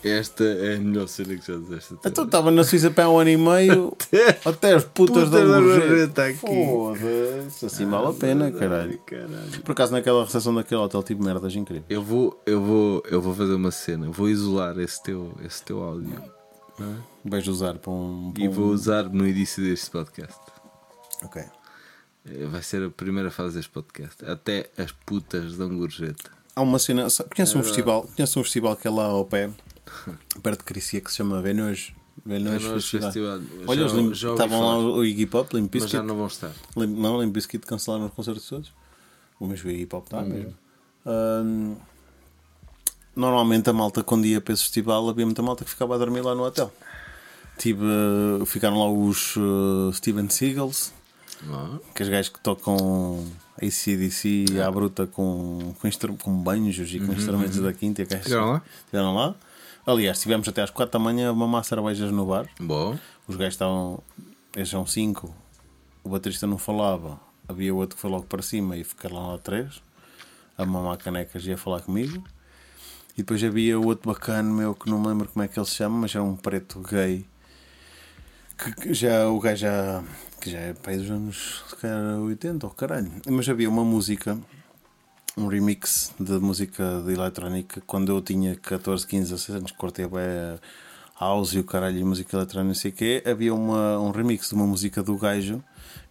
esta 0.09 0.45
é 0.45 0.77
a 0.77 0.79
melhor 0.79 1.07
cena 1.09 1.37
que 1.37 1.47
já 1.47 1.59
disseste. 1.59 1.95
Então 2.05 2.25
estava 2.25 2.51
na 2.51 2.65
Suíça 2.65 2.91
para 2.91 3.09
um 3.09 3.19
ano 3.19 3.31
e 3.31 3.37
meio. 3.37 3.97
Até 4.45 4.75
as 4.75 4.85
putas 4.85 5.29
um 5.29 5.31
da 5.31 5.61
gorjeta 5.61 6.25
aqui. 6.27 6.39
Foda-se. 6.39 7.67
Assim 7.67 7.87
vale 7.87 8.09
a 8.09 8.13
pena, 8.13 8.51
caralho. 8.53 8.99
Por 9.65 9.73
acaso 9.73 9.93
naquela 9.93 10.25
recepção 10.25 10.55
daquele 10.55 10.81
hotel 10.81 11.03
tive 11.03 11.23
merdas 11.25 11.55
incríveis. 11.55 11.87
Eu 11.89 12.03
vou, 12.03 12.41
eu 12.47 12.61
vou, 12.63 13.03
eu 13.11 13.21
vou 13.21 13.35
fazer 13.35 13.55
uma 13.55 13.71
cena. 13.71 14.11
Vou 14.11 14.29
isolar 14.29 14.79
esse 14.79 15.03
teu, 15.03 15.33
esse 15.45 15.63
teu 15.63 15.83
áudio 15.83 16.23
Vais 17.25 17.47
usar 17.49 17.75
para 17.79 17.91
um. 17.91 18.31
para 18.33 18.43
e 18.45 18.49
um- 18.49 18.53
vou 18.53 18.69
usar 18.69 19.03
no 19.05 19.27
início 19.27 19.63
deste 19.63 19.91
podcast. 19.91 20.39
Ok. 21.25 21.43
Eh, 22.27 22.47
Vai 22.47 22.63
ser 22.63 22.85
a 22.85 22.91
primeira 22.91 23.31
fase 23.31 23.57
deste 23.57 23.71
podcast. 23.71 24.25
Até 24.25 24.71
as 24.79 24.93
putas 24.93 25.57
dão 25.57 25.77
gorjeta. 25.77 26.31
Há 26.55 26.63
uma 26.63 26.79
cena. 26.79 27.07
Conhece 27.35 27.59
um 27.59 27.63
festival? 27.63 28.09
Conhece 28.15 28.39
um 28.39 28.43
festival 28.45 28.77
que 28.77 28.87
é 28.87 28.91
lá 28.91 29.05
ao 29.07 29.25
pé, 29.25 29.51
perto 30.43 30.59
de 30.61 30.65
Cricia, 30.65 31.01
que 31.01 31.11
se 31.11 31.17
chama. 31.19 31.41
Venus 31.43 31.93
Venus 32.27 32.89
Festival. 32.91 33.41
Olha, 33.67 33.89
Já- 33.89 33.95
os 33.95 34.23
estavam 34.23 34.61
lá 34.61 34.79
o 34.79 35.05
Iggy 35.05 35.27
Pop, 35.27 35.55
Limp 35.55 35.71
Mas 35.75 35.83
Bizkit. 35.85 35.93
já 35.93 36.03
não 36.03 36.17
vão 36.17 36.27
estar. 36.27 36.51
Lim- 36.77 36.87
Não, 37.01 37.21
Limp 37.23 37.33
Bizkit 37.33 37.65
cancelaram 37.67 38.07
os 38.07 38.13
concertos 38.13 38.49
todos. 38.49 38.73
Mas 39.41 39.63
o 39.65 39.69
Iggy 39.71 39.87
Pop 39.87 40.05
está 40.07 40.21
mesmo. 40.23 40.53
Ahm, 41.07 41.77
normalmente 43.15 43.69
a 43.71 43.73
malta, 43.73 44.03
quando 44.03 44.27
ia 44.27 44.41
para 44.41 44.53
esse 44.55 44.63
festival, 44.63 45.09
havia 45.09 45.25
muita 45.25 45.43
malta 45.43 45.65
que 45.65 45.71
ficava 45.71 45.95
a 45.95 45.99
dormir 45.99 46.21
lá 46.23 46.35
no 46.35 46.43
hotel. 46.45 46.73
Tive, 47.57 47.83
ficaram 48.47 48.79
lá 48.79 48.91
os 48.91 49.35
eh, 49.37 49.93
Steven 49.95 50.29
Seagals, 50.29 50.93
Não. 51.43 51.81
que 51.95 52.03
os 52.05 52.09
gajos 52.09 52.29
que 52.31 52.39
tocam 52.41 53.27
ACDC 53.61 54.45
à 54.65 54.71
bruta 54.71 55.07
com, 55.09 55.75
com, 55.81 56.17
com 56.17 56.33
banjos 56.35 56.93
e 56.95 57.01
com 57.01 57.13
instrumentos 57.13 57.59
da 57.59 57.73
quinta. 57.73 58.03
é- 58.03 58.07
Ficaram 58.07 58.53
lá? 58.53 58.63
Estiveram 58.85 59.15
lá. 59.15 59.35
Aliás, 59.89 60.19
estivemos 60.19 60.47
até 60.47 60.61
às 60.61 60.69
4 60.69 60.93
da 60.93 61.03
manhã 61.03 61.31
a 61.31 61.33
mamar 61.33 61.65
cervejas 61.65 62.11
no 62.11 62.27
bar. 62.27 62.47
Bom. 62.61 62.99
Os 63.27 63.37
gajos 63.37 63.55
estavam. 63.55 64.03
Eles 64.55 64.69
são 64.69 64.87
5. 64.87 65.35
O 66.05 66.11
baterista 66.11 66.47
não 66.47 66.59
falava. 66.59 67.19
Havia 67.49 67.75
outro 67.75 67.97
que 67.97 68.03
foi 68.03 68.11
logo 68.11 68.27
para 68.27 68.43
cima 68.43 68.77
e 68.77 68.85
ficaram 68.85 69.31
lá 69.31 69.39
três. 69.39 69.81
A 70.59 70.67
mamar 70.67 70.99
canecas 70.99 71.43
e 71.47 71.53
a 71.55 71.57
falar 71.57 71.81
comigo. 71.81 72.23
E 73.15 73.23
depois 73.23 73.43
havia 73.43 73.81
outro 73.81 74.13
bacana 74.13 74.53
meu 74.53 74.75
que 74.75 74.91
não 74.91 75.01
me 75.01 75.09
lembro 75.09 75.27
como 75.27 75.43
é 75.43 75.49
que 75.49 75.59
ele 75.59 75.65
se 75.65 75.77
chama, 75.77 76.01
mas 76.01 76.15
é 76.15 76.21
um 76.21 76.37
preto 76.37 76.81
gay. 76.81 77.25
Que, 78.59 78.75
que 78.75 78.93
já 78.93 79.27
o 79.27 79.41
gajo 79.41 79.63
já. 79.63 80.05
que 80.39 80.51
já 80.51 80.59
é 80.59 80.75
pai 80.75 80.99
dos 80.99 81.11
anos 81.11 81.65
se 81.67 81.77
calhar 81.77 82.19
80 82.19 82.67
ou 82.67 82.75
caralho. 82.75 83.11
Mas 83.27 83.49
havia 83.49 83.71
uma 83.71 83.87
música, 83.87 84.39
um 85.39 85.47
remix 85.47 86.13
de 86.19 86.33
música 86.39 87.01
de 87.07 87.13
eletrónica 87.13 87.81
quando 87.87 88.11
eu 88.11 88.21
tinha 88.21 88.57
14, 88.57 89.07
15, 89.07 89.31
16 89.31 89.59
anos, 89.59 89.73
cortei 89.73 90.07
bem 90.07 90.59
house 91.21 91.55
e 91.55 91.61
o 91.61 91.65
caralho 91.65 91.99
e 91.99 92.05
música 92.05 92.37
eletrónica, 92.37 92.69
não 92.69 92.75
sei 92.75 92.91
o 92.91 92.95
quê, 92.95 93.23
havia 93.25 93.55
uma, 93.55 93.99
um 94.01 94.11
remix 94.11 94.49
de 94.49 94.55
uma 94.55 94.67
música 94.67 95.03
do 95.03 95.17
gajo 95.17 95.63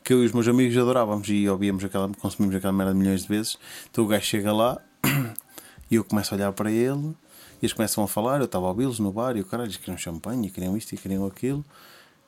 que 0.03 0.13
eu 0.13 0.23
e 0.23 0.25
os 0.25 0.31
meus 0.31 0.47
amigos 0.47 0.77
adorávamos 0.77 1.27
e 1.27 1.47
ouvíamos 1.49 1.83
aquela, 1.83 2.09
consumimos 2.19 2.55
aquela 2.55 2.71
merda 2.71 2.93
milhões 2.93 3.23
de 3.23 3.27
vezes. 3.27 3.57
Então 3.91 4.05
o 4.05 4.07
gajo 4.07 4.25
chega 4.25 4.53
lá 4.53 4.77
e 5.91 5.95
eu 5.95 6.03
começo 6.05 6.33
a 6.33 6.37
olhar 6.37 6.53
para 6.53 6.71
ele 6.71 7.13
e 7.61 7.65
eles 7.65 7.73
começam 7.73 8.01
a 8.05 8.07
falar. 8.07 8.39
Eu 8.39 8.45
estava 8.45 8.65
a 8.65 8.69
ouvi-los 8.69 8.99
no 8.99 9.11
bar 9.11 9.35
e 9.35 9.41
o 9.41 9.45
caralho, 9.45 9.67
eles 9.67 9.75
queriam 9.75 9.97
champanhe, 9.97 10.49
queriam 10.49 10.77
isto 10.77 10.95
e 10.95 10.97
queriam 10.97 11.25
aquilo. 11.25 11.65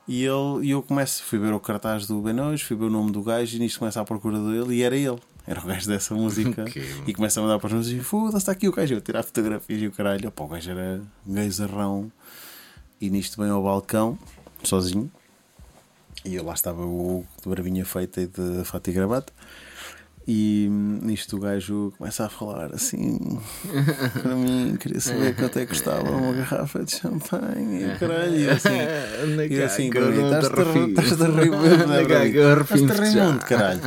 E, 0.06 0.24
ele, 0.24 0.66
e 0.66 0.70
eu 0.70 0.82
começo, 0.82 1.22
fui 1.22 1.38
ver 1.38 1.54
o 1.54 1.60
cartaz 1.60 2.06
do 2.06 2.20
Benois, 2.20 2.60
fui 2.60 2.76
ver 2.76 2.84
o 2.84 2.90
nome 2.90 3.12
do 3.12 3.22
gajo 3.22 3.56
e 3.56 3.58
nisto 3.58 3.78
começa 3.78 3.98
a 4.00 4.04
procura 4.04 4.38
dele 4.38 4.74
e 4.74 4.82
era 4.82 4.96
ele. 4.96 5.18
Era 5.46 5.60
o 5.60 5.64
gajo 5.64 5.88
dessa 5.88 6.14
música 6.14 6.64
e 7.06 7.14
começa 7.14 7.40
a 7.40 7.42
mandar 7.42 7.58
para 7.58 7.66
os 7.66 7.72
meus 7.72 7.86
e 7.88 8.00
foda-se, 8.00 8.38
está 8.38 8.52
aqui 8.52 8.68
o 8.68 8.72
gajo. 8.72 8.94
Eu 8.94 9.00
tirar 9.00 9.22
fotografias 9.22 9.82
e 9.82 9.86
o 9.86 9.92
caralho. 9.92 10.28
Opa, 10.28 10.44
o 10.44 10.48
gajo 10.48 10.70
era 10.70 11.00
um 11.26 11.34
gazarrão 11.34 12.12
e 13.00 13.08
nisto 13.10 13.40
vem 13.40 13.50
ao 13.50 13.62
balcão, 13.62 14.18
sozinho. 14.62 15.10
E 16.24 16.34
eu 16.34 16.44
lá 16.44 16.52
estava 16.52 16.82
o 16.84 17.24
de 17.42 17.48
bravinha 17.48 17.84
feita 17.84 18.20
e 18.20 18.26
de 18.26 18.64
fato 18.64 18.90
e 18.90 18.92
gravata. 18.92 19.32
E 20.32 20.68
nisto 20.70 21.38
o 21.38 21.40
gajo 21.40 21.92
começa 21.98 22.24
a 22.26 22.28
falar 22.28 22.72
assim 22.72 23.18
para 24.22 24.36
mim, 24.36 24.76
queria 24.78 25.00
saber 25.00 25.34
quanto 25.34 25.58
é 25.58 25.62
que 25.62 25.72
custava 25.72 26.08
uma 26.08 26.32
garrafa 26.32 26.84
de 26.84 26.92
champanhe 26.94 27.82
e 27.82 27.86
o 27.96 27.98
caralho. 27.98 28.36
E 28.38 28.48
assim, 28.48 28.68
e 29.50 29.60
assim 29.62 29.90
para 29.90 30.02
mim, 30.06 30.24
estás-te 30.26 30.60
a 30.60 30.62
rir, 30.62 30.78
mesmo, 30.78 31.00
é? 31.00 31.02
Estás-te 31.02 31.22
a 31.24 33.04
rir 33.04 33.22
muito, 33.24 33.44
caralho. 33.46 33.80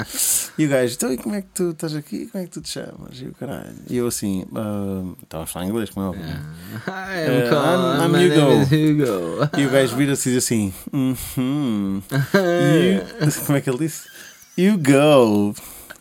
E 0.57 0.65
o 0.65 0.69
gajo, 0.69 0.93
então 0.95 1.13
e 1.13 1.17
como 1.17 1.35
é 1.35 1.41
que 1.41 1.47
tu 1.53 1.69
estás 1.69 1.95
aqui? 1.95 2.25
Como 2.27 2.43
é 2.43 2.47
que 2.47 2.51
tu 2.51 2.61
te 2.61 2.69
chamas? 2.69 3.21
E 3.21 3.25
o 3.25 3.33
caralho. 3.35 3.75
E 3.89 3.95
eu 3.95 4.07
assim, 4.07 4.45
ah, 4.53 5.13
estava 5.23 5.43
a 5.45 5.47
falar 5.47 5.65
inglês, 5.67 5.89
como 5.91 6.07
é 6.07 6.09
óbvio. 6.09 6.25
Uh, 6.25 8.03
I'm, 8.03 8.15
Hugo. 8.33 9.05
Hugo. 9.05 9.49
E 9.57 9.65
o 9.65 9.69
gajo 9.69 9.95
vira-se 9.95 10.27
e 10.29 10.33
diz 10.33 10.43
assim. 10.43 10.73
You- 10.93 12.01
Como 13.45 13.57
é 13.57 13.61
que 13.61 13.69
ele 13.69 13.77
disse? 13.79 14.07
You 14.57 14.77
go. 14.77 15.55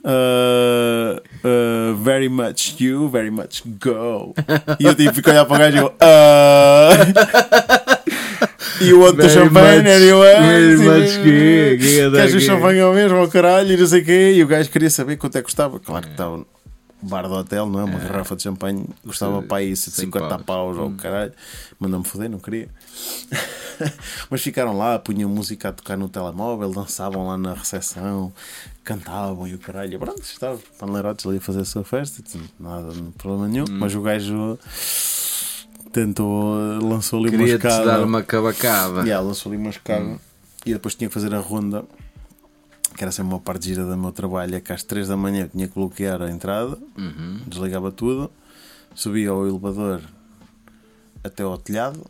Uh, 0.04 1.20
uh, 1.44 1.94
very 2.02 2.28
much 2.28 2.80
you, 2.80 3.08
very 3.08 3.30
much 3.30 3.62
go. 3.80 4.34
E 4.80 4.84
eu 4.84 4.94
tipo, 4.94 5.14
fico 5.14 5.30
a 5.30 5.32
olhar 5.32 5.44
para 5.44 5.54
o 5.54 5.58
gajo 5.58 5.76
e 5.76 5.80
eu. 5.80 5.86
Uh, 5.86 5.92
you 8.84 9.00
want 9.00 9.16
the 9.16 9.28
Very 9.28 9.34
champanhe 9.34 9.82
much- 9.82 9.92
anyway? 9.92 10.36
very 10.40 10.76
Sim, 10.76 10.84
much 10.84 11.08
sim. 11.08 11.22
que- 11.22 11.78
que 11.78 12.00
é 12.00 12.10
Queres 12.10 12.32
o 12.32 12.34
daqui? 12.34 12.40
champanhe 12.40 12.80
ao 12.80 12.92
mesmo, 12.92 13.18
ao 13.18 13.28
caralho, 13.28 13.72
e 13.72 13.76
não 13.76 13.86
sei 13.86 14.00
o 14.00 14.04
quê. 14.04 14.32
E 14.36 14.42
o 14.42 14.46
gajo 14.46 14.70
queria 14.70 14.90
saber 14.90 15.16
quanto 15.16 15.36
é 15.36 15.40
que 15.40 15.44
custava. 15.44 15.78
Claro 15.78 16.04
que 16.06 16.12
estava 16.12 16.36
no 16.38 16.46
bar 17.02 17.26
do 17.28 17.34
hotel, 17.34 17.66
não 17.66 17.80
é? 17.80 17.84
Uma 17.84 17.98
garrafa 17.98 18.36
de 18.36 18.42
champanhe 18.44 18.84
custava 19.04 19.40
Sim, 19.40 19.46
para 19.46 19.56
aí 19.58 19.76
100 19.76 19.92
50 19.94 20.28
paus. 20.28 20.42
paus 20.44 20.76
ou 20.78 20.90
caralho. 20.92 21.32
Mandou-me 21.78 22.06
foder, 22.06 22.30
não 22.30 22.38
queria. 22.38 22.68
Mas 24.30 24.40
ficaram 24.42 24.76
lá, 24.76 24.98
punham 24.98 25.28
música 25.28 25.70
a 25.70 25.72
tocar 25.72 25.96
no 25.96 26.08
telemóvel, 26.08 26.70
dançavam 26.70 27.26
lá 27.26 27.36
na 27.36 27.54
recepção, 27.54 28.32
cantavam 28.84 29.46
e 29.48 29.54
o 29.54 29.58
caralho. 29.58 29.98
Pronto, 29.98 30.22
estava 30.22 30.58
panleirotes 30.78 31.26
ali 31.26 31.38
a 31.38 31.40
fazer 31.40 31.60
a 31.60 31.64
sua 31.64 31.82
festa, 31.84 32.22
nada, 32.60 32.92
não 32.94 33.10
problema 33.12 33.48
nenhum. 33.48 33.64
Hum. 33.68 33.78
Mas 33.80 33.94
o 33.94 34.00
gajo 34.00 34.58
tentou, 35.92 36.54
lançou 36.80 37.24
ali 37.24 37.34
uma 37.36 37.48
escada. 37.48 37.84
dar 37.84 38.02
uma 38.04 38.22
cabacaba. 38.22 39.02
Yeah, 39.02 39.20
lançou 39.26 39.50
ali 39.52 39.60
uma 39.60 39.70
escada 39.70 40.04
Hum. 40.04 40.18
e 40.64 40.72
depois 40.72 40.94
tinha 40.94 41.08
que 41.08 41.14
fazer 41.14 41.34
a 41.34 41.40
ronda, 41.40 41.84
que 42.94 43.02
era 43.04 43.10
sempre 43.12 43.32
uma 43.34 43.40
parte 43.40 43.66
gira 43.68 43.84
do 43.84 43.96
meu 43.96 44.12
trabalho. 44.12 44.54
É 44.54 44.60
que 44.60 44.72
às 44.72 44.82
3 44.82 45.08
da 45.08 45.16
manhã 45.16 45.42
eu 45.44 45.48
tinha 45.48 45.68
que 45.68 45.74
bloquear 45.74 46.20
a 46.22 46.30
entrada, 46.30 46.78
Uhum. 46.96 47.40
desligava 47.46 47.90
tudo, 47.92 48.30
subia 48.94 49.30
ao 49.30 49.46
elevador 49.46 50.00
até 51.24 51.42
ao 51.42 51.56
telhado. 51.58 52.04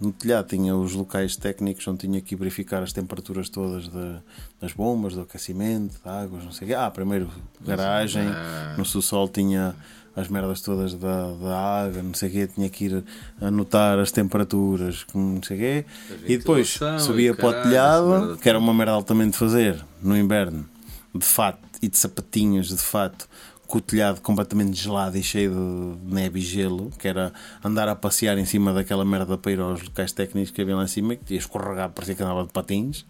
No 0.00 0.12
telhado 0.12 0.48
tinha 0.48 0.74
os 0.76 0.92
locais 0.92 1.36
técnicos 1.36 1.86
onde 1.86 2.00
tinha 2.00 2.20
que 2.20 2.34
verificar 2.34 2.82
as 2.82 2.92
temperaturas 2.92 3.48
todas 3.48 3.84
de- 3.88 4.20
das 4.60 4.72
bombas, 4.72 5.14
do 5.14 5.20
aquecimento, 5.22 6.00
de 6.02 6.08
águas, 6.08 6.44
não 6.44 6.52
sei 6.52 6.66
o 6.66 6.68
quê. 6.70 6.74
Ah, 6.74 6.90
primeiro 6.90 7.30
garagem, 7.60 8.26
Ah. 8.26 8.74
no 8.76 8.84
subsolo 8.84 9.28
tinha 9.28 9.74
as 10.16 10.28
merdas 10.28 10.60
todas 10.60 10.94
da, 10.94 11.32
da 11.32 11.58
água, 11.84 12.02
não 12.02 12.14
sei 12.14 12.28
o 12.28 12.32
quê, 12.32 12.46
tinha 12.46 12.68
que 12.68 12.84
ir 12.86 13.04
anotar 13.40 13.98
as 13.98 14.12
temperaturas, 14.12 15.04
não 15.14 15.42
sei 15.42 15.56
o 15.56 15.60
quê. 15.60 15.84
E 16.24 16.38
depois 16.38 16.78
subia 17.00 17.34
para 17.34 17.48
o 17.48 17.62
telhado, 17.62 18.38
que 18.40 18.48
era 18.48 18.58
uma 18.58 18.72
merda 18.72 18.92
altamente 18.92 19.32
de 19.32 19.38
fazer 19.38 19.84
no 20.02 20.16
inverno, 20.16 20.68
de 21.14 21.24
fato 21.26 21.58
e 21.82 21.88
de 21.88 21.98
sapatinhos 21.98 22.68
de 22.68 22.78
fato, 22.78 23.28
com 23.66 23.78
o 23.78 23.80
telhado 23.80 24.20
completamente 24.20 24.80
gelado 24.80 25.16
e 25.16 25.22
cheio 25.22 25.98
de 26.02 26.14
neve 26.14 26.38
e 26.38 26.42
gelo, 26.42 26.90
que 26.98 27.08
era 27.08 27.32
andar 27.62 27.88
a 27.88 27.96
passear 27.96 28.36
em 28.38 28.44
cima 28.44 28.72
daquela 28.72 29.04
merda 29.04 29.38
para 29.38 29.52
ir 29.52 29.60
aos 29.60 29.82
locais 29.82 30.12
técnicos 30.12 30.50
que 30.50 30.60
havia 30.60 30.76
lá 30.76 30.84
em 30.84 30.88
cima, 30.88 31.16
que 31.16 31.34
ia 31.34 31.38
escorregar, 31.38 31.90
parecia 31.90 32.14
que 32.14 32.22
andava 32.22 32.44
de 32.44 32.52
patins, 32.52 33.04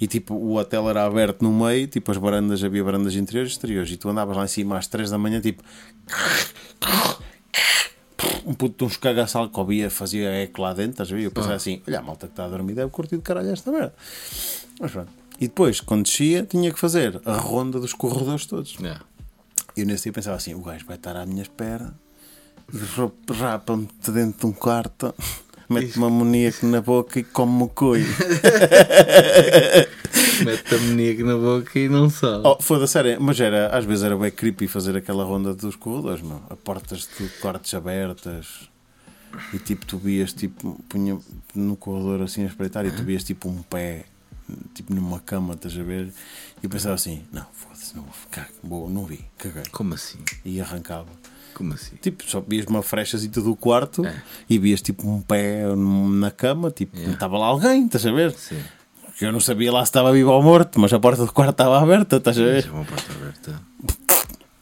e 0.00 0.06
tipo, 0.06 0.34
o 0.34 0.56
hotel 0.56 0.88
era 0.88 1.04
aberto 1.04 1.42
no 1.42 1.52
meio, 1.52 1.86
tipo, 1.86 2.10
as 2.10 2.16
varandas, 2.16 2.64
havia 2.64 2.82
varandas 2.82 3.14
interiores 3.14 3.52
e 3.52 3.54
exteriores, 3.54 3.90
e 3.90 3.96
tu 3.96 4.08
andavas 4.08 4.36
lá 4.36 4.44
em 4.44 4.48
cima 4.48 4.78
às 4.78 4.86
3 4.86 5.10
da 5.10 5.18
manhã, 5.18 5.40
tipo, 5.40 5.62
um 8.46 8.54
puto 8.54 8.78
de 8.78 8.84
uns 8.84 8.96
cagaçal 8.96 9.48
que 9.48 9.60
ouvia, 9.60 9.90
fazia 9.90 10.30
eco 10.30 10.62
lá 10.62 10.72
dentro, 10.72 10.92
estás 10.92 11.12
a 11.12 11.14
ver? 11.14 11.24
Eu 11.24 11.30
pensava 11.30 11.54
assim: 11.54 11.82
olha, 11.86 11.98
a 11.98 12.02
malta 12.02 12.26
que 12.26 12.32
está 12.32 12.46
a 12.46 12.48
dormir 12.48 12.74
deve 12.74 12.90
curtir 12.90 13.16
de 13.16 13.22
caralho 13.22 13.50
esta 13.50 13.70
merda. 13.70 13.94
Mas 14.80 14.90
pronto. 14.90 15.12
E 15.38 15.46
depois, 15.46 15.80
quando 15.80 16.04
descia, 16.04 16.44
tinha 16.44 16.72
que 16.72 16.78
fazer 16.78 17.20
a 17.24 17.36
ronda 17.36 17.78
dos 17.78 17.92
corredores 17.92 18.46
todos. 18.46 18.74
Yeah. 18.80 19.04
E 19.78 19.82
eu 19.82 19.86
nesse 19.86 20.02
dia 20.04 20.12
pensava 20.12 20.36
assim: 20.36 20.54
o 20.54 20.60
gajo 20.60 20.84
vai 20.86 20.96
estar 20.96 21.14
à 21.14 21.24
minha 21.24 21.42
espera, 21.42 21.94
rapa-me 23.30 23.88
dentro 24.08 24.40
de 24.40 24.46
um 24.46 24.52
quarto, 24.52 25.14
mete 25.70 25.96
uma 25.96 26.08
amoníaco 26.08 26.66
na 26.66 26.80
boca 26.80 27.20
e 27.20 27.22
come 27.22 27.62
o 27.62 27.68
coio. 27.68 28.04
Mete 30.44 30.74
a 30.74 30.78
maníaco 30.78 31.24
na 31.24 31.36
boca 31.36 31.78
e 31.78 31.88
não 31.88 32.08
sabe. 32.08 32.46
Oh, 32.46 32.56
foda-se, 32.60 33.18
mas 33.18 33.40
era, 33.40 33.76
às 33.76 33.84
vezes 33.84 34.04
era 34.04 34.16
bem 34.16 34.30
creepy 34.30 34.68
fazer 34.68 34.96
aquela 34.96 35.24
ronda 35.24 35.52
dos 35.52 35.74
corredores, 35.74 36.22
meu. 36.22 36.40
A 36.48 36.54
portas 36.54 37.08
de 37.18 37.28
quartos 37.40 37.74
abertas 37.74 38.68
e 39.52 39.58
tipo, 39.58 39.84
tu 39.84 39.98
vias, 39.98 40.32
tipo, 40.32 40.80
punha 40.88 41.18
no 41.54 41.76
corredor 41.76 42.22
assim 42.22 42.44
a 42.44 42.46
espreitar 42.46 42.86
e 42.86 42.92
tu 42.92 43.02
vias 43.02 43.24
tipo 43.24 43.48
um 43.48 43.62
pé, 43.62 44.04
tipo 44.74 44.94
numa 44.94 45.18
cama, 45.20 45.54
estás 45.54 45.76
a 45.76 45.82
ver? 45.82 46.06
E 46.62 46.64
eu 46.64 46.70
pensava 46.70 46.94
assim: 46.94 47.24
não, 47.32 47.46
foda-se, 47.92 47.96
não 47.96 48.02
vou 48.04 48.12
ficar, 48.12 48.48
vou, 48.62 48.88
não 48.90 49.04
vi, 49.04 49.20
caguei. 49.38 49.62
Como 49.72 49.94
assim? 49.94 50.18
E 50.44 50.60
arrancava. 50.60 51.06
Como 51.54 51.74
assim? 51.74 51.96
Tipo, 51.96 52.22
só 52.28 52.40
vias 52.46 52.66
uma 52.66 52.82
frechazita 52.82 53.40
do 53.40 53.56
quarto 53.56 54.04
É. 54.04 54.14
e 54.48 54.58
vias 54.58 54.80
tipo 54.80 55.08
um 55.08 55.20
pé 55.20 55.64
na 55.74 56.30
cama, 56.30 56.70
tipo, 56.70 56.96
estava 56.98 57.36
lá 57.38 57.46
alguém, 57.46 57.86
estás 57.86 58.06
a 58.06 58.12
ver? 58.12 58.32
Sim. 58.32 58.60
Eu 59.20 59.32
não 59.32 59.40
sabia 59.40 59.72
lá 59.72 59.84
se 59.84 59.88
estava 59.90 60.12
vivo 60.12 60.30
ou 60.30 60.40
morto, 60.42 60.78
mas 60.78 60.92
a 60.92 61.00
porta 61.00 61.26
do 61.26 61.32
quarto 61.32 61.50
estava 61.50 61.80
aberta, 61.82 62.16
estás 62.16 62.38
a 62.38 62.42
ver? 62.42 62.52
Deixa 62.62 62.72
uma 62.72 62.84
porta 62.84 63.12
aberta. 63.12 63.60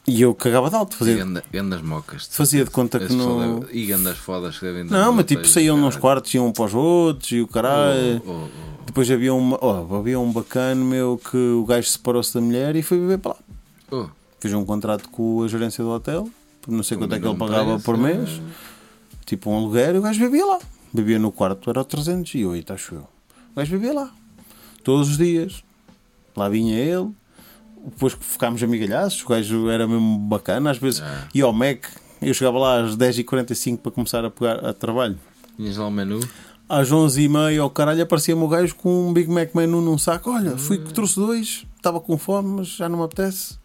E 0.07 0.21
eu 0.21 0.33
cagava 0.33 0.69
de 0.69 0.75
alto, 0.77 0.95
fazia, 0.95 1.23
gandas 1.51 1.81
mocas. 1.81 2.27
fazia 2.31 2.63
de 2.63 2.71
conta 2.71 2.97
que 2.97 3.13
não. 3.13 3.59
deve- 3.59 3.77
E 3.77 3.85
gandas 3.85 4.17
fodas 4.17 4.57
que 4.57 4.65
devem 4.65 4.85
Não, 4.85 5.11
mas 5.11 5.25
tipo, 5.25 5.45
saíam 5.45 5.75
nos 5.77 5.97
quartos, 5.97 6.33
iam 6.33 6.51
para 6.51 6.63
os 6.65 6.73
outros 6.73 7.29
e 7.33 7.41
o 7.41 7.47
caralho. 7.47 8.21
Oh, 8.25 8.31
oh, 8.31 8.47
oh. 8.47 8.76
Depois 8.87 9.11
havia, 9.11 9.33
uma, 9.33 9.59
oh, 9.61 9.95
havia 9.97 10.17
um 10.19 10.31
bacano 10.31 10.83
meu 10.85 11.19
que 11.29 11.35
o 11.37 11.65
gajo 11.65 11.87
separou-se 11.87 12.33
da 12.33 12.39
mulher 12.41 12.73
e 12.75 12.81
foi 12.81 12.97
viver 12.97 13.17
para 13.19 13.31
lá. 13.33 13.37
Oh, 13.91 14.05
Fez 14.39 14.53
um 14.53 14.63
contrato 14.65 15.09
com 15.09 15.43
a 15.43 15.47
gerência 15.47 15.83
do 15.83 15.89
hotel, 15.89 16.29
por 16.61 16.71
não 16.73 16.81
sei 16.83 16.97
quanto 16.97 17.13
é 17.13 17.19
que 17.19 17.25
ele 17.25 17.33
um 17.33 17.37
pagava 17.37 17.71
preço, 17.71 17.83
por 17.83 17.95
é. 17.95 17.97
mês, 17.97 18.41
tipo 19.25 19.49
um 19.49 19.57
aluguer, 19.57 19.93
e 19.95 19.97
o 19.97 20.01
gajo 20.01 20.19
vivia 20.19 20.45
lá. 20.45 20.59
Vivia 20.93 21.19
no 21.19 21.31
quarto, 21.33 21.69
era 21.69 21.83
308, 21.83 22.71
acho 22.73 22.95
eu. 22.95 23.01
O 23.51 23.55
gajo 23.57 23.71
vivia 23.71 23.93
lá, 23.93 24.11
todos 24.83 25.09
os 25.09 25.17
dias. 25.17 25.63
Lá 26.35 26.47
vinha 26.47 26.77
ele, 26.77 27.09
depois 27.83 28.13
que 28.15 28.23
ficámos 28.23 28.63
amigalhaços, 28.63 29.21
o 29.23 29.27
gajo 29.27 29.69
era 29.69 29.85
mesmo 29.85 30.17
bacana, 30.19 30.71
às 30.71 30.77
vezes 30.77 31.01
Ah. 31.01 31.27
ia 31.35 31.43
ao 31.43 31.51
Mac, 31.51 31.85
eu 32.21 32.33
chegava 32.33 32.57
lá 32.57 32.83
às 32.83 32.95
10h45 32.95 33.79
para 33.79 33.91
começar 33.91 34.23
a 34.23 34.29
pegar 34.29 34.65
a 34.65 34.71
trabalho. 34.73 35.17
tinhas 35.57 35.75
lá 35.77 35.87
o 35.87 35.91
menu? 35.91 36.19
Às 36.69 36.91
11h30, 36.91 37.61
ao 37.61 37.69
caralho, 37.69 38.03
aparecia-me 38.03 38.41
o 38.43 38.47
gajo 38.47 38.75
com 38.75 39.09
um 39.09 39.13
Big 39.13 39.29
Mac 39.29 39.53
menu 39.55 39.79
num 39.81 39.97
saco. 39.97 40.31
Olha, 40.31 40.57
fui 40.57 40.77
que 40.77 40.93
trouxe 40.93 41.15
dois, 41.15 41.65
estava 41.77 41.99
com 42.01 42.17
fome, 42.17 42.49
mas 42.57 42.67
já 42.67 42.89
não 42.89 42.99
me 42.99 43.05
apetece. 43.05 43.57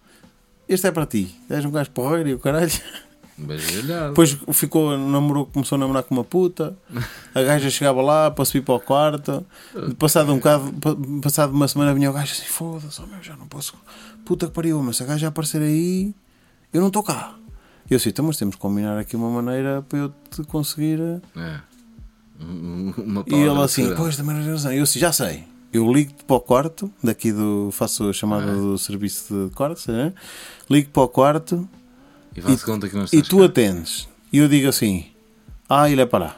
Este 0.69 0.87
é 0.87 0.93
para 0.93 1.05
ti. 1.07 1.35
És 1.51 1.65
um 1.65 1.71
gajo 1.71 1.91
porreiro 1.91 2.29
e 2.29 2.35
o 2.35 2.39
caralho. 2.39 2.71
Depois 4.09 4.39
ficou, 4.53 4.97
namorou, 4.97 5.47
começou 5.47 5.75
a 5.77 5.79
namorar 5.81 6.03
com 6.05 6.15
uma 6.15 6.23
puta. 6.23 6.77
A 7.35 7.43
gaja 7.43 7.71
chegava 7.71 8.01
lá 8.01 8.31
para 8.31 8.45
subir 8.45 8.63
para 8.63 8.75
o 8.75 8.81
quarto. 8.81 9.45
Passado 9.99 10.33
um 10.33 10.37
bocado, 10.37 10.73
pa- 10.75 10.97
passado 11.23 11.53
uma 11.53 11.67
semana, 11.67 11.93
vinha 11.95 12.09
o 12.11 12.13
gajo 12.13 12.31
assim: 12.33 12.45
foda-se, 12.45 13.01
oh, 13.03 13.07
meu, 13.07 13.21
já 13.23 13.35
não 13.37 13.47
posso. 13.49 13.75
Puta 14.25 14.47
que 14.47 14.53
pariu, 14.53 14.81
mas 14.83 14.99
se 14.99 15.03
a 15.03 15.07
gaja 15.07 15.29
aparecer 15.29 15.61
aí, 15.63 16.15
eu 16.73 16.81
não 16.81 16.89
estou 16.89 17.03
cá. 17.03 17.35
Eu 17.91 17.97
disse: 17.97 18.11
então, 18.11 18.25
mas 18.25 18.37
temos 18.37 18.55
que 18.55 18.61
combinar 18.61 18.97
aqui 18.99 19.17
uma 19.17 19.29
maneira 19.31 19.83
para 19.89 19.99
eu 19.99 20.13
te 20.31 20.45
conseguir. 20.45 21.01
É. 21.37 21.61
Um- 22.41 22.93
Uma 22.97 23.25
E 23.27 23.35
ele 23.35 23.61
assim, 23.63 23.95
pois, 23.97 24.17
também 24.17 24.35
não 24.37 24.45
razão. 24.45 24.73
Eu 24.73 24.83
assim, 24.83 24.99
já 24.99 25.13
sei. 25.13 25.45
Eu 25.73 25.91
ligo-te 25.91 26.25
para 26.25 26.37
o 26.37 26.41
quarto, 26.41 26.93
daqui 27.03 27.33
do. 27.33 27.71
faço 27.73 28.09
a 28.09 28.13
chamada 28.13 28.51
Ah. 28.53 28.55
do 28.55 28.77
serviço 28.79 29.49
de 29.49 29.55
quartos, 29.55 29.87
né? 29.87 30.13
ligo 30.69 30.91
para 30.91 31.03
o 31.03 31.09
quarto 31.09 31.69
E 32.37 32.41
e 33.17 33.21
estás 33.21 33.29
tu 33.29 33.39
cá. 33.39 33.45
atendes. 33.47 34.09
E 34.33 34.39
eu 34.39 34.49
digo 34.49 34.69
assim: 34.69 35.07
Ah, 35.69 35.89
ele 35.91 36.03
é 36.03 36.07
para 36.07 36.25
lá. 36.27 36.37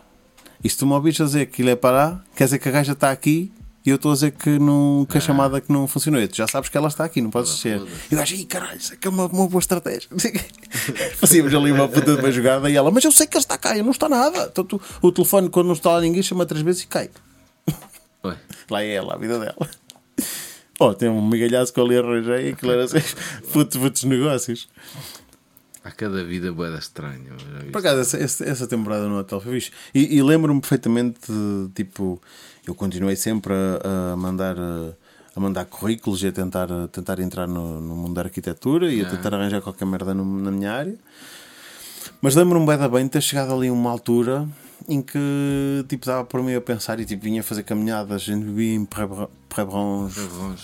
E 0.63 0.69
se 0.71 0.77
tu 0.79 0.87
me 0.87 0.93
ouvires 0.93 1.17
dizer 1.17 1.47
que 1.47 1.53
aquilo 1.55 1.71
é 1.71 1.77
para 1.77 1.91
lá, 1.97 2.25
quer 2.37 2.45
dizer 2.45 2.59
que 2.59 2.69
a 2.69 2.73
gaja 2.73 2.93
está 2.93 3.11
aqui 3.11 3.53
e 3.85 3.91
eu 3.91 3.97
estou 3.97 4.13
a 4.13 4.15
dizer 4.15 4.31
que, 4.33 4.59
não, 4.59 5.07
que 5.11 5.19
a 5.19 5.21
chamada 5.21 5.61
que 5.61 5.71
não 5.73 5.87
funcionou. 5.87 6.21
E 6.21 6.27
tu 6.29 6.37
já 6.37 6.47
sabes 6.49 6.71
que 6.71 6.77
ela 6.77 6.89
está 6.89 7.05
aqui, 7.05 7.21
não 7.21 7.31
podes 7.31 7.51
ser. 7.59 7.83
E 8.11 8.15
o 8.15 8.19
gajo, 8.19 8.35
"Ih, 8.35 8.45
caralho, 8.47 8.79
isso 8.79 8.95
é 8.95 8.97
que 8.97 9.07
é 9.07 9.11
uma, 9.11 9.27
uma 9.27 9.47
boa 9.49 9.61
estratégia. 9.61 10.09
Fazíamos 11.17 11.55
ali 11.55 11.71
uma 11.73 11.89
puta 11.89 12.15
de 12.15 12.21
uma 12.21 12.33
jogada 12.33 12.71
e 12.71 12.77
ela, 12.77 12.91
mas 12.91 13.05
eu 13.05 13.13
sei 13.13 13.27
que 13.27 13.37
ele 13.37 13.43
está 13.45 13.59
cá, 13.59 13.77
eu 13.77 13.85
não 13.85 13.91
está 13.91 14.09
nada. 14.09 14.49
Então, 14.51 14.65
tu- 14.65 14.81
o 15.03 15.13
telefone, 15.13 15.49
quando 15.51 15.67
não 15.67 15.75
está 15.75 15.91
lá 15.93 16.01
ninguém, 16.01 16.23
chama 16.23 16.47
três 16.47 16.63
vezes 16.63 16.83
e 16.83 16.87
cai. 16.87 17.11
Ué, 18.25 18.37
Lá 18.71 18.83
é 18.83 18.95
ela, 18.95 19.15
a 19.15 19.19
vida 19.19 19.39
dela. 19.39 19.57
Oh, 20.81 20.93
tem 20.93 21.09
um 21.09 21.25
migalhaço 21.25 21.73
que 21.73 21.79
eu 21.79 21.85
ali 21.85 21.97
arranjei 21.97 22.49
e 22.49 22.53
aquilo 22.53 22.73
era 22.73 22.83
assim, 22.83 22.99
putos, 23.53 23.77
putos 23.81 24.03
negócios. 24.03 24.69
há 25.85 25.91
cada 25.93 26.25
vida 26.25 26.53
boeda 26.53 26.79
estranha. 26.79 27.31
Por 27.71 27.79
acaso, 27.79 28.01
essa, 28.01 28.17
essa, 28.19 28.45
essa 28.45 28.67
temporada 28.67 29.07
no 29.09 29.17
hotel 29.17 29.41
foi 29.41 29.53
fixe. 29.61 29.71
E, 29.95 30.17
e 30.17 30.21
lembro-me 30.21 30.61
perfeitamente 30.61 31.21
de, 31.31 31.69
tipo, 31.77 32.21
eu 32.67 32.75
continuei 32.75 33.17
sempre 33.17 33.53
a, 33.55 34.13
a 34.13 34.17
mandar. 34.17 34.57
A, 34.59 35.41
mandar 35.41 35.65
currículos 35.65 36.23
e 36.23 36.29
a 36.29 36.33
tentar, 36.33 36.71
a 36.71 36.87
tentar 36.87 37.19
entrar 37.19 37.49
no, 37.49 37.81
no 37.81 37.97
mundo 37.97 38.15
da 38.15 38.21
arquitetura 38.23 38.93
e 38.93 39.01
a 39.05 39.11
tentar 39.11 39.35
arranjar 39.35 39.61
qualquer 39.61 39.85
merda 39.85 40.15
no- 40.15 40.25
na 40.25 40.49
minha 40.53 40.71
área. 40.73 40.97
Mas 42.23 42.37
lembro-me 42.37 42.65
bem 42.65 42.79
da 42.79 42.89
bem 42.89 43.03
de 43.03 43.11
ter 43.11 43.21
chegado 43.21 43.53
ali 43.53 43.67
a 43.67 43.73
uma 43.73 43.91
altura 43.91 44.47
em 44.89 45.03
que 45.03 45.19
tipo, 45.89 46.07
dava 46.07 46.25
por 46.25 46.41
mim 46.41 46.55
a 46.55 46.61
pensar 46.61 47.01
e 47.01 47.05
tipo, 47.05 47.25
vinha 47.25 47.43
fazer 47.43 47.65
caminhadas. 47.65 48.29
A 48.29 48.33
vivia 48.37 48.75
em 48.77 48.85
Prébranche, 48.85 50.21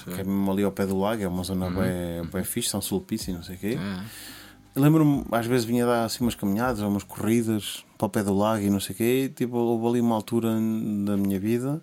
é. 0.06 0.14
que 0.14 0.20
é 0.20 0.24
mesmo 0.24 0.52
ali 0.52 0.62
ao 0.62 0.70
pé 0.70 0.86
do 0.86 0.96
lago, 0.96 1.20
é 1.20 1.26
uma 1.26 1.42
zona 1.42 1.68
bem, 1.68 2.24
bem 2.32 2.44
fixe, 2.44 2.68
São 2.68 2.80
Sulpício 2.80 3.32
e 3.32 3.34
não 3.34 3.42
sei 3.42 3.56
o 3.56 3.58
quê. 3.58 3.76
É. 3.76 4.80
Lembro-me, 4.80 5.24
às 5.32 5.46
vezes 5.46 5.64
vinha 5.64 5.84
dar 5.84 6.04
assim 6.04 6.22
umas 6.22 6.36
caminhadas 6.36 6.80
ou 6.80 6.88
umas 6.88 7.02
corridas 7.02 7.84
para 8.00 8.06
o 8.06 8.08
pé 8.08 8.22
do 8.22 8.32
lago 8.34 8.64
e 8.64 8.70
não 8.70 8.80
sei 8.80 8.94
o 8.94 8.96
quê. 8.96 9.32
Tipo, 9.34 9.58
houve 9.58 9.86
ali 9.86 10.00
uma 10.00 10.14
altura 10.14 10.48
da 11.04 11.16
minha 11.18 11.38
vida 11.38 11.82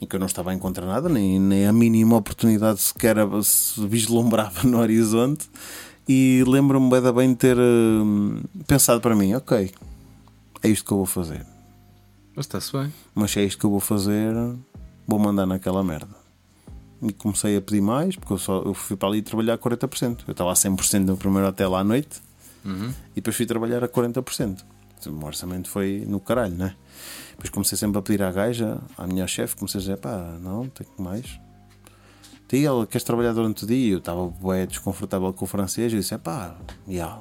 em 0.00 0.06
que 0.06 0.16
eu 0.16 0.18
não 0.18 0.26
estava 0.26 0.50
a 0.50 0.54
encontrar 0.54 0.84
nada, 0.84 1.08
nem, 1.08 1.38
nem 1.38 1.66
a 1.66 1.72
mínima 1.72 2.16
oportunidade 2.16 2.80
sequer 2.80 3.16
se 3.42 3.86
vislumbrava 3.86 4.66
no 4.66 4.78
horizonte. 4.78 5.48
E 6.08 6.42
lembro-me 6.46 6.90
bem, 6.90 7.00
da 7.00 7.12
bem 7.12 7.30
de 7.30 7.36
ter 7.36 7.56
hum, 7.56 8.42
pensado 8.66 9.00
para 9.00 9.14
mim: 9.14 9.34
ok, 9.34 9.72
é 10.62 10.68
isto 10.68 10.84
que 10.84 10.92
eu 10.92 10.98
vou 10.98 11.06
fazer. 11.06 11.46
Mas 12.34 12.46
está-se 12.46 12.72
bem. 12.72 12.92
Mas 13.14 13.30
se 13.30 13.38
é 13.38 13.44
isto 13.44 13.58
que 13.60 13.64
eu 13.64 13.70
vou 13.70 13.80
fazer, 13.80 14.34
vou 15.06 15.18
mandar 15.20 15.46
naquela 15.46 15.84
merda. 15.84 16.24
E 17.00 17.12
comecei 17.12 17.56
a 17.56 17.60
pedir 17.60 17.80
mais, 17.80 18.16
porque 18.16 18.32
eu, 18.32 18.38
só, 18.38 18.62
eu 18.62 18.74
fui 18.74 18.96
para 18.96 19.08
ali 19.08 19.22
trabalhar 19.22 19.54
a 19.54 19.58
40%. 19.58 20.24
Eu 20.26 20.32
estava 20.32 20.50
a 20.50 20.54
100% 20.54 21.04
no 21.04 21.16
primeiro 21.16 21.46
hotel 21.46 21.74
à 21.76 21.84
noite 21.84 22.20
e 23.12 23.16
depois 23.16 23.36
fui 23.36 23.46
trabalhar 23.46 23.84
a 23.84 23.88
40%. 23.88 24.64
O 25.10 25.24
orçamento 25.24 25.68
foi 25.68 26.04
no 26.06 26.20
caralho, 26.20 26.54
né? 26.54 26.76
Depois 27.30 27.50
comecei 27.50 27.76
sempre 27.76 27.98
a 27.98 28.02
pedir 28.02 28.22
à 28.22 28.30
gaja, 28.30 28.80
à 28.96 29.06
minha 29.06 29.26
chefe, 29.26 29.56
comecei 29.56 29.78
a 29.78 29.82
dizer: 29.82 29.96
pá, 29.98 30.38
não, 30.40 30.68
tenho 30.68 30.90
que 30.90 31.02
mais. 31.02 31.40
Tia, 32.48 32.68
ela 32.68 32.86
queres 32.86 33.04
trabalhar 33.04 33.32
durante 33.32 33.64
o 33.64 33.66
dia? 33.66 33.92
Eu 33.92 33.98
estava 33.98 34.28
bem 34.28 34.66
desconfortável 34.66 35.32
com 35.32 35.44
o 35.44 35.48
francês. 35.48 35.92
Eu 35.92 35.98
disse: 35.98 36.16
pá, 36.18 36.56
já, 36.88 37.18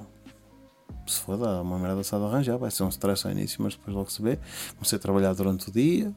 se 1.05 1.19
foda, 1.19 1.61
uma 1.61 1.77
merda 1.77 2.03
só 2.03 2.17
de 2.17 2.25
arranjar, 2.25 2.57
vai 2.57 2.71
ser 2.71 2.83
um 2.83 2.89
stress 2.89 3.25
ao 3.25 3.31
início, 3.31 3.61
mas 3.61 3.75
depois 3.75 3.95
logo 3.95 4.11
se 4.11 4.21
vê. 4.21 4.39
Comecei 4.75 4.97
a 4.97 4.99
trabalhar 4.99 5.33
durante 5.33 5.69
o 5.69 5.71
dia, 5.71 6.13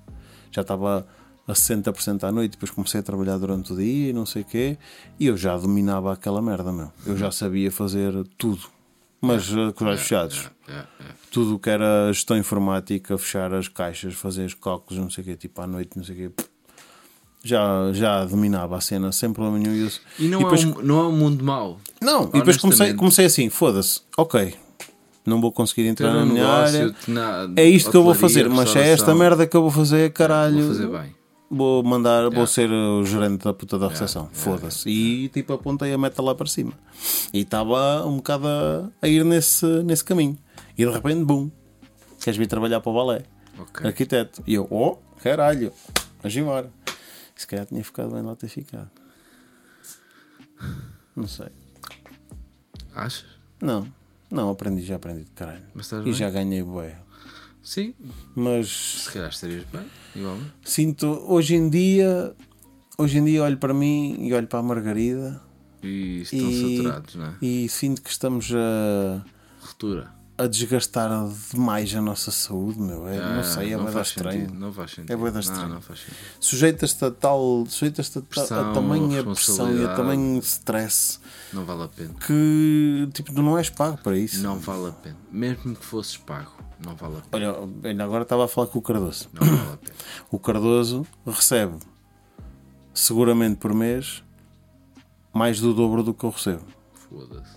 já 0.50 0.62
estava 0.62 1.06
a 1.46 1.52
60% 1.52 2.24
à 2.24 2.32
noite, 2.32 2.52
depois 2.52 2.70
comecei 2.70 3.00
a 3.00 3.02
trabalhar 3.02 3.38
durante 3.38 3.72
o 3.72 3.76
dia 3.76 4.10
e 4.10 4.12
não 4.12 4.26
sei 4.26 4.42
o 4.42 4.44
quê, 4.44 4.78
e 5.18 5.26
eu 5.26 5.36
já 5.36 5.56
dominava 5.56 6.12
aquela 6.12 6.40
merda, 6.42 6.72
meu. 6.72 6.92
Eu 7.04 7.16
já 7.16 7.30
sabia 7.30 7.70
fazer 7.70 8.12
tudo, 8.36 8.68
mas 9.20 9.50
uh, 9.52 9.72
com 9.72 9.84
os 9.84 9.90
olhos 9.90 10.00
fechados. 10.00 10.50
É, 10.68 10.72
é. 10.72 10.86
Tudo 11.36 11.54
o 11.56 11.58
que 11.58 11.68
era 11.70 12.10
gestão 12.12 12.36
informática, 12.36 13.16
fechar 13.18 13.52
as 13.52 13.68
caixas, 13.68 14.14
fazer 14.14 14.44
os 14.46 14.54
cálculos, 14.54 15.02
não 15.02 15.10
sei 15.10 15.22
o 15.22 15.26
quê, 15.26 15.36
tipo 15.36 15.60
à 15.60 15.66
noite, 15.66 15.90
não 15.96 16.02
sei 16.04 16.14
o 16.26 16.30
quê. 16.30 16.44
Já, 17.44 17.92
já 17.92 18.24
dominava 18.24 18.76
a 18.76 18.80
cena 18.80 19.12
sem 19.12 19.32
problema 19.32 19.58
nenhum. 19.58 19.74
E, 20.18 20.24
E 20.24 20.28
não, 20.28 20.40
e 20.40 20.44
depois- 20.44 20.64
é 20.64 20.66
um, 20.66 20.82
não 20.82 20.98
é 21.00 21.06
um 21.08 21.12
mundo 21.12 21.44
mau. 21.44 21.78
não, 22.00 22.24
e 22.34 22.38
depois 22.38 22.56
comecei, 22.56 22.94
comecei 22.94 23.26
assim: 23.26 23.48
foda-se, 23.50 24.00
ok, 24.16 24.54
não 25.24 25.40
vou 25.40 25.52
conseguir 25.52 25.86
entrar 25.86 26.12
na 26.12 26.24
minha 26.26 26.42
negócio, 26.42 26.80
área. 26.80 26.94
na- 27.06 27.52
É 27.56 27.64
isto 27.64 27.90
que 27.90 27.96
eu 27.96 28.02
vou 28.02 28.14
fazer, 28.14 28.48
mas 28.48 28.74
é 28.74 28.88
esta 28.88 29.14
merda 29.14 29.46
que 29.46 29.56
eu 29.56 29.62
vou 29.62 29.70
fazer, 29.70 30.12
caralho. 30.12 30.58
Vou 30.64 30.68
fazer 30.74 30.88
bem. 30.88 31.14
Vou 31.48 31.80
mandar, 31.84 32.22
vou 32.22 32.30
Yeah. 32.32 32.46
ser 32.50 32.70
o 32.72 33.04
gerente 33.04 33.44
da 33.44 33.52
puta 33.52 33.78
da 33.78 33.86
recepção. 33.86 34.22
yeah, 34.22 34.38
Foda-se. 34.40 34.88
E 34.88 35.28
tipo, 35.28 35.52
apontei 35.52 35.92
a 35.92 35.98
meta 35.98 36.20
lá 36.20 36.34
para 36.34 36.46
cima. 36.48 36.72
E 37.32 37.42
estava 37.42 38.04
um 38.04 38.16
bocado 38.16 38.48
a, 38.48 38.88
a 39.00 39.06
ir 39.08 39.24
nesse, 39.24 39.64
nesse 39.84 40.02
caminho. 40.02 40.36
E 40.76 40.84
de 40.84 40.90
repente, 40.90 41.24
bum, 41.24 41.50
queres 42.20 42.36
vir 42.38 42.46
trabalhar 42.46 42.80
para 42.80 42.90
o 42.90 42.94
balé? 42.94 43.22
Ok. 43.58 43.86
Arquiteto. 43.86 44.42
E 44.46 44.54
eu, 44.54 44.66
oh, 44.70 44.96
caralho, 45.22 45.72
mas 46.22 46.34
embora. 46.36 46.70
Se 47.34 47.46
calhar 47.46 47.66
tinha 47.66 47.82
ficado 47.84 48.12
bem 48.12 48.22
lá 48.22 48.34
ter 48.36 48.48
ficado. 48.48 48.90
Não 51.14 51.26
sei. 51.26 51.48
Achas? 52.94 53.26
Não, 53.60 53.86
não, 54.30 54.50
aprendi, 54.50 54.82
já 54.82 54.96
aprendi 54.96 55.24
de 55.24 55.30
caralho. 55.30 55.64
E 55.74 56.04
bem? 56.04 56.12
já 56.12 56.30
ganhei 56.30 56.62
bué. 56.62 56.98
Sim, 57.62 57.94
Mas 58.34 58.68
se 59.04 59.10
calhar 59.12 59.28
estarias 59.28 59.64
bem, 59.72 59.84
igualmente. 60.14 60.52
sinto, 60.64 61.06
hoje 61.26 61.56
em 61.56 61.68
dia, 61.68 62.32
hoje 62.96 63.18
em 63.18 63.24
dia 63.24 63.42
olho 63.42 63.58
para 63.58 63.74
mim 63.74 64.16
e 64.20 64.32
olho 64.32 64.46
para 64.46 64.60
a 64.60 64.62
Margarida 64.62 65.42
E 65.82 66.20
estão 66.22 66.48
E- 66.48 66.76
saturados, 66.76 67.14
não 67.16 67.26
é? 67.26 67.34
e 67.42 67.68
sinto 67.68 68.02
que 68.02 68.08
estamos 68.10 68.52
a, 68.54 69.24
Ruptura. 69.60 70.14
A 70.38 70.46
desgastar 70.46 71.08
demais 71.52 71.94
a 71.94 72.00
nossa 72.02 72.30
saúde, 72.30 72.78
meu. 72.78 73.08
É, 73.08 73.18
não 73.18 73.40
Ah, 73.40 73.42
sei, 73.42 73.72
é 73.72 73.76
bué 73.76 73.86
da 73.86 73.92
faz 73.92 74.08
estranho. 74.08 74.52
Não 74.54 74.72
faz 74.72 74.90
sentido. 74.90 75.10
É 75.12 75.16
bué 75.16 75.30
da 75.30 75.34
Não, 75.34 75.40
estranho. 75.40 75.68
não 75.70 75.80
faz 75.80 75.98
sentido. 76.00 76.16
Sujeitas-te 76.38 77.04
a 77.06 77.10
tal, 77.10 77.64
sujeitas-te 77.66 78.18
a, 78.18 78.20
ta- 78.20 78.26
a 78.26 78.28
Pressão, 78.28 78.72
tamanha 78.74 79.24
pressão 79.24 79.74
e 79.74 79.84
a 79.84 79.94
tamanho 79.94 80.38
stress 80.40 81.18
Não 81.52 81.64
vale 81.64 81.84
a 81.84 81.88
pena. 81.88 82.14
que 82.26 83.08
tipo, 83.14 83.32
não 83.40 83.56
és 83.56 83.70
pago 83.70 83.96
para 84.02 84.16
isso. 84.18 84.42
Não 84.42 84.58
vale 84.58 84.88
a 84.88 84.92
pena. 84.92 85.16
Mesmo 85.32 85.74
que 85.74 85.84
fosses 85.84 86.16
pago, 86.18 86.52
não 86.84 86.94
vale 86.94 87.16
a 87.16 87.20
pena. 87.22 87.52
Olha, 87.58 87.88
ainda 87.88 88.04
agora 88.04 88.22
estava 88.24 88.44
a 88.44 88.48
falar 88.48 88.66
com 88.66 88.78
o 88.78 88.82
Cardoso. 88.82 89.28
Não 89.32 89.46
vale 89.46 89.72
a 89.72 89.76
pena. 89.78 89.94
O 90.30 90.38
Cardoso 90.38 91.06
recebe 91.24 91.76
seguramente 92.92 93.56
por 93.56 93.72
mês 93.74 94.22
mais 95.32 95.60
do 95.60 95.72
dobro 95.74 96.02
do 96.02 96.12
que 96.14 96.24
eu 96.24 96.30
recebo. 96.30 96.62
Foda-se. 97.08 97.56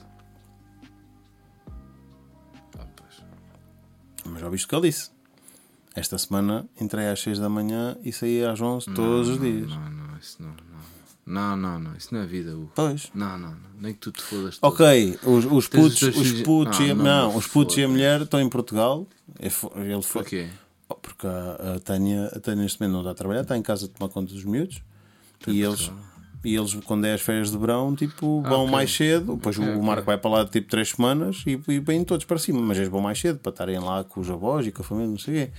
Mas 4.31 4.41
já 4.41 4.49
viste 4.49 4.65
o 4.65 4.67
que 4.69 4.75
ele 4.75 4.89
disse. 4.89 5.11
Esta 5.95 6.17
semana 6.17 6.65
entrei 6.79 7.07
às 7.09 7.19
6 7.19 7.39
da 7.39 7.49
manhã 7.49 7.97
e 8.03 8.11
saí 8.13 8.43
às 8.43 8.61
11 8.61 8.85
todos 8.93 9.27
os 9.29 9.39
dias. 9.39 9.69
Não, 9.69 9.89
não, 9.89 10.17
isso 10.17 10.37
não, 10.41 10.49
não. 10.49 10.69
Não, 11.25 11.55
não, 11.57 11.79
não. 11.79 11.95
Isso 11.95 12.13
não 12.13 12.21
é 12.21 12.25
vida, 12.25 12.55
Hugo. 12.55 12.71
Pois. 12.75 13.09
Não, 13.13 13.37
não, 13.37 13.49
não. 13.51 13.57
Nem 13.79 13.93
que 13.93 13.99
tu 13.99 14.11
te 14.11 14.21
fodas. 14.21 14.57
todo. 14.57 14.71
Ok, 14.73 15.19
os, 15.23 15.45
os 15.45 15.67
putos, 15.67 16.01
os 16.01 16.41
putos, 16.41 16.79
e, 16.79 16.89
a, 16.89 16.91
Ah, 16.91 16.95
não, 16.95 17.03
não, 17.03 17.03
não 17.31 17.37
os 17.37 17.47
putos 17.47 17.77
e 17.77 17.83
a 17.83 17.87
mulher 17.87 18.21
estão 18.21 18.39
em 18.41 18.49
Portugal. 18.49 19.05
Ele 19.39 19.49
foi- 19.49 19.71
Ele 19.81 20.01
foi, 20.01 20.21
Porquê? 20.23 20.47
Oh, 20.87 20.95
Porque 20.95 21.27
a, 21.27 21.75
a 21.75 21.79
Tânia, 21.79 22.27
a 22.35 22.39
Tânia 22.39 22.63
neste 22.63 22.79
momento 22.81 22.93
não 22.93 22.99
está 23.01 23.11
a 23.11 23.15
trabalhar, 23.15 23.41
está 23.41 23.55
em 23.57 23.61
casa 23.61 23.85
a 23.85 23.89
tomar 23.89 24.11
conta 24.11 24.33
dos 24.33 24.43
miúdos. 24.43 24.81
E 25.47 25.61
eles, 25.61 25.91
e 26.43 26.55
eles, 26.55 26.73
quando 26.85 27.05
é 27.05 27.13
as 27.13 27.21
férias 27.21 27.51
de 27.51 27.57
verão, 27.57 27.95
tipo, 27.95 28.41
vão 28.41 28.53
Ah, 28.61 28.63
ok. 28.63 28.71
mais 28.71 28.95
cedo. 28.95 29.35
Depois 29.35 29.57
Ok, 29.59 29.75
o. 29.75 29.83
Marco 29.83 30.05
vai 30.05 30.17
para 30.17 30.31
lá 30.31 30.45
tipo 30.45 30.69
3 30.69 30.89
semanas 30.89 31.43
e, 31.45 31.59
e 31.67 31.79
vêm 31.79 32.03
todos 32.03 32.25
para 32.25 32.37
cima. 32.37 32.61
Mas 32.61 32.77
eles 32.77 32.89
vão 32.89 33.01
mais 33.01 33.19
cedo 33.19 33.39
para 33.39 33.49
estarem 33.51 33.79
lá 33.79 34.03
com 34.03 34.21
os 34.21 34.29
avós 34.29 34.65
e 34.65 34.71
com 34.71 34.81
a 34.81 34.85
família, 34.85 35.09
não 35.09 35.17
sei 35.17 35.33
o 35.33 35.37
quê. 35.47 35.53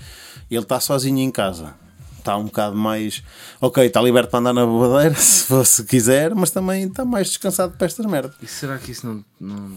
E 0.51 0.55
ele 0.55 0.62
está 0.62 0.81
sozinho 0.81 1.19
em 1.19 1.31
casa. 1.31 1.74
Está 2.19 2.36
um 2.36 2.44
bocado 2.44 2.77
mais. 2.77 3.23
Ok, 3.61 3.85
está 3.85 4.01
liberto 4.02 4.31
para 4.31 4.40
andar 4.40 4.52
na 4.52 4.66
bobadeira 4.66 5.15
se, 5.20 5.65
se 5.65 5.85
quiser, 5.85 6.35
mas 6.35 6.51
também 6.51 6.85
está 6.86 7.05
mais 7.05 7.28
descansado 7.28 7.74
para 7.77 7.86
estas 7.86 8.05
merdas. 8.07 8.35
E 8.43 8.47
será 8.47 8.77
que 8.78 8.93
isso 8.93 9.07
não, 9.07 9.24
não 9.40 9.70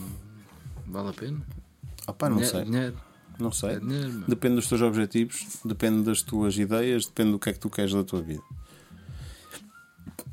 vale 0.87 1.09
a 1.09 1.13
pena? 1.13 1.41
Opá, 2.07 2.29
não 2.29 2.37
Dinheiro- 2.37 2.57
sei. 2.57 2.65
Dinheiro. 2.65 2.95
Não 3.39 3.51
sei. 3.51 3.69
É 3.71 3.79
dinheiro. 3.79 4.23
Depende 4.27 4.55
dos 4.55 4.67
teus 4.67 4.81
objetivos, 4.81 5.45
depende 5.65 6.03
das 6.03 6.21
tuas 6.21 6.57
ideias, 6.57 7.05
depende 7.05 7.31
do 7.31 7.39
que 7.39 7.49
é 7.49 7.53
que 7.53 7.59
tu 7.59 7.69
queres 7.69 7.93
da 7.93 8.03
tua 8.03 8.21
vida. 8.21 8.43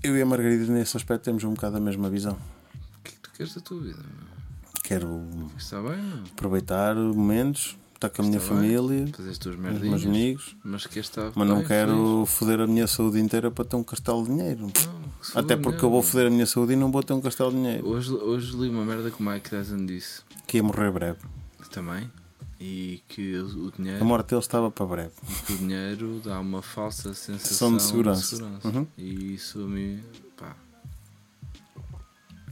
Eu 0.03 0.17
e 0.17 0.23
a 0.23 0.27
Margarida, 0.27 0.65
nesse 0.73 0.97
aspecto, 0.97 1.25
temos 1.25 1.45
um 1.45 1.53
bocado 1.55 1.77
a 1.77 1.81
mesma 1.81 2.09
visão. 2.09 2.33
O 2.33 3.03
que 3.05 3.11
é 3.11 3.13
que 3.13 3.19
tu 3.21 3.31
queres 3.33 3.55
da 3.55 3.61
tua 3.61 3.81
vida? 3.81 3.99
Quero 4.83 5.23
Está 5.59 5.81
bem, 5.83 6.01
aproveitar 6.33 6.97
momentos, 6.97 7.77
estar 7.95 8.09
com 8.09 8.23
a 8.23 8.25
minha 8.25 8.39
Está 8.39 8.55
bem. 8.55 8.77
família, 8.77 9.07
Fazer 9.15 9.31
as 9.31 9.39
tuas 9.39 9.57
com 9.57 9.69
os 9.69 9.81
meus 9.81 10.05
amigos, 10.07 10.57
Mas 10.65 10.87
queres 10.87 11.09
estar 11.09 11.31
mas 11.35 11.47
não 11.49 11.59
bem, 11.59 11.67
quero 11.67 12.25
foder 12.27 12.61
a 12.61 12.67
minha 12.67 12.87
saúde 12.87 13.21
inteira 13.21 13.51
para 13.51 13.65
ter 13.65 13.77
um 13.77 13.85
castelo 13.85 14.25
de 14.25 14.31
dinheiro. 14.31 14.69
feliz? 14.71 14.87
Não, 14.87 15.03
que 15.21 15.27
se 15.27 15.39
Até 15.39 15.55
foda, 15.55 15.63
porque 15.63 15.79
não. 15.79 15.85
eu 15.85 15.91
vou 15.91 16.03
foder 16.03 16.27
a 16.27 16.31
minha 16.31 16.47
saúde 16.47 16.73
e 16.73 16.77
não 16.77 16.91
vou 16.91 17.03
ter 17.03 17.13
um 17.13 17.21
castelo 17.21 17.51
de 17.51 17.57
dinheiro. 17.59 17.87
Hoje, 17.87 18.11
hoje 18.13 18.57
li 18.57 18.69
uma 18.71 18.85
merda 18.85 19.11
que 19.11 19.23
o 19.23 19.27
Mike 19.27 19.51
Tyson 19.51 19.85
disse 19.87 20.23
Que 20.47 20.57
ia 20.57 20.63
morrer 20.63 20.91
breve. 20.91 21.19
também. 21.71 22.11
E 22.61 23.03
que 23.09 23.39
o 23.39 23.71
dinheiro, 23.71 24.03
A 24.03 24.05
morte 24.05 24.29
dele 24.29 24.41
estava 24.43 24.71
para 24.71 24.85
breve. 24.85 25.13
que 25.47 25.53
o 25.55 25.59
dinheiro 25.59 26.21
dá 26.23 26.39
uma 26.39 26.61
falsa 26.61 27.15
sensação 27.15 27.39
Sensação 27.39 27.77
de 27.77 27.83
segurança. 27.83 28.45
Uhum. 28.65 28.87
E 28.99 29.35
isso 29.35 29.63
a 29.63 29.67
mim. 29.67 30.03
pá. 30.37 30.55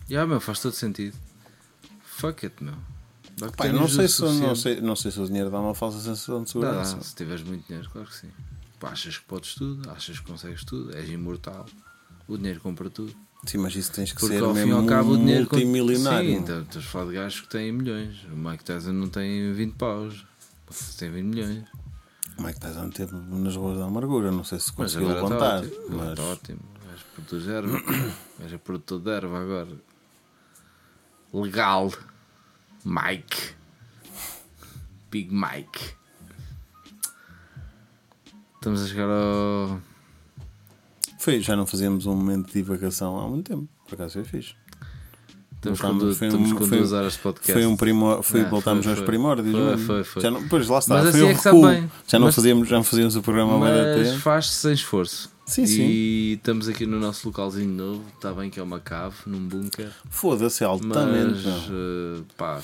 Já, 0.08 0.26
meu, 0.26 0.40
faz 0.40 0.60
todo 0.60 0.72
sentido. 0.72 1.14
Fuck 2.02 2.46
it, 2.46 2.64
meu. 2.64 2.74
Tenhas 3.56 3.74
não, 3.78 3.86
sei 3.88 4.08
se, 4.08 4.22
não, 4.22 4.56
sei, 4.56 4.80
não 4.80 4.96
sei 4.96 5.10
se 5.12 5.20
o 5.20 5.26
dinheiro 5.26 5.50
dá 5.50 5.60
uma 5.60 5.74
falsa 5.74 5.98
sensação 5.98 6.42
de 6.42 6.54
Dá, 6.54 6.60
dá, 6.72 6.84
segurança. 6.84 7.08
se 7.08 7.14
tiveres 7.14 7.42
muito 7.44 7.66
dinheiro, 7.66 7.88
claro 7.90 8.08
que 8.08 8.16
sim. 8.16 8.30
Pá, 8.80 8.88
achas 8.90 9.18
que 9.18 9.24
podes 9.26 9.54
tudo, 9.54 9.88
achas 9.90 10.18
que 10.18 10.26
consegues 10.26 10.64
tudo, 10.64 10.96
és 10.96 11.08
imortal. 11.10 11.66
O 12.26 12.36
dinheiro 12.36 12.60
compra 12.60 12.88
tudo. 12.90 13.14
Sim, 13.46 13.58
mas 13.58 13.74
isso 13.76 13.92
tens 13.92 14.12
que 14.12 14.20
Porque 14.20 14.36
ser 14.36 14.42
ao 14.44 14.52
fim 14.54 14.60
mesmo 14.64 14.76
ao 14.76 14.86
cabo 14.86 15.12
o 15.12 15.16
dinheiro. 15.16 15.48
multimilionário. 15.50 16.28
Sim, 16.30 16.36
então, 16.36 16.62
estás 16.62 16.84
a 16.84 16.88
falar 16.88 17.06
de 17.06 17.14
gajos 17.14 17.40
que 17.40 17.48
têm 17.48 17.72
milhões. 17.72 18.24
O 18.24 18.36
Mike 18.36 18.64
Tyson 18.64 18.92
não 18.92 19.08
tem 19.08 19.52
20 19.54 19.74
paus. 19.74 20.26
Tem 20.98 21.10
20 21.10 21.24
milhões. 21.24 21.64
É 22.38 22.42
que 22.42 22.48
estás 22.50 22.76
a 22.76 22.82
meter 22.82 23.10
nas 23.12 23.56
ruas 23.56 23.78
da 23.78 23.86
amargura? 23.86 24.30
Não 24.30 24.44
sei 24.44 24.58
se 24.60 24.72
Mas 24.76 24.94
conseguiu 24.94 25.16
agora 25.16 25.34
está 25.34 25.58
levantar. 25.58 25.66
ótimo. 25.76 25.86
Agora 25.92 26.04
mas 26.04 26.18
está 26.18 26.22
ótimo. 26.24 26.60
És 26.92 27.02
produtor 27.14 27.40
de 27.40 27.50
erva. 27.50 27.82
És 28.44 28.52
a 28.54 28.58
produtor 28.58 29.00
de 29.00 29.10
erva 29.10 29.40
agora. 29.40 29.76
Legal. 31.32 31.92
Mike. 32.84 33.54
Big 35.10 35.32
Mike. 35.34 35.94
Estamos 38.56 38.82
a 38.82 38.86
chegar 38.86 39.08
ao. 39.08 39.80
Foi, 41.18 41.40
já 41.40 41.54
não 41.56 41.66
fazíamos 41.66 42.06
um 42.06 42.14
momento 42.14 42.46
de 42.46 42.52
divagação 42.54 43.18
há 43.20 43.28
muito 43.28 43.50
tempo. 43.50 43.68
Por 43.86 43.94
acaso 43.94 44.14
foi 44.14 44.24
fixe. 44.24 44.54
Estamos 45.56 45.80
com, 45.80 45.88
Voltámos- 45.88 46.18
foi 46.18 46.28
estamos 46.28 46.92
um- 46.92 46.96
horas 46.96 47.12
de 47.14 47.18
podcast. 47.18 47.52
Foi 47.52 47.66
um 47.66 47.76
primor, 47.76 48.22
foi, 48.22 48.42
Ah, 48.42 48.48
voltámos 48.48 48.84
foi, 48.84 48.92
aos 48.92 48.98
foi. 49.00 49.06
primórdios. 49.06 49.50
Foi, 49.52 49.64
mano. 49.64 49.78
foi, 49.78 50.04
foi. 50.04 50.22
Já 50.22 50.30
não, 50.30 50.46
pois 50.48 50.68
lá 50.68 50.78
está, 50.78 50.94
Mas 51.02 51.10
foi 51.10 51.30
assim 51.32 51.48
é 51.48 51.50
que 51.52 51.60
bem. 51.66 51.90
Já 52.06 52.18
não, 52.20 52.26
Mas- 52.26 52.34
fazíamos, 52.36 52.68
já 52.68 52.76
não 52.76 52.84
fazíamos 52.84 53.16
o 53.16 53.22
programa 53.22 53.58
Mas 53.58 54.14
faz-se 54.22 54.52
sem 54.54 54.72
esforço. 54.72 55.28
Sim, 55.44 55.62
e 55.62 55.66
sim. 55.66 56.32
estamos 56.34 56.68
aqui 56.68 56.86
no 56.86 57.00
nosso 57.00 57.26
localzinho 57.26 57.70
novo. 57.70 58.04
Está 58.14 58.32
bem 58.32 58.50
que 58.50 58.60
é 58.60 58.62
uma 58.62 58.78
cave, 58.78 59.16
num 59.26 59.40
bunker. 59.48 59.90
Foda-se, 60.10 60.62
Mas, 60.62 60.70
altamente. 60.70 61.44
meu. 61.44 62.18
eh, 62.18 62.22
pá, 62.36 62.60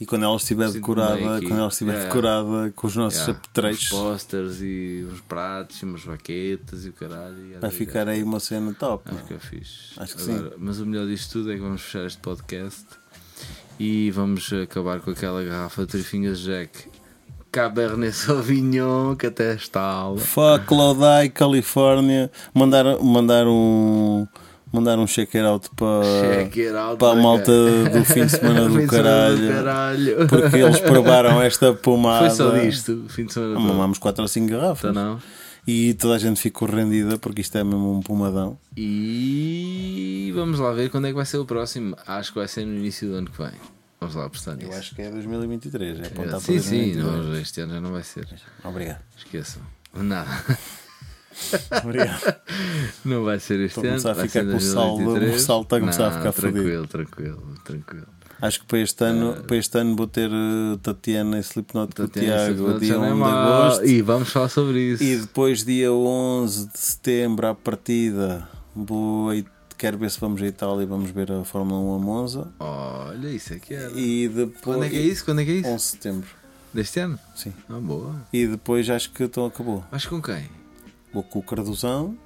E 0.00 0.06
quando 0.06 0.24
ela 0.24 0.36
estiver 0.36 0.70
decorada, 0.70 1.18
quando 1.42 1.58
ela 1.58 1.68
estiver 1.68 1.92
Yeah. 1.92 2.08
decorada 2.08 2.72
com 2.74 2.86
os 2.86 2.96
nossos 2.96 3.20
yeah, 3.20 3.38
apetrechos, 3.38 3.88
posters 3.90 4.60
e 4.62 5.06
uns 5.12 5.20
pratos 5.20 5.76
e 5.82 5.84
umas 5.84 6.02
baquetas 6.04 6.86
e 6.86 6.88
o 6.88 6.92
caralho. 6.94 7.36
e 7.38 7.58
vai 7.58 7.70
ficar 7.70 8.08
aí 8.08 8.22
uma 8.22 8.40
cena 8.40 8.72
top. 8.72 9.04
Acho 9.06 9.16
meu. 9.16 9.26
que 9.26 9.34
é 9.34 9.38
fixe. 9.38 9.92
Acho 9.98 10.16
que 10.16 10.30
Agora, 10.30 10.54
Mas 10.56 10.80
o 10.80 10.86
melhor 10.86 11.06
disto 11.06 11.32
tudo 11.32 11.52
é 11.52 11.54
que 11.56 11.60
vamos 11.60 11.82
fechar 11.82 12.06
este 12.06 12.18
podcast 12.20 12.86
e 13.78 14.10
vamos 14.10 14.50
acabar 14.52 15.00
com 15.00 15.10
aquela 15.10 15.44
garrafa 15.44 15.82
de 15.82 15.88
Trifinhas 15.88 16.40
Jack 16.40 16.88
Cabernet 17.52 18.12
Sauvignon 18.14 19.16
que 19.16 19.26
até 19.26 19.54
está 19.54 20.04
Fuck 20.16 20.72
Lodi, 20.72 21.28
Califórnia. 21.30 22.30
Mandar, 22.54 22.84
mandar 23.02 23.46
um. 23.46 24.26
Mandar 24.72 24.98
um 24.98 25.06
check 25.06 25.34
it 25.34 25.44
out 25.44 25.68
para, 25.74 26.42
it 26.42 26.68
out, 26.68 26.96
para 26.96 27.18
a 27.18 27.22
malta 27.22 27.50
do 27.50 28.04
fim 28.04 28.24
de 28.24 28.30
semana 28.30 28.68
do 28.68 28.86
caralho. 28.86 29.36
do 29.36 29.48
caralho. 29.48 30.28
Porque 30.28 30.56
eles 30.56 30.78
provaram 30.78 31.42
esta 31.42 31.74
pomada. 31.74 32.30
Foi 32.30 32.36
só 32.36 32.50
disto, 32.56 33.04
fim 33.08 33.24
de 33.24 33.32
semana. 33.32 33.58
Mamámos 33.58 33.98
4 33.98 34.22
ou 34.22 34.28
5 34.28 34.48
garrafas. 34.48 34.90
Então. 34.92 35.20
E 35.66 35.94
toda 35.94 36.14
a 36.14 36.18
gente 36.18 36.40
ficou 36.40 36.68
rendida 36.68 37.18
porque 37.18 37.40
isto 37.40 37.56
é 37.58 37.64
mesmo 37.64 37.92
um 37.92 38.00
pomadão. 38.00 38.56
E 38.76 40.32
vamos 40.34 40.58
lá 40.58 40.72
ver 40.72 40.88
quando 40.88 41.06
é 41.06 41.08
que 41.10 41.16
vai 41.16 41.26
ser 41.26 41.38
o 41.38 41.44
próximo. 41.44 41.96
Acho 42.06 42.32
que 42.32 42.38
vai 42.38 42.48
ser 42.48 42.64
no 42.64 42.74
início 42.76 43.08
do 43.08 43.14
ano 43.14 43.30
que 43.30 43.42
vem. 43.42 43.52
Vamos 44.00 44.14
lá 44.14 44.24
apostar 44.26 44.56
nisso. 44.56 44.70
Eu 44.70 44.78
acho 44.78 44.94
que 44.94 45.02
é 45.02 45.10
2023. 45.10 46.00
É 46.00 46.06
apontar 46.06 46.30
para 46.30 46.40
sim, 46.40 46.58
sim, 46.58 46.92
2023. 46.94 47.26
não, 47.26 47.36
este 47.40 47.60
ano 47.60 47.72
já 47.74 47.80
não 47.80 47.92
vai 47.92 48.02
ser. 48.02 48.26
Obrigado. 48.64 49.00
Esqueçam. 49.16 49.62
Nada. 49.94 50.30
Obrigado. 51.84 52.36
Não 53.04 53.24
vai 53.24 53.40
ser 53.40 53.60
este 53.60 53.80
ano. 53.80 54.08
a 54.08 54.12
vai 54.12 54.28
ficar 54.28 54.40
com 54.42 54.48
o 54.48 54.52
2023. 54.52 55.48
o 55.48 55.60
está 55.62 55.76
a 55.76 55.80
começar 55.80 56.06
a 56.08 56.10
ficar 56.10 56.32
fodido. 56.32 56.86
Tranquilo, 56.86 56.86
tranquilo, 56.86 57.54
tranquilo. 57.64 58.06
Acho 58.42 58.60
que 58.60 58.66
para 58.66 58.78
este 58.78 59.04
ano, 59.04 59.42
para 59.44 59.56
este 59.56 59.76
ano 59.78 59.94
vou 59.94 60.06
ter 60.06 60.30
uh, 60.30 60.76
Tatiana 60.78 61.36
e 61.36 61.40
Slipknot 61.40 61.94
com 61.94 62.04
o 62.04 62.08
Tiago 62.08 62.78
dia 62.78 62.88
já 62.88 62.96
não 62.96 63.04
é 63.04 63.12
1 63.12 63.16
de 63.16 63.22
agosto. 63.22 63.84
E 63.84 64.00
vamos 64.02 64.30
falar 64.30 64.48
sobre 64.48 64.80
isso. 64.80 65.02
E 65.02 65.16
depois, 65.16 65.62
dia 65.62 65.92
11 65.92 66.68
de 66.68 66.78
setembro, 66.78 67.46
à 67.46 67.54
partida, 67.54 68.48
vou 68.74 69.30
quero 69.76 69.96
ver 69.96 70.10
se 70.10 70.20
vamos 70.20 70.42
à 70.42 70.46
Itália 70.46 70.82
e 70.82 70.86
vamos 70.86 71.10
ver 71.10 71.32
a 71.32 71.44
Fórmula 71.44 71.80
1 71.80 71.94
a 71.94 71.98
Monza. 71.98 72.48
Olha, 72.58 73.28
isso 73.28 73.54
é 73.54 73.58
que 73.58 73.74
é. 73.74 73.90
E 73.94 74.28
depois, 74.28 74.60
Quando 74.62 74.84
é 74.84 74.88
que 74.88 74.96
é 74.96 75.00
isso? 75.00 75.24
Quando 75.24 75.40
é 75.40 75.44
que 75.44 75.50
é 75.50 75.54
isso? 75.54 75.68
11 75.68 75.76
de 75.76 75.90
setembro, 75.90 76.28
Deste 76.72 77.00
ano? 77.00 77.18
sim. 77.34 77.52
Ah, 77.68 77.78
boa. 77.80 78.14
E 78.32 78.46
depois 78.46 78.88
acho 78.88 79.10
que 79.10 79.24
então 79.24 79.46
acabou. 79.46 79.84
Mas 79.90 80.06
com 80.06 80.20
quem? 80.20 80.59
Com 81.12 81.38
o 81.38 81.42
Carduzão. 81.42 82.16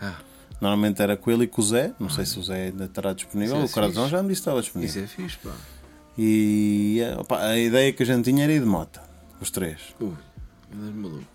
Ah, 0.00 0.16
Normalmente 0.60 1.00
era 1.00 1.16
com 1.16 1.30
ele 1.30 1.44
e 1.44 1.46
com 1.46 1.60
o 1.60 1.64
Zé. 1.64 1.92
Não 2.00 2.10
sei 2.10 2.26
se 2.26 2.38
o 2.38 2.42
Zé 2.42 2.64
ainda 2.66 2.84
estará 2.86 3.12
disponível. 3.12 3.56
É 3.56 3.64
o 3.64 3.68
Carduzão 3.68 4.04
fixe. 4.04 4.16
já 4.16 4.22
me 4.22 4.28
disse 4.28 4.40
que 4.40 4.42
estava 4.42 4.60
disponível. 4.60 5.04
isso 5.04 5.20
é 5.20 5.22
fixe, 5.22 5.38
pá. 5.38 5.52
E 6.16 7.00
eh, 7.00 7.16
opa, 7.16 7.38
a 7.40 7.56
ideia 7.56 7.92
que 7.92 8.02
a 8.02 8.06
gente 8.06 8.24
tinha 8.24 8.42
era 8.42 8.52
ir 8.52 8.58
de 8.60 8.66
moto. 8.66 9.00
Os 9.40 9.50
três. 9.52 9.80
Ui, 10.00 10.12
meus 10.74 10.94
malucos. 10.94 11.26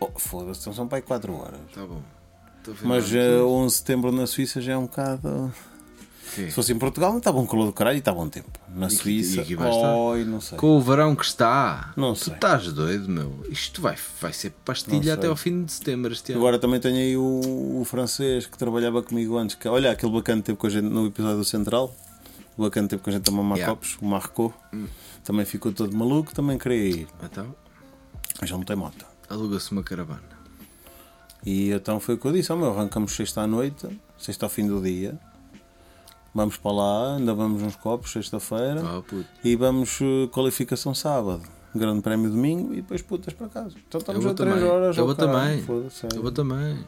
Oh, 0.00 0.10
Foda-se, 0.18 0.60
então 0.62 0.72
são 0.72 0.88
para 0.88 0.98
aí 0.98 1.02
4 1.02 1.32
horas. 1.32 1.60
Tá 1.72 1.86
bom. 1.86 2.02
Mas 2.66 2.82
mais 2.82 3.14
eh, 3.14 3.38
tudo. 3.38 3.48
11 3.50 3.66
de 3.72 3.78
setembro 3.78 4.10
na 4.12 4.26
Suíça 4.26 4.60
já 4.60 4.72
é 4.72 4.76
um 4.76 4.82
bocado. 4.86 5.54
Quê? 6.34 6.46
Se 6.46 6.52
fosse 6.52 6.72
em 6.72 6.78
Portugal, 6.78 7.10
não 7.10 7.18
estava 7.18 7.38
um 7.38 7.46
calor 7.46 7.66
do 7.66 7.72
caralho 7.72 7.96
e 7.96 7.98
está 7.98 8.12
bom 8.12 8.28
tempo. 8.28 8.48
Na 8.74 8.86
E 8.86 8.90
Suíça, 8.90 9.36
e 9.36 9.40
aqui 9.40 9.56
oi, 9.56 10.24
não 10.24 10.40
sei. 10.40 10.56
Com 10.56 10.76
o 10.78 10.80
verão 10.80 11.14
que 11.14 11.24
está, 11.24 11.92
Não 11.96 12.14
tu 12.14 12.24
sei. 12.24 12.34
estás 12.34 12.72
doido, 12.72 13.08
meu. 13.08 13.44
Isto 13.50 13.82
vai, 13.82 13.96
vai 14.20 14.32
ser 14.32 14.50
pastilha 14.64 15.14
até 15.14 15.26
ao 15.26 15.36
fim 15.36 15.64
de 15.64 15.72
setembro 15.72 16.12
este 16.12 16.32
ano. 16.32 16.40
Agora 16.40 16.58
também 16.58 16.80
tenho 16.80 16.96
aí 16.96 17.16
o, 17.16 17.80
o 17.80 17.84
francês 17.84 18.46
que 18.46 18.56
trabalhava 18.56 19.02
comigo 19.02 19.36
antes. 19.36 19.56
Que, 19.56 19.68
olha, 19.68 19.90
aquele 19.90 20.12
bacana 20.12 20.40
que 20.40 20.46
teve 20.46 20.58
com 20.58 20.66
a 20.66 20.70
gente 20.70 20.84
no 20.84 21.06
episódio 21.06 21.38
do 21.38 21.44
Central. 21.44 21.94
O 22.56 22.62
bacana 22.62 22.86
que 22.86 22.90
teve 22.90 23.02
com 23.02 23.10
a 23.10 23.12
gente 23.12 23.28
a 23.28 23.32
mamar 23.32 23.58
Yeah. 23.58 23.72
Hum. 23.72 23.76
copos, 23.76 23.98
o 24.00 24.04
Marco. 24.06 24.54
Também 25.24 25.44
ficou 25.44 25.72
todo 25.72 25.96
maluco, 25.96 26.34
também 26.34 26.56
queria 26.58 26.84
ir. 27.02 27.08
Então, 27.22 27.54
Mas 28.40 28.48
ele 28.50 28.58
não 28.58 28.64
tem 28.64 28.74
moto. 28.76 29.04
aluga-se 29.28 29.70
uma 29.72 29.82
caravana. 29.82 30.22
E 31.44 31.70
então 31.72 31.98
foi 32.00 32.14
o 32.14 32.18
que 32.18 32.26
eu 32.26 32.32
disse: 32.32 32.52
ó 32.52 32.56
meu, 32.56 32.70
arrancamos 32.72 33.12
sexta 33.14 33.42
à 33.42 33.46
noite, 33.46 33.86
sexta 34.18 34.46
ao 34.46 34.50
fim 34.50 34.66
do 34.66 34.80
dia. 34.80 35.18
Vamos 36.34 36.56
para 36.56 36.72
lá, 36.72 37.16
ainda 37.16 37.34
vamos 37.34 37.62
uns 37.62 37.76
copos 37.76 38.10
sexta-feira. 38.12 38.82
Ah. 38.84 39.02
E 39.44 39.54
vamos 39.56 39.98
eh, 40.00 40.28
qualificação 40.32 40.94
sábado. 40.94 41.42
Grande 41.74 42.00
prémio 42.02 42.30
domingo 42.30 42.72
e 42.72 42.76
depois 42.76 43.02
putas 43.02 43.32
para 43.34 43.48
casa. 43.48 43.74
Então 43.88 43.98
estamos 43.98 44.24
a 44.24 44.28
vou 44.28 44.34
3 44.34 44.54
também. 44.54 44.70
horas. 44.70 44.96
eu 44.98 45.06
vou 45.06 45.14
também. 45.14 45.58
é. 45.58 46.16
Eu 46.16 46.22
vou 46.22 46.32
também. 46.32 46.84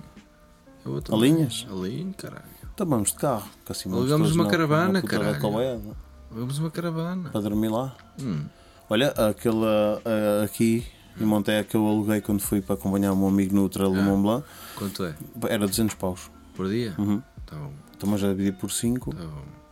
Eu 0.85 0.93
vou 0.93 1.03
também. 1.03 1.21
Alinhas? 1.33 1.67
Alinho, 1.71 2.15
caralho. 2.15 2.45
Então 2.75 2.87
vamos 2.87 3.11
de 3.13 3.17
carro. 3.19 3.49
Assim 3.69 3.91
Alugamos 3.93 4.35
uma 4.35 4.45
na- 4.45 4.51
caravana, 4.51 5.03
caralho. 5.03 5.95
Vamos 6.31 6.59
uma 6.59 6.71
caravana. 6.71 7.31
Para 7.31 7.41
dormir 7.41 7.69
lá. 7.69 7.95
Hum. 8.21 8.45
Olha, 8.91 9.09
aquele 9.11 9.65
eh, 10.05 10.45
aqui 10.45 10.87
em 11.21 11.25
Monteia 11.25 11.65
que 11.65 11.77
eu 11.77 11.87
aluguei 11.87 12.21
quando 12.21 12.41
fui 12.41 12.61
para 12.61 12.75
acompanhar 12.75 13.13
o 13.13 13.17
meu 13.17 13.29
amigo 13.29 13.55
no 13.55 13.69
Trail 13.69 13.93
do 13.93 14.01
Ah. 14.01 14.03
Mont 14.03 14.23
Blanc 14.23 14.47
Quanto 14.77 15.05
é? 15.05 15.15
era 15.49 15.67
200 15.67 15.95
paus. 15.95 16.31
Por 16.55 16.69
dia? 16.69 16.95
Uhum. 16.99 17.23
Bom, 17.53 17.73
Então, 18.05 18.13
mas 18.13 18.23
a 18.23 18.29
dividir 18.29 18.53
por 18.53 18.71
5 18.71 19.15
tá 19.15 19.23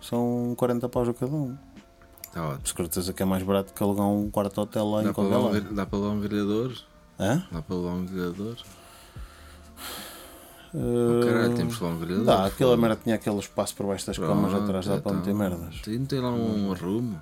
são 0.00 0.54
40 0.56 0.88
paus 0.88 1.08
a 1.08 1.12
cada 1.14 1.32
um. 1.32 1.54
Tá 2.32 2.42
ótimo. 2.48 2.62
De 2.62 2.70
certeza 2.70 3.12
que 3.12 3.22
é 3.22 3.26
mais 3.26 3.42
barato 3.42 3.74
que 3.74 3.82
alugar 3.82 4.06
um 4.06 4.30
quarto 4.30 4.58
hotel 4.62 4.88
lá 4.90 5.02
em 5.02 5.04
Dá 5.04 5.12
para, 5.12 5.24
levar 5.24 5.38
um, 5.38 5.74
dá 5.74 5.86
para 5.86 5.98
levar 5.98 6.10
um 6.14 6.20
grelhador? 6.20 6.72
Hã? 7.20 7.42
Dá 7.52 7.60
para 7.62 7.76
levar 7.76 7.90
um? 7.90 8.06
Eh, 8.06 8.56
Oh, 10.74 11.26
caralho, 11.26 11.54
temos 11.54 11.78
levar 11.78 11.94
um 11.94 11.98
grelhador. 11.98 12.24
Dá, 12.24 12.46
aquela 12.46 12.74
merda 12.78 12.98
tinha 13.04 13.16
aquele 13.16 13.36
espaço 13.38 13.76
por 13.76 13.86
baixo 13.86 14.06
das 14.06 14.16
camas 14.16 14.50
Pronto, 14.50 14.64
atrás, 14.64 14.86
dá 14.86 14.92
para 14.98 15.12
então. 15.12 15.14
meter 15.16 15.34
merdas. 15.34 15.80
Tem- 15.82 15.98
Não 15.98 16.06
tem 16.06 16.18
lá 16.20 16.30
um 16.30 16.72
arrumo? 16.72 17.20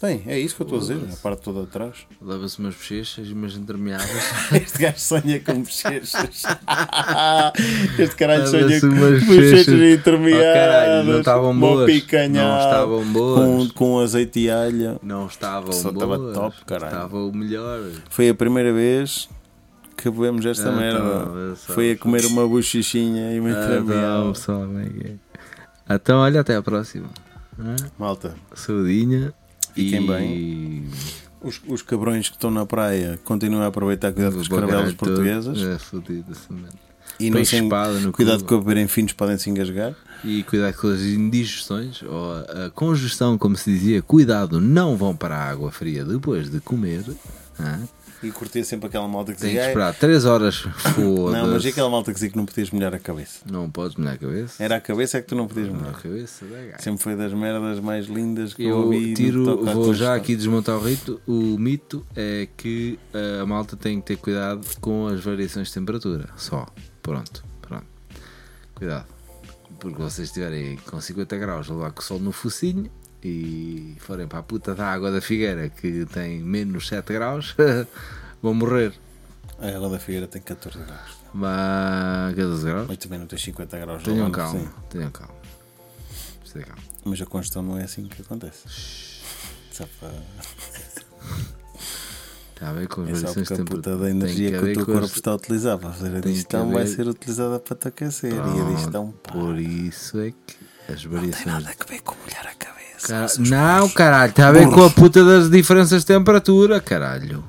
Tem, 0.00 0.22
é 0.26 0.38
isso 0.38 0.54
que 0.54 0.62
eu 0.62 0.64
estou 0.64 0.78
a 0.78 0.80
dizer, 0.82 1.12
a 1.12 1.16
parte 1.16 1.42
toda 1.42 1.64
atrás. 1.64 2.06
Leva-se 2.22 2.60
umas 2.60 2.74
bochechas 2.76 3.26
e 3.26 3.32
umas 3.32 3.56
entremeadas. 3.56 4.08
Este 4.54 4.78
gajo 4.78 4.98
sonha 5.00 5.40
com 5.40 5.60
bochechas. 5.60 6.42
este 7.98 8.14
caralho 8.16 8.46
sonha 8.46 8.80
com 8.80 8.88
bochechas 8.90 9.26
bochechas. 9.26 9.98
intermeadas. 9.98 10.46
Oh, 10.46 10.54
caralho, 10.54 11.04
não 11.04 11.18
estavam 11.18 11.58
boas. 11.58 11.86
picanhada, 11.92 12.48
Não 12.48 12.58
estavam 12.58 13.12
boas. 13.12 13.38
Com, 13.40 13.68
com 13.74 13.98
azeite 13.98 14.38
e 14.40 14.50
alho. 14.50 15.00
Não 15.02 15.26
estavam 15.26 15.72
Só 15.72 15.90
boas. 15.90 16.04
estava 16.12 16.32
top, 16.32 16.64
caralho. 16.64 16.94
Estava 16.94 17.16
o 17.18 17.32
melhor. 17.34 17.80
Foi 18.10 18.28
a 18.28 18.34
primeira 18.34 18.72
vez 18.72 19.28
que 19.96 20.08
bebemos 20.10 20.46
esta 20.46 20.68
Ah, 20.68 20.72
merda. 20.76 20.98
então, 21.00 21.36
eu 21.38 21.56
só- 21.56 21.72
Foi 21.74 21.90
a 21.90 21.96
comer 21.98 22.24
uma 22.26 22.46
bochechinha 22.46 23.32
e 23.34 23.40
uma 23.40 23.48
Ah, 23.48 23.64
entremeada. 23.64 24.28
é 24.30 24.88
que 24.90 25.06
é? 25.08 25.94
Então, 25.94 26.18
olha, 26.20 26.40
até 26.40 26.54
à 26.54 26.62
próxima. 26.62 27.08
Hã? 27.58 27.74
Malta, 27.98 28.34
Saudinha. 28.54 29.34
Fiquem 29.74 30.04
e... 30.04 30.06
bem. 30.06 30.84
os, 31.42 31.60
os 31.66 31.82
cabrões 31.82 32.28
que 32.28 32.36
estão 32.36 32.50
na 32.50 32.66
praia 32.66 33.18
continuem 33.24 33.62
a 33.62 33.66
aproveitar 33.66 34.12
cuidado 34.12 34.34
com 34.34 34.40
os 34.40 34.48
Vou 34.48 34.58
caravelas 34.58 34.94
portuguesas. 34.94 35.62
É 35.62 35.78
fodido 35.78 36.36
merda. 36.50 36.88
E 37.20 37.30
não 37.30 37.44
sem, 37.44 37.68
cuidado 38.12 38.44
cu. 38.44 38.48
com 38.48 38.58
beberem 38.60 38.86
finos, 38.86 39.12
podem 39.12 39.36
se 39.36 39.50
engasgar. 39.50 39.94
E 40.24 40.44
cuidado 40.44 40.74
com 40.76 40.88
as 40.88 41.00
indigestões 41.00 42.02
ou 42.02 42.32
a, 42.32 42.70
congestão, 42.70 43.36
como 43.36 43.56
se 43.56 43.72
dizia. 43.72 44.02
Cuidado, 44.02 44.60
não 44.60 44.96
vão 44.96 45.16
para 45.16 45.36
a 45.36 45.50
água 45.50 45.72
fria 45.72 46.04
depois 46.04 46.48
de 46.48 46.60
comer. 46.60 47.04
hã? 47.58 47.80
E 48.22 48.30
curtia 48.32 48.64
sempre 48.64 48.88
aquela 48.88 49.06
malta 49.06 49.32
que 49.32 49.38
Tem 49.40 49.50
que 49.50 49.54
dizia. 49.56 49.62
"Ei, 49.66 49.68
esperar 49.68 49.94
3 49.94 50.24
horas. 50.24 50.56
Foda-se. 50.78 51.00
Não, 51.00 51.46
mas 51.52 51.64
e 51.64 51.68
aquela 51.68 51.88
malta 51.88 52.10
que 52.10 52.14
dizia 52.14 52.30
que 52.30 52.36
não 52.36 52.44
podias 52.46 52.70
molhar 52.70 52.94
a 52.94 52.98
cabeça? 52.98 53.40
Não 53.50 53.70
podes 53.70 53.96
molhar 53.96 54.14
a 54.14 54.18
cabeça. 54.18 54.62
Era 54.62 54.76
a 54.76 54.80
cabeça 54.80 55.18
é 55.18 55.20
que 55.22 55.28
tu 55.28 55.34
não 55.36 55.46
podias 55.46 55.68
molhar. 55.68 55.92
cabeça 55.94 56.44
da 56.46 56.56
gaja. 56.56 56.78
Sempre 56.80 57.02
foi 57.02 57.14
das 57.16 57.32
merdas 57.32 57.78
mais 57.80 58.06
lindas 58.06 58.54
que 58.54 58.64
eu, 58.64 58.70
Eu 58.70 58.76
ouvi. 58.84 59.14
tiro, 59.14 59.64
vou 59.64 59.94
já 59.94 60.14
aqui 60.16 60.34
desmontar 60.34 60.76
o 60.76 60.80
rito. 60.84 61.20
O 61.26 61.56
mito 61.58 62.04
é 62.16 62.48
que 62.56 62.98
a 63.40 63.46
malta 63.46 63.76
tem 63.76 64.00
que 64.00 64.06
ter 64.08 64.16
cuidado 64.16 64.66
com 64.80 65.06
as 65.06 65.20
variações 65.22 65.68
de 65.68 65.74
temperatura. 65.74 66.28
Só. 66.36 66.66
Pronto. 67.02 67.44
Pronto. 67.62 67.86
Cuidado. 68.74 69.06
Porque 69.78 70.02
vocês 70.02 70.26
estiverem 70.28 70.76
com 70.90 71.00
50 71.00 71.36
graus 71.36 71.70
a 71.70 71.72
levar 71.74 71.92
com 71.92 72.00
o 72.00 72.04
sol 72.04 72.18
no 72.18 72.32
focinho 72.32 72.90
e 73.22 73.96
forem 74.00 74.26
para 74.28 74.38
a 74.38 74.42
puta 74.42 74.74
da 74.74 74.86
água 74.92 75.10
da 75.10 75.20
Figueira 75.20 75.68
que 75.68 76.06
tem 76.06 76.40
menos 76.40 76.86
7 76.88 77.12
graus, 77.12 77.54
vão 78.42 78.54
morrer. 78.54 78.92
A 79.58 79.66
Ela 79.66 79.88
da 79.88 79.98
Figueira 79.98 80.26
tem 80.28 80.40
14 80.40 80.78
graus. 80.78 81.18
Mas 81.34 82.34
14 82.34 82.64
graus? 82.66 82.86
Mas 82.88 82.96
também 82.98 83.18
não 83.18 83.26
tem 83.26 83.38
50 83.38 83.78
graus. 83.78 84.02
Tenham 84.02 84.20
lá 84.22 84.26
no 84.28 84.32
calma. 84.32 84.52
focinho. 84.58 84.74
Tenham 84.88 85.10
calma. 85.10 85.34
É 86.54 86.60
calma. 86.62 86.82
Mas 87.04 87.20
a 87.20 87.26
Constão 87.26 87.62
não 87.62 87.78
é 87.78 87.84
assim 87.84 88.04
que 88.06 88.22
acontece. 88.22 88.62
Só 89.70 89.84
para... 90.00 90.10
Está 92.54 92.70
a 92.70 92.72
ver 92.72 92.88
com 92.88 93.02
as 93.02 93.10
É 93.10 93.14
só 93.14 93.20
variações 93.32 93.46
de 93.48 93.54
a 93.54 93.56
puta 93.58 93.64
temperatura. 93.64 93.96
da 93.98 94.04
Tem 94.04 94.10
energia 94.16 94.50
que, 94.50 94.56
haver 94.56 94.70
o 94.72 94.74
teu 94.74 94.86
corpo 94.86 95.06
está 95.16 95.30
a 95.30 95.34
utilizar 95.36 95.78
para 95.78 95.92
fazer 95.92 96.08
a 96.08 96.12
tem 96.12 96.20
que 96.22 96.28
digestão 96.28 96.70
vai 96.72 96.86
ser 96.86 97.06
utilizada 97.06 97.58
para 97.60 97.76
te 97.76 97.88
aquecer. 97.88 98.32
E 98.32 98.38
a 98.38 98.42
Pronto, 98.42 98.70
digestão, 98.70 99.12
pá, 99.22 99.32
Por 99.32 99.58
isso 99.60 100.18
é 100.20 100.32
que 100.32 100.92
as 100.92 101.04
variações. 101.04 101.46
nada 101.46 101.76
a 101.78 101.84
ver 101.84 102.00
com 102.00 102.16
molhar 102.16 102.46
a 102.46 102.54
cabeça. 102.54 102.77
Cara- 103.02 103.26
Não, 103.38 103.88
caralho, 103.90 104.30
está 104.30 104.48
a 104.48 104.52
ver 104.52 104.68
com 104.68 104.82
a 104.84 104.90
puta 104.90 105.24
das 105.24 105.50
diferenças 105.50 106.00
de 106.02 106.06
temperatura, 106.06 106.80
caralho. 106.80 107.44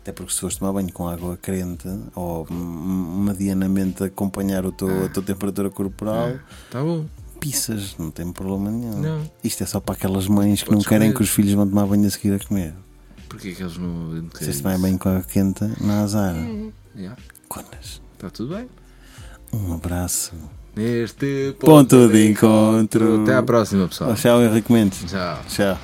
Até 0.00 0.10
porque 0.12 0.32
se 0.32 0.40
fores 0.40 0.56
tomar 0.56 0.72
banho 0.72 0.92
com 0.92 1.06
água 1.08 1.38
quente 1.40 1.86
ou 2.14 2.46
medianamente 2.50 4.02
acompanhar 4.04 4.64
o 4.66 4.72
teu, 4.72 5.04
a 5.04 5.08
tua 5.08 5.22
temperatura 5.22 5.70
corporal, 5.70 6.32
Tá 6.70 6.82
bom. 6.82 7.06
pisas, 7.38 7.94
não 7.98 8.10
tem 8.10 8.32
problema 8.32 8.70
nenhum. 8.70 9.00
Não. 9.00 9.30
Isto 9.44 9.62
é 9.62 9.66
só 9.66 9.78
para 9.80 9.94
aquelas 9.94 10.26
mães 10.26 10.60
que 10.62 10.68
Podes 10.68 10.84
não 10.84 10.88
querem 10.88 11.08
comer. 11.08 11.16
que 11.18 11.22
os 11.22 11.30
filhos 11.30 11.52
vão 11.54 11.68
tomar 11.68 11.86
banho 11.86 12.06
a 12.06 12.10
seguir 12.10 12.34
a 12.34 12.38
comer. 12.44 12.74
Porquê 13.28 13.52
que 13.52 13.62
eles 13.62 13.76
não. 13.78 14.28
Se 14.38 14.52
se 14.52 14.62
tomar 14.62 14.78
banho 14.78 14.98
com 14.98 15.08
água 15.08 15.22
quente, 15.22 15.64
não 15.80 15.94
há 15.94 16.00
azar. 16.02 16.34
Yeah, 16.96 17.16
Conas. 17.48 18.00
Está 18.14 18.28
tudo 18.30 18.54
bem. 18.56 18.68
Um 19.52 19.74
abraço. 19.74 20.32
Neste 20.74 21.54
Ponto 21.58 22.08
de 22.08 22.30
encontro. 22.30 23.22
Até 23.22 23.34
à 23.34 23.42
próxima, 23.42 23.86
pessoal. 23.88 24.14
Tchau, 24.14 24.42
Henrique 24.42 24.72
Mendes. 24.72 25.04
Tchau. 25.06 25.38
Tchau. 25.48 25.76